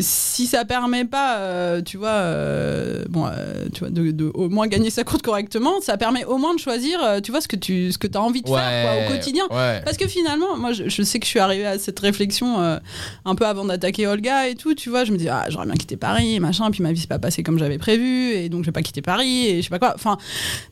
si 0.00 0.46
ça 0.46 0.64
permet 0.64 1.04
pas, 1.04 1.36
euh, 1.38 1.80
tu 1.80 1.96
vois, 1.96 2.08
euh, 2.08 3.04
bon, 3.08 3.26
euh, 3.26 3.66
tu 3.72 3.80
vois, 3.80 3.90
de, 3.90 4.10
de 4.10 4.30
au 4.34 4.48
moins 4.48 4.66
gagner 4.66 4.90
sa 4.90 5.04
course 5.04 5.22
correctement, 5.22 5.80
ça 5.80 5.96
permet 5.96 6.24
au 6.24 6.38
moins 6.38 6.54
de 6.54 6.58
choisir, 6.58 6.98
tu 7.22 7.30
vois, 7.30 7.40
ce 7.40 7.46
que 7.46 7.54
tu, 7.54 7.92
ce 7.92 7.98
que 7.98 8.08
t'as 8.08 8.18
envie 8.18 8.42
de 8.42 8.48
faire 8.48 8.56
quoi, 8.56 9.06
au 9.06 9.12
quotidien. 9.12 9.44
Ouais. 9.50 9.80
Parce 9.84 9.96
que 9.96 10.08
finalement, 10.08 10.56
moi, 10.56 10.72
je, 10.72 10.88
je 10.88 11.02
sais 11.02 11.20
que 11.20 11.24
je 11.24 11.30
suis 11.30 11.38
arrivée 11.38 11.66
à 11.66 11.78
cette 11.78 12.00
réflexion 12.00 12.58
un 12.58 13.34
peu 13.36 13.46
avant 13.46 13.64
d'attaquer 13.64 14.08
Olga 14.08 14.48
et 14.48 14.56
tout, 14.56 14.74
tu 14.74 14.90
vois. 14.90 15.04
Je 15.04 15.12
me 15.12 15.18
dis, 15.18 15.28
ah, 15.28 15.46
j'aurais 15.50 15.66
bien 15.66 15.76
quitté 15.76 15.96
Paris, 15.96 16.40
machin, 16.40 16.68
puis 16.72 16.82
ma 16.82 16.92
vie 16.92 17.00
s'est 17.00 17.06
pas 17.06 17.20
passée 17.20 17.44
comme 17.44 17.58
j'avais 17.58 17.78
prévu, 17.78 18.32
et 18.32 18.48
donc 18.48 18.62
je 18.62 18.66
vais 18.66 18.72
pas 18.72 18.82
quitter 18.82 19.02
Paris, 19.02 19.46
et 19.46 19.56
je 19.58 19.62
sais 19.62 19.70
pas 19.70 19.78
quoi. 19.78 19.92
Enfin, 19.94 20.18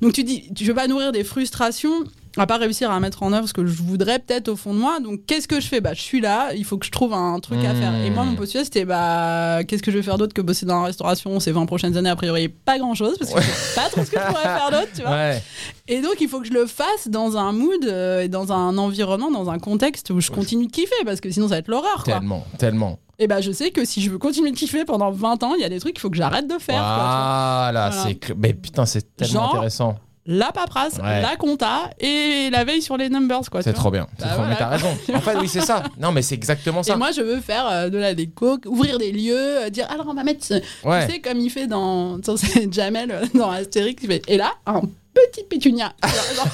donc 0.01 0.12
tu 0.12 0.24
dis, 0.24 0.51
je 0.59 0.66
vais 0.66 0.74
pas 0.74 0.89
nourrir 0.89 1.12
des 1.12 1.23
frustrations 1.23 2.05
à 2.36 2.47
pas 2.47 2.56
réussir 2.56 2.90
à 2.90 2.98
mettre 3.01 3.23
en 3.23 3.32
œuvre 3.32 3.47
ce 3.48 3.52
que 3.52 3.65
je 3.65 3.82
voudrais 3.82 4.19
peut-être 4.19 4.48
au 4.48 4.56
fond 4.56 4.74
de 4.74 4.78
moi. 4.78 4.98
Donc 5.01 5.20
qu'est-ce 5.27 5.47
que 5.48 5.61
je 5.61 5.66
fais? 5.69 5.81
Bah, 5.81 5.94
je 5.94 6.01
suis 6.02 6.20
là, 6.20 6.52
il 6.55 6.65
faut 6.65 6.78
que 6.78 6.86
je 6.86 6.90
trouve 6.90 7.12
un 7.15 7.39
truc 7.40 7.65
à 7.65 7.73
Mmh. 7.73 7.77
faire. 7.77 7.94
Et 8.05 8.11
moi, 8.11 8.24
mon 8.24 8.35
postulat, 8.35 8.65
c'était, 8.65 8.85
bah, 8.85 9.61
qu'est-ce 9.66 9.82
que 9.82 9.90
je 9.90 9.97
vais 9.98 10.02
faire 10.02 10.19
d'autre 10.19 10.35
que 10.35 10.40
bosser 10.43 10.66
dans 10.66 10.81
la 10.81 10.86
restauration 10.86 11.39
ces 11.40 11.52
20 11.52 11.66
prochaines 11.66 11.97
années? 11.97 12.11
A 12.11 12.16
priori, 12.16 12.48
pas 12.48 12.78
grand-chose, 12.78 13.16
parce 13.19 13.32
que 13.32 13.40
je 13.40 13.47
sais 13.47 13.81
pas 13.81 13.89
trop 13.89 14.05
ce 14.05 14.11
que 14.11 14.19
je 14.20 14.27
pourrais 14.27 14.43
faire 14.43 14.70
d'autre, 14.70 14.89
tu 14.94 15.02
vois. 15.02 15.11
Ouais. 15.12 15.43
Et 15.89 16.01
donc, 16.01 16.15
il 16.20 16.28
faut 16.28 16.40
que 16.40 16.47
je 16.47 16.52
le 16.52 16.66
fasse 16.66 17.09
dans 17.09 17.36
un 17.36 17.52
mood, 17.52 17.85
euh, 17.85 18.23
et 18.23 18.28
dans 18.28 18.52
un 18.52 18.77
environnement, 18.78 19.31
dans 19.31 19.51
un 19.51 19.59
contexte 19.59 20.11
où 20.11 20.20
je 20.20 20.31
continue 20.31 20.66
de 20.66 20.73
kiffer, 20.73 20.94
parce 21.05 21.20
que 21.20 21.31
sinon, 21.31 21.47
ça 21.48 21.55
va 21.55 21.59
être 21.59 21.69
l'horreur, 21.69 22.02
quoi. 22.05 22.15
Tellement, 22.15 22.44
tellement. 22.59 22.98
Et 23.20 23.28
bah, 23.28 23.40
je 23.40 23.52
sais 23.52 23.70
que 23.70 23.85
si 23.85 24.01
je 24.02 24.11
veux 24.11 24.19
continuer 24.19 24.51
de 24.51 24.56
kiffer 24.56 24.85
pendant 24.85 25.12
20 25.12 25.43
ans, 25.44 25.55
il 25.55 25.61
y 25.61 25.65
a 25.65 25.69
des 25.69 25.78
trucs 25.78 25.93
qu'il 25.94 26.01
faut 26.01 26.11
que 26.11 26.16
j'arrête 26.16 26.48
de 26.48 26.59
faire. 26.59 26.82
Voilà, 26.82 27.70
Voilà. 27.73 27.90
c'est. 27.93 28.35
Mais 28.36 28.52
putain, 28.55 28.86
c'est 28.86 29.15
tellement 29.16 29.32
Genre, 29.35 29.51
intéressant. 29.55 29.94
La 30.27 30.53
paperasse, 30.53 30.95
Ouais. 31.03 31.21
la 31.21 31.37
compta 31.37 31.91
et 32.01 32.49
la 32.51 32.65
veille 32.65 32.81
sur 32.81 32.97
les 32.97 33.11
numbers, 33.11 33.43
quoi. 33.51 33.63
C'est 33.63 33.75
trop 33.75 33.91
bien. 33.91 34.07
Bah 34.19 34.27
trop- 34.35 34.43
Mais 34.49 34.57
t'as 34.57 34.69
raison. 34.69 34.89
En 35.15 35.21
fait, 35.21 35.37
oui, 35.37 35.49
c'est 35.49 35.61
ça. 35.61 35.83
Non, 36.01 36.13
mais 36.13 36.23
c'est 36.23 36.35
exactement 36.35 36.81
Et 36.81 36.85
ça. 36.85 36.97
moi, 36.97 37.11
je 37.13 37.21
veux 37.21 37.41
faire 37.41 37.67
euh, 37.71 37.89
de 37.91 37.99
la 37.99 38.15
déco, 38.15 38.59
ouvrir 38.67 38.99
des 38.99 39.13
lieux, 39.13 39.35
euh, 39.65 39.71
dire 39.71 39.87
alors 39.91 40.07
on 40.09 40.15
va 40.15 40.25
mettre, 40.25 40.47
Ouais. 40.83 41.07
tu 41.07 41.13
sais, 41.13 41.21
comme 41.21 41.39
il 41.41 41.51
fait 41.51 41.67
dans, 41.67 42.17
dans 42.19 42.37
Jamel 42.71 43.11
euh, 43.11 43.25
dans 43.35 43.51
Astérix, 43.51 44.03
il 44.03 44.09
fait, 44.09 44.23
et 44.27 44.39
là, 44.39 44.53
un 44.67 44.81
petit 45.15 45.45
pétunia. 45.49 45.93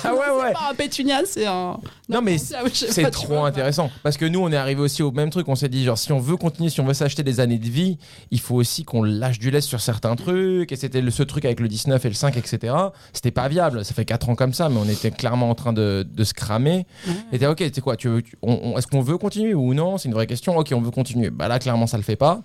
Ah 0.05 0.15
ouais, 0.15 0.21
c'est 0.27 0.43
ouais. 0.43 0.53
pas 0.53 0.71
un 0.71 0.75
pétunia, 0.75 1.21
c'est 1.25 1.47
un. 1.47 1.79
Non, 2.09 2.21
mais 2.23 2.39
c'est- 2.39 3.11
trop 3.11 3.27
vois, 3.29 3.47
intéressant 3.47 3.91
parce 4.03 4.17
que 4.17 4.25
nous 4.25 4.41
on 4.41 4.51
est 4.53 4.57
arrivé 4.57 4.81
aussi 4.81 5.03
au 5.03 5.11
même 5.13 5.31
truc. 5.31 5.49
On 5.49 5.55
s'est 5.55 5.69
dit 5.69 5.85
genre 5.85 5.99
si 5.99 6.13
on 6.13 6.19
veut 6.21 6.37
continuer, 6.37 6.71
si 6.71 6.81
on 6.81 6.85
veut 6.87 6.95
s'acheter 6.95 7.23
des 7.23 7.41
années 7.41 7.59
de 7.59 7.69
vie, 7.69 7.99
il 8.31 8.41
faut 8.41 8.55
aussi 8.57 8.85
qu'on 8.85 9.03
lâche 9.03 9.39
du 9.39 9.51
lest 9.51 9.67
sur 9.69 9.81
certains 9.81 10.17
trucs. 10.17 10.73
Et 10.73 10.77
c'était 10.77 11.01
le- 11.01 11.11
ce 11.11 11.23
truc 11.23 11.45
avec 11.45 11.61
le 11.61 11.69
19 11.69 12.05
et 12.05 12.09
le 12.09 12.15
5, 12.15 12.37
etc. 12.37 12.75
C'était 13.13 13.31
pas 13.31 13.49
viable. 13.49 13.85
Ça 13.85 13.95
fait 13.95 14.05
4 14.05 14.29
ans 14.29 14.35
comme 14.35 14.53
ça, 14.55 14.69
mais 14.69 14.79
on 14.79 14.89
était 14.89 15.11
clairement 15.11 15.51
en 15.51 15.55
train 15.55 15.73
de, 15.73 16.07
de 16.11 16.25
se 16.25 16.35
cramer. 16.35 16.87
Et 17.33 17.39
t'es 17.39 17.47
ok, 17.47 17.59
tu 17.59 17.71
sais 17.75 17.81
quoi, 17.81 17.97
tu 17.97 18.09
est-ce 18.19 18.87
qu'on 18.87 19.01
veut 19.03 19.19
continuer 19.19 19.55
ou 19.55 19.75
non? 19.75 19.99
C'est 19.99 20.09
une 20.09 20.15
vraie 20.15 20.27
question. 20.27 20.57
Ok, 20.57 20.73
on 20.75 20.81
veut 20.81 20.91
continuer. 20.91 21.31
Bah 21.31 21.49
là 21.49 21.59
clairement 21.59 21.87
ça 21.87 21.97
le 21.97 22.03
fait 22.03 22.17
pas. 22.17 22.41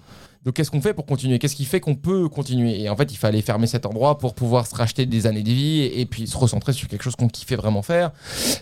Donc 0.46 0.54
qu'est-ce 0.54 0.70
qu'on 0.70 0.82
fait 0.82 0.94
pour 0.94 1.08
continuer? 1.08 1.40
Qu'est-ce 1.40 1.56
qui 1.56 1.66
fait 1.66 1.80
qu'on 1.80 1.96
peut 1.96 2.30
continuer? 2.30 2.82
Et 2.82 2.90
en 2.90 2.96
fait, 2.96 3.12
il 3.12 3.18
fallait 3.18 3.42
fermer 3.42 3.66
cet 3.66 3.88
endroit 3.88 4.20
pour 4.20 4.36
pouvoir 4.36 4.68
se 4.68 4.76
racheter 4.76 5.08
des 5.08 5.26
années 5.26 5.42
de 5.42 5.50
vie 5.50 5.82
et, 5.82 6.06
puis 6.06 6.28
se 6.28 6.38
recentrer 6.38 6.72
sur 6.72 6.88
quelque 6.88 7.02
chose 7.02 7.16
qu'on 7.16 7.28
kiffait 7.28 7.56
vraiment 7.56 7.82
faire. 7.82 8.12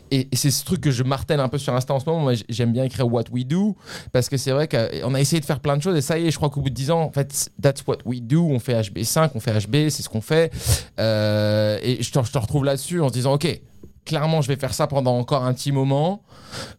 Et, 0.09 0.29
c'est 0.33 0.49
ce 0.49 0.63
truc 0.63 0.79
que 0.79 0.91
je 0.91 1.03
martèle 1.03 1.41
un 1.41 1.49
peu 1.49 1.57
sur 1.57 1.75
Insta 1.75 1.93
en 1.93 1.99
ce 1.99 2.05
moment. 2.05 2.21
Moi, 2.21 2.33
j'aime 2.47 2.71
bien 2.71 2.85
écrire 2.85 3.11
What 3.11 3.25
We 3.31 3.45
Do 3.45 3.75
parce 4.13 4.29
que 4.29 4.37
c'est 4.37 4.51
vrai 4.51 4.69
qu'on 4.69 5.13
a 5.13 5.19
essayé 5.19 5.41
de 5.41 5.45
faire 5.45 5.59
plein 5.59 5.75
de 5.75 5.81
choses 5.81 5.97
et 5.97 6.01
ça 6.01 6.17
y 6.17 6.25
est, 6.27 6.31
je 6.31 6.37
crois 6.37 6.49
qu'au 6.49 6.61
bout 6.61 6.69
de 6.69 6.75
10 6.75 6.91
ans, 6.91 7.01
en 7.01 7.11
fait, 7.11 7.51
that's 7.61 7.83
what 7.85 7.97
we 8.05 8.21
do. 8.21 8.47
On 8.49 8.59
fait 8.59 8.79
HB5, 8.79 9.31
on 9.35 9.41
fait 9.41 9.51
HB, 9.51 9.89
c'est 9.89 10.03
ce 10.03 10.09
qu'on 10.09 10.21
fait. 10.21 10.53
Euh, 10.99 11.79
et 11.83 12.01
je 12.01 12.11
te, 12.11 12.23
je 12.23 12.31
te 12.31 12.37
retrouve 12.37 12.63
là-dessus 12.63 13.01
en 13.01 13.09
se 13.09 13.13
disant, 13.13 13.33
ok. 13.33 13.61
Clairement, 14.05 14.41
je 14.41 14.49
vais 14.49 14.57
faire 14.57 14.73
ça 14.73 14.87
pendant 14.87 15.17
encore 15.17 15.43
un 15.43 15.53
petit 15.53 15.71
moment. 15.71 16.23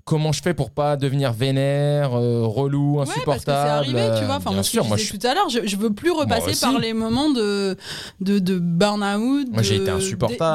Comment 0.05 0.31
je 0.33 0.43
fais 0.43 0.53
pour 0.55 0.71
pas 0.71 0.97
devenir 0.97 1.33
vénère, 1.33 2.15
euh, 2.15 2.47
relou, 2.47 2.99
Ouais, 2.99 3.05
parce 3.07 3.09
que 3.09 3.15
c'est 3.17 3.51
insupportable 3.53 3.97
arrivé, 3.97 4.19
tu 4.19 4.25
vois. 4.27 4.37
Enfin, 4.37 4.51
Bien 4.51 4.55
moi, 4.57 4.63
ce 4.63 4.69
que 4.69 4.73
sûr, 4.73 4.85
moi 4.85 4.97
je 4.99 5.11
tout 5.11 5.27
à 5.27 5.35
l'heure, 5.35 5.49
je, 5.49 5.67
je 5.67 5.77
veux 5.77 5.93
plus 5.93 6.11
repasser 6.11 6.59
par 6.61 6.79
les 6.79 6.93
moments 6.93 7.31
de, 7.31 7.77
de, 8.21 8.39
de 8.39 8.59
burn-out. 8.59 9.49
Moi, 9.53 9.63
j'ai 9.63 9.77
été 9.77 9.91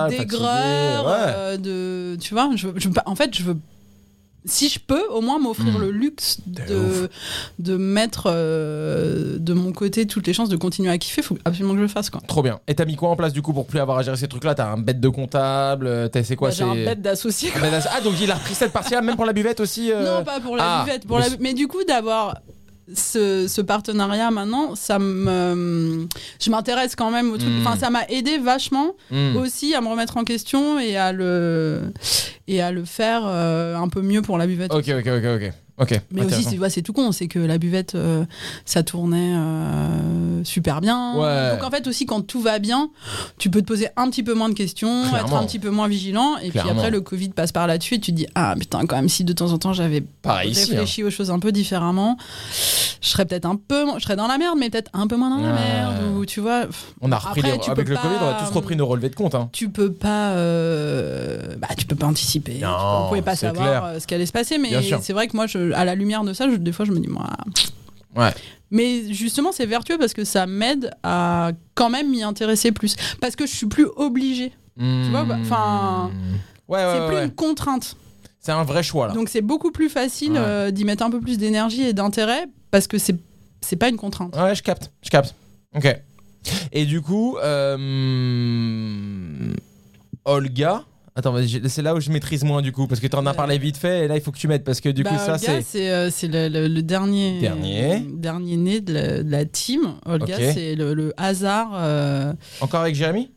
d'aigreur, 0.10 1.06
ouais. 1.06 1.34
euh, 1.36 1.58
de, 1.58 2.18
tu 2.22 2.34
vois, 2.34 2.50
je, 2.56 2.68
je 2.76 2.90
en 3.06 3.16
fait, 3.16 3.36
je 3.36 3.44
veux. 3.44 3.58
Si 4.46 4.70
je 4.70 4.80
peux, 4.80 5.06
au 5.10 5.22
moins 5.22 5.38
m'offrir 5.40 5.78
Mm. 5.78 5.82
le 5.82 5.92
luxe 5.92 6.38
De 6.48 7.10
de, 7.60 7.76
mettre 7.78 8.24
euh, 8.28 9.38
de 9.38 9.54
mon 9.54 9.72
côté 9.74 10.08
toutes 10.08 10.26
les 10.28 10.34
chances 10.34 10.50
de 10.50 10.56
continuer 10.56 10.90
à 10.90 10.98
kiffer, 10.98 11.22
faut 11.22 11.38
absolument 11.46 11.74
que 11.74 11.80
je 11.80 11.84
le 11.84 11.88
fasse. 11.90 12.10
Quoi. 12.10 12.22
Trop 12.28 12.42
bien. 12.42 12.60
Et 12.68 12.76
t'as 12.76 12.86
mis 12.86 12.96
quoi 12.96 13.10
en 13.10 13.16
place 13.16 13.34
du 13.34 13.42
coup 13.42 13.54
pour 13.54 13.66
plus 13.68 13.80
avoir 13.80 13.98
à 13.98 14.02
gérer 14.04 14.18
ces 14.18 14.28
trucs-là? 14.28 14.56
T'as 14.56 14.68
un 14.72 14.78
bête 14.78 15.00
de 15.00 15.10
comptable 15.10 15.88
euh, 15.88 16.08
t'as- 16.08 16.24
C'est 16.24 16.36
quoi 16.36 16.50
Bah, 16.50 16.56
J'ai 16.58 16.64
un 16.64 16.76
bête 16.76 17.02
d'associé. 17.02 17.52
Ah, 17.92 18.02
donc 18.02 18.14
il 18.22 18.32
a 18.32 18.36
repris 18.36 18.56
cette 18.56 18.72
partie-là, 18.72 19.02
même 19.02 19.16
pour 19.16 19.26
la 19.26 19.34
buvette 19.34 19.60
aussi 19.60 19.92
euh, 19.92 20.20
Non, 20.20 20.24
pas 20.24 20.40
pour 20.40 20.56
la 20.56 20.64
ah, 20.82 20.86
buvette. 20.86 21.06
Pour 21.06 21.20
mais 21.20 21.30
la... 21.30 21.36
Mais 21.40 21.54
du 21.54 21.68
coup, 21.68 21.84
d'avoir 21.84 22.36
ce, 22.94 23.48
ce 23.48 23.62
partenariat 23.62 24.32
maintenant, 24.32 24.76
ça 24.76 25.00
me. 25.00 26.08
Je 26.42 26.50
m'intéresse 26.50 26.96
quand 26.96 27.12
même 27.12 27.32
au 27.32 27.38
truc. 27.38 27.50
Mm. 27.50 27.66
Enfin, 27.66 27.78
ça 27.78 27.90
m'a 27.90 28.06
aidé 28.08 28.38
vachement 28.38 28.96
hmm. 29.12 29.36
aussi 29.36 29.74
à 29.76 29.82
me 29.82 29.88
remettre 29.88 30.18
en 30.18 30.24
question 30.24 30.80
et 30.80 30.98
à 30.98 31.12
le, 31.12 31.92
et 32.48 32.62
à 32.62 32.72
le 32.72 32.86
faire 32.86 33.24
euh, 33.26 33.76
un 33.76 33.88
peu 33.88 34.02
mieux 34.02 34.22
pour 34.22 34.38
la 34.38 34.48
buvette. 34.48 34.74
Ok, 34.74 34.90
ok, 34.90 35.08
ok, 35.08 35.26
ok. 35.36 35.54
Mais 36.12 36.24
aussi, 36.26 36.44
c'est 36.44 36.58
ouais, 36.58 36.70
c'est 36.70 36.82
tout 36.82 36.94
con, 36.94 37.12
c'est 37.12 37.28
que 37.28 37.40
la 37.40 37.58
buvette, 37.58 37.96
euh, 37.96 38.26
ça 38.66 38.84
tournait 38.84 39.34
euh, 39.36 40.44
super 40.44 40.82
bien. 40.82 41.16
Ouais. 41.16 41.52
Donc 41.56 41.64
en 41.64 41.70
fait 41.72 41.88
aussi, 41.88 42.06
quand 42.06 42.22
tout 42.22 42.42
va 42.42 42.60
bien, 42.60 42.90
tu 43.38 43.50
peux 43.50 43.62
te 43.62 43.68
poser 43.68 43.88
un 43.96 44.10
petit 44.10 44.24
peu 44.24 44.34
moins 44.34 44.50
de 44.50 44.54
questions, 44.54 45.04
être 45.16 45.34
un 45.34 45.46
petit 45.46 45.60
peu 45.60 45.70
moins 45.70 45.88
vigilant. 45.88 46.38
Et 46.42 46.50
Clairement. 46.50 46.72
puis 46.72 46.80
après, 46.80 46.92
le 46.92 47.02
Covid 47.02 47.30
passe 47.30 47.52
par 47.52 47.68
là-dessus 47.68 47.96
et 47.96 48.00
tu 48.00 48.12
te 48.12 48.16
dis, 48.18 48.28
ah 48.36 48.56
putain, 48.60 48.86
quand 48.86 48.96
même, 48.96 49.10
si 49.10 49.24
de 49.24 49.34
temps 49.34 49.52
en 49.52 49.58
temps 49.58 49.74
j'avais 49.74 49.98
ici. 50.00 50.06
hein. 50.26 50.44
réfléchi 50.72 51.04
aux 51.04 51.10
choses 51.10 51.32
un 51.32 51.40
peu 51.40 51.52
différemment, 51.52 52.18
je 53.02 53.08
serais 53.10 53.26
peut-être 53.26 53.46
un 53.46 53.56
peu, 53.56 53.86
je 53.98 54.04
serais 54.04 54.16
dans 54.16 54.28
la 54.28 54.38
merde, 54.38 54.58
mais 54.60 54.70
peut-être 54.70 54.90
un 54.94 55.08
peu 55.08 55.16
moins 55.16 55.30
dans 55.30 55.38
la 55.42 55.54
Ouais. 55.54 55.60
merde. 55.60 55.96
Ou 56.18 56.26
tu 56.26 56.40
vois, 56.42 56.64
On 57.02 57.12
a 57.12 57.18
repris 57.18 57.40
Après, 57.42 57.52
les- 57.54 57.60
tu 57.60 57.72
avec 57.72 57.88
le 57.88 57.96
Covid, 57.96 58.16
on 58.22 58.28
a 58.28 58.34
tous 58.46 58.54
repris 58.54 58.76
nos 58.76 58.86
relevés 58.86 59.10
de 59.10 59.16
compte. 59.16 59.36
Hein. 59.36 59.50
tu 59.54 59.70
peux 59.70 59.92
pas, 59.92 60.32
euh, 60.32 61.56
bah, 61.58 61.68
tu 61.78 61.86
peux 61.86 61.96
pas 61.96 62.08
anticiper. 62.08 62.54
Tu 62.56 62.60
peux- 62.60 62.66
on 62.68 63.08
pouvait 63.10 63.22
pas 63.22 63.36
savoir 63.36 63.82
clair. 63.92 64.02
ce 64.02 64.08
qui 64.08 64.14
allait 64.14 64.26
se 64.26 64.32
passer, 64.32 64.58
mais 64.58 64.70
c'est 65.02 65.14
vrai 65.14 65.28
que 65.28 65.36
moi, 65.36 65.48
je, 65.48 65.69
à 65.74 65.86
la 65.86 65.96
lumière 65.96 66.24
de 66.24 66.34
ça, 66.34 66.50
je- 66.50 66.56
des 66.56 66.72
fois, 66.72 66.86
je 66.86 66.92
me 66.92 67.00
dis, 67.00 67.08
moi. 67.10 67.30
Ouais. 68.16 68.32
Mais 68.72 69.12
justement, 69.14 69.52
c'est 69.52 69.66
vertueux 69.66 69.98
parce 69.98 70.14
que 70.14 70.24
ça 70.24 70.46
m'aide 70.46 70.92
à 71.04 71.52
quand 71.76 71.90
même 71.90 72.10
m'y 72.10 72.24
intéresser 72.24 72.72
plus. 72.72 72.96
Parce 73.22 73.36
que 73.36 73.46
je 73.48 73.54
suis 73.56 73.68
plus 73.68 73.88
obligée. 73.96 74.52
Tu 74.78 75.10
vois, 75.12 75.24
bah, 75.26 75.38
'fin, 75.44 76.12
Ouais, 76.68 76.86
ouais, 76.86 76.94
c'est 76.96 77.08
plus 77.08 77.24
une 77.26 77.32
contrainte. 77.32 77.96
C'est 78.40 78.52
un 78.54 78.64
vrai 78.64 78.84
choix 78.84 79.08
là. 79.08 79.14
Donc 79.14 79.28
c'est 79.28 79.42
beaucoup 79.42 79.72
plus 79.72 79.90
facile 79.90 80.34
euh, 80.38 80.72
d'y 80.72 80.86
mettre 80.86 81.04
un 81.04 81.10
peu 81.10 81.20
plus 81.20 81.38
d'énergie 81.38 81.82
et 81.84 81.94
d'intérêt 81.94 82.46
parce 82.72 82.88
que 82.88 82.98
c'est 82.98 83.16
c'est 83.62 83.76
pas 83.76 83.90
une 83.90 83.98
contrainte. 83.98 84.34
Ouais, 84.38 84.56
je 84.56 84.64
capte, 84.64 84.92
je 85.02 85.10
capte. 85.10 85.36
Ok. 85.76 85.94
Et 86.72 86.86
du 86.86 87.02
coup, 87.02 87.38
euh, 87.44 89.52
Olga. 90.26 90.84
Attends, 91.20 91.36
c'est 91.68 91.82
là 91.82 91.94
où 91.96 92.00
je 92.00 92.10
maîtrise 92.12 92.44
moins 92.44 92.62
du 92.62 92.72
coup, 92.72 92.88
parce 92.88 93.00
que 93.02 93.08
tu 93.08 93.16
en 93.16 93.26
as 93.26 93.32
Euh. 93.32 93.34
parlé 93.34 93.58
vite 93.58 93.78
fait, 93.78 94.06
et 94.06 94.08
là 94.08 94.16
il 94.16 94.22
faut 94.22 94.32
que 94.32 94.38
tu 94.38 94.48
m'aides, 94.48 94.64
parce 94.64 94.80
que 94.82 94.90
du 94.90 95.04
Bah, 95.04 95.10
coup 95.12 95.18
ça 95.18 95.38
c'est. 95.38 95.62
c'est 95.62 95.90
euh, 95.90 96.10
c'est 96.10 96.28
le, 96.28 96.48
le- 96.48 96.68
le 96.68 96.82
dernier 96.82 97.40
Dernier. 97.42 98.04
dernier 98.14 98.56
né 98.58 98.80
de 98.82 98.94
la, 98.94 99.24
de 99.24 99.30
la 99.32 99.46
team. 99.46 99.82
Olga, 100.06 100.36
c'est 100.54 100.76
le, 100.76 100.94
le 100.94 101.14
hasard. 101.18 101.72
euh, 101.76 102.34
Encore 102.62 102.82
avec 102.82 102.96
Jérémy? 102.96 103.30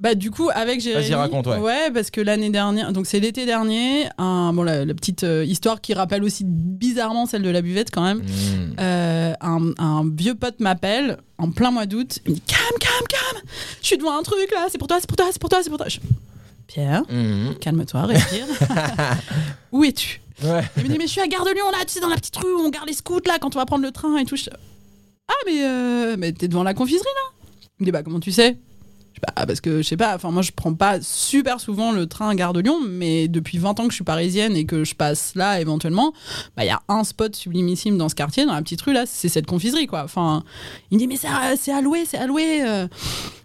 Bah 0.00 0.16
du 0.16 0.32
coup 0.32 0.50
avec 0.52 0.80
Jérémy. 0.80 1.04
Vas-y, 1.04 1.14
raconte, 1.14 1.46
ouais. 1.46 1.92
parce 1.94 2.10
que 2.10 2.20
l'année 2.20 2.50
dernière, 2.50 2.92
donc 2.92 3.06
c'est 3.06 3.20
l'été 3.20 3.46
dernier, 3.46 4.06
un, 4.18 4.52
bon 4.52 4.64
la, 4.64 4.84
la 4.84 4.94
petite 4.94 5.22
euh, 5.22 5.44
histoire 5.44 5.80
qui 5.80 5.94
rappelle 5.94 6.24
aussi 6.24 6.42
bizarrement 6.44 7.24
celle 7.26 7.42
de 7.42 7.50
la 7.50 7.62
buvette 7.62 7.92
quand 7.92 8.02
même. 8.02 8.18
Hmm. 8.18 8.74
Euh, 8.80 9.32
un, 9.40 9.60
un 9.78 10.02
vieux 10.12 10.34
pote 10.34 10.58
m'appelle 10.58 11.18
en 11.38 11.52
plein 11.52 11.70
mois 11.70 11.86
d'août. 11.86 12.18
Il 12.26 12.30
me 12.30 12.34
dit 12.34 12.42
calme, 12.48 12.78
calme, 12.80 13.06
calme. 13.08 13.42
Je 13.80 13.86
suis 13.86 13.96
devant 13.96 14.18
un 14.18 14.22
truc 14.24 14.50
là. 14.50 14.66
C'est 14.72 14.78
pour 14.78 14.88
toi, 14.88 14.96
c'est 15.00 15.06
pour 15.06 15.16
toi, 15.16 15.26
c'est 15.30 15.38
pour 15.40 15.48
toi, 15.50 15.60
c'est 15.62 15.68
pour 15.70 15.78
toi. 15.78 15.88
Je- 15.88 16.00
Pierre, 16.72 17.02
Hmm. 17.10 17.54
calme-toi, 17.60 18.02
respire. 18.02 18.46
Où 19.72 19.84
es-tu? 19.84 20.20
Ouais. 20.42 20.62
Il 20.78 20.84
me 20.84 20.88
dit 20.88 20.96
mais 20.98 21.06
je 21.06 21.12
suis 21.12 21.20
à 21.20 21.26
Gare 21.28 21.44
de 21.44 21.50
Lyon 21.50 21.70
là, 21.70 21.78
tu 21.86 21.92
sais 21.92 22.00
dans 22.00 22.08
la 22.08 22.16
petite 22.16 22.36
rue 22.36 22.52
où 22.52 22.60
on 22.60 22.70
garde 22.70 22.88
les 22.88 22.94
scouts 22.94 23.20
là 23.26 23.38
quand 23.40 23.54
on 23.54 23.58
va 23.58 23.66
prendre 23.66 23.84
le 23.84 23.90
train 23.92 24.16
et 24.16 24.24
tout. 24.24 24.36
Je- 24.36 24.50
Ah 25.28 25.34
mais 25.46 25.62
euh, 25.64 26.16
mais 26.18 26.32
t'es 26.32 26.48
devant 26.48 26.62
la 26.62 26.74
confiserie 26.74 27.04
là? 27.04 27.44
Il 27.78 27.82
me 27.82 27.84
dit 27.86 27.92
bah 27.92 28.02
comment 28.02 28.20
tu 28.20 28.32
sais? 28.32 28.58
Je 29.14 29.20
sais 29.20 29.34
pas, 29.36 29.46
parce 29.46 29.60
que 29.60 29.82
je 29.82 29.86
sais 29.88 29.96
pas, 29.98 30.14
enfin 30.14 30.30
moi 30.30 30.40
je 30.42 30.50
prends 30.52 30.72
pas 30.72 31.00
super 31.02 31.60
souvent 31.60 31.92
le 31.92 32.06
train 32.06 32.30
à 32.30 32.34
Gare 32.34 32.54
de 32.54 32.60
Lyon, 32.60 32.80
mais 32.88 33.28
depuis 33.28 33.58
20 33.58 33.78
ans 33.78 33.84
que 33.84 33.90
je 33.90 33.96
suis 33.96 34.04
parisienne 34.04 34.56
et 34.56 34.64
que 34.64 34.82
je 34.84 34.94
passe 34.94 35.34
là 35.34 35.60
éventuellement, 35.60 36.14
bah 36.56 36.64
il 36.64 36.68
y 36.68 36.70
a 36.70 36.80
un 36.88 37.04
spot 37.04 37.36
sublimissime 37.36 37.98
dans 37.98 38.08
ce 38.08 38.14
quartier, 38.14 38.46
dans 38.46 38.54
la 38.54 38.62
petite 38.62 38.80
rue 38.80 38.94
là, 38.94 39.04
c'est 39.06 39.28
cette 39.28 39.46
confiserie 39.46 39.86
quoi. 39.86 40.02
Enfin, 40.04 40.42
il 40.90 40.94
me 40.94 40.98
dit 41.00 41.06
mais 41.06 41.16
c'est 41.16 41.28
à- 41.28 41.54
c'est 41.56 41.78
louer. 41.82 42.62
euh. 42.66 42.88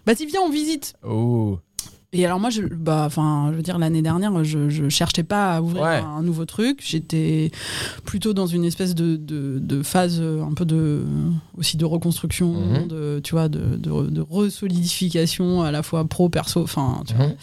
Bah 0.06 0.14
si 0.16 0.24
viens 0.24 0.40
on 0.40 0.48
visite. 0.50 0.94
Oh. 1.06 1.58
Et 2.14 2.24
alors 2.24 2.40
moi, 2.40 2.48
je, 2.48 2.62
bah, 2.62 3.02
enfin, 3.06 3.48
je 3.52 3.56
veux 3.56 3.62
dire, 3.62 3.78
l'année 3.78 4.00
dernière, 4.00 4.42
je, 4.42 4.70
je 4.70 4.88
cherchais 4.88 5.24
pas 5.24 5.56
à 5.56 5.60
ouvrir 5.60 5.82
Ouais. 5.82 5.96
un 6.02 6.22
nouveau 6.22 6.46
truc. 6.46 6.80
J'étais 6.82 7.50
plutôt 8.04 8.32
dans 8.32 8.46
une 8.46 8.64
espèce 8.64 8.94
de, 8.94 9.16
de, 9.16 9.58
de 9.60 9.82
phase 9.82 10.18
euh, 10.22 10.42
un 10.42 10.54
peu 10.54 10.64
de 10.64 11.02
aussi 11.58 11.76
de 11.76 11.84
reconstruction, 11.84 12.52
Mhm. 12.54 12.88
de 12.88 13.20
tu 13.22 13.32
vois, 13.32 13.50
de, 13.50 13.76
de, 13.76 14.08
de 14.08 14.20
resolidification 14.22 15.60
à 15.62 15.70
la 15.70 15.82
fois 15.82 16.06
pro 16.06 16.30
perso. 16.30 16.62
Enfin, 16.62 17.02
tu 17.06 17.12
vois. 17.14 17.26
Mhm. 17.26 17.34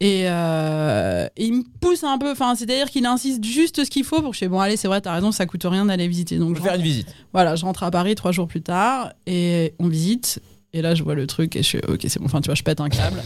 Et, 0.00 0.22
euh, 0.28 1.26
et 1.36 1.46
il 1.46 1.54
me 1.54 1.62
pousse 1.80 2.04
un 2.04 2.18
peu. 2.18 2.30
Enfin, 2.30 2.54
c'est-à-dire 2.54 2.90
qu'il 2.90 3.04
insiste 3.04 3.42
juste 3.42 3.84
ce 3.84 3.90
qu'il 3.90 4.04
faut 4.04 4.20
pour 4.22 4.30
que 4.30 4.34
je 4.36 4.38
fais 4.40 4.48
bon, 4.48 4.60
allez, 4.60 4.76
c'est 4.76 4.86
vrai, 4.86 5.00
t'as 5.00 5.12
raison, 5.14 5.32
ça 5.32 5.44
coûte 5.46 5.64
rien 5.64 5.86
d'aller 5.86 6.06
visiter. 6.06 6.38
Donc 6.38 6.50
On 6.52 6.54
je 6.54 6.60
faire 6.62 6.76
une 6.76 6.82
visite. 6.82 7.12
voilà, 7.32 7.56
je 7.56 7.64
rentre 7.64 7.82
à 7.82 7.90
Paris 7.90 8.14
trois 8.14 8.30
jours 8.30 8.46
plus 8.46 8.62
tard 8.62 9.10
et 9.26 9.74
on 9.80 9.88
visite. 9.88 10.40
Et 10.74 10.82
là, 10.82 10.94
je 10.94 11.02
vois 11.02 11.14
le 11.14 11.26
truc 11.26 11.56
et 11.56 11.62
je 11.62 11.66
suis 11.66 11.78
ok, 11.88 12.00
c'est 12.08 12.18
bon. 12.18 12.26
Enfin, 12.26 12.42
tu 12.42 12.46
vois, 12.46 12.54
je 12.54 12.62
pète 12.62 12.80
un 12.80 12.90
câble. 12.90 13.22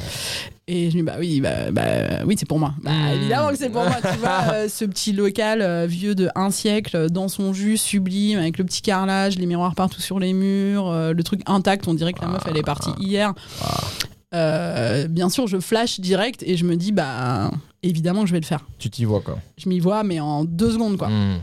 Et 0.68 0.90
je 0.90 0.96
me 0.96 1.00
dis 1.00 1.06
bah 1.06 1.16
oui, 1.18 1.40
bah, 1.40 1.72
bah, 1.72 2.22
oui, 2.24 2.36
c'est 2.38 2.46
pour 2.46 2.60
moi. 2.60 2.72
Bah, 2.84 2.92
Mm. 2.92 3.14
évidemment 3.16 3.48
que 3.48 3.56
c'est 3.56 3.68
pour 3.68 3.82
moi. 3.82 3.96
Tu 4.00 4.18
vois, 4.18 4.52
euh, 4.54 4.68
ce 4.68 4.84
petit 4.84 5.12
local 5.12 5.60
euh, 5.60 5.86
vieux 5.86 6.14
de 6.14 6.28
un 6.36 6.52
siècle, 6.52 6.96
euh, 6.96 7.08
dans 7.08 7.26
son 7.26 7.52
jus 7.52 7.76
sublime, 7.76 8.38
avec 8.38 8.58
le 8.58 8.64
petit 8.64 8.80
carrelage, 8.80 9.38
les 9.38 9.46
miroirs 9.46 9.74
partout 9.74 10.00
sur 10.00 10.20
les 10.20 10.32
murs, 10.34 10.88
euh, 10.88 11.12
le 11.12 11.22
truc 11.24 11.40
intact. 11.46 11.88
On 11.88 11.94
dirait 11.94 12.12
que 12.12 12.20
la 12.20 12.28
meuf 12.28 12.42
elle 12.48 12.56
est 12.56 12.62
partie 12.62 12.90
hier. 13.00 13.34
Euh, 14.34 15.08
bien 15.08 15.28
sûr, 15.28 15.46
je 15.48 15.58
flash 15.58 16.00
direct 16.00 16.42
et 16.46 16.56
je 16.56 16.64
me 16.64 16.76
dis 16.76 16.92
bah 16.92 17.50
évidemment 17.82 18.22
que 18.22 18.28
je 18.28 18.32
vais 18.32 18.40
le 18.40 18.46
faire. 18.46 18.64
Tu 18.78 18.88
t'y 18.88 19.04
vois 19.04 19.20
quoi. 19.20 19.38
Je 19.58 19.68
m'y 19.68 19.80
vois, 19.80 20.04
mais 20.04 20.20
en 20.20 20.44
deux 20.44 20.70
secondes 20.70 20.96
quoi. 20.96 21.08
Hmm. 21.08 21.38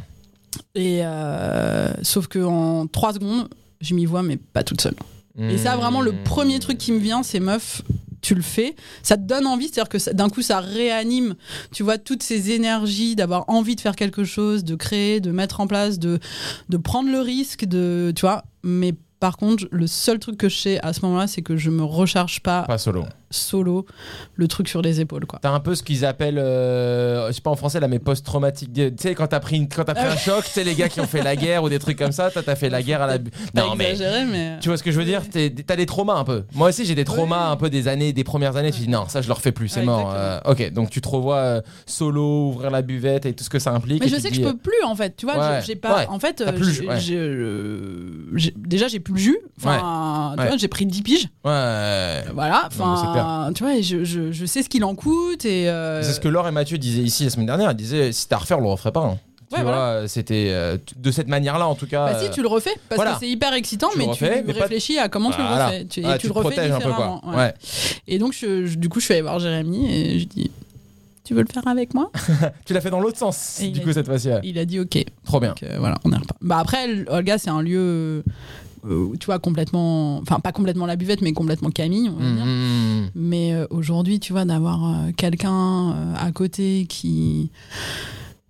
Et 0.76 1.02
sauf 2.04 2.28
que 2.28 2.40
en 2.44 2.88
trois 2.88 3.14
secondes, 3.14 3.50
je 3.82 3.94
m'y 3.94 4.06
vois, 4.06 4.24
mais 4.24 4.38
pas 4.38 4.64
toute 4.64 4.80
seule. 4.82 4.96
Et 5.48 5.58
ça, 5.58 5.78
vraiment, 5.78 6.02
le 6.02 6.12
Hmm. 6.12 6.24
premier 6.24 6.60
truc 6.60 6.78
qui 6.78 6.92
me 6.92 7.00
vient, 7.00 7.24
c'est 7.24 7.40
meuf, 7.40 7.82
tu 8.22 8.36
le 8.36 8.42
fais. 8.42 8.76
Ça 9.04 9.16
te 9.18 9.22
donne 9.24 9.48
envie, 9.48 9.68
c'est-à-dire 9.68 9.90
que 9.90 10.12
d'un 10.14 10.30
coup, 10.30 10.42
ça 10.42 10.60
réanime, 10.60 11.36
tu 11.72 11.84
vois, 11.84 11.98
toutes 11.98 12.24
ces 12.24 12.52
énergies 12.52 13.16
d'avoir 13.16 13.46
envie 13.48 13.76
de 13.76 13.82
faire 13.82 13.96
quelque 13.96 14.24
chose, 14.26 14.64
de 14.64 14.76
créer, 14.76 15.20
de 15.22 15.32
mettre 15.32 15.62
en 15.62 15.68
place, 15.68 16.00
de, 16.00 16.20
de 16.68 16.78
prendre 16.78 17.10
le 17.12 17.20
risque, 17.22 17.66
de, 17.66 18.12
tu 18.16 18.22
vois. 18.22 18.44
Mais 18.64 18.94
par 19.20 19.38
contre, 19.38 19.66
le 19.72 19.88
seul 19.88 20.20
truc 20.20 20.38
que 20.38 20.50
je 20.50 20.58
sais 20.58 20.80
à 20.82 20.94
ce 20.94 21.02
moment-là, 21.06 21.28
c'est 21.28 21.42
que 21.42 21.56
je 21.58 21.70
me 21.70 21.84
recharge 21.84 22.42
pas 22.42 22.64
Pas 22.64 22.78
solo. 22.78 23.06
Solo 23.32 23.86
le 24.36 24.48
truc 24.48 24.68
sur 24.70 24.82
les 24.82 25.02
épaules, 25.02 25.26
quoi. 25.26 25.40
T'as 25.42 25.52
un 25.52 25.60
peu 25.60 25.76
ce 25.76 25.84
qu'ils 25.84 26.06
appellent, 26.06 26.40
euh, 26.40 27.28
je 27.28 27.34
sais 27.34 27.42
pas 27.42 27.50
en 27.52 27.56
français 27.56 27.80
là, 27.80 27.88
mais 27.88 28.00
post-traumatique. 28.00 28.72
Tu 28.74 28.92
sais, 28.98 29.16
quand 29.16 29.28
t'as 29.28 29.40
pris, 29.40 29.58
une- 29.58 29.70
quand 29.70 29.84
t'as 29.84 29.94
pris 29.96 30.06
un 30.06 30.16
choc, 30.18 30.44
tu 30.46 30.52
sais, 30.52 30.64
les 30.64 30.76
gars 30.76 30.90
qui 30.90 31.00
ont 31.02 31.08
fait 31.08 31.22
la 31.24 31.36
guerre 31.36 31.64
ou 31.64 31.70
des 31.70 31.80
trucs 31.80 31.98
comme 31.98 32.12
ça, 32.12 32.32
toi 32.32 32.42
t'as 32.46 32.56
fait 32.56 32.70
la 32.70 32.82
guerre 32.82 33.02
à 33.02 33.08
la. 33.08 33.18
Non 33.56 33.76
mais. 33.76 33.92
exagéré, 33.92 34.26
mais. 34.26 34.58
Tu 34.62 34.70
vois 34.70 34.78
ce 34.78 34.84
que 34.84 34.92
je 34.92 35.00
veux 35.00 35.06
dire? 35.06 35.22
T'as 35.66 35.76
des 35.76 35.86
traumas 35.86 36.16
un 36.16 36.24
peu. 36.24 36.44
Moi 36.56 36.70
aussi 36.70 36.86
j'ai 36.86 36.96
des 36.96 37.06
traumas 37.06 37.48
Oui. 37.48 37.54
un 37.54 37.56
peu 37.58 37.70
des 37.70 37.88
années, 37.88 38.14
des 38.14 38.24
premières 38.24 38.56
années. 38.56 38.72
Tu 38.72 38.82
dis 38.82 38.90
non, 38.90 39.06
ça 39.08 39.22
je 39.22 39.28
le 39.28 39.34
refais 39.34 39.52
plus, 39.52 39.68
c'est 39.68 39.84
mort. 39.84 40.12
Euh, 40.16 40.40
ok, 40.46 40.72
donc 40.74 40.90
tu 40.90 41.02
te 41.02 41.08
revois 41.08 41.38
euh, 41.38 41.62
solo, 41.86 42.50
ouvrir 42.50 42.72
la 42.72 42.82
buvette 42.82 43.26
et 43.26 43.34
tout 43.34 43.44
ce 43.44 43.50
que 43.50 43.60
ça 43.60 43.72
implique. 43.72 44.02
Mais 44.04 44.10
je 44.10 44.16
sais 44.16 44.30
que 44.30 44.36
je 44.36 44.42
dis, 44.42 44.46
peux 44.48 44.58
plus 44.58 44.84
en 44.86 44.96
fait, 44.96 45.16
tu 45.16 45.26
vois, 45.26 45.38
Ouais, 45.38 45.62
j'ai- 45.66 45.76
pas 45.76 45.98
ouais. 45.98 46.06
en 46.10 46.20
fait 46.20 46.42
euh, 46.42 46.52
plus 46.52 46.82
ouais. 46.82 46.98
euh, 47.12 48.12
déjà 48.58 48.88
j'ai 48.88 49.00
plus 49.00 49.14
le 49.14 49.20
jus. 49.20 49.38
Enfin, 49.62 50.36
j'ai 50.58 50.68
pris 50.68 50.86
10 50.86 51.02
piges. 51.02 51.28
euh, 51.46 52.22
Ouais. 52.22 52.32
Voilà, 52.34 52.70
Non, 52.80 52.96
tu 53.56 53.64
vois, 53.64 53.82
je, 53.82 54.04
je, 54.04 54.32
je 54.32 54.46
sais 54.46 54.64
ce 54.64 54.70
qu'il 54.70 54.84
en 54.84 54.96
coûte 54.96 55.46
et 55.46 55.70
euh, 55.70 56.02
C'est 56.04 56.14
ce 56.14 56.20
que 56.20 56.28
Laure 56.28 56.48
et 56.48 56.52
Mathieu 56.52 56.78
disaient 56.78 57.02
ici 57.02 57.24
la 57.24 57.30
semaine 57.30 57.46
dernière. 57.48 57.72
Ils 57.72 57.76
disaient 57.78 58.12
si 58.12 58.28
t'as 58.28 58.38
à 58.38 58.40
refaire, 58.40 58.60
on 58.60 58.64
le 58.64 58.70
referait 58.70 58.92
pas. 58.92 59.02
hein. 59.02 59.18
Tu 59.52 59.56
Ouais, 59.56 59.64
vois, 59.64 59.72
voilà. 59.72 60.08
c'était 60.08 60.50
euh, 60.50 60.78
de 60.96 61.10
cette 61.10 61.28
manière-là 61.28 61.68
en 61.68 61.74
tout 61.74 61.88
cas. 61.88 62.14
bah, 62.14 62.20
si 62.24 62.30
tu 62.30 62.44
le 62.44 62.48
refais 62.48 62.70
parce 62.88 62.98
voilà. 62.98 63.14
que 63.14 63.22
c'est 63.22 63.30
hyper 63.30 63.52
excitant, 63.56 63.90
Tu 63.92 63.98
le 63.98 64.06
mais 64.06 64.12
refais, 64.12 64.42
tu 64.42 64.48
mais 64.48 64.54
réfléchis 64.54 65.00
à 65.00 65.10
comment 65.10 65.32
tu 65.32 65.40
le 65.42 65.48
refais. 65.48 65.86
Tu, 65.86 66.02
et 66.02 66.06
Ah, 66.06 66.18
tu, 66.20 66.28
le 66.28 66.34
te 66.34 66.38
refais 66.38 66.50
protèges 66.56 66.72
un 66.72 66.78
peu 66.78 66.84
quoi. 66.84 66.92
différemment. 66.92 67.22
ouais. 67.32 67.36
Ouais. 67.36 67.54
Et 68.08 68.20
donc, 68.20 68.34
je, 68.34 68.68
je- 68.68 68.78
du 68.78 68.90
coup, 68.90 69.00
je 69.00 69.06
suis 69.06 69.14
allée 69.16 69.24
voir 69.24 69.40
Jérémy 69.40 69.92
et 69.92 70.20
je 70.20 70.26
dis 70.26 70.52
Tu 71.24 71.34
veux 71.34 71.42
le 71.42 71.48
faire 71.52 71.68
avec 71.68 71.96
moi? 71.96 72.12
Tu 72.66 72.74
l'as 72.74 72.82
fait 72.82 72.92
dans 72.92 73.00
l'autre 73.00 73.18
sens. 73.18 73.60
Et 73.60 73.70
du 73.70 73.82
coup 73.82 73.92
cette 73.92 74.06
fois-ci. 74.06 74.30
Il 74.44 74.60
a 74.60 74.66
dit 74.66 74.80
Ok. 74.80 75.04
Trop 75.26 75.40
bien. 75.40 75.50
Donc, 75.50 75.64
euh, 75.64 75.78
voilà, 75.80 75.96
on 76.04 76.12
est 76.12 76.16
reparti. 76.18 76.38
Bah 76.42 76.58
après, 76.60 76.86
Olga, 77.08 77.40
c'est 77.40 77.50
un 77.50 77.64
lieu, 77.64 78.24
euh, 78.88 79.10
tu 79.20 79.26
vois, 79.26 79.40
complètement, 79.40 80.18
enfin 80.20 80.40
pas 80.40 80.52
complètement 80.52 80.86
la 80.86 80.96
buvette, 80.96 81.22
mais 81.22 81.34
complètement 81.34 81.70
Camille, 81.72 82.10
on 82.10 82.20
va 82.24 82.32
dire. 82.32 82.46
Mhm. 82.46 83.10
Mais 83.16 83.54
euh, 83.54 83.66
aujourd'hui, 83.70 84.20
tu 84.20 84.34
vois, 84.34 84.46
d'avoir 84.46 84.86
euh, 84.86 85.12
quelqu'un 85.16 86.14
à 86.16 86.32
côté 86.32 86.86
qui. 86.88 87.50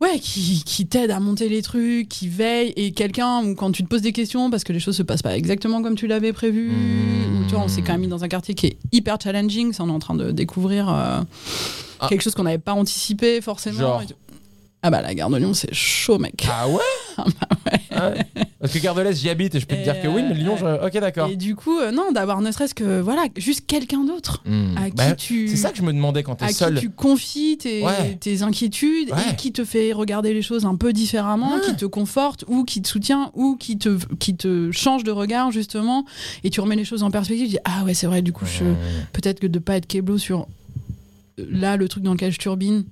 Ouais, 0.01 0.17
qui, 0.17 0.63
qui 0.65 0.87
t'aide 0.87 1.11
à 1.11 1.19
monter 1.19 1.49
les 1.49 1.61
trucs, 1.61 2.07
qui 2.07 2.29
veille, 2.29 2.71
et 2.77 2.91
quelqu'un 2.93 3.43
où 3.43 3.53
quand 3.53 3.69
tu 3.73 3.83
te 3.83 3.89
poses 3.89 4.01
des 4.01 4.13
questions 4.13 4.49
parce 4.49 4.63
que 4.63 4.71
les 4.71 4.79
choses 4.79 4.95
se 4.95 5.03
passent 5.03 5.21
pas 5.21 5.35
exactement 5.35 5.81
comme 5.81 5.95
tu 5.95 6.07
l'avais 6.07 6.31
prévu, 6.31 6.69
Mmh. 6.69 7.41
ou 7.41 7.45
tu 7.49 7.55
vois, 7.55 7.65
on 7.65 7.67
s'est 7.67 7.81
quand 7.81 7.91
même 7.91 8.01
mis 8.01 8.07
dans 8.07 8.23
un 8.23 8.29
quartier 8.29 8.53
qui 8.55 8.67
est 8.67 8.77
hyper 8.93 9.17
challenging, 9.21 9.73
ça 9.73 9.83
on 9.83 9.89
est 9.89 9.91
en 9.91 9.99
train 9.99 10.15
de 10.15 10.31
découvrir 10.31 10.87
Ah. 10.87 11.25
quelque 12.07 12.21
chose 12.21 12.33
qu'on 12.33 12.43
n'avait 12.43 12.57
pas 12.59 12.73
anticipé 12.75 13.41
forcément. 13.41 13.77
Genre 13.77 14.01
et 14.03 14.05
tout. 14.05 14.13
Ah 14.81 14.89
bah 14.89 15.01
la 15.01 15.13
gare 15.13 15.29
de 15.29 15.37
Lyon 15.37 15.53
c'est 15.53 15.73
chaud 15.73 16.19
mec. 16.19 16.45
Ah 16.49 16.67
ouais 16.69 17.25
Ah 17.91 18.09
ouais. 18.11 18.25
Parce 18.61 18.73
que 18.73 18.79
Gare 18.79 18.93
de 18.95 19.01
l'Est, 19.01 19.13
j'y 19.19 19.29
habite 19.29 19.55
et 19.55 19.59
je 19.59 19.65
peux 19.65 19.75
te 19.77 19.83
dire 19.83 20.01
que 20.01 20.07
oui, 20.07 20.21
mais 20.21 20.33
Lyon, 20.33 20.55
euh, 20.63 20.77
je... 20.81 20.87
ok, 20.87 21.01
d'accord. 21.01 21.29
Et 21.29 21.35
du 21.37 21.55
coup, 21.55 21.79
euh, 21.79 21.91
non, 21.91 22.11
d'avoir 22.11 22.41
ne 22.41 22.51
serait-ce 22.51 22.73
que, 22.75 22.99
voilà, 22.99 23.23
juste 23.37 23.65
quelqu'un 23.67 24.03
d'autre 24.03 24.41
Hmm. 24.45 24.77
à 24.77 24.89
qui 24.89 24.95
Bah, 24.95 25.15
tu... 25.15 25.47
C'est 25.47 25.55
ça 25.57 25.71
que 25.71 25.77
je 25.77 25.81
me 25.81 25.91
demandais 25.93 26.23
quand 26.23 26.33
à 26.41 26.47
t'es 26.47 26.47
qui 26.47 26.53
seul. 26.55 26.79
tu 26.79 26.89
confies 26.89 27.57
tes, 27.57 27.83
Ouais. 27.83 28.15
tes 28.19 28.41
inquiétudes 28.41 29.09
et 29.31 29.35
qui 29.37 29.51
te 29.53 29.63
fait 29.65 29.91
regarder 29.93 30.33
les 30.33 30.41
choses 30.41 30.65
un 30.65 30.75
peu 30.75 30.91
différemment, 30.93 31.59
qui 31.65 31.75
te 31.75 31.85
conforte 31.85 32.43
ou 32.47 32.63
qui 32.65 32.81
te 32.81 32.87
soutient 32.89 33.31
ou 33.33 33.55
qui 33.57 33.77
te, 33.77 33.97
qui 34.15 34.35
te 34.35 34.71
change 34.71 35.03
de 35.03 35.11
regard 35.11 35.51
justement 35.51 36.05
et 36.43 36.49
tu 36.49 36.59
remets 36.61 36.75
les 36.75 36.85
choses 36.85 37.03
en 37.03 37.11
perspective, 37.11 37.45
tu 37.47 37.51
dis 37.51 37.59
ah 37.65 37.83
ouais 37.85 37.93
c'est 37.93 38.07
vrai 38.07 38.21
du 38.21 38.31
coup 38.33 38.45
je 38.45 38.65
peut-être 39.13 39.39
que 39.39 39.47
de 39.47 39.59
pas 39.59 39.75
être 39.77 39.87
keblo 39.87 40.17
sur 40.17 40.47
euh, 41.39 41.45
là 41.49 41.77
le 41.77 41.87
truc 41.87 42.03
dans 42.03 42.13
lequel 42.13 42.31
je 42.31 42.37
turbine. 42.39 42.83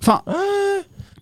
Enfin, 0.00 0.22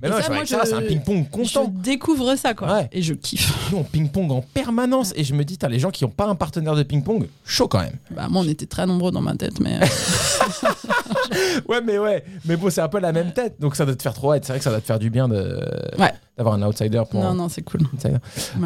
Mais 0.03 0.09
non, 0.09 0.17
ça, 0.17 0.23
je 0.23 0.33
moi, 0.33 0.45
ça, 0.47 0.61
c'est 0.65 0.73
un 0.75 0.83
ping-pong 0.83 1.31
constant. 1.31 1.73
je 1.77 1.83
découvre 1.83 2.35
ça 2.37 2.55
quoi 2.55 2.73
Ouais. 2.75 2.89
et 2.91 3.03
je 3.03 3.15
kiffe. 3.15 3.53
Nous, 3.73 3.79
on 3.79 3.85
ping-pong 3.85 4.31
en 4.33 4.43
permanence 4.43 5.13
et 5.17 5.23
je 5.25 5.33
me 5.35 5.45
dis, 5.45 5.57
t'as 5.59 5.69
les 5.69 5.79
gens 5.79 5.91
qui 5.91 6.03
n'ont 6.05 6.11
pas 6.11 6.27
un 6.27 6.35
partenaire 6.35 6.75
de 6.75 6.83
ping-pong, 6.83 7.29
chaud 7.47 7.69
quand 7.69 7.79
même. 7.81 7.95
Bah 8.11 8.27
moi 8.29 8.43
on 8.45 8.49
était 8.49 8.67
très 8.67 8.85
nombreux 8.87 9.13
dans 9.13 9.21
ma 9.21 9.37
tête 9.37 9.61
mais 9.61 9.77
euh, 9.81 9.87
Ouais, 11.69 11.81
mais 11.81 11.99
ouais, 11.99 12.25
mais 12.45 12.57
bon, 12.57 12.69
c'est 12.71 12.81
un 12.81 12.89
peu 12.89 12.99
la 12.99 13.13
même 13.13 13.33
tête, 13.33 13.61
donc 13.61 13.77
ça 13.77 13.85
doit 13.87 13.95
te 13.95 14.03
faire 14.03 14.15
trop 14.15 14.35
être. 14.35 14.45
C'est 14.45 14.53
vrai 14.53 14.59
que 14.59 14.65
ça 14.65 14.71
doit 14.71 14.81
te 14.81 14.87
faire 14.87 14.99
du 14.99 15.09
bien 15.11 15.29
de 15.29 15.61
Ouais. 15.99 16.13
d'avoir 16.37 16.55
un 16.57 16.63
outsider 16.63 17.03
pour. 17.11 17.23
non 17.23 17.35
non 17.35 17.49
c'est 17.49 17.63
cool. 17.63 17.83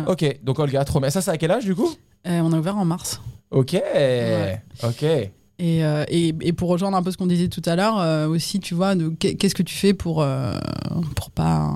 Ok, 0.06 0.38
donc 0.42 0.58
Olga, 0.58 0.84
trop 0.84 1.00
bien. 1.00 1.10
Ça, 1.10 1.20
c'est 1.20 1.30
à 1.30 1.36
quel 1.36 1.50
âge 1.50 1.64
du 1.64 1.74
coup? 1.74 1.92
Euh, 2.26 2.40
on 2.42 2.52
a 2.52 2.58
ouvert 2.58 2.76
en 2.76 2.84
mars. 2.84 3.20
Ok, 3.50 3.76
ok. 4.82 5.04
Et, 5.58 5.84
euh, 5.84 6.04
et, 6.08 6.34
et 6.40 6.52
pour 6.52 6.68
rejoindre 6.68 6.96
un 6.96 7.02
peu 7.02 7.10
ce 7.10 7.16
qu'on 7.16 7.26
disait 7.26 7.48
tout 7.48 7.62
à 7.64 7.76
l'heure, 7.76 7.98
euh, 7.98 8.28
aussi, 8.28 8.60
tu 8.60 8.74
vois, 8.74 8.94
qu'est-ce 9.18 9.54
que 9.54 9.62
tu 9.62 9.74
fais 9.74 9.94
pour, 9.94 10.22
euh, 10.22 10.54
pour 11.14 11.30
pas. 11.30 11.72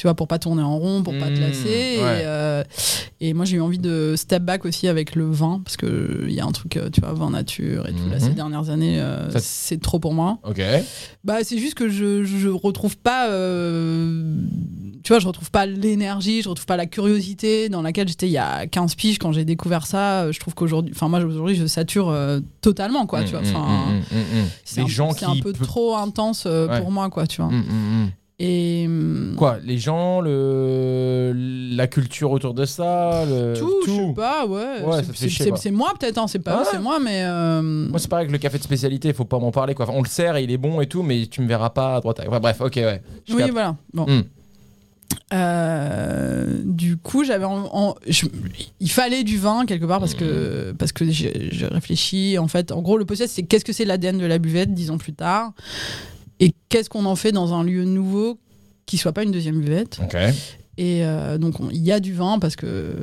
Tu 0.00 0.06
vois, 0.06 0.14
pour 0.14 0.28
pas 0.28 0.38
tourner 0.38 0.62
en 0.62 0.78
rond, 0.78 1.02
pour 1.02 1.12
pas 1.18 1.26
te 1.26 1.32
Mmh, 1.36 1.40
lasser. 1.42 1.68
Et, 1.68 1.98
euh, 2.00 2.64
et 3.20 3.34
moi, 3.34 3.44
j'ai 3.44 3.58
eu 3.58 3.60
envie 3.60 3.76
de 3.78 4.14
step 4.16 4.42
back 4.42 4.64
aussi 4.64 4.88
avec 4.88 5.14
le 5.14 5.30
vin, 5.30 5.60
parce 5.62 5.76
que 5.76 6.24
il 6.26 6.32
y 6.32 6.40
a 6.40 6.46
un 6.46 6.52
truc, 6.52 6.78
euh, 6.78 6.88
tu 6.90 7.02
vois, 7.02 7.12
vin 7.12 7.28
nature 7.28 7.86
et 7.86 7.92
tout. 7.92 8.08
Là, 8.08 8.14
Mhm. 8.14 8.20
ces 8.20 8.30
dernières 8.30 8.70
années, 8.70 8.98
euh, 8.98 9.28
c'est 9.38 9.78
trop 9.78 9.98
pour 9.98 10.14
moi. 10.14 10.38
Ok. 10.44 10.62
Bah, 11.22 11.40
c'est 11.42 11.58
juste 11.58 11.74
que 11.74 11.90
je, 11.90 12.24
je 12.24 12.48
retrouve 12.48 12.96
pas. 12.96 13.28
euh, 13.28 14.36
tu 15.02 15.12
vois, 15.12 15.18
je 15.18 15.26
retrouve 15.26 15.50
pas 15.50 15.66
l'énergie, 15.66 16.40
je 16.40 16.48
retrouve 16.48 16.64
pas 16.66 16.78
la 16.78 16.86
curiosité 16.86 17.68
dans 17.68 17.82
laquelle 17.82 18.08
j'étais 18.08 18.26
il 18.26 18.32
y 18.32 18.38
a 18.38 18.66
15 18.66 18.94
piges 18.94 19.18
quand 19.18 19.32
j'ai 19.32 19.44
découvert 19.44 19.86
ça. 19.86 20.32
Je 20.32 20.40
trouve 20.40 20.54
qu'aujourd'hui. 20.54 20.92
Enfin, 20.96 21.08
moi, 21.08 21.20
aujourd'hui, 21.20 21.56
je 21.56 21.66
sature 21.66 22.16
totalement, 22.62 23.04
quoi, 23.06 23.22
tu 23.24 23.32
vois. 23.32 23.40
Enfin. 23.40 24.00
C'est 24.64 24.80
un, 24.80 24.86
gens 24.86 25.12
qui 25.12 25.26
un 25.26 25.36
peu 25.36 25.52
pe- 25.52 25.64
trop 25.64 25.94
intense 25.96 26.46
Ouais. 26.46 26.80
pour 26.80 26.90
moi, 26.90 27.10
quoi, 27.10 27.26
tu 27.26 27.42
vois. 27.42 27.50
Et 28.42 28.88
Quoi 29.36 29.58
Les 29.66 29.76
gens, 29.76 30.22
le... 30.22 31.32
la 31.76 31.86
culture 31.86 32.30
autour 32.30 32.54
de 32.54 32.64
ça 32.64 33.24
le... 33.26 33.52
tout, 33.58 33.70
je 33.86 33.90
sais 33.92 34.12
pas, 34.16 34.46
ouais. 34.46 34.82
Ouais, 34.82 35.02
C'est- 35.56 35.70
moi 35.70 35.92
peut-être, 36.00 36.16
hein, 36.16 36.26
c'est 36.26 36.38
pas 36.38 36.62
Ah. 36.64 36.68
c'est 36.72 36.78
moi, 36.78 36.98
mais 36.98 37.22
euh, 37.24 37.60
Moi, 37.60 37.98
c'est 37.98 38.08
pareil 38.08 38.24
avec 38.24 38.32
le 38.32 38.38
café 38.38 38.56
de 38.56 38.62
spécialité, 38.62 39.12
faut 39.12 39.26
pas 39.26 39.38
m'en 39.38 39.50
parler. 39.50 39.74
Quoi. 39.74 39.84
Enfin, 39.86 39.94
on 39.94 40.02
le 40.02 40.08
sert 40.08 40.36
et 40.36 40.44
il 40.44 40.50
est 40.50 40.56
bon 40.56 40.80
et 40.80 40.86
tout, 40.86 41.02
mais 41.02 41.26
tu 41.26 41.42
me 41.42 41.48
verras 41.48 41.68
pas 41.68 41.96
à 41.96 42.00
droite. 42.00 42.20
à- 42.20 42.38
bref, 42.40 42.62
ok, 42.62 42.76
ouais. 42.76 43.02
Je 43.28 43.34
oui, 43.34 43.40
capte. 43.40 43.52
voilà. 43.52 43.76
Bon. 43.92 44.06
Mm. 44.06 44.22
Euh, 45.32 46.46
du 46.64 46.96
coup, 46.96 47.24
j'avais 47.24 47.44
je- 48.08 48.26
il 48.80 48.90
fallait 48.90 49.22
du 49.22 49.38
vin 49.38 49.64
quelque 49.66 49.84
part 49.84 50.00
parce 50.00 50.14
que 50.14 50.72
parce 50.78 50.92
que 50.92 51.08
j'ai 51.10 51.48
j'ai 51.52 51.66
réfléchi. 51.66 52.38
En 52.38 52.48
fait, 52.48 52.72
en 52.72 52.80
gros, 52.80 52.96
le 52.96 53.04
possess, 53.04 53.30
c'est 53.30 53.42
qu'est-ce 53.42 53.64
que 53.64 53.72
c'est 53.72 53.84
l'ADN 53.84 54.18
de 54.18 54.26
la 54.26 54.38
buvette 54.38 54.72
dix 54.74 54.90
ans 54.90 54.98
plus 54.98 55.12
tard 55.12 55.52
et 56.40 56.54
qu'est-ce 56.68 56.90
qu'on 56.90 57.04
en 57.04 57.16
fait 57.16 57.32
dans 57.32 57.54
un 57.54 57.62
lieu 57.62 57.84
nouveau 57.84 58.38
qui 58.86 58.98
soit 58.98 59.12
pas 59.12 59.22
une 59.22 59.30
deuxième 59.30 59.60
buvette? 59.60 60.00
Et 60.82 61.04
euh, 61.04 61.36
donc, 61.36 61.60
on- 61.60 61.68
il 61.70 61.82
y 61.84 61.92
a 61.92 62.00
du 62.00 62.14
vin 62.14 62.38
parce 62.38 62.56
que 62.56 62.64
euh, 62.66 62.94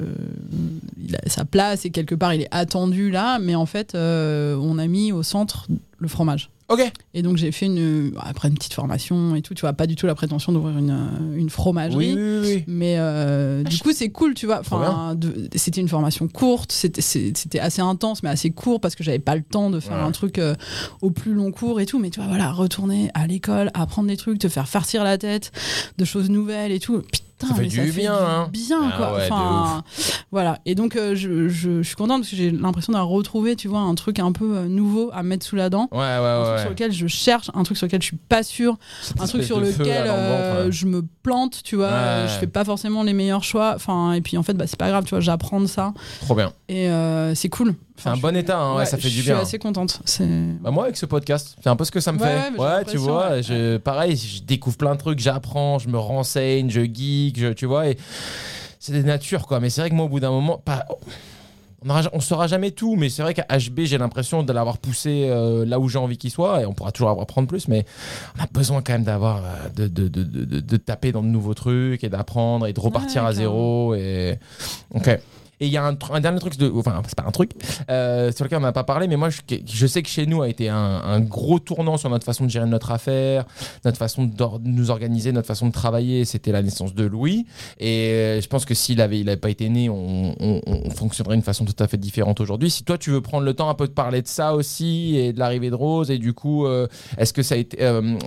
il 0.99 1.15
a 1.15 1.19
sa 1.27 1.45
place 1.45 1.85
et 1.85 1.91
quelque 1.91 2.15
part, 2.15 2.33
il 2.33 2.41
est 2.41 2.47
attendu 2.49 3.11
là. 3.11 3.37
Mais 3.39 3.53
en 3.53 3.67
fait, 3.67 3.93
euh, 3.93 4.57
on 4.59 4.79
a 4.79 4.87
mis 4.87 5.11
au 5.11 5.21
centre 5.21 5.67
le 5.99 6.07
fromage. 6.07 6.49
Ok. 6.69 6.81
Et 7.13 7.21
donc, 7.21 7.37
j'ai 7.37 7.51
fait 7.51 7.67
une, 7.67 8.11
après 8.19 8.47
une 8.49 8.55
petite 8.55 8.73
formation 8.73 9.35
et 9.35 9.41
tout. 9.43 9.53
Tu 9.53 9.61
vois, 9.61 9.73
pas 9.73 9.85
du 9.85 9.95
tout 9.95 10.07
la 10.07 10.15
prétention 10.15 10.51
d'ouvrir 10.51 10.75
une, 10.79 10.97
une 11.37 11.49
fromagerie. 11.51 12.13
Oui, 12.15 12.19
oui, 12.19 12.39
oui. 12.55 12.63
Mais 12.67 12.95
euh, 12.97 13.61
du 13.63 13.77
coup, 13.77 13.91
c'est 13.93 14.09
cool, 14.09 14.33
tu 14.33 14.47
vois. 14.47 14.59
Enfin, 14.61 15.15
c'était 15.55 15.79
une 15.79 15.87
formation 15.87 16.27
courte, 16.27 16.71
c'était 16.71 17.59
assez 17.59 17.81
intense, 17.81 18.21
mais 18.23 18.29
assez 18.29 18.49
court 18.49 18.81
parce 18.81 18.95
que 18.95 19.03
j'avais 19.03 19.19
pas 19.19 19.35
le 19.35 19.43
temps 19.43 19.69
de 19.69 19.79
faire 19.79 19.97
Ouais. 19.97 20.03
un 20.03 20.11
truc 20.11 20.39
euh, 20.39 20.55
au 21.01 21.11
plus 21.11 21.33
long 21.35 21.51
cours 21.51 21.79
et 21.79 21.85
tout. 21.85 21.99
Mais 21.99 22.09
tu 22.09 22.19
vois, 22.19 22.27
voilà, 22.27 22.51
retourner 22.51 23.11
à 23.13 23.27
l'école, 23.27 23.69
apprendre 23.75 24.07
des 24.09 24.17
trucs, 24.17 24.39
te 24.39 24.49
faire 24.49 24.67
farcir 24.67 25.03
la 25.05 25.17
tête 25.19 25.51
de 25.99 26.05
choses 26.05 26.29
nouvelles 26.31 26.71
et 26.73 26.79
tout. 26.79 27.01
Putain, 27.01 27.23
Ça 27.39 27.53
fait 27.53 27.61
mais 27.61 27.67
du 27.67 27.91
bien, 27.91 28.13
hein. 28.15 28.49
bien, 28.51 28.89
Ah 28.91 28.97
quoi. 28.97 29.13
ouais, 29.15 29.27
enfin, 29.29 29.83
voilà. 30.31 30.57
Et 30.65 30.73
donc, 30.73 30.95
euh, 30.95 31.13
je, 31.15 31.47
je- 31.49 31.81
je 31.83 31.87
suis 31.87 31.95
contente 31.95 32.21
parce 32.21 32.31
que 32.31 32.35
j'ai 32.35 32.49
l'impression 32.49 32.93
d'avoir 32.93 33.09
retrouvé, 33.09 33.55
tu 33.55 33.67
vois, 33.67 33.79
un 33.81 33.93
truc 33.93 34.17
un 34.17 34.31
peu 34.31 34.57
euh, 34.57 34.67
nouveau 34.67 35.11
à 35.13 35.21
mettre 35.21 35.45
sous 35.45 35.55
la 35.55 35.69
dent. 35.69 35.87
Ouais, 35.91 35.97
ouais, 35.99 36.03
Un 36.03 36.41
truc 36.43 36.55
ouais. 36.55 36.61
sur 36.61 36.69
lequel 36.71 36.91
je 36.91 37.05
cherche, 37.05 37.51
un 37.53 37.61
truc 37.61 37.77
sur 37.77 37.85
lequel 37.85 38.01
je 38.01 38.07
suis 38.07 38.17
pas 38.17 38.41
sûre, 38.41 38.77
Cette 39.03 39.21
un 39.21 39.27
truc 39.27 39.43
sur 39.43 39.59
lequel 39.59 40.05
euh, 40.07 40.65
ouais. 40.65 40.71
je 40.71 40.87
me 40.87 41.03
plante, 41.21 41.61
tu 41.63 41.75
vois, 41.75 41.89
Ouais. 41.89 42.25
je 42.27 42.33
fais 42.39 42.47
pas 42.47 42.65
forcément 42.65 43.03
les 43.03 43.13
meilleurs 43.13 43.43
choix. 43.43 43.73
Enfin, 43.75 44.13
et 44.13 44.21
puis 44.21 44.37
en 44.37 44.43
fait, 44.43 44.53
bah, 44.55 44.65
c'est 44.65 44.79
pas 44.79 44.89
grave, 44.89 45.03
tu 45.03 45.11
vois, 45.11 45.19
j'apprends 45.19 45.61
de 45.61 45.67
ça 45.67 45.93
Trop 46.21 46.33
bien. 46.33 46.51
et 46.69 46.89
euh, 46.89 47.35
c'est 47.35 47.49
cool. 47.49 47.75
C'est 47.97 48.09
un 48.09 48.15
je 48.15 48.21
bon 48.21 48.35
état, 48.35 48.59
hein, 48.59 48.75
ouais, 48.77 48.85
ça 48.85 48.97
fait 48.97 49.09
du 49.09 49.15
Je 49.17 49.23
bien. 49.23 49.35
suis 49.35 49.41
assez 49.43 49.59
contente. 49.59 49.99
C'est 50.05 50.27
Bah 50.61 50.71
moi 50.71 50.83
avec 50.85 50.97
ce 50.97 51.05
podcast, 51.05 51.55
c'est 51.61 51.69
un 51.69 51.75
peu 51.75 51.83
ce 51.83 51.91
que 51.91 51.99
ça 51.99 52.11
me 52.11 52.19
Ouais, 52.19 52.41
fait. 52.55 52.59
ouais, 52.59 52.85
tu 52.85 52.97
vois, 52.97 53.41
je, 53.41 53.77
pareil, 53.77 54.15
je 54.15 54.43
découvre 54.43 54.77
plein 54.77 54.93
de 54.93 54.99
trucs, 54.99 55.19
j'apprends, 55.19 55.79
je 55.79 55.89
me 55.89 55.97
renseigne, 55.97 56.69
je 56.69 56.81
geek, 56.81 57.39
je- 57.39 57.53
tu 57.53 57.65
vois, 57.65 57.87
et 57.89 57.97
c'est 58.79 58.91
des 58.93 59.03
natures 59.03 59.47
quoi. 59.47 59.59
Mais 59.59 59.69
c'est 59.69 59.81
vrai 59.81 59.89
que 59.89 59.95
moi 59.95 60.05
au 60.05 60.09
bout 60.09 60.19
d'un 60.19 60.29
moment, 60.29 60.57
pas, 60.59 60.85
on, 61.85 61.89
aura- 61.89 62.09
on 62.13 62.19
saura 62.19 62.45
jamais 62.47 62.69
tout, 62.71 62.95
mais 62.95 63.09
c'est 63.09 63.21
vrai 63.23 63.33
qu'à 63.33 63.45
HB 63.49 63.81
j'ai 63.85 63.97
l'impression 63.97 64.43
de 64.43 64.53
l'avoir 64.53 64.77
poussé 64.77 65.27
euh, 65.29 65.65
là 65.65 65.79
où 65.79 65.89
j'ai 65.89 65.97
envie 65.99 66.17
qu'il 66.19 66.31
soit, 66.31 66.61
et 66.61 66.65
on 66.67 66.73
pourra 66.73 66.91
toujours 66.91 67.09
apprendre 67.19 67.47
plus, 67.47 67.67
mais 67.67 67.85
on 68.37 68.43
a 68.43 68.47
besoin 68.51 68.81
quand 68.83 68.93
même 68.93 69.03
d'avoir 69.03 69.37
euh, 69.43 69.69
de, 69.75 69.87
de, 69.87 70.07
de, 70.07 70.23
de, 70.59 70.77
taper 70.77 71.11
dans 71.11 71.23
de 71.23 71.27
nouveaux 71.29 71.53
trucs 71.55 72.03
et 72.03 72.09
d'apprendre 72.09 72.67
et 72.67 72.73
de 72.73 72.79
repartir 72.79 73.25
à 73.25 73.33
zéro 73.33 73.95
et 73.95 74.37
ok. 74.93 75.19
Et 75.59 75.65
il 75.67 75.71
y 75.71 75.77
a 75.77 75.85
un, 75.85 75.97
un 76.11 76.19
dernier 76.19 76.39
truc, 76.39 76.57
de, 76.57 76.71
enfin 76.75 77.01
c'est 77.07 77.15
pas 77.15 77.25
un 77.27 77.31
truc, 77.31 77.51
euh, 77.89 78.31
sur 78.31 78.45
lequel 78.45 78.59
on 78.59 78.61
n'a 78.61 78.71
pas 78.71 78.83
parlé, 78.83 79.07
mais 79.07 79.15
moi 79.15 79.29
je, 79.29 79.41
je 79.65 79.87
sais 79.87 80.03
que 80.03 80.09
chez 80.09 80.25
nous 80.27 80.41
a 80.43 80.49
été 80.49 80.69
un, 80.69 81.19
gros 81.21 81.57
tournant 81.59 81.97
sur 81.97 82.09
notre 82.11 82.25
façon 82.25 82.45
de 82.45 82.49
gérer 82.49 82.67
notre 82.67 82.91
affaire, 82.91 83.45
notre 83.83 83.97
façon 83.97 84.25
de 84.25 84.33
nous 84.63 84.91
organiser, 84.91 85.31
notre 85.31 85.47
façon 85.47 85.67
de 85.67 85.71
travailler. 85.71 86.25
C'était 86.25 86.51
la 86.51 86.61
naissance 86.61 86.93
de 86.93 87.03
Louis. 87.05 87.45
Et 87.79 88.09
euh, 88.11 88.41
je 88.41 88.47
pense 88.47 88.65
que 88.65 88.73
s'il 88.75 89.01
avait, 89.01 89.19
il 89.19 89.27
avait 89.29 89.37
pas 89.37 89.49
été 89.49 89.67
né, 89.69 89.89
on, 89.89 90.35
on- 90.39 90.61
on 90.67 90.89
fonctionnerait 90.91 91.35
d'une 91.35 91.43
façon 91.43 91.65
tout 91.65 91.75
à 91.83 91.87
fait 91.87 91.97
différente 91.97 92.39
aujourd'hui. 92.39 92.69
Si 92.69 92.83
toi 92.83 92.97
tu 92.97 93.09
veux 93.09 93.21
prendre 93.21 93.43
le 93.43 93.53
temps 93.53 93.69
un 93.69 93.73
peu 93.73 93.87
de 93.87 93.93
parler 93.93 94.21
de 94.21 94.27
ça 94.27 94.53
aussi 94.53 95.15
et 95.17 95.33
de 95.33 95.39
l'arrivée 95.39 95.69
de 95.71 95.75
Rose, 95.75 96.11
et 96.11 96.17
du 96.19 96.33
coup, 96.33 96.65
euh, 96.67 96.87
est-ce 97.17 97.33
que 97.33 97.41
ça 97.43 97.55
a 97.55 97.57
été 97.57 97.77
euh, 97.81 98.17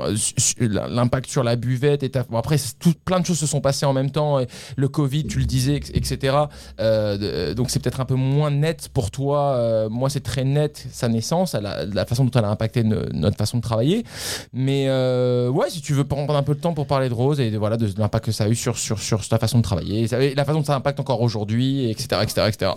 l'impact 0.58 1.28
sur 1.30 1.42
la 1.44 1.56
buvette 1.56 2.02
et 2.02 2.10
ta- 2.10 2.24
bon, 2.24 2.38
après 2.38 2.56
tout, 2.78 2.92
plein 3.04 3.20
de 3.20 3.26
choses 3.26 3.38
se 3.38 3.46
sont 3.46 3.60
passées 3.60 3.86
en 3.86 3.92
même 3.92 4.10
temps. 4.10 4.40
et 4.40 4.46
le 4.76 4.88
Covid, 4.88 5.26
tu 5.26 5.38
le 5.38 5.44
disais, 5.44 5.76
etc. 5.76 6.36
Euh, 6.80 7.18
de- 7.20 7.52
donc 7.54 7.70
c'est 7.70 7.78
peut-être 7.80 8.00
un 8.00 8.04
peu 8.04 8.14
moins 8.16 8.50
net 8.50 8.88
pour 8.92 9.10
toi. 9.10 9.54
Euh, 9.54 9.88
moi, 9.88 10.10
c'est 10.10 10.20
très 10.20 10.42
net 10.44 10.86
sa 10.92 11.08
naissance, 11.08 11.54
la 11.54 12.04
façon 12.06 12.24
dont 12.24 12.30
elle 12.38 12.44
a 12.44 12.50
impacté 12.50 12.82
no- 12.82 13.06
notre 13.12 13.36
façon 13.36 13.58
de 13.58 13.62
travailler. 13.62 14.04
Mais 14.52 14.86
euh, 14.88 15.48
ouais, 15.48 15.70
si 15.70 15.80
tu 15.80 15.92
veux 15.92 16.04
prendre 16.04 16.34
un 16.34 16.42
peu 16.42 16.54
de 16.54 16.60
temps 16.60 16.74
pour 16.74 16.86
parler 16.86 17.08
de 17.08 17.14
Rose 17.14 17.38
et 17.40 17.50
de, 17.50 17.58
voilà 17.58 17.76
de, 17.76 17.88
l'impact 17.98 18.24
que 18.24 18.32
ça 18.32 18.44
a 18.44 18.48
eu 18.48 18.54
sur 18.56 18.76
sur 18.78 18.98
sur 18.98 19.26
ta 19.28 19.38
façon 19.38 19.58
de 19.58 19.62
travailler, 19.62 20.06
et 20.12 20.34
la 20.34 20.44
façon 20.44 20.58
dont 20.60 20.64
ça 20.64 20.74
impacte 20.74 20.98
encore 21.00 21.20
aujourd'hui, 21.22 21.88
etc., 21.90 22.20
etc., 22.22 22.46
etc. 22.48 22.72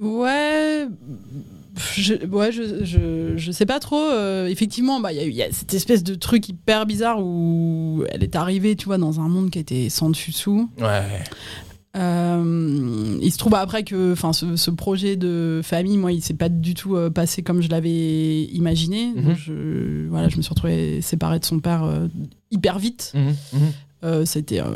Ouais. 0.00 0.86
Je, 1.96 2.14
ouais, 2.26 2.50
je, 2.52 2.84
je, 2.84 3.36
je 3.36 3.52
sais 3.52 3.64
pas 3.66 3.78
trop. 3.80 3.96
euh, 4.10 4.48
effectivement, 4.48 5.00
bah, 5.00 5.12
il 5.12 5.16
y, 5.18 5.20
a 5.20 5.24
eu- 5.24 5.30
il 5.30 5.36
y 5.36 5.42
a 5.42 5.50
cette 5.52 5.72
espèce 5.72 6.02
de 6.02 6.14
truc 6.14 6.48
hyper 6.48 6.84
bizarre 6.84 7.18
où 7.22 8.04
elle 8.10 8.22
est 8.24 8.34
arrivée, 8.36 8.76
tu 8.76 8.86
vois, 8.86 8.98
dans 8.98 9.20
un 9.20 9.28
monde 9.28 9.50
qui 9.50 9.58
était 9.58 9.88
sans 9.88 10.10
dessus-dessous. 10.10 10.68
Ouais. 10.80 11.22
Euh, 11.96 13.18
il 13.20 13.32
se 13.32 13.38
trouve 13.38 13.54
après 13.54 13.82
que 13.82 14.12
enfin, 14.12 14.32
ce, 14.32 14.56
ce 14.56 14.70
projet 14.70 15.16
de 15.16 15.60
famille, 15.64 15.96
moi, 15.96 16.12
il 16.12 16.22
s'est 16.22 16.34
pas 16.34 16.48
du 16.48 16.74
tout 16.74 16.96
euh, 16.96 17.10
passé 17.10 17.42
comme 17.42 17.62
je 17.62 17.68
l'avais 17.68 18.42
imaginé. 18.44 19.06
Mhm. 19.14 19.22
Donc, 19.24 19.36
je, 19.36 20.08
voilà, 20.08 20.28
je 20.28 20.36
me 20.36 20.42
suis 20.42 20.50
retrouvée 20.50 21.00
séparée 21.00 21.38
de 21.40 21.44
son 21.44 21.58
père 21.60 21.82
euh, 21.84 22.06
hyper 22.50 22.78
vite. 22.78 23.12
Mhm, 23.14 23.34
mhm. 23.60 24.24
C'était 24.24 24.60
un 24.60 24.72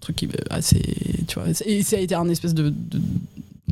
truc 0.00 0.16
qui 0.16 0.28
assez. 0.50 0.80
Tu 1.26 1.38
vois, 1.38 1.48
et 1.66 1.82
ça 1.82 1.96
a 1.96 2.00
été 2.00 2.14
un 2.14 2.28
espèce 2.28 2.54
de. 2.54 2.68
de- 2.70 3.00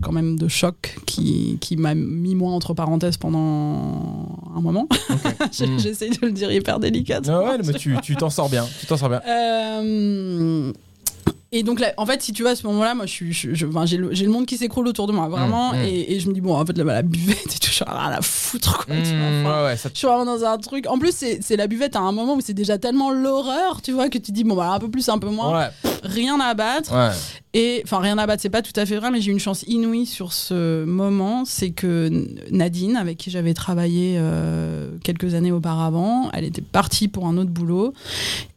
quand 0.02 0.12
même 0.12 0.38
de 0.38 0.48
choc 0.48 0.96
qui, 1.04 1.58
qui 1.60 1.76
m'a 1.76 1.94
mis 1.94 2.34
moi 2.34 2.52
entre 2.52 2.72
parenthèses 2.72 3.18
pendant 3.18 4.38
un 4.56 4.60
moment. 4.62 4.88
Mm. 5.60 5.78
J'essaie 5.78 6.08
de 6.08 6.16
le 6.22 6.32
dire 6.32 6.50
hyper 6.50 6.78
délicatement. 6.78 7.42
Ah 7.44 7.50
ouais, 7.50 7.58
mais 7.64 7.74
tu 7.74 7.94
tu 8.02 8.16
t'en 8.16 8.30
sors 8.30 8.48
bien, 8.48 8.64
tu 8.80 8.86
t'en 8.86 8.96
sors 8.96 9.08
bien. 9.10 9.20
Euh, 9.28 10.72
et 11.52 11.62
donc, 11.62 11.80
là, 11.80 11.92
en 11.96 12.06
fait, 12.06 12.22
si 12.22 12.32
tu 12.32 12.42
vois, 12.42 12.52
à 12.52 12.56
ce 12.56 12.66
moment-là, 12.68 12.94
moi, 12.94 13.06
je 13.06 13.10
suis, 13.10 13.32
je- 13.32 13.54
je- 13.54 13.66
j'ai 13.86 13.96
le, 13.96 14.10
j'ai 14.12 14.24
le 14.24 14.30
monde 14.30 14.46
qui 14.46 14.56
s'écroule 14.56 14.86
autour 14.86 15.06
de 15.06 15.12
moi, 15.12 15.28
vraiment. 15.28 15.72
Mm, 15.72 15.78
mm. 15.78 15.84
Et, 15.84 16.12
et 16.14 16.20
je 16.20 16.28
me 16.28 16.34
dis, 16.34 16.40
bon, 16.40 16.54
en 16.54 16.64
fait, 16.64 16.76
la, 16.78 16.84
la 16.84 17.02
buvette 17.02 17.56
et 17.56 17.58
tout, 17.58 17.66
je 17.68 17.72
suis 17.72 17.84
rien 17.84 17.94
à 17.96 18.10
la 18.10 18.20
foutre, 18.22 18.84
quoi. 18.86 18.94
tu 18.96 19.02
vois, 19.16 19.26
enfin, 19.26 19.62
ouais, 19.62 19.66
ouais, 19.70 19.76
ça 19.76 19.88
je 19.92 19.98
suis 19.98 20.06
vraiment 20.06 20.24
dans 20.24 20.44
un 20.44 20.58
truc. 20.58 20.86
En 20.88 20.98
plus, 20.98 21.12
c'est 21.12 21.56
la 21.56 21.66
buvette 21.66 21.96
à 21.96 22.00
un 22.00 22.12
moment 22.12 22.34
où 22.34 22.40
c'est 22.40 22.54
déjà 22.54 22.78
tellement 22.78 23.10
l'horreur, 23.10 23.82
tu 23.82 23.92
vois, 23.92 24.08
que 24.08 24.18
tu 24.18 24.30
dis, 24.32 24.44
bon, 24.44 24.54
bah, 24.54 24.70
un 24.72 24.78
peu 24.78 24.88
plus, 24.90 25.08
un 25.08 25.18
peu 25.18 25.28
moins. 25.28 25.58
Ouais, 25.58 25.90
Rien 26.04 26.38
à 26.40 26.54
battre. 26.54 26.92
ouais. 26.94 27.14
Et 27.52 27.82
enfin, 27.84 27.98
rien 27.98 28.16
à 28.16 28.26
battre, 28.28 28.40
c'est 28.40 28.48
pas 28.48 28.62
tout 28.62 28.72
à 28.76 28.86
fait 28.86 28.96
vrai, 28.96 29.10
mais 29.10 29.20
j'ai 29.20 29.30
eu 29.30 29.32
une 29.34 29.40
chance 29.40 29.64
inouïe 29.66 30.06
sur 30.06 30.32
ce 30.32 30.84
moment. 30.84 31.44
C'est 31.44 31.70
que 31.70 32.08
Nadine, 32.52 32.94
avec 32.96 33.18
qui 33.18 33.28
j'avais 33.32 33.54
travaillé 33.54 34.14
euh, 34.18 34.88
quelques 35.02 35.34
années 35.34 35.50
auparavant, 35.50 36.30
elle 36.32 36.44
était 36.44 36.62
partie 36.62 37.08
pour 37.08 37.26
un 37.26 37.36
autre 37.38 37.50
boulot. 37.50 37.92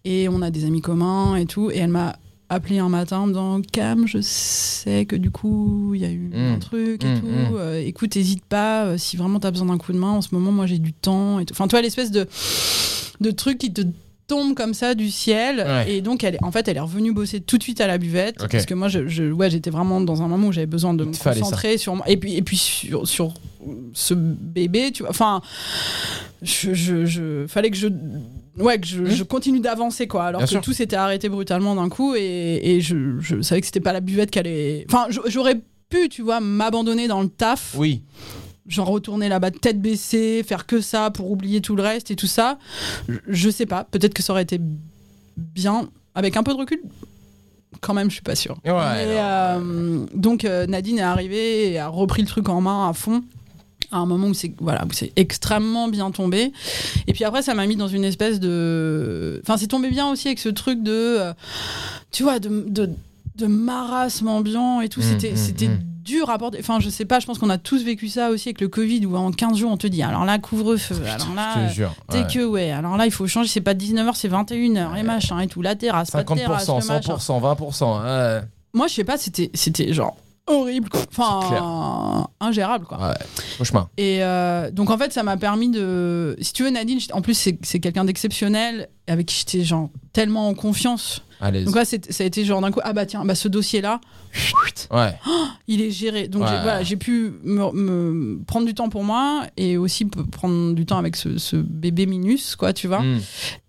Et 0.05 0.29
on 0.29 0.43
a 0.43 0.51
des 0.51 0.65
amis 0.65 0.81
communs 0.81 1.35
et 1.37 1.47
tout. 1.47 1.71
Et 1.71 1.77
elle 1.79 1.89
m'a 1.89 2.15
appelé 2.49 2.79
un 2.79 2.89
matin 2.89 3.19
en 3.19 3.25
me 3.27 3.31
disant 3.31 3.61
Cam, 3.71 4.07
je 4.07 4.19
sais 4.21 5.05
que 5.05 5.15
du 5.15 5.31
coup, 5.31 5.93
il 5.95 6.01
y 6.01 6.05
a 6.05 6.09
eu 6.11 6.29
Mm. 6.33 6.53
un 6.55 6.59
truc 6.59 7.03
et 7.03 7.07
Mm, 7.07 7.19
tout. 7.19 7.25
mm. 7.27 7.55
Euh, 7.57 7.81
écoute, 7.85 8.15
hésite 8.15 8.45
pas. 8.45 8.85
euh, 8.85 8.97
si 8.97 9.17
vraiment 9.17 9.39
t'as 9.39 9.51
besoin 9.51 9.67
d'un 9.67 9.77
coup 9.77 9.91
de 9.93 9.97
main, 9.97 10.11
en 10.11 10.21
ce 10.21 10.29
moment, 10.33 10.51
moi, 10.51 10.65
j'ai 10.67 10.77
du 10.79 10.93
temps. 10.93 11.39
Et. 11.39 11.45
Enfin, 11.51 11.67
toi, 11.67 11.81
l'espèce 11.81 12.11
de, 12.11 12.27
de 13.21 13.31
truc 13.31 13.57
qui 13.57 13.71
te 13.73 13.81
tombe 14.27 14.53
comme 14.55 14.73
ça 14.73 14.95
du 14.95 15.11
ciel 15.11 15.57
Ouais. 15.57 15.95
et 15.95 16.01
donc 16.01 16.23
elle 16.23 16.35
est- 16.35 16.43
en 16.43 16.49
fait 16.51 16.65
elle 16.69 16.77
est 16.77 16.79
revenue 16.79 17.11
bosser 17.11 17.41
tout 17.41 17.57
de 17.57 17.63
suite 17.63 17.81
à 17.81 17.87
la 17.87 17.97
buvette 17.97 18.37
parce 18.49 18.65
que 18.65 18.73
moi 18.73 18.87
je, 18.87 19.05
je- 19.09 19.29
ouais 19.29 19.49
j'étais 19.49 19.69
vraiment 19.69 19.99
dans 19.99 20.21
un 20.21 20.29
moment 20.29 20.47
où 20.47 20.51
j'avais 20.53 20.65
besoin 20.65 20.93
de 20.93 21.03
me 21.03 21.11
concentrer 21.11 21.77
sur 21.77 21.93
moi 21.97 22.09
et 22.09 22.15
puis 22.15 22.35
et 22.35 22.41
puis 22.41 22.55
sur, 22.55 23.05
sur 23.05 23.33
ce 23.91 24.13
bébé 24.13 24.91
tu 24.93 25.03
vois 25.03 25.09
enfin 25.09 25.41
je, 26.41 26.73
je, 26.73 27.05
je- 27.05 27.45
fallait 27.47 27.69
que 27.69 27.75
je 27.77 27.89
ouais 28.59 28.79
que 28.79 28.87
je, 28.87 28.99
Mhm. 29.01 29.09
je 29.09 29.23
continue 29.23 29.59
d'avancer 29.59 30.07
quoi 30.07 30.25
alors 30.25 30.39
Bien 30.39 30.45
que 30.45 30.51
sûr. 30.51 30.61
tout 30.61 30.73
s'était 30.73 30.95
arrêté 30.95 31.29
brutalement 31.29 31.75
d'un 31.75 31.89
coup 31.89 32.15
et, 32.15 32.59
et 32.63 32.81
je, 32.81 33.19
je 33.19 33.41
savais 33.41 33.61
que 33.61 33.65
c'était 33.67 33.79
pas 33.79 33.93
la 33.93 34.01
buvette 34.01 34.29
qui 34.31 34.39
allait 34.39 34.85
enfin 34.89 35.07
j'aurais 35.27 35.59
pu 35.89 36.09
tu 36.09 36.21
vois 36.21 36.39
m'abandonner 36.39 37.07
dans 37.07 37.21
le 37.21 37.29
taf 37.29 37.73
Oui. 37.77 38.03
genre 38.67 38.87
retourner 38.87 39.27
là-bas 39.29 39.51
tête 39.51 39.81
baissée, 39.81 40.43
faire 40.47 40.65
que 40.65 40.81
ça 40.81 41.09
pour 41.11 41.29
oublier 41.31 41.61
tout 41.61 41.75
le 41.75 41.83
reste 41.83 42.11
et 42.11 42.15
tout 42.15 42.27
ça. 42.27 42.57
Je, 43.09 43.17
je 43.27 43.49
sais 43.49 43.65
pas, 43.65 43.83
peut-être 43.83 44.13
que 44.13 44.23
ça 44.23 44.33
aurait 44.33 44.43
été 44.43 44.59
bien 45.37 45.89
avec 46.15 46.37
un 46.37 46.43
peu 46.43 46.53
de 46.53 46.57
recul. 46.57 46.79
quand 47.81 47.93
même, 47.93 48.09
je 48.09 48.13
suis 48.15 48.23
pas 48.23 48.35
sûre. 48.35 48.57
Ouais, 48.65 48.71
non. 48.71 48.77
euh, 48.79 50.05
donc 50.13 50.45
euh, 50.45 50.65
Nadine 50.67 50.99
est 50.99 51.01
arrivée 51.01 51.71
et 51.73 51.79
a 51.79 51.87
repris 51.89 52.21
le 52.21 52.27
truc 52.27 52.47
en 52.49 52.61
main 52.61 52.87
à 52.89 52.93
fond 52.93 53.23
à 53.93 53.97
un 53.97 54.05
moment 54.05 54.27
où 54.27 54.33
c'est 54.33 54.53
voilà 54.59 54.85
où 54.85 55.05
extrêmement 55.15 55.87
bien 55.87 56.11
tombé 56.11 56.51
et 57.07 57.13
puis 57.13 57.23
après 57.23 57.41
ça 57.41 57.53
m'a 57.53 57.65
mis 57.67 57.75
dans 57.75 57.87
une 57.87 58.03
espèce 58.03 58.39
de 58.39 59.41
enfin 59.43 59.57
c'est 59.57 59.67
tombé 59.67 59.89
bien 59.89 60.09
aussi 60.09 60.27
avec 60.27 60.39
ce 60.39 60.49
truc 60.49 60.81
de 60.81 60.91
euh, 60.91 61.33
tu 62.11 62.23
vois 62.23 62.39
de, 62.39 62.65
de, 62.67 62.89
de 63.35 63.45
marasme 63.47 64.27
ambiant 64.27 64.81
et 64.81 64.89
tout 64.89 65.03
Mm, 65.03 65.19
c'était 65.19 65.31
mm, 65.31 65.37
c'était 65.37 65.67
mm. 65.67 65.79
dur 66.03 66.29
à 66.29 66.37
porter 66.37 66.57
enfin 66.59 66.79
je 66.79 66.89
sais 66.89 67.05
pas 67.05 67.19
je 67.19 67.25
pense 67.25 67.39
qu'on 67.39 67.49
a 67.49 67.57
tous 67.57 67.83
vécu 67.83 68.07
ça 68.07 68.29
aussi 68.29 68.49
avec 68.49 68.61
le 68.61 68.67
Covid 68.67 69.05
où 69.05 69.15
en 69.15 69.31
15 69.31 69.57
jours 69.57 69.71
on 69.71 69.77
te 69.77 69.87
dit 69.87 70.03
alors 70.03 70.25
là 70.25 70.39
couvre-feu 70.39 70.95
alors 71.05 71.33
là. 71.35 71.69
T'es 72.09 72.19
ouais. 72.19 72.27
que 72.27 72.45
ouais, 72.45 72.71
alors 72.71 72.97
là 72.97 73.05
il 73.05 73.11
faut 73.11 73.27
changer, 73.27 73.49
c'est 73.49 73.61
pas 73.61 73.73
19h, 73.73 74.11
c'est 74.15 74.29
21h 74.29 74.97
et 74.97 75.03
machin 75.03 75.39
et 75.39 75.47
tout, 75.47 75.61
la 75.61 75.75
terrasse, 75.75 76.11
pas 76.11 76.23
de 76.23 76.33
terrasse, 76.33 76.67
50%, 76.67 76.81
le 76.81 76.87
machin. 76.87 77.15
100%, 77.15 77.41
20%. 77.41 78.03
ouais. 78.03 78.41
Moi 78.73 78.87
je 78.87 78.93
sais 78.93 79.03
pas, 79.03 79.17
c'était 79.17 79.93
genre 79.93 80.15
horrible 80.47 80.89
quoi. 80.89 81.01
Enfin 81.09 82.27
ingérable 82.39 82.85
quoi. 82.85 82.97
Ouais, 82.97 83.15
cauchemar. 83.57 83.89
Et 83.97 84.23
euh, 84.23 84.71
donc 84.71 84.89
en 84.89 84.97
fait 84.97 85.13
ça 85.13 85.23
m'a 85.23 85.37
permis 85.37 85.69
de 85.69 86.35
si 86.41 86.53
tu 86.53 86.63
veux 86.63 86.69
Nadine, 86.69 86.99
en 87.13 87.21
plus 87.21 87.33
c'est 87.61 87.79
quelqu'un 87.79 88.05
d'exceptionnel 88.05 88.89
avec 89.07 89.25
qui 89.27 89.37
j'étais 89.39 89.63
genre 89.63 89.89
tellement 90.13 90.47
en 90.47 90.53
confiance. 90.53 91.23
Allez. 91.41 91.65
Donc 91.65 91.75
là 91.75 91.83
ça 91.83 91.97
a 92.19 92.23
été 92.23 92.45
genre 92.45 92.61
d'un 92.61 92.71
coup 92.71 92.79
ah 92.83 92.93
bah 92.93 93.05
tiens, 93.05 93.25
bah 93.25 93.35
ce 93.35 93.47
dossier 93.49 93.81
là, 93.81 93.99
Ouais. 94.91 95.13
il 95.67 95.81
est 95.81 95.91
géré. 95.91 96.27
Donc 96.27 96.45
j'ai 96.47 96.53
Ouais. 96.53 96.61
voilà, 96.61 96.83
j'ai 96.83 96.95
pu 96.95 97.33
me, 97.43 97.71
me 97.73 98.43
prendre 98.45 98.65
du 98.65 98.73
temps 98.73 98.87
pour 98.89 99.03
moi 99.03 99.43
et 99.57 99.75
aussi 99.77 100.05
prendre 100.05 100.73
du 100.73 100.85
temps 100.85 100.97
avec 100.97 101.15
ce, 101.15 101.37
ce 101.37 101.55
bébé 101.57 102.05
minus 102.05 102.55
quoi, 102.55 102.71
tu 102.73 102.87
vois. 102.87 103.01
Mm. 103.01 103.19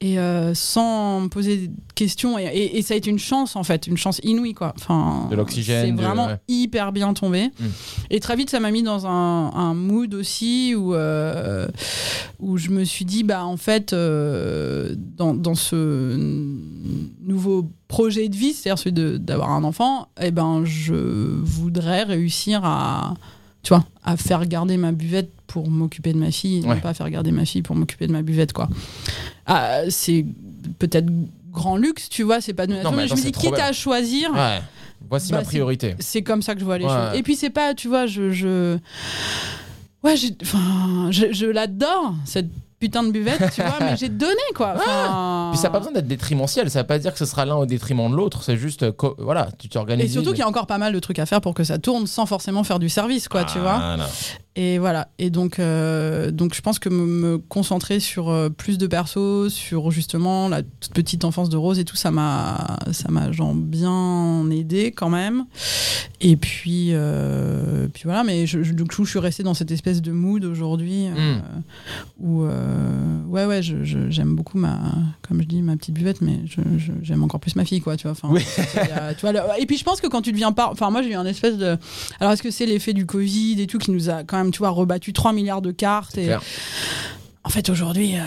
et 0.02 0.19
euh, 0.19 0.55
sans 0.55 1.23
me 1.23 1.28
poser 1.28 1.66
de 1.69 1.73
questions 1.94 2.39
et, 2.39 2.44
et- 2.44 2.78
et 2.78 2.82
ça 2.82 2.94
a 2.94 2.97
été 2.97 3.11
une 3.11 3.19
chance 3.19 3.56
en 3.56 3.65
fait 3.65 3.86
une 3.86 3.97
chance 3.97 4.20
inouïe 4.23 4.55
quoi 4.55 4.73
enfin 4.77 5.27
De 5.31 5.36
l'oxygène, 5.36 5.86
c'est 5.86 5.93
de- 5.93 6.01
vraiment 6.01 6.27
ouais. 6.27 6.39
hyper 6.48 6.93
bien 6.93 7.12
tombé 7.15 7.47
Mm. 7.59 7.65
et 8.11 8.20
très 8.20 8.36
vite 8.36 8.51
ça 8.51 8.61
m'a 8.61 8.70
mis 8.70 8.82
dans 8.82 9.06
un, 9.06 9.51
un 9.52 9.74
mood 9.74 10.15
aussi 10.15 10.74
où 10.77 10.94
euh, 10.94 11.66
où 12.39 12.56
je 12.59 12.70
me 12.70 12.85
suis 12.85 13.05
dit 13.05 13.24
bah 13.24 13.44
en 13.44 13.56
fait 13.56 13.93
euh, 13.93 14.94
dans, 14.97 15.24
dans 15.33 15.55
ce 15.55 16.17
nouveau 17.23 17.71
projet 17.89 18.29
de 18.29 18.37
vie 18.37 18.53
c'est-à-dire 18.53 18.79
celui 18.79 19.19
d'avoir 19.21 19.51
un 19.51 19.65
enfant 19.65 20.09
et 20.21 20.31
ben 20.31 20.63
je 20.65 20.95
voudrais 20.95 22.03
réussir 22.03 22.61
à 22.65 23.15
tu 23.63 23.71
vois, 23.71 23.83
à 24.05 24.19
faire 24.19 24.45
garder 24.45 24.77
ma 24.77 24.93
buvette 24.93 25.31
pour 25.47 25.71
m'occuper 25.71 26.13
de 26.13 26.19
ma 26.19 26.31
fille, 26.31 26.59
et 26.59 26.67
Ouais. 26.67 26.75
non 26.75 26.81
pas 26.83 26.93
faire 26.93 27.09
garder 27.09 27.33
ma 27.33 27.47
fille 27.47 27.63
pour 27.63 27.75
m'occuper 27.75 28.07
de 28.07 28.13
ma 28.13 28.21
buvette, 28.21 28.53
quoi. 28.53 28.69
Ah, 29.47 29.81
c'est 29.89 30.27
peut-être 30.79 31.07
grand 31.51 31.79
luxe, 31.79 32.11
tu 32.11 32.25
vois, 32.25 32.43
c'est 32.43 32.53
pas 32.53 32.67
de 32.67 32.75
mais 32.75 32.83
mais 32.95 33.09
je 33.09 33.15
me 33.15 33.21
dis, 33.23 33.33
quitte 33.33 33.55
bien. 33.55 33.65
à 33.65 33.73
choisir, 33.73 34.31
Ouais. 34.35 34.61
Voici 35.09 35.31
Bah, 35.33 35.39
ma 35.39 35.45
c'est- 35.45 35.49
priorité. 35.49 35.95
c'est 35.99 36.21
comme 36.21 36.43
ça 36.43 36.53
que 36.53 36.61
je 36.61 36.67
vois 36.67 36.77
les 36.77 36.85
Ouais. 36.85 36.91
choses. 36.91 37.19
Et 37.19 37.23
puis 37.23 37.37
c'est 37.37 37.49
pas, 37.49 37.73
tu 37.73 37.89
vois, 37.89 38.07
je, 38.07 38.33
je... 38.33 38.77
ouais, 40.03 40.15
je, 40.19 41.33
je 41.33 41.47
l'adore 41.47 42.15
cette 42.27 42.51
putain 42.79 43.03
de 43.03 43.11
buvette, 43.11 43.53
tu 43.55 43.63
vois, 43.63 43.79
mais 43.81 43.97
j'ai 43.97 44.09
donné 44.09 44.35
quoi. 44.55 44.75
Enfin, 44.85 45.51
Puis 45.53 45.59
ça 45.59 45.69
n'a 45.69 45.73
pas 45.73 45.79
besoin 45.79 45.93
d'être 45.93 46.07
détrimentiel. 46.07 46.71
Ça 46.71 46.81
ne 46.81 46.83
veut 46.83 46.87
pas 46.87 46.99
dire 46.99 47.13
que 47.13 47.19
ce 47.19 47.27
sera 47.27 47.45
l'un 47.45 47.57
au 47.57 47.67
détriment 47.67 48.11
de 48.11 48.17
l'autre. 48.17 48.43
C'est 48.43 48.57
juste, 48.57 48.85
voilà, 49.19 49.49
tu 49.59 49.69
t'organises. 49.69 50.07
Et 50.07 50.09
surtout 50.13 50.31
qu'il 50.31 50.41
y 50.41 50.43
a 50.43 50.49
encore 50.49 50.67
pas 50.67 50.79
mal 50.79 50.93
de 50.93 50.99
trucs 50.99 51.19
à 51.19 51.27
faire 51.27 51.41
pour 51.41 51.55
que 51.55 51.65
ça 51.65 51.79
tourne 51.79 52.07
sans 52.07 52.27
forcément 52.27 52.65
faire 52.65 52.79
du 52.79 52.89
service, 52.89 53.29
quoi, 53.29 53.45
tu 53.45 53.59
vois. 53.59 53.79
Voilà. 53.79 54.09
Et 54.56 54.78
voilà. 54.78 55.09
Et 55.18 55.31
donc, 55.31 55.59
euh, 55.59 56.31
donc 56.31 56.55
je 56.55 56.60
pense 56.62 56.78
que 56.78 56.89
me, 56.89 57.39
concentrer 57.39 57.98
sur 57.98 58.28
euh, 58.31 58.48
plus 58.51 58.78
de 58.78 58.86
persos, 58.86 59.48
sur 59.52 59.90
justement 59.90 60.48
la 60.48 60.62
toute 60.62 60.93
petite 60.94 61.24
enfance 61.24 61.48
de 61.48 61.56
Rose 61.56 61.81
et 61.81 61.85
tout, 61.85 61.97
ça 61.97 62.12
m'a, 62.12 62.78
ça 62.93 63.10
m'a 63.10 63.32
genre 63.32 63.52
bien 63.55 64.48
aidé 64.52 64.93
quand 64.93 65.09
même. 65.10 65.47
Et 66.20 66.36
puis, 66.36 66.90
euh, 66.93 67.89
puis 67.93 68.05
voilà. 68.05 68.22
Mais 68.22 68.47
je, 68.47 68.62
je- 68.62 68.72
du 68.74 68.85
coup, 68.85 69.05
je 69.05 69.10
suis 69.10 69.18
restée 69.18 69.43
dans 69.43 69.55
cette 69.55 69.72
espèce 69.72 70.01
de 70.01 70.12
mood 70.12 70.44
aujourd'hui 70.44 71.09
euh, 71.09 71.35
Mm. 71.35 71.43
où, 72.20 72.44
ouais, 73.32 73.44
ouais, 73.47 73.60
je- 73.62 74.09
j'aime 74.09 74.36
beaucoup 74.36 74.56
ma, 74.59 74.78
comme 75.26 75.43
je 75.43 75.47
dis, 75.48 75.62
ma 75.62 75.76
petite 75.76 75.94
buvette, 75.94 76.20
mais 76.20 76.40
j'aime 77.02 77.24
encore 77.24 77.40
plus 77.40 77.56
ma 77.56 77.64
fille, 77.64 77.81
quoi. 77.81 77.97
Tu 77.97 78.05
vois. 78.05 78.12
Enfin, 78.12 78.28
Oui. 78.31 78.44
il 78.74 78.89
y 78.89 78.93
a- 78.93 79.14
tu 79.14 79.22
vois, 79.22 79.32
le- 79.32 79.40
et 79.59 79.66
puis 79.66 79.76
je 79.76 79.85
pense 79.85 80.01
que 80.01 80.06
quand 80.06 80.22
tu 80.22 80.31
deviens 80.31 80.52
pas, 80.52 80.68
enfin 80.70 80.90
moi 80.90 81.02
j'ai 81.02 81.10
eu 81.10 81.14
un 81.14 81.26
espèce 81.26 81.56
de, 81.56 81.76
alors 82.20 82.32
est-ce 82.32 82.43
que 82.43 82.51
c'est 82.52 82.66
l'effet 82.66 82.93
du 82.93 83.05
Covid 83.06 83.60
et 83.60 83.66
tout 83.66 83.78
qui 83.78 83.90
nous 83.90 84.09
a 84.10 84.22
quand 84.22 84.36
même, 84.36 84.44
tu 84.51 84.59
vois, 84.59 84.71
rebattu 84.71 85.12
3 85.12 85.33
milliards 85.33 85.62
de 85.62 85.71
cartes 85.73 86.19
et 86.19 86.29
en 87.45 87.49
fait 87.49 87.69
aujourd'hui. 87.71 88.15
euh, 88.16 88.21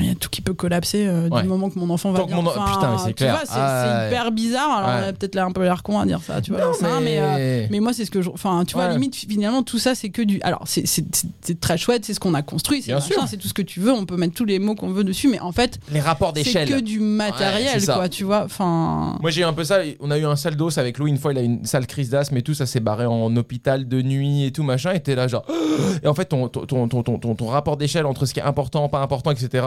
Il 0.00 0.06
y 0.06 0.10
a 0.10 0.14
tout 0.14 0.28
qui 0.30 0.40
peut 0.40 0.54
collapser 0.54 1.06
euh, 1.06 1.28
Ouais. 1.28 1.42
du 1.42 1.48
moment 1.48 1.70
que 1.70 1.78
mon 1.78 1.88
enfant 1.90 2.10
va 2.12 2.18
Tant 2.20 2.24
que 2.26 2.32
bien. 2.32 2.42
mon- 2.42 2.50
Enfin, 2.50 2.64
putain, 2.74 2.90
mais 2.92 2.98
c'est 3.04 3.12
clair. 3.14 3.38
c'est 3.44 3.50
Ah, 3.54 4.00
c'est 4.02 4.08
hyper 4.08 4.32
bizarre. 4.32 4.70
Alors 4.78 4.90
Ouais. 4.90 5.06
on 5.06 5.08
a 5.08 5.12
peut-être 5.12 5.34
là 5.34 5.44
un 5.44 5.52
peu 5.52 5.62
l'air 5.62 5.82
con 5.82 5.98
à 6.00 6.06
dire 6.06 6.20
ça, 6.26 6.40
tu 6.40 6.52
vois. 6.52 6.60
Non, 6.60 7.00
mais, 7.02 7.18
euh, 7.18 7.34
mais- 7.36 7.68
mais 7.70 7.80
moi 7.80 7.92
c'est 7.92 8.04
ce 8.04 8.10
que 8.10 8.22
je, 8.22 8.30
enfin 8.30 8.64
tu 8.66 8.74
vois 8.74 8.88
limite 8.90 9.14
finalement 9.14 9.62
tout 9.62 9.78
ça 9.78 9.94
c'est 9.94 10.10
que 10.10 10.22
du, 10.22 10.40
alors 10.42 10.62
c'est 10.66 10.86
c'est- 10.86 11.04
c'est- 11.14 11.26
c'est 11.40 11.60
très 11.60 11.76
chouette, 11.78 12.04
c'est 12.04 12.14
ce 12.14 12.20
qu'on 12.20 12.34
a 12.34 12.42
construit, 12.42 12.82
c'est 12.82 12.92
c'est 13.00 13.36
tout 13.36 13.48
ce 13.48 13.54
que 13.54 13.62
tu 13.62 13.80
veux, 13.80 13.92
on 13.92 14.04
peut 14.04 14.16
mettre 14.16 14.34
tous 14.34 14.44
les 14.44 14.58
mots 14.58 14.74
qu'on 14.74 14.90
veut 14.90 15.04
dessus, 15.04 15.28
mais 15.28 15.40
en 15.40 15.52
fait 15.52 15.78
Les 15.90 16.00
rapports 16.00 16.32
c'est 16.36 16.42
d'échelle. 16.44 16.68
que 16.68 16.80
du 16.80 16.98
matériel 17.00 17.80
c'est 17.80 17.86
quoi, 17.92 18.08
tu 18.08 18.24
vois. 18.24 18.44
Enfin. 18.44 19.16
Moi 19.20 19.30
j'ai 19.30 19.44
un 19.44 19.52
peu 19.52 19.64
ça, 19.64 19.78
on 20.00 20.10
a 20.10 20.18
eu 20.18 20.24
un 20.26 20.36
sale 20.36 20.56
dos 20.56 20.78
avec 20.78 20.98
Louis 20.98 21.10
une 21.10 21.18
fois, 21.18 21.32
il 21.32 21.38
a 21.38 21.42
eu 21.42 21.46
une 21.46 21.64
sale 21.64 21.86
crise 21.86 22.10
d'asthme 22.10 22.36
et 22.36 22.42
tout, 22.42 22.54
ça 22.54 22.66
s'est 22.66 22.80
barré 22.80 23.06
en 23.06 23.34
hôpital 23.36 23.86
de 23.88 24.02
nuit 24.02 24.44
et 24.44 24.52
tout 24.52 24.62
machin, 24.62 24.92
et 24.92 25.00
t'es 25.00 25.14
là 25.14 25.28
genre... 25.28 25.44
Et 26.02 26.06
en 26.08 26.14
fait 26.14 26.26
ton, 26.26 26.48
ton, 26.48 26.66
ton, 26.66 26.88
ton, 26.88 27.02
ton- 27.02 27.18
ton- 27.18 27.34
ton 27.34 27.46
rapport 27.46 27.76
d'échelle 27.76 28.06
entre 28.06 28.26
ce 28.26 28.34
qui 28.34 28.40
est 28.40 28.42
important, 28.42 28.88
pas 28.88 29.00
important, 29.00 29.21
etc. 29.30 29.66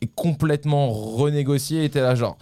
est 0.00 0.10
complètement 0.16 0.90
renégocié 0.90 1.84
et 1.84 1.88
t'es 1.88 2.00
là 2.00 2.16
genre 2.16 2.36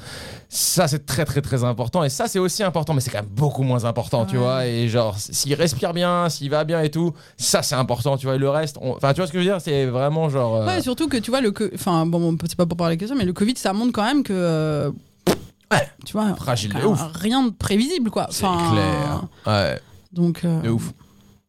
ça 0.48 0.88
c'est 0.88 1.04
très 1.04 1.26
très 1.26 1.42
très 1.42 1.62
important 1.62 2.02
et 2.02 2.08
ça 2.08 2.26
c'est 2.26 2.38
aussi 2.38 2.62
important 2.62 2.94
mais 2.94 3.00
c'est 3.02 3.10
quand 3.10 3.18
même 3.18 3.28
beaucoup 3.30 3.62
moins 3.62 3.84
important 3.84 4.24
tu 4.24 4.36
Ouais. 4.36 4.42
vois 4.42 4.66
et 4.66 4.88
genre 4.88 5.14
s'il 5.18 5.52
respire 5.54 5.92
bien 5.92 6.30
s'il 6.30 6.48
va 6.50 6.64
bien 6.64 6.80
et 6.80 6.90
tout 6.90 7.12
ça 7.36 7.62
c'est 7.62 7.74
important 7.74 8.16
tu 8.16 8.24
vois 8.24 8.36
et 8.36 8.38
le 8.38 8.48
reste 8.48 8.78
on- 8.80 8.94
enfin 8.96 9.12
tu 9.12 9.18
vois 9.20 9.26
ce 9.26 9.32
que 9.32 9.38
je 9.38 9.44
veux 9.44 9.50
dire 9.50 9.60
c'est 9.60 9.84
vraiment 9.86 10.30
genre 10.30 10.56
euh, 10.56 10.66
Ouais, 10.66 10.80
surtout 10.80 11.06
que 11.08 11.18
tu 11.18 11.30
vois, 11.30 11.42
le 11.42 11.52
co- 11.52 11.68
enfin, 11.74 12.06
bon, 12.06 12.34
c'est 12.46 12.56
pas 12.56 12.64
pour 12.66 12.78
parler 12.78 12.96
que 12.96 13.06
ça, 13.06 13.14
mais 13.14 13.24
le 13.26 13.32
Covid, 13.34 13.54
ça 13.56 13.72
montre 13.74 13.92
quand 13.92 14.04
même 14.04 14.22
que. 14.22 14.32
euh, 14.34 14.90
Tu 16.06 16.12
vois, 16.14 16.34
Fragile 16.34 16.72
de 16.74 16.82
ouf. 16.84 17.00
rien 17.14 17.44
de 17.44 17.50
prévisible, 17.50 18.10
quoi. 18.10 18.26
c'est 18.30 18.44
Enfin, 18.44 18.72
clair 18.72 19.22
ouais 19.46 19.80
Donc. 20.12 20.44
euh, 20.44 20.60
de 20.62 20.70
ouf 20.70 20.92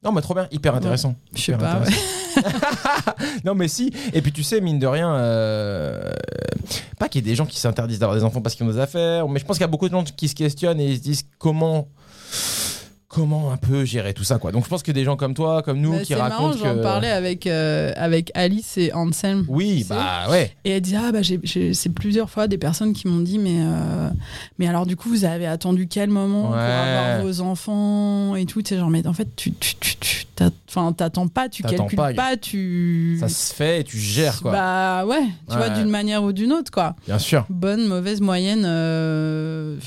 non 0.04 0.12
mais 0.12 0.22
trop 0.22 0.34
bien 0.34 0.48
hyper 0.52 0.74
intéressant 0.76 1.16
Je 1.36 1.42
sais 1.42 1.52
Hyper 1.54 1.60
pas. 1.60 1.72
intéressant. 1.76 2.02
ouais. 2.38 2.44
Non 3.46 3.56
mais 3.56 3.68
si, 3.68 3.92
et 4.14 4.22
puis 4.22 4.32
tu 4.32 4.42
sais, 4.44 4.62
mine 4.62 4.80
de 4.80 4.88
rien, 4.88 5.14
euh, 5.16 6.12
pas 6.98 7.08
qu'il 7.10 7.22
y 7.22 7.28
ait 7.28 7.32
des 7.32 7.36
gens 7.36 7.46
qui 7.46 7.60
s'interdisent 7.60 8.00
d'avoir 8.00 8.18
des 8.18 8.24
enfants 8.24 8.42
parce 8.42 8.56
qu'ils 8.56 8.66
ont 8.66 8.70
des 8.72 8.80
affaires, 8.80 9.28
mais 9.28 9.40
je 9.40 9.46
pense 9.46 9.58
qu'il 9.58 9.64
y 9.64 9.66
a 9.66 9.68
beaucoup 9.68 9.88
de 9.88 9.94
gens 9.94 10.04
qui 10.04 10.28
se 10.28 10.36
questionnent 10.36 10.80
et 10.80 10.88
ils 10.92 10.98
se 10.98 11.02
disent 11.02 11.24
comment 11.38 11.88
comment 13.12 13.52
un 13.52 13.58
peu 13.58 13.84
gérer 13.84 14.14
tout 14.14 14.24
ça 14.24 14.38
quoi. 14.38 14.52
Donc 14.54 14.64
je 14.64 14.70
pense 14.70 14.84
que 14.84 14.92
des 14.92 15.04
gens 15.04 15.18
comme 15.18 15.34
toi, 15.34 15.62
comme 15.62 15.80
nous, 15.80 15.92
Bah, 15.92 16.00
qui 16.00 16.06
c'est 16.08 16.16
marrant, 16.16 16.46
racontent 16.48 16.64
j'en 16.66 16.76
que... 16.76 16.82
parlais 16.82 17.12
avec, 17.12 17.46
euh, 17.46 17.92
avec 17.98 18.32
Alice 18.36 18.78
et 18.78 18.94
Anselm. 18.94 19.46
Oui, 19.50 19.86
bah 19.90 20.30
ouais. 20.30 20.52
Et 20.64 20.72
elle 20.72 20.82
dit 20.82 20.96
ah 20.96 21.12
bah 21.12 21.20
c'est 21.24 21.90
plusieurs 21.94 22.30
fois 22.30 22.48
des 22.48 22.58
personnes 22.58 22.94
qui 22.94 23.08
m'ont 23.08 23.20
dit 23.20 23.38
mais 23.38 23.58
euh, 23.60 24.10
mais 24.60 24.68
alors 24.68 24.86
du 24.86 24.96
coup 24.96 25.10
vous 25.10 25.26
avez 25.26 25.46
attendu 25.46 25.88
quel 25.88 26.10
moment 26.10 26.48
pour 26.48 26.56
avoir 26.56 27.22
vos 27.22 27.42
enfants 27.42 28.36
et 28.36 28.46
tout 28.46 28.62
tu 28.62 28.70
sais 28.70 28.80
genre 28.80 28.90
mais 28.90 29.06
en 29.06 29.14
fait 29.14 29.28
tu 29.36 29.52
tu 29.54 29.76
tu 29.80 29.96
tu 29.98 30.26
enfin 30.70 30.94
t'attends 30.94 31.28
pas 31.28 31.50
tu 31.50 31.64
calcules 31.64 31.96
pas, 31.98 32.14
pas, 32.14 32.38
tu 32.38 33.18
Ça 33.20 33.28
se 33.30 33.54
fait 33.54 33.82
et 33.82 33.84
tu 33.84 33.98
gères 33.98 34.42
quoi. 34.42 34.52
bah 34.52 35.06
ouais 35.06 35.24
tu 35.50 35.56
vois 35.58 35.70
d'une 35.70 35.90
manière 35.90 36.24
ou 36.24 36.32
d'une 36.32 36.52
autre 36.54 36.72
quoi 36.72 36.96
Bien 37.08 37.20
sûr. 37.20 37.46
bonne 37.50 37.88
mauvaise 37.88 38.22
moyenne 38.22 38.64
euh, 38.66 39.78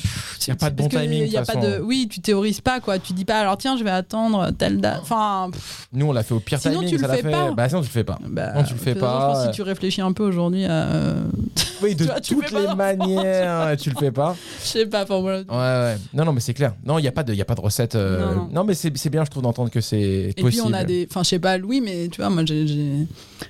Y 0.46 0.50
a 0.50 0.56
pas 0.56 0.70
de 0.70 0.76
bon 0.76 0.88
timing, 0.88 1.26
y 1.26 1.36
a 1.36 1.44
toute 1.44 1.54
pas 1.54 1.60
de 1.60 1.70
façon. 1.72 1.82
oui 1.84 2.08
tu 2.10 2.20
théorises 2.20 2.60
pas 2.60 2.80
quoi 2.80 2.98
tu 2.98 3.12
dis 3.12 3.24
pas 3.24 3.38
alors 3.40 3.56
tiens 3.56 3.76
je 3.76 3.84
vais 3.84 3.90
attendre 3.90 4.50
telle 4.58 4.80
date 4.80 5.00
enfin 5.02 5.48
pff, 5.52 5.88
Nous 5.92 6.06
on 6.06 6.12
l'a 6.12 6.22
fait 6.22 6.34
au 6.34 6.40
pire 6.40 6.58
Sinon, 6.60 6.74
timing, 6.80 6.88
tu 6.90 6.94
le 6.96 7.00
ça 7.02 7.08
l'a 7.08 7.14
fais 7.16 7.22
fait. 7.22 7.30
pas. 7.30 7.50
Bah 7.52 7.68
sinon 7.68 7.80
tu 7.80 7.86
le 7.88 7.92
fais 7.92 8.04
pas. 8.04 8.18
bah, 8.28 8.52
Non, 8.54 8.62
tu 8.64 8.74
le 8.74 8.78
fais 8.78 8.94
pas, 8.94 9.00
je 9.20 9.26
pense 9.26 9.38
que 9.38 9.46
ouais. 9.46 9.52
si 9.52 9.56
tu 9.56 9.62
réfléchis 9.62 10.00
un 10.00 10.12
peu 10.12 10.24
aujourd'hui 10.24 10.64
à 10.64 10.70
euh, 10.86 11.24
Oui, 11.82 11.94
de 11.94 12.04
vois, 12.04 12.20
toutes 12.20 12.48
fais 12.48 12.60
les 12.68 12.74
manières, 12.74 13.76
tu 13.76 13.90
le 13.90 13.96
fais 13.96 14.10
pas. 14.12 14.34
je 14.62 14.66
sais 14.68 14.86
pas 14.86 15.02
enfin 15.04 15.20
voilà 15.20 15.38
Ouais, 15.40 15.92
ouais. 15.94 15.96
Non, 16.14 16.24
non, 16.24 16.32
mais 16.32 16.40
c'est 16.40 16.54
clair. 16.54 16.74
Non, 16.84 16.98
il 16.98 17.02
n'y 17.02 17.08
a, 17.08 17.12
pas 17.12 17.22
de- 17.22 17.34
y 17.34 17.40
a 17.40 17.44
pas 17.44 17.54
de 17.54 17.60
recette. 17.60 17.94
euh, 17.94 18.20
Non, 18.34 18.34
Non, 18.34 18.48
non. 18.52 18.64
mais 18.64 18.74
c'est 18.74 19.10
bien, 19.10 19.24
je 19.24 19.30
trouve, 19.30 19.42
d'entendre 19.42 19.70
que 19.70 19.80
c'est 19.80 20.32
Et 20.48 20.50
possible. 20.50 20.62
puis 20.64 20.72
on 20.72 20.76
a 20.76 20.84
des, 20.84 21.06
enfin 21.10 21.22
je 21.22 21.28
sais 21.30 21.38
pas 21.38 21.58
Louis, 21.58 21.80
mais 21.80 22.08
tu 22.08 22.20
vois 22.20 22.30
moi 22.30 22.44
j'ai, 22.44 22.66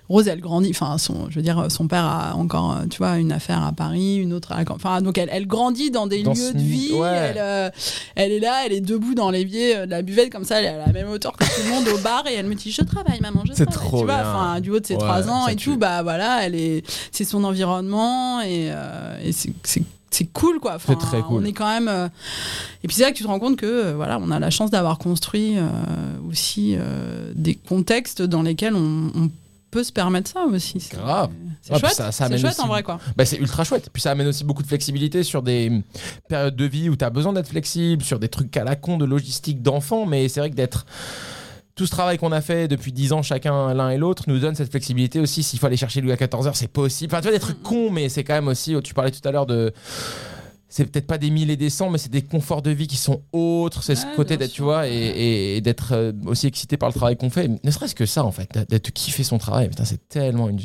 Rose 0.09 0.27
elle 0.29 0.41
grandit, 0.41 0.71
enfin 0.71 0.99
son, 0.99 1.29
je 1.31 1.37
veux 1.37 1.43
dire 1.43 1.67
son 1.71 1.87
père 1.87 2.05
a 2.05 2.35
encore, 2.37 2.73
euh, 2.73 2.87
tu 2.91 2.99
vois 2.99 3.17
une 3.19 3.33
affaire 3.33 3.63
à 3.63 3.73
Paris, 3.73 4.17
une 4.17 4.33
autre, 4.33 4.53
à, 4.53 4.63
enfin 4.71 5.01
donc 5.03 5.19
elle, 5.19 5.29
elle 5.33 5.47
grandit 5.47 5.91
dans 5.91 6.07
des 6.07 6.23
Dans 6.23 6.33
lieux 6.33 6.49
ce 6.49 6.53
de 6.55 6.59
vie, 6.59 6.93
ouais. 6.93 7.09
elle, 7.09 7.37
euh, 7.39 7.71
elle 8.17 8.33
est 8.33 8.41
là, 8.41 8.63
elle 8.67 8.73
est 8.73 8.81
debout 8.81 9.15
dans 9.15 9.31
l'évier 9.31 9.77
euh, 9.77 9.87
de 9.87 9.91
la 9.91 10.03
buvette 10.03 10.31
comme 10.31 10.45
ça, 10.45 10.59
elle 10.59 10.65
est 10.67 10.69
à 10.69 10.87
la 10.87 10.93
même 10.93 11.09
hauteur 11.11 11.33
que 11.37 11.45
tout 11.45 11.63
le 11.67 11.71
monde 11.71 11.89
au 11.89 11.99
bar 11.99 12.25
et 12.27 12.35
elle 12.35 12.47
me 12.47 12.55
dit 12.55 12.71
je 12.71 12.83
travaille 12.83 13.21
maman, 13.21 13.43
je 13.47 13.53
C'est 13.55 13.67
travaille, 13.67 13.89
trop 13.89 13.99
tu 14.01 14.05
vois, 14.07 14.17
bien. 14.23 14.31
enfin 14.35 14.61
du 14.61 14.71
haut 14.71 14.81
de 14.81 14.87
ses 14.87 14.97
trois 14.97 15.29
ans 15.29 15.47
et 15.49 15.57
tue. 15.57 15.71
tout, 15.71 15.77
bah 15.77 16.03
voilà, 16.03 16.45
elle 16.45 16.55
est, 16.55 16.83
c'est 17.13 17.25
son 17.25 17.45
environnement 17.45 18.41
et, 18.41 18.69
euh, 18.71 19.19
et 19.25 19.33
c'est, 19.33 19.83
c'est 20.15 20.27
cool 20.27 20.61
quoi. 20.61 20.75
Enfin, 20.77 20.95
C'est 20.99 21.07
très 21.07 21.21
cool. 21.23 21.43
On 21.43 21.45
est 21.45 21.53
quand 21.53 21.69
même. 21.69 21.89
euh, 21.89 22.09
Et 22.83 22.89
puis 22.89 22.97
c'est 22.97 23.03
là 23.03 23.11
que 23.13 23.17
tu 23.17 23.23
te 23.23 23.29
rends 23.29 23.39
compte 23.39 23.57
que 23.57 23.67
euh, 23.67 23.95
voilà, 23.95 24.19
on 24.21 24.31
a 24.31 24.39
la 24.39 24.51
chance 24.51 24.71
d'avoir 24.71 24.99
construit 24.99 25.55
euh, 25.59 25.69
aussi 26.29 26.77
des 27.35 27.55
contextes 27.55 28.23
dans 28.23 28.43
lesquels 28.43 28.75
on, 28.75 29.11
on 29.15 29.31
peut 29.71 29.83
se 29.85 29.93
permettre 29.93 30.31
ça 30.31 30.45
aussi. 30.45 30.79
C'est 30.79 30.97
Grave. 30.97 31.31
c'est 31.61 31.73
puis 31.73 31.81
chouette, 31.81 31.93
ça- 31.95 32.05
ça 32.07 32.13
c'est 32.13 32.25
amène 32.25 32.39
chouette 32.39 32.53
aussi- 32.53 32.61
en 32.63 32.69
vrai 32.69 32.83
quoi. 32.85 33.01
Bah, 33.17 33.25
c'est 33.25 33.39
ultra 33.39 33.65
chouette. 33.65 33.91
Puis 33.93 34.01
ça 34.03 34.13
amène 34.13 34.29
aussi 34.29 34.45
beaucoup 34.45 34.63
de 34.63 34.69
flexibilité 34.69 35.25
sur 35.25 35.43
des 35.43 35.69
hum, 35.69 35.83
périodes 36.29 36.55
de 36.55 36.65
vie 36.65 36.89
où 36.89 36.95
tu 36.97 37.05
as 37.05 37.11
besoin 37.11 37.33
d'être 37.33 37.49
flexible, 37.49 38.03
sur 38.05 38.19
des 38.21 38.29
trucs 38.29 38.57
à 38.57 38.63
la 38.63 38.77
con 38.77 38.99
de 38.99 39.05
logistique 39.05 39.63
d'enfants. 39.63 40.07
Mais 40.07 40.29
c'est 40.29 40.39
vrai 40.41 40.51
que 40.51 40.55
d'être. 40.55 40.87
Tout 41.75 41.87
ce 41.87 41.91
travail 41.91 42.19
qu'on 42.19 42.31
a 42.33 42.41
fait 42.41 42.69
depuis 42.69 42.93
10 42.93 43.13
ans 43.13 43.23
chacun 43.23 43.75
l'un 43.75 43.91
et 43.91 43.99
l'autre 43.99 44.25
nous 44.29 44.39
donne 44.39 44.55
cette 44.55 44.71
flexibilité 44.71 45.19
aussi. 45.19 45.43
S'il 45.43 45.59
faut 45.59 45.67
aller 45.67 45.77
chercher 45.77 46.01
Louis 46.01 46.13
à 46.13 46.17
14h, 46.17 46.53
c'est 46.55 46.69
possible. 46.69 47.13
Enfin, 47.13 47.21
tu 47.21 47.29
vois, 47.29 47.37
des 47.37 47.41
trucs 47.41 47.63
cons, 47.63 47.91
mais 47.91 48.09
c'est 48.09 48.23
quand 48.23 48.35
même 48.35 48.47
aussi. 48.49 48.77
Tu 48.85 48.95
parlais 48.95 49.11
tout 49.11 49.27
à 49.27 49.33
l'heure 49.33 49.47
de. 49.47 49.73
C'est 50.69 50.85
peut-être 50.87 51.07
pas 51.07 51.19
des 51.19 51.31
mille 51.31 51.51
et 51.51 51.57
des 51.57 51.71
cents, 51.71 51.89
mais 51.91 51.99
c'est 51.99 52.11
des 52.11 52.23
conforts 52.23 52.63
de 52.63 52.71
vie 52.71 52.87
qui 52.89 52.97
sont 52.97 53.23
autres. 53.33 53.83
C'est 53.85 53.95
ce 53.95 54.07
côté 54.17 54.37
d'être, 54.37 54.51
tu 54.53 54.63
vois, 54.63 54.89
et, 54.89 54.93
et- 54.93 55.57
et 55.57 55.61
d'être 55.61 55.93
euh, 55.93 56.13
aussi 56.27 56.47
excité 56.49 56.77
par 56.77 56.89
le 56.89 56.95
travail 56.95 57.17
qu'on 57.17 57.31
fait. 57.31 57.49
Ne 57.63 57.71
serait-ce 57.71 57.95
que 57.95 58.07
ça, 58.07 58.25
en 58.25 58.33
fait, 58.33 58.49
d'être 58.69 58.91
kiffer 58.91 59.23
son 59.23 59.39
travail. 59.39 59.69
Putain, 59.69 59.85
c'est 59.85 60.09
tellement 60.09 60.49
une. 60.49 60.59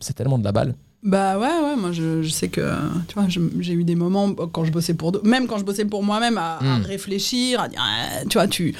C'est 0.00 0.12
tellement 0.14 0.38
de 0.38 0.44
la 0.44 0.52
balle. 0.52 0.74
Bah 1.02 1.38
ouais, 1.38 1.46
ouais, 1.46 1.76
moi 1.76 1.92
je, 1.92 2.22
je 2.22 2.28
sais 2.30 2.48
que, 2.48 2.62
tu 3.08 3.14
vois, 3.14 3.26
j'ai 3.28 3.72
eu 3.74 3.84
des 3.84 3.94
moments 3.94 4.32
quand 4.34 4.64
je 4.64 4.72
bossais 4.72 4.94
pour 4.94 5.12
même 5.22 5.46
quand 5.46 5.58
je 5.58 5.64
bossais 5.64 5.84
pour 5.84 6.02
moi-même, 6.02 6.38
à, 6.38 6.56
à 6.56 6.78
Mm. 6.78 6.82
réfléchir, 6.84 7.60
à 7.60 7.68
dire, 7.68 7.78
ah, 7.82 8.24
tu 8.28 8.38
vois, 8.38 8.48
tu. 8.48 8.74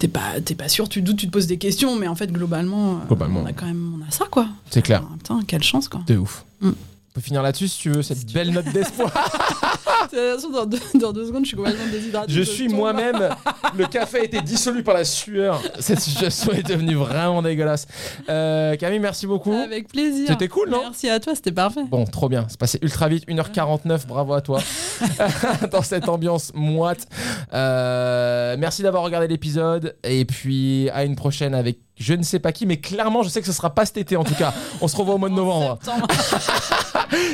T'es 0.00 0.08
pas, 0.08 0.40
t'es 0.42 0.54
pas 0.54 0.68
sûr, 0.70 0.88
tu 0.88 1.02
doutes, 1.02 1.18
tu 1.18 1.26
te 1.26 1.30
poses 1.30 1.46
des 1.46 1.58
questions, 1.58 1.94
mais 1.94 2.08
en 2.08 2.14
fait, 2.14 2.32
globalement, 2.32 2.94
euh, 2.94 3.06
Globalement. 3.06 3.42
on 3.42 3.46
a 3.46 3.52
quand 3.52 3.66
même 3.66 4.00
on 4.00 4.08
a 4.08 4.10
ça, 4.10 4.24
quoi. 4.30 4.48
C'est 4.70 4.80
clair. 4.80 5.02
Putain, 5.18 5.40
quelle 5.46 5.62
chance, 5.62 5.88
quoi. 5.88 6.00
De 6.06 6.16
ouf. 6.16 6.44
Mm. 6.62 6.68
On 6.70 7.12
peut 7.12 7.20
finir 7.20 7.42
là-dessus 7.42 7.68
si 7.68 7.78
tu 7.80 7.90
veux, 7.90 8.02
cette 8.02 8.32
belle 8.32 8.50
note 8.50 8.64
d'espoir. 8.72 9.12
De 10.04 10.08
toute 10.08 10.40
façon, 10.40 10.50
dans, 10.50 10.66
deux, 10.66 10.78
dans 10.94 11.12
deux 11.12 11.26
secondes, 11.26 11.44
je 11.44 11.48
suis 11.48 11.56
complètement 11.56 11.86
déshydratée. 11.90 12.32
Je 12.32 12.42
suis 12.42 12.68
moi-même. 12.68 13.30
Le 13.76 13.86
café 13.86 14.20
a 14.20 14.24
été 14.24 14.40
dissolu 14.40 14.82
par 14.82 14.94
la 14.94 15.04
sueur. 15.04 15.60
Cette 15.78 16.00
situation 16.00 16.52
est 16.52 16.66
devenue 16.66 16.94
vraiment 16.94 17.42
dégueulasse. 17.42 17.86
Euh, 18.28 18.76
Camille, 18.76 18.98
merci 18.98 19.26
beaucoup. 19.26 19.52
Avec 19.52 19.88
plaisir. 19.88 20.26
C'était 20.28 20.48
cool, 20.48 20.70
non 20.70 20.80
Merci 20.82 21.08
à 21.08 21.20
toi, 21.20 21.34
c'était 21.34 21.52
parfait. 21.52 21.84
Bon, 21.88 22.04
trop 22.04 22.28
bien. 22.28 22.46
C'est 22.48 22.58
passé 22.58 22.78
ultra 22.82 23.08
vite. 23.08 23.28
1h49. 23.28 24.06
Bravo 24.06 24.34
à 24.34 24.40
toi. 24.40 24.60
Dans 25.70 25.82
cette 25.82 26.08
ambiance 26.08 26.52
moite. 26.54 27.06
Euh, 27.52 28.56
merci 28.58 28.82
d'avoir 28.82 29.02
regardé 29.02 29.28
l'épisode. 29.28 29.96
Et 30.04 30.24
puis, 30.24 30.88
à 30.90 31.04
une 31.04 31.16
prochaine 31.16 31.54
avec 31.54 31.78
je 32.00 32.14
ne 32.14 32.22
sais 32.22 32.38
pas 32.38 32.50
qui, 32.50 32.64
mais 32.64 32.78
clairement, 32.78 33.22
je 33.22 33.28
sais 33.28 33.40
que 33.40 33.46
ce 33.46 33.52
sera 33.52 33.74
pas 33.74 33.84
cet 33.84 33.98
été 33.98 34.16
en 34.16 34.24
tout 34.24 34.34
cas. 34.34 34.54
On 34.80 34.88
se 34.88 34.96
revoit 34.96 35.14
au 35.14 35.18
mois 35.18 35.28
de 35.28 35.34
novembre. 35.34 35.78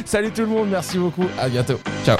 Salut 0.04 0.32
tout 0.32 0.42
le 0.42 0.48
monde. 0.48 0.68
Merci 0.68 0.98
beaucoup. 0.98 1.26
À 1.38 1.48
bientôt. 1.48 1.78
Ciao. 2.04 2.18